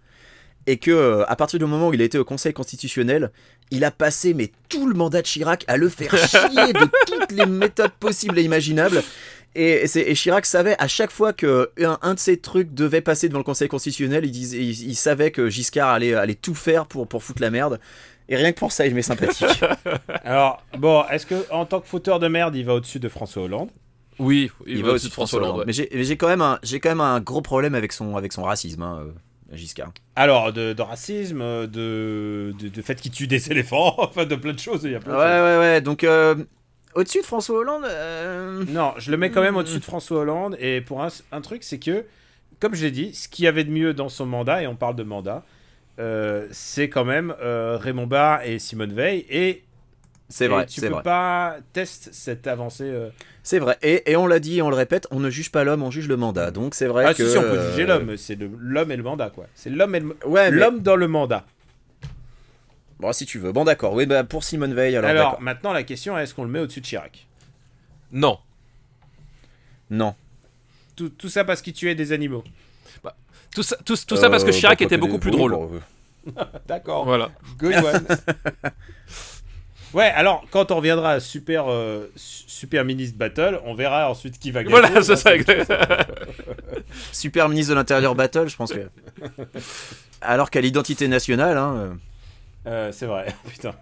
et 0.68 0.78
que 0.78 0.92
euh, 0.92 1.26
à 1.28 1.36
partir 1.36 1.60
du 1.60 1.66
moment 1.66 1.90
où 1.90 1.94
il 1.94 2.02
a 2.02 2.06
été 2.06 2.18
au 2.18 2.26
Conseil 2.26 2.54
constitutionnel, 2.54 3.32
il 3.72 3.84
a 3.84 3.92
passé 3.92 4.34
mais 4.34 4.52
tout 4.70 4.88
le 4.88 4.94
mandat 4.94 5.22
de 5.22 5.28
Chirac 5.28 5.66
à 5.68 5.78
le 5.78 5.90
faire 5.90 6.16
chier 6.28 6.74
de 6.74 6.90
toutes 7.06 7.32
les 7.32 7.46
méthodes 7.46 7.92
possibles 8.00 8.38
et 8.40 8.44
imaginables. 8.44 9.04
Et, 9.56 9.86
Chirac 10.16 10.46
savait 10.46 10.76
à 10.80 10.88
chaque 10.88 11.12
fois 11.12 11.32
que 11.32 11.70
un, 11.80 12.00
un 12.02 12.16
de 12.16 12.20
ces 12.20 12.38
trucs 12.38 12.74
devait 12.74 13.02
passer 13.02 13.28
devant 13.28 13.40
le 13.40 13.44
Conseil 13.44 13.68
constitutionnel, 13.68 14.26
il, 14.26 14.32
disait, 14.32 14.58
il, 14.58 14.90
il 14.90 14.96
savait 14.96 15.32
que 15.32 15.50
Giscard 15.50 15.90
allait, 15.90 16.14
allait 16.16 16.34
tout 16.34 16.56
faire 16.56 16.88
pour, 16.88 17.08
pour 17.08 17.24
foutre 17.24 17.42
la 17.42 17.52
merde. 17.52 17.80
Et 18.30 18.36
rien 18.36 18.52
que 18.52 18.58
pour 18.60 18.72
ça, 18.72 18.88
il 18.88 18.96
m'est 18.96 19.02
sympathique. 19.02 19.62
Alors 20.24 20.64
bon, 20.78 21.04
est-ce 21.12 21.26
que 21.26 21.52
en 21.52 21.66
tant 21.66 21.82
que 21.82 21.88
fauteur 21.88 22.20
de 22.20 22.28
merde, 22.28 22.56
il 22.56 22.66
va 22.66 22.76
au-dessus 22.76 23.00
de 23.00 23.10
François 23.10 23.44
Hollande? 23.44 23.70
Oui, 24.20 24.50
il, 24.66 24.78
Il 24.78 24.82
va 24.82 24.88
va 24.88 24.94
au-dessus 24.94 25.10
de 25.10 25.14
François 25.14 25.40
Hollande. 25.40 25.58
ouais. 25.60 25.64
Mais 25.68 25.74
j'ai 25.74 25.90
mais 25.94 26.04
j'ai 26.04 26.18
quand 26.18 26.28
même 26.28 26.42
un 26.42 26.58
j'ai 26.64 26.80
quand 26.80 26.90
même 26.90 27.02
un 27.02 27.20
gros 27.20 27.42
problème 27.42 27.76
avec 27.76 27.92
son 27.92 28.16
avec 28.16 28.32
son 28.32 28.44
racisme 28.44 28.82
hein, 28.82 29.04
euh, 29.06 29.12
Giscard. 29.56 29.94
Alors 30.16 30.52
de, 30.54 30.74
de 30.74 30.82
racisme, 30.82 31.40
de, 31.68 32.54
de, 32.60 32.68
de 32.70 32.82
fait 32.82 33.00
qu'il 33.02 33.12
tue 33.12 33.28
des 33.28 33.52
éléphants, 33.52 33.96
enfin 33.98 34.26
de 34.26 34.36
plein 34.36 34.54
de 34.54 34.60
choses. 34.60 34.82
Il 34.84 34.92
y 34.92 34.96
a 34.96 35.00
plein 35.00 35.14
Ouais 35.14 35.26
de 35.26 35.32
choses. 35.32 35.42
ouais 35.44 35.58
ouais 35.60 35.82
donc 35.82 36.04
euh, 36.04 36.36
au-dessus 36.96 37.22
de 37.22 37.26
François 37.26 37.58
Hollande 37.60 37.84
euh, 37.86 38.64
Non, 38.70 38.94
je 38.98 39.10
le 39.12 39.18
mets 39.18 39.32
quand 39.32 39.42
même 39.42 39.56
au-dessus 39.56 39.80
de 39.80 39.84
François 39.84 40.20
Hollande. 40.20 40.56
Et 40.60 40.82
pour 40.82 41.02
un, 41.04 41.08
un 41.32 41.42
truc, 41.42 41.64
c'est 41.64 41.80
que, 41.80 42.06
comme 42.60 42.76
je 42.76 42.84
l'ai 42.86 42.92
dit, 42.92 43.14
ce 43.16 43.28
qu'il 43.28 43.46
y 43.46 43.48
avait 43.48 43.64
de 43.64 43.72
mieux 43.72 43.94
dans 43.96 44.10
son 44.10 44.26
mandat, 44.28 44.62
et 44.62 44.68
on 44.68 44.76
parle 44.76 44.96
de 44.96 45.04
mandat, 45.04 45.44
euh, 46.00 46.48
c'est 46.52 46.90
quand 46.90 47.06
même 47.06 47.34
Raymond 47.40 48.06
Barre 48.08 48.44
et 48.44 48.60
Simone 48.60 48.94
Veil. 48.94 49.26
Et, 49.30 49.64
c'est 50.36 50.48
vrai 50.48 50.66
tu 50.66 50.82
peux 50.82 50.88
vrai 50.88 51.04
pas 51.04 51.58
tester 51.74 52.10
cette 52.12 52.48
avancée. 52.48 52.86
euh. 52.90 53.10
c'est 53.44 53.60
vrai 53.60 53.78
et, 53.84 54.12
et 54.12 54.16
on 54.16 54.26
l'a 54.26 54.40
dit 54.40 54.58
et 54.58 54.62
on 54.62 54.70
le 54.70 54.76
répète 54.76 55.06
on 55.12 55.20
ne 55.20 55.30
juge 55.30 55.52
pas 55.52 55.64
l'homme 55.64 55.84
on 55.84 55.92
juge 55.92 56.08
le 56.08 56.18
mandat 56.18 56.50
donc 56.52 56.74
c'est 56.76 56.88
vrai 56.88 57.06
Ah, 57.08 57.14
que 57.14 57.24
si, 57.26 57.32
si, 57.32 57.38
on 57.38 57.42
peut 57.44 57.58
euh, 57.58 57.70
juger 57.72 57.86
l'homme. 57.86 58.18
C'est 58.18 58.36
le- 58.36 58.50
l'homme 58.58 58.92
et 58.92 58.98
le 58.98 59.04
mandat, 59.04 59.30
quoi. 59.30 59.46
C'est 59.54 59.70
l'homme 59.70 59.94
et 59.96 60.00
le 60.00 60.18
ouais 60.26 60.50
mais- 60.50 60.58
l'homme 60.58 60.80
dans 60.82 60.96
le 60.96 61.08
mandat. 61.08 61.46
bon 63.00 63.14
si 63.14 63.26
tu 63.26 63.38
veux 63.40 63.52
bon 63.52 63.64
d'accord 63.64 63.94
oui 63.94 64.06
bah 64.06 64.24
pour 64.24 64.44
Simone 64.44 64.74
Veil 64.74 64.96
alors, 64.96 65.10
Alors, 65.10 65.42
maintenant, 65.42 65.72
la 65.74 65.84
question 65.84 66.18
est 66.18 66.24
est-ce 66.24 66.34
qu'on 66.34 66.44
le 66.46 66.50
met 66.50 66.60
au-dessus 66.60 66.82
de 66.82 66.86
Chirac? 66.86 67.28
Non. 68.12 68.38
non 69.90 70.16
tout, 70.96 71.10
tout 71.10 71.30
ça 71.30 71.44
parce 71.44 71.62
qu'il 71.62 71.74
tuait 71.74 71.96
des 71.96 72.12
animaux. 72.12 72.44
Tout 73.56 73.62
ça, 73.64 73.76
tout, 73.86 73.96
tout 74.08 74.16
ça 74.16 74.30
parce 74.32 74.44
que 74.44 74.50
Euh, 74.50 74.54
Chirac 74.54 74.80
bah, 74.80 74.86
était 74.86 74.98
beaucoup 74.98 75.14
des- 75.14 75.20
plus 75.20 75.32
drôle. 75.32 75.52
bon, 75.52 75.72
euh, 75.76 76.44
D'accord. 76.68 77.06
Voilà. 77.06 77.30
Good 77.60 77.76
one. 77.76 78.08
ouais, 79.94 80.06
alors 80.16 80.46
quand 80.52 80.72
on 80.72 80.76
reviendra 80.78 81.12
à 81.14 81.20
Super, 81.20 81.66
euh, 81.70 82.08
Su- 82.16 82.44
Super 82.48 82.86
Ministre 82.86 83.18
Battle, 83.18 83.60
on 83.66 83.74
verra 83.76 84.10
ensuite 84.10 84.40
qui 84.40 84.52
va 84.52 84.64
gagner. 84.64 84.72
Voilà, 84.80 85.02
c'est 85.04 85.16
ça. 85.16 85.36
exact. 85.36 85.72
super 87.12 87.50
ministre 87.50 87.72
de 87.72 87.76
l'intérieur 87.76 88.14
battle 88.16 88.48
je 88.48 88.56
pense 88.56 88.72
que 88.72 88.88
alors 90.22 90.50
qu'à 90.52 90.62
l'identité 90.62 91.08
nationale 91.08 91.58
hein, 91.58 91.76
euh, 91.76 91.94
Euh, 92.68 92.92
c'est 92.92 93.06
vrai, 93.08 93.34
putain. 93.50 93.74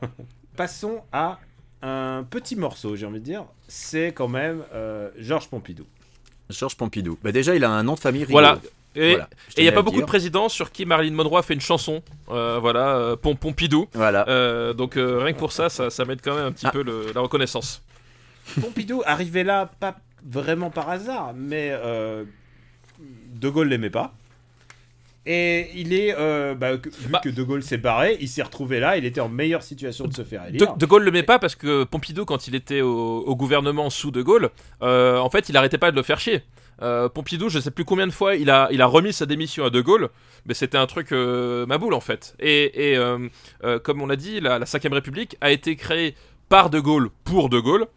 Passons 0.56 1.02
à 1.12 1.40
un 1.84 2.24
petit 2.30 2.56
morceau, 2.56 2.96
j'ai 2.96 3.06
envie 3.06 3.20
de 3.20 3.26
dire. 3.26 3.46
C'est 3.68 4.12
quand 4.14 4.28
même 4.28 4.64
euh, 4.74 5.10
Georges 5.18 5.48
Pompidou. 5.50 5.86
Georges 6.50 6.76
Pompidou 6.76 7.18
bah 7.24 7.32
déjà 7.32 7.56
il 7.56 7.64
a 7.64 7.70
un 7.70 7.84
nom 7.84 7.94
de 7.96 8.00
famille 8.00 8.24
rigolo. 8.24 8.46
Voilà. 8.46 8.60
Et 8.96 9.12
Voilà, 9.12 9.30
il 9.58 9.64
n'y 9.64 9.70
a 9.70 9.72
pas 9.72 9.82
beaucoup 9.84 9.98
dire. 9.98 10.06
de 10.06 10.10
présidents 10.10 10.50
sur 10.50 10.72
qui 10.72 10.86
Marilyn 10.86 11.14
Monroe 11.14 11.38
a 11.38 11.44
fait 11.44 11.54
une 11.54 11.62
chanson. 11.62 12.04
Euh, 12.30 12.58
voilà, 12.60 12.96
euh, 12.98 13.16
Pom- 13.16 13.38
Pompidou. 13.38 13.88
voilà 13.94 14.28
Euh, 14.28 14.74
donc 14.74 14.98
euh, 14.98 15.20
rien 15.24 15.32
que 15.34 15.40
pour 15.40 15.54
ça, 15.54 15.70
ça, 15.70 15.90
ça 15.90 16.04
m'aide 16.06 16.20
quand 16.22 16.36
même 16.36 16.46
un 16.48 16.52
petit 16.52 16.68
Ah. 16.68 16.72
peu 16.72 16.84
le- 16.84 17.12
la 17.16 17.22
reconnaissance. 17.22 17.82
Pompidou 18.60 19.02
arrivé 19.06 19.44
là, 19.44 19.70
pas 19.80 19.96
vraiment 20.26 20.70
par 20.72 20.90
hasard, 20.90 21.34
mais 21.36 21.70
euh, 21.72 22.26
De 23.00 23.50
Gaulle 23.50 23.70
l'aimait 23.70 23.90
pas. 23.90 24.14
Et 25.26 25.70
il 25.76 25.94
est, 25.94 26.16
euh, 26.18 26.56
bah, 26.56 26.78
que- 26.78 26.90
vu 26.90 27.10
Bah. 27.10 27.22
que 27.24 27.30
De 27.30 27.44
Gaulle 27.44 27.62
s'est 27.62 27.78
barré, 27.78 28.18
il 28.20 28.28
s'est 28.28 28.42
retrouvé 28.42 28.80
là, 28.80 28.98
il 28.98 29.06
était 29.06 29.22
en 29.22 29.30
meilleure 29.30 29.62
situation 29.62 30.08
de 30.08 30.14
se 30.14 30.24
faire 30.24 30.48
élire. 30.48 30.76
de 30.76 30.86
Gaulle 30.88 31.04
le 31.04 31.12
met 31.12 31.22
pas 31.24 31.38
parce 31.38 31.56
que 31.56 31.84
Pompidou, 31.84 32.26
quand 32.26 32.48
il 32.48 32.56
était 32.56 32.82
au, 32.82 33.20
au 33.20 33.36
gouvernement 33.36 33.90
sous 33.92 34.10
De 34.10 34.24
Gaulle, 34.24 34.50
euh, 34.82 35.18
en 35.20 35.30
fait, 35.30 35.48
il 35.50 35.56
arrêtait 35.58 35.78
pas 35.78 35.92
de 35.92 35.96
le 35.96 36.02
faire 36.04 36.20
chier. 36.20 36.42
Euh, 36.82 37.10
Pompidou, 37.10 37.50
je 37.50 37.60
sais 37.60 37.72
plus 37.72 37.86
combien 37.86 38.08
de 38.08 38.12
fois 38.12 38.36
il 38.36 38.50
a, 38.50 38.68
remis 38.86 39.14
sa 39.14 39.26
démission 39.26 39.66
à 39.66 39.70
De 39.70 39.82
Gaulle, 39.82 40.10
mais 40.46 40.54
c'était 40.54 40.78
un 40.78 40.88
truc 40.88 41.12
euh, 41.12 41.66
ma 41.66 41.78
boule 41.78 41.94
en 41.94 42.00
fait. 42.00 42.36
Et, 42.40 42.98
euh, 42.98 43.28
euh, 43.64 43.80
comme 43.80 44.02
on 44.02 44.08
l'a 44.08 44.16
dit, 44.16 44.40
la, 44.40 44.60
la 44.60 44.66
5ème 44.66 44.94
République 44.94 45.38
a 45.42 45.52
été 45.52 45.76
créée 45.76 46.16
par 46.50 46.70
De 46.70 46.80
Gaulle 46.80 47.10
pour 47.24 47.50
De 47.50 47.60
Gaulle. 47.60 47.88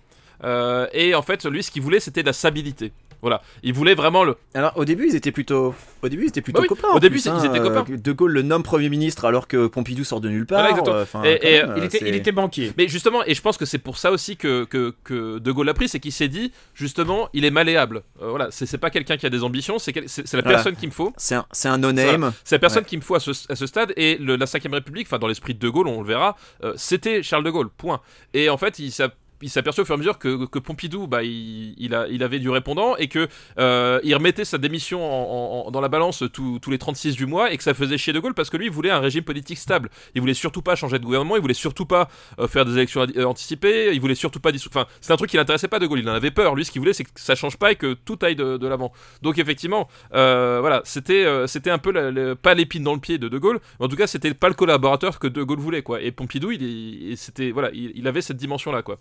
Et 0.92 1.14
en 1.14 1.22
fait, 1.22 1.46
lui, 1.46 1.62
ce 1.62 1.70
qu'il 1.70 1.80
voulait, 1.80 2.00
c'était 2.00 2.22
de 2.22 2.26
la 2.26 2.34
stabilité. 2.34 2.92
Voilà, 3.24 3.40
il 3.62 3.72
voulait 3.72 3.94
vraiment 3.94 4.22
le. 4.22 4.36
Alors 4.52 4.72
au 4.76 4.84
début 4.84 5.06
ils 5.08 5.16
étaient 5.16 5.32
plutôt, 5.32 5.74
au 6.02 6.08
début 6.10 6.24
ils 6.24 6.28
étaient 6.28 6.42
plutôt 6.42 6.58
Bah 6.60 6.62
oui, 6.62 6.68
copains. 6.68 6.94
au 6.94 7.00
début, 7.00 7.14
plus, 7.20 7.24
ils 7.26 7.46
étaient 7.46 7.58
copains. 7.58 7.84
De 7.88 8.12
Gaulle 8.12 8.32
le 8.32 8.42
nomme 8.42 8.62
premier 8.62 8.90
ministre 8.90 9.24
alors 9.24 9.48
que 9.48 9.66
Pompidou 9.66 10.04
sort 10.04 10.20
de 10.20 10.28
nulle 10.28 10.44
part. 10.46 10.58
Voilà, 10.58 10.70
exactement. 10.72 10.96
euh, 10.96 11.02
enfin, 11.02 11.22
Et- 11.24 11.38
quand 11.40 11.48
et, 11.48 11.52
même, 11.62 11.72
il, 11.78 11.82
euh, 11.82 11.86
était, 11.86 11.98
il 12.02 12.06
c'est- 12.08 12.16
était 12.16 12.32
banquier. 12.32 12.72
Mais 12.76 12.86
justement, 12.86 13.24
et 13.24 13.34
je 13.34 13.40
pense 13.40 13.56
que 13.56 13.64
c'est 13.64 13.78
pour 13.78 13.96
ça 13.96 14.12
aussi 14.12 14.36
que, 14.36 14.64
que, 14.64 14.94
que 15.04 15.38
De 15.38 15.52
Gaulle 15.52 15.68
a 15.70 15.74
pris, 15.74 15.88
c'est 15.88 16.00
qu'il 16.00 16.12
s'est 16.12 16.28
dit, 16.28 16.52
justement, 16.74 17.28
il 17.32 17.44
est 17.46 17.50
malléable. 17.50 18.02
Euh, 18.22 18.28
voilà, 18.28 18.48
c'est 18.50 18.66
c'est 18.66 18.76
pas 18.78 18.90
quelqu'un 18.90 19.16
qui 19.16 19.24
a 19.24 19.30
des 19.30 19.42
ambitions, 19.42 19.78
c'est 19.78 19.92
quel- 19.94 20.08
c'est 20.08 20.26
c'est 20.28 20.36
la 20.36 20.42
Voilà. 20.42 20.58
personne 20.58 20.76
qu'il 20.76 20.88
me 20.90 20.94
faut. 20.94 21.12
C'est 21.16 21.34
un, 21.34 21.46
c'est 21.50 21.68
un 21.68 21.78
no-name. 21.78 22.32
C'est 22.44 22.56
la 22.56 22.58
personne 22.58 22.82
Ouais. 22.82 22.88
qu'il 22.88 22.98
me 22.98 23.04
faut 23.04 23.14
à 23.14 23.20
ce, 23.20 23.30
à 23.50 23.56
ce 23.56 23.66
stade. 23.66 23.92
Et 23.96 24.18
le- 24.18 24.36
la 24.36 24.46
5ème 24.46 24.74
République, 24.74 25.06
enfin 25.08 25.18
dans 25.18 25.28
l'esprit 25.28 25.54
de 25.54 25.58
De 25.60 25.68
Gaulle, 25.70 25.88
on 25.88 26.02
le 26.02 26.06
verra, 26.06 26.36
euh, 26.62 26.74
c'était 26.76 27.22
Charles 27.22 27.44
de 27.44 27.50
Gaulle, 27.50 27.70
point. 27.70 28.00
Et 28.34 28.50
en 28.50 28.58
fait, 28.58 28.78
il 28.78 28.92
s'est 28.92 29.08
il 29.42 29.58
aperçu 29.58 29.80
au 29.80 29.84
fur 29.84 29.94
et 29.94 29.96
à 29.96 29.98
mesure 29.98 30.18
que, 30.18 30.46
que 30.46 30.58
Pompidou, 30.58 31.06
bah, 31.06 31.22
il, 31.22 31.94
a, 31.94 32.08
il 32.08 32.22
avait 32.22 32.38
du 32.38 32.50
répondant 32.50 32.96
et 32.96 33.08
que 33.08 33.28
euh, 33.58 34.00
il 34.02 34.14
remettait 34.14 34.44
sa 34.44 34.58
démission 34.58 35.02
en- 35.04 35.70
dans 35.70 35.80
la 35.80 35.88
balance 35.88 36.24
tous 36.32 36.70
les 36.70 36.78
36 36.78 37.14
du 37.14 37.26
mois 37.26 37.52
et 37.52 37.56
que 37.56 37.62
ça 37.62 37.74
faisait 37.74 37.98
chier 37.98 38.12
De 38.12 38.20
Gaulle 38.20 38.34
parce 38.34 38.50
que 38.50 38.56
lui, 38.56 38.66
il 38.66 38.72
voulait 38.72 38.90
un 38.90 39.00
régime 39.00 39.22
politique 39.24 39.58
stable. 39.58 39.90
Il 40.14 40.20
voulait 40.20 40.34
surtout 40.34 40.62
pas 40.62 40.76
changer 40.76 40.98
de 40.98 41.04
gouvernement, 41.04 41.36
il 41.36 41.42
voulait 41.42 41.54
surtout 41.54 41.86
pas 41.86 42.08
euh, 42.38 42.48
faire 42.48 42.64
des 42.64 42.72
élections 42.72 43.06
euh, 43.16 43.24
anticipées, 43.24 43.90
il 43.92 44.00
voulait 44.00 44.14
surtout 44.14 44.40
pas 44.40 44.52
dissoudre. 44.52 44.76
Enfin, 44.76 44.88
c'est 45.00 45.12
un 45.12 45.16
truc 45.16 45.30
qui 45.30 45.36
l'intéressait 45.36 45.68
pas 45.68 45.78
De 45.78 45.86
Gaulle, 45.86 46.00
il 46.00 46.08
en 46.08 46.14
avait 46.14 46.30
peur. 46.30 46.54
Lui, 46.54 46.64
ce 46.64 46.70
qu'il 46.70 46.80
voulait, 46.80 46.92
c'est 46.92 47.04
que 47.04 47.10
ça 47.16 47.34
change 47.34 47.56
pas 47.56 47.72
et 47.72 47.76
que 47.76 47.94
tout 47.94 48.18
aille 48.22 48.36
de, 48.36 48.66
l'avant. 48.66 48.92
Donc, 49.22 49.38
effectivement, 49.38 49.88
voilà, 50.10 50.82
c'était 50.84 51.26
un 51.26 51.78
peu 51.78 52.36
pas 52.42 52.54
l'épine 52.54 52.82
dans 52.82 52.94
le 52.94 53.00
pied 53.00 53.18
de 53.18 53.28
De 53.28 53.38
Gaulle, 53.38 53.60
mais 53.78 53.86
en 53.86 53.88
tout 53.88 53.96
cas, 53.96 54.06
c'était 54.06 54.32
pas 54.34 54.48
le 54.48 54.54
collaborateur 54.54 55.18
que 55.18 55.26
De 55.26 55.42
Gaulle 55.42 55.58
voulait, 55.60 55.82
quoi. 55.82 56.00
Et 56.00 56.10
Pompidou, 56.12 56.50
il, 56.52 57.16
c'était 57.16 57.50
voilà, 57.50 57.70
il, 57.72 57.92
il 57.94 58.06
avait 58.08 58.22
cette 58.22 58.36
dimension-là, 58.36 58.82
quoi. 58.82 58.98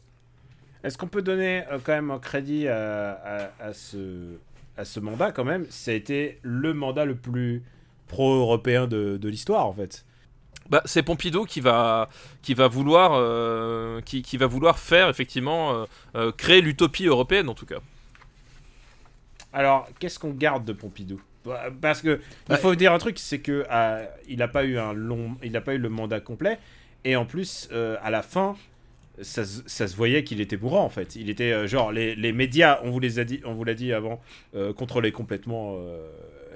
Est-ce 0.84 0.98
qu'on 0.98 1.08
peut 1.08 1.22
donner 1.22 1.64
euh, 1.72 1.80
quand 1.84 1.94
même 1.94 2.12
un 2.12 2.20
crédit 2.20 2.68
à, 2.68 3.12
à- 3.14 3.50
à 3.68 3.74
ce, 3.74 4.36
à 4.78 4.86
ce 4.86 5.00
mandat 5.00 5.32
quand 5.32 5.46
même? 5.46 5.66
Ça 5.70 5.92
a 5.92 5.94
été 5.94 6.40
le 6.42 6.74
mandat 6.74 7.06
le 7.06 7.16
plus 7.16 7.64
pro-européen 8.08 8.86
de, 8.88 9.18
de 9.18 9.30
l'histoire 9.30 9.66
en 9.66 9.74
fait. 9.74 10.06
Bah, 10.70 10.82
c'est 10.86 11.04
Pompidou 11.04 11.46
qui 11.46 11.60
va, 11.62 12.10
qui 12.42 12.54
va 12.54 12.68
vouloir, 12.68 13.12
euh, 13.16 14.00
qui, 14.02 14.22
qui 14.22 14.38
va 14.38 14.48
vouloir 14.48 14.80
faire 14.80 15.10
effectivement 15.10 15.74
euh, 15.74 15.86
euh, 16.16 16.32
créer 16.32 16.62
l'utopie 16.62 17.06
européenne 17.06 17.50
en 17.50 17.54
tout 17.54 17.66
cas. 17.66 17.80
Alors, 19.52 19.88
qu'est-ce 20.00 20.20
qu'on 20.20 20.32
garde 20.32 20.66
de 20.66 20.74
Pompidou? 20.74 21.22
Bah, 21.46 21.66
Parce 21.82 22.02
que 22.02 22.20
il 22.50 22.54
Ouais. 22.54 22.58
faut 22.58 22.76
dire 22.76 22.94
un 22.94 22.98
truc, 22.98 23.20
c'est 23.20 23.40
que 23.40 23.66
euh, 23.70 24.06
il 24.28 24.38
n'a 24.38 24.48
pas 24.48 24.64
eu 24.64 24.78
un 24.78 24.94
long, 24.94 25.36
il 25.44 25.52
n'a 25.52 25.62
pas 25.62 25.76
eu 25.76 25.78
le 25.78 25.90
mandat 25.90 26.22
complet, 26.22 26.58
et 27.04 27.16
en 27.16 27.26
plus 27.26 27.70
euh, 27.72 27.98
à 28.02 28.10
la 28.10 28.22
fin, 28.24 28.56
ça, 29.22 29.46
se- 29.46 29.96
voyait 29.96 30.24
qu'il 30.24 30.42
était 30.42 30.58
mourant 30.58 30.84
en 30.84 30.90
fait. 30.90 31.16
Il 31.16 31.30
était 31.30 31.52
euh, 31.52 31.68
genre 31.68 31.92
les, 31.92 32.16
les 32.16 32.32
médias, 32.34 32.80
on 32.84 32.90
vous 32.92 33.00
les 33.00 33.20
a 33.20 33.24
dit, 33.24 33.42
on 33.46 33.54
vous 33.54 33.64
l'a 33.64 33.74
dit 33.74 33.94
avant, 33.94 34.22
euh, 34.56 34.74
contrôlaient 34.74 35.12
complètement 35.12 35.76
euh, 35.78 36.10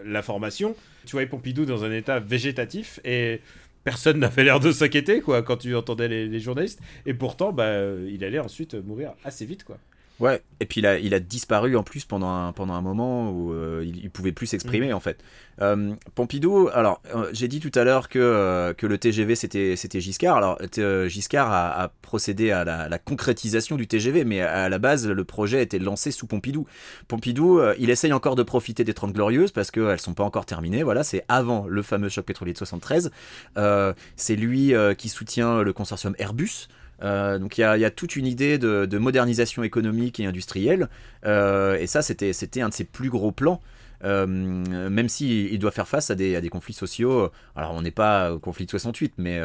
l'information. 0.06 0.76
Tu 1.06 1.12
voyais 1.12 1.28
Pompidou 1.28 1.66
dans 1.66 1.84
un 1.84 1.92
état 1.92 2.20
végétatif 2.20 3.00
et 3.06 3.42
personne 3.84 4.20
n'avait 4.20 4.44
l'air 4.44 4.60
de 4.60 4.72
s'inquiéter 4.72 5.22
quoi 5.22 5.42
quand 5.44 5.58
tu 5.58 5.76
entendais 5.76 6.08
les, 6.08 6.28
les 6.28 6.40
journalistes. 6.40 6.82
Et 7.06 7.14
pourtant, 7.14 7.52
bah, 7.54 7.74
il 8.10 8.24
allait 8.24 8.40
ensuite 8.40 8.74
mourir 8.76 9.14
assez 9.24 9.46
vite 9.46 9.64
quoi. 9.64 9.78
Ouais, 10.20 10.42
et 10.60 10.66
puis 10.66 10.82
il 10.82 10.88
a, 10.88 10.98
il 10.98 11.14
a 11.14 11.20
disparu 11.20 11.76
en 11.76 11.84
plus 11.84 12.04
pendant 12.04 12.30
un, 12.30 12.52
pendant 12.52 12.74
un 12.74 12.82
moment 12.82 13.30
où 13.30 13.54
euh, 13.54 13.84
il, 13.86 13.98
il 13.98 14.10
pouvait 14.10 14.32
plus 14.32 14.48
s'exprimer 14.48 14.92
en 14.92 15.00
fait. 15.00 15.24
Euh, 15.62 15.94
Pompidou, 16.16 16.70
alors 16.74 17.02
euh, 17.16 17.30
j'ai 17.34 17.48
dit 17.48 17.60
tout 17.60 17.72
à 17.78 17.84
l'heure 17.84 18.10
que, 18.10 18.74
que 18.78 18.88
le 18.88 18.98
TGV 18.98 19.36
c'était 19.36 19.76
c'était 19.76 20.02
Giscard. 20.02 20.38
Alors 20.38 20.60
Giscard 21.08 21.52
a, 21.52 21.84
a 21.84 21.88
procédé 22.02 22.50
à 22.50 22.64
la, 22.64 22.90
la 22.90 22.98
concrétisation 22.98 23.76
du 23.76 23.88
TGV, 23.88 24.24
mais 24.24 24.42
à, 24.42 24.64
à 24.64 24.70
la 24.70 24.80
base 24.80 25.08
le 25.08 25.24
projet 25.24 25.62
était 25.62 25.80
lancé 25.80 26.10
sous 26.10 26.26
Pompidou. 26.26 26.66
Pompidou, 27.08 27.62
il 27.78 27.92
essaye 27.92 28.12
encore 28.12 28.36
de 28.36 28.44
profiter 28.44 28.84
des 28.84 28.96
30 28.96 29.14
glorieuses 29.14 29.52
parce 29.52 29.70
qu'elles 29.70 30.00
sont 30.00 30.16
pas 30.16 30.24
encore 30.24 30.48
terminées. 30.48 30.82
Voilà, 30.82 31.04
c'est 31.04 31.26
avant 31.28 31.68
le 31.68 31.84
fameux 31.84 32.10
choc 32.10 32.26
pétrolier 32.26 32.54
de 32.54 32.58
73. 32.58 33.12
Euh, 33.58 33.94
c'est 34.16 34.36
lui 34.36 34.74
qui 34.98 35.10
soutient 35.10 35.62
le 35.62 35.74
consortium 35.74 36.16
Airbus. 36.18 36.68
Euh, 37.04 37.38
donc 37.38 37.58
il 37.58 37.62
y 37.62 37.64
a, 37.64 37.92
toute 37.92 38.16
une 38.16 38.26
idée 38.26 38.58
de, 38.58 38.86
de 38.86 38.98
modernisation 38.98 39.64
économique 39.64 40.20
et 40.20 40.26
industrielle, 40.26 40.90
Euh, 41.26 41.78
et 41.78 41.88
ça 41.88 42.02
c'était 42.02 42.62
un 42.62 42.70
de 42.70 42.74
ses 42.74 42.86
plus 42.86 43.10
gros 43.10 43.32
plans. 43.32 43.62
Euh, 44.04 44.28
même 44.28 45.10
si 45.10 45.46
il 45.46 45.58
doit 45.58 45.72
faire 45.72 45.88
face 45.88 46.12
à 46.12 46.16
des, 46.16 46.50
conflits 46.50 46.74
sociaux. 46.74 47.32
Alors 47.56 47.74
on 47.74 47.82
n'est 47.82 47.92
pas 47.92 48.32
au 48.34 48.40
conflit 48.40 48.66
de 48.66 48.70
68, 48.70 49.14
mais 49.18 49.40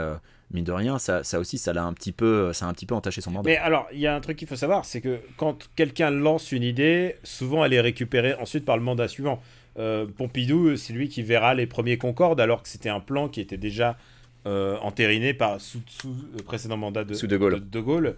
mine 0.51 0.65
de 0.65 0.73
rien, 0.73 0.99
ça, 0.99 1.25
ça 1.25 1.41
aussi, 1.41 1.57
ça 1.57 1.73
un 1.73 1.93
petit 1.95 2.13
peu, 2.13 2.53
ça 2.53 2.67
a 2.67 2.69
un 2.69 2.75
petit 2.75 2.85
peu 2.85 2.95
entaché 2.95 3.23
son 3.23 3.31
mandat. 3.31 3.49
Mais 3.49 3.57
alors, 3.57 3.89
il 3.93 4.01
y 4.01 4.07
a 4.07 4.15
un 4.15 4.21
truc 4.21 4.37
qu'il 4.37 4.47
faut 4.47 4.57
savoir, 4.57 4.85
c'est 4.85 5.01
que 5.01 5.21
quand 5.39 5.71
quelqu'un 5.75 6.11
lance 6.11 6.53
une 6.53 6.63
idée, 6.63 7.17
souvent 7.23 7.65
elle 7.65 7.73
est 7.73 7.81
récupérée 7.81 8.35
ensuite 8.35 8.65
par 8.67 8.77
le 8.77 8.83
mandat 8.83 9.09
suivant. 9.09 9.43
Pompidou, 10.19 10.77
c'est 10.77 10.93
lui 10.93 11.09
qui 11.09 11.23
verra 11.23 11.55
les 11.55 11.67
premiers 11.67 11.97
Concorde, 11.97 12.39
alors 12.39 12.63
que 12.63 12.69
c'était 12.69 12.91
un 12.91 13.01
plan 13.01 13.29
qui 13.29 13.41
était 13.41 13.57
déjà 13.57 13.97
euh, 14.47 14.77
entériné 14.81 15.35
par 15.35 15.61
sous, 15.61 15.81
sous 15.87 16.15
le 16.37 16.43
précédent 16.43 16.77
mandat 16.77 17.05
de 17.05 17.15
Sous 17.15 17.27
De 17.27 17.37
Gaulle. 17.37 17.55
de, 17.55 17.59
de 17.61 17.81
Gaulle. 17.81 18.17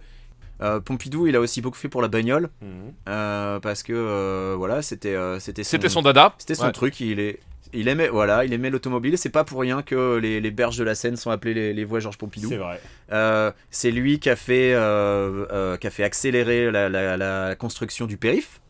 Euh, 0.61 0.79
Pompidou, 0.79 1.27
il 1.27 1.35
a 1.35 1.41
aussi 1.41 1.61
beaucoup 1.61 1.77
fait 1.77 1.89
pour 1.89 2.01
la 2.01 2.07
bagnole, 2.07 2.49
Mhm. 2.61 2.93
euh, 3.09 3.59
parce 3.59 3.83
que 3.83 3.91
euh, 3.93 4.55
voilà, 4.57 4.81
c'était 4.81 5.13
euh, 5.15 5.37
c'était 5.39 5.63
C'était 5.63 5.89
son 5.89 6.01
dada. 6.01 6.33
C'était 6.37 6.55
son 6.55 6.65
Ouais. 6.67 6.71
truc, 6.71 6.99
il 7.01 7.19
est. 7.19 7.39
Il 7.73 7.89
aimait, 7.89 8.07
voilà, 8.07 8.45
il 8.45 8.53
aimait 8.53 8.69
l'automobile. 8.69 9.15
et 9.15 9.17
C'est 9.17 9.29
pas 9.31 9.43
pour 9.43 9.59
rien 9.59 9.81
que 9.81 10.15
les, 10.15 10.39
les 10.39 10.51
berges 10.51 10.77
de 10.77 10.83
la 10.85 10.95
Seine 10.95 11.17
sont 11.17 11.29
appelées 11.29 11.53
les, 11.53 11.73
les 11.73 11.83
voies 11.83 11.99
Georges 11.99 12.17
Pompidou. 12.17 12.47
C'est 12.47 12.55
vrai. 12.57 12.79
Euh, 13.11 13.51
c'est 13.69 13.91
lui 13.91 14.19
qui 14.19 14.29
a 14.29 14.37
fait, 14.37 14.73
euh, 14.73 15.45
euh, 15.51 15.75
qui 15.75 15.87
a 15.87 15.89
fait 15.89 16.03
accélérer 16.05 16.71
la, 16.71 16.87
la- 16.87 17.17
la 17.17 17.55
construction 17.55 18.05
du 18.05 18.15
périph, 18.15 18.61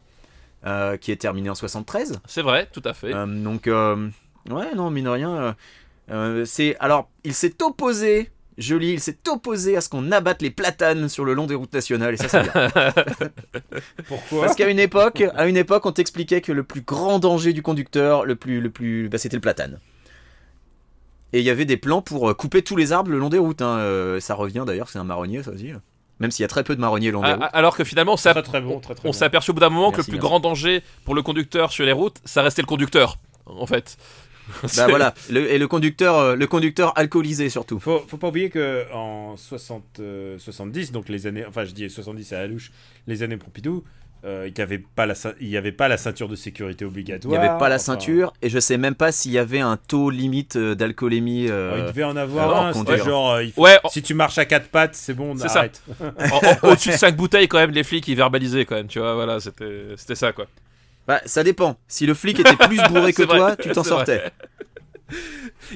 euh, 0.65 0.98
qui 0.98 1.11
est 1.11 1.18
terminé 1.18 1.52
en 1.52 1.56
73. 1.56 2.19
C'est 2.26 2.41
vrai, 2.41 2.68
tout 2.72 2.82
à 2.84 2.94
fait. 2.95 3.14
Euh, 3.14 3.27
donc, 3.27 3.68
euh, 3.68 4.10
ouais, 4.49 4.73
non, 4.76 4.90
mine 4.90 5.06
de 5.06 5.10
rien, 5.10 5.56
euh, 6.11 6.45
c'est. 6.45 6.76
Alors, 6.80 7.10
il 7.23 7.34
s'est 7.34 7.61
opposé. 7.64 8.32
Je 8.57 8.73
lis, 8.76 8.94
il 8.94 8.99
s'est 9.02 9.18
opposé 9.27 9.76
à 9.76 9.82
ce 9.82 9.90
qu'on 9.90 10.14
abatte 10.14 10.41
les 10.41 10.49
platanes 10.49 11.10
sur 11.10 11.26
le 11.26 11.34
long 11.34 11.45
des 11.45 11.56
routes 11.56 11.73
nationales 11.73 12.14
et 12.14 12.18
ça 12.18 12.30
c'est 12.30 12.41
bien. 12.44 12.69
Pourquoi 14.07 14.44
Parce 14.45 14.56
qu'à 14.56 14.69
une 14.69 14.80
époque, 14.80 15.23
à 15.36 15.48
une 15.48 15.57
époque, 15.57 15.86
on 15.86 15.91
t'expliquait 15.91 16.40
que 16.40 16.53
le 16.53 16.64
plus 16.64 16.80
grand 16.82 17.19
danger 17.19 17.52
du 17.52 17.61
conducteur, 17.61 18.23
le 18.26 18.36
plus, 18.38 18.61
le 18.61 18.69
plus, 18.69 19.10
bah, 19.10 19.18
c'était 19.18 19.36
le 19.36 19.41
platane. 19.41 19.80
Et 21.34 21.40
il 21.40 21.45
y 21.45 21.49
avait 21.49 21.65
des 21.65 21.76
plans 21.76 22.02
pour 22.02 22.30
euh, 22.30 22.34
couper 22.34 22.61
tous 22.61 22.77
les 22.77 22.94
arbres 22.94 23.11
le 23.11 23.18
long 23.19 23.27
des 23.27 23.38
routes. 23.40 23.61
hein. 23.61 23.77
Euh, 23.80 24.19
ça 24.22 24.36
revient 24.36 24.64
d'ailleurs, 24.65 24.88
c'est 24.90 24.99
un 24.99 25.03
marronnier 25.03 25.44
ça 25.44 25.52
aussi. 25.52 25.72
Même 26.22 26.32
s'il 26.32 26.44
y 26.44 26.45
a 26.45 26.48
très 26.48 26.64
peu 26.64 26.77
de 26.77 26.82
marronniers 26.82 27.07
le 27.07 27.14
long 27.15 27.23
des 27.23 27.27
Ah, 27.32 27.34
routes. 27.34 27.44
ah, 27.52 27.57
Alors 27.57 27.76
que 27.76 27.84
finalement, 27.84 28.15
ça, 28.15 28.32
Très 28.32 28.41
très 28.41 28.61
bon, 28.61 28.80
très 28.80 28.95
très 28.95 29.06
on 29.06 29.10
bon. 29.10 29.14
s'est 29.14 29.26
aperçu 29.26 29.52
au 29.52 29.53
bout 29.53 29.60
d'un 29.60 29.69
moment 29.69 29.91
que 29.91 29.98
le 29.98 30.03
plus 30.03 30.14
merci. 30.14 30.22
grand 30.26 30.40
danger 30.40 30.82
pour 31.03 31.14
le 31.14 31.22
conducteur 31.23 31.73
sur 31.73 31.84
les 31.86 31.91
routes, 31.91 32.19
ça 32.23 32.41
restait 32.41 32.61
le 32.61 32.68
conducteur, 32.68 33.18
en 33.48 33.65
fait. 33.65 33.98
Bah 34.77 34.88
voilà, 34.88 35.13
Le- 35.30 35.51
et 35.51 35.57
le 35.57 35.67
conducteur, 35.67 36.17
euh, 36.17 36.35
le 36.35 36.47
conducteur 36.47 36.93
alcoolisé 36.97 37.49
surtout. 37.49 37.80
Faut, 37.80 38.03
faut 38.07 38.17
pas 38.17 38.27
oublier 38.30 38.49
que 38.49 38.85
en 38.93 39.35
60, 39.38 39.84
euh, 39.99 40.38
70, 40.39 40.91
donc 40.91 41.09
les 41.09 41.27
années, 41.27 41.45
enfin 41.47 41.65
je 41.65 41.72
dis 41.72 41.89
70 41.89 42.34
à 42.34 42.39
la 42.39 42.47
louche, 42.47 42.72
les 43.07 43.23
années 43.23 43.38
Pompidou, 43.38 43.84
euh, 44.23 44.45
il 44.47 44.53
n'y 44.55 44.61
avait 44.63 44.80
pas 44.80 45.05
la, 45.05 45.13
cein- 45.13 45.35
il 45.39 45.49
y 45.49 45.57
avait 45.57 45.72
pas 45.72 45.88
la 45.88 45.97
ceinture 45.97 46.27
de 46.27 46.35
sécurité 46.35 46.84
Il 46.84 46.88
obligatoire. 46.88 47.31
n'y 47.31 47.38
avait 47.38 47.59
pas 47.59 47.69
la 47.69 47.76
enfin, 47.76 47.84
ceinture 47.93 48.34
et 48.41 48.49
je 48.49 48.57
sais 48.59 48.77
même 48.77 48.95
pas 48.95 49.11
s'il 49.11 49.31
y 49.31 49.38
avait 49.38 49.59
un 49.59 49.77
taux 49.77 50.09
limite 50.09 50.55
euh, 50.55 50.73
d'alcoolémie. 50.73 51.47
euh, 51.49 51.73
oh, 51.76 51.77
il 51.81 51.85
devait 51.85 52.03
en 52.05 52.15
avoir 52.17 52.65
un. 52.65 52.73
C'était 52.73 52.85
conduire. 52.85 53.05
genre, 53.05 53.31
euh, 53.34 53.43
il 53.43 53.51
faut- 53.51 53.61
Ouais, 53.63 53.77
si 53.91 54.01
tu 54.01 54.15
marches 54.15 54.39
à 54.39 54.45
quatre 54.45 54.69
pattes, 54.69 54.95
c'est 54.95 55.13
bon, 55.13 55.35
C'est 55.38 55.47
ça. 55.49 55.59
arrête. 55.59 55.81
au-dessus 56.63 56.89
de 56.89 56.95
5 56.95 57.15
bouteilles, 57.15 57.47
quand 57.47 57.59
même, 57.59 57.69
les 57.72 57.84
flics, 57.84 58.07
ils 58.07 58.15
verbalisaient, 58.15 58.65
quand 58.65 58.76
même, 58.76 58.88
tu 58.88 58.97
vois, 58.99 59.13
voilà, 59.13 59.39
c'était 59.39 59.89
c'était 59.95 60.15
ça, 60.15 60.31
quoi. 60.31 60.47
Bah, 61.07 61.22
ça 61.26 61.44
dépend. 61.44 61.77
Si 61.88 62.06
le 62.06 62.14
flic 62.14 62.40
était 62.40 62.56
plus 62.56 62.82
bourré 62.90 63.14
que 63.14 63.23
vrai, 63.23 63.38
toi, 63.38 63.56
tu 63.56 63.69
t'en 63.72 63.84
c'est 63.84 63.90
vrai. 63.91 64.06
sortais. 64.06 64.32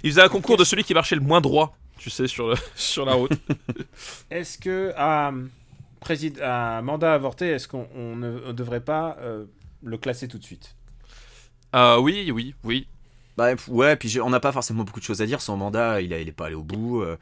Ils 0.04 0.12
faisaient 0.12 0.22
un 0.24 0.30
concours 0.30 0.58
de 0.58 0.64
celui 0.64 0.84
qui 0.84 0.94
marchait 0.94 1.16
le 1.16 1.22
moins 1.22 1.42
droit, 1.42 1.76
tu 1.98 2.10
sais, 2.10 2.28
sur, 2.28 2.48
le- 2.50 2.56
sur 2.76 3.06
la 3.06 3.14
route. 3.14 3.32
Est-ce 4.32 4.58
que 4.58 4.92
à, 4.98 5.32
présid- 6.04 6.42
à 6.42 6.82
mandat 6.82 7.14
avorté, 7.14 7.50
est-ce 7.50 7.68
qu'on 7.68 7.88
on 7.96 8.16
ne 8.16 8.40
on 8.48 8.54
devrait 8.54 8.82
pas 8.82 9.18
euh, 9.22 9.46
le 9.84 9.98
classer 9.98 10.28
tout 10.28 10.38
de 10.40 10.44
suite? 10.44 10.76
Ah 11.72 12.00
oui, 12.00 12.32
oui, 12.32 12.56
oui. 12.64 12.88
Bah 13.38 13.52
ouais, 13.68 13.96
puis 13.96 14.20
on 14.20 14.30
n'a 14.32 14.40
pas 14.40 14.52
forcément 14.52 14.84
beaucoup 14.84 15.00
de 15.00 15.06
choses 15.06 15.22
à 15.22 15.26
dire. 15.26 15.42
Son 15.42 15.56
mandat, 15.58 16.02
il, 16.02 16.12
a, 16.14 16.20
il 16.20 16.28
est 16.28 16.32
pas 16.34 16.48
allé 16.48 16.56
au 16.56 16.64
bout. 16.64 17.02
euh. 17.02 17.18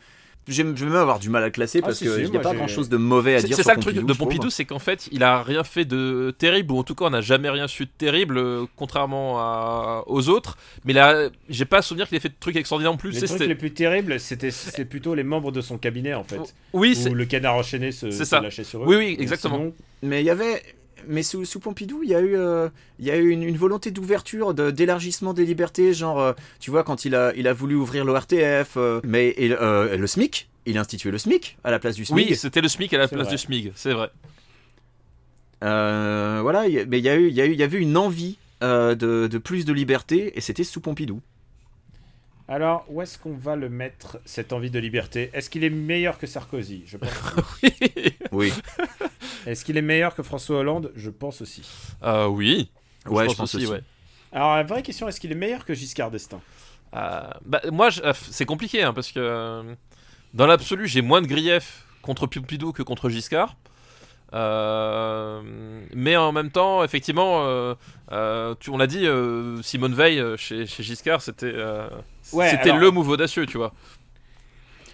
J'aime- 0.47 0.75
Je 0.77 0.85
vais 0.85 0.91
même 0.91 0.99
avoir 1.01 1.19
du 1.19 1.29
mal 1.29 1.43
à 1.43 1.49
classer 1.49 1.79
Ah, 1.83 1.87
parce 1.87 1.97
si, 1.97 2.05
qu'il 2.05 2.25
si, 2.25 2.31
n'y 2.31 2.37
a 2.37 2.39
pas 2.39 2.53
grand 2.53 2.67
chose 2.67 2.89
de 2.89 2.97
mauvais 2.97 3.35
à 3.35 3.41
dire 3.41 3.55
c'est 3.55 3.63
ça 3.63 3.73
le 3.73 3.81
truc 3.81 3.95
Pompidou, 3.95 4.13
de. 4.13 4.17
Pompidou, 4.17 4.49
c'est 4.49 4.65
qu'en 4.65 4.79
fait, 4.79 5.07
il 5.11 5.23
a 5.23 5.43
rien 5.43 5.63
fait 5.63 5.85
de 5.85 6.33
terrible, 6.37 6.71
ou 6.73 6.77
en 6.79 6.83
tout 6.83 6.95
cas, 6.95 7.05
on 7.05 7.09
n'a 7.09 7.21
jamais 7.21 7.49
rien 7.49 7.67
su 7.67 7.85
de 7.85 7.91
terrible, 7.97 8.37
euh, 8.37 8.65
contrairement 8.75 9.39
à- 9.39 10.03
aux 10.07 10.29
autres. 10.29 10.57
Mais 10.85 10.93
là, 10.93 11.29
j'ai 11.49 11.65
pas 11.65 11.77
à 11.77 11.81
souvenir 11.81 12.07
qu'il 12.07 12.17
ait 12.17 12.21
fait 12.21 12.29
de 12.29 12.35
trucs 12.39 12.55
extraordinaires 12.55 12.91
non 12.91 12.97
plus. 12.97 13.11
Les 13.11 13.21
trucs 13.21 13.39
les 13.39 13.55
plus 13.55 13.73
terribles, 13.73 14.19
c'était 14.19 14.51
c'est 14.51 14.85
plutôt 14.85 15.15
les 15.15 15.23
membres 15.23 15.51
de 15.51 15.61
son 15.61 15.77
cabinet 15.77 16.13
en 16.13 16.23
fait. 16.23 16.39
Oui, 16.73 16.91
où 16.91 16.93
c'est- 17.01 17.09
le 17.09 17.25
canard 17.25 17.55
enchaîné 17.55 17.91
se, 17.91 18.09
c'est 18.11 18.19
se 18.19 18.25
ça. 18.25 18.39
lâchait 18.41 18.63
sur 18.63 18.83
eux. 18.83 18.85
Oui, 18.87 18.95
oui, 18.95 19.15
exactement. 19.19 19.65
Mais 20.03 20.21
il 20.21 20.25
y 20.25 20.29
avait. 20.29 20.61
Mais 21.09 21.23
sous, 21.23 21.45
sous 21.45 21.59
Pompidou, 21.59 22.01
il 22.03 22.09
y 22.09 22.15
a 22.15 22.19
eu, 22.21 22.35
euh, 22.35 22.69
il 22.99 23.05
y 23.05 23.11
a 23.11 23.17
eu 23.17 23.29
une, 23.29 23.43
une 23.43 23.57
volonté 23.57 23.91
d'ouverture, 23.91 24.53
de- 24.53 24.71
d'élargissement 24.71 25.33
des 25.33 25.45
libertés. 25.45 25.93
Genre, 25.93 26.19
euh, 26.19 26.33
tu 26.59 26.71
vois, 26.71 26.83
quand 26.83 27.05
il 27.05 27.15
a, 27.15 27.33
il 27.35 27.47
a 27.47 27.53
voulu 27.53 27.75
ouvrir 27.75 28.05
l'ORTF, 28.05 28.73
euh, 28.77 28.99
mais 29.03 29.29
et, 29.37 29.51
euh, 29.51 29.95
le 29.97 30.07
SMIC, 30.07 30.49
il 30.65 30.77
a 30.77 30.81
institué 30.81 31.11
le 31.11 31.17
SMIC 31.17 31.57
à 31.63 31.71
la 31.71 31.79
place 31.79 31.95
du 31.95 32.05
SMIC. 32.05 32.29
oui, 32.29 32.35
c'était 32.35 32.61
le 32.61 32.67
SMIC 32.67 32.93
à 32.93 32.97
la 32.97 33.07
place 33.07 33.23
vrai. 33.27 33.31
du 33.31 33.37
SMIG, 33.37 33.71
c'est 33.75 33.93
vrai. 33.93 34.09
Euh, 35.63 36.39
voilà, 36.41 36.63
mais 36.87 36.99
il 36.99 37.03
y 37.03 37.09
a 37.09 37.15
eu, 37.15 37.27
il 37.29 37.33
y 37.35 37.41
a 37.41 37.45
eu, 37.45 37.51
il 37.53 37.59
y 37.59 37.63
avait 37.63 37.79
une 37.79 37.97
envie 37.97 38.37
euh, 38.63 38.95
de, 38.95 39.27
de 39.27 39.37
plus 39.37 39.65
de 39.65 39.73
liberté, 39.73 40.33
et 40.37 40.41
c'était 40.41 40.63
sous 40.63 40.81
Pompidou. 40.81 41.21
Alors, 42.49 42.85
où 42.89 43.01
est-ce 43.01 43.17
qu'on 43.17 43.33
va 43.35 43.55
le 43.57 43.67
mettre, 43.69 44.19
cette 44.23 44.53
envie 44.53 44.69
de 44.69 44.79
liberté? 44.79 45.29
Est-ce 45.33 45.49
qu'il 45.49 45.63
est 45.65 45.69
meilleur 45.69 46.17
que 46.17 46.27
Sarkozy? 46.27 46.83
Je 46.85 46.97
pense. 46.97 47.09
Oui. 48.31 48.51
Est-ce 49.45 49.63
qu'il 49.63 49.77
est 49.77 49.81
meilleur 49.81 50.13
que 50.15 50.21
François 50.23 50.57
Hollande? 50.59 50.91
Je 50.95 51.09
pense 51.09 51.41
aussi. 51.41 51.63
Euh, 52.03 52.27
oui. 52.27 52.69
Ouais, 53.05 53.27
je 53.29 53.35
pense 53.35 53.55
aussi. 53.55 53.65
ouais. 53.67 53.81
Alors, 54.33 54.55
la 54.57 54.63
vraie 54.63 54.83
question, 54.83 55.07
est-ce 55.07 55.19
qu'il 55.21 55.31
est 55.31 55.35
meilleur 55.35 55.63
que 55.65 55.73
Giscard 55.73 56.11
d'Estaing? 56.11 56.41
Euh, 56.93 57.21
bah, 57.45 57.61
moi, 57.71 57.89
je- 57.89 58.01
euh, 58.01 58.13
c'est 58.13 58.45
compliqué 58.45 58.83
hein, 58.83 58.93
parce 58.93 59.11
que 59.13 59.19
euh, 59.19 59.73
dans 60.33 60.45
l'absolu, 60.47 60.87
j'ai 60.87 61.01
moins 61.01 61.21
de 61.21 61.27
griefs 61.27 61.85
contre 62.01 62.27
Pompidou 62.27 62.73
que 62.73 62.83
contre 62.83 63.09
Giscard. 63.09 63.55
Euh, 64.33 65.41
mais 65.93 66.15
en 66.17 66.31
même 66.31 66.51
temps, 66.51 66.83
effectivement, 66.83 67.45
euh, 67.45 67.75
euh, 68.11 68.55
tu, 68.59 68.69
on 68.69 68.77
l'a 68.77 68.87
dit, 68.87 69.05
euh, 69.07 69.61
Simone 69.61 69.93
Veil 69.93 70.21
chez, 70.37 70.65
chez 70.65 70.83
Giscard, 70.83 71.21
c'était 71.21 71.51
euh, 71.53 71.87
Ouais, 72.33 72.49
c'était 72.49 72.69
alors- 72.71 72.77
le 72.79 72.91
move 72.91 73.09
audacieux, 73.09 73.45
tu 73.45 73.57
vois. 73.57 73.73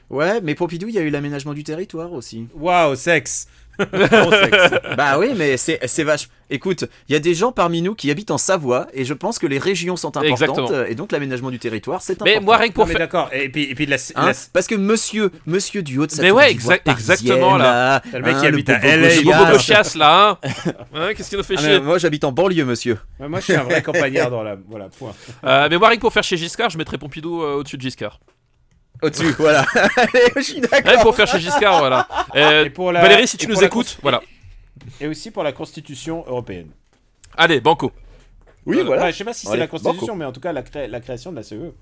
Ouais, 0.09 0.41
mais 0.41 0.53
Pompidou, 0.53 0.87
il 0.89 0.93
y 0.95 0.99
a 0.99 1.01
eu 1.01 1.09
l'aménagement 1.09 1.53
du 1.53 1.63
territoire 1.63 2.11
aussi. 2.13 2.47
Waouh, 2.53 2.95
sexe. 2.95 3.47
Gros 3.79 4.31
sexe. 4.31 4.73
bah 4.97 5.17
oui, 5.19 5.31
mais 5.35 5.57
c'est 5.57 5.79
c'est 5.85 6.03
vache. 6.03 6.29
Écoute, 6.49 6.85
il 7.09 7.13
y 7.13 7.15
a 7.15 7.19
des 7.19 7.33
gens 7.33 7.51
parmi 7.51 7.81
nous 7.81 7.95
qui 7.95 8.11
habitent 8.11 8.29
en 8.29 8.37
Savoie 8.37 8.87
et 8.93 9.05
je 9.05 9.13
pense 9.13 9.39
que 9.39 9.47
les 9.47 9.57
régions 9.57 9.95
sont 9.95 10.15
importantes 10.17 10.29
Exactement. 10.29 10.71
euh, 10.71 10.85
et 10.87 10.93
donc 10.93 11.11
l'aménagement 11.11 11.49
du 11.49 11.57
territoire 11.57 12.01
c'est 12.03 12.21
Mais 12.21 12.31
important. 12.35 12.45
moi, 12.45 12.57
rien 12.57 12.67
que 12.67 12.71
Non, 12.73 12.75
pour 12.75 12.85
mais 12.87 12.91
faire. 12.91 12.99
d'accord. 12.99 13.29
Et 13.33 13.49
puis, 13.49 13.63
et 13.63 13.73
puis 13.75 13.85
la, 13.87 13.95
Hein 14.15 14.27
la- 14.27 14.33
Parce 14.53 14.67
que 14.67 14.75
monsieur, 14.75 15.31
monsieur 15.47 15.81
du 15.81 15.97
haut 15.97 16.05
de 16.05 16.11
sa 16.11 16.21
Mais 16.21 16.29
ouais, 16.31 16.51
exact- 16.51 16.87
exactement, 16.87 17.57
là. 17.57 18.01
Le 18.13 18.19
mec 18.21 18.35
hein, 18.35 18.39
qui 18.41 18.45
habite 18.47 18.69
à 18.69 18.79
LA, 18.79 19.51
Le 19.53 19.57
chiasse 19.57 19.95
là, 19.95 20.37
hein 20.43 20.49
Hein, 20.93 21.09
Qu'est-ce 21.15 21.29
qui 21.31 21.37
nous 21.37 21.43
fait 21.43 21.55
Ah, 21.57 21.61
chier 21.61 21.69
mais 21.69 21.79
moi 21.79 21.97
j'habite 21.97 22.23
en 22.25 22.31
banlieue, 22.31 22.65
monsieur. 22.65 22.99
Ouais, 23.19 23.27
Moi, 23.27 23.39
je 23.39 23.45
suis 23.45 23.55
un 23.55 23.63
vrai 23.63 23.81
campagnard 23.83 24.29
dans 24.29 24.43
la. 24.43 24.55
Voilà, 24.69 24.89
point. 24.89 25.13
Euh, 25.45 25.67
Mais 25.71 25.77
moi, 25.77 25.87
rien 25.87 25.97
que 25.97 26.01
pour 26.01 26.13
faire 26.13 26.23
chez 26.23 26.37
Giscard, 26.37 26.69
je 26.69 26.77
mettrais 26.77 26.97
Pompidou 26.99 27.41
euh, 27.41 27.55
au-dessus 27.55 27.77
de 27.77 27.81
Giscard. 27.81 28.19
Au-dessus, 29.03 29.31
voilà. 29.37 29.65
Allez, 29.95 30.31
je 30.37 30.41
suis 30.41 30.61
d'accord. 30.61 31.01
pour 31.01 31.15
faire 31.15 31.27
chez 31.27 31.39
Giscard, 31.39 31.79
voilà. 31.79 32.07
Euh, 32.35 32.65
Et 32.65 32.69
pour 32.69 32.91
la- 32.91 33.01
Valérie, 33.01 33.27
si 33.27 33.37
tu 33.37 33.45
et 33.45 33.49
nous 33.53 33.59
la 33.59 33.67
écoutes, 33.67 33.87
cons- 33.95 33.99
voilà. 34.01 34.21
Et 34.99 35.07
aussi 35.07 35.29
pour 35.29 35.43
la 35.43 35.51
Constitution 35.51 36.23
européenne. 36.27 36.69
Allez, 37.37 37.59
banco. 37.61 37.91
Oui, 38.65 38.77
Ouais, 38.77 38.83
voilà. 38.83 39.11
je 39.11 39.17
sais 39.17 39.23
pas 39.23 39.33
si 39.33 39.45
c'est 39.45 39.51
Allez, 39.51 39.59
la 39.59 39.67
Constitution, 39.67 40.07
banco. 40.07 40.15
mais 40.17 40.25
en 40.25 40.31
tout 40.31 40.39
cas 40.39 40.51
la, 40.53 40.61
cré- 40.63 40.87
la 40.87 40.99
création 41.01 41.31
de 41.31 41.35
la 41.37 41.41
E. 41.41 41.45
CE. 41.45 41.73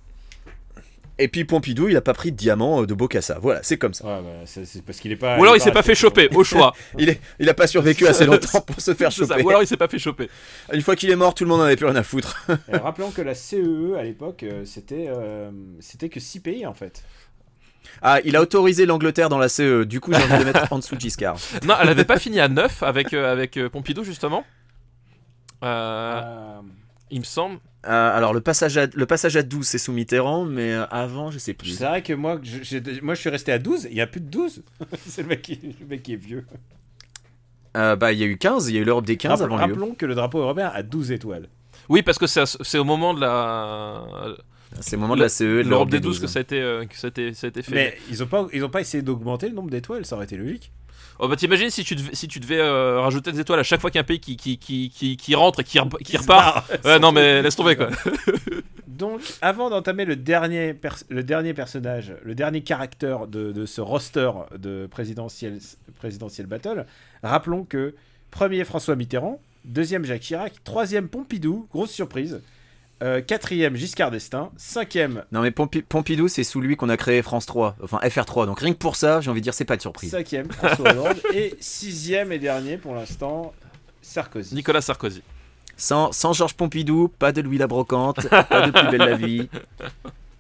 Et 1.22 1.28
puis 1.28 1.46
Pompidou, 1.46 1.88
il 1.88 1.96
a 1.96 2.02
pas 2.02 2.14
pris 2.14 2.32
de 2.32 2.38
diamant 2.38 2.82
euh, 2.82 2.86
de 2.86 2.94
Bocassa. 2.94 3.38
Voilà, 3.40 3.62
c'est 3.64 3.78
comme 3.78 3.94
ça. 3.94 4.06
Ouais, 4.06 4.22
bah, 4.22 4.30
c'est 4.46 4.66
c'est 4.66 4.84
parce 4.84 5.00
qu'il 5.00 5.12
est 5.12 5.16
pas. 5.16 5.38
Ou 5.38 5.44
alors 5.44 5.56
il 5.56 5.62
s'est 5.62 5.72
pas 5.72 5.84
fait 5.84 5.96
choper, 5.96 6.30
au 6.34 6.44
choix. 6.44 6.74
Il, 6.98 7.10
est, 7.10 7.22
il 7.40 7.50
a 7.50 7.54
pas 7.54 7.68
survécu 7.68 8.08
assez 8.08 8.26
longtemps 8.26 8.62
pour 8.62 8.82
se 8.82 8.94
faire 8.94 9.12
choper. 9.12 9.42
Ou 9.44 9.50
alors 9.50 9.62
il 9.62 9.68
s'est 9.68 9.78
pas 9.78 9.88
fait 9.88 10.00
choper. 10.00 10.30
Une 10.74 10.82
fois 10.82 10.96
qu'il 10.96 11.10
est 11.10 11.16
mort, 11.16 11.34
tout 11.34 11.44
le 11.44 11.50
monde 11.50 11.62
en 11.62 11.64
avait 11.64 11.76
plus 11.76 11.86
rien 11.86 11.96
à 11.96 12.04
foutre. 12.04 12.46
Et 12.74 12.78
rappelons 12.78 13.12
que 13.12 13.22
la 13.22 13.36
CEE 13.36 13.96
à 13.98 14.04
l'époque, 14.04 14.44
euh, 14.44 14.66
c'était 14.66 15.06
euh, 15.10 15.52
c'était 15.80 16.10
que 16.10 16.20
6 16.20 16.40
pays 16.42 16.66
en 16.66 16.74
fait. 16.74 17.04
Ah, 18.02 18.20
il 18.26 18.36
a 18.36 18.42
autorisé 18.42 18.86
l'Angleterre 18.86 19.30
dans 19.30 19.38
la 19.38 19.50
CE. 19.50 19.84
Du 19.84 20.00
coup, 20.00 20.12
j'ai 20.14 20.24
envie 20.24 20.34
de 20.34 20.38
le 20.40 20.46
mettre 20.46 20.72
en 20.72 20.80
dessous 20.80 20.96
de 20.96 21.02
Giscard. 21.02 21.38
Non, 21.66 21.76
elle 21.82 21.90
avait 21.90 22.06
pas 22.06 22.18
fini 22.20 22.40
à 22.40 22.48
9 22.48 22.84
avec, 22.84 23.14
euh, 23.14 23.32
avec 23.32 23.58
euh, 23.58 23.70
Pompidou 23.70 24.04
justement. 24.04 24.44
Euh, 25.64 26.22
Euh, 26.22 26.62
il 27.12 27.20
me 27.20 27.26
semble. 27.26 27.60
Euh, 27.88 28.18
alors, 28.18 28.34
le 28.34 28.42
passage, 28.42 28.78
à, 28.78 28.86
le 28.94 29.06
passage 29.06 29.36
à 29.38 29.44
12, 29.44 29.66
c'est 29.66 29.78
sous 29.80 29.92
Mitterrand, 29.92 30.46
mais 30.46 30.72
euh, 30.74 30.86
avant, 30.92 31.32
je 31.32 31.40
sais 31.40 31.54
plus. 31.54 31.70
c'est 31.72 31.86
vrai 31.86 32.04
que 32.04 32.14
moi, 32.14 32.40
je, 32.44 33.02
moi 33.02 33.16
je 33.16 33.20
suis 33.20 33.30
resté 33.30 33.52
à 33.52 33.58
12, 33.58 33.88
il 33.90 33.98
y 33.98 34.02
a 34.02 34.08
plus 34.08 34.22
de 34.22 34.30
12. 34.30 34.62
c'est 35.08 35.24
le 35.24 35.28
mec, 35.30 35.42
qui, 35.42 35.60
le 35.80 35.88
mec 35.88 36.04
qui 36.04 36.14
est 36.14 36.18
vieux. 36.18 36.46
Euh, 37.78 37.96
bah, 37.96 38.12
il 38.12 38.20
y 38.20 38.24
a 38.24 38.28
eu 38.28 38.38
15, 38.38 38.70
il 38.70 38.76
y 38.76 38.78
a 38.78 38.82
eu 38.82 38.84
l'Europe 38.84 39.06
des 39.06 39.18
15 39.18 39.32
Rappel- 39.42 39.46
avant 39.46 39.56
lui. 39.56 39.62
rappelons 39.74 39.96
que 39.96 40.06
le 40.06 40.14
drapeau 40.14 40.40
européen 40.40 40.72
a 40.74 40.84
12 40.84 41.12
étoiles. 41.12 41.48
Oui, 41.90 42.04
parce 42.04 42.18
que 42.20 42.28
c'est 42.28 42.78
au 42.78 42.84
moment 42.84 43.14
de 43.14 43.22
la. 43.22 44.04
C'est 44.80 44.96
le 44.96 45.02
moment 45.02 45.16
de 45.16 45.22
la 45.22 45.28
CE 45.28 45.44
de 45.44 45.70
L'Europe 45.70 45.90
des 45.90 46.00
12 46.00 46.20
que 46.22 46.28
ça 46.28 46.40
a 46.40 46.42
été, 46.44 46.62
euh, 46.62 46.86
que 46.86 46.96
ça 46.96 47.08
a 47.08 47.10
été, 47.10 47.34
ça 47.34 47.48
a 47.48 47.50
été 47.50 47.62
fait. 47.62 47.74
Mais 47.76 47.98
ils 48.10 48.24
ont 48.24 48.28
pas, 48.28 48.48
ils 48.54 48.64
ont 48.64 48.70
pas 48.70 48.80
essayé 48.80 49.02
d'augmenter 49.04 49.50
le 49.50 49.56
nombre 49.56 49.70
d'étoiles, 49.70 50.06
ça 50.06 50.16
aurait 50.16 50.24
été 50.26 50.38
logique. 50.38 50.72
Oh 51.24 51.28
bah 51.28 51.36
t'imagines 51.36 51.70
si 51.70 51.84
tu 51.84 51.94
devais, 51.96 52.16
si 52.16 52.28
tu 52.28 52.40
devais 52.40 52.60
euh, 52.60 53.00
rajouter 53.00 53.32
des 53.32 53.40
étoiles 53.40 53.60
à 53.60 53.64
chaque 53.64 53.80
fois 53.80 53.92
qu'il 53.92 54.00
y 54.00 54.00
a 54.00 54.02
un 54.02 54.06
pays 54.06 54.20
qui, 54.20 54.36
qui, 54.36 54.58
qui, 54.58 54.90
qui, 54.90 55.18
qui 55.18 55.36
rentre 55.36 55.60
et 55.60 55.64
qui, 55.64 55.78
re- 55.78 56.02
qui 56.04 56.18
repart. 56.18 56.68
Ouais, 56.84 56.98
non 56.98 57.12
mais 57.12 57.44
laisse 57.44 57.56
tomber 57.56 57.76
quoi. 57.76 57.90
Donc, 58.88 59.22
avant 59.42 59.70
d'entamer 59.70 60.06
le 60.06 60.16
dernier, 60.16 60.76
le 61.10 61.24
dernier 61.24 61.54
personnage, 61.54 62.14
le 62.24 62.34
dernier 62.34 62.62
caractère 62.62 63.28
de, 63.28 63.52
de 63.52 63.66
ce 63.68 63.82
roster 63.82 64.32
de 64.58 64.88
présidentiel, 64.90 65.60
présidentiel 66.00 66.48
battle, 66.48 66.86
rappelons 67.22 67.66
que 67.66 67.94
premier 68.32 68.64
François 68.64 68.96
Mitterrand, 68.96 69.40
deuxième 69.64 70.06
Jacques 70.06 70.22
Chirac, 70.22 70.54
troisième 70.64 71.08
Pompidou, 71.08 71.68
grosse 71.72 71.92
surprise, 71.92 72.42
euh, 73.02 73.22
quatrième 73.22 73.76
Giscard 73.76 74.12
d'Estaing, 74.12 74.52
cinquième, 74.58 75.24
Non, 75.32 75.42
mais 75.42 75.50
Pompi- 75.52 75.82
Pompidou, 75.82 76.28
c'est 76.28 76.44
sous 76.44 76.62
lui 76.62 76.76
qu'on 76.78 76.90
a 76.90 76.98
créé 76.98 77.22
France 77.22 77.46
3, 77.46 77.76
enfin 77.84 77.98
FR3. 78.04 78.46
Donc 78.46 78.60
rien 78.60 78.74
que 78.74 78.78
pour 78.78 78.96
ça, 78.96 79.22
j'ai 79.22 79.30
envie 79.32 79.42
de 79.42 79.44
dire, 79.44 79.54
c'est 79.54 79.66
pas 79.66 79.78
de 79.78 79.82
surprise. 79.82 80.12
cinquième 80.12 80.52
François 80.52 80.92
Hollande 80.92 81.18
et 81.34 81.56
sixième 81.60 82.32
et 82.32 82.40
dernier 82.40 82.78
pour 82.78 82.94
l'instant 82.96 83.54
Sarkozy. 84.02 84.54
Nicolas 84.56 84.82
Sarkozy. 84.82 85.22
Sans, 85.78 86.12
sans 86.12 86.34
Georges 86.34 86.54
Pompidou, 86.54 87.08
pas 87.08 87.32
de 87.32 87.42
Louis 87.42 87.58
la 87.58 87.66
Brocante, 87.68 88.28
pas 88.30 88.68
de 88.68 88.72
Plus 88.72 88.90
belle 88.98 89.10
la 89.10 89.16
vie. 89.16 89.50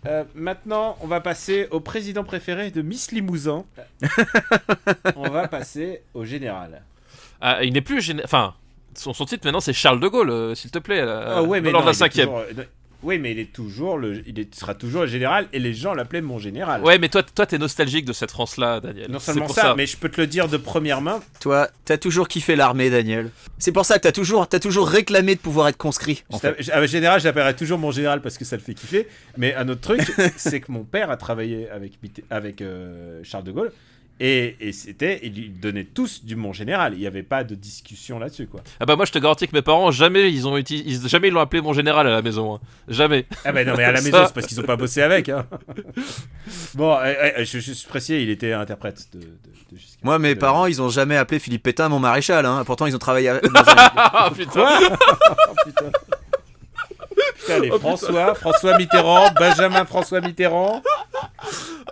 Euh, 0.07 0.23
maintenant, 0.33 0.97
on 1.01 1.05
va 1.05 1.21
passer 1.21 1.67
au 1.69 1.79
président 1.79 2.23
préféré 2.23 2.71
de 2.71 2.81
Miss 2.81 3.11
Limousin. 3.11 3.65
on 5.15 5.29
va 5.29 5.47
passer 5.47 6.01
au 6.15 6.25
général. 6.25 6.81
Ah, 7.39 7.63
il 7.63 7.73
n'est 7.73 7.81
plus 7.81 7.99
géné- 7.99 8.23
Enfin, 8.23 8.55
son, 8.95 9.13
son 9.13 9.25
titre 9.25 9.45
maintenant 9.45 9.59
c'est 9.61 9.73
Charles 9.73 9.99
de 9.99 10.07
Gaulle, 10.07 10.29
euh, 10.29 10.55
s'il 10.55 10.71
te 10.71 10.79
plaît. 10.79 11.01
euh, 11.01 11.35
Ah 11.37 11.43
ouais, 11.43 11.61
mais 11.61 11.71
non, 11.71 11.83
la 11.83 11.93
cinquième. 11.93 12.27
toujours- 12.27 12.39
euh, 12.57 12.63
Oui, 13.03 13.17
mais 13.17 13.31
il 13.31 13.39
est 13.39 13.51
toujours 13.51 13.97
le, 13.97 14.21
il 14.27 14.37
est- 14.39 14.53
sera 14.53 14.75
toujours 14.75 15.01
le 15.01 15.07
général 15.07 15.47
et 15.53 15.57
les 15.59 15.73
gens 15.73 15.95
l'appelaient 15.95 16.21
mon 16.21 16.37
général. 16.37 16.83
Ouais, 16.83 16.99
mais 16.99 17.09
toi, 17.09 17.23
toi, 17.23 17.47
t'es 17.47 17.57
nostalgique 17.57 18.05
de 18.05 18.13
cette 18.13 18.29
France-là, 18.29 18.79
Daniel. 18.79 19.09
Non 19.09 19.17
C'est 19.17 19.31
seulement 19.31 19.47
pour 19.47 19.55
ça, 19.55 19.73
mais 19.75 19.87
je 19.87 19.97
peux 19.97 20.07
te 20.09 20.21
le 20.21 20.27
dire 20.27 20.47
de 20.47 20.57
première 20.57 21.01
main. 21.01 21.19
Toi, 21.39 21.67
t'as 21.83 21.97
toujours 21.97 22.27
kiffé 22.27 22.55
l'armée, 22.55 22.91
Daniel. 22.91 23.31
C'est 23.57 23.71
pour 23.71 23.85
ça 23.85 23.97
que 23.97 24.03
t'as 24.03 24.11
toujours, 24.11 24.47
t'as 24.47 24.59
toujours 24.59 24.87
réclamé 24.87 25.33
de 25.33 25.39
pouvoir 25.39 25.67
être 25.69 25.77
conscrit. 25.77 26.23
En 26.29 26.37
fait. 26.37 26.55
ah, 26.71 26.85
général, 26.85 27.19
je 27.19 27.25
l'appellerai 27.25 27.55
toujours 27.55 27.79
mon 27.79 27.89
général 27.89 28.21
parce 28.21 28.37
que 28.37 28.45
ça 28.45 28.55
le 28.55 28.61
fait 28.61 28.75
kiffer. 28.75 29.07
Mais 29.35 29.55
un 29.55 29.67
autre 29.69 29.81
truc, 29.81 30.01
c'est 30.37 30.59
que 30.61 30.71
mon 30.71 30.83
père 30.83 31.09
a 31.09 31.17
travaillé 31.17 31.69
avec, 31.71 31.93
avec 32.29 32.61
euh, 32.61 33.21
Charles 33.23 33.45
de 33.45 33.51
Gaulle. 33.51 33.71
Et, 34.23 34.55
et 34.59 34.71
c'était, 34.71 35.19
ils 35.23 35.59
donnaient 35.59 35.83
tous 35.83 36.23
du 36.23 36.35
mon 36.35 36.53
général. 36.53 36.93
Il 36.93 36.99
n'y 36.99 37.07
avait 37.07 37.23
pas 37.23 37.43
de 37.43 37.55
discussion 37.55 38.19
là-dessus, 38.19 38.45
quoi. 38.45 38.61
Ah 38.79 38.85
bah 38.85 38.95
moi 38.95 39.05
je 39.05 39.11
te 39.11 39.17
garantis 39.17 39.47
que 39.47 39.55
mes 39.55 39.63
parents 39.63 39.89
jamais 39.89 40.31
ils 40.31 40.47
ont 40.47 40.55
uti- 40.59 40.83
ils- 40.85 41.07
jamais 41.07 41.29
ils 41.29 41.33
l'ont 41.33 41.39
appelé 41.39 41.59
mon 41.59 41.73
général 41.73 42.05
à 42.05 42.11
la 42.11 42.21
maison. 42.21 42.53
hein. 42.53 42.59
Jamais. 42.87 43.25
Ah 43.45 43.51
ben 43.51 43.67
non, 43.67 43.73
mais 43.75 43.83
à 43.83 43.91
la 43.91 43.97
Ça- 43.97 44.03
maison, 44.03 44.23
c'est 44.27 44.33
parce 44.35 44.45
qu'ils 44.45 44.59
ont 44.59 44.63
pas 44.63 44.75
bossé 44.75 45.01
avec. 45.01 45.27
hein. 45.29 45.47
bon, 46.75 46.91
euh, 46.97 47.13
euh, 47.39 47.45
je, 47.45 47.57
je 47.59 47.71
suis 47.71 47.87
précis, 47.87 48.21
il 48.21 48.29
était 48.29 48.53
interprète 48.53 49.07
de, 49.13 49.19
de. 49.21 49.25
Moi, 50.03 50.19
mes 50.19 50.35
De- 50.35 50.39
parents, 50.39 50.65
ils 50.67 50.81
ont 50.81 50.89
jamais 50.89 51.17
appelé 51.17 51.39
Philippe 51.39 51.63
Pétain 51.63 51.89
mon 51.89 51.97
maréchal. 51.99 52.45
Hein. 52.45 52.63
Pourtant, 52.65 52.85
ils 52.85 52.95
ont 52.95 52.99
travaillé. 52.99 53.29
avec- 53.29 53.43
Ah 53.55 54.29
putain. 54.35 54.51
Quoi? 54.51 54.79
Oh, 55.49 55.53
putain. 55.65 55.91
Putain, 57.41 57.59
les 57.59 57.69
François, 57.71 58.35
François 58.35 58.77
Mitterrand, 58.77 59.29
Benjamin 59.39 59.85
François 59.85 60.21
Mitterrand. 60.21 60.81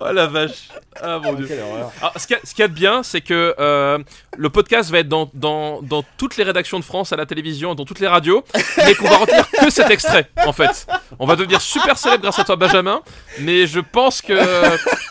Oh 0.02 0.12
la 0.14 0.28
vache. 0.28 0.70
Ah 1.02 1.20
mon 1.20 1.34
dieu. 1.34 1.46
Quelle 1.48 1.60
horreur. 1.62 1.92
Alors, 2.00 2.14
ce 2.18 2.28
qu'il 2.28 2.38
y 2.60 2.62
a- 2.62 2.66
y 2.66 2.70
de 2.70 2.74
bien, 2.74 3.04
c'est 3.04 3.22
que 3.22 3.56
euh, 3.60 3.98
le 4.38 4.50
podcast 4.50 4.90
va 4.92 5.00
être 5.00 5.10
dans, 5.10 5.30
dans, 5.34 5.82
dans 5.82 6.04
toutes 6.18 6.38
les 6.38 6.44
rédactions 6.44 6.80
de 6.80 6.86
France, 6.86 7.12
à 7.12 7.16
la 7.18 7.26
télévision, 7.26 7.74
dans 7.76 7.84
toutes 7.86 8.00
les 8.00 8.08
radios, 8.08 8.44
mais 8.78 8.96
qu'on 8.96 9.08
va 9.10 9.18
retenir 9.18 9.46
que 9.50 9.70
cet 9.70 9.90
extrait, 9.90 10.30
en 10.46 10.54
fait. 10.54 10.88
On 11.20 11.26
va 11.26 11.36
devenir 11.36 11.60
super 11.62 11.98
célèbre 11.98 12.24
grâce 12.24 12.40
à 12.40 12.44
toi, 12.44 12.56
Benjamin, 12.56 13.02
mais 13.40 13.66
je 13.68 13.80
pense 13.80 14.22
que 14.22 14.36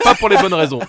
pas 0.05 0.15
pour 0.15 0.29
les 0.29 0.37
bonnes 0.37 0.55
raisons. 0.55 0.81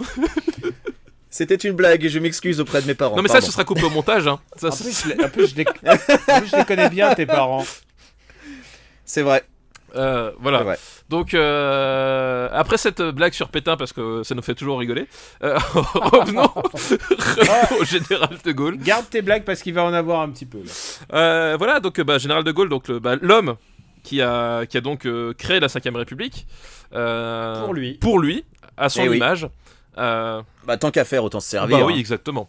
C'était 1.31 1.55
une 1.55 1.73
blague 1.73 2.03
et 2.05 2.09
je 2.09 2.19
m'excuse 2.19 2.59
auprès 2.59 2.81
de 2.81 2.87
mes 2.87 2.95
parents. 2.95 3.15
Non, 3.15 3.21
mais 3.21 3.27
ça, 3.27 3.35
Pardon. 3.35 3.47
ce 3.47 3.51
sera 3.53 3.63
coupé 3.63 3.83
au 3.83 3.89
montage. 3.89 4.27
Hein. 4.27 4.39
Ça, 4.55 4.67
En 4.67 4.71
c'est- 4.71 4.83
plus, 4.83 5.03
je 5.03 5.09
les, 5.15 5.23
en 5.23 5.29
plus, 5.29 5.47
je 5.49 5.55
les- 5.55 5.65
en 5.67 5.95
plus, 6.39 6.47
je 6.51 6.55
les 6.57 6.65
connais 6.65 6.89
bien, 6.89 7.13
tes 7.13 7.25
parents. 7.25 7.63
C'est 9.09 9.23
vrai. 9.23 9.43
euh, 9.95 10.31
voilà. 10.39 10.75
Donc, 11.09 11.33
euh, 11.33 12.47
après 12.51 12.77
cette 12.77 13.01
blague 13.01 13.33
sur 13.33 13.49
Pétain, 13.49 13.75
parce 13.75 13.91
que 13.91 14.21
ça 14.21 14.35
nous 14.35 14.43
fait 14.43 14.53
toujours 14.53 14.77
rigoler, 14.77 15.07
euh, 15.43 15.57
revenons, 15.73 16.43
revenons 16.53 17.79
au 17.81 17.85
général 17.85 18.37
de 18.45 18.51
Gaulle. 18.51 18.77
Garde 18.77 19.09
tes 19.09 19.23
blagues 19.23 19.43
parce 19.45 19.63
qu'il 19.63 19.73
va 19.73 19.83
en 19.83 19.93
avoir 19.93 20.21
un 20.21 20.29
petit 20.29 20.45
peu. 20.45 20.59
Là. 20.59 20.71
Euh, 21.13 21.55
voilà, 21.57 21.79
donc 21.79 21.99
bah, 22.01 22.19
général 22.19 22.43
de 22.43 22.51
Gaulle, 22.51 22.69
donc 22.69 22.91
bah, 22.91 23.15
l'homme 23.19 23.55
qui 24.03 24.21
a, 24.21 24.67
qui 24.67 24.77
a 24.77 24.81
donc 24.81 25.07
euh, 25.07 25.33
créé 25.33 25.59
la 25.59 25.67
5ème 25.67 25.95
République. 25.97 26.45
euh, 26.93 27.63
Pour 27.65 27.73
lui. 27.73 27.93
Pour 27.95 28.19
lui, 28.19 28.45
à 28.77 28.89
son 28.89 29.01
Eh 29.05 29.09
oui. 29.09 29.17
image. 29.17 29.47
Euh, 29.97 30.41
Bah, 30.67 30.77
tant 30.77 30.91
qu'à 30.91 31.03
faire, 31.03 31.23
autant 31.23 31.39
se 31.39 31.49
servir. 31.49 31.79
bah 31.79 31.85
oui, 31.87 31.93
hein. 31.95 31.97
exactement. 31.99 32.47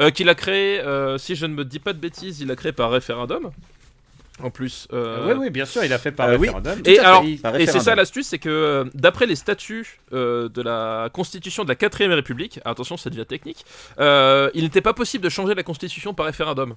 Euh, 0.00 0.08
qu'il 0.10 0.30
a 0.30 0.34
créé, 0.34 0.80
euh, 0.80 1.18
si 1.18 1.34
je 1.36 1.44
ne 1.44 1.52
me 1.54 1.66
dis 1.66 1.78
pas 1.80 1.92
de 1.92 1.98
bêtises, 1.98 2.40
il 2.40 2.50
a 2.50 2.56
créé 2.56 2.72
par 2.72 2.90
référendum. 2.90 3.50
En 4.42 4.50
plus. 4.50 4.86
euh, 4.92 5.26
oui, 5.28 5.34
oui, 5.38 5.50
bien 5.50 5.64
sûr, 5.64 5.82
il 5.84 5.92
a 5.92 5.98
fait 5.98 6.12
par 6.12 6.28
euh, 6.28 6.32
oui. 6.36 6.48
référendum. 6.48 6.78
Et 6.84 6.98
alors, 6.98 7.22
oui, 7.22 7.40
et 7.58 7.66
c'est 7.66 7.80
ça 7.80 7.94
l'astuce, 7.94 8.28
c'est 8.28 8.38
que 8.38 8.48
euh, 8.48 8.84
d'après 8.94 9.26
les 9.26 9.34
statuts 9.36 9.98
euh, 10.12 10.48
de 10.48 10.62
la 10.62 11.08
constitution 11.12 11.64
de 11.64 11.68
la 11.68 11.74
4ème 11.74 12.12
République, 12.12 12.60
attention, 12.64 12.96
ça 12.96 13.10
devient 13.10 13.26
technique, 13.26 13.64
euh, 13.98 14.50
il 14.54 14.62
n'était 14.64 14.80
pas 14.80 14.92
possible 14.94 15.24
de 15.24 15.28
changer 15.28 15.54
la 15.54 15.62
constitution 15.62 16.14
par 16.14 16.26
référendum. 16.26 16.74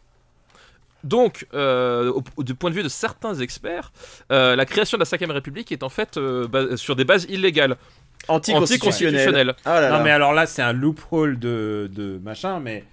Donc, 1.04 1.48
euh, 1.56 2.12
au- 2.38 2.44
du 2.44 2.54
point 2.54 2.70
de 2.70 2.76
vue 2.76 2.84
de 2.84 2.90
certains 2.90 3.34
experts, 3.36 3.92
euh, 4.32 4.56
la 4.56 4.66
création 4.66 4.98
de 4.98 5.02
la 5.02 5.06
5ème 5.06 5.32
République 5.32 5.72
est 5.72 5.82
en 5.84 5.90
fait 5.90 6.18
euh, 6.18 6.78
sur 6.78 6.96
des 6.96 7.06
bases 7.06 7.26
illégales, 7.28 7.76
Anticonstitutionnel. 8.28 9.20
anticonstitutionnelles. 9.30 9.56
Ah 9.66 9.82
là 9.82 9.90
là. 9.90 9.98
Non, 9.98 10.04
mais 10.04 10.12
alors 10.12 10.34
là, 10.34 10.46
c'est 10.46 10.62
un 10.62 10.74
loophole 10.74 11.40
de, 11.40 11.90
de 11.92 12.20
machin, 12.24 12.60
mais 12.60 12.84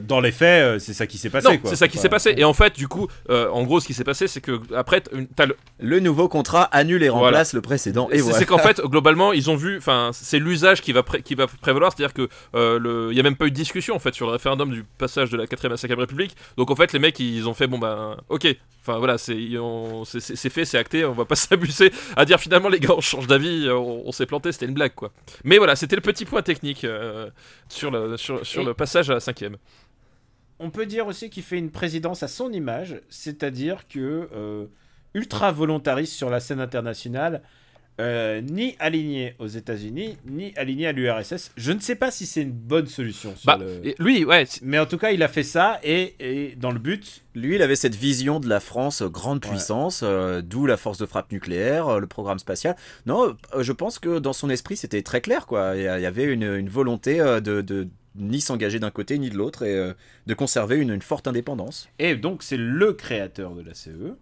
dans 0.00 0.20
les 0.20 0.32
faits, 0.32 0.62
euh, 0.62 0.78
c'est 0.78 0.92
ça 0.94 1.06
qui 1.06 1.18
s'est 1.18 1.30
passé. 1.30 1.60
C'est 1.64 1.76
ça 1.76 1.88
qui 1.88 1.98
s'est 1.98 2.08
passé. 2.08 2.34
Et 2.36 2.44
en 2.44 2.52
fait, 2.54 2.74
du 2.76 2.88
coup, 2.88 3.08
euh, 3.30 3.48
en 3.50 3.62
gros, 3.64 3.80
ce 3.80 3.86
qui 3.86 3.94
s'est 3.94 4.04
passé, 4.04 4.28
c'est 4.28 4.40
que 4.40 4.60
après, 4.74 5.02
t'as 5.36 5.46
le- 5.46 5.56
Le 5.78 5.98
nouveau 6.00 6.28
contrat 6.28 6.64
annule 6.64 7.02
et 7.02 7.08
Voilà. 7.08 7.26
remplace 7.26 7.52
le 7.54 7.60
précédent. 7.60 8.08
Et 8.12 8.16
c'est 8.16 8.22
voilà. 8.22 8.38
c'est 8.38 8.46
qu'en 8.46 8.58
fait, 8.58 8.80
globalement, 8.80 9.32
ils 9.32 9.50
ont 9.50 9.56
vu, 9.56 9.76
enfin, 9.78 10.10
c'est 10.12 10.38
l'usage 10.38 10.80
qui 10.80 10.92
va 10.92 11.02
pré- 11.02 11.22
qui 11.22 11.34
va 11.34 11.46
prévaloir, 11.46 11.92
c'est-à-dire 11.96 12.14
que 12.14 12.28
euh, 12.54 12.78
le, 12.78 13.08
il 13.10 13.16
y 13.16 13.20
a 13.20 13.22
même 13.22 13.36
pas 13.36 13.46
eu 13.46 13.50
de 13.50 13.56
discussion 13.56 13.94
en 13.96 13.98
fait 13.98 14.14
sur 14.14 14.26
le 14.26 14.32
référendum 14.32 14.70
du 14.70 14.84
passage 14.98 15.30
de 15.30 15.36
la 15.36 15.46
4 15.46 15.64
à 15.64 15.68
la 15.70 15.76
5 15.76 15.90
République. 15.98 16.36
Donc 16.56 16.70
en 16.70 16.76
fait, 16.76 16.92
les 16.92 16.98
mecs, 16.98 17.18
ils 17.18 17.48
ont 17.48 17.54
fait 17.54 17.66
bon 17.66 17.78
ben, 17.78 18.16
ok, 18.28 18.46
enfin 18.82 18.98
voilà, 18.98 19.18
c'est 19.18 19.36
ont- 19.58 20.04
fait, 20.04 20.64
c'est 20.64 20.78
acté, 20.78 21.04
on 21.04 21.12
va 21.12 21.24
pas 21.24 21.34
s'abuser 21.36 21.92
à 22.16 22.24
dire 22.24 22.38
finalement 22.38 22.68
les 22.68 22.78
gars, 22.80 22.94
on 22.96 23.00
change 23.00 23.26
d'avis, 23.26 23.66
euh, 23.66 23.74
on, 23.74 24.02
on 24.06 24.12
s'est 24.12 24.26
planté, 24.26 24.52
c'était 24.52 24.66
une 24.66 24.74
blague 24.74 24.94
quoi. 24.94 25.10
Mais 25.44 25.58
voilà, 25.58 25.74
c'était 25.76 25.96
le 25.96 26.02
petit 26.02 26.24
point 26.24 26.42
technique 26.42 26.84
euh, 26.84 27.28
sur 27.68 27.90
le 27.90 28.16
sur, 28.16 28.44
sur 28.46 28.62
Et- 28.62 28.64
le 28.64 28.74
passage 28.74 29.10
à 29.10 29.14
la 29.14 29.20
5 29.20 29.42
On 30.58 30.70
peut 30.70 30.86
dire 30.86 31.06
aussi 31.06 31.28
qu'il 31.30 31.42
fait 31.42 31.58
une 31.58 31.70
présidence 31.70 32.22
à 32.22 32.28
son 32.28 32.52
image, 32.52 33.00
c'est-à-dire 33.08 33.88
que 33.88 34.28
euh, 34.34 34.66
ultra 35.14 35.50
volontariste 35.52 36.12
sur 36.12 36.30
la 36.30 36.40
scène 36.40 36.60
internationale, 36.60 37.42
euh, 38.00 38.40
ni 38.40 38.74
aligné 38.78 39.34
aux 39.38 39.48
États-Unis, 39.48 40.16
ni 40.26 40.54
aligné 40.56 40.86
à 40.86 40.92
l'URSS. 40.92 41.50
Je 41.58 41.72
ne 41.72 41.78
sais 41.80 41.94
pas 41.94 42.10
si 42.10 42.24
c'est 42.24 42.40
une 42.42 42.50
bonne 42.52 42.86
solution. 42.86 43.36
sur 43.36 43.46
Bah, 43.46 43.58
le- 43.60 43.92
lui, 43.98 44.24
ouais, 44.24 44.46
Mais 44.62 44.78
en 44.78 44.86
tout 44.86 44.96
cas, 44.96 45.10
il 45.10 45.22
a 45.22 45.28
fait 45.28 45.42
ça 45.42 45.78
et, 45.82 46.14
et 46.18 46.56
dans 46.56 46.70
le 46.70 46.78
but. 46.78 47.22
Lui, 47.34 47.56
il 47.56 47.62
avait 47.62 47.76
cette 47.76 47.94
vision 47.94 48.40
de 48.40 48.48
la 48.48 48.60
France 48.60 49.02
euh, 49.02 49.08
grande 49.10 49.44
Ouais. 49.44 49.50
puissance, 49.50 50.00
euh, 50.04 50.40
d'où 50.42 50.64
la 50.66 50.78
force 50.78 50.96
de 50.98 51.04
frappe 51.06 51.30
nucléaire, 51.32 51.88
euh, 51.88 52.00
le 52.00 52.06
programme 52.06 52.38
spatial. 52.38 52.76
Non, 53.04 53.36
je 53.58 53.72
pense 53.72 53.98
que 53.98 54.18
dans 54.18 54.32
son 54.32 54.48
esprit, 54.48 54.76
c'était 54.76 55.02
très 55.02 55.20
clair, 55.20 55.46
quoi. 55.46 55.76
Il 55.76 55.82
y 55.82 55.86
avait 55.86 56.24
une, 56.24 56.44
une 56.44 56.68
volonté 56.70 57.18
de, 57.18 57.60
de 57.60 57.88
ni 58.16 58.40
s'engager 58.40 58.78
d'un 58.78 58.90
côté 58.90 59.18
ni 59.18 59.30
de 59.30 59.36
l'autre 59.36 59.62
et 59.64 59.74
euh, 59.74 59.94
de 60.26 60.34
conserver 60.34 60.76
une, 60.76 60.90
une 60.90 61.02
forte 61.02 61.26
indépendance. 61.28 61.88
Et 61.98 62.14
donc, 62.16 62.42
c'est 62.42 62.56
le 62.58 62.92
créateur 62.92 63.54
de 63.54 63.62
la. 63.62 63.74
CE. 63.74 64.14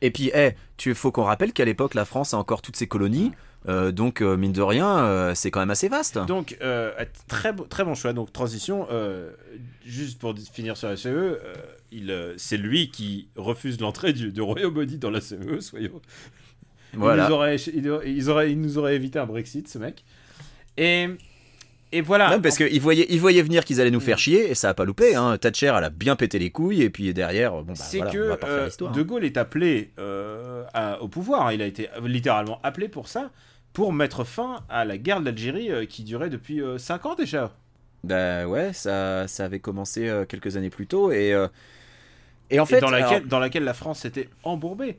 Et 0.00 0.10
puis, 0.10 0.30
eh, 0.34 0.50
tu 0.76 0.94
faut 0.94 1.12
qu'on 1.12 1.22
rappelle 1.22 1.52
qu'à 1.52 1.64
l'époque, 1.64 1.94
la 1.94 2.04
France 2.04 2.34
a 2.34 2.38
encore 2.38 2.60
toutes 2.60 2.76
ses 2.76 2.88
colonies. 2.88 3.30
euh, 3.68 3.92
donc, 3.92 4.20
euh, 4.20 4.36
mine 4.36 4.52
de 4.52 4.60
rien, 4.62 4.98
euh, 4.98 5.34
c'est 5.36 5.52
quand 5.52 5.60
même 5.60 5.70
assez 5.70 5.88
vaste. 5.88 6.18
Donc, 6.26 6.56
euh, 6.60 6.92
très, 7.28 7.52
beau- 7.52 7.64
très 7.64 7.84
bon 7.84 7.94
choix. 7.94 8.12
Donc, 8.12 8.32
transition, 8.32 8.88
euh, 8.90 9.30
juste 9.86 10.18
pour 10.18 10.34
finir 10.52 10.76
sur 10.76 10.88
la 10.88 10.96
CE, 10.96 11.06
euh, 11.08 11.38
il, 11.92 12.10
euh, 12.10 12.34
c'est 12.36 12.56
lui 12.56 12.90
qui 12.90 13.28
refuse 13.36 13.80
l'entrée 13.80 14.12
du, 14.12 14.32
du 14.32 14.40
Royaume-Uni 14.42 14.98
dans 14.98 15.10
la 15.10 15.20
CE, 15.20 15.60
soyons. 15.60 16.00
Il, 16.94 16.98
Voilà. 16.98 17.28
nous 17.28 17.34
aurait, 17.34 17.56
il, 17.56 17.88
aurait- 17.88 18.12
ils 18.12 18.28
auraient- 18.28 18.50
il 18.50 18.60
nous 18.60 18.78
aurait 18.78 18.96
évité 18.96 19.20
un 19.20 19.26
Brexit, 19.26 19.68
ce 19.68 19.78
mec. 19.78 20.04
Et, 20.76 21.06
et 21.92 22.00
voilà. 22.00 22.30
Non, 22.34 22.40
parce 22.40 22.56
qu'ils 22.56 22.80
voyaient, 22.80 23.06
ils 23.10 23.20
voyaient 23.20 23.42
venir 23.42 23.64
qu'ils 23.64 23.80
allaient 23.80 23.90
nous 23.90 24.00
faire 24.00 24.18
chier 24.18 24.50
et 24.50 24.54
ça 24.54 24.70
a 24.70 24.74
pas 24.74 24.84
loupé. 24.84 25.14
Hein. 25.14 25.36
Thatcher, 25.38 25.72
elle 25.76 25.84
a 25.84 25.90
bien 25.90 26.16
pété 26.16 26.38
les 26.38 26.50
couilles 26.50 26.82
et 26.82 26.90
puis 26.90 27.12
derrière, 27.14 27.52
bon, 27.52 27.62
bah, 27.62 27.74
c'est 27.74 27.98
voilà, 27.98 28.10
on 28.10 28.14
que 28.14 28.18
va 28.18 28.36
pas 28.36 28.46
refaire 28.46 28.60
euh, 28.62 28.64
l'histoire. 28.66 28.92
De 28.92 29.02
Gaulle 29.02 29.24
est 29.24 29.36
appelé 29.36 29.90
euh, 29.98 30.64
à- 30.74 31.00
au 31.02 31.08
pouvoir. 31.08 31.52
Il 31.52 31.62
a 31.62 31.66
été 31.66 31.88
littéralement 32.04 32.58
appelé 32.62 32.88
pour 32.88 33.08
ça, 33.08 33.30
pour 33.72 33.92
mettre 33.92 34.24
fin 34.24 34.60
à 34.68 34.84
la 34.84 34.98
guerre 34.98 35.20
d'Algérie 35.20 35.70
euh, 35.70 35.84
qui 35.86 36.02
durait 36.04 36.30
depuis 36.30 36.60
5 36.78 37.06
ans 37.06 37.14
déjà. 37.14 37.52
Bah 38.04 38.46
ouais, 38.46 38.72
ça, 38.72 39.28
ça 39.28 39.44
avait 39.44 39.60
commencé 39.60 40.08
euh, 40.08 40.24
quelques 40.24 40.56
années 40.56 40.70
plus 40.70 40.86
tôt 40.88 41.12
et 41.12 41.32
euh, 41.32 41.46
et 42.50 42.58
en 42.58 42.64
Et 42.64 42.66
fait, 42.66 42.80
dans, 42.80 42.90
laquelle, 42.90 43.16
alors- 43.18 43.28
dans 43.28 43.38
laquelle 43.38 43.64
la 43.64 43.74
France 43.74 44.00
s'était 44.00 44.28
embourbée. 44.42 44.98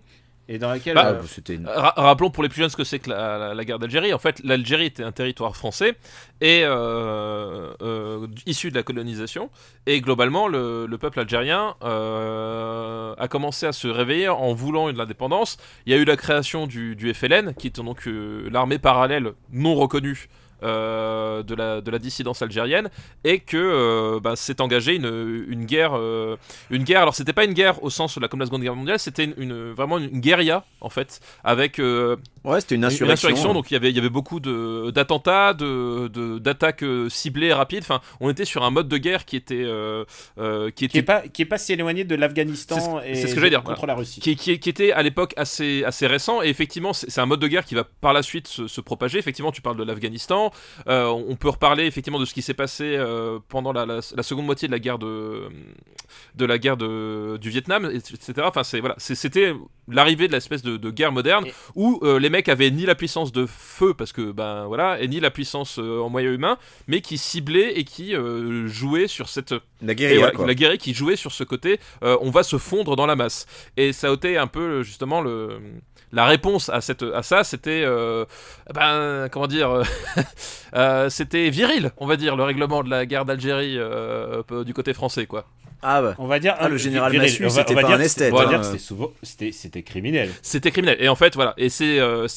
Et 0.49 0.57
dans 0.59 0.69
laquelle. 0.69 0.95
Bah, 0.95 1.11
euh, 1.21 1.53
une- 1.53 1.67
Ra- 1.67 1.93
rappelons 1.95 2.29
pour 2.29 2.43
les 2.43 2.49
plus 2.49 2.59
jeunes 2.59 2.69
ce 2.69 2.75
que 2.75 2.83
c'est 2.83 2.99
que 2.99 3.09
la, 3.09 3.37
la- 3.37 3.53
la 3.53 3.65
guerre 3.65 3.79
d'Algérie. 3.79 4.13
En 4.13 4.17
fait, 4.19 4.41
l'Algérie 4.43 4.85
était 4.87 5.03
un 5.03 5.13
territoire 5.13 5.55
français 5.55 5.95
et 6.41 6.63
euh, 6.65 7.73
euh, 7.81 8.27
issu 8.45 8.69
de 8.69 8.75
la 8.75 8.83
colonisation. 8.83 9.49
Et 9.85 10.01
globalement, 10.01 10.47
le, 10.49 10.85
le 10.85 10.97
peuple 10.97 11.21
algérien 11.21 11.75
euh, 11.83 13.15
a 13.17 13.27
commencé 13.27 13.65
à 13.65 13.71
se 13.71 13.87
réveiller 13.87 14.29
en 14.29 14.53
voulant 14.53 14.89
une 14.89 14.99
indépendance. 14.99 15.57
Il 15.85 15.93
y 15.93 15.95
a 15.95 15.99
eu 15.99 16.05
la 16.05 16.17
création 16.17 16.67
du, 16.67 16.95
du 16.95 17.13
FLN, 17.13 17.53
qui 17.53 17.67
est 17.67 17.75
donc 17.77 18.07
euh, 18.07 18.49
l'armée 18.51 18.79
parallèle 18.79 19.31
non 19.51 19.75
reconnue. 19.75 20.27
Euh, 20.63 21.43
de, 21.43 21.55
la, 21.55 21.81
de 21.81 21.91
la 21.91 21.99
dissidence 21.99 22.41
algérienne 22.41 22.89
et 23.23 23.39
que 23.39 23.57
euh, 23.57 24.19
bah, 24.19 24.35
s'est 24.35 24.61
engagée 24.61 24.95
une, 24.95 25.45
une 25.47 25.65
guerre 25.65 25.91
euh, 25.95 26.35
une 26.69 26.83
guerre 26.83 27.01
alors 27.01 27.15
c'était 27.15 27.33
pas 27.33 27.45
une 27.45 27.53
guerre 27.53 27.83
au 27.83 27.89
sens 27.89 28.15
de 28.15 28.21
la 28.21 28.27
comme 28.27 28.39
la 28.39 28.45
seconde 28.45 28.61
guerre 28.63 28.75
mondiale 28.75 28.99
c'était 28.99 29.25
une, 29.25 29.33
une- 29.37 29.71
vraiment 29.71 29.97
une, 29.97 30.19
guérilla 30.19 30.63
en 30.81 30.89
fait 30.89 31.19
avec 31.43 31.79
euh, 31.79 32.15
ouais, 32.43 32.61
c'était 32.61 32.75
une 32.75 32.81
une 32.83 32.85
insurrection. 33.11 33.53
donc 33.53 33.69
il 33.71 33.73
y 33.73 33.77
avait, 33.77 33.89
il 33.89 33.95
y 33.95 33.99
avait 33.99 34.09
beaucoup 34.09 34.39
de, 34.39 34.91
d'attentats, 34.91 35.53
de, 35.53 36.07
de- 36.07 36.39
d'attaques 36.39 36.83
euh, 36.83 37.09
ciblées 37.09 37.47
et 37.47 37.53
rapides. 37.53 37.81
Enfin, 37.83 37.99
on 38.19 38.29
était 38.29 38.45
sur 38.45 38.63
un 38.63 38.69
mode 38.69 38.87
de 38.87 38.97
guerre 38.97 39.25
qui 39.25 39.35
était, 39.35 39.63
euh, 39.63 40.05
euh, 40.37 40.69
qui 40.69 40.87
qui 40.87 40.97
est 40.97 41.01
était, 41.01 41.01
pas 41.03 41.21
qui 41.27 41.41
est 41.41 41.45
pas 41.45 41.57
si 41.57 41.73
éloigné 41.73 42.03
de 42.03 42.15
l'Afghanistan 42.15 42.75
C'est 42.79 42.81
ce- 42.85 43.07
et 43.11 43.15
c'est 43.15 43.27
ce 43.27 43.33
que 43.35 43.39
j'allais 43.39 43.49
dire, 43.49 43.63
contre 43.63 43.85
la 43.85 43.95
Russie. 43.95 44.19
qui, 44.21 44.35
qui- 44.35 44.59
qui 44.59 44.69
était 44.69 44.91
à 44.91 45.01
l'époque 45.03 45.33
assez, 45.37 45.83
assez 45.83 46.07
récent. 46.07 46.41
Et 46.41 46.47
effectivement, 46.49 46.93
c'est, 46.93 47.09
c'est 47.09 47.21
un 47.21 47.25
mode 47.25 47.39
de 47.39 47.47
guerre 47.47 47.65
qui 47.65 47.75
va 47.75 47.83
par 47.83 48.13
la 48.13 48.21
suite 48.23 48.47
se, 48.47 48.67
se 48.67 48.81
propager. 48.81 49.17
Effectivement, 49.19 49.51
tu 49.51 49.61
parles 49.61 49.77
de 49.77 49.83
l'Afghanistan. 49.83 50.51
Euh, 50.87 51.05
on 51.07 51.35
peut 51.35 51.49
reparler 51.49 51.85
effectivement 51.85 52.19
de 52.19 52.25
ce 52.25 52.33
qui 52.33 52.41
s'est 52.41 52.53
passé 52.53 52.95
euh, 52.97 53.39
pendant 53.49 53.73
la, 53.73 53.85
la- 53.85 53.99
la 54.15 54.23
seconde 54.23 54.45
moitié 54.45 54.67
de 54.67 54.73
la 54.73 54.79
guerre 54.79 54.99
de, 54.99 55.49
de 56.35 56.45
la 56.45 56.57
guerre 56.57 56.77
de, 56.77 57.37
du 57.37 57.49
Vietnam, 57.49 57.85
etc. 57.93 58.33
Enfin, 58.43 58.63
c'est 58.63 58.79
voilà, 58.79 58.95
c'était 58.97 59.53
l'arrivée 59.87 60.27
de 60.27 60.33
l'espèce 60.33 60.61
de, 60.63 60.77
de 60.77 60.89
guerre 60.91 61.11
moderne 61.11 61.45
Et- 61.47 61.53
où 61.75 61.99
euh, 62.03 62.19
les 62.19 62.29
mecs 62.29 62.49
avaient 62.49 62.71
ni 62.71 62.85
la 62.85 62.95
puissance 62.95 63.31
de 63.31 63.45
feu 63.45 63.93
parce 63.93 64.11
que 64.13 64.31
ben 64.31 64.65
voilà, 64.67 64.99
et 65.01 65.07
ni 65.07 65.19
la 65.19 65.31
puissance 65.31 65.79
euh, 65.79 65.99
en 66.01 66.09
moyens 66.09 66.35
humains, 66.35 66.57
mais 66.87 67.01
qui 67.01 67.17
ciblaient 67.17 67.73
et 67.77 67.83
qui 67.83 68.15
euh, 68.15 68.67
jouaient 68.67 69.07
sur 69.07 69.29
cette 69.29 69.53
La 69.81 69.91
et 69.91 69.95
guérilla, 69.95 70.19
voilà, 70.19 70.35
quoi. 70.35 70.47
la 70.47 70.55
guerre 70.55 70.77
qui 70.77 70.93
jouait 70.93 71.15
sur 71.15 71.31
ce 71.31 71.43
côté, 71.43 71.79
euh, 72.03 72.17
on 72.21 72.29
va 72.31 72.43
se 72.43 72.57
fondre 72.57 72.95
dans 72.95 73.05
la 73.05 73.15
masse. 73.15 73.45
Et 73.77 73.93
ça 73.93 74.09
a 74.09 74.13
été 74.13 74.37
un 74.37 74.47
peu 74.47 74.83
justement 74.83 75.21
le, 75.21 75.59
la 76.11 76.25
réponse 76.25 76.69
à, 76.69 76.79
cette, 76.81 77.03
à 77.03 77.23
ça, 77.23 77.43
c'était, 77.43 77.83
euh, 77.85 78.25
ben, 78.73 79.27
comment 79.31 79.47
dire, 79.47 79.81
c'était 81.09 81.49
viril, 81.49 81.91
on 81.97 82.05
va 82.05 82.15
dire, 82.15 82.35
le 82.35 82.43
règlement 82.43 82.83
de 82.83 82.89
la 82.89 83.05
guerre 83.05 83.25
d'Algérie 83.25 83.77
euh, 83.77 84.43
du 84.65 84.73
côté 84.73 84.93
français, 84.93 85.25
quoi. 85.25 85.45
Ah 85.83 86.01
bah. 86.01 86.15
On 86.17 86.27
va 86.27 86.39
dire 86.39 86.55
Ah, 86.59 86.69
le 86.69 86.77
général 86.77 87.11
viril. 87.11 87.27
Massu, 87.41 87.49
c'était 87.49 87.73
pas 87.75 87.83
dire 87.83 87.91
un 87.97 87.99
esthète, 87.99 88.27
c'était- 88.27 88.31
On 88.33 88.37
va 88.37 88.43
hein. 88.45 88.47
dire 88.49 88.59
que 88.59 88.65
c'était 88.65 88.77
souvent 88.79 89.11
c'était 89.21 89.51
c'était 89.51 89.83
criminel. 89.83 90.29
C'était 90.41 90.71
criminel. 90.71 90.97
Et 90.99 91.09
en 91.09 91.15
fait, 91.15 91.35
voilà. 91.35 91.53
Et 91.57 91.69
c'est, 91.69 91.99
euh, 91.99 92.27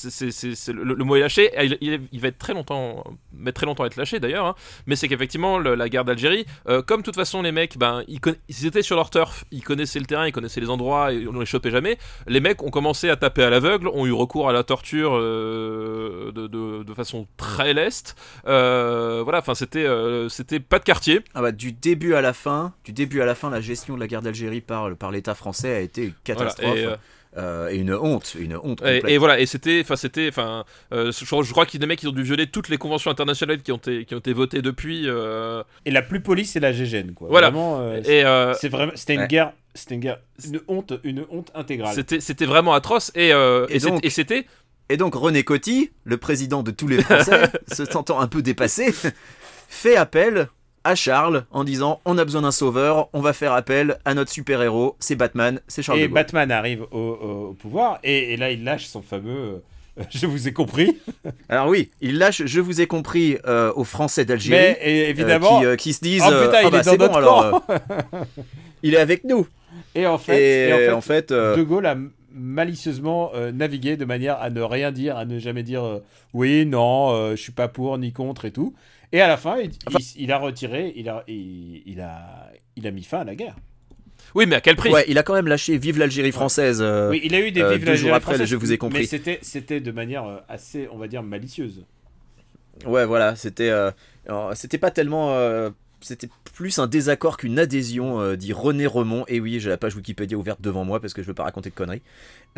le, 0.69 0.95
le 0.95 1.05
mot 1.05 1.17
est 1.17 1.21
lâché. 1.21 1.51
Et 1.57 1.65
Il, 1.67 1.79
il- 1.81 2.01
il 2.13 2.21
va 2.21 2.29
être 2.29 2.39
très 2.39 2.55
longtemps, 2.55 3.05
mettre 3.33 3.57
très 3.57 3.67
longtemps 3.67 3.85
à 3.85 3.87
être 3.87 3.97
lâché 3.97 4.21
d'ailleurs. 4.21 4.47
hein. 4.47 4.55
Mais 4.87 4.97
c'est 4.97 5.09
qu'effectivement, 5.09 5.59
la 5.59 5.89
guerre 5.89 6.05
d'Algérie, 6.05 6.47
euh, 6.69 6.83
comme 6.83 7.01
de 7.01 7.05
toute 7.05 7.15
façon 7.17 7.43
les 7.43 7.53
mecs, 7.53 7.79
ben, 7.79 8.03
ils, 8.09 8.21
ils 8.49 8.67
étaient 8.67 8.83
sur 8.83 8.97
leur 8.97 9.11
turf, 9.11 9.45
ils 9.51 9.63
connaissaient 9.63 9.99
le 10.01 10.07
terrain, 10.07 10.27
ils 10.27 10.33
connaissaient 10.33 10.61
les 10.61 10.71
endroits, 10.71 11.13
et 11.13 11.27
on 11.29 11.39
les 11.41 11.47
chopait 11.47 11.71
jamais. 11.71 11.99
Les 12.27 12.41
mecs 12.41 12.63
ont 12.63 12.71
commencé 12.71 13.09
à 13.11 13.17
taper 13.17 13.43
à 13.45 13.51
l'aveugle, 13.51 13.89
ont 13.89 14.07
eu 14.07 14.13
recours 14.13 14.49
à 14.49 14.53
la 14.53 14.63
torture 14.65 15.13
euh, 15.17 16.33
de, 16.33 16.47
de- 16.47 16.83
de 16.83 16.95
façon 16.95 17.27
très 17.37 17.73
leste. 17.75 18.17
Euh, 18.47 19.21
voilà. 19.23 19.39
Enfin, 19.39 19.55
c'était, 19.55 19.85
euh, 19.87 20.29
c'était 20.29 20.61
pas 20.61 20.79
de 20.79 20.85
quartier. 20.85 21.21
Ah 21.35 21.43
bah, 21.43 21.53
du 21.53 21.73
début 21.73 22.15
à 22.15 22.21
la 22.21 22.33
fin, 22.33 22.73
du 22.85 22.93
début 22.93 23.21
à 23.21 23.27
la 23.27 23.35
fin, 23.37 23.49
la 23.51 23.61
gestion 23.61 23.95
de 23.95 24.01
la 24.01 24.09
guerre 24.09 24.23
d'Algérie 24.23 24.61
par, 24.61 24.95
par 24.97 25.13
l'État 25.13 25.35
français 25.37 25.73
a 25.77 25.81
été 25.81 26.05
une 26.07 26.13
Voilà. 26.27 26.51
catastrophe 26.51 26.77
Et, 26.79 26.85
euh, 26.87 26.97
euh, 27.39 27.69
et 27.69 27.77
une 27.77 27.93
honte, 27.95 28.35
une 28.39 28.57
honte 28.57 28.81
Et, 28.83 28.97
complète. 29.01 29.05
et 29.09 29.19
voilà, 29.19 29.39
et 29.39 29.45
c'était, 29.47 29.81
enfin, 29.83 29.97
c'était, 29.97 30.29
enfin, 30.29 30.65
euh, 30.93 31.13
je, 31.13 31.25
je 31.25 31.51
crois 31.53 31.67
qu'il 31.67 31.79
y 31.79 31.83
a 31.83 31.85
des 31.85 31.87
mecs 31.87 31.99
qui 31.99 32.09
ont 32.09 32.13
dû 32.13 32.23
violer 32.23 32.47
toutes 32.47 32.69
les 32.71 32.79
conventions 32.79 33.11
internationales 33.11 33.61
qui 33.63 33.71
ont 33.73 33.77
été, 33.77 34.05
qui 34.07 34.15
ont 34.15 34.19
été 34.19 34.33
votées 34.33 34.63
depuis. 34.63 35.03
euh, 35.07 35.63
Et 35.85 35.91
la 35.91 36.03
plus 36.03 36.21
polie, 36.21 36.47
c'est 36.47 36.61
la 36.61 36.73
GGN, 36.73 37.13
quoi. 37.15 37.29
Voilà. 37.29 37.51
Vraiment, 37.51 37.79
euh, 37.81 38.01
et 38.05 38.25
euh, 38.25 38.55
c'est 38.55 38.71
vraiment, 38.71 38.93
c'était 38.95 39.15
une 39.15 39.21
Ouais. 39.21 39.29
guerre, 39.29 39.53
c'était 39.75 39.95
une 39.97 40.01
guerre, 40.01 40.19
une 40.47 40.61
honte, 40.67 40.95
une 41.05 41.27
honte 41.31 41.51
intégrale. 41.55 41.95
c'était, 41.95 42.21
c'était 42.21 42.47
vraiment 42.47 42.73
atroce. 42.73 43.13
Et, 43.15 43.33
euh, 43.35 43.67
et 43.69 44.09
c'était, 44.11 44.47
Et 44.89 44.97
donc 44.97 45.15
René 45.15 45.43
Coty, 45.43 45.91
le 46.05 46.17
président 46.17 46.63
de 46.63 46.71
tous 46.71 46.89
les 46.89 47.03
Français, 47.03 47.51
se 47.71 47.85
sentant 47.85 48.19
un 48.21 48.29
peu 48.29 48.41
dépassé, 48.41 48.95
fait 49.69 49.97
appel 49.97 50.49
à 50.87 50.95
Charles 50.95 51.45
en 51.51 51.65
disant 51.65 52.01
on 52.05 52.17
a 52.17 52.25
besoin 52.25 52.43
d'un 52.43 52.51
sauveur, 52.53 53.09
on 53.13 53.21
va 53.21 53.33
faire 53.33 53.53
appel 53.53 53.99
à 54.05 54.15
notre 54.15 54.31
super-héros, 54.31 54.97
c'est 55.01 55.17
Batman, 55.17 55.61
c'est 55.69 55.83
Charles 55.83 55.99
Et 55.99 56.03
de 56.03 56.07
Gaulle. 56.07 56.15
Batman 56.15 56.51
arrive 56.53 56.83
au, 56.93 57.55
pouvoir 57.61 57.99
et, 58.05 58.33
et 58.33 58.37
là 58.37 58.51
il 58.51 58.65
lâche 58.65 58.87
son 58.87 59.03
fameux. 59.03 59.63
euh, 59.99 60.05
je 60.11 60.27
vous 60.27 60.47
ai 60.47 60.53
compris. 60.53 60.99
Alors 61.49 61.69
oui, 61.69 61.91
il 62.01 62.19
lâche 62.19 62.43
je 62.45 62.61
vous 62.61 62.81
ai 62.81 62.87
compris 62.87 63.39
euh, 63.47 63.73
aux 63.75 63.85
Français 63.85 64.25
d'Algérie. 64.25 64.59
Mais 64.61 64.79
euh, 64.83 65.11
évidemment. 65.11 65.61
qui, 65.73 65.77
qui 65.77 65.93
se 65.93 66.01
disent 66.01 66.23
Oh 66.27 66.45
putain, 66.45 66.61
il 66.63 66.67
Ah 66.67 66.71
bah, 66.71 66.81
est 66.81 66.97
dans 66.99 67.09
bon 67.09 67.15
alors 67.15 67.63
il 68.83 68.95
est 68.95 68.99
avec 68.99 69.25
nous 69.25 69.47
Et 69.95 70.07
en 70.07 70.19
fait, 70.19 70.41
et, 70.41 70.85
et 70.85 70.91
en 70.91 71.01
fait, 71.01 71.33
De 71.33 71.63
Gaulle 71.63 71.87
a 71.87 71.97
malicieusement 72.37 73.31
euh, 73.35 73.51
navigué 73.51 73.97
de 73.97 74.05
manière 74.05 74.41
à 74.41 74.51
ne 74.51 74.61
rien 74.61 74.93
dire, 74.93 75.17
à 75.17 75.25
ne 75.25 75.39
jamais 75.39 75.63
dire 75.63 75.83
euh, 75.85 75.99
oui, 76.35 76.67
non, 76.67 77.11
euh, 77.11 77.31
je 77.35 77.43
suis 77.43 77.53
pas 77.53 77.69
pour 77.69 77.97
ni 77.99 78.13
contre 78.13 78.45
et 78.45 78.51
tout. 78.51 78.75
Et 79.17 79.21
à 79.23 79.29
la 79.29 79.39
fin, 79.39 79.57
il, 79.59 79.71
il- 79.99 80.23
il 80.25 80.31
a 80.33 80.37
retiré, 80.39 80.93
il 80.95 81.09
a, 81.09 81.25
il, 81.27 81.83
il 81.87 82.01
a, 82.03 82.51
il 82.77 82.87
a 82.87 82.91
mis 82.91 83.03
fin 83.03 83.21
à 83.21 83.25
la 83.25 83.35
guerre. 83.35 83.57
oui, 84.35 84.45
mais 84.47 84.57
à 84.57 84.61
quel 84.61 84.77
prix? 84.77 84.91
Ouais, 84.93 85.07
il 85.09 85.17
a 85.17 85.23
quand 85.23 85.33
même 85.33 85.47
lâché 85.47 85.79
vive 85.79 85.99
l'Algérie 85.99 86.33
française 86.33 86.83
euh, 86.83 87.09
Oui, 87.09 87.23
il 87.25 87.35
a 87.35 87.41
eu 87.41 87.51
des 87.51 87.63
euh, 87.63 87.79
jours 87.79 87.87
l'Algérie 87.87 88.11
après, 88.13 88.33
française, 88.35 88.47
Je 88.51 88.57
vous 88.57 88.73
ai 88.73 88.77
compris. 88.79 89.01
Mais 89.01 89.07
c'était, 89.07 89.39
c'était 89.41 89.81
de 89.81 89.91
manière 89.91 90.25
euh, 90.25 90.37
assez, 90.51 90.87
on 90.93 90.99
va 90.99 91.09
dire, 91.09 91.23
malicieuse. 91.23 91.87
Ouais, 92.85 93.07
voilà, 93.07 93.37
c'était 93.37 93.71
euh, 93.71 93.91
pas 94.81 94.91
tellement 94.91 95.31
euh, 95.31 95.71
c'était 96.03 96.29
plus 96.53 96.79
un 96.79 96.87
désaccord 96.87 97.39
qu'une 97.39 97.59
adhésion, 97.59 98.21
euh, 98.21 98.37
dit 98.37 98.53
René 98.53 98.87
Remond. 98.87 99.25
Et 99.29 99.41
oui, 99.41 99.61
j'ai 99.61 99.71
la 99.71 99.79
page 99.79 99.97
Wikipédia 99.97 100.37
ouverte 100.37 100.61
devant 100.61 100.85
moi 100.85 101.01
parce 101.01 101.15
que 101.15 101.23
je 101.23 101.27
veux 101.27 101.33
pas 101.35 101.45
raconter 101.45 101.71
de 101.71 101.75
conneries. 101.75 102.03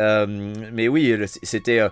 Euh, 0.00 0.26
mais 0.72 0.88
oui, 0.88 1.14
c'était. 1.44 1.86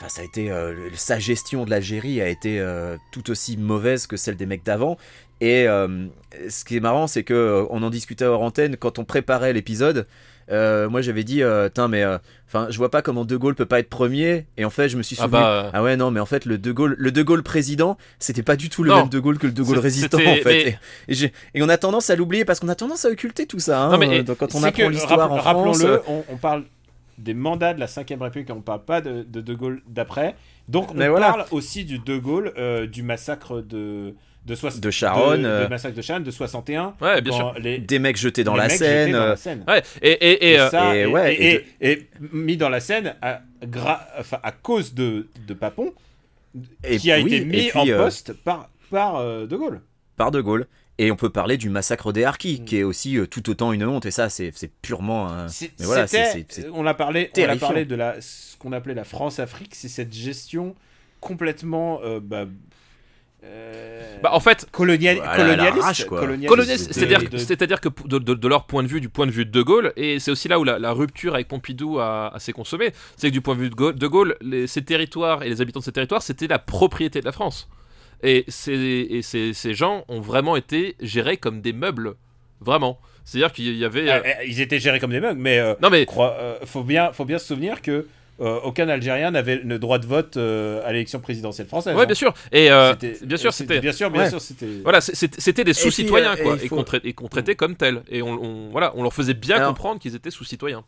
Enfin, 0.00 0.08
ça 0.08 0.22
a 0.22 0.24
été. 0.24 0.50
euh, 0.50 0.88
sa 0.94 1.18
gestion 1.18 1.64
de 1.66 1.70
l'Algérie 1.70 2.22
a 2.22 2.28
été 2.28 2.58
euh, 2.58 2.96
tout 3.12 3.30
aussi 3.30 3.58
mauvaise 3.58 4.06
que 4.06 4.16
celle 4.16 4.36
des 4.36 4.46
mecs 4.46 4.64
d'avant. 4.64 4.96
Et 5.42 5.68
euh, 5.68 6.06
ce 6.48 6.64
qui 6.64 6.76
est 6.76 6.80
marrant, 6.80 7.06
c'est 7.06 7.22
que 7.22 7.66
on 7.70 7.82
en 7.82 7.90
discutait 7.90 8.24
hors 8.24 8.42
antenne 8.42 8.76
quand 8.76 8.98
on 8.98 9.04
préparait 9.04 9.52
l'épisode. 9.52 10.06
moi, 10.50 11.00
j'avais 11.02 11.22
dit, 11.24 11.42
Tain, 11.74 11.88
mais 11.88 12.04
enfin, 12.48 12.66
je 12.70 12.76
vois 12.78 12.90
pas 12.90 13.00
comment 13.02 13.24
De 13.24 13.36
Gaulle 13.36 13.54
peut 13.54 13.64
pas 13.66 13.78
être 13.78 13.88
premier. 13.90 14.46
Et 14.56 14.64
en 14.64 14.70
fait, 14.70 14.88
je 14.88 14.96
me 14.96 15.02
suis 15.02 15.16
Ah 15.18 15.24
souvenu. 15.24 15.40
bah. 15.40 15.70
Ah 15.72 15.82
ouais 15.82 15.96
non 15.96 16.10
mais 16.10 16.20
en 16.20 16.26
fait 16.26 16.44
le 16.46 16.58
De 16.58 16.72
Gaulle 16.72 16.94
le 16.98 17.12
De 17.12 17.22
Gaulle 17.22 17.42
président 17.42 17.96
c'était 18.18 18.42
pas 18.42 18.56
du 18.56 18.68
tout 18.70 18.82
le 18.82 18.90
Non. 18.90 18.96
même 19.00 19.08
De 19.08 19.18
Gaulle 19.20 19.38
que 19.38 19.46
le 19.46 19.52
De 19.52 19.62
Gaulle 19.62 19.78
résistant 19.78 20.18
c'était- 20.18 20.30
en 20.30 20.34
fait 20.42 20.78
mais- 21.08 21.32
et, 21.54 21.62
on 21.62 21.68
a 21.68 21.76
tendance 21.78 22.10
à 22.10 22.16
l'oublier 22.16 22.44
parce 22.44 22.58
qu'on 22.60 22.68
a 22.68 22.74
tendance 22.74 23.04
à 23.04 23.08
occulter 23.10 23.46
tout 23.46 23.60
ça 23.60 23.82
hein, 23.82 23.92
Non, 23.92 23.98
mais- 23.98 24.22
donc 24.24 24.38
quand 24.38 24.54
on 24.54 24.62
apprend 24.64 24.88
l'histoire 24.88 25.30
en 25.32 25.38
France 25.38 25.84
on 26.28 26.36
parle 26.36 26.64
des 27.20 27.34
mandats 27.34 27.74
de 27.74 27.80
la 27.80 27.86
5ème 27.86 28.20
République, 28.22 28.50
on 28.50 28.60
parle 28.62 28.84
pas 28.84 29.00
de 29.00 29.22
De, 29.22 29.40
de 29.40 29.54
Gaulle 29.54 29.82
d'après. 29.88 30.34
Donc 30.68 30.90
on 30.92 30.94
Mais 30.94 31.08
voilà. 31.08 31.28
parle 31.28 31.44
aussi 31.50 31.84
du 31.84 31.98
De 31.98 32.16
Gaulle, 32.18 32.52
euh, 32.58 32.86
du 32.86 33.02
massacre 33.02 33.60
de, 33.60 34.14
de, 34.46 34.54
soix- 34.54 34.78
De 34.78 34.90
Charonne, 34.90 35.42
de- 35.42 35.46
euh. 35.46 35.64
de 35.64 35.68
massacre 35.70 35.96
de 35.96 36.02
Charonne 36.02 36.22
de 36.24 36.30
61. 36.30 36.94
Ouais, 37.00 37.20
bien 37.20 37.32
quand 37.32 37.36
sûr. 37.38 37.54
Les, 37.60 37.78
des 37.78 37.98
mecs 37.98 38.16
jetés 38.16 38.44
dans 38.44 38.56
la 38.56 38.68
Seine 38.68 39.12
dans 39.12 39.18
euh, 39.18 39.28
la 39.30 39.36
Seine. 39.36 39.64
Ouais, 39.68 39.82
et, 40.02 40.10
et, 40.10 40.30
et, 40.32 40.52
Et, 40.52 40.58
euh, 40.60 40.70
ça, 40.70 40.96
et 40.96 41.00
et, 41.00 41.06
ouais, 41.06 41.34
et- 41.34 41.64
et 41.80 41.90
et 41.92 42.10
mis 42.32 42.56
dans 42.56 42.68
la 42.68 42.80
scène 42.80 43.14
à, 43.22 43.40
gra- 43.64 44.00
enfin, 44.18 44.38
à 44.42 44.52
cause 44.52 44.94
de, 44.94 45.28
de 45.46 45.54
Papon, 45.54 45.92
et 46.84 46.96
qui 46.98 47.12
a 47.12 47.18
oui, 47.20 47.34
été 47.34 47.44
mis 47.44 47.68
puis, 47.68 47.78
en 47.78 47.86
euh, 47.88 47.96
poste 48.04 48.32
par, 48.32 48.68
par 48.90 49.16
euh, 49.16 49.46
De 49.46 49.56
Gaulle. 49.56 49.80
par 50.16 50.30
De 50.30 50.40
Gaulle 50.40 50.66
et 51.02 51.10
on 51.10 51.16
peut 51.16 51.30
parler 51.30 51.56
du 51.56 51.70
massacre 51.70 52.12
des 52.12 52.24
Harkis 52.24 52.60
Mm. 52.60 52.64
qui 52.64 52.76
est 52.78 52.82
aussi 52.82 53.16
euh, 53.16 53.26
tout 53.26 53.48
autant 53.50 53.72
une 53.72 53.84
honte 53.84 54.06
et 54.06 54.10
ça 54.10 54.28
c'est 54.28 54.52
purement 54.82 55.28
un- 55.28 55.48
C'est- 55.48 55.72
mais 55.78 55.86
voilà, 55.86 56.06
c'est 56.06 56.66
on 56.72 56.86
a 56.86 56.94
parlé, 56.94 57.30
on 57.36 57.48
a 57.48 57.56
parlé 57.60 57.84
de 57.86 57.94
la, 57.94 58.20
ce 58.20 58.56
qu'on 58.58 58.72
appelait 58.72 58.94
la 58.94 59.04
France-Afrique, 59.04 59.74
c'est 59.74 59.88
cette 59.88 60.12
gestion 60.12 60.74
complètement 61.20 62.00
euh, 62.04 62.20
bah, 62.22 62.46
euh, 63.42 64.18
bah, 64.22 64.30
en 64.34 64.40
fait, 64.40 64.66
colonial- 64.70 65.16
la 65.16 65.34
colonialiste, 66.48 66.92
c'est-à-dire 66.92 67.20
de- 67.30 67.38
c'est-à-dire 67.38 67.80
que 67.80 67.88
de, 68.06 68.18
de- 68.18 68.34
de 68.34 68.48
leur 68.48 68.66
point 68.66 68.82
de 68.82 68.88
vue, 68.88 69.00
du 69.00 69.08
point 69.08 69.26
de 69.26 69.30
vue 69.30 69.46
de 69.46 69.50
De 69.50 69.62
Gaulle, 69.62 69.94
et 69.96 70.18
c'est 70.20 70.30
aussi 70.30 70.46
là 70.48 70.60
où 70.60 70.64
la, 70.64 70.78
la 70.78 70.92
rupture 70.92 71.32
avec 71.34 71.48
Pompidou 71.48 71.98
a, 72.00 72.34
a 72.34 72.38
s'est 72.38 72.52
consommée, 72.52 72.92
c'est 73.16 73.28
que 73.28 73.32
du 73.32 73.40
point 73.40 73.54
de 73.56 73.60
vue 73.60 73.70
de 73.70 73.74
Gaulle, 73.74 73.94
de 73.94 74.06
Gaulle 74.06 74.36
les- 74.42 74.66
ces 74.66 74.82
territoires 74.82 75.42
et 75.42 75.48
les 75.48 75.62
habitants 75.62 75.80
de 75.80 75.84
ces 75.84 75.92
territoires, 75.92 76.22
c'était 76.22 76.48
la 76.48 76.58
propriété 76.58 77.20
de 77.20 77.24
la 77.24 77.32
France. 77.32 77.68
Et, 78.22 78.44
ces, 78.48 78.72
et 79.10 79.22
ces, 79.22 79.54
ces 79.54 79.74
gens 79.74 80.04
ont 80.08 80.20
vraiment 80.20 80.56
été 80.56 80.94
gérés 81.00 81.36
comme 81.36 81.60
des 81.60 81.72
meubles, 81.72 82.14
vraiment. 82.60 82.98
C'est-à-dire 83.24 83.52
qu'il 83.52 83.76
y 83.76 83.84
avait... 83.84 84.10
euh, 84.10 84.20
Ah, 84.24 84.28
eh, 84.42 84.48
ils 84.48 84.60
étaient 84.60 84.78
gérés 84.80 84.98
comme 85.00 85.10
des 85.12 85.20
mugs, 85.20 85.36
mais 85.38 85.58
euh, 85.58 85.74
Non 85.82 85.88
mais 85.90 86.04
crois- 86.06 86.36
euh, 86.38 86.58
faut 86.64 86.82
bien, 86.82 87.12
faut 87.12 87.24
bien 87.24 87.38
se 87.38 87.46
souvenir 87.46 87.80
que 87.82 88.06
euh, 88.40 88.58
aucun 88.64 88.88
Algérien 88.88 89.30
n'avait 89.30 89.56
le 89.62 89.78
droit 89.78 89.98
de 89.98 90.06
vote 90.06 90.38
euh, 90.38 90.80
à 90.86 90.92
l'élection 90.92 91.20
présidentielle 91.20 91.66
française. 91.66 91.94
Ouais, 91.94 92.02
hein. 92.02 92.06
bien 92.06 92.14
sûr. 92.14 92.32
Et 92.52 92.70
euh, 92.70 92.94
bien 93.22 93.36
sûr, 93.36 93.52
c'était- 93.52 93.74
c'était. 93.74 93.80
bien 93.80 93.92
sûr, 93.92 94.10
bien 94.10 94.22
Ouais. 94.22 94.30
sûr, 94.30 94.40
c'était. 94.40 94.66
Voilà, 94.82 95.00
c'était 95.02 95.62
des 95.64 95.74
sous-citoyens, 95.74 96.36
quoi, 96.36 96.56
et 97.04 97.12
qu'on 97.12 97.28
traitait 97.28 97.54
comme 97.54 97.76
tels. 97.76 98.02
Et 98.10 98.22
on, 98.22 98.30
on- 98.42 98.70
voilà, 98.70 98.92
on 98.96 99.02
leur 99.02 99.12
faisait 99.12 99.34
bien 99.34 99.56
Alors- 99.56 99.68
comprendre 99.68 100.00
qu'ils 100.00 100.14
étaient 100.16 100.30
sous-citoyens. 100.30 100.84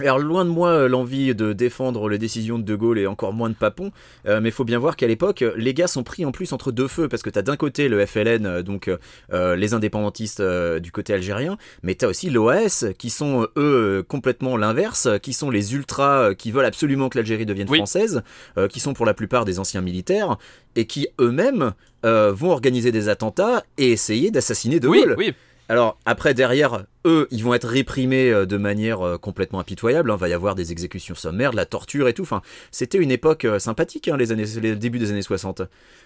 Alors 0.00 0.18
loin 0.18 0.44
de 0.44 0.50
moi 0.50 0.70
euh, 0.70 0.88
l'envie 0.88 1.36
de 1.36 1.52
défendre 1.52 2.08
les 2.08 2.18
décisions 2.18 2.58
de 2.58 2.64
De 2.64 2.74
Gaulle 2.74 2.98
et 2.98 3.06
encore 3.06 3.32
moins 3.32 3.48
de 3.48 3.54
Papon, 3.54 3.92
euh, 4.26 4.40
mais 4.40 4.48
il 4.48 4.52
faut 4.52 4.64
bien 4.64 4.80
voir 4.80 4.96
qu'à 4.96 5.06
l'époque 5.06 5.44
les 5.56 5.72
gars 5.72 5.86
sont 5.86 6.02
pris 6.02 6.24
en 6.24 6.32
plus 6.32 6.52
entre 6.52 6.72
deux 6.72 6.88
feux 6.88 7.08
parce 7.08 7.22
que 7.22 7.30
t'as 7.30 7.42
d'un 7.42 7.56
côté 7.56 7.88
le 7.88 8.04
FLN, 8.04 8.44
euh, 8.44 8.62
donc 8.62 8.90
euh, 9.32 9.54
les 9.54 9.72
indépendantistes 9.72 10.40
euh, 10.40 10.80
du 10.80 10.90
côté 10.90 11.14
algérien, 11.14 11.58
mais 11.84 11.94
t'as 11.94 12.08
aussi 12.08 12.28
l'OAS 12.28 12.86
qui 12.98 13.08
sont 13.08 13.46
eux 13.56 14.04
complètement 14.08 14.56
l'inverse, 14.56 15.08
qui 15.22 15.32
sont 15.32 15.48
les 15.50 15.74
ultras 15.74 16.34
qui 16.34 16.50
veulent 16.50 16.64
absolument 16.64 17.08
que 17.08 17.18
l'Algérie 17.18 17.46
devienne 17.46 17.68
Oui. 17.70 17.78
française, 17.78 18.22
qui 18.70 18.80
sont 18.80 18.94
pour 18.94 19.06
la 19.06 19.14
plupart 19.14 19.44
des 19.44 19.58
anciens 19.60 19.80
militaires 19.80 20.38
et 20.74 20.86
qui 20.86 21.06
eux-mêmes 21.20 21.72
vont 22.02 22.50
organiser 22.50 22.90
des 22.92 23.08
attentats 23.08 23.62
et 23.78 23.92
essayer 23.92 24.30
d'assassiner 24.30 24.80
De 24.80 24.88
oui, 24.88 25.00
Gaulle. 25.00 25.14
oui. 25.18 25.34
Alors 25.68 25.98
après 26.04 26.34
derrière 26.34 26.84
eux 27.06 27.26
ils 27.30 27.42
vont 27.42 27.54
être 27.54 27.66
réprimés 27.66 28.30
euh, 28.30 28.44
de 28.44 28.56
manière 28.58 29.00
euh, 29.00 29.18
complètement 29.18 29.60
impitoyable. 29.60 30.12
Il 30.14 30.18
va 30.18 30.28
y 30.28 30.34
avoir 30.34 30.54
des 30.54 30.72
exécutions 30.72 31.14
sommaires, 31.14 31.52
de 31.52 31.56
la 31.56 31.64
torture 31.64 32.08
et 32.08 32.12
tout. 32.12 32.22
Enfin 32.22 32.42
c'était 32.70 32.98
une 32.98 33.10
époque 33.10 33.44
euh, 33.44 33.58
sympathique 33.58 34.08
hein, 34.08 34.16
les 34.16 34.32
années 34.32 34.44
les 34.60 34.76
débuts 34.76 34.98
des 34.98 35.10
années 35.10 35.22
60. 35.22 35.62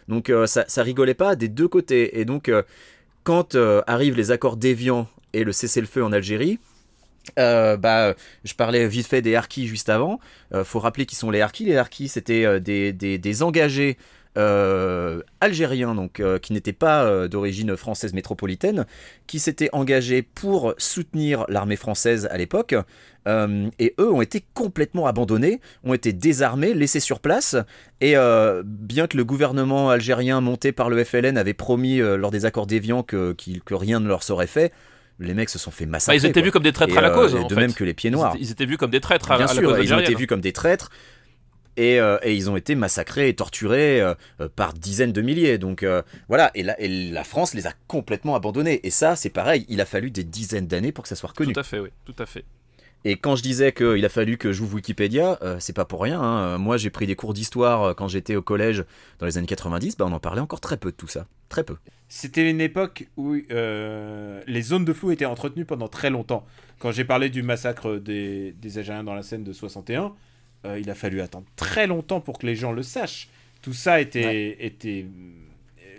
Donc 0.09 0.32
ça, 0.47 0.82
rigolait 0.82 1.14
pas 1.14 1.36
des 1.36 1.48
deux 1.48 1.68
côtés. 1.68 2.20
Et 2.20 2.24
donc 2.24 2.51
quand 3.24 3.56
arrivent 3.86 4.16
les 4.16 4.30
accords 4.30 4.56
d'Évian 4.56 5.06
et 5.35 5.44
le 5.44 5.52
cessez-le-feu 5.52 6.02
en 6.02 6.12
Algérie. 6.12 6.59
bah, 7.36 8.14
je 8.43 8.55
parlais 8.55 8.89
vite 8.89 9.06
fait 9.06 9.20
des 9.20 9.35
Harkis 9.35 9.66
juste 9.66 9.90
avant. 9.90 10.18
Euh, 10.55 10.64
faut 10.64 10.78
rappeler 10.78 11.05
qui 11.05 11.14
sont 11.14 11.30
les 11.30 11.43
Harkis. 11.43 11.66
Les 11.66 11.76
Harkis, 11.76 12.09
c'était 12.09 12.59
des, 12.59 12.93
des 12.94 13.43
engagés 13.43 13.98
euh, 14.39 15.20
algériens, 15.40 15.94
donc 15.94 16.20
euh, 16.20 16.39
qui 16.39 16.52
n'étaient 16.52 16.73
pas 16.73 17.05
euh, 17.05 17.28
d'origine 17.28 17.77
française 17.77 18.12
métropolitaine, 18.15 18.86
qui 19.27 19.39
s'étaient 19.40 19.69
engagés 19.73 20.23
pour 20.23 20.74
soutenir 20.78 21.44
l'armée 21.48 21.77
française 21.77 22.28
à 22.31 22.39
l'époque. 22.39 22.74
Euh, 23.27 23.69
et 23.78 23.94
eux 24.01 24.10
ont 24.10 24.23
été 24.23 24.44
complètement 24.55 25.06
abandonnés, 25.06 25.60
ont 25.85 25.93
été 25.93 26.12
désarmés, 26.15 26.73
laissés 26.73 27.01
sur 27.01 27.20
place. 27.20 27.56
Et 28.01 28.15
bien 28.65 29.06
que 29.06 29.16
le 29.16 29.24
gouvernement 29.24 29.90
algérien 29.90 30.40
monté 30.40 30.73
par 30.73 30.89
le 30.89 31.02
FLN 31.05 31.36
avait 31.36 31.52
promis 31.55 31.98
lors 31.98 32.31
des 32.31 32.47
accords 32.47 32.66
d'Évian 32.66 33.02
que, 33.02 33.35
rien 33.70 34.01
ne 34.01 34.09
leur 34.09 34.23
serait 34.23 34.47
fait, 34.47 34.73
les 35.20 35.35
mecs 35.35 35.48
se 35.51 35.59
sont 35.59 35.73
fait 35.73 35.85
Bah, 35.85 35.93
massacrer. 35.93 36.16
ils 36.16 36.27
étaient 36.27 36.40
quoi. 36.40 36.43
vus 36.47 36.52
comme 36.52 36.62
des 36.62 36.73
traîtres 36.73 36.94
Et, 36.94 36.98
à 36.98 37.01
la 37.01 37.10
cause. 37.10 37.35
en 37.35 37.47
de 37.48 37.55
fait. 37.55 37.60
même 37.60 37.74
que 37.74 37.82
les 37.85 37.93
pieds 37.93 38.09
Ils 38.09 38.12
noirs. 38.12 38.35
étaient, 38.36 38.44
ils 38.44 38.51
étaient 38.52 38.66
vus 38.66 38.77
comme 38.78 38.93
des 38.93 39.01
traîtres 39.01 39.32
à, 39.32 39.36
Bien 39.36 39.47
à 39.47 39.48
la 39.48 39.55
sûr, 39.60 39.69
cause 39.74 39.81
ils 39.85 39.93
ont 39.93 39.98
été 39.98 40.15
vus 40.15 40.27
comme 40.28 40.40
des 40.40 40.52
traîtres. 40.52 40.90
Et, 41.79 42.01
euh, 42.01 42.19
et 42.23 42.35
ils 42.35 42.51
ont 42.51 42.57
été 42.57 42.75
massacrés 42.75 43.29
et 43.29 43.35
torturés 43.35 44.01
euh, 44.01 44.15
euh, 44.41 44.49
par 44.55 44.75
dizaines 44.75 45.13
de 45.13 45.23
milliers. 45.23 45.59
Donc 45.59 45.85
euh, 45.85 46.03
voilà, 46.29 46.51
et 46.55 46.63
la, 46.65 46.79
et 46.81 46.89
la 46.89 47.23
France 47.25 47.55
les 47.55 47.67
a 47.69 47.73
complètement 47.87 48.35
abandonnés. 48.35 48.81
Et 48.83 48.91
ça, 48.91 49.15
c'est 49.15 49.31
pareil, 49.31 49.65
il 49.69 49.81
a 49.81 49.85
fallu 49.87 50.11
des 50.11 50.25
dizaines 50.25 50.67
d'années 50.67 50.91
pour 50.93 51.03
que 51.03 51.09
ça 51.09 51.15
soit 51.15 51.29
reconnu. 51.31 51.53
Tout 51.53 51.61
à 51.61 51.63
fait, 51.63 51.79
oui, 51.79 51.91
tout 52.05 52.17
à 52.19 52.27
fait. 52.27 52.45
Et 53.05 53.15
quand 53.17 53.37
je 53.37 53.45
disais 53.45 53.71
qu'il 53.71 54.05
a 54.05 54.09
fallu 54.09 54.39
que 54.39 54.51
j'ouvre 54.51 54.75
Wikipédia, 54.75 55.39
euh, 55.43 55.57
c'est 55.61 55.73
pas 55.73 55.85
pour 55.85 56.03
rien. 56.03 56.21
hein. 56.21 56.59
Moi, 56.59 56.79
j'ai 56.79 56.91
pris 56.91 57.07
des 57.07 57.15
cours 57.15 57.33
d'histoire 57.33 57.95
quand 57.95 58.09
j'étais 58.09 58.35
au 58.35 58.43
collège 58.43 58.85
dans 59.21 59.27
les 59.27 59.39
années 59.39 59.47
90. 59.47 59.97
Bah, 59.97 60.05
on 60.09 60.13
en 60.13 60.19
parlait 60.19 60.41
encore 60.41 60.61
très 60.61 60.77
peu 60.77 60.91
de 60.91 60.97
tout 60.97 61.07
ça. 61.07 61.27
Très 61.49 61.63
peu. 61.63 61.77
C'était 62.09 62.51
une 62.51 62.61
époque 62.61 63.07
où 63.17 63.37
euh, 63.53 64.43
les 64.49 64.63
zones 64.63 64.85
de 64.85 64.93
flou 64.93 65.13
étaient 65.13 65.27
entretenues 65.27 65.65
pendant 65.65 65.87
très 65.87 66.11
longtemps. 66.11 66.45
Quand 66.81 66.91
j'ai 66.91 67.05
parlé 67.05 67.31
du 67.31 67.43
massacre 67.45 67.99
des, 67.99 68.53
des 68.61 68.79
Algériens 68.79 69.05
dans 69.05 69.15
la 69.15 69.23
Seine 69.23 69.45
de 69.45 69.53
61, 69.53 70.13
euh, 70.64 70.78
il 70.78 70.89
a 70.90 70.94
fallu 70.94 71.20
attendre 71.20 71.47
très 71.56 71.86
longtemps 71.86 72.20
pour 72.20 72.39
que 72.39 72.47
les 72.47 72.56
gens 72.56 72.72
le 72.72 72.82
sachent. 72.82 73.28
Tout 73.62 73.72
ça 73.72 74.01
était, 74.01 74.56
était 74.64 75.06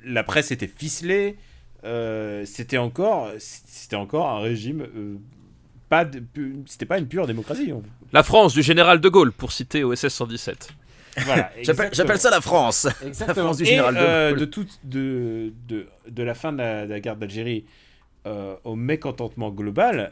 la 0.05 0.23
presse 0.23 0.51
était 0.51 0.67
ficelée. 0.73 1.35
euh, 1.83 2.43
c'était 2.45 2.77
encore, 2.77 3.29
c'était 3.39 3.95
encore 3.95 4.29
un 4.29 4.39
régime. 4.39 4.81
euh, 4.81 5.15
pas 5.89 6.05
c'était 6.67 6.85
pas 6.85 6.99
une 6.99 7.07
pure 7.07 7.25
démocratie. 7.25 7.73
La 8.13 8.21
France 8.23 8.53
du 8.53 8.61
général 8.61 9.01
de 9.01 9.09
Gaulle, 9.09 9.31
pour 9.31 9.51
citer 9.51 9.83
OSS 9.83 10.07
117. 10.09 10.69
Voilà, 11.25 11.51
J'appelle 11.63 12.19
ça 12.19 12.29
la 12.29 12.41
France. 12.41 12.87
Exactement. 13.05 13.45
France 13.47 13.57
du 13.57 13.63
Et, 13.63 13.67
général 13.67 13.95
de 13.95 13.99
euh, 13.99 14.29
Gaulle. 14.29 14.39
de, 14.39 14.45
toute- 14.45 14.79
de, 14.83 15.51
de, 15.67 15.87
de 16.07 16.23
la 16.23 16.33
fin 16.35 16.51
de 16.53 16.59
la, 16.59 16.85
de 16.85 16.91
la 16.91 16.99
guerre 16.99 17.15
d'Algérie 17.15 17.65
euh, 18.27 18.55
au 18.63 18.75
mécontentement 18.75 19.49
global, 19.49 19.99
euh, 19.99 20.09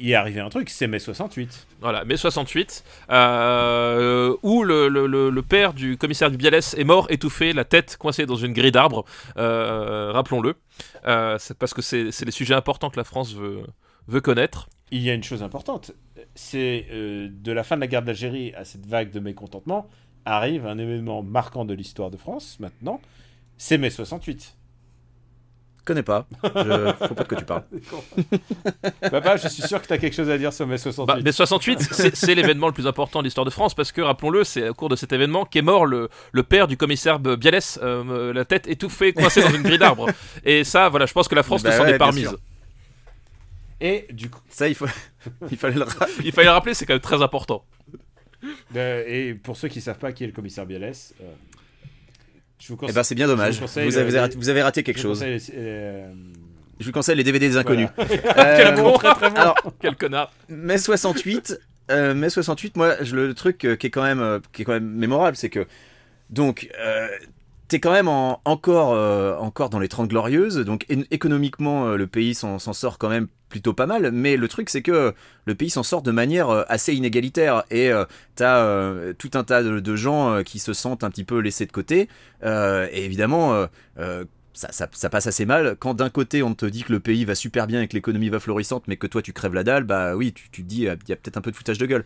il 0.00 0.10
est 0.10 0.14
arrivé 0.14 0.40
un 0.40 0.48
truc, 0.48 0.70
c'est 0.70 0.86
mai 0.86 0.98
68. 0.98 1.66
Voilà, 1.80 2.04
mai 2.04 2.16
68, 2.16 2.84
euh, 3.10 4.36
où 4.42 4.62
le, 4.64 4.88
le- 4.88 5.42
père 5.42 5.72
du 5.72 5.96
commissaire 5.96 6.30
du 6.30 6.36
Bialès 6.36 6.74
est 6.74 6.84
mort 6.84 7.06
étouffé, 7.10 7.52
la 7.52 7.64
tête 7.64 7.96
coincée 7.96 8.26
dans 8.26 8.36
une 8.36 8.52
grille 8.52 8.72
d'arbre, 8.72 9.04
euh, 9.38 10.10
rappelons-le. 10.12 10.54
Euh, 11.06 11.36
c'est 11.38 11.56
parce 11.56 11.72
que 11.72 11.80
c'est 11.80 12.10
c'est 12.12 12.24
les 12.26 12.30
sujets 12.32 12.54
importants 12.54 12.90
que 12.90 12.98
la 12.98 13.04
France 13.04 13.34
veut, 13.34 13.62
veut 14.08 14.20
connaître. 14.20 14.68
Il 14.90 15.00
y 15.02 15.10
a 15.10 15.14
une 15.14 15.22
chose 15.22 15.42
importante, 15.42 15.92
c'est 16.34 16.86
euh, 16.90 17.28
de 17.30 17.52
la 17.52 17.62
fin 17.62 17.76
de 17.76 17.80
la 17.80 17.86
guerre 17.86 18.02
d'Algérie 18.02 18.52
à 18.54 18.64
cette 18.64 18.84
vague 18.86 19.10
de 19.10 19.20
mécontentement 19.20 19.88
arrive 20.26 20.66
un 20.66 20.76
événement 20.78 21.22
marquant 21.22 21.64
de 21.64 21.72
l'histoire 21.72 22.10
de 22.10 22.16
France 22.18 22.58
maintenant, 22.60 23.00
c'est 23.56 23.78
mai 23.78 23.88
68. 23.90 24.54
Je 25.88 25.92
connais 25.94 26.02
pas. 26.02 26.26
Je... 26.44 26.92
Faut 27.08 27.14
pas 27.14 27.22
de 27.22 27.28
quoi 27.28 27.38
tu 27.38 27.44
parles. 27.46 27.62
Papa, 29.10 29.38
je 29.38 29.48
suis 29.48 29.62
sûr 29.62 29.80
que 29.80 29.86
tu 29.86 29.92
as 29.94 29.96
quelque 29.96 30.14
chose 30.14 30.28
à 30.28 30.36
dire 30.36 30.52
sur 30.52 30.66
mai 30.66 30.76
68. 30.76 31.06
Bah, 31.06 31.22
mai 31.22 31.32
68, 31.32 32.12
c'est 32.12 32.34
l'événement 32.34 32.66
le 32.66 32.74
plus 32.74 32.86
important 32.86 33.20
de 33.20 33.24
l'histoire 33.24 33.46
de 33.46 33.50
France, 33.50 33.72
parce 33.72 33.90
que, 33.90 34.02
rappelons-le, 34.02 34.44
c'est 34.44 34.68
au 34.68 34.74
cours 34.74 34.90
de 34.90 34.96
cet 34.96 35.14
événement 35.14 35.46
qu'est 35.46 35.62
mort 35.62 35.86
le, 35.86 36.10
le 36.32 36.42
père 36.42 36.68
du 36.68 36.76
commissaire 36.76 37.20
Bialès, 37.20 37.80
euh, 37.82 38.34
la 38.34 38.44
tête 38.44 38.66
étouffée, 38.66 39.14
coincée 39.14 39.40
dans 39.40 39.48
une 39.48 39.62
grille 39.62 39.78
d'arbre. 39.78 40.10
Et 40.44 40.62
ça, 40.62 40.90
voilà, 40.90 41.06
je 41.06 41.14
pense 41.14 41.26
que 41.26 41.34
la 41.34 41.42
France 41.42 41.62
Bah 41.62 41.70
ne 41.70 41.76
s'en 41.76 41.84
ouais, 41.84 41.92
est 41.92 41.98
pas 41.98 42.08
remise. 42.08 42.36
Et 43.80 44.08
du 44.12 44.28
coup, 44.28 44.40
Ça, 44.50 44.68
il, 44.68 44.74
faut... 44.74 44.88
il 45.50 45.56
fallait 45.56 45.76
le 45.76 45.84
rappeler. 45.84 46.14
Il 46.22 46.32
fallait 46.32 46.48
le 46.48 46.52
rappeler, 46.52 46.74
c'est 46.74 46.84
quand 46.84 46.94
même 46.94 47.00
très 47.00 47.22
important. 47.22 47.64
Euh, 48.76 49.04
et 49.06 49.32
pour 49.32 49.56
ceux 49.56 49.68
qui 49.68 49.80
savent 49.80 49.98
pas 49.98 50.12
qui 50.12 50.24
est 50.24 50.26
le 50.26 50.34
commissaire 50.34 50.66
Bialès, 50.66 51.14
euh, 51.22 51.32
je 52.60 52.72
vous 52.72 52.78
Eh 52.88 52.92
ben 52.92 53.02
c'est 53.02 53.14
bien 53.14 53.26
dommage. 53.26 53.60
vous 53.60 53.98
avez, 53.98 54.18
raté, 54.18 54.36
vous 54.36 54.48
avez 54.48 54.62
raté 54.62 54.82
quelque 54.82 54.98
je 54.98 55.02
chose. 55.02 55.22
euh, 55.54 56.12
Je 56.80 56.86
vous 56.86 56.92
conseille 56.92 57.16
les 57.16 57.24
DVD 57.24 57.48
des 57.48 57.56
inconnus. 57.56 57.88
voilà. 57.96 58.10
Euh, 58.38 58.56
Quel 58.56 58.74
bon, 58.76 58.92
très 58.94 59.14
très 59.14 59.30
bon. 59.30 59.36
alors, 59.36 59.56
Quel 59.80 59.96
connard. 59.96 60.32
mai 60.48 60.78
68, 60.78 61.58
euh, 61.90 62.14
mai 62.14 62.30
68, 62.30 62.76
moi, 62.76 62.96
je- 63.02 63.14
le 63.16 63.34
truc 63.34 63.64
euh, 63.64 63.76
qui 63.76 63.86
est 63.86 63.90
quand 63.90 64.02
même, 64.02 64.20
euh, 64.20 64.38
qui 64.52 64.62
est 64.62 64.64
quand 64.64 64.72
même 64.72 64.88
mémorable, 64.90 65.36
c'est 65.36 65.48
que 65.50 65.66
donc 66.30 66.68
euh, 66.78 67.08
t'es 67.68 67.80
quand 67.80 67.92
même 67.92 68.08
euh, 68.08 69.36
encore 69.36 69.70
dans 69.70 69.78
les 69.78 69.88
30 69.88 70.08
glorieuses, 70.08 70.58
donc 70.58 70.86
économiquement 71.10 71.86
euh, 71.88 71.96
le 71.96 72.06
pays 72.06 72.34
s'en 72.34 72.58
sort 72.58 72.98
quand 72.98 73.10
même 73.10 73.28
plutôt 73.48 73.72
pas 73.72 73.86
mal, 73.86 74.10
mais 74.12 74.36
le 74.36 74.48
truc 74.48 74.70
c'est 74.70 74.82
que 74.82 75.14
le 75.44 75.54
pays 75.54 75.70
s'en 75.70 75.82
sort 75.82 76.02
de 76.02 76.10
manière 76.10 76.50
euh, 76.50 76.64
assez 76.68 76.94
inégalitaire 76.94 77.64
et 77.70 77.90
euh, 77.90 78.04
t'as 78.36 78.58
euh, 78.58 79.12
tout 79.12 79.30
un 79.34 79.44
tas 79.44 79.62
de, 79.62 79.96
gens 79.96 80.32
euh, 80.32 80.42
qui 80.42 80.58
se 80.58 80.72
sentent 80.72 81.04
un 81.04 81.10
petit 81.10 81.24
peu 81.24 81.38
laissés 81.38 81.66
de 81.66 81.72
côté, 81.72 82.08
euh, 82.42 82.88
et 82.92 83.04
évidemment. 83.04 83.66
Euh, 84.64 84.68
euh, 84.68 84.86
ça, 84.92 85.10
passe 85.10 85.26
assez 85.26 85.46
mal. 85.46 85.76
Quand 85.78 85.94
d'un 85.94 86.10
côté 86.10 86.42
on 86.42 86.54
te 86.54 86.66
dit 86.66 86.84
que 86.84 86.92
le 86.92 87.00
pays 87.00 87.24
va 87.24 87.34
super 87.34 87.66
bien 87.66 87.82
et 87.82 87.88
que 87.88 87.94
l'économie 87.94 88.28
va 88.28 88.40
florissante, 88.40 88.84
mais 88.88 88.96
que 88.96 89.06
toi 89.06 89.22
tu 89.22 89.32
crèves 89.32 89.54
la 89.54 89.64
dalle, 89.64 89.84
bah 89.84 90.16
oui, 90.16 90.32
tu, 90.32 90.48
te 90.50 90.60
dis, 90.62 90.82
il 90.82 90.84
y 90.84 90.88
a 90.88 90.96
peut-être 90.96 91.36
un 91.36 91.40
peu 91.40 91.50
de 91.50 91.56
foutage 91.56 91.78
de 91.78 91.86
gueule. 91.86 92.04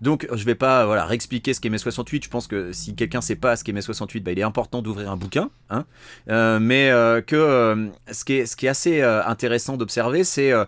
Donc 0.00 0.28
je 0.32 0.44
vais 0.44 0.54
pas 0.54 0.86
voilà, 0.86 1.06
réexpliquer 1.06 1.54
ce 1.54 1.60
qu'est 1.60 1.70
mai 1.70 1.78
68. 1.78 2.24
Je 2.24 2.30
pense 2.30 2.46
que 2.46 2.72
si 2.72 2.94
quelqu'un 2.94 3.20
sait 3.20 3.36
pas 3.36 3.56
ce 3.56 3.64
qu'est 3.64 3.72
mai 3.72 3.82
68, 3.82 4.20
bah, 4.20 4.32
il 4.32 4.38
est 4.38 4.42
important 4.42 4.82
d'ouvrir 4.82 5.10
un 5.10 5.16
bouquin. 5.16 5.50
Hein 5.70 5.84
Euh, 6.28 6.58
mais 6.58 6.90
euh, 6.90 7.20
que 7.20 7.36
euh, 7.36 7.88
ce, 8.10 8.24
qui 8.24 8.34
est, 8.34 8.46
ce 8.46 8.56
qui 8.56 8.66
est 8.66 8.70
assez 8.70 9.00
euh, 9.00 9.24
intéressant 9.24 9.76
d'observer, 9.76 10.24
c'est 10.24 10.52
euh, 10.52 10.64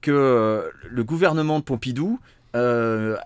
que 0.00 0.10
euh, 0.10 0.70
le 0.88 1.04
gouvernement 1.04 1.58
de 1.58 1.64
Pompidou 1.64 2.18
euh, 2.56 3.16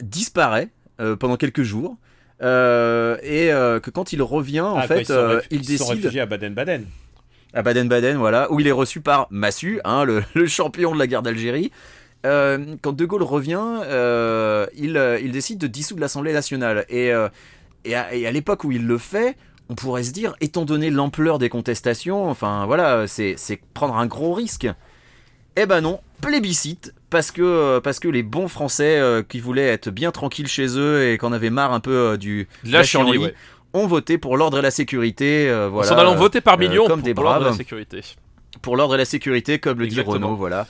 disparaît 0.00 0.70
euh, 1.00 1.16
pendant 1.16 1.36
quelques 1.36 1.62
jours. 1.62 1.96
Euh, 2.42 3.16
et 3.22 3.52
euh, 3.52 3.80
que 3.80 3.90
quand 3.90 4.12
il 4.12 4.22
revient, 4.22 4.60
en 4.60 4.76
Ah, 4.76 4.86
fait, 4.88 5.02
ils 5.02 5.06
sont 5.06 5.12
euh, 5.14 5.40
il 5.50 5.60
ils 5.60 5.78
sont 5.78 5.84
décide 5.84 6.04
réfugiés 6.04 6.20
à 6.20 6.26
Baden-Baden. 6.26 6.84
à 7.52 7.62
Baden-Baden, 7.62 8.16
voilà, 8.16 8.50
où 8.52 8.60
il 8.60 8.66
est 8.66 8.72
reçu 8.72 9.00
par 9.00 9.28
Massu, 9.30 9.80
hein, 9.84 10.04
le, 10.04 10.22
le 10.34 10.46
champion 10.46 10.92
de 10.92 10.98
la 10.98 11.06
guerre 11.06 11.22
d'Algérie. 11.22 11.70
Quand 12.24 12.92
De 12.94 13.04
Gaulle 13.04 13.22
revient, 13.22 13.60
il, 14.76 15.18
il 15.22 15.30
décide 15.32 15.58
de 15.58 15.66
dissoudre 15.66 16.00
l'Assemblée 16.00 16.32
nationale. 16.32 16.86
Et, 16.88 17.08
et 17.84 17.94
à, 17.94 18.14
et 18.14 18.26
à 18.26 18.30
l'époque 18.30 18.64
où 18.64 18.72
il 18.72 18.86
le 18.86 18.96
fait, 18.96 19.36
on 19.68 19.74
pourrait 19.74 20.04
se 20.04 20.10
dire, 20.12 20.34
étant 20.40 20.64
donné 20.64 20.88
l'ampleur 20.88 21.38
des 21.38 21.50
contestations, 21.50 22.28
enfin 22.30 22.64
voilà, 22.64 23.06
c'est 23.06 23.34
c'est 23.36 23.60
prendre 23.74 23.96
un 23.96 24.06
gros 24.06 24.32
risque. 24.32 24.66
Eh 25.56 25.66
ben 25.66 25.82
non, 25.82 26.00
plébiscite, 26.24 26.94
parce 27.10 27.30
que, 27.30 27.42
euh, 27.42 27.80
parce 27.80 27.98
que 28.00 28.08
les 28.08 28.22
bons 28.22 28.48
Français 28.48 28.98
euh, 28.98 29.22
qui 29.22 29.40
voulaient 29.40 29.68
être 29.68 29.90
bien 29.90 30.10
tranquilles 30.10 30.46
chez 30.48 30.78
eux 30.78 31.10
et 31.10 31.18
qu'en 31.18 31.32
avaient 31.32 31.50
marre 31.50 31.72
un 31.72 31.80
peu 31.80 31.92
euh, 31.92 32.16
du 32.16 32.48
De 32.64 32.72
la 32.72 32.82
chienlit, 32.82 33.18
ouais. 33.18 33.34
ont 33.72 33.86
voté 33.86 34.18
pour 34.18 34.36
l'ordre 34.36 34.58
et 34.58 34.62
la 34.62 34.70
sécurité. 34.70 35.48
euh, 35.48 35.68
voilà, 35.68 35.94
en 35.94 35.98
allant 35.98 36.14
voter 36.14 36.40
par 36.40 36.58
millions 36.58 36.86
comme 36.86 37.00
pour, 37.00 37.04
des 37.04 37.14
pour 37.14 37.24
l'ordre 37.24 37.40
de 37.44 37.50
la 37.50 37.56
sécurité. 37.56 38.00
pour 38.62 38.76
l'ordre 38.76 38.94
et 38.94 38.98
la 38.98 39.04
sécurité, 39.04 39.58
comme 39.58 39.78
le 39.78 39.84
Exactement. 39.84 40.16
dit 40.18 40.24
Renault, 40.24 40.36
voilà. 40.36 40.66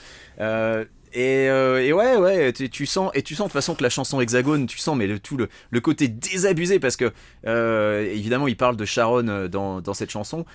Et, 1.17 1.47
euh, 1.49 1.81
et 1.81 1.93
ouais, 1.93 2.17
ouais, 2.17 2.51
tu, 2.51 2.69
tu 2.69 2.85
sens, 2.85 3.09
et 3.13 3.21
tu 3.21 3.35
sens 3.35 3.45
de 3.45 3.49
toute 3.49 3.53
façon 3.53 3.73
que 3.73 3.83
la 3.83 3.89
chanson 3.89 4.19
Hexagone, 4.19 4.65
tu 4.65 4.77
sens, 4.79 4.97
mais 4.97 5.07
le, 5.07 5.17
tout 5.17 5.37
le, 5.37 5.47
le 5.69 5.79
côté 5.79 6.09
désabusé, 6.09 6.77
parce 6.77 6.97
que 6.97 7.13
euh, 7.47 8.05
évidemment, 8.11 8.49
il 8.49 8.57
parle 8.57 8.75
de 8.75 8.83
Sharon 8.83 9.47
dans, 9.49 9.79
dans 9.79 9.93
cette 9.93 10.11
chanson. 10.11 10.45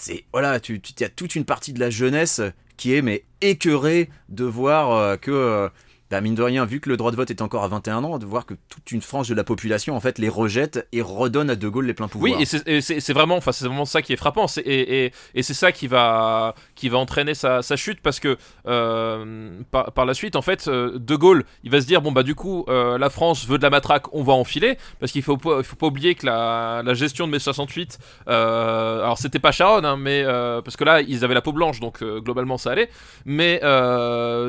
C'est 0.00 0.24
voilà, 0.32 0.60
tu, 0.60 0.80
tu 0.80 0.94
y 1.00 1.04
a 1.04 1.08
toute 1.08 1.34
une 1.34 1.44
partie 1.44 1.72
de 1.72 1.80
la 1.80 1.90
jeunesse 1.90 2.40
qui 2.76 2.94
est 2.94 3.02
mais 3.02 3.24
écœurée 3.40 4.08
de 4.28 4.44
voir 4.44 4.92
euh, 4.92 5.16
que 5.16 5.32
euh, 5.32 5.68
bah, 6.10 6.20
mine 6.20 6.34
de 6.34 6.42
rien, 6.42 6.64
vu 6.64 6.80
que 6.80 6.88
le 6.88 6.96
droit 6.96 7.10
de 7.10 7.16
vote 7.16 7.30
est 7.30 7.42
encore 7.42 7.64
à 7.64 7.68
21 7.68 8.02
ans, 8.04 8.18
de 8.18 8.24
voir 8.24 8.46
que 8.46 8.54
toute 8.68 8.92
une 8.92 9.02
frange 9.02 9.28
de 9.28 9.34
la 9.34 9.44
population 9.44 9.94
en 9.94 10.00
fait 10.00 10.18
les 10.18 10.28
rejette 10.28 10.88
et 10.92 11.02
redonne 11.02 11.50
à 11.50 11.56
De 11.56 11.68
Gaulle 11.68 11.86
les 11.86 11.94
pleins 11.94 12.08
pouvoirs. 12.08 12.32
Oui, 12.32 12.42
et 12.42 12.80
c'est- 12.80 13.12
vraiment, 13.12 13.36
enfin, 13.36 13.52
c'est 13.52 13.66
vraiment 13.66 13.84
ça 13.84 14.02
qui 14.02 14.12
est 14.12 14.16
frappant, 14.16 14.46
et, 14.64 15.12
c'est 15.40 15.54
ça 15.54 15.72
qui 15.72 15.86
va, 15.86 16.54
qui 16.74 16.88
va 16.88 16.98
entraîner 16.98 17.34
sa, 17.34 17.60
chute 17.76 18.00
parce 18.02 18.20
que 18.20 18.36
euh, 18.66 19.60
par, 19.70 20.06
la 20.06 20.14
suite, 20.14 20.36
en 20.36 20.42
fait, 20.42 20.66
euh, 20.68 20.98
De 20.98 21.16
Gaulle, 21.16 21.44
il 21.62 21.70
va 21.70 21.80
se 21.80 21.86
dire 21.86 22.02
bon 22.02 22.12
bah 22.12 22.22
du 22.22 22.34
coup, 22.34 22.64
euh, 22.68 22.98
la 22.98 23.10
France 23.10 23.46
veut 23.46 23.58
de 23.58 23.62
la 23.62 23.70
matraque, 23.70 24.12
on 24.14 24.22
va 24.22 24.32
enfiler. 24.32 24.78
Parce 25.00 25.12
qu'il 25.12 25.22
faut 25.22 25.36
pas, 25.36 25.62
faut 25.62 25.76
pas 25.76 25.86
oublier 25.86 26.14
que 26.14 26.26
la, 26.26 26.82
gestion 26.94 27.26
de 27.26 27.32
mai 27.32 27.38
68, 27.38 27.98
euh, 28.28 29.02
alors 29.02 29.18
c'était 29.18 29.38
pas 29.38 29.52
Sharon, 29.52 29.84
hein, 29.84 29.96
mais 29.96 30.24
parce 30.24 30.76
que 30.76 30.84
là 30.84 31.00
ils 31.00 31.24
avaient 31.24 31.34
la 31.34 31.42
peau 31.42 31.52
blanche, 31.52 31.80
donc 31.80 32.02
globalement 32.02 32.58
ça 32.58 32.72
allait, 32.72 32.90
mais 33.24 33.60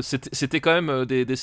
c'était 0.01 0.59
quand 0.59 0.81
même 0.81 1.05
des, 1.05 1.25
des 1.25 1.35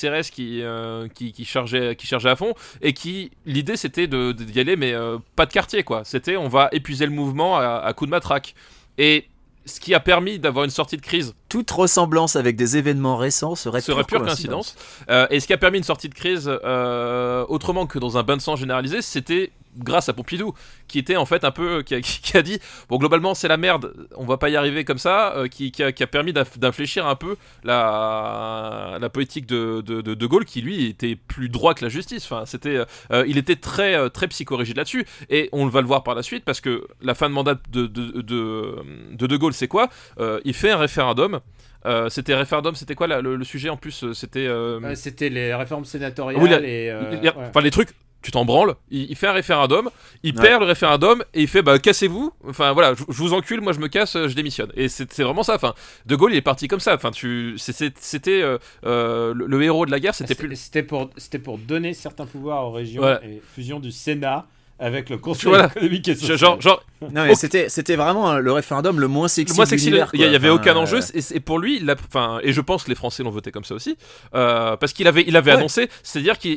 Euh, 0.63 1.09
qui, 1.09 1.33
qui 1.33 1.45
chargeaient, 1.45 1.97
qui 1.97 2.07
chargeaient 2.07 2.31
à 2.31 2.37
fond 2.37 2.55
et 2.83 2.93
qui 2.93 3.31
l'idée 3.45 3.77
c'était 3.77 4.07
de 4.07 4.33
de- 4.33 4.61
aller 4.61 4.77
mais 4.77 4.93
euh, 4.93 5.19
pas 5.37 5.47
de 5.47 5.53
quartier 5.53 5.83
quoi. 5.83 6.03
C'était 6.05 6.37
on 6.37 6.49
va 6.49 6.69
épuiser 6.73 7.07
le 7.07 7.13
mouvement 7.13 7.57
à, 7.59 7.83
à 7.85 7.93
coup 7.93 8.07
de 8.07 8.11
matraque. 8.11 8.55
Et 8.99 9.27
ce 9.67 9.81
qui 9.81 9.95
a 9.95 10.01
permis 10.01 10.39
d'avoir 10.39 10.65
une 10.65 10.71
sortie 10.71 10.97
de 10.97 11.03
crise 11.03 11.35
Toute 11.57 11.71
ressemblance 11.71 12.37
avec 12.37 12.55
des 12.57 12.77
événements 12.77 13.17
récents 13.17 13.55
serait, 13.55 13.81
serait 13.81 14.05
pure 14.05 14.19
coïncidence. 14.35 14.77
Euh, 15.09 15.27
et 15.31 15.41
ce 15.41 15.47
qui 15.47 15.55
a 15.55 15.57
permis 15.57 15.79
une 15.79 15.85
sortie 15.85 16.11
de 16.11 16.15
crise 16.15 16.51
euh, 16.65 17.47
autrement 17.49 17.87
que 17.87 17.99
dans 17.99 18.19
un 18.19 18.23
bain 18.23 18.37
de 18.37 18.43
sang 18.43 18.57
généralisé 18.57 19.01
c'était 19.01 19.53
grâce 19.79 20.09
à 20.09 20.15
Pompidou 20.15 20.55
qui 20.89 20.99
était 20.99 21.17
en 21.17 21.27
fait 21.27 21.45
un 21.45 21.51
peu 21.51 21.83
qui 21.83 21.95
a, 21.95 22.01
qui 22.03 22.37
a 22.37 22.41
dit 22.43 22.59
bon 22.89 22.97
globalement 22.97 23.35
c'est 23.35 23.49
la 23.49 23.59
merde 23.59 23.93
on 24.17 24.25
va 24.25 24.39
pas 24.39 24.49
y 24.49 24.57
arriver 24.57 24.85
comme 24.87 24.97
ça 24.99 25.35
euh, 25.37 25.49
qui, 25.49 25.71
qui 25.71 25.83
a, 25.83 25.93
qui 25.93 26.03
a 26.03 26.07
permis 26.07 26.33
d'inf- 26.33 26.59
d'infléchir 26.59 27.07
un 27.07 27.15
peu 27.15 27.37
la, 27.65 28.97
la 29.01 29.09
politique 29.11 29.47
de, 29.47 29.83
de, 29.83 30.01
de, 30.01 30.15
de 30.15 30.27
Gaulle 30.27 30.45
qui 30.47 30.61
lui 30.63 30.87
était 30.87 31.17
plus 31.17 31.49
droit 31.49 31.75
que 31.75 31.85
la 31.85 31.91
justice. 31.91 32.25
Enfin 32.25 32.45
c'était 32.47 32.81
euh, 33.13 33.25
il 33.29 33.37
était 33.39 33.57
très 33.57 34.09
très 34.11 34.29
psychorigide 34.29 34.77
là-dessus. 34.77 35.07
Et 35.31 35.49
on 35.53 35.67
va 35.69 35.81
le 35.83 35.87
voir 35.87 36.03
par 36.03 36.15
la 36.15 36.23
suite 36.23 36.45
parce 36.45 36.61
que 36.61 36.87
la 37.03 37.15
fin 37.15 37.29
de 37.29 37.35
mandat 37.35 37.57
de 37.71 37.87
de, 37.87 38.21
de, 38.23 38.77
de, 39.13 39.27
de 39.27 39.37
Gaulle 39.37 39.53
c'est 39.55 39.69
quoi? 39.69 39.89
Euh, 40.21 40.41
il 40.45 40.55
fait 40.55 40.71
un 40.71 40.79
référendum 40.79 41.41
Euh, 41.85 42.09
c'était 42.09 42.35
référendum 42.35 42.75
c'était 42.75 42.97
quoi 42.97 43.07
là, 43.07 43.21
le, 43.21 43.37
le 43.37 43.45
sujet 43.45 43.69
en 43.69 43.77
plus 43.77 44.03
euh, 44.03 44.13
c'était 44.13 44.47
euh, 44.49 44.95
C'était 44.97 45.29
les 45.29 45.55
réformes 45.55 45.85
sénatoriales 45.85 46.43
Oui, 46.43 46.51
la- 46.51 46.61
et. 46.61 46.91
euh, 46.91 47.21
ouais. 47.21 47.33
Enfin, 47.49 47.61
les 47.61 47.71
trucs, 47.71 47.91
tu 48.23 48.33
t'en 48.33 48.45
branles. 48.45 48.75
Il, 48.91 49.09
il 49.09 49.15
fait 49.15 49.29
un 49.29 49.33
référendum, 49.33 49.89
il 50.25 50.35
Ouais. 50.35 50.43
perd 50.43 50.63
le 50.63 50.67
référendum 50.67 51.23
et 51.33 51.43
il 51.43 51.47
fait 51.49 51.63
bah 51.63 51.79
cassez-vous. 51.79 52.33
Enfin 52.49 52.73
voilà, 52.73 52.95
je, 52.95 53.05
je 53.09 53.19
vous 53.23 53.35
encule, 53.35 53.61
moi 53.61 53.73
je 53.73 53.79
me 53.79 53.87
casse, 53.87 54.15
je 54.15 54.35
démissionne. 54.35 54.73
Et 54.75 54.89
c'est 54.89 55.21
vraiment 55.21 55.45
ça. 55.45 55.55
Enfin, 55.55 55.75
De 56.07 56.17
Gaulle 56.17 56.33
il 56.33 56.37
est 56.39 56.43
parti 56.43 56.67
comme 56.67 56.81
ça. 56.81 56.93
Enfin, 56.95 57.13
tu, 57.13 57.55
c'était 57.57 58.43
euh, 58.43 58.59
euh, 58.85 59.33
le, 59.33 59.47
le 59.47 59.63
héros 59.63 59.87
de 59.87 59.93
la 59.93 60.01
guerre, 60.01 60.15
c'était 60.15 60.35
C'était 60.35 60.49
plus. 60.49 60.57
c'était 60.57 60.83
pour, 60.83 61.11
c'était 61.17 61.39
pour 61.39 61.57
donner 61.57 61.95
certains 61.95 62.27
pouvoirs 62.27 62.65
aux 62.67 62.73
régions 62.73 63.03
Voilà. 63.03 63.23
et 63.25 63.41
fusion 63.55 63.79
du 63.79 63.93
Sénat 63.93 64.47
avec 64.79 65.09
le 65.11 65.19
Conseil 65.19 65.49
Voilà. 65.49 65.67
économique 65.67 66.07
et 66.09 66.15
social. 66.15 66.37
Genre, 66.39 66.61
genre, 66.61 66.83
Non, 67.03 67.25
mais 67.27 67.33
Au- 67.33 67.35
c'était, 67.35 67.69
c'était 67.69 67.95
vraiment 67.97 68.33
euh, 68.33 68.39
le 68.39 68.53
référendum 68.53 68.99
le 68.99 69.07
moins 69.07 69.29
sexy. 69.29 69.53
le 69.53 69.57
moins 69.57 69.67
sexy, 69.67 69.89
il 69.89 69.97
y, 69.97 70.01
a- 70.01 70.09
il 70.15 70.21
y 70.21 70.25
quoi. 70.25 70.35
avait 70.35 70.49
aucun 70.49 70.75
enjeu. 70.77 70.99
euh, 71.01 71.21
Et, 71.35 71.41
pour 71.41 71.59
lui, 71.59 71.77
il 71.83 71.91
a- 71.91 71.95
enfin, 72.09 72.39
et 72.43 72.53
je 72.55 72.61
pense 72.63 72.85
que 72.85 72.89
les 72.89 72.95
Français 72.95 73.23
l'ont 73.23 73.31
voté 73.31 73.51
comme 73.53 73.65
ça 73.65 73.75
aussi, 73.75 73.99
euh, 74.35 74.77
parce 74.79 74.95
qu'il 74.95 75.07
avait, 75.07 75.23
il 75.27 75.37
avait 75.37 75.51
Ouais. 75.53 75.59
annoncé, 75.59 75.89
c'est-à-dire 76.03 76.39
que 76.39 76.49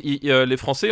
les 0.46 0.56
Français 0.56 0.90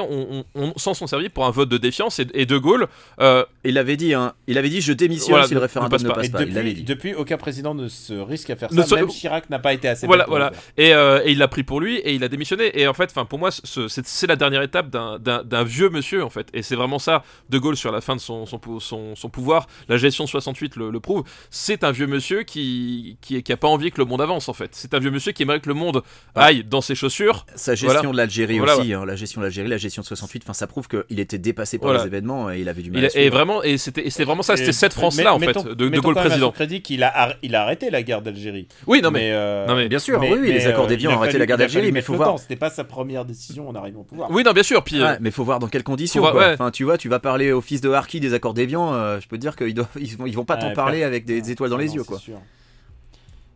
s'en 0.76 0.94
sont 0.94 1.06
servis 1.06 1.28
pour 1.30 1.46
un 1.46 1.50
vote 1.50 1.68
de 1.70 1.78
défiance 1.78 2.18
et, 2.18 2.26
et 2.34 2.44
De 2.46 2.58
Gaulle. 2.58 2.88
euh, 3.20 3.44
Il 3.64 3.76
avait 3.78 3.96
dit, 3.96 4.14
hein, 4.14 4.32
il 4.46 4.56
avait 4.58 4.68
dit, 4.70 4.80
je 4.80 4.92
démissionne 4.92 5.30
Voilà, 5.32 5.46
si 5.46 5.54
le 5.54 5.60
référendum 5.60 5.90
passe 5.90 6.02
ne 6.04 6.08
pas. 6.08 6.14
passe 6.16 6.26
Et 6.26 6.30
pas. 6.30 6.38
Depuis, 6.44 6.74
dit. 6.74 6.82
depuis, 6.84 7.14
aucun 7.14 7.36
président 7.36 7.74
ne 7.74 7.88
se 7.88 8.14
risque 8.14 8.50
à 8.50 8.56
faire 8.56 8.72
Ne 8.72 8.82
ça. 8.82 8.96
Même 8.96 9.08
Chirac 9.08 9.48
n'a 9.50 9.58
pas 9.58 9.72
été 9.74 9.88
assez 9.88 10.06
Voilà, 10.06 10.24
voilà. 10.28 10.52
Et, 10.76 10.94
euh, 10.94 11.20
et 11.24 11.32
il 11.32 11.38
l'a 11.38 11.48
pris 11.48 11.62
pour 11.64 11.80
lui 11.80 11.96
et 11.98 12.14
il 12.14 12.22
a 12.24 12.28
démissionné. 12.28 12.78
Et 12.80 12.86
en 12.88 12.94
fait, 12.94 13.10
enfin 13.10 13.24
pour 13.24 13.38
moi, 13.38 13.50
ce- 13.50 13.88
c'est 13.88 14.26
la 14.26 14.36
dernière 14.36 14.62
étape 14.62 14.88
d'un 14.90 15.64
vieux 15.64 15.88
monsieur 15.90 16.22
en 16.24 16.30
fait. 16.30 16.48
Et 16.54 16.62
c'est 16.62 16.76
vraiment 16.76 16.98
ça, 16.98 17.17
De 17.50 17.58
Gaulle 17.58 17.76
sur 17.76 17.92
la 17.92 18.00
fin 18.00 18.14
de 18.16 18.20
son, 18.20 18.46
son, 18.46 18.58
pou- 18.58 18.80
son, 18.80 19.14
son 19.16 19.28
pouvoir, 19.28 19.66
la 19.88 19.96
gestion 19.96 20.24
de 20.24 20.28
68 20.28 20.76
le, 20.76 20.90
le 20.90 21.00
prouve. 21.00 21.24
C'est 21.50 21.84
un 21.84 21.90
vieux 21.90 22.06
monsieur 22.06 22.42
qui, 22.42 23.16
qui, 23.20 23.42
qui 23.42 23.52
a 23.52 23.56
pas 23.56 23.68
envie 23.68 23.90
que 23.90 23.98
le 24.00 24.04
monde 24.04 24.20
avance 24.20 24.48
en 24.48 24.52
fait. 24.52 24.70
C'est 24.72 24.94
un 24.94 24.98
vieux 24.98 25.10
monsieur 25.10 25.32
qui 25.32 25.42
aimerait 25.42 25.60
que 25.60 25.68
le 25.68 25.74
monde 25.74 26.02
aille 26.34 26.64
dans 26.64 26.80
ses 26.80 26.94
chaussures. 26.94 27.46
Sa 27.54 27.74
gestion 27.74 27.88
Voilà. 28.00 28.12
de 28.12 28.16
l'Algérie 28.16 28.58
Voilà, 28.58 28.76
aussi, 28.78 28.92
hein, 28.92 29.04
la 29.06 29.16
gestion 29.16 29.40
de 29.40 29.46
l'Algérie, 29.46 29.68
la 29.68 29.76
gestion 29.78 30.02
de 30.02 30.06
68, 30.06 30.42
enfin, 30.44 30.52
ça 30.52 30.66
prouve 30.66 30.88
qu'il 30.88 31.20
était 31.20 31.38
dépassé 31.38 31.78
par 31.78 31.88
Voilà. 31.88 32.00
les 32.02 32.06
événements 32.08 32.50
et 32.50 32.60
il 32.60 32.68
avait 32.68 32.82
du 32.82 32.90
mal 32.90 33.02
Il 33.02 33.06
à 33.06 33.20
et 33.20 33.30
vraiment, 33.30 33.62
et 33.62 33.78
c'était 33.78 34.24
vraiment 34.24 34.42
ça. 34.42 34.56
C'était 34.56 34.70
Et- 34.70 34.72
cette 34.72 34.94
France 34.94 35.16
là 35.20 35.34
en 35.34 35.38
fait, 35.38 35.52
de, 35.74 35.88
Gaulle 35.98 36.14
président. 36.14 36.50
crédit 36.52 36.82
qu'il 36.82 37.02
a, 37.02 37.08
ar- 37.08 37.34
il 37.42 37.54
a 37.54 37.62
arrêté 37.62 37.90
la 37.90 38.02
guerre 38.02 38.22
d'Algérie. 38.22 38.68
Oui, 38.86 39.00
non 39.02 39.10
mais. 39.10 39.30
euh, 39.32 39.66
non, 39.66 39.74
mais- 39.76 39.88
Bien 39.88 39.98
sûr, 39.98 40.20
mais- 40.20 40.32
oui, 40.32 40.52
les 40.52 40.66
accords 40.66 40.84
euh, 40.84 40.88
d'Évian 40.88 41.10
il 41.10 41.14
a 41.14 41.16
ont 41.16 41.22
arrêté 41.22 41.38
la 41.38 41.46
guerre 41.46 41.58
d'Algérie, 41.58 41.92
mais 41.92 42.02
faut 42.02 42.14
voir. 42.14 42.38
C'était 42.38 42.56
pas 42.56 42.70
sa 42.70 42.84
première 42.84 43.24
décision 43.24 43.68
en 43.68 43.74
arrivant 43.74 44.00
au 44.00 44.04
pouvoir. 44.04 44.30
Oui, 44.30 44.42
non, 44.44 44.52
bien 44.52 44.62
sûr. 44.62 44.82
Puis, 44.84 45.02
Ouais, 45.02 45.16
mais 45.20 45.30
faut 45.30 45.44
voir 45.44 45.58
dans 45.58 45.68
quelles 45.68 45.82
conditions. 45.82 46.18
Faut 46.20 46.22
voir- 46.22 46.32
quoi. 46.32 46.46
ouais. 46.48 46.54
Enfin, 46.54 46.70
tu 46.70 46.84
vois, 46.84 46.98
tu 46.98 47.07
vas 47.08 47.18
parler 47.20 47.52
au 47.52 47.60
fils 47.60 47.80
de 47.80 47.90
Harky 47.90 48.20
des 48.20 48.34
accords 48.34 48.54
d'Évian, 48.54 48.92
euh, 48.94 49.20
je 49.20 49.28
peux 49.28 49.36
te 49.36 49.40
dire 49.42 49.56
qu'ils 49.56 49.74
doivent, 49.74 49.88
ils 50.00 50.16
vont, 50.16 50.26
ils 50.26 50.34
vont 50.36 50.44
pas 50.44 50.56
t'en 50.56 50.68
Ouais, 50.68 50.72
parler 50.74 51.02
avec 51.02 51.24
des, 51.24 51.40
des 51.40 51.50
étoiles 51.50 51.70
dans 51.70 51.76
Ah 51.76 51.80
les 51.82 51.88
non, 51.88 51.94
yeux, 51.94 52.04
quoi. 52.04 52.18
sûr. 52.18 52.38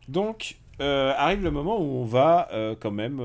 Donc, 0.08 0.56
euh, 0.80 1.12
arrive 1.16 1.42
le 1.42 1.50
moment 1.50 1.80
où 1.80 2.00
on 2.00 2.04
va 2.04 2.48
euh, 2.52 2.74
quand 2.78 2.90
même 2.90 3.20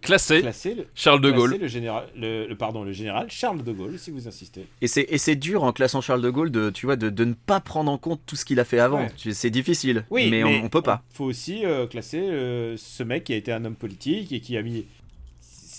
classer, 0.00 0.42
le, 0.42 0.86
Charles 0.94 1.20
de 1.20 1.30
classer 1.30 1.48
Gaulle. 1.48 1.60
le 1.60 1.66
général, 1.68 2.04
le, 2.16 2.46
le- 2.46 2.56
pardon, 2.56 2.84
le 2.84 2.92
général 2.92 3.26
Charles 3.30 3.62
de 3.62 3.72
Gaulle, 3.72 3.98
si 3.98 4.10
vous 4.10 4.28
insistez. 4.28 4.66
Et 4.80 4.86
c'est, 4.86 5.06
et 5.08 5.18
c'est 5.18 5.36
dur 5.36 5.62
en 5.62 5.72
classant 5.72 6.00
Charles 6.00 6.20
de 6.22 6.30
Gaulle 6.30 6.50
de, 6.50 6.70
tu 6.70 6.86
vois, 6.86 6.96
de, 6.96 7.10
de 7.10 7.24
ne 7.24 7.34
pas 7.34 7.60
prendre 7.60 7.90
en 7.90 7.98
compte 7.98 8.20
tout 8.26 8.36
ce 8.36 8.44
qu'il 8.44 8.60
a 8.60 8.64
fait 8.64 8.78
avant. 8.80 9.00
Ouais. 9.04 9.12
Tu- 9.16 9.32
C'est 9.32 9.50
difficile, 9.50 10.04
Oui, 10.10 10.28
mais, 10.30 10.44
on, 10.44 10.64
on 10.64 10.68
peut 10.68 10.82
pas. 10.82 11.02
faut 11.10 11.24
aussi 11.24 11.64
euh, 11.64 11.86
classer 11.86 12.20
euh, 12.20 12.76
ce 12.76 13.02
mec 13.02 13.24
qui 13.24 13.32
a 13.32 13.36
été 13.36 13.52
un 13.52 13.64
homme 13.64 13.76
politique 13.76 14.32
et 14.32 14.40
qui 14.40 14.56
a 14.56 14.62
mis. 14.62 14.86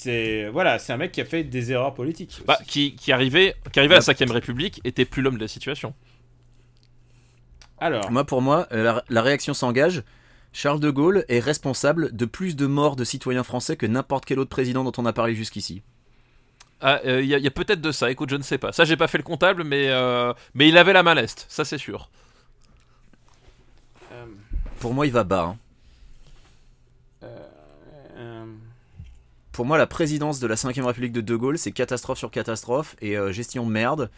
C'est 0.06 0.50
voilà, 0.50 0.78
c'est 0.78 0.94
un 0.94 0.98
mec 0.98 1.12
qui 1.12 1.20
a 1.22 1.26
fait 1.26 1.44
des 1.44 1.72
erreurs 1.72 1.96
politiques. 1.96 2.42
Bah, 2.46 2.60
qui, 2.68 2.96
qui 2.96 3.12
arrivait, 3.12 3.56
qui 3.74 3.80
arrivait 3.80 3.96
à 3.96 3.98
la 3.98 4.04
5ème 4.04 4.32
République, 4.32 4.80
était 4.84 5.04
plus 5.04 5.24
l'homme 5.24 5.38
de 5.38 5.42
la 5.42 5.48
situation. 5.48 5.96
Alors, 7.80 8.12
Moi, 8.12 8.24
pour 8.24 8.44
moi, 8.44 8.68
euh, 8.72 8.84
la, 8.84 9.04
la 9.10 9.22
réaction 9.24 9.56
s'engage. 9.56 10.04
Charles 10.54 10.80
de 10.80 10.92
Gaulle 10.92 11.26
est 11.28 11.40
responsable 11.40 12.16
de 12.16 12.26
plus 12.26 12.56
de 12.56 12.68
morts 12.68 12.96
de 12.96 13.04
citoyens 13.04 13.44
français 13.44 13.76
que 13.78 13.88
n'importe 13.88 14.26
quel 14.26 14.38
autre 14.38 14.52
président 14.52 14.84
dont 14.84 14.92
on 14.98 15.08
a 15.08 15.12
parlé 15.12 15.34
jusqu'ici. 15.34 15.82
Ah, 16.82 17.00
euh, 17.06 17.22
Il 17.24 17.28
y 17.28 17.34
a, 17.34 17.40
il 17.40 17.44
y 17.44 17.48
a 17.48 17.52
peut-être 17.52 17.82
de 17.82 17.92
ça, 17.92 18.12
écoute, 18.12 18.30
je 18.30 18.36
ne 18.36 18.44
sais 18.44 18.60
pas. 18.60 18.72
Ça, 18.74 18.86
j'ai 18.86 18.96
pas 18.98 19.08
fait 19.08 19.18
le 19.18 19.24
comptable, 19.24 19.64
mais, 19.64 19.88
euh, 19.90 20.34
mais 20.54 20.70
il 20.70 20.78
avait 20.78 20.94
la 20.94 21.02
main 21.02 21.16
leste, 21.16 21.48
ça 21.50 21.66
c'est 21.66 21.80
sûr. 21.80 22.10
euh, 24.12 24.26
Pour 24.80 24.94
moi, 24.94 25.08
il 25.08 25.12
va 25.12 25.24
bas. 25.24 25.56
hein. 27.24 27.28
euh, 28.18 28.46
Pour 29.56 29.66
moi, 29.66 29.78
la 29.78 29.88
présidence 29.88 30.42
de 30.42 30.48
la 30.48 30.56
5ème 30.56 30.84
République 30.84 31.14
de 31.14 31.22
De 31.22 31.34
Gaulle, 31.34 31.58
c'est 31.58 31.72
catastrophe 31.72 32.18
sur 32.18 32.30
catastrophe 32.30 32.98
et 33.00 33.18
euh, 33.18 33.32
gestion 33.32 33.66
de 33.66 33.72
merde. 33.72 34.12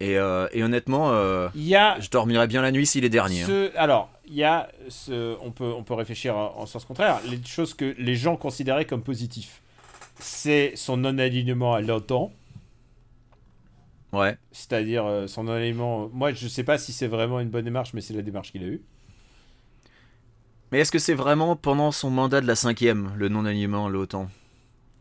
Et, 0.00 0.18
euh, 0.18 0.48
et 0.52 0.62
honnêtement, 0.62 1.12
euh, 1.12 1.48
il 1.54 1.66
y 1.66 1.74
a 1.74 1.98
je 1.98 2.10
dormirais 2.10 2.46
bien 2.46 2.60
la 2.60 2.70
nuit 2.70 2.84
s'il 2.84 3.06
est 3.06 3.08
dernier. 3.08 3.42
ce, 3.44 3.74
alors, 3.74 4.10
il 4.26 4.34
y 4.34 4.44
a 4.44 4.68
ce, 4.90 5.38
on 5.40 5.50
peut, 5.50 5.72
on 5.74 5.82
peut 5.82 5.94
réfléchir 5.94 6.36
en, 6.36 6.58
en 6.58 6.66
sens 6.66 6.84
contraire. 6.84 7.20
Les 7.30 7.40
choses 7.42 7.72
que 7.72 7.94
les 7.96 8.16
gens 8.16 8.36
considéraient 8.36 8.84
comme 8.84 9.02
positifs, 9.02 9.62
c'est 10.18 10.72
son 10.74 10.98
non-alignement 10.98 11.72
à 11.72 11.80
l'OTAN. 11.80 12.30
Ouais. 14.12 14.36
C'est-à-dire 14.52 15.24
son 15.26 15.44
non-alignement. 15.44 16.10
Moi, 16.12 16.34
je 16.34 16.48
sais 16.48 16.64
pas 16.64 16.76
si 16.76 16.92
c'est 16.92 17.08
vraiment 17.08 17.40
une 17.40 17.48
bonne 17.48 17.64
démarche, 17.64 17.94
mais 17.94 18.02
c'est 18.02 18.12
la 18.12 18.20
démarche 18.20 18.52
qu'il 18.52 18.62
a 18.64 18.66
eue. 18.66 18.82
Mais 20.70 20.80
est-ce 20.80 20.92
que 20.92 20.98
c'est 20.98 21.14
vraiment 21.14 21.56
pendant 21.56 21.92
son 21.92 22.10
mandat 22.10 22.42
de 22.42 22.46
la 22.46 22.52
5ème, 22.54 23.14
le 23.16 23.30
non-alignement 23.30 23.86
à 23.86 23.88
l'OTAN? 23.88 24.28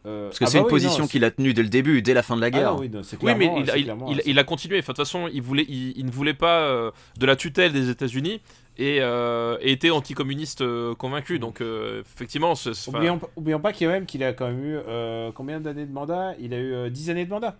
Euh, 0.05 0.27
Parce 0.27 0.39
que 0.39 0.45
ah 0.45 0.47
c'est 0.47 0.53
bah 0.57 0.59
une 0.61 0.65
oui, 0.67 0.69
position 0.71 1.07
qu'il 1.07 1.25
a 1.25 1.31
tenue 1.31 1.53
dès 1.53 1.61
le 1.61 1.67
début, 1.67 2.01
dès 2.01 2.13
la 2.13 2.23
fin 2.23 2.35
de 2.37 2.41
la 2.41 2.49
guerre. 2.49 2.69
Ah 2.69 2.73
non, 2.75 2.79
oui, 2.79 2.89
non, 2.89 3.03
c'est 3.03 3.21
Oui, 3.21 3.33
mais 3.37 3.51
il, 3.57 3.65
c'est 3.69 3.79
il- 3.79 3.83
clairement- 3.83 4.09
il- 4.09 4.21
il 4.25 4.39
a 4.39 4.43
continué. 4.45 4.79
Enfin, 4.79 4.93
de 4.93 4.95
toute 4.95 5.05
façon, 5.05 5.27
il, 5.31 5.41
voulait, 5.41 5.65
il, 5.67 5.93
il 5.97 6.05
ne 6.05 6.11
voulait 6.11 6.33
pas 6.33 6.61
euh, 6.61 6.91
de 7.17 7.25
la 7.25 7.35
tutelle 7.35 7.73
des 7.73 7.89
États-Unis 7.89 8.39
et, 8.77 8.99
euh, 9.01 9.57
et 9.59 9.73
était 9.73 9.89
anticommuniste 9.89 10.61
euh, 10.61 10.95
convaincu. 10.95 11.37
Donc, 11.37 11.59
euh, 11.59 12.01
effectivement, 12.15 12.53
Oublions, 12.87 13.19
oublions 13.35 13.59
pas 13.59 13.73
qu'il 13.73 13.87
a 13.87 13.91
même 13.91 14.05
qu'il 14.05 14.23
a 14.23 14.31
quand 14.31 14.47
même 14.47 14.63
eu 14.63 14.77
euh, 14.87 15.31
combien 15.33 15.59
d'années 15.59 15.85
de 15.85 15.91
mandat? 15.91 16.33
Il 16.39 16.53
a 16.53 16.57
eu 16.57 16.73
euh, 16.73 16.89
10 16.89 17.09
années 17.09 17.25
de 17.25 17.29
mandat. 17.29 17.57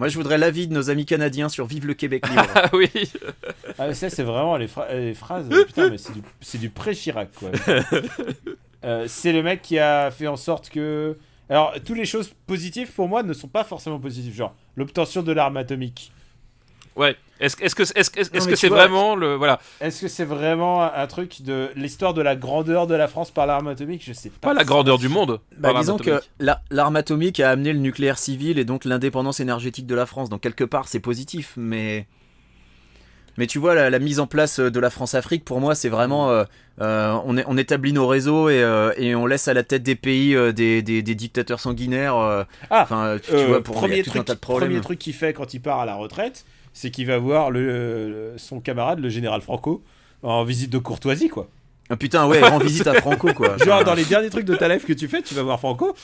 Moi, 0.00 0.08
je 0.08 0.16
voudrais 0.16 0.38
l'avis 0.38 0.66
de 0.68 0.74
nos 0.74 0.90
amis 0.90 1.06
canadiens 1.06 1.48
sur 1.48 1.66
Vive 1.66 1.86
le 1.86 1.94
Québec 1.94 2.28
libre. 2.28 2.42
Ah 2.56 2.70
oui, 2.72 2.88
Ah, 3.78 3.94
ça, 3.94 4.10
c'est 4.10 4.22
vraiment 4.24 4.56
les, 4.56 4.66
phra- 4.66 4.92
les 4.92 5.14
phrases. 5.14 5.48
putain, 5.66 5.90
mais 5.90 5.98
c'est 5.98 6.12
du, 6.14 6.20
c'est 6.40 6.58
du 6.58 6.68
pré-Chirac, 6.70 7.30
quoi. 7.34 7.50
Euh, 8.84 9.06
c'est 9.08 9.32
le 9.32 9.42
mec 9.42 9.62
qui 9.62 9.78
a 9.78 10.10
fait 10.10 10.26
en 10.26 10.36
sorte 10.36 10.70
que. 10.70 11.16
Alors, 11.50 11.72
toutes 11.84 11.96
les 11.96 12.04
choses 12.04 12.30
positives 12.46 12.92
pour 12.92 13.08
moi 13.08 13.22
ne 13.22 13.32
sont 13.32 13.48
pas 13.48 13.64
forcément 13.64 13.98
positives. 13.98 14.34
Genre, 14.34 14.54
l'obtention 14.76 15.22
de 15.22 15.32
l'arme 15.32 15.56
atomique. 15.56 16.12
ouais. 16.96 17.16
Est-ce 17.40 17.56
est-ce 17.62 17.76
que 17.76 17.82
est-ce 17.84 17.92
est-ce 17.96 18.10
Non, 18.30 18.36
est-ce 18.36 18.46
mais 18.46 18.50
que 18.50 18.56
c'est 18.58 18.66
vois- 18.68 18.78
vraiment 18.78 19.14
le 19.14 19.36
voilà 19.36 19.60
Est-ce 19.80 20.00
que 20.00 20.08
c'est 20.08 20.24
vraiment 20.24 20.82
un, 20.82 21.06
truc 21.06 21.42
de 21.42 21.70
l'histoire 21.76 22.12
de 22.12 22.20
la 22.20 22.34
grandeur 22.34 22.88
de 22.88 22.96
la 22.96 23.06
France 23.06 23.30
par 23.30 23.46
l'arme 23.46 23.68
atomique? 23.68 24.02
Je 24.04 24.12
sais 24.12 24.28
pas. 24.28 24.48
pas 24.48 24.54
la 24.54 24.64
grandeur 24.64 24.98
du 24.98 25.08
monde 25.08 25.38
Bah, 25.52 25.68
par 25.68 25.72
l'arme 25.74 25.82
disons 25.84 25.96
que 25.98 26.10
atomique. 26.10 26.58
l'arme 26.70 26.96
atomique 26.96 27.38
a 27.38 27.50
amené 27.50 27.72
le 27.72 27.78
nucléaire 27.78 28.18
civil 28.18 28.58
et 28.58 28.64
donc 28.64 28.84
l'indépendance 28.84 29.38
énergétique 29.38 29.86
de 29.86 29.94
la 29.94 30.04
France. 30.04 30.30
Donc 30.30 30.40
quelque 30.40 30.64
part, 30.64 30.88
c'est 30.88 30.98
positif, 30.98 31.52
mais 31.56 32.08
mais 33.38 33.46
tu 33.46 33.58
vois 33.58 33.74
la, 33.74 33.88
la 33.88 33.98
mise 33.98 34.20
en 34.20 34.26
place 34.26 34.60
de 34.60 34.80
la 34.80 34.90
France-Afrique, 34.90 35.44
pour 35.46 35.60
moi, 35.60 35.74
c'est 35.74 35.88
vraiment 35.88 36.28
euh, 36.30 36.44
euh, 36.82 37.16
on, 37.24 37.38
est- 37.38 37.44
on 37.46 37.56
établit 37.56 37.94
nos 37.94 38.06
réseaux 38.06 38.50
et, 38.50 38.62
euh, 38.62 38.92
et 38.98 39.14
on 39.14 39.24
laisse 39.24 39.48
à 39.48 39.54
la 39.54 39.62
tête 39.62 39.82
des 39.82 39.94
pays 39.94 40.34
euh, 40.34 40.52
des, 40.52 40.82
des- 40.82 41.02
des 41.02 41.14
dictateurs 41.14 41.60
sanguinaires. 41.60 42.16
euh, 42.16 42.44
Ah, 42.68 42.86
tu, 43.24 43.30
tu 43.30 43.34
Euh, 43.36 43.46
vois, 43.46 43.62
pour 43.62 43.76
premier, 43.76 44.02
truc, 44.02 44.26
de 44.26 44.34
premier 44.34 44.80
truc 44.82 44.98
qu'il 44.98 45.14
fait 45.14 45.32
quand 45.32 45.54
il 45.54 45.60
part 45.60 45.80
à 45.80 45.86
la 45.86 45.94
retraite, 45.94 46.44
c'est 46.74 46.90
qu'il 46.90 47.06
va 47.06 47.16
voir 47.18 47.50
le, 47.50 48.34
son 48.36 48.60
camarade, 48.60 48.98
le 49.00 49.08
général 49.08 49.40
Franco, 49.40 49.82
en 50.22 50.44
visite 50.44 50.70
de 50.70 50.78
courtoisie, 50.78 51.28
quoi. 51.28 51.48
Ah, 51.90 51.96
putain, 51.96 52.26
ouais, 52.26 52.42
rend 52.42 52.58
visite 52.58 52.86
à 52.86 52.94
Franco, 53.00 53.32
quoi. 53.32 53.56
Genre, 53.64 53.82
dans 53.82 53.94
les 53.94 54.04
derniers 54.04 54.28
trucs 54.30 54.44
de 54.44 54.54
ta 54.54 54.68
life 54.68 54.84
que 54.84 54.92
tu 54.92 55.08
fais, 55.08 55.22
tu 55.22 55.34
vas 55.34 55.42
voir 55.42 55.58
Franco. 55.58 55.94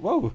Waouh! 0.00 0.30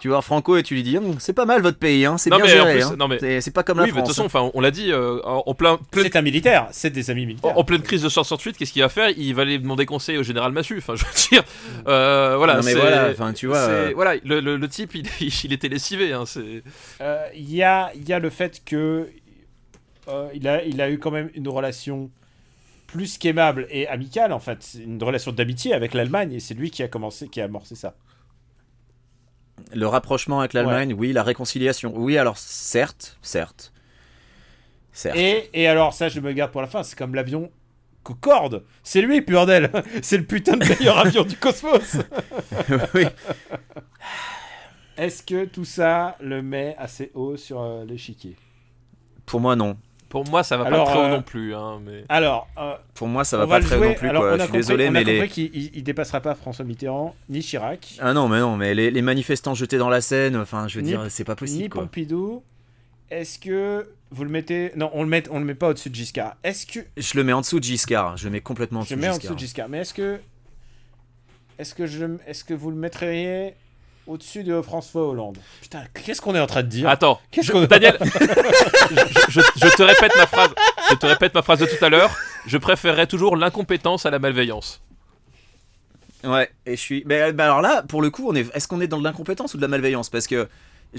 Tu 0.00 0.08
vois 0.08 0.22
Franco 0.22 0.56
et 0.56 0.62
tu 0.62 0.74
lui 0.74 0.82
dis, 0.82 0.96
Hum, 0.98 1.16
c'est 1.18 1.32
pas 1.32 1.44
mal 1.46 1.62
votre 1.62 1.78
pays, 1.78 2.04
hein, 2.04 2.18
c'est 2.18 2.30
bien 2.30 2.44
géré. 2.44 2.74
plus- 2.74 2.82
hein. 2.84 2.96
non, 2.98 3.08
mais- 3.08 3.40
C'est- 3.40 3.50
pas 3.50 3.62
comme 3.62 3.78
Oui, 3.78 3.86
la 3.86 3.86
mais 3.86 3.92
de 3.92 3.96
toute 4.06 4.14
France. 4.14 4.16
façon, 4.16 4.26
enfin, 4.26 4.50
on 4.54 4.60
l'a 4.60 4.70
dit 4.70 4.92
euh, 4.92 5.20
en 5.24 5.54
plein, 5.54 5.78
plein 5.90 6.02
C'est 6.02 6.16
un 6.16 6.22
militaire, 6.22 6.68
c'est 6.72 6.90
des 6.90 7.10
amis 7.10 7.26
militaires. 7.26 7.56
En 7.58 7.64
pleine 7.64 7.82
crise 7.82 8.02
de 8.02 8.08
168, 8.08 8.56
qu'est-ce 8.56 8.72
qu'il 8.72 8.82
va 8.82 8.88
faire? 8.88 9.10
Il 9.16 9.34
va 9.34 9.42
aller 9.42 9.58
demander 9.58 9.86
conseil 9.86 10.18
au 10.18 10.22
général 10.22 10.52
Massu. 10.52 10.76
Enfin, 10.78 10.94
je 10.94 11.04
veux 11.04 11.10
dire, 11.30 11.42
euh, 11.88 12.36
voilà. 12.36 12.56
Non, 12.56 12.62
mais 12.62 12.72
c'est- 12.72 12.78
voilà, 12.78 13.08
enfin, 13.10 13.32
tu 13.32 13.46
vois, 13.46 13.64
c'est- 13.64 13.70
euh, 13.72 13.92
voilà, 13.94 14.14
le, 14.24 14.40
le- 14.40 14.56
le 14.56 14.68
type, 14.68 14.94
il, 14.94 15.06
il 15.44 15.52
était 15.52 15.68
lessivé. 15.68 16.12
Hein, 16.12 16.24
c'est. 16.26 16.62
Euh, 17.00 17.26
Il 17.34 17.52
y, 17.52 17.62
a, 17.62 17.90
il 17.94 18.06
y 18.08 18.12
a 18.12 18.18
le 18.18 18.30
fait 18.30 18.62
que 18.64 19.08
euh, 20.08 20.28
il, 20.34 20.46
a, 20.46 20.62
il 20.64 20.80
a 20.80 20.90
eu 20.90 20.98
quand 20.98 21.10
même 21.10 21.30
une 21.34 21.48
relation 21.48 22.10
plus 22.86 23.18
qu'aimable 23.18 23.66
et 23.70 23.86
amicale, 23.88 24.32
en 24.32 24.38
fait, 24.40 24.76
une 24.82 25.02
relation 25.02 25.32
d'amitié 25.32 25.74
avec 25.74 25.92
l'Allemagne, 25.92 26.32
et 26.32 26.40
c'est 26.40 26.54
lui 26.54 26.70
qui 26.70 26.82
a 26.82 26.88
commencé, 26.88 27.28
qui 27.28 27.40
a 27.40 27.44
amorcé 27.44 27.74
ça. 27.74 27.94
Le 29.74 29.86
rapprochement 29.86 30.40
avec 30.40 30.52
l'Allemagne, 30.52 30.94
oui, 30.96 31.12
la 31.12 31.22
réconciliation. 31.22 31.92
Oui, 31.94 32.16
alors 32.18 32.38
certes, 32.38 33.18
certes. 33.22 33.72
Certes. 34.92 35.16
Et, 35.16 35.50
et 35.52 35.68
alors, 35.68 35.92
ça, 35.92 36.08
je 36.08 36.20
me 36.20 36.32
garde 36.32 36.50
pour 36.50 36.60
la 36.60 36.66
fin, 36.66 36.82
c'est 36.82 36.98
comme 36.98 37.14
l'avion 37.14 37.50
Concorde. 38.08 38.64
C'est 38.82 39.02
lui, 39.02 39.20
Purdel. 39.20 39.70
C'est 40.02 40.16
le 40.16 40.24
putain 40.24 40.56
de 40.56 40.64
meilleur 40.64 40.98
avion 41.06 41.24
du 41.24 41.36
cosmos. 41.36 41.98
oui. 42.94 43.04
Est-ce 44.96 45.22
que 45.22 45.44
tout 45.44 45.66
ça 45.66 46.16
le 46.20 46.40
met 46.40 46.74
assez 46.78 47.10
haut 47.12 47.36
sur 47.36 47.60
euh, 47.60 47.84
l'échiquier? 47.84 48.34
Pour 49.26 49.40
moi, 49.40 49.56
non. 49.56 49.76
Pour 50.08 50.26
moi, 50.28 50.42
ça 50.42 50.56
va 50.56 50.64
Alors, 50.64 50.86
pas 50.86 50.90
très 50.92 51.00
haut 51.00 51.04
euh, 51.04 51.16
non 51.16 51.22
plus. 51.22 51.54
Hein, 51.54 51.80
mais... 51.84 52.04
Alors, 52.08 52.48
euh, 52.56 52.74
Pour 52.94 53.08
moi, 53.08 53.24
ça 53.24 53.36
va 53.36 53.46
pas 53.46 53.58
le 53.58 53.64
très 53.66 53.76
jouer. 53.76 53.88
non 53.88 53.94
plus. 53.94 54.08
Alors, 54.08 54.22
quoi. 54.22 54.30
Je 54.32 54.36
suis 54.38 54.46
compris, 54.46 54.58
désolé, 54.58 54.88
on 54.88 54.90
mais 54.92 54.98
a 55.00 55.02
compris 55.02 55.20
les. 55.20 55.28
qu'il 55.28 55.44
il- 55.54 55.70
il 55.74 55.82
dépassera 55.84 56.20
pas 56.20 56.34
François 56.34 56.64
Mitterrand, 56.64 57.14
ni 57.28 57.40
Chirac, 57.40 57.94
Ah 58.00 58.14
non, 58.14 58.26
mais 58.28 58.40
non, 58.40 58.56
mais 58.56 58.74
les, 58.74 58.90
les 58.90 59.02
manifestants 59.02 59.54
jetés 59.54 59.76
dans 59.76 59.90
la 59.90 60.00
Seine, 60.00 60.36
enfin, 60.36 60.66
je 60.66 60.76
veux 60.76 60.82
Ni- 60.82 60.90
dire, 60.92 61.04
c'est 61.10 61.24
pas 61.24 61.32
ni 61.34 61.36
possible. 61.38 61.68
Quoi. 61.68 61.82
Pompidou. 61.82 62.42
Est-ce 63.10 63.38
que 63.38 63.88
vous 64.10 64.24
le 64.24 64.30
mettez 64.30 64.72
Non, 64.76 64.90
on 64.94 65.02
le 65.02 65.08
met, 65.08 65.24
on 65.30 65.38
le 65.38 65.44
met 65.44 65.54
pas 65.54 65.68
au-dessus 65.68 65.90
de 65.90 65.94
Giscard. 65.94 66.36
Est-ce 66.42 66.64
que 66.66 66.80
Je 66.96 67.16
le 67.16 67.24
mets 67.24 67.32
en 67.34 67.40
dessous 67.42 67.58
de 67.60 67.64
Giscard. 67.64 68.16
Je 68.16 68.24
le 68.24 68.30
mets 68.30 68.40
complètement 68.40 68.80
en 68.80 68.82
je 68.84 68.88
dessous 68.88 68.96
le 68.96 69.00
de 69.02 69.06
mets 69.06 69.10
en 69.10 69.14
Giscard. 69.14 69.30
dessous 69.30 69.34
de 69.34 69.40
Giscard 69.40 69.68
Mais 69.68 69.78
est-ce 69.78 69.92
que, 69.94 70.20
est-ce 71.58 71.74
que 71.74 71.86
je, 71.86 72.04
le- 72.04 72.20
est-ce 72.26 72.44
que 72.44 72.54
vous 72.54 72.70
le 72.70 72.76
mettriez 72.76 73.54
au-dessus 74.08 74.42
de 74.42 74.60
François 74.62 75.06
Hollande 75.08 75.38
Putain, 75.62 75.84
qu'est-ce 76.04 76.20
qu'on 76.20 76.34
est 76.34 76.40
en 76.40 76.46
train 76.46 76.62
de 76.62 76.68
dire 76.68 76.88
Attends, 76.88 77.20
Qu'est-ce 77.30 77.52
qu'on- 77.52 77.64
Daniel, 77.66 77.96
je, 79.28 79.40
je- 79.40 79.40
je 79.56 79.76
te 79.76 79.82
répète 79.82 80.12
ma 80.16 80.26
phrase. 80.26 80.50
Je 80.90 80.94
te 80.96 81.06
répète 81.06 81.34
ma 81.34 81.42
phrase 81.42 81.60
de 81.60 81.66
tout 81.66 81.84
à 81.84 81.88
l'heure. 81.88 82.10
Je 82.46 82.56
préférerais 82.58 83.06
toujours 83.06 83.36
l'incompétence 83.36 84.06
à 84.06 84.10
la 84.10 84.18
malveillance. 84.18 84.80
Ouais, 86.24 86.50
et 86.66 86.76
je 86.76 86.80
suis. 86.80 87.02
Mais 87.06 87.20
alors 87.20 87.60
là, 87.60 87.82
pour 87.86 88.02
le 88.02 88.10
coup, 88.10 88.26
on 88.28 88.34
est. 88.34 88.46
Est-ce 88.54 88.66
qu'on 88.66 88.80
est 88.80 88.88
dans 88.88 88.98
de 88.98 89.04
l'incompétence 89.04 89.54
ou 89.54 89.56
de 89.56 89.62
la 89.62 89.68
malveillance? 89.68 90.10
Parce 90.10 90.26
que 90.26 90.48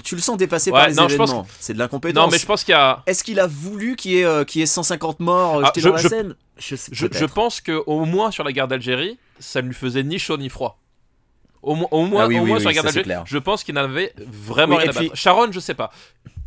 tu 0.02 0.14
le 0.14 0.20
sens 0.22 0.38
dépasser 0.38 0.70
Ouais, 0.70 0.78
par 0.78 0.88
les 0.88 0.94
non, 0.94 1.08
je 1.08 1.16
pense 1.16 1.30
événements. 1.30 1.46
C'est 1.58 1.74
de 1.74 1.78
l'incompétence. 1.78 2.24
Non, 2.24 2.30
mais 2.30 2.38
je 2.38 2.46
pense 2.46 2.64
qu'il 2.64 2.72
y 2.72 2.76
a. 2.76 3.02
Est-ce 3.06 3.22
qu'il 3.22 3.38
a 3.38 3.46
voulu 3.46 3.96
qu'il 3.96 4.12
y, 4.12 4.18
ait, 4.20 4.24
euh, 4.24 4.44
qu'il 4.44 4.60
y 4.60 4.62
ait 4.62 4.66
150 4.66 5.20
morts 5.20 5.56
euh, 5.58 5.62
Ah, 5.64 5.66
jetés 5.66 5.80
je- 5.82 5.88
dans 5.88 5.94
la 5.96 6.00
je- 6.00 6.08
Seine 6.08 6.34
Je 6.58 6.76
sais 6.76 6.90
Je, 6.94 7.06
peut-être. 7.06 7.20
je 7.20 7.26
pense 7.26 7.60
que 7.60 7.82
au 7.86 8.04
moins 8.06 8.30
sur 8.30 8.44
la 8.44 8.52
guerre 8.52 8.68
d'Algérie, 8.68 9.18
ça 9.40 9.60
ne 9.60 9.66
lui 9.68 9.74
faisait 9.74 10.04
ni 10.04 10.18
chaud 10.18 10.38
ni 10.38 10.48
froid. 10.48 10.78
Au, 11.62 11.74
mo- 11.74 11.88
au 11.90 12.04
moins, 12.06 12.24
Ah 12.24 12.26
oui, 12.28 12.38
au 12.38 12.42
oui, 12.42 12.48
moins 12.48 12.56
oui, 12.58 12.62
sur 12.62 12.70
la 12.72 12.82
d'Algérie, 12.82 13.04
clair. 13.04 13.22
je 13.26 13.36
pense 13.38 13.64
qu'il 13.64 13.74
n'avait 13.74 14.14
vraiment 14.26 14.76
Oui, 14.76 14.82
rien 14.82 14.86
et 14.92 14.96
à 14.96 14.98
puis- 14.98 15.08
battre. 15.08 15.18
Sharon, 15.20 15.52
je 15.52 15.60
sais 15.60 15.74
pas. 15.74 15.90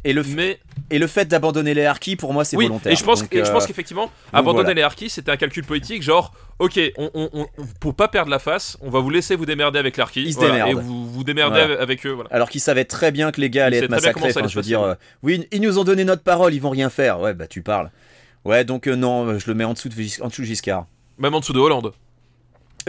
Et 0.06 0.12
le, 0.12 0.22
f- 0.24 0.34
Mais 0.36 0.60
et 0.90 1.00
le 1.00 1.08
fait 1.08 1.26
d'abandonner 1.26 1.74
les 1.74 1.86
harkis, 1.86 2.16
pour 2.18 2.34
moi, 2.34 2.44
c'est 2.44 2.58
oui, 2.58 2.66
volontaire. 2.68 2.92
et 2.92 2.96
je 2.96 3.04
pense, 3.06 3.22
Donc, 3.22 3.34
et 3.34 3.46
je 3.46 3.50
pense 3.52 3.64
euh, 3.64 3.68
qu'effectivement, 3.68 4.12
abandonner 4.34 4.64
voilà. 4.66 4.74
les 4.74 4.82
harkis, 4.82 5.10
c'était 5.10 5.32
un 5.32 5.38
calcul 5.38 5.64
politique, 5.64 6.02
genre, 6.02 6.34
ok, 6.60 6.78
on, 6.98 7.10
on, 7.14 7.30
on- 7.34 7.48
pour 7.80 7.94
pas 7.96 8.08
perdre 8.10 8.30
la 8.30 8.40
face, 8.40 8.76
on 8.82 8.90
va 8.90 9.00
vous 9.00 9.10
laisser 9.12 9.36
vous 9.38 9.46
démerder 9.46 9.80
avec 9.80 9.96
l'harki, 9.96 10.24
Ils 10.24 10.34
se 10.34 10.40
voilà, 10.40 10.56
et 10.56 10.70
démerdent. 10.72 10.84
vous 10.86 11.10
vous 11.10 11.24
démerdez 11.24 11.60
Voilà. 11.60 11.82
avec, 11.82 12.06
eux, 12.06 12.12
voilà. 12.12 12.30
Alors 12.34 12.50
qu'ils 12.50 12.60
savaient 12.60 12.84
très 12.84 13.12
bien 13.14 13.32
que 13.32 13.40
les 13.40 13.50
gars 13.50 13.68
allaient 13.68 13.78
Ils 13.78 13.84
être 13.86 13.92
massacrés. 13.92 14.30
Enfin, 14.32 14.48
je 14.48 14.56
veux 14.56 14.62
se 14.64 14.68
dire, 14.68 14.82
euh, 14.82 14.96
oui, 15.22 15.48
ils 15.54 15.62
nous 15.62 15.80
ont 15.80 15.86
donné 15.86 16.04
notre 16.04 16.24
parole, 16.24 16.54
ils 16.54 16.60
vont 16.62 16.72
rien 16.72 16.90
faire. 16.90 17.22
Ouais, 17.22 17.34
bah 17.34 17.48
tu 17.48 17.62
parles. 17.62 17.90
Ouais, 18.44 18.66
donc 18.66 18.88
euh, 18.88 18.96
non, 18.98 19.40
je 19.40 19.46
le 19.48 19.54
mets 19.54 19.64
en 19.64 19.72
dessous 19.74 19.88
de, 19.88 20.22
en 20.22 20.28
dessous 20.28 20.42
de 20.42 20.48
Giscard. 20.48 20.86
Même 21.18 21.34
en 21.36 21.40
dessous 21.40 21.54
de 21.54 21.60
Hollande. 21.60 21.94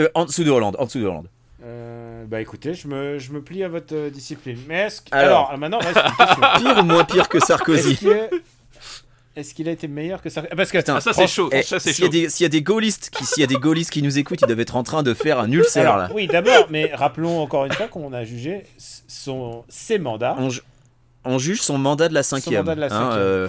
Euh, 0.01 0.09
en 0.15 0.25
dessous 0.25 0.43
de 0.43 0.51
Hollande, 0.51 0.75
en 0.81 0.87
dessous 0.87 0.99
de 0.99 1.05
Hollande. 1.05 1.29
Euh, 1.63 2.04
Bah 2.27 2.41
écoutez, 2.41 2.75
je 2.75 2.89
me, 2.89 3.19
je 3.19 3.33
me 3.33 3.43
plie 3.43 3.63
à 3.65 3.69
votre 3.69 3.95
euh, 3.95 4.11
discipline. 4.11 4.59
Mais 4.69 4.83
est-ce 4.83 5.01
que... 5.03 5.09
Alors, 5.15 5.49
Alors. 5.49 5.59
maintenant, 5.59 5.79
reste 5.79 5.97
une 5.99 6.17
question. 6.27 6.43
Pire 6.59 6.79
ou 6.79 6.83
moins 6.87 7.05
pire 7.05 7.29
que 7.29 7.39
Sarkozy. 7.41 7.99
Est-ce 9.37 9.53
qu'il 9.53 9.69
a 9.69 9.73
été 9.73 9.89
meilleur 9.89 10.23
que 10.23 10.31
ça 10.31 10.43
Parce 10.43 10.71
que 10.71 10.79
Putain, 10.79 10.97
Ah, 10.97 11.01
ça 11.01 11.13
c'est 11.13 11.27
chaud, 11.27 11.49
Eh, 11.53 11.63
ça 11.63 11.81
c'est 11.81 11.93
S'il 11.93 12.05
y, 12.05 12.07
a 12.07 12.11
chaud. 12.11 12.13
des- 12.13 12.29
s'il 12.29 12.45
y 12.45 12.47
a 12.47 12.49
des 12.51 12.63
gaullistes 12.63 13.11
qui, 13.11 13.25
s'il 13.25 13.41
y 13.41 13.45
a 13.45 13.49
des 13.49 13.57
gaullistes 13.57 13.91
qui 13.91 14.01
nous 14.01 14.17
écoutent, 14.17 14.41
ils 14.43 14.47
doivent 14.47 14.61
être 14.61 14.77
en 14.77 14.85
train 14.85 15.03
de 15.03 15.13
faire 15.13 15.41
un 15.41 15.51
ulcère 15.51 15.83
Alors, 15.83 15.97
là. 15.97 16.11
oui, 16.15 16.29
d'abord, 16.29 16.69
mais 16.71 16.93
rappelons 16.95 17.41
encore 17.41 17.65
une 17.65 17.73
fois 17.73 17.89
qu'on 17.89 18.13
a 18.13 18.23
jugé 18.25 18.63
son, 18.79 19.65
ses 19.69 19.99
mandats. 19.99 20.37
On, 20.39 20.51
ju- 20.51 20.61
on 21.25 21.39
juge 21.39 21.61
son 21.63 21.79
mandat 21.79 22.09
de 22.09 22.15
la 22.15 22.23
cinquième. 22.23 22.65
mandat 22.65 22.77
de 22.77 22.81
la 22.81 22.87
hein, 22.87 22.91
cinquième. 22.91 23.19
euh, 23.19 23.49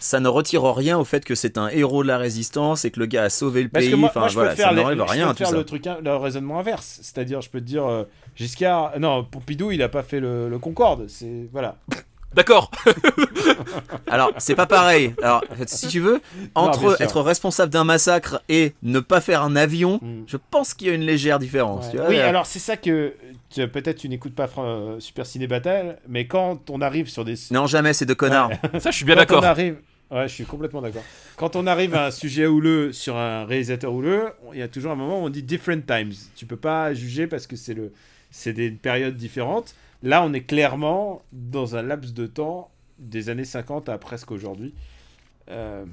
ça 0.00 0.20
ne 0.20 0.28
retire 0.28 0.62
rien 0.62 0.98
au 0.98 1.04
fait 1.04 1.24
que 1.24 1.34
c'est 1.34 1.58
un 1.58 1.68
héros 1.68 2.02
de 2.02 2.08
la 2.08 2.18
résistance 2.18 2.84
et 2.84 2.90
que 2.90 3.00
le 3.00 3.06
gars 3.06 3.24
a 3.24 3.30
sauvé 3.30 3.62
le 3.62 3.68
Parce 3.68 3.84
pays. 3.84 3.90
que 3.92 3.96
moi, 3.96 4.08
enfin, 4.10 4.20
moi, 4.20 4.28
je 4.28 4.34
voilà, 4.34 4.50
peux 4.50 4.56
faire, 4.56 4.68
ça 4.68 4.74
les- 4.74 4.82
n'enlève 4.82 4.98
je 4.98 5.04
peux 5.04 5.10
rien 5.10 5.28
tout 5.30 5.36
faire 5.38 5.48
ça. 5.48 5.56
le 5.56 5.64
truc, 5.64 5.84
le 6.02 6.16
raisonnement 6.16 6.58
inverse. 6.58 6.98
C'est-à-dire, 7.02 7.40
je 7.40 7.50
peux 7.50 7.60
te 7.60 7.64
dire, 7.66 7.86
euh, 7.86 8.04
Giscard, 8.36 8.98
non, 8.98 9.24
Pompidou, 9.24 9.70
il 9.72 9.82
a 9.82 9.88
pas 9.88 10.02
fait 10.02 10.20
le, 10.20 10.48
le 10.48 10.58
Concorde. 10.58 11.06
C'est 11.08 11.48
voilà. 11.52 11.76
D'accord. 12.34 12.70
Alors, 14.10 14.30
c'est 14.38 14.54
pas 14.54 14.66
pareil. 14.66 15.14
Alors, 15.22 15.42
si 15.66 15.88
tu 15.88 16.00
veux, 16.00 16.20
entre 16.54 17.00
être 17.00 17.20
responsable 17.22 17.72
d'un 17.72 17.84
massacre 17.84 18.42
et 18.50 18.74
ne 18.82 19.00
pas 19.00 19.20
faire 19.22 19.42
un 19.42 19.56
avion, 19.56 19.98
Mm. 20.02 20.24
je 20.26 20.36
pense 20.50 20.74
qu'il 20.74 20.88
y 20.88 20.90
a 20.90 20.94
une 20.94 21.02
légère 21.06 21.38
différence. 21.38 21.90
tu 21.90 21.96
vois. 21.96 22.08
Oui, 22.08 22.18
alors 22.18 22.44
c'est 22.44 22.58
ça 22.58 22.76
que 22.76 23.14
peut-être 23.54 23.98
tu 23.98 24.08
n'écoutes 24.08 24.34
pas 24.34 24.48
euh, 24.58 24.98
Super 25.00 25.26
Ciné 25.26 25.46
Battle, 25.46 25.98
mais 26.08 26.26
quand 26.26 26.70
on 26.70 26.80
arrive 26.80 27.08
sur 27.08 27.24
des 27.24 27.34
Non, 27.50 27.66
jamais, 27.66 27.92
c'est 27.92 28.06
de 28.06 28.14
connards. 28.14 28.50
Ça, 28.78 28.90
je 28.90 28.96
suis 28.96 29.04
bien 29.04 29.14
quand 29.14 29.20
d'accord. 29.20 29.42
on 29.42 29.46
arrive, 29.46 29.76
ouais, 30.10 30.28
je 30.28 30.34
suis 30.34 30.44
complètement 30.44 30.82
d'accord. 30.82 31.02
Quand 31.36 31.56
on 31.56 31.66
arrive 31.66 31.94
à 31.94 32.06
un 32.06 32.10
sujet 32.10 32.46
houleux 32.46 32.92
sur 32.92 33.16
un 33.16 33.44
réalisateur 33.44 33.92
houleux, 33.92 34.30
il 34.52 34.58
y 34.58 34.62
a 34.62 34.68
toujours 34.68 34.92
un 34.92 34.96
moment 34.96 35.22
où 35.22 35.26
on 35.26 35.28
dit 35.30 35.42
different 35.42 35.82
times. 35.86 36.12
Tu 36.36 36.46
peux 36.46 36.56
pas 36.56 36.92
juger 36.94 37.26
parce 37.26 37.46
que 37.46 37.56
c'est 37.56 37.74
le, 37.74 37.92
c'est 38.30 38.52
des 38.52 38.70
périodes 38.70 39.16
différentes. 39.16 39.74
Là, 40.02 40.22
on 40.24 40.32
est 40.32 40.42
clairement 40.42 41.22
dans 41.32 41.76
un 41.76 41.82
laps 41.82 42.12
de 42.14 42.26
temps 42.26 42.70
des 42.98 43.28
années 43.28 43.44
50 43.44 43.88
à 43.88 43.98
presque 43.98 44.30
aujourd'hui. 44.30 44.74
Euh, 45.50 45.84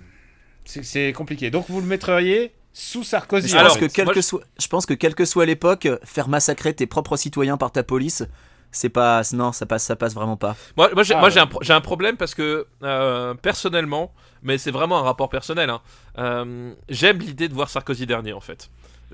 c'est- 0.65 0.83
c'est 0.83 1.13
compliqué. 1.13 1.51
Donc 1.51 1.65
vous 1.69 1.79
le 1.81 1.87
mettriez 1.87 2.51
sous 2.73 3.03
Sarkozy. 3.03 3.47
Je 3.47 3.55
en 3.55 3.59
pense, 3.63 3.77
Alors, 3.77 4.13
que 4.13 4.21
je- 4.21 4.21
soit, 4.21 4.41
je 4.59 4.67
pense 4.67 4.85
que 4.85 4.93
quelle 4.93 5.15
que 5.15 5.25
soit 5.25 5.45
l'époque, 5.45 5.87
faire 6.03 6.27
massacrer 6.27 6.73
tes 6.73 6.87
propres 6.87 7.15
citoyens 7.17 7.55
par 7.57 7.71
ta 7.71 7.83
police, 7.83 8.23
c'est 8.71 8.89
pas. 8.89 9.21
Non, 9.33 9.51
ça 9.51 9.65
passe, 9.67 9.83
ça 9.83 9.95
passe 9.95 10.15
vraiment 10.15 10.37
pas. 10.37 10.55
Moi, 10.75 10.89
moi, 10.93 11.03
j'ai, 11.03 11.13
Ah, 11.13 11.23
ouais. 11.23 11.37
un, 11.37 11.45
pro- 11.47 11.59
j'ai 11.61 11.73
un 11.73 11.81
problème 11.81 12.17
parce 12.17 12.33
que 12.33 12.65
euh, 12.81 13.33
personnellement, 13.35 14.11
mais 14.41 14.57
c'est 14.57 14.71
vraiment 14.71 14.97
un 14.97 15.03
rapport 15.03 15.29
personnel. 15.29 15.69
hein, 15.69 15.81
euh, 16.17 16.73
j'aime 16.89 17.19
l'idée 17.19 17.47
de 17.47 17.53
voir 17.53 17.69
Sarkozy 17.69 18.05
dernier 18.07 18.33
en 18.33 18.41
fait. 18.41 18.69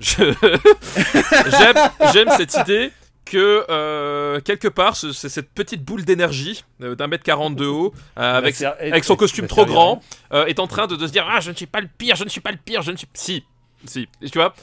J'aime, 2.12 2.28
cette 2.36 2.54
idée 2.54 2.90
que 3.26 3.64
euh, 3.70 4.40
quelque 4.40 4.66
part, 4.68 4.96
ce- 4.96 5.12
c'est 5.12 5.28
cette 5.28 5.50
petite 5.50 5.84
boule 5.84 6.04
d'énergie 6.04 6.64
euh, 6.82 6.94
d'un 6.94 7.06
mètre 7.06 7.22
quarante 7.22 7.54
de 7.54 7.66
haut, 7.66 7.92
euh, 8.18 8.38
avec, 8.38 9.04
son 9.04 9.16
costume 9.16 9.46
trop 9.46 9.66
grand, 9.66 10.00
euh, 10.32 10.46
est 10.46 10.58
en 10.58 10.66
train 10.66 10.86
de, 10.86 10.96
de 10.96 11.06
se 11.06 11.12
dire 11.12 11.26
ah 11.30 11.40
je 11.40 11.50
ne 11.50 11.56
suis 11.56 11.66
pas 11.66 11.80
le 11.80 11.88
pire, 11.98 12.16
je 12.16 12.24
ne 12.24 12.28
suis 12.28 12.40
pas 12.40 12.50
le 12.50 12.56
pire, 12.56 12.82
je 12.82 12.90
ne 12.92 12.96
suis 12.96 13.06
si 13.14 13.44
si. 13.86 14.08
Et 14.22 14.28
tu 14.30 14.38
vois, 14.38 14.54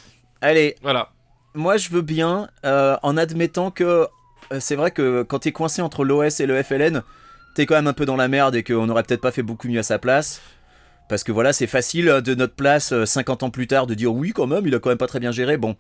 Allez, 0.42 0.76
voilà. 0.82 1.10
moi 1.54 1.78
je 1.78 1.90
veux 1.90 2.02
bien, 2.02 2.50
euh, 2.66 2.96
en 3.04 3.18
admettant 3.18 3.72
que 3.72 4.08
euh, 4.54 4.60
c'est 4.60 4.76
vrai 4.76 4.92
que 4.92 5.24
quand 5.24 5.40
t'es 5.40 5.52
coincé 5.52 5.82
entre 5.82 6.04
l'OS 6.06 6.40
et 6.40 6.46
le 6.46 6.62
FLN, 6.62 7.02
t'es 7.56 7.66
quand 7.66 7.76
même 7.76 7.88
un 7.88 7.94
peu 7.94 8.06
dans 8.06 8.16
la 8.16 8.28
merde 8.28 8.56
et 8.56 8.64
qu'on 8.64 8.88
aurait 8.90 9.04
peut-être 9.04 9.22
pas 9.22 9.32
fait 9.32 9.42
beaucoup 9.44 9.68
mieux 9.68 9.80
à 9.80 9.84
sa 9.84 10.00
place. 10.00 10.42
Parce 11.10 11.24
que 11.24 11.32
voilà, 11.32 11.54
c'est 11.54 11.68
facile 11.68 12.10
euh, 12.10 12.22
de 12.22 12.36
notre 12.36 12.54
place, 12.54 12.92
euh, 12.92 13.06
50 13.06 13.44
ans 13.44 13.50
plus 13.50 13.66
tard, 13.68 13.88
de 13.88 13.94
dire 13.94 14.14
oui, 14.14 14.32
quand 14.34 14.46
même, 14.48 14.68
il 14.68 14.76
a 14.76 14.80
quand 14.80 14.90
même 14.90 14.98
pas 14.98 15.08
très 15.08 15.20
bien 15.22 15.32
géré. 15.32 15.58
Bon. 15.58 15.76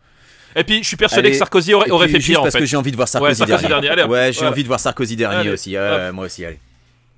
Et 0.56 0.64
puis 0.64 0.82
je 0.82 0.88
suis 0.88 0.98
persuadé 0.98 1.28
Allez, 1.28 1.32
que 1.32 1.38
Sarkozy 1.38 1.74
aurait, 1.74 1.90
Et 1.90 1.92
aurait 1.92 2.06
puis, 2.08 2.14
fait 2.16 2.20
juste 2.22 2.30
pire 2.32 2.40
en 2.40 2.44
parce 2.44 2.54
fait. 2.56 2.60
que 2.62 2.66
j'ai 2.66 2.78
envie 2.78 2.92
de 2.92 2.96
voir 2.96 3.08
Sarkozy, 3.10 3.30
Ouais, 3.42 3.48
Sarkozy 3.48 3.68
dernier. 3.68 3.82
dernier, 3.88 4.02
allez, 4.04 4.12
ouais, 4.12 4.32
j'ai 4.32 4.40
Voilà. 4.40 4.52
envie 4.52 4.64
de 4.64 4.68
voir 4.68 4.80
Sarkozy 4.80 5.16
dernier 5.18 5.38
Allez, 5.42 5.50
aussi. 5.52 5.76
euh, 5.76 6.12
moi 6.14 6.26
aussi, 6.26 6.46
allez. 6.46 6.60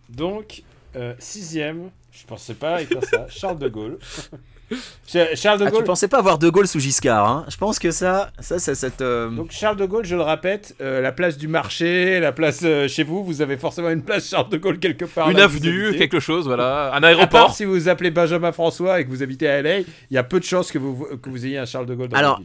Donc, 0.09 0.63
euh, 0.95 1.13
sixième, 1.19 1.91
je 2.11 2.25
pensais 2.25 2.55
pas 2.55 2.81
écrire 2.81 3.03
ça, 3.03 3.27
Charles 3.29 3.59
de 3.59 3.69
Gaulle. 3.69 3.99
Ch- 5.07 5.35
Charles 5.35 5.59
de 5.59 5.65
Ah, 5.65 5.69
tu 5.69 5.75
Gaulle. 5.77 5.83
pensais 5.83 6.07
pas 6.07 6.21
voir 6.21 6.37
De 6.37 6.49
Gaulle 6.49 6.67
sous 6.67 6.79
Giscard, 6.79 7.27
hein 7.27 7.45
Je 7.49 7.57
pense 7.57 7.79
que 7.79 7.91
ça, 7.91 8.31
ça, 8.39 8.59
ça, 8.59 8.75
ça 8.75 8.89
te... 8.89 9.29
Donc 9.35 9.51
Charles 9.51 9.77
de 9.77 9.85
Gaulle, 9.85 10.05
je 10.05 10.15
le 10.15 10.21
répète, 10.21 10.75
euh, 10.81 11.01
la 11.01 11.11
place 11.11 11.37
du 11.37 11.47
marché, 11.47 12.19
la 12.19 12.31
place 12.31 12.61
euh, 12.63 12.87
chez 12.87 13.03
vous, 13.03 13.23
vous 13.23 13.41
avez 13.41 13.57
forcément 13.57 13.89
une 13.89 14.03
place 14.03 14.29
Charles 14.29 14.49
de 14.49 14.57
Gaulle 14.57 14.79
quelque 14.79 15.05
part. 15.05 15.29
Une 15.29 15.39
avenue, 15.39 15.95
quelque 15.97 16.19
chose, 16.19 16.45
voilà, 16.45 16.91
un 16.93 16.97
À 16.97 17.01
part 17.01 17.05
aéroport. 17.09 17.53
si 17.55 17.65
vous 17.65 17.73
vous 17.73 17.89
appelez 17.89 18.11
Benjamin 18.11 18.51
François 18.51 18.99
et 19.01 19.05
que 19.05 19.09
vous 19.09 19.23
habitez 19.23 19.47
à 19.49 19.61
LA, 19.61 19.79
il 19.79 19.85
y 20.11 20.17
a 20.17 20.23
peu 20.23 20.39
de 20.39 20.45
chances 20.45 20.71
que 20.71 20.77
vous, 20.77 21.07
que 21.21 21.29
vous 21.29 21.45
ayez 21.45 21.57
un 21.57 21.65
Charles 21.65 21.85
de 21.87 21.95
Gaulle 21.95 22.09
dans 22.09 22.17
Alors. 22.17 22.41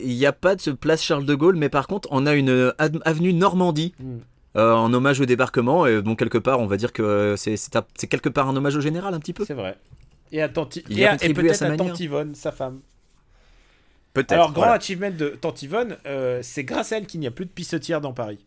Il 0.00 0.14
n'y 0.16 0.26
a 0.26 0.32
pas 0.32 0.54
de 0.54 0.70
place 0.72 1.02
Charles 1.02 1.24
de 1.24 1.34
Gaulle, 1.34 1.56
mais 1.56 1.68
par 1.68 1.88
contre, 1.88 2.08
on 2.12 2.24
a 2.26 2.34
une 2.34 2.50
euh, 2.50 2.72
avenue 3.04 3.32
Normandie. 3.32 3.94
Mm. 3.98 4.16
euh, 4.56 4.72
en 4.72 4.92
hommage 4.94 5.20
au 5.20 5.26
débarquement, 5.26 5.86
et 5.86 6.02
donc 6.02 6.18
quelque 6.20 6.38
part, 6.38 6.58
on 6.60 6.66
va 6.66 6.76
dire 6.76 6.92
que 6.92 7.02
euh, 7.02 7.36
c'est 7.36 8.06
quelque 8.08 8.28
part 8.28 8.48
un 8.48 8.56
hommage 8.56 8.76
au 8.76 8.80
général, 8.80 9.12
un 9.14 9.18
petit 9.20 9.32
peu? 9.32 9.44
C'est 9.44 9.54
vrai. 9.54 9.76
Et. 10.32 10.36
Il 10.36 10.40
a 10.42 11.12
à- 11.12 11.14
et 11.14 11.30
à 11.30 11.34
peut-être 11.34 11.54
sa 11.56 11.66
à, 11.66 11.68
manière. 11.70 11.86
Tante 11.86 12.00
Yvonne, 12.00 12.34
sa 12.34 12.52
femme. 12.52 12.80
Peut-être. 14.14 14.32
Alors, 14.32 14.52
grand 14.52 14.62
voilà. 14.62 14.74
achievement 14.74 15.10
de 15.10 15.28
Tante 15.28 15.62
Yvonne, 15.62 15.96
euh, 16.06 16.40
c'est 16.42 16.64
grâce 16.64 16.92
à 16.92 16.98
elle 16.98 17.06
qu'il 17.06 17.20
n'y 17.20 17.26
a 17.26 17.30
plus 17.30 17.44
de 17.46 17.50
pissotières 17.50 18.00
dans 18.00 18.12
Paris. 18.12 18.38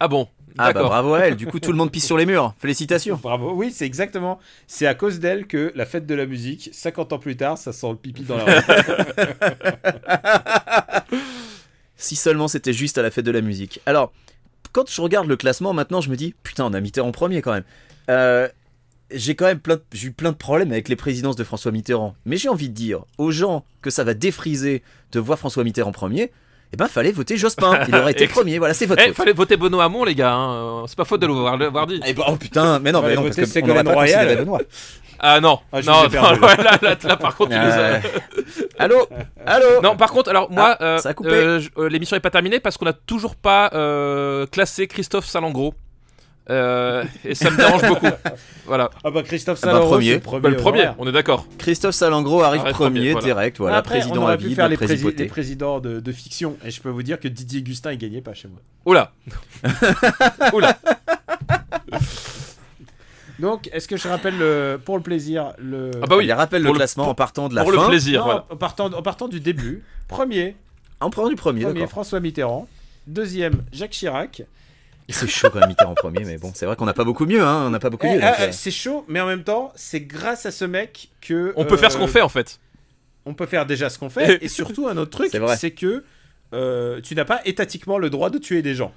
Ah 0.00 0.06
bon, 0.06 0.28
Ah 0.56 0.72
bah 0.72 0.84
bravo 0.84 1.14
à 1.14 1.20
elle, 1.22 1.34
du 1.34 1.48
coup 1.48 1.58
tout 1.58 1.72
le 1.72 1.76
monde 1.76 1.90
pisse 1.90 2.06
sur 2.06 2.16
les 2.16 2.24
murs. 2.24 2.54
Félicitations. 2.60 3.18
Bravo, 3.20 3.52
oui, 3.54 3.72
c'est 3.72 3.84
exactement. 3.84 4.38
C'est 4.68 4.86
à 4.86 4.94
cause 4.94 5.18
d'elle 5.18 5.48
que 5.48 5.72
la 5.74 5.86
fête 5.86 6.06
de 6.06 6.14
la 6.14 6.24
musique, 6.24 6.70
50 6.72 7.12
ans 7.14 7.18
plus 7.18 7.36
tard, 7.36 7.58
ça 7.58 7.72
sent 7.72 7.90
le 7.90 7.96
pipi 7.96 8.22
dans 8.22 8.36
la 8.36 8.44
rue. 8.44 8.62
Si 11.96 12.14
seulement 12.14 12.46
c'était 12.46 12.72
juste 12.72 12.96
à 12.98 13.02
la 13.02 13.10
fête 13.10 13.24
de 13.24 13.32
la 13.32 13.40
musique. 13.40 13.80
Alors, 13.84 14.12
quand 14.70 14.88
je 14.88 15.00
regarde 15.00 15.26
le 15.26 15.36
classement 15.36 15.72
maintenant, 15.72 16.00
je 16.00 16.10
me 16.10 16.16
dis, 16.16 16.32
putain, 16.44 16.64
on 16.66 16.72
a 16.72 16.80
Mitterrand 16.80 17.10
premier 17.10 17.42
quand 17.42 17.52
même. 17.52 17.64
Euh, 18.08 18.48
j'ai 19.10 19.34
quand 19.34 19.46
même 19.46 19.58
plein 19.60 19.76
de- 19.76 19.82
j'ai 19.92 20.08
eu 20.08 20.12
plein 20.12 20.32
de 20.32 20.36
problèmes 20.36 20.72
avec 20.72 20.88
les 20.88 20.96
présidences 20.96 21.36
de 21.36 21.44
François 21.44 21.72
Mitterrand. 21.72 22.14
Mais 22.26 22.36
j'ai 22.36 22.48
envie 22.48 22.68
de 22.68 22.74
dire 22.74 23.00
aux 23.16 23.30
gens 23.30 23.64
que 23.82 23.90
ça 23.90 24.04
va 24.04 24.14
défriser 24.14 24.82
de 25.12 25.20
voir 25.20 25.38
François 25.38 25.64
Mitterrand 25.64 25.92
premier, 25.92 26.30
eh 26.72 26.76
ben 26.76 26.86
fallait 26.88 27.12
voter 27.12 27.36
Jospin. 27.38 27.80
Il 27.88 27.94
aurait 27.96 28.12
été 28.12 28.26
premier, 28.28 28.58
voilà, 28.58 28.74
c'est 28.74 28.84
votre 28.86 29.02
Eh, 29.06 29.12
fallait 29.14 29.32
voter 29.32 29.56
Benoît 29.56 29.84
Hamon, 29.84 30.04
les 30.04 30.14
gars. 30.14 30.34
hein. 30.34 30.84
C'est 30.86 30.96
pas 30.96 31.04
faute 31.06 31.20
de 31.22 31.26
l'avoir 31.26 31.86
dit. 31.86 32.00
Eh 32.06 32.12
ben, 32.12 32.24
oh 32.28 32.36
putain, 32.36 32.78
mais 32.80 32.92
non, 32.92 33.00
mais 33.02 33.14
non, 33.14 33.22
voter 33.22 33.42
parce 33.42 33.52
que 33.52 33.60
on 33.70 33.84
pas 33.84 33.92
Royal. 33.94 34.36
Benoît. 34.38 34.60
Ah 35.20 35.40
non, 35.40 35.58
Ah, 35.72 35.80
je 35.80 35.86
non, 35.90 36.04
ai 36.04 36.08
perdu. 36.10 36.38
non, 36.40 36.46
ouais, 36.46 36.56
là, 36.58 36.78
là, 36.80 36.96
là, 37.02 37.16
par 37.16 37.34
contre, 37.34 37.50
tu 37.50 37.56
nous 37.56 37.62
as- 37.62 37.66
Euh, 37.76 38.00
Allô? 38.78 39.08
Allô? 39.46 39.82
Non, 39.82 39.96
par 39.96 40.12
contre, 40.12 40.28
alors 40.30 40.48
moi, 40.50 40.76
Ah, 40.78 40.84
euh, 40.84 41.00
euh, 41.24 41.60
euh, 41.76 41.88
l'émission 41.88 42.16
est 42.16 42.20
pas 42.20 42.30
terminée 42.30 42.60
parce 42.60 42.76
qu'on 42.78 42.86
a 42.86 42.92
toujours 42.92 43.34
pas 43.34 43.70
euh, 43.74 44.46
classé 44.46 44.86
Christophe 44.86 45.26
Salengro. 45.26 45.74
Euh, 46.50 47.04
et 47.24 47.34
ça 47.34 47.50
me 47.50 47.56
dérange 47.58 47.82
beaucoup. 47.86 48.06
Voilà. 48.66 48.90
Ah 49.04 49.10
bah 49.10 49.22
Christophe 49.22 49.58
Ah 49.62 49.66
bah, 49.66 49.72
Salengro, 49.72 49.90
premier. 49.92 50.06
c'est 50.06 50.14
le 50.14 50.20
premier. 50.20 50.40
Bah, 50.42 50.48
le 50.50 50.56
premier, 50.56 50.88
on 50.98 51.06
est 51.06 51.12
d'accord. 51.12 51.46
Christophe 51.58 51.94
Salengro 51.94 52.42
arrive 52.42 52.62
Arrête, 52.62 52.74
premier, 52.74 52.90
premier, 53.00 53.12
voilà. 53.12 53.26
direct, 53.26 53.58
voilà, 53.58 53.76
Après, 53.76 53.98
président 53.98 54.20
on 54.20 54.24
aurait 54.24 54.34
à 54.34 54.36
pu 54.38 54.46
vie, 54.48 54.54
faire 54.54 54.64
de 54.66 54.70
les, 54.70 54.76
prési- 54.76 55.14
les 55.16 55.26
présidents 55.26 55.78
de, 55.80 56.00
de 56.00 56.12
fiction. 56.12 56.56
Et 56.64 56.70
je 56.70 56.80
peux 56.80 56.88
vous 56.88 57.02
dire 57.02 57.20
que 57.20 57.28
Didier 57.28 57.60
Gustin, 57.62 57.92
il 57.92 57.98
gagnait 57.98 58.22
pas 58.22 58.32
chez 58.34 58.48
moi. 58.48 58.60
Oula. 58.86 59.12
Oula. 60.54 60.78
Donc, 63.38 63.68
est-ce 63.72 63.86
que 63.86 63.96
je 63.96 64.08
rappelle 64.08 64.36
le- 64.36 64.80
pour 64.84 64.96
le 64.96 65.02
plaisir 65.02 65.52
le. 65.58 65.90
Ah 66.02 66.06
bah 66.06 66.16
oui. 66.16 66.24
Il 66.24 66.32
rappelle 66.32 66.62
le 66.62 66.66
Pour 66.66 66.74
le- 66.74 66.78
classement 66.78 67.04
pour- 67.04 67.12
en 67.12 67.14
partant 67.14 67.48
de 67.48 67.54
la 67.54 67.62
Pour 67.62 67.72
fin. 67.72 67.82
le 67.82 67.88
plaisir, 67.88 68.20
Non, 68.20 68.24
voilà. 68.26 68.46
en, 68.50 68.56
partant, 68.56 68.86
en 68.92 69.02
partant 69.02 69.28
du 69.28 69.38
début. 69.40 69.84
Premier, 70.08 70.56
En 71.00 71.10
prenant 71.10 71.28
du 71.28 71.36
premier, 71.36 71.62
premier. 71.64 71.86
François 71.86 72.18
Mitterrand. 72.20 72.66
Deuxième, 73.06 73.62
Jacques 73.72 73.90
Chirac. 73.92 74.42
C'est 75.08 75.26
chaud 75.28 75.48
quand 75.50 75.60
même 75.60 75.68
Mitterrand 75.70 75.92
en 75.92 75.94
premier, 75.94 76.24
mais 76.24 76.36
bon, 76.38 76.52
c'est 76.54 76.66
vrai 76.66 76.76
qu'on 76.76 76.84
n'a 76.84 76.92
pas 76.92 77.04
beaucoup 77.04 77.24
mieux, 77.26 77.42
hein, 77.42 77.64
on 77.66 77.70
n'a 77.70 77.78
pas 77.78 77.88
beaucoup 77.90 78.06
Eh, 78.06 78.14
mieux. 78.14 78.20
donc, 78.20 78.24
euh, 78.40 78.48
euh, 78.48 78.52
c'est 78.52 78.70
chaud, 78.70 79.04
mais 79.08 79.20
en 79.20 79.26
même 79.26 79.42
temps, 79.44 79.72
c'est 79.74 80.00
grâce 80.02 80.44
à 80.46 80.50
ce 80.50 80.64
mec 80.66 81.08
que. 81.20 81.52
On 81.56 81.64
peut 81.64 81.74
euh, 81.74 81.78
faire 81.78 81.90
ce 81.92 81.96
qu'on 81.96 82.06
fait 82.08 82.20
en 82.20 82.28
fait. 82.28 82.60
On 83.24 83.34
peut 83.34 83.46
faire 83.46 83.64
déjà 83.66 83.88
ce 83.90 83.98
qu'on 83.98 84.10
fait. 84.10 84.42
et 84.44 84.48
surtout, 84.48 84.86
un 84.88 84.96
autre 84.96 85.10
truc, 85.10 85.30
C'est 85.56 85.70
que 85.70 86.04
euh, 86.54 87.00
tu 87.00 87.14
n'as 87.14 87.24
pas 87.24 87.40
étatiquement 87.44 87.98
le 87.98 88.10
droit 88.10 88.30
de 88.30 88.38
tuer 88.38 88.62
des 88.62 88.74
gens. 88.74 88.92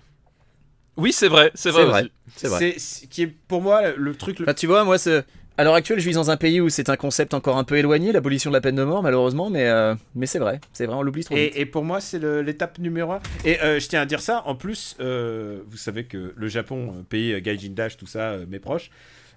Oui, 0.98 1.14
c'est 1.14 1.30
vrai, 1.30 1.52
c'est 1.56 1.72
vrai. 1.72 1.84
C'est 1.84 1.88
vrai. 1.90 2.12
C'est 2.36 2.48
vrai. 2.48 2.76
C'est 2.78 3.08
qui 3.08 3.24
est 3.24 3.28
pour 3.28 3.62
moi 3.62 3.92
le 3.96 4.14
truc. 4.16 4.40
le- 4.40 4.46
Enfin, 4.46 4.54
tu 4.54 4.68
vois, 4.68 4.84
moi, 4.84 4.98
c'est- 4.98 5.26
à 5.58 5.64
l'heure 5.64 5.74
actuelle, 5.76 6.00
je 6.00 6.08
vis 6.08 6.16
dans 6.16 6.32
un 6.32 6.38
pays 6.38 6.60
où 6.62 6.70
c'est 6.70 6.90
un 6.90 6.96
concept 6.96 7.34
encore 7.34 7.58
un 7.58 7.64
peu 7.64 7.78
éloigné, 7.78 8.12
l'abolition 8.12 8.50
de 8.50 8.56
la 8.56 8.62
peine 8.62 8.76
de 8.76 8.84
mort, 8.84 9.04
malheureusement, 9.04 9.50
mais, 9.50 9.68
euh, 9.68 9.94
mais 10.16 10.26
c'est 10.26 10.40
vrai, 10.40 10.60
c'est 10.74 10.86
vrai, 10.86 10.96
on 10.96 11.02
l'oublie 11.04 11.24
trop 11.24 11.36
vite. 11.36 11.54
Et, 11.56 11.62
et 11.62 11.66
pour 11.66 11.84
moi, 11.84 12.00
c'est 12.02 12.20
l'étape 12.44 12.80
numéro 12.80 13.12
un. 13.12 13.20
Et 13.46 13.60
euh, 13.62 13.80
je 13.80 13.88
tiens 13.88 14.02
à 14.02 14.06
dire 14.06 14.22
ça. 14.22 14.44
En 14.46 14.56
plus, 14.56 14.96
euh, 15.00 15.60
vous 15.68 15.78
savez 15.78 16.06
que 16.06 16.34
le 16.36 16.48
Japon, 16.48 17.06
pays 17.10 17.40
Gaijin 17.42 17.72
Dash, 17.76 17.98
tout 17.98 18.08
ça, 18.08 18.38
mes 18.50 18.60
proches, 18.60 18.90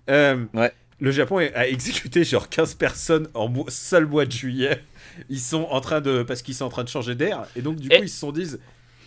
Ouais. 0.09 0.73
le 1.01 1.11
Japon 1.11 1.39
a 1.55 1.67
exécuté 1.67 2.25
genre 2.25 2.49
15 2.49 2.75
personnes 2.75 3.29
en 3.35 3.51
seul 3.69 4.07
mois 4.07 4.25
de 4.27 4.33
juillet. 4.33 4.83
Ils 5.29 5.41
sont 5.41 5.67
en 5.71 5.81
train 5.81 6.01
de. 6.01 6.23
Parce 6.23 6.43
qu'ils 6.43 6.55
sont 6.55 6.65
en 6.65 6.71
train 6.71 6.85
de 6.85 6.89
changer 6.89 7.15
d'air. 7.15 7.47
Et 7.57 7.63
donc, 7.63 7.77
du 7.77 7.89
Et- 7.91 7.97
coup, 7.99 8.03
ils 8.05 8.09
se 8.09 8.19
sont 8.19 8.33
dit. 8.33 8.51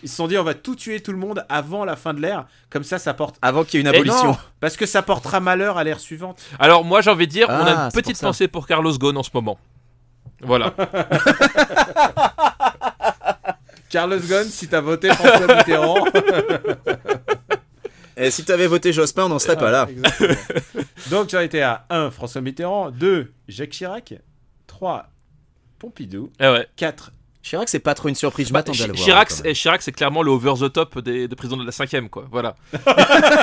Ils 0.02 0.08
se 0.08 0.14
sont 0.16 0.28
dit, 0.28 0.38
on 0.38 0.44
va 0.44 0.54
tout 0.54 0.76
tuer 0.76 1.00
tout 1.00 1.10
le 1.12 1.18
monde 1.18 1.44
avant 1.48 1.84
la 1.84 1.96
fin 1.96 2.14
de 2.14 2.20
l'ère. 2.20 2.46
Comme 2.70 2.84
ça, 2.84 2.98
ça 2.98 3.14
porte. 3.14 3.36
Avant 3.42 3.64
qu'il 3.64 3.78
y 3.80 3.82
ait 3.82 3.86
une 3.88 3.92
Eh 3.92 3.96
abolition. 3.98 4.30
non, 4.32 4.36
parce 4.60 4.76
que 4.76 4.86
ça 4.86 5.02
portera 5.02 5.40
malheur 5.40 5.76
à 5.78 5.84
l'ère 5.84 5.98
suivante. 6.00 6.40
Alors 6.60 6.84
moi, 6.84 7.00
j'ai 7.00 7.10
envie 7.10 7.26
de 7.26 7.32
dire, 7.32 7.48
on 7.48 7.52
a 7.52 7.64
Ah, 7.64 7.70
une 7.86 7.92
pour 7.92 8.00
petite 8.02 8.20
pensée 8.20 8.46
pour 8.48 8.66
Carlos 8.66 8.96
Ghosn 8.96 9.16
en 9.16 9.22
ce 9.22 9.30
moment. 9.34 9.58
Voilà. 10.40 10.72
Carlos 13.90 14.18
Ghosn, 14.20 14.48
si 14.50 14.68
t'as 14.68 14.80
voté 14.80 15.08
François 15.14 15.56
Mitterrand. 15.56 16.04
Et 18.16 18.30
si 18.32 18.44
t'avais 18.44 18.66
voté 18.66 18.92
Jospin, 18.92 19.24
on 19.24 19.28
n'en 19.28 19.38
serait 19.38 19.56
pas 19.56 19.70
là. 19.70 19.86
Exactement. 19.88 20.34
Donc 21.10 21.30
j'en 21.30 21.40
étais 21.40 21.62
à 21.62 21.86
1 21.88 22.10
François 22.10 22.40
Mitterrand, 22.40 22.90
2 22.90 23.32
Jacques 23.46 23.70
Chirac, 23.70 24.14
3 24.66 25.06
Pompidou, 25.78 26.30
Eh 26.40 26.48
ouais. 26.48 26.66
4 26.76 27.12
Chirac, 27.42 27.68
c'est 27.68 27.78
pas 27.78 27.94
trop 27.94 28.08
une 28.08 28.14
surprise, 28.14 28.48
je 28.48 28.52
Bah, 28.52 28.58
m'attendais 28.58 28.82
à 28.82 28.86
le 28.88 28.92
voir. 28.92 29.04
Chirac, 29.04 29.28
quand 29.30 29.44
même. 29.44 29.54
Chirac, 29.54 29.80
c'est 29.82 29.92
clairement 29.92 30.22
le 30.22 30.30
over 30.30 30.54
the 30.60 30.72
top 30.72 30.98
des, 30.98 31.28
des 31.28 31.36
présidents 31.36 31.56
de 31.60 31.64
la 31.64 31.72
cinquième, 31.72 32.08
quoi. 32.08 32.26
Voilà. 32.30 32.56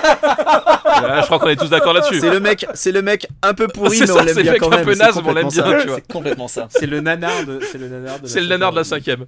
Là, 0.10 1.22
je 1.22 1.26
crois 1.26 1.40
qu'on 1.40 1.48
est 1.50 1.56
tous 1.56 1.70
d'accord 1.70 1.94
là-dessus. 1.94 2.20
C'est 2.20 2.30
le 2.30 2.40
mec, 2.40 2.66
c'est 2.74 2.92
le 2.92 3.02
mec 3.02 3.28
un 3.42 3.54
peu 3.54 3.68
pourri, 3.68 3.98
C'est 3.98 4.02
mais 4.02 4.08
ça, 4.08 4.14
on 4.14 4.24
l'aime 4.24 4.28
c'est 4.28 4.36
le 4.36 4.44
bien 4.44 4.52
mec 4.54 4.62
quand 4.62 4.72
un 4.72 4.76
même. 4.78 4.86
peu 4.86 4.94
c'est 4.94 5.04
naze, 5.04 5.16
mais 5.16 5.22
on 5.30 5.34
l'aime 5.34 5.46
complètement 5.46 5.70
bien, 5.70 5.78
ça. 5.78 5.82
tu 5.84 5.88
vois. 5.90 5.96
C'est 5.98 6.14
complètement 6.14 6.48
ça. 6.48 6.68
C'est 6.70 6.86
le 6.86 7.02
nanar 7.02 7.46
de, 7.46 7.60
c'est 7.72 7.78
le 7.78 7.88
nanar 7.90 8.20
de. 8.20 8.28
C'est 8.28 8.42
le 8.42 8.48
nanar 8.48 8.72
de 8.72 8.78
la 8.78 8.84
cinquième. 8.84 9.26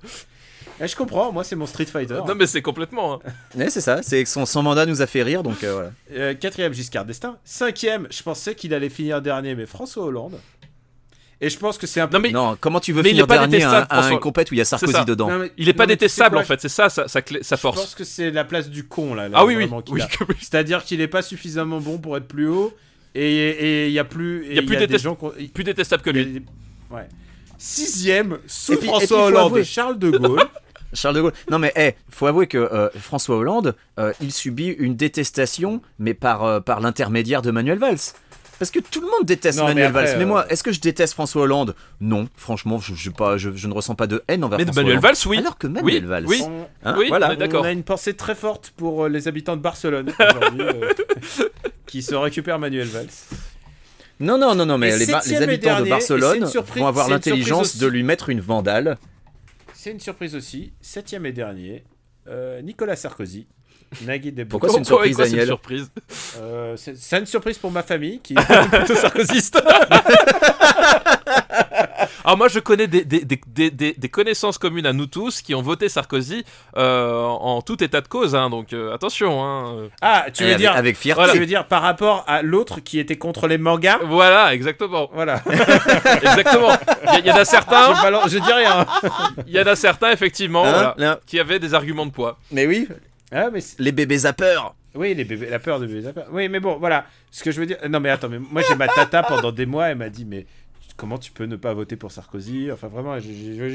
Eh, 0.79 0.87
je 0.87 0.95
comprends, 0.95 1.31
moi 1.31 1.43
c'est 1.43 1.55
mon 1.55 1.65
Street 1.65 1.85
Fighter. 1.85 2.19
Non, 2.27 2.35
mais 2.35 2.45
c'est 2.45 2.61
complètement. 2.61 3.15
hein. 3.15 3.19
Ouais, 3.57 3.69
c'est 3.71 3.81
ça. 3.81 4.01
C'est 4.03 4.23
que 4.23 4.29
son, 4.29 4.45
son 4.45 4.61
mandat 4.61 4.85
nous 4.85 5.01
a 5.01 5.07
fait 5.07 5.23
rire, 5.23 5.41
donc 5.41 5.63
euh, 5.63 5.73
voilà. 5.73 5.89
Euh, 6.13 6.33
quatrième, 6.35 6.71
Giscard 6.73 7.03
d'Estaing. 7.05 7.35
Cinquième, 7.43 8.07
je 8.11 8.21
pensais 8.21 8.53
qu'il 8.53 8.73
allait 8.75 8.89
finir 8.89 9.21
dernier, 9.21 9.55
mais 9.55 9.65
François 9.65 10.03
Hollande. 10.03 10.37
Et 11.39 11.49
je 11.49 11.57
pense 11.59 11.77
que 11.77 11.85
c'est 11.85 11.99
un 12.01 12.07
peu. 12.07 12.17
Non, 12.17 12.21
mais 12.21 12.31
non, 12.31 12.57
comment 12.59 12.79
tu 12.79 12.91
veux 12.93 13.03
mais 13.03 13.09
il 13.09 13.11
est 13.11 13.13
finir 13.15 13.27
pas 13.27 13.37
dernier 13.47 13.63
à, 13.63 14.09
une 14.11 14.19
compète 14.19 14.49
où 14.49 14.55
il 14.55 14.57
y 14.57 14.61
a 14.61 14.65
Sarkozy 14.65 14.91
ça. 14.93 15.03
dedans 15.05 15.29
Non, 15.29 15.39
mais- 15.39 15.51
il 15.57 15.69
est 15.69 15.73
pas 15.73 15.83
non, 15.83 15.89
détestable 15.89 16.35
quoi, 16.35 16.41
en 16.41 16.45
fait, 16.45 16.59
c'est 16.61 16.69
ça 16.69 16.89
clé- 17.21 17.43
sa 17.43 17.55
Je 17.55 17.61
pense 17.61 17.75
force. 17.75 17.95
que 17.95 18.03
c'est 18.03 18.31
la 18.31 18.43
place 18.43 18.69
du 18.71 18.85
con 18.87 19.13
là. 19.13 19.29
là, 19.29 19.37
Ah 19.39 19.45
oui, 19.45 19.55
oui. 19.55 19.69
C'est-à-dire 20.39 20.83
qu'il 20.83 20.99
est 20.99 21.07
pas 21.07 21.21
suffisamment 21.21 21.79
bon 21.79 21.99
pour 21.99 22.17
être 22.17 22.27
plus 22.27 22.47
haut. 22.47 22.73
Et 23.13 23.87
il 23.87 23.93
y 23.93 23.99
a 23.99 24.03
plus. 24.03 24.45
et 24.47 24.55
Y 24.55 24.59
a 24.59 24.61
plus 24.63 24.77
des 24.77 24.87
détest- 24.87 25.01
gens 25.03 25.15
Plus 25.53 25.63
détestable 25.63 26.01
que 26.03 26.09
il 26.09 26.15
lui. 26.15 26.25
des- 26.25 26.45
Ouais. 26.91 27.07
Sixième, 27.57 28.37
sous 28.47 28.73
Et 28.73 28.77
puis- 28.77 28.87
et 28.87 28.91
puis, 28.91 28.97
François 29.07 29.25
Hollande, 29.25 29.51
avouer- 29.51 29.63
Charles 29.63 29.97
de 29.99 30.11
Gaulle. 30.11 30.43
Charles 30.93 31.15
de 31.15 31.21
Gaulle. 31.21 31.33
Non 31.51 31.59
mais 31.59 31.73
eh, 31.75 31.95
faut 32.09 32.27
avouer 32.27 32.47
que 32.47 32.57
euh, 32.57 32.89
François 32.99 33.35
Hollande, 33.37 33.75
euh, 33.99 34.13
il 34.21 34.31
subit 34.31 34.67
une 34.69 34.95
détestation, 34.95 35.81
mais 35.99 36.13
par, 36.13 36.43
euh, 36.45 36.59
par 36.59 36.79
l'intermédiaire 36.79 37.41
de 37.41 37.51
Manuel 37.51 37.79
Valls. 37.79 37.97
Parce 38.59 38.71
que 38.71 38.79
tout 38.79 39.01
le 39.01 39.07
monde 39.07 39.23
déteste 39.23 39.59
Non, 39.59 39.65
mais 39.65 39.69
Manuel 39.75 39.87
après, 39.89 40.05
Valls. 40.07 40.17
Mais 40.17 40.23
euh, 40.23 40.27
moi, 40.27 40.47
est-ce 40.51 40.63
que 40.63 40.71
je 40.71 40.79
déteste 40.81 41.13
François 41.13 41.43
Hollande? 41.43 41.75
Non, 42.01 42.27
franchement, 42.35 42.79
je, 42.79 42.95
je, 42.95 43.09
pas, 43.11 43.37
je, 43.37 43.51
je 43.55 43.67
ne 43.67 43.73
ressens 43.73 43.93
pas 43.95 44.07
de 44.07 44.23
haine 44.27 44.43
envers 44.43 44.57
Mais 44.57 44.65
François 44.65 44.81
Manuel 44.83 44.97
Hollande. 44.97 45.03
Valls, 45.15 45.27
oui. 45.29 45.37
Alors 45.37 45.57
que 45.57 45.67
Manuel 45.67 45.83
Oui, 46.03 46.07
Valls. 46.09 46.25
oui. 46.27 46.41
On, 46.43 46.67
hein, 46.83 46.95
Oui, 46.97 47.05
voilà. 47.09 47.29
on 47.29 47.31
est 47.33 47.37
d'accord. 47.37 47.61
on 47.61 47.65
a 47.65 47.71
une 47.71 47.83
pensée 47.83 48.15
très 48.15 48.33
forte 48.35 48.73
pour 48.75 49.05
euh, 49.05 49.09
les 49.09 49.27
habitants 49.27 49.55
de 49.55 49.61
Barcelone 49.61 50.11
aujourd'hui, 50.19 50.61
euh, 50.61 50.93
qui 51.85 52.01
se 52.01 52.15
récupèrent 52.15 52.57
Manuel 52.59 52.87
Valls. 52.87 53.07
Non, 54.19 54.39
non, 54.39 54.55
non, 54.55 54.65
non, 54.65 54.79
mais 54.79 54.97
les, 54.97 55.13
habitants 55.13 55.69
dernier, 55.69 55.83
de 55.85 55.89
Barcelone 55.89 56.47
surprise- 56.47 56.81
vont 56.81 56.87
avoir 56.87 57.07
l'intelligence 57.09 57.77
de 57.77 57.85
lui 57.85 58.01
mettre 58.01 58.29
une 58.29 58.41
vandale. 58.41 58.97
C'est 59.75 59.91
une 59.91 59.99
surprise 59.99 60.35
aussi. 60.35 60.73
Septième 60.81 61.27
et 61.27 61.31
dernier, 61.31 61.83
euh, 62.27 62.61
Nicolas 62.63 62.95
Sarkozy. 62.95 63.45
Nagui 64.05 64.31
Pourquoi 64.45 64.69
c'est 64.69 64.77
une 64.77 64.85
surprise, 64.85 65.15
quoi, 65.15 65.25
c'est 65.25 65.31
une 65.31 65.35
Daniel 65.37 65.47
surprise 65.47 65.91
Euh, 66.39 66.75
c'est 66.77 67.19
une 67.19 67.25
surprise 67.25 67.57
pour 67.57 67.71
ma 67.71 67.83
famille 67.83 68.19
qui 68.21 68.33
est 68.33 68.69
plutôt 68.69 68.95
sarkozyste. 68.95 69.61
Alors 72.23 72.37
moi 72.37 72.47
je 72.49 72.59
connais 72.59 72.87
des, 72.87 73.03
des, 73.05 73.23
des, 73.23 73.39
des, 73.47 73.71
des- 73.71 73.93
des 73.97 74.09
connaissances 74.09 74.57
communes 74.57 74.85
à 74.85 74.93
nous 74.93 75.05
tous 75.05 75.41
qui 75.41 75.55
ont 75.55 75.61
voté 75.61 75.87
Sarkozy 75.89 76.43
euh, 76.77 77.21
en 77.23 77.61
tout 77.61 77.81
état 77.83 78.01
de 78.01 78.07
cause, 78.07 78.35
hein, 78.35 78.49
donc 78.49 78.73
euh, 78.73 78.93
attention. 78.93 79.43
Hein. 79.43 79.89
Ah, 80.01 80.25
tu 80.33 80.43
veux 80.43 80.49
avec, 80.49 80.57
dire, 80.59 80.75
avec 80.75 80.97
fierté. 80.97 81.19
Voilà. 81.21 81.33
tu 81.33 81.39
veux 81.39 81.45
dire 81.45 81.65
par 81.67 81.81
rapport 81.81 82.23
à 82.27 82.41
l'autre 82.41 82.79
qui 82.81 82.99
était 82.99 83.15
contre 83.17 83.47
les 83.47 83.57
mangas 83.57 83.99
Voilà, 84.05 84.53
exactement. 84.53 85.09
Voilà. 85.13 85.41
exactement. 86.21 86.71
Il 87.17 87.25
y, 87.25 87.27
y 87.27 87.31
en 87.31 87.35
a 87.37 87.45
certains, 87.45 87.95
je, 87.95 88.01
balance- 88.01 88.29
je 88.29 88.37
dis 88.39 88.51
rien. 88.53 88.85
il 89.47 89.53
y 89.53 89.59
en 89.61 89.65
a 89.67 89.75
certains 89.75 90.11
effectivement, 90.11 90.65
Hein, 90.65 90.93
voilà, 90.97 91.19
qui 91.25 91.39
avaient 91.39 91.59
des 91.59 91.73
arguments 91.73 92.05
de 92.05 92.11
poids. 92.11 92.37
Mais 92.51 92.65
oui, 92.67 92.87
Ah, 93.31 93.49
mais 93.51 93.59
les 93.79 93.91
bébés 93.91 94.19
zappeurs. 94.19 94.75
oui, 94.95 95.13
les 95.13 95.25
bébés, 95.25 95.49
la 95.49 95.59
peur 95.59 95.79
de 95.79 95.85
bébés. 95.85 96.01
la 96.01 96.13
peur. 96.13 96.27
Oui, 96.31 96.47
mais 96.49 96.59
bon, 96.59 96.77
voilà. 96.77 97.05
Ce 97.31 97.43
que 97.43 97.51
je 97.51 97.59
veux 97.59 97.65
dire. 97.65 97.77
Non, 97.89 97.99
mais 97.99 98.09
attends, 98.09 98.29
mais 98.29 98.39
moi 98.39 98.61
j'ai 98.67 98.75
ma 98.75 98.87
tata 98.87 99.23
pendant 99.23 99.51
des 99.51 99.65
mois. 99.65 99.87
Elle 99.89 99.97
m'a 99.97 100.09
dit, 100.09 100.25
mais 100.25 100.45
comment 100.95 101.17
tu 101.17 101.31
peux 101.31 101.45
ne 101.45 101.55
pas 101.57 101.73
voter 101.73 101.95
pour 101.95 102.11
Sarkozy? 102.11 102.71
Enfin, 102.71 102.87
vraiment, 102.87 103.19
j'ai- 103.19 103.29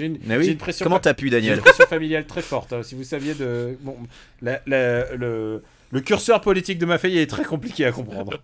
une, 0.06 0.18
oui. 0.28 0.48
une 0.48 0.56
pression. 0.56 0.84
Comment 0.84 0.98
t'as 0.98 1.14
pu, 1.14 1.28
J'ai 1.28 1.36
une 1.36 1.42
Daniel? 1.42 1.60
pression 1.60 1.86
familiale 1.86 2.26
très 2.26 2.42
forte. 2.42 2.72
hein. 2.72 2.82
Si 2.82 2.94
vous 2.94 3.04
saviez 3.04 3.34
de. 3.34 3.76
Bon, 3.82 3.96
la- 4.40 4.60
la- 4.66 5.14
le, 5.14 5.62
le 5.90 6.00
curseur 6.00 6.40
politique 6.40 6.78
de 6.78 6.86
ma 6.86 6.96
famille 6.98 7.18
est 7.18 7.26
très 7.30 7.44
compliqué 7.44 7.84
à 7.84 7.92
comprendre. 7.92 8.40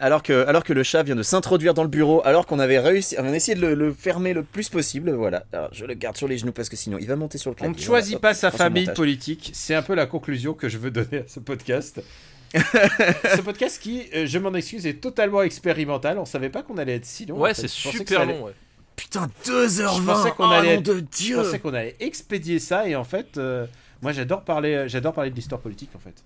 Alors 0.00 0.22
que, 0.22 0.46
alors 0.46 0.64
que 0.64 0.72
le 0.72 0.82
chat 0.82 1.02
vient 1.02 1.14
de 1.16 1.22
s'introduire 1.22 1.74
dans 1.74 1.82
le 1.82 1.88
bureau, 1.88 2.22
alors 2.24 2.46
qu'on 2.46 2.58
avait 2.58 2.78
réussi, 2.78 3.14
on 3.18 3.24
a 3.24 3.30
essayé 3.34 3.54
de 3.54 3.60
le, 3.60 3.74
le 3.74 3.92
fermer 3.92 4.32
le 4.32 4.42
plus 4.42 4.68
possible, 4.68 5.12
voilà. 5.12 5.44
Alors, 5.52 5.68
je 5.72 5.84
le 5.84 5.94
garde 5.94 6.16
sur 6.16 6.26
les 6.26 6.38
genoux 6.38 6.52
parce 6.52 6.68
que 6.68 6.76
sinon 6.76 6.98
il 6.98 7.06
va 7.06 7.16
monter 7.16 7.38
sur 7.38 7.50
le 7.50 7.54
On 7.54 7.58
clavier. 7.58 7.76
ne 7.76 7.82
choisit 7.82 8.12
Voilà, 8.20 8.20
pas 8.20 8.34
sa 8.34 8.48
hop, 8.48 8.54
famille 8.56 8.90
politique. 8.94 9.50
C'est 9.54 9.74
un 9.74 9.82
peu 9.82 9.94
la 9.94 10.06
conclusion 10.06 10.54
que 10.54 10.68
je 10.68 10.78
veux 10.78 10.90
donner 10.90 11.18
à 11.18 11.22
ce 11.28 11.38
podcast. 11.40 12.02
ce 12.54 13.40
podcast 13.42 13.80
qui, 13.80 14.06
euh, 14.14 14.26
je 14.26 14.38
m'en 14.38 14.52
excuse, 14.54 14.86
est 14.86 14.94
totalement 15.00 15.42
expérimental. 15.42 16.18
On 16.18 16.24
savait 16.24 16.50
pas 16.50 16.62
qu'on 16.62 16.78
allait 16.78 16.96
être 16.96 17.04
si 17.06 17.26
long. 17.26 17.36
en 17.36 17.40
Ouais, 17.40 17.54
fait. 17.54 17.62
c'est 17.62 17.68
Je 17.68 17.96
super 17.96 18.22
allait- 18.22 18.38
long. 18.38 18.46
ouais. 18.46 18.52
Putain, 18.96 19.28
2h20 19.44 19.96
Je 19.96 20.02
pensais 20.02 20.30
qu'on 20.32 20.48
oh, 20.48 20.52
allait 20.52 20.74
être- 20.74 20.82
de 20.82 20.94
Je 20.96 21.00
Dieu 21.24 21.36
pensais 21.36 21.58
qu'on 21.58 21.72
allait 21.74 21.96
expédier 22.00 22.58
ça 22.58 22.86
et 22.88 22.96
en 22.96 23.04
fait, 23.04 23.38
euh, 23.38 23.66
moi 24.02 24.12
j'adore 24.12 24.42
parler, 24.42 24.84
j'adore 24.88 25.14
parler 25.14 25.30
de 25.30 25.36
l'histoire 25.36 25.60
politique 25.60 25.90
en 25.94 25.98
fait. 25.98 26.22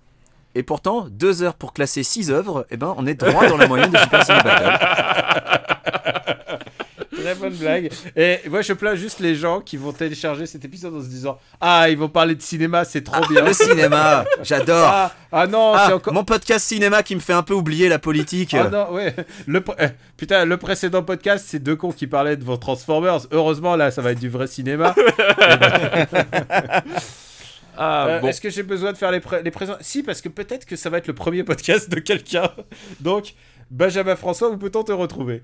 Et 0.55 0.63
pourtant, 0.63 1.07
2 1.11 1.43
heures 1.43 1.55
pour 1.55 1.73
classer 1.73 2.03
6 2.03 2.31
œuvres, 2.31 2.67
eh 2.71 2.77
ben, 2.77 2.95
on 2.97 3.07
est 3.07 3.15
droit 3.15 3.47
dans 3.49 3.57
la 3.57 3.67
moyenne 3.67 3.91
de 3.91 3.99
Super 3.99 4.25
Ciné 4.25 4.39
Battle. 4.43 4.71
Très 7.25 7.35
bonne 7.37 7.55
blague. 7.55 7.91
Et 8.17 8.41
moi 8.51 8.61
je 8.61 8.75
plains 8.75 8.97
juste 8.97 9.19
les 9.21 9.35
gens 9.35 9.61
qui 9.63 9.79
vont 9.79 9.93
télécharger 9.93 10.45
cet 10.45 10.63
épisode 10.67 10.95
en 10.95 11.01
se 11.01 11.07
disant 11.07 11.39
Ah, 11.59 11.89
ils 11.89 11.97
vont 11.97 12.11
parler 12.11 12.35
de 12.35 12.43
cinéma, 12.43 12.85
c'est 12.85 13.01
trop 13.03 13.27
bien. 13.29 13.43
Le 13.43 13.55
cinéma, 13.55 14.27
j'adore 14.43 14.87
Ah, 14.93 15.13
ah 15.33 15.47
non, 15.47 15.73
Ah, 15.75 15.85
c'est 15.87 15.95
encore. 15.95 16.13
Mon 16.13 16.25
podcast 16.25 16.67
cinéma 16.67 17.03
qui 17.03 17.15
me 17.15 17.21
fait 17.21 17.33
un 17.33 17.43
peu 17.43 17.55
oublier 17.55 17.89
la 17.89 17.99
politique. 17.99 18.53
Ah 18.53 18.69
non, 18.69 18.93
ouais. 18.93 19.15
Le 19.47 19.65
euh, 19.81 19.89
putain, 20.19 20.45
le 20.45 20.59
précédent 20.59 21.03
podcast, 21.03 21.47
c'est 21.49 21.61
deux 21.61 21.77
cons 21.77 21.93
qui 21.93 22.07
parlaient 22.07 22.37
de 22.37 22.45
vos 22.45 22.59
Transformers. 22.59 23.21
Heureusement, 23.31 23.75
là, 23.75 23.91
ça 23.91 24.03
va 24.03 24.13
être 24.13 24.21
du 24.21 24.29
vrai 24.29 24.47
cinéma. 24.47 24.95
Ah 27.77 28.07
Euh, 28.07 28.19
bon. 28.21 28.29
Est-ce 28.29 28.41
que 28.41 28.51
j'ai 28.51 28.63
besoin 28.63 28.93
de 28.93 28.97
faire 28.97 29.11
les, 29.11 29.21
pré- 29.21 29.43
les 29.43 29.51
présents? 29.51 29.77
Si, 29.81 30.03
parce 30.03 30.21
que 30.21 30.29
peut-être 30.29 30.67
que 30.67 30.77
ça 30.77 30.91
va 30.91 30.99
être 30.99 31.07
le 31.07 31.15
premier 31.15 31.45
podcast 31.45 31.91
de 31.91 31.99
quelqu'un. 32.01 32.51
Donc, 33.01 33.35
Benjamin 33.71 34.17
François, 34.17 34.51
où 34.51 34.57
peut-on 34.57 34.83
te 34.85 34.93
retrouver 34.93 35.43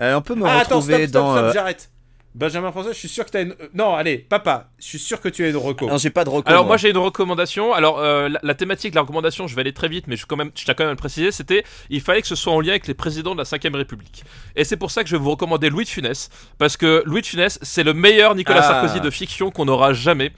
Euh, 0.00 0.14
on 0.16 0.22
peut 0.22 0.34
me 0.34 0.44
Ah, 0.46 0.58
attends, 0.60 0.76
retrouver 0.76 1.06
stop, 1.06 1.08
stop, 1.08 1.22
dans. 1.22 1.32
stop, 1.34 1.44
euh, 1.44 1.52
j'arrête. 1.52 1.90
Benjamin 2.32 2.70
François, 2.70 2.92
je 2.92 2.96
suis 2.98 3.08
sûr 3.08 3.24
que 3.24 3.30
t'as 3.32 3.42
une. 3.42 3.50
euh, 3.60 3.68
Non, 3.74 3.96
allez, 3.96 4.16
papa, 4.18 4.70
je 4.78 4.84
suis 4.86 5.00
sûr 5.00 5.20
que 5.20 5.28
tu 5.28 5.44
as 5.44 5.48
une 5.48 5.56
reco. 5.56 5.88
Non, 5.88 5.96
j'ai 5.98 6.10
pas 6.10 6.22
de 6.22 6.30
recours. 6.30 6.48
Alors 6.48 6.64
moi 6.64 6.76
j'ai 6.76 6.90
une 6.90 6.96
recommandation. 6.96 7.72
Alors 7.74 7.98
euh, 7.98 8.28
la, 8.28 8.38
la 8.40 8.54
thématique 8.54 8.94
la 8.94 9.00
recommandation, 9.00 9.48
je 9.48 9.54
vais 9.56 9.62
aller 9.62 9.72
très 9.72 9.88
vite, 9.88 10.06
mais 10.06 10.14
je, 10.14 10.26
quand 10.26 10.36
même, 10.36 10.52
je 10.54 10.64
tiens 10.64 10.74
quand 10.74 10.84
même 10.84 10.90
à 10.90 10.92
le 10.92 10.96
préciser, 10.96 11.32
c'était 11.32 11.64
il 11.90 12.00
fallait 12.00 12.22
que 12.22 12.28
ce 12.28 12.36
soit 12.36 12.52
en 12.52 12.60
lien 12.60 12.70
avec 12.70 12.86
les 12.86 12.94
présidents 12.94 13.32
de 13.32 13.38
la 13.38 13.44
5ème 13.44 13.74
République. 13.74 14.22
Et 14.54 14.62
c'est 14.62 14.76
pour 14.76 14.92
ça 14.92 15.02
que 15.02 15.10
je 15.10 15.16
vais 15.16 15.22
vous 15.22 15.32
recommander 15.32 15.70
Louis 15.70 15.82
de 15.82 15.88
Funès, 15.88 16.30
parce 16.56 16.76
que 16.76 17.02
Louis 17.04 17.22
de 17.22 17.26
Funès, 17.26 17.58
c'est 17.62 17.82
le 17.82 17.94
meilleur 17.94 18.36
Nicolas 18.36 18.60
Ah. 18.62 18.68
Sarkozy 18.80 19.00
de 19.00 19.10
fiction 19.10 19.50
qu'on 19.50 19.66
aura 19.66 19.92
jamais. 19.92 20.30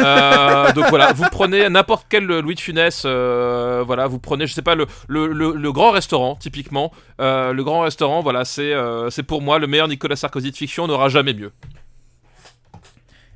Euh, 0.00 0.72
donc 0.72 0.86
voilà, 0.88 1.12
vous 1.12 1.24
prenez 1.30 1.68
n'importe 1.68 2.06
quel 2.08 2.24
Louis 2.24 2.54
de 2.54 2.60
Funès, 2.60 3.02
euh, 3.04 3.82
voilà, 3.86 4.06
vous 4.06 4.18
prenez, 4.18 4.46
je 4.46 4.54
sais 4.54 4.62
pas, 4.62 4.74
le, 4.74 4.86
le, 5.08 5.26
le- 5.28 5.52
le 5.54 5.72
grand 5.72 5.90
restaurant, 5.90 6.34
typiquement. 6.36 6.92
Euh, 7.20 7.52
le 7.52 7.62
grand 7.64 7.80
restaurant, 7.80 8.22
voilà, 8.22 8.44
c'est 8.44 8.72
euh, 8.72 9.10
c'est 9.10 9.22
pour 9.22 9.42
moi 9.42 9.58
le 9.58 9.66
meilleur 9.66 9.88
Nicolas 9.88 10.16
Sarkozy 10.16 10.50
de 10.50 10.56
fiction, 10.56 10.84
on 10.84 10.88
n'aura 10.88 11.08
jamais 11.08 11.34
mieux. 11.34 11.52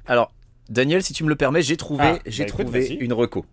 Alors, 0.07 0.33
Daniel, 0.69 1.03
si 1.03 1.13
tu 1.13 1.25
me 1.25 1.29
le 1.29 1.37
permets, 1.37 1.63
j'ai 1.63 1.77
trouvé, 1.77 2.05
Ah, 2.05 2.19
j'ai 2.27 2.45
bah 2.45 2.51
trouvé 2.51 2.87
une 3.01 3.13
reco. 3.13 3.45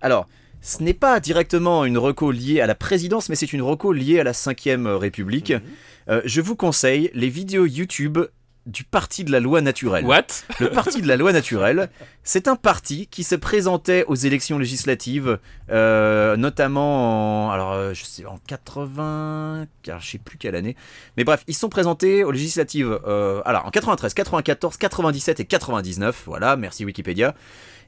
Alors, 0.00 0.26
ce 0.60 0.82
n'est 0.82 0.94
pas 0.94 1.18
directement 1.20 1.84
une 1.84 1.98
reco 1.98 2.30
liée 2.30 2.60
à 2.60 2.66
la 2.66 2.74
présidence, 2.74 3.28
mais 3.28 3.34
c'est 3.34 3.52
une 3.52 3.62
reco 3.62 3.92
liée 3.92 4.20
à 4.20 4.24
la 4.24 4.32
5ème 4.32 4.86
République. 4.86 5.50
Mhm. 5.50 5.60
Euh, 6.08 6.22
je 6.24 6.40
vous 6.40 6.56
conseille 6.56 7.10
les 7.14 7.28
vidéos 7.28 7.66
YouTube 7.66 8.18
du 8.66 8.84
Parti 8.84 9.24
de 9.24 9.32
la 9.32 9.40
loi 9.40 9.60
naturelle. 9.60 10.04
What? 10.04 10.26
Le 10.60 10.70
Parti 10.70 11.02
de 11.02 11.08
la 11.08 11.16
loi 11.16 11.32
naturelle, 11.32 11.90
c'est 12.22 12.46
un 12.46 12.56
parti 12.56 13.08
qui 13.08 13.24
se 13.24 13.34
présentait 13.34 14.04
aux 14.06 14.14
élections 14.14 14.58
législatives, 14.58 15.38
euh, 15.70 16.36
notamment 16.36 17.48
en, 17.48 17.50
alors, 17.50 17.72
euh, 17.72 17.94
je 17.94 18.04
sais, 18.04 18.24
en 18.24 18.38
80, 18.46 19.66
car 19.82 20.00
je 20.00 20.10
sais 20.10 20.18
plus 20.18 20.38
quelle 20.38 20.54
année, 20.54 20.76
mais 21.16 21.24
bref, 21.24 21.42
ils 21.48 21.54
sont 21.54 21.68
présentés 21.68 22.22
aux 22.22 22.30
législatives 22.30 23.00
euh, 23.06 23.42
alors, 23.44 23.66
en 23.66 23.70
93, 23.70 24.14
94, 24.14 24.76
97 24.76 25.40
et 25.40 25.44
99, 25.44 26.22
voilà, 26.26 26.56
merci 26.56 26.84
Wikipédia. 26.84 27.34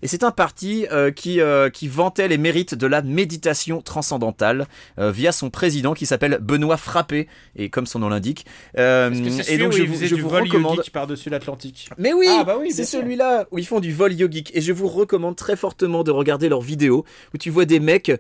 Et 0.03 0.09
c'est 0.09 0.23
un 0.23 0.31
parti 0.31 0.87
euh, 0.93 1.11
qui, 1.11 1.41
euh, 1.41 1.71
qui 1.71 1.89
vantait 1.89 2.29
les 2.29 2.39
mérites 2.39 2.75
de 2.75 2.87
la 2.87 3.03
méditation 3.03 3.81
transcendantale 3.81 4.67
euh, 4.99 5.11
via 5.11 5.33
son 5.33 5.51
président 5.51 5.95
qui 5.95 6.07
s'appelle 6.07 6.39
Benoît 6.41 6.77
Frappé, 6.77 7.29
et 7.57 7.71
comme 7.71 7.87
son 7.87 8.01
nom 8.01 8.09
l'indique. 8.09 8.47
Et 8.77 9.59
donc 9.59 9.73
où 9.73 9.77
je 9.77 9.83
vous, 9.85 9.97
je 10.05 10.15
du 10.15 10.21
vous 10.21 10.29
vol 10.29 10.43
recommande. 10.45 10.77
yogique 10.77 10.93
par-dessus 10.93 11.31
l'Atlantique 11.31 11.89
Mais 11.99 12.13
oui, 12.13 12.27
Ah, 12.29 12.45
bah 12.45 12.57
oui, 12.61 12.71
c'est 12.73 12.85
celui-là 12.85 13.47
où 13.51 13.59
ils 13.59 13.67
font 13.67 13.81
du 13.81 13.93
vol 13.93 14.13
yogique 14.13 14.51
et 14.55 14.61
je 14.61 14.73
vous 14.73 14.89
recommande 14.89 15.37
très 15.37 15.57
fortement 15.57 16.05
de 16.05 16.11
regarder 16.11 16.49
leurs 16.49 16.61
vidéos 16.61 17.05
où 17.33 17.39
tu 17.39 17.51
vois 17.51 17.65
des 17.65 17.81
mecs 17.81 18.13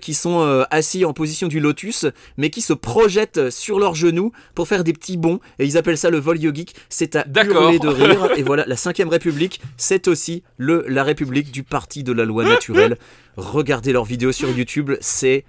qui 0.00 0.14
sont 0.14 0.64
assis 0.70 1.04
en 1.04 1.12
position 1.12 1.48
du 1.48 1.60
lotus 1.60 2.06
mais 2.36 2.50
qui 2.50 2.60
se 2.60 2.72
projettent 2.72 3.50
sur 3.50 3.78
leurs 3.78 3.94
genoux 3.94 4.32
pour 4.54 4.68
faire 4.68 4.84
des 4.84 4.92
petits 4.92 5.16
bonds 5.16 5.40
et 5.58 5.64
ils 5.64 5.76
appellent 5.76 5.98
ça 5.98 6.10
le 6.10 6.18
vol 6.18 6.40
yogique. 6.40 6.74
C'est 6.88 7.16
à 7.16 7.24
hurler 7.44 7.78
de 7.78 7.88
rire 7.88 8.30
et 8.36 8.42
voilà 8.42 8.64
la 8.66 8.76
5 8.76 8.96
République, 9.08 9.60
c'est 9.76 10.08
aussi 10.08 10.42
le 10.56 10.84
la 10.88 11.04
République 11.04 11.17
du 11.26 11.62
parti 11.62 12.02
de 12.04 12.12
la 12.12 12.24
loi 12.24 12.44
naturelle. 12.44 12.96
Regardez 13.36 13.92
leurs 13.92 14.04
vidéos 14.04 14.32
sur 14.32 14.50
YouTube, 14.50 14.92
c'est 15.00 15.44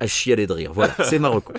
à 0.00 0.06
chialer 0.06 0.46
de 0.46 0.52
rire. 0.52 0.72
Voilà, 0.72 0.94
c'est 1.04 1.18
Marocco. 1.18 1.52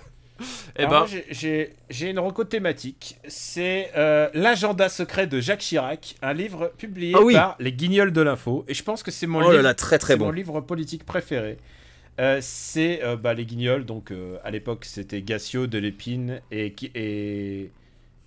Eh 0.77 0.83
Alors 0.85 1.07
ben, 1.11 1.21
j'ai- 1.31 2.09
une 2.09 2.19
reco 2.19 2.45
thématique. 2.45 3.17
C'est 3.27 3.91
euh, 3.97 4.29
L'agenda 4.33 4.87
secret 4.87 5.27
de 5.27 5.41
Jacques 5.41 5.59
Chirac, 5.59 6.15
un 6.21 6.33
livre 6.33 6.71
publié 6.77 7.13
Ah 7.17 7.21
oui. 7.21 7.33
par 7.33 7.55
les 7.59 7.73
Guignols 7.73 8.13
de 8.13 8.21
l'info. 8.21 8.63
Et 8.69 8.73
je 8.73 8.81
pense 8.83 9.03
que 9.03 9.11
c'est 9.11 9.27
mon, 9.27 9.39
Oh 9.39 9.47
là 9.47 9.51
livre, 9.51 9.63
là, 9.63 9.73
très 9.73 9.99
très 9.99 10.13
c'est 10.13 10.19
mon 10.19 10.27
bon. 10.27 10.31
livre 10.31 10.61
politique 10.61 11.05
préféré. 11.05 11.57
Euh, 12.21 12.39
c'est 12.41 13.01
euh, 13.03 13.17
bah, 13.17 13.33
les 13.33 13.45
Guignols. 13.45 13.85
Donc 13.85 14.11
euh, 14.11 14.37
à 14.45 14.51
l'époque, 14.51 14.85
c'était 14.85 15.21
Gassio, 15.21 15.67
Delépine 15.67 16.39
et, 16.51 16.71
qui- 16.71 16.91
et, 16.95 17.71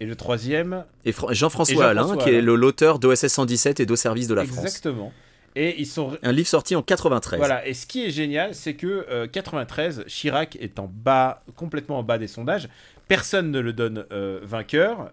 Et 0.00 0.04
le 0.06 0.14
troisième. 0.16 0.84
Et 1.06 1.14
Jean-François 1.30 1.86
Alain, 1.86 2.16
qui 2.18 2.28
est 2.28 2.42
l'auteur 2.42 2.98
d'OSS 2.98 3.28
117 3.28 3.80
et 3.80 3.86
d'au 3.86 3.96
service 3.96 4.28
de 4.28 4.34
la 4.34 4.44
France. 4.44 4.58
Exactement. 4.64 5.12
Et 5.54 5.80
ils 5.80 5.86
sont. 5.86 6.16
Un 6.22 6.32
livre 6.32 6.48
sorti 6.48 6.74
en 6.74 6.82
93. 6.82 7.38
Voilà. 7.38 7.66
Et 7.66 7.74
ce 7.74 7.86
qui 7.86 8.04
est 8.04 8.10
génial, 8.10 8.54
c'est 8.54 8.74
que 8.74 9.26
93, 9.26 10.04
Chirac 10.06 10.56
est 10.56 10.78
en 10.78 10.90
bas, 10.92 11.42
complètement 11.56 11.98
en 11.98 12.02
bas 12.02 12.18
des 12.18 12.28
sondages. 12.28 12.68
Personne 13.08 13.50
ne 13.50 13.60
le 13.60 13.72
donne 13.72 14.06
vainqueur 14.42 15.10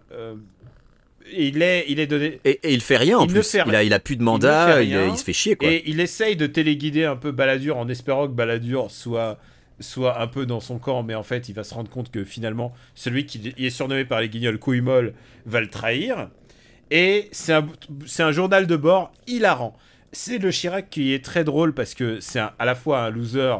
il 1.32 1.62
est, 1.62 1.84
il 1.88 2.00
est 2.00 2.06
donné. 2.06 2.40
Et, 2.44 2.58
il 2.64 2.80
fait 2.80 2.96
rien 2.96 3.18
en 3.18 3.26
il 3.26 3.32
plus. 3.32 3.56
il, 3.66 3.74
a, 3.74 3.82
il 3.82 3.92
a 3.92 4.00
plus 4.00 4.16
de 4.16 4.22
mandat, 4.22 4.82
il, 4.82 5.16
se 5.16 5.24
fait 5.24 5.32
chier 5.32 5.56
quoi. 5.56 5.68
Et 5.68 5.82
il 5.86 6.00
essaye 6.00 6.36
de 6.36 6.46
téléguider 6.46 7.04
un 7.04 7.16
peu 7.16 7.30
Baladur 7.30 7.76
en 7.76 7.88
espérant 7.88 8.26
que 8.26 8.32
Baladur 8.32 8.90
soit, 8.90 9.38
soit 9.80 10.20
un 10.20 10.26
peu 10.26 10.46
dans 10.46 10.60
son 10.60 10.78
camp, 10.78 11.02
mais 11.02 11.14
en 11.14 11.22
fait 11.22 11.48
il 11.48 11.54
va 11.54 11.64
se 11.64 11.74
rendre 11.74 11.90
compte 11.90 12.10
que 12.10 12.24
finalement 12.24 12.72
celui 12.94 13.26
qui 13.26 13.54
est 13.56 13.70
surnommé 13.70 14.04
par 14.04 14.20
les 14.20 14.28
guignols 14.28 14.58
Couille 14.58 14.80
va 14.80 15.60
le 15.60 15.68
trahir. 15.68 16.28
Et 16.90 17.28
c'est 17.30 17.52
un, 17.52 17.68
un 18.18 18.32
journal 18.32 18.66
de 18.66 18.76
bord 18.76 19.12
hilarant. 19.26 19.76
C'est 20.12 20.38
le 20.38 20.50
Chirac 20.50 20.90
qui 20.90 21.12
est 21.14 21.24
très 21.24 21.44
drôle 21.44 21.72
parce 21.72 21.94
que 21.94 22.20
c'est 22.20 22.40
à 22.40 22.64
la 22.64 22.74
fois 22.74 23.02
un 23.02 23.10
loser, 23.10 23.56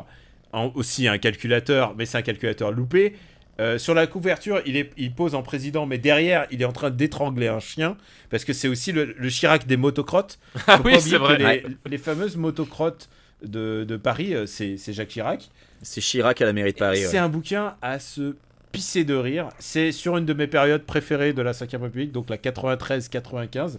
aussi 0.75 1.07
un 1.07 1.19
calculateur, 1.19 1.95
mais 1.97 2.07
c'est 2.07 2.19
un 2.19 2.23
calculateur 2.23 2.73
loupé. 2.73 3.15
Euh, 3.61 3.77
sur 3.77 3.93
la 3.93 4.07
couverture, 4.07 4.63
il, 4.65 4.77
est, 4.77 4.91
il 4.97 5.13
pose 5.13 5.35
en 5.35 5.43
président, 5.43 5.85
mais 5.85 5.99
derrière, 5.99 6.47
il 6.51 6.63
est 6.63 6.65
en 6.65 6.73
train 6.73 6.91
d'étrangler 6.91 7.49
un 7.49 7.61
chien, 7.61 7.97
parce 8.31 8.45
que 8.45 8.55
c'est 8.55 8.69
aussi 8.69 8.91
le, 8.91 9.15
Chirac 9.29 9.67
des 9.67 9.77
motocrottes. 9.77 10.39
Ah 10.67 10.81
oui, 10.83 10.99
c'est 10.99 11.19
vrai. 11.19 11.63
Les, 11.87 11.99
fameuses 11.99 12.37
motocrottes 12.37 13.11
de, 13.43 13.85
Paris, 14.03 14.35
euh, 14.35 14.47
c'est 14.47 14.93
Jacques 14.93 15.09
Chirac. 15.09 15.51
C'est 15.83 16.01
Chirac 16.01 16.41
à 16.41 16.47
la 16.47 16.53
mairie 16.53 16.73
de 16.73 16.79
Paris. 16.79 17.03
C'est 17.07 17.19
un 17.19 17.29
bouquin 17.29 17.75
à 17.83 17.99
se 17.99 18.35
pisser 18.73 19.05
de 19.05 19.15
rire. 19.15 19.49
C'est 19.59 19.93
sur 19.93 20.17
une 20.17 20.25
de 20.25 20.33
mes 20.33 20.47
périodes 20.47 20.85
préférées 20.85 21.33
de 21.33 21.43
la 21.43 21.53
5ème 21.53 21.83
République, 21.83 22.13
donc 22.13 22.31
la 22.31 22.37
93-95. 22.39 23.79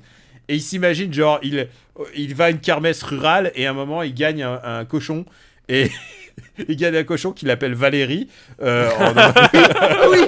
Et 0.52 0.56
il 0.56 0.62
s'imagine, 0.62 1.14
genre, 1.14 1.40
il, 1.44 1.70
il 2.14 2.36
va 2.36 2.46
à 2.46 2.50
une 2.50 2.60
kermesse 2.60 3.04
rurale 3.04 3.54
et 3.56 3.68
à 3.68 3.70
un 3.70 3.74
moment, 3.74 4.04
il 4.04 4.14
gagne 4.14 4.44
un, 4.44 4.60
un 4.62 4.84
cochon. 4.84 5.24
Et 5.70 5.90
il 6.68 6.76
gagne 6.76 6.98
un 6.98 7.06
cochon 7.06 7.32
qu'il 7.32 7.50
appelle 7.50 7.74
Valérie. 7.74 8.28
Euh, 8.62 8.90
oui, 10.12 10.20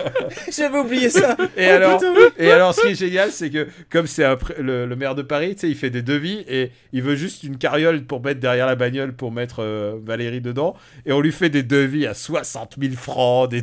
j'avais 0.50 0.78
oublié 0.78 1.10
ça. 1.10 1.36
Et, 1.58 1.66
alors, 1.66 2.02
et 2.38 2.52
alors, 2.52 2.74
ce 2.74 2.84
qui 2.84 2.88
est 2.88 2.96
génial, 2.96 3.32
c'est 3.34 3.50
que 3.50 3.68
comme 3.90 4.08
c'est 4.08 4.24
le, 4.58 4.86
le, 4.86 4.96
maire 4.96 5.14
de 5.14 5.24
Paris, 5.24 5.56
tu 5.56 5.62
sais, 5.62 5.70
il 5.70 5.76
fait 5.76 5.90
des 5.90 6.02
devis 6.02 6.46
et 6.48 6.72
il 6.94 7.02
veut 7.02 7.16
juste 7.16 7.44
une 7.44 7.58
carriole 7.58 8.06
pour 8.06 8.24
mettre 8.24 8.40
derrière 8.40 8.66
la 8.66 8.76
bagnole 8.76 9.14
pour 9.14 9.34
mettre 9.34 9.58
euh, 9.60 10.00
Valérie 10.02 10.40
dedans. 10.40 10.76
Et 11.06 11.12
on 11.12 11.20
lui 11.20 11.34
fait 11.34 11.50
des 11.50 11.64
devis 11.64 12.08
à 12.08 12.14
60 12.14 12.76
000 12.80 12.94
francs. 12.94 13.54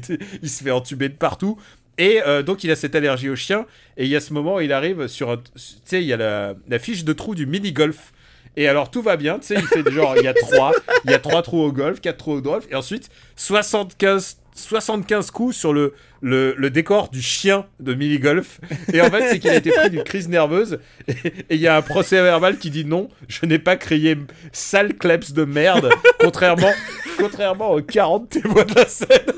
il 0.42 0.50
se 0.50 0.62
fait 0.62 0.70
entuber 0.70 1.08
de 1.08 1.14
partout. 1.14 1.58
Et 2.00 2.22
euh, 2.26 2.42
donc 2.42 2.64
il 2.64 2.70
a 2.70 2.76
cette 2.76 2.94
allergie 2.94 3.28
au 3.28 3.36
chien. 3.36 3.66
Et 3.98 4.04
il 4.04 4.10
y 4.10 4.16
a 4.16 4.20
ce 4.20 4.32
moment 4.32 4.56
où 4.56 4.60
il 4.60 4.72
arrive 4.72 5.06
sur... 5.06 5.40
Tu 5.42 5.60
sais, 5.84 6.00
il 6.00 6.08
y 6.08 6.14
a 6.14 6.16
la, 6.16 6.78
fiche 6.78 7.04
de 7.04 7.12
trou 7.12 7.34
du 7.34 7.46
mini-golf 7.46 8.12
et 8.56 8.66
alors 8.66 8.90
tout 8.90 9.00
va 9.00 9.16
bien, 9.16 9.38
tu 9.38 9.46
sais, 9.46 9.54
il 9.54 9.66
fait 9.66 9.88
genre, 9.92 10.16
il 10.16 10.24
y 10.24 10.26
a 10.26 10.34
trois, 10.34 10.72
il 11.04 11.12
y 11.12 11.14
a 11.14 11.20
trois 11.20 11.40
trous 11.40 11.62
au 11.62 11.70
golf, 11.70 12.00
quatre 12.00 12.16
trous 12.16 12.32
au 12.32 12.40
golf, 12.40 12.66
et 12.68 12.74
ensuite 12.74 13.08
75, 13.36 14.38
75 14.56 15.30
coups 15.30 15.56
sur 15.56 15.72
le, 15.72 15.94
le, 16.20 16.68
décor 16.68 17.10
du 17.10 17.22
chien 17.22 17.66
de 17.78 17.94
mini-golf. 17.94 18.60
Et 18.92 19.00
en 19.00 19.08
fait, 19.08 19.30
c'est 19.30 19.38
qu'il 19.38 19.50
a 19.50 19.54
été 19.54 19.70
pris 19.70 19.90
d'une 19.90 20.02
crise 20.02 20.28
nerveuse, 20.28 20.80
et 21.06 21.54
il 21.54 21.60
y 21.60 21.68
a 21.68 21.76
un 21.76 21.82
procès 21.82 22.20
verbal 22.20 22.58
qui 22.58 22.70
dit 22.70 22.84
non, 22.84 23.08
je 23.28 23.46
n'ai 23.46 23.60
pas 23.60 23.76
crié 23.76 24.18
sale 24.50 24.94
kleps 24.94 25.32
de 25.32 25.44
merde, 25.44 25.88
contrairement, 26.18 26.72
contrairement 27.18 27.70
aux 27.70 27.82
40 27.82 28.28
témoins 28.30 28.64
de 28.64 28.74
la 28.74 28.86
scène. 28.86 29.32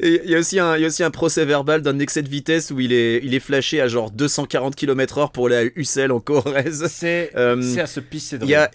Il 0.00 0.22
y, 0.24 0.34
a 0.34 0.38
aussi 0.38 0.58
un, 0.58 0.76
y 0.76 0.84
a 0.84 0.86
aussi 0.86 1.02
un 1.02 1.10
procès 1.10 1.44
verbal 1.44 1.82
d'un 1.82 1.98
excès 1.98 2.22
de 2.22 2.28
vitesse 2.28 2.70
où 2.70 2.80
il 2.80 2.92
est, 2.92 3.20
il 3.22 3.34
est 3.34 3.40
flashé 3.40 3.80
à 3.80 3.88
genre 3.88 4.10
240 4.10 4.74
km/h 4.74 5.32
pour 5.32 5.46
aller 5.46 5.56
à 5.56 5.64
Ussel 5.76 6.12
en 6.12 6.20
Corrèze. 6.20 6.86
C'est 6.88 7.30
euh, 7.36 7.76
à 7.78 7.86
se 7.86 8.00
pisser 8.00 8.38
de 8.38 8.44
Il 8.44 8.50
y 8.50 8.54
a, 8.54 8.70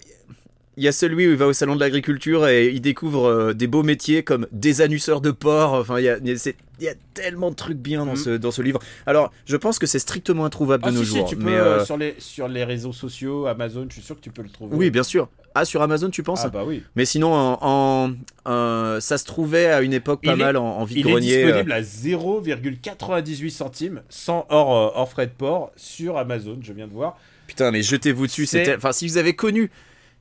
il 0.76 0.84
y 0.84 0.88
a 0.88 0.92
celui 0.92 1.26
où 1.26 1.30
il 1.30 1.36
va 1.36 1.46
au 1.46 1.52
salon 1.52 1.74
de 1.74 1.80
l'agriculture 1.80 2.46
et 2.46 2.68
il 2.68 2.80
découvre 2.80 3.26
euh, 3.26 3.52
des 3.52 3.66
beaux 3.66 3.82
métiers 3.82 4.22
comme 4.22 4.46
désannusseur 4.52 5.20
de 5.20 5.30
porc. 5.30 5.74
Enfin, 5.74 5.98
il 5.98 6.04
y 6.04 6.08
a, 6.08 6.18
il 6.18 6.84
y 6.84 6.88
a 6.88 6.94
tellement 7.12 7.50
de 7.50 7.56
trucs 7.56 7.76
bien 7.76 8.06
dans, 8.06 8.12
mm. 8.12 8.16
ce, 8.16 8.30
dans 8.30 8.50
ce 8.50 8.62
livre. 8.62 8.80
Alors, 9.04 9.32
je 9.46 9.56
pense 9.56 9.78
que 9.78 9.86
c'est 9.86 9.98
strictement 9.98 10.44
introuvable 10.44 10.84
ah, 10.86 10.90
de 10.90 10.96
nos 10.96 11.02
jours. 11.02 11.28
tu 11.28 11.36
peux, 11.36 11.44
mais 11.44 11.56
euh, 11.56 11.84
sur, 11.84 11.96
les, 11.96 12.14
sur 12.18 12.46
les 12.46 12.64
réseaux 12.64 12.92
sociaux, 12.92 13.46
Amazon, 13.46 13.86
je 13.88 13.94
suis 13.94 14.02
sûr 14.02 14.16
que 14.16 14.20
tu 14.20 14.30
peux 14.30 14.42
le 14.42 14.48
trouver. 14.48 14.76
Oui, 14.76 14.90
bien 14.90 15.02
sûr. 15.02 15.28
Ah, 15.56 15.64
sur 15.64 15.82
Amazon, 15.82 16.08
tu 16.10 16.22
penses? 16.22 16.44
Ah, 16.44 16.48
bah 16.48 16.62
oui. 16.64 16.84
Mais 16.94 17.04
sinon, 17.04 17.32
en, 17.34 18.12
ça 18.44 19.18
se 19.18 19.24
trouvait 19.24 19.66
à 19.66 19.82
une 19.82 19.92
époque 19.92 20.22
pas 20.22 20.36
mal 20.36 20.56
en, 20.56 20.64
en 20.64 20.84
vide-grenier. 20.84 21.26
Il 21.26 21.32
est 21.32 21.44
disponible 21.44 21.72
à 21.72 21.82
0,98 21.82 23.50
centimes, 23.50 24.02
sans 24.08 24.46
hors, 24.48 24.96
hors 24.96 25.10
frais 25.10 25.26
de 25.26 25.32
port, 25.32 25.72
sur 25.74 26.16
Amazon, 26.16 26.58
je 26.62 26.72
viens 26.72 26.86
de 26.86 26.92
voir. 26.92 27.18
Putain, 27.48 27.72
mais 27.72 27.82
jetez-vous 27.82 28.28
dessus. 28.28 28.48
Enfin, 28.76 28.92
si 28.92 29.08
vous 29.08 29.18
avez 29.18 29.34
connu 29.34 29.72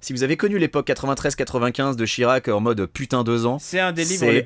si 0.01 0.13
vous 0.13 0.23
avez 0.23 0.37
connu 0.37 0.57
l'époque 0.57 0.87
93-95 0.87 1.95
de 1.95 2.05
Chirac 2.05 2.47
en 2.47 2.61
mode 2.61 2.85
putain 2.85 3.23
deux 3.23 3.45
ans, 3.45 3.59
c'est 3.59 3.79
un 3.79 3.91
des 3.91 4.05
livres 4.05 4.31
les, 4.31 4.43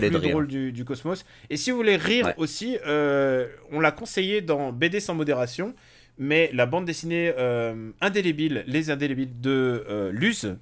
plus 0.00 0.30
drôles 0.30 0.46
du, 0.48 0.84
cosmos. 0.84 1.24
Et 1.48 1.56
si 1.56 1.70
vous 1.70 1.76
voulez 1.76 1.96
rire 1.96 2.32
aussi, 2.38 2.76
euh, 2.86 3.46
on 3.70 3.80
l'a 3.80 3.92
conseillé 3.92 4.40
dans 4.40 4.72
BD 4.72 4.98
sans 4.98 5.14
modération, 5.14 5.74
mais 6.18 6.50
la 6.52 6.66
bande 6.66 6.86
dessinée 6.86 7.32
euh, 7.38 7.90
indélébile, 8.00 8.64
Les 8.66 8.90
Indélébiles 8.90 9.40
de 9.40 9.84
euh, 9.88 10.10
Luz, 10.12 10.56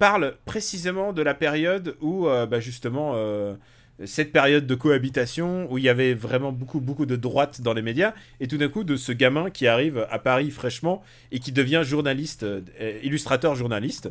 parle 0.00 0.34
précisément 0.46 1.12
de 1.12 1.22
la 1.22 1.32
période 1.32 1.94
où 2.00 2.24
bah, 2.24 2.58
justement 2.58 3.14
cette 4.04 4.32
période 4.32 4.66
de 4.66 4.74
cohabitation 4.74 5.70
où 5.70 5.78
il 5.78 5.84
y 5.84 5.88
avait 5.88 6.14
vraiment 6.14 6.52
beaucoup, 6.52 6.80
beaucoup 6.80 7.06
de 7.06 7.16
droite 7.16 7.60
dans 7.60 7.74
les 7.74 7.82
médias, 7.82 8.14
et 8.40 8.46
tout 8.46 8.56
d'un 8.56 8.68
coup 8.68 8.84
de 8.84 8.96
ce 8.96 9.12
gamin 9.12 9.50
qui 9.50 9.66
arrive 9.66 10.06
à 10.10 10.18
Paris 10.18 10.50
fraîchement 10.50 11.02
et 11.32 11.38
qui 11.38 11.52
devient 11.52 11.82
journaliste, 11.84 12.42
euh, 12.44 12.60
illustrateur 13.02 13.54
journaliste. 13.54 14.10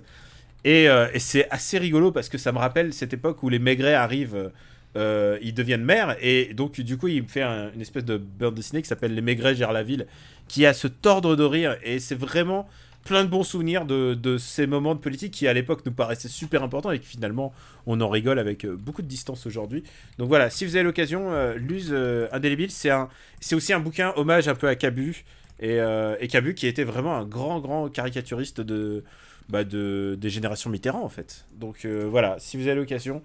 Euh, 0.68 1.08
et, 1.14 1.20
c'est 1.20 1.50
assez 1.50 1.78
rigolo 1.78 2.12
parce 2.12 2.30
que 2.30 2.38
ça 2.38 2.52
me 2.52 2.58
rappelle 2.58 2.94
cette 2.94 3.14
époque 3.14 3.42
où 3.44 3.50
les 3.50 3.60
Maigret 3.60 3.94
arrivent, 3.94 4.52
euh, 4.96 5.38
ils 5.42 5.54
deviennent 5.54 5.84
maires, 5.84 6.16
et 6.22 6.54
donc 6.54 6.80
du 6.82 6.98
coup 6.98 7.08
il 7.08 7.24
me 7.24 7.28
fait 7.28 7.44
une 7.44 7.82
espèce 7.82 8.06
de 8.06 8.18
bande 8.18 8.56
dessinée 8.56 8.82
qui 8.82 8.88
s'appelle 8.88 9.16
Les 9.16 9.22
Maigret 9.22 9.56
gèrent 9.56 9.74
la 9.74 9.84
ville, 9.84 10.06
qui 10.48 10.66
a 10.66 10.74
ce 10.74 10.88
tordre 10.88 11.36
de 11.36 11.44
rire, 11.44 11.78
et 11.84 12.00
c'est 12.00 12.16
vraiment 12.16 12.68
plein 13.04 13.24
de 13.24 13.30
bons 13.30 13.44
souvenirs 13.44 13.86
de, 13.86 14.38
ces 14.38 14.68
moments 14.68 14.96
de 14.96 15.00
politique 15.00 15.34
qui 15.34 15.48
à 15.48 15.54
l'époque 15.54 15.86
nous 15.86 15.92
paraissaient 15.92 16.28
super 16.28 16.64
importants 16.64 16.92
et 16.92 17.00
que 17.00 17.06
finalement 17.06 17.54
on 17.88 18.00
en 18.02 18.10
rigole 18.10 18.40
avec 18.40 18.66
euh, 18.66 18.76
beaucoup 18.76 19.02
de 19.02 19.08
distance 19.08 19.46
aujourd'hui. 19.46 19.84
Donc 20.18 20.28
voilà, 20.28 20.50
si 20.50 20.66
vous 20.66 20.76
avez 20.76 20.84
l'occasion, 20.84 21.32
euh, 21.32 21.56
Luz 21.56 21.90
euh, 21.92 22.28
Indélébile, 22.32 22.72
c'est 22.72 22.90
un, 22.90 23.10
c'est 23.40 23.56
aussi 23.56 23.74
un 23.74 23.80
bouquin 23.80 24.14
hommage 24.16 24.48
un 24.48 24.56
peu 24.56 24.68
à 24.68 24.76
Cabu 24.76 25.24
et, 25.62 25.80
et 26.20 26.28
Cabu 26.30 26.54
qui 26.54 26.68
était 26.68 26.86
vraiment 26.86 27.18
un 27.18 27.26
grand 27.26 27.60
grand 27.60 27.90
caricaturiste 27.90 28.62
de, 28.62 29.04
bah, 29.50 29.66
de 29.66 30.16
des 30.18 30.30
générations 30.30 30.70
Mitterrand 30.70 31.04
en 31.04 31.10
fait. 31.10 31.46
Donc 31.60 31.86
voilà, 31.86 32.38
si 32.40 32.56
vous 32.56 32.68
avez 32.68 32.80
l'occasion, 32.80 33.22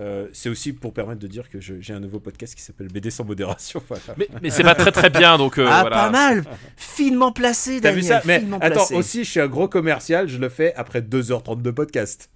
euh, 0.00 0.28
c'est 0.32 0.48
aussi 0.48 0.72
pour 0.72 0.94
permettre 0.94 1.20
de 1.20 1.26
dire 1.26 1.50
que 1.50 1.60
j'ai 1.60 1.92
un 1.92 2.00
nouveau 2.00 2.18
podcast 2.18 2.54
qui 2.54 2.62
s'appelle 2.62 2.88
BD 2.88 3.10
sans 3.10 3.24
modération. 3.24 3.82
Mais, 4.42 4.50
c'est 4.50 4.62
pas 4.62 4.74
très 4.74 4.92
très 4.92 5.10
bien 5.10 5.36
donc. 5.36 5.58
Euh, 5.58 5.68
ah, 5.70 5.84
pas 5.88 6.10
mal 6.10 6.44
Finement 6.76 7.32
placé. 7.32 7.80
T'as 7.80 7.92
vu 7.92 8.02
ça 8.02 8.22
Mais 8.24 8.42
attends, 8.60 8.86
aussi, 8.94 9.24
je 9.24 9.30
suis 9.30 9.40
un 9.40 9.48
gros 9.48 9.68
commercial, 9.68 10.28
je 10.28 10.38
le 10.38 10.48
fais 10.48 10.74
après 10.74 11.00
2h30 11.00 11.60
de 11.60 11.70
podcast. 11.70 12.30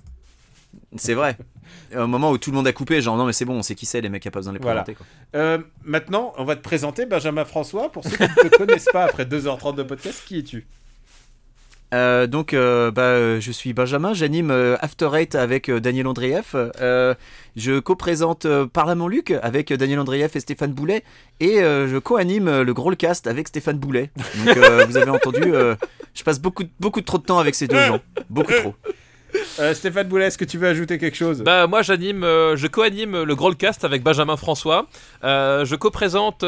C'est 0.96 1.14
vrai. 1.14 1.36
Au 1.96 2.06
moment 2.06 2.30
où 2.30 2.38
tout 2.38 2.50
le 2.50 2.56
monde 2.56 2.66
a 2.66 2.72
coupé, 2.72 3.00
genre 3.00 3.16
non, 3.16 3.24
mais 3.24 3.32
c'est 3.32 3.44
bon, 3.44 3.54
on 3.54 3.62
sait 3.62 3.74
qui 3.74 3.86
c'est, 3.86 4.00
les 4.00 4.08
mecs, 4.08 4.26
a 4.26 4.30
pas 4.30 4.40
besoin 4.40 4.52
de 4.52 4.58
les 4.58 4.64
présenter. 4.64 4.94
Quoi. 4.94 5.06
Euh, 5.34 5.58
maintenant, 5.82 6.32
on 6.36 6.44
va 6.44 6.56
te 6.56 6.62
présenter 6.62 7.06
Benjamin 7.06 7.44
François. 7.44 7.90
Pour 7.90 8.04
ceux 8.04 8.16
qui 8.16 8.22
ne 8.22 8.48
te 8.48 8.56
connaissent 8.56 8.88
pas 8.92 9.04
après 9.04 9.24
2h30 9.24 9.76
de 9.76 9.82
podcast, 9.82 10.22
qui 10.26 10.38
es-tu? 10.38 10.66
Euh, 11.94 12.26
donc, 12.26 12.52
euh, 12.52 12.90
bah, 12.90 13.02
euh, 13.02 13.40
je 13.40 13.52
suis 13.52 13.72
Benjamin, 13.72 14.12
j'anime 14.12 14.50
After 14.80 15.10
Eight 15.14 15.34
avec 15.34 15.70
Daniel 15.70 16.06
Andreev. 16.06 16.54
je 17.56 17.78
co-présente 17.78 18.46
Parlement 18.72 19.08
Luc 19.08 19.30
avec 19.42 19.72
Daniel 19.72 20.00
Andreev 20.00 20.30
et 20.34 20.40
Stéphane 20.40 20.72
Boulet. 20.72 21.04
Et 21.40 21.58
je 21.58 21.98
co-anime 21.98 22.62
le 22.62 22.74
Growlcast 22.74 23.26
avec 23.26 23.48
Stéphane 23.48 23.78
Boulet. 23.78 24.10
Donc, 24.44 24.58
vous 24.88 24.96
avez 24.96 25.10
entendu, 25.10 25.52
je 26.14 26.22
passe 26.24 26.40
beaucoup, 26.40 26.64
beaucoup 26.80 27.00
trop 27.00 27.18
de 27.18 27.24
temps 27.24 27.38
avec 27.38 27.54
ces 27.54 27.66
deux 27.66 27.80
gens. 27.86 28.00
Beaucoup 28.28 28.52
trop. 28.52 28.74
Euh, 29.58 29.72
Stéphane 29.74 30.06
Boulet, 30.08 30.26
est-ce 30.26 30.38
que 30.38 30.44
tu 30.44 30.58
veux 30.58 30.68
ajouter 30.68 30.98
quelque 30.98 31.16
chose? 31.16 31.42
Bah 31.42 31.66
moi 31.66 31.82
j'anime, 31.82 32.24
euh, 32.24 32.56
je 32.56 32.66
co-anime 32.66 33.22
le 33.22 33.34
Growlcast 33.34 33.84
avec 33.84 34.02
Benjamin 34.02 34.36
François. 34.36 34.86
Euh, 35.24 35.64
je 35.64 35.74
co-présente 35.76 36.44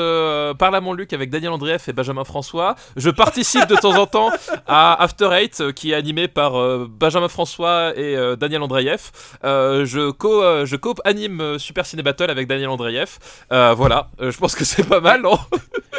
Parlement 0.58 0.92
Luc 0.92 1.12
avec 1.12 1.30
Daniel 1.30 1.52
Andrieff 1.52 1.88
et 1.88 1.92
Benjamin 1.92 2.24
François. 2.24 2.74
Je 2.96 3.10
participe 3.10 3.66
de 3.66 3.76
temps 3.76 3.96
en 3.98 4.06
temps 4.06 4.30
à 4.66 5.02
After 5.02 5.30
Eight 5.32 5.72
qui 5.72 5.92
est 5.92 5.94
animé 5.94 6.28
par 6.28 6.52
Benjamin 6.88 7.28
François 7.28 7.92
et 7.96 8.16
Daniel 8.38 8.62
Andreev. 8.62 9.10
je 9.42 10.10
co, 10.10 10.64
je 10.66 10.76
co-anime 10.76 11.58
Super 11.58 11.86
Ciné 11.86 12.02
Battle 12.02 12.30
avec 12.30 12.46
Daniel 12.46 12.68
Andreev. 12.68 13.18
voilà, 13.50 14.10
je 14.20 14.36
pense 14.36 14.54
que 14.54 14.64
c'est 14.64 14.84
pas 14.86 15.00
mal, 15.00 15.22
non? 15.22 15.38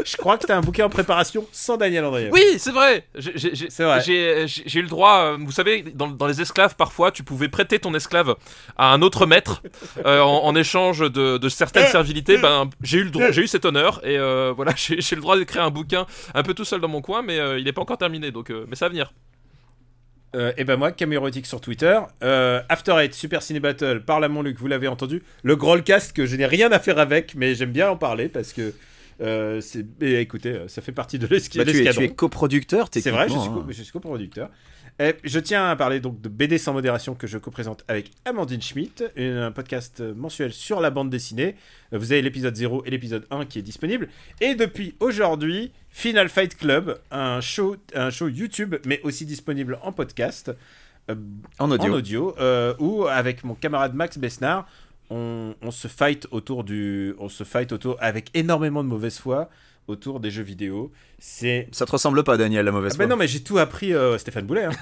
Je 0.06 0.16
crois 0.18 0.38
que 0.38 0.46
t'as 0.46 0.56
un 0.58 0.62
bouquin 0.62 0.86
en 0.86 0.90
préparation 0.90 1.46
sans 1.52 1.78
Daniel 1.78 2.06
Andrieux. 2.06 2.30
Oui, 2.32 2.44
c'est 2.58 2.72
vrai. 2.72 3.06
J'ai- 3.18 4.46
eu 4.80 4.82
le 4.82 4.88
droit. 4.88 5.20
euh, 5.20 5.38
vous 5.40 5.52
savez, 5.52 5.84
dans, 5.94 6.08
dans 6.08 6.28
les 6.28 6.42
esclaves, 6.42 6.76
parfois, 6.80 7.12
tu 7.12 7.22
pouvais 7.24 7.48
prêter 7.50 7.78
ton 7.78 7.94
esclave 7.94 8.36
à 8.78 8.92
un 8.92 9.04
autre 9.04 9.28
maître 9.28 9.62
euh, 10.08 10.22
en, 10.22 10.46
en 10.46 10.56
échange 10.56 11.02
de, 11.02 11.38
de 11.38 11.50
certaines 11.50 11.86
servilités. 11.92 12.38
Ben, 12.40 12.68
j'ai 12.82 12.98
eu 12.98 13.04
le 13.04 13.12
droit, 13.12 13.30
j'ai 13.30 13.44
eu 13.44 13.48
cet 13.48 13.66
honneur 13.66 14.02
et 14.04 14.18
euh, 14.18 14.52
voilà, 14.56 14.74
j'ai 14.78 15.16
le 15.16 15.22
droit 15.22 15.38
d'écrire 15.38 15.64
un 15.64 15.70
bouquin 15.70 16.08
un 16.34 16.42
peu 16.42 16.56
tout 16.56 16.66
seul 16.66 16.82
dans 16.82 16.88
mon 16.88 17.02
coin, 17.02 17.22
mais 17.22 17.38
euh, 17.40 17.60
il 17.60 17.66
n'est 17.66 17.74
pas 17.74 17.82
encore 17.84 18.00
terminé, 18.00 18.32
donc 18.32 18.50
euh, 18.50 18.66
mais 18.68 18.76
ça 18.76 18.86
va 18.86 18.90
venir. 18.90 19.14
Euh, 20.36 20.52
et 20.58 20.64
ben 20.64 20.76
moi, 20.78 20.92
Camérotique 20.92 21.48
sur 21.48 21.60
Twitter. 21.60 22.00
Euh, 22.24 22.62
After 22.70 22.94
Eight, 23.00 23.14
Super 23.16 23.42
Ciné 23.42 23.60
Battle, 23.60 24.04
parle 24.06 24.24
à 24.24 24.30
mon 24.30 24.44
Luc, 24.44 24.60
vous 24.60 24.68
l'avez 24.68 24.88
entendu. 24.88 25.24
Le 25.44 25.56
Grollcast 25.56 26.14
que 26.14 26.26
je 26.28 26.36
n'ai 26.36 26.46
rien 26.46 26.72
à 26.72 26.78
faire 26.80 27.00
avec, 27.00 27.34
mais 27.36 27.56
j'aime 27.56 27.72
bien 27.72 27.90
en 27.90 27.98
parler 27.98 28.30
parce 28.30 28.54
que 28.54 28.74
euh, 29.22 29.60
c'est. 29.60 29.86
et 30.02 30.20
écoutez, 30.22 30.56
ça 30.68 30.82
fait 30.84 30.92
partie 30.92 31.18
de 31.18 31.26
l'esqui- 31.26 31.58
Bah, 31.58 31.64
tu, 31.66 31.72
es, 31.72 31.74
l'escadron. 31.74 32.02
tu 32.02 32.06
es 32.06 32.14
coproducteur, 32.14 32.90
C'est 32.92 33.10
vrai, 33.10 33.24
je 33.28 33.32
suis, 33.32 33.40
techniquement, 33.40 33.62
co- 33.64 33.68
hein. 33.70 33.74
je 33.76 33.82
suis 33.84 33.92
coproducteur. 33.92 34.50
Et 35.02 35.16
je 35.24 35.40
tiens 35.40 35.70
à 35.70 35.78
parler 35.78 36.02
donc 36.02 36.20
de 36.20 36.28
BD 36.28 36.58
sans 36.58 36.74
modération 36.74 37.16
que 37.16 37.26
je 37.26 37.38
co-présente 37.38 37.86
avec 37.88 38.12
Amandine 38.26 38.62
Schmidt, 38.62 39.06
un 39.16 39.52
podcast 39.54 40.02
mensuel 40.02 40.52
sur 40.52 40.82
la 40.82 40.90
bande 40.90 41.10
dessinée. 41.10 41.56
Vous 41.94 42.12
avez 42.12 42.22
l'épisode 42.22 42.54
0 42.54 42.84
et 42.86 42.90
l'épisode 42.90 43.26
1 43.32 43.46
qui 43.46 43.60
est 43.60 43.62
disponible. 43.62 44.10
Et 44.42 44.56
depuis 44.56 44.96
aujourd'hui, 45.00 45.72
Final 45.90 46.28
Fight 46.28 46.58
Club, 46.58 47.00
un 47.12 47.40
show, 47.40 47.78
un 47.96 48.10
show 48.10 48.28
YouTube, 48.28 48.76
mais 48.86 49.00
aussi 49.04 49.26
disponible 49.26 49.80
en 49.84 49.94
podcast, 49.94 50.52
euh, 51.10 51.16
En 51.60 51.72
audio. 51.72 51.94
en 51.94 51.96
audio, 51.96 52.36
euh, 52.38 52.74
où 52.80 53.06
avec 53.08 53.46
mon 53.46 53.56
camarade 53.56 53.96
Max 53.96 54.18
Besnard, 54.18 54.68
on, 55.10 55.56
on 55.62 55.72
se 55.72 55.88
fight 55.88 56.28
autour 56.32 56.66
du, 56.66 57.16
on 57.20 57.30
se 57.30 57.46
fight 57.46 57.72
autour 57.72 57.96
avec 58.02 58.32
énormément 58.34 58.84
de 58.84 58.90
mauvaise 58.90 59.18
foi 59.18 59.50
autour 59.90 60.20
des 60.20 60.32
jeux 60.32 60.44
vidéo. 60.44 60.92
C'est 61.20 61.68
Ça 61.72 61.86
te 61.86 61.92
ressemble 61.92 62.24
pas, 62.24 62.38
Daniel, 62.38 62.66
la 62.66 62.72
mauvaise 62.72 62.94
ah 62.96 62.98
bah 62.98 63.04
foi 63.06 63.10
non, 63.10 63.18
mais 63.18 63.28
j'ai 63.28 63.42
tout 63.42 63.58
appris 63.58 63.94
euh, 63.94 64.18
Stéphane 64.18 64.46
Boulet. 64.46 64.66
hein. 64.66 64.72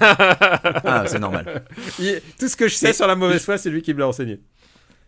Ah, 0.84 1.04
c'est 1.06 1.18
normal. 1.18 1.64
Il- 1.98 2.20
tout 2.38 2.48
ce 2.48 2.56
que 2.56 2.68
je 2.68 2.74
sais 2.74 2.92
sur 2.92 3.06
la 3.06 3.16
mauvaise 3.16 3.44
foi, 3.44 3.58
c'est 3.58 3.70
lui 3.70 3.82
qui 3.82 3.92
me 3.94 3.98
l'a 4.00 4.08
enseigné. 4.08 4.40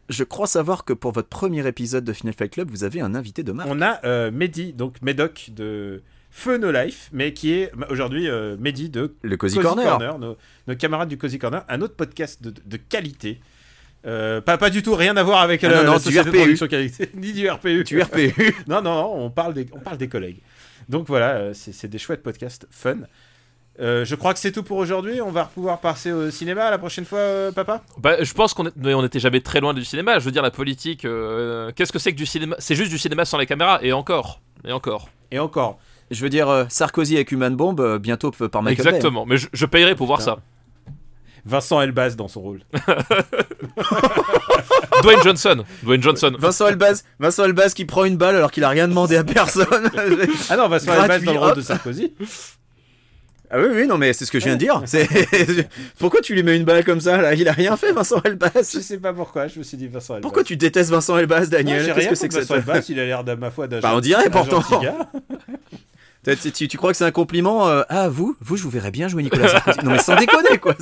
Je 0.09 0.25
crois 0.25 0.47
savoir 0.49 0.85
que 0.85 0.93
pour 0.93 1.13
votre 1.13 1.29
premier 1.29 1.65
épisode 1.67 2.05
de 2.05 2.13
Final 2.13 2.35
Fight 2.35 2.51
Club, 2.53 2.69
vous 2.71 2.83
avez 2.83 3.01
un 3.01 3.15
invité 3.15 3.43
de 3.45 3.53
marque. 3.53 3.69
On 3.71 3.81
a 3.81 4.01
euh, 4.05 4.31
Mehdi, 4.33 4.73
donc 4.73 5.01
Médoc 5.03 5.51
de 5.55 6.03
Feu 6.33 6.57
No 6.59 6.73
Life, 6.73 7.11
mais 7.13 7.33
qui 7.33 7.53
est 7.53 7.71
bah, 7.77 7.87
aujourd'hui 7.91 8.29
euh, 8.29 8.57
Mehdi 8.59 8.89
de 8.91 9.15
Le 9.23 9.37
Cozy, 9.37 9.57
Cozy 9.57 9.67
Corner. 9.67 9.85
Corner, 9.89 10.19
nos, 10.19 10.37
nos 10.67 10.77
camarades 10.77 11.09
du 11.09 11.17
Cozy 11.17 11.39
Corner, 11.39 11.65
un 11.69 11.81
autre 11.81 11.95
podcast 11.95 12.43
de, 12.43 12.53
de 12.65 12.77
qualité. 12.77 13.41
Euh, 14.07 14.41
pas, 14.41 14.57
pas 14.57 14.71
du 14.71 14.83
tout, 14.83 14.95
rien 14.95 15.17
à 15.17 15.23
voir 15.23 15.41
avec 15.41 15.63
Ah 15.65 15.69
la, 15.69 15.83
non, 15.83 15.93
la 15.93 15.99
du 15.99 16.11
de 16.15 16.31
production 16.31 16.67
qualité, 16.67 17.11
ni 17.15 17.33
du 17.33 17.49
RPU. 17.49 17.85
Du 17.85 18.01
RPU. 18.01 18.55
Non, 18.67 18.81
non, 18.81 19.13
on 19.15 19.31
parle 19.31 19.55
des, 19.55 19.67
on 19.73 19.79
parle 19.79 19.99
des 19.99 20.09
collègues. 20.09 20.39
Donc 20.89 21.07
voilà, 21.07 21.33
euh, 21.33 21.53
c'est 21.55 21.89
des 21.89 21.99
chouettes 21.99 22.23
podcasts 22.23 22.67
fun. 22.71 22.97
Euh, 23.81 24.05
je 24.05 24.15
crois 24.15 24.35
que 24.35 24.41
c'est 24.41 24.53
tout 24.53 24.63
pour 24.63 24.77
aujourd'hui. 24.79 25.21
On 25.23 25.31
va 25.31 25.45
pouvoir 25.45 25.81
passer 25.81 26.13
au 26.13 26.31
cinéma 26.31 26.71
la 26.71 26.79
prochaine 26.79 27.05
fois, 27.05 27.19
euh, 27.19 27.53
papa? 27.53 27.83
Bah, 27.99 28.23
je 28.23 28.33
pense 28.35 28.53
qu'on 28.53 28.65
n'était 28.75 29.21
jamais 29.21 29.41
très 29.41 29.61
loin 29.61 29.73
du 29.73 29.85
cinéma. 29.85 30.19
Je 30.19 30.25
veux 30.25 30.33
dire, 30.33 30.43
la 30.43 30.51
politique, 30.51 31.05
euh, 31.05 31.71
qu'est-ce 31.75 31.93
que 31.93 31.99
c'est 31.99 32.13
que 32.13 32.17
du 32.17 32.27
cinéma? 32.27 32.57
C'est 32.59 32.75
juste 32.75 32.91
du 32.91 32.99
cinéma 32.99 33.25
sans 33.25 33.39
les 33.39 33.47
caméras, 33.47 33.79
et 33.83 33.93
encore. 33.93 34.41
Et 34.67 34.73
encore. 34.73 35.09
Et 35.31 35.39
encore. 35.39 35.79
Je 36.11 36.23
veux 36.23 36.29
dire, 36.29 36.49
euh, 36.49 36.65
Sarkozy 36.69 37.15
avec 37.15 37.31
Human 37.33 37.55
Bomb, 37.55 37.81
euh, 37.81 37.99
bientôt 37.99 38.31
par 38.33 38.63
Michael 38.63 38.85
Bay. 38.85 38.91
Exactement. 38.91 39.25
Mais 39.25 39.37
je, 39.37 39.47
je 39.53 39.67
payerai 39.67 39.95
pour 39.95 40.07
voir 40.07 40.21
ça. 40.21 40.39
Vincent 41.45 41.81
Elbaz 41.81 42.17
dans 42.17 42.29
son 42.29 42.41
rôle. 42.41 42.61
Dwayne 45.03 45.21
Johnson. 45.23 45.65
Dwayne 45.83 46.03
Johnson. 46.03 46.33
Vincent 46.39 46.67
Elbaz, 46.69 47.05
Vincent 47.19 47.45
Elbaz 47.45 47.75
qui 47.75 47.85
prend 47.85 48.05
une 48.05 48.17
balle 48.17 48.37
alors 48.37 48.51
qu'il 48.51 48.65
a 48.65 48.69
rien 48.69 48.87
demandé 48.89 49.17
à 49.17 49.25
personne. 49.25 49.67
Ah 50.51 50.57
non, 50.57 50.69
Vincent 50.69 50.87
Gratuit, 50.93 51.03
Elbaz 51.03 51.25
dans 51.25 51.33
le 51.33 51.39
rôle 51.39 51.49
hop. 51.51 51.57
de 51.57 51.63
Sarkozy. 51.63 52.13
ah 53.51 53.59
oui, 53.59 53.67
oui, 53.73 53.87
non, 53.87 53.97
mais 53.99 54.13
c'est 54.13 54.25
ce 54.25 54.31
que 54.33 54.39
je 54.41 54.45
viens 54.45 54.55
de 54.55 54.59
dire. 54.59 54.83
C'est 54.85 55.09
pourquoi 55.99 56.21
tu 56.21 56.35
lui 56.35 56.43
mets 56.43 56.57
une 56.57 56.65
balle 56.65 56.85
comme 56.85 57.01
ça 57.01 57.17
là? 57.21 57.35
Il 57.35 57.49
a 57.49 57.53
rien 57.53 57.77
fait, 57.77 57.93
Vincent 57.93 58.21
Elbaz. 58.25 58.73
Je 58.75 58.81
sais 58.81 58.99
pas 58.99 59.13
pourquoi, 59.13 59.47
je 59.49 59.59
me 59.59 59.65
suis 59.65 59.77
dit 59.77 59.89
Vincent 59.89 60.15
Elbaz. 60.15 60.23
Pourquoi 60.23 60.45
tu 60.45 60.57
détestes 60.57 60.91
Vincent 60.91 61.17
Elbaz, 61.19 61.45
Non, 61.51 61.57
Daniel? 61.59 61.81
J'ai 61.81 61.87
Qu'est-ce 61.93 61.99
rien 62.01 62.09
que 62.11 62.15
c'est 62.17 62.29
que 62.29 62.35
ça 62.35 62.41
Vincent 62.41 62.55
Elbaz, 62.57 62.89
il 62.89 63.01
a 63.01 63.05
l'air 63.07 63.25
de 63.25 63.35
ma 63.35 63.51
foi 63.51 63.69
d'un 63.69 63.81
Bah, 63.81 63.93
on 63.95 64.01
dirait 64.01 64.29
pourtant. 64.31 64.63
Tu, 66.23 66.37
tu- 66.37 66.53
tu- 66.53 66.69
tu 66.69 66.77
crois 66.77 66.91
que 66.93 66.97
c'est 66.99 67.05
un 67.05 67.11
compliment 67.11 67.67
euh, 67.69 67.83
Ah, 67.89 68.09
vous 68.11 68.37
Vous, 68.41 68.57
je 68.57 68.63
vous 68.63 68.69
verrais 68.71 68.91
bien 68.91 69.09
jouer 69.09 69.23
Nicolas 69.23 69.49
Sarkozy. 69.49 69.79
Non, 69.85 69.93
mais 69.93 69.99
sans 69.99 70.17
déconner, 70.17 70.59
quoi. 70.59 70.75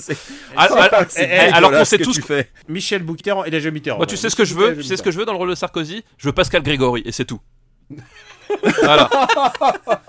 Ah, 0.57 0.69
c'est 1.09 1.23
eh, 1.23 1.25
eh, 1.25 1.29
dégueulasse 1.29 1.55
alors 1.55 1.71
qu'on 1.71 1.79
ce 1.79 1.85
sait 1.85 1.99
que 1.99 2.03
tous 2.05 2.13
tu 2.13 2.23
fais. 2.23 2.51
Michel 2.69 3.05
Mitterrand 3.05 3.45
et 3.45 3.51
les 3.51 3.71
Mitterrand. 3.71 3.99
Moi, 3.99 4.07
tu 4.07 4.17
sais 4.17 4.31
ce 4.31 4.37
que 4.37 4.45
je 4.45 4.55
veux, 4.55 4.77
tu 4.77 4.83
sais 4.83 4.97
ce 4.97 5.03
que 5.03 5.11
je 5.13 5.19
veux 5.19 5.25
dans 5.25 5.33
le 5.33 5.39
rôle 5.39 5.51
de 5.51 5.55
Sarkozy 5.55 6.05
Je 6.17 6.27
veux 6.29 6.33
Pascal 6.33 6.63
Grégory, 6.63 7.03
et 7.05 7.13
c'est 7.13 7.25
tout. 7.25 7.41
Voilà. 8.83 9.09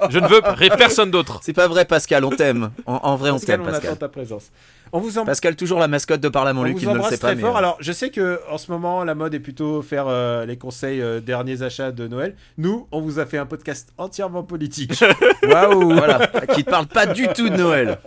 Je 0.10 0.20
ne 0.20 0.28
veux 0.28 0.42
personne 0.78 1.12
d'autre. 1.12 1.40
C'est 1.44 1.54
pas 1.54 1.68
vrai, 1.68 1.86
Pascal, 1.86 2.24
on 2.26 2.30
t'aime. 2.30 2.72
En, 2.86 2.96
en 3.04 3.16
vrai, 3.16 3.30
on 3.32 3.34
Pascal, 3.36 3.58
t'aime, 3.60 3.66
on 3.66 3.70
attend 3.70 3.80
Pascal. 3.80 3.98
ta 3.98 4.10
présence. 4.10 4.52
On 4.92 5.00
vous, 5.00 5.20
em- 5.20 5.26
Pascal, 5.26 5.56
toujours 5.56 5.80
la 5.80 5.88
mascotte 5.88 6.20
de 6.22 6.30
Parle 6.30 6.48
à 6.48 6.54
mon 6.54 6.62
on 6.62 6.64
Luc, 6.64 6.78
vous 6.78 6.82
il 6.82 6.88
ne 6.88 6.94
le 6.94 7.00
embrasse 7.00 7.12
sait 7.14 7.20
pas. 7.20 7.34
très 7.34 7.40
fort. 7.42 7.56
euh, 7.56 7.60
Alors, 7.60 7.78
je 7.80 7.92
sais 7.92 8.10
que 8.10 8.40
en 8.50 8.58
ce 8.58 8.72
moment, 8.72 9.04
la 9.04 9.14
mode 9.14 9.34
est 9.36 9.40
plutôt 9.40 9.82
faire 9.84 10.06
euh, 10.08 10.46
les 10.46 10.58
conseils 10.58 11.00
euh, 11.02 11.20
derniers 11.20 11.62
achats 11.62 11.92
de 11.92 12.08
Noël. 12.08 12.36
Nous, 12.58 12.88
on 12.92 13.00
vous 13.02 13.20
a 13.20 13.26
fait 13.28 13.38
un 13.38 13.46
podcast 13.46 13.94
entièrement 14.00 14.42
politique. 14.44 15.04
Waouh 15.44 15.94
Voilà, 15.94 16.26
qui 16.56 16.64
te 16.64 16.70
parle 16.72 16.88
pas 16.88 17.06
du 17.06 17.28
tout 17.28 17.50
de 17.50 17.56
Noël. 17.58 18.00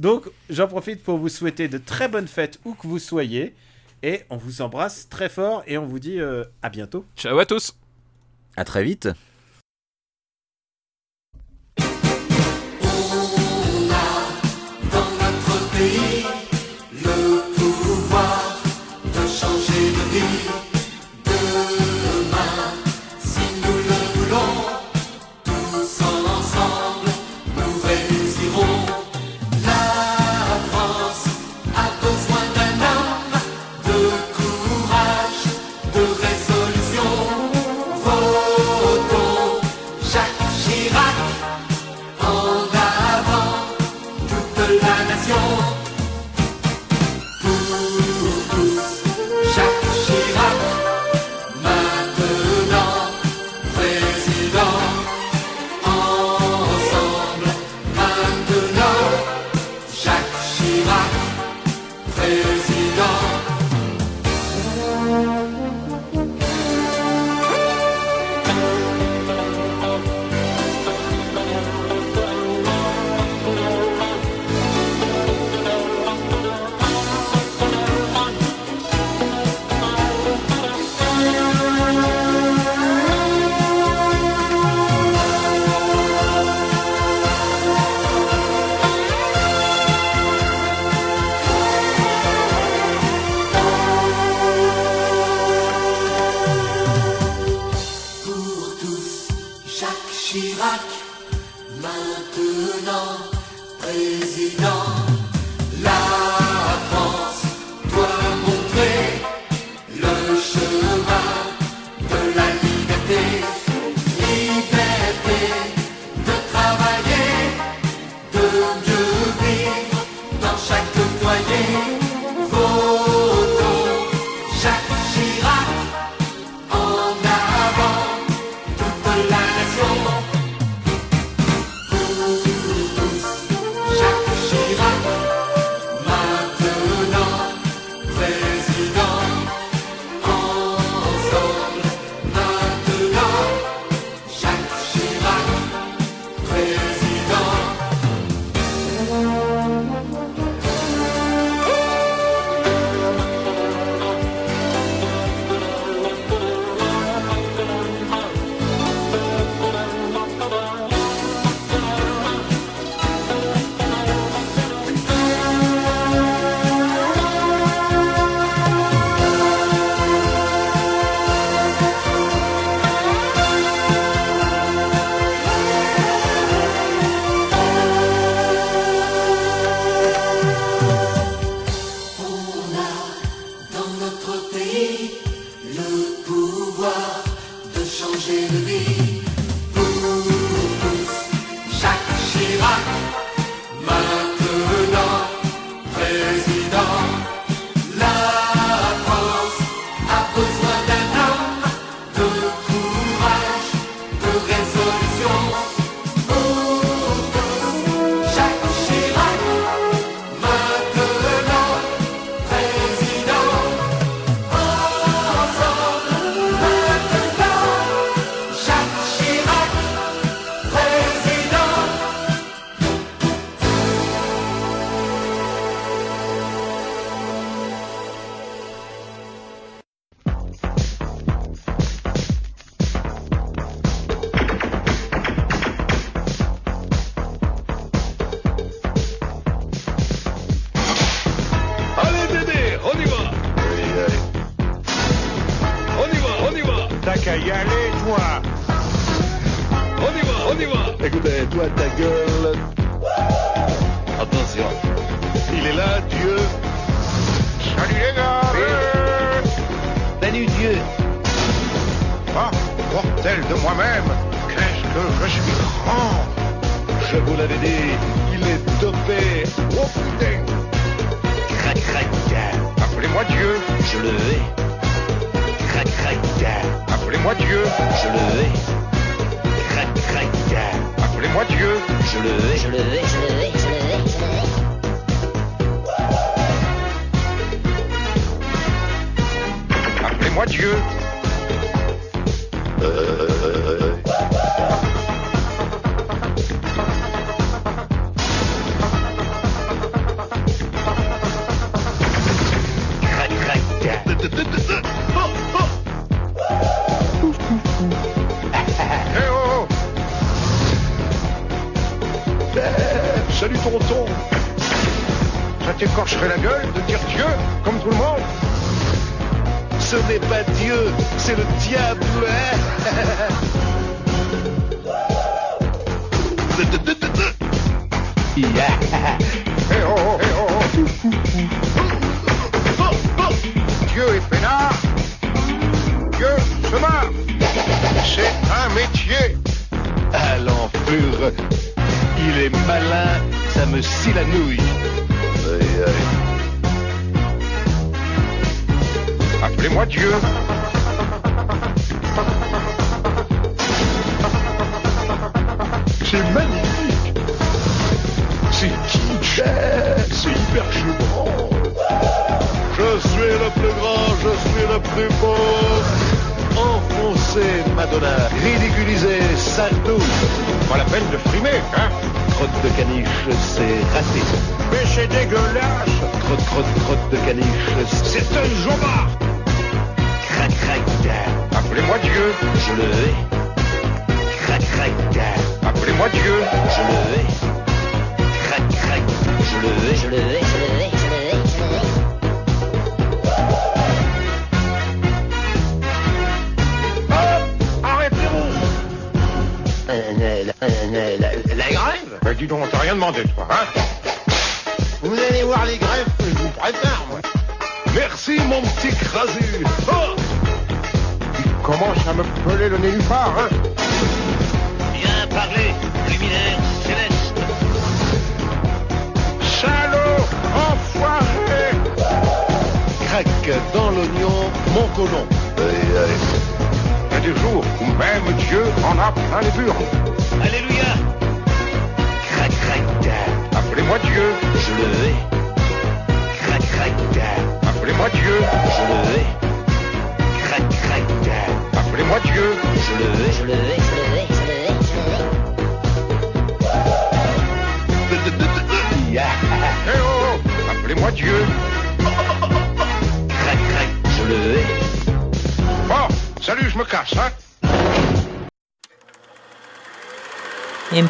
Donc, 0.00 0.24
j'en 0.50 0.66
profite 0.66 1.02
pour 1.04 1.18
vous 1.18 1.28
souhaiter 1.28 1.68
de 1.68 1.78
très 1.78 2.08
bonnes 2.08 2.26
fêtes 2.28 2.58
où 2.64 2.74
que 2.74 2.86
vous 2.88 2.98
soyez. 2.98 3.54
Et 4.02 4.22
on 4.30 4.36
vous 4.36 4.60
embrasse 4.62 5.08
très 5.08 5.28
fort 5.30 5.62
et 5.66 5.78
on 5.78 5.86
vous 5.86 5.98
dit 6.00 6.20
euh, 6.20 6.44
à 6.62 6.68
bientôt. 6.68 7.04
Ciao 7.16 7.38
à 7.38 7.46
tous. 7.46 7.72
À 8.56 8.64
très 8.64 8.82
vite. 8.84 9.08
Notre 15.74 16.13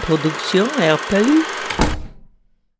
production 0.04 0.66
RPU. 0.76 1.63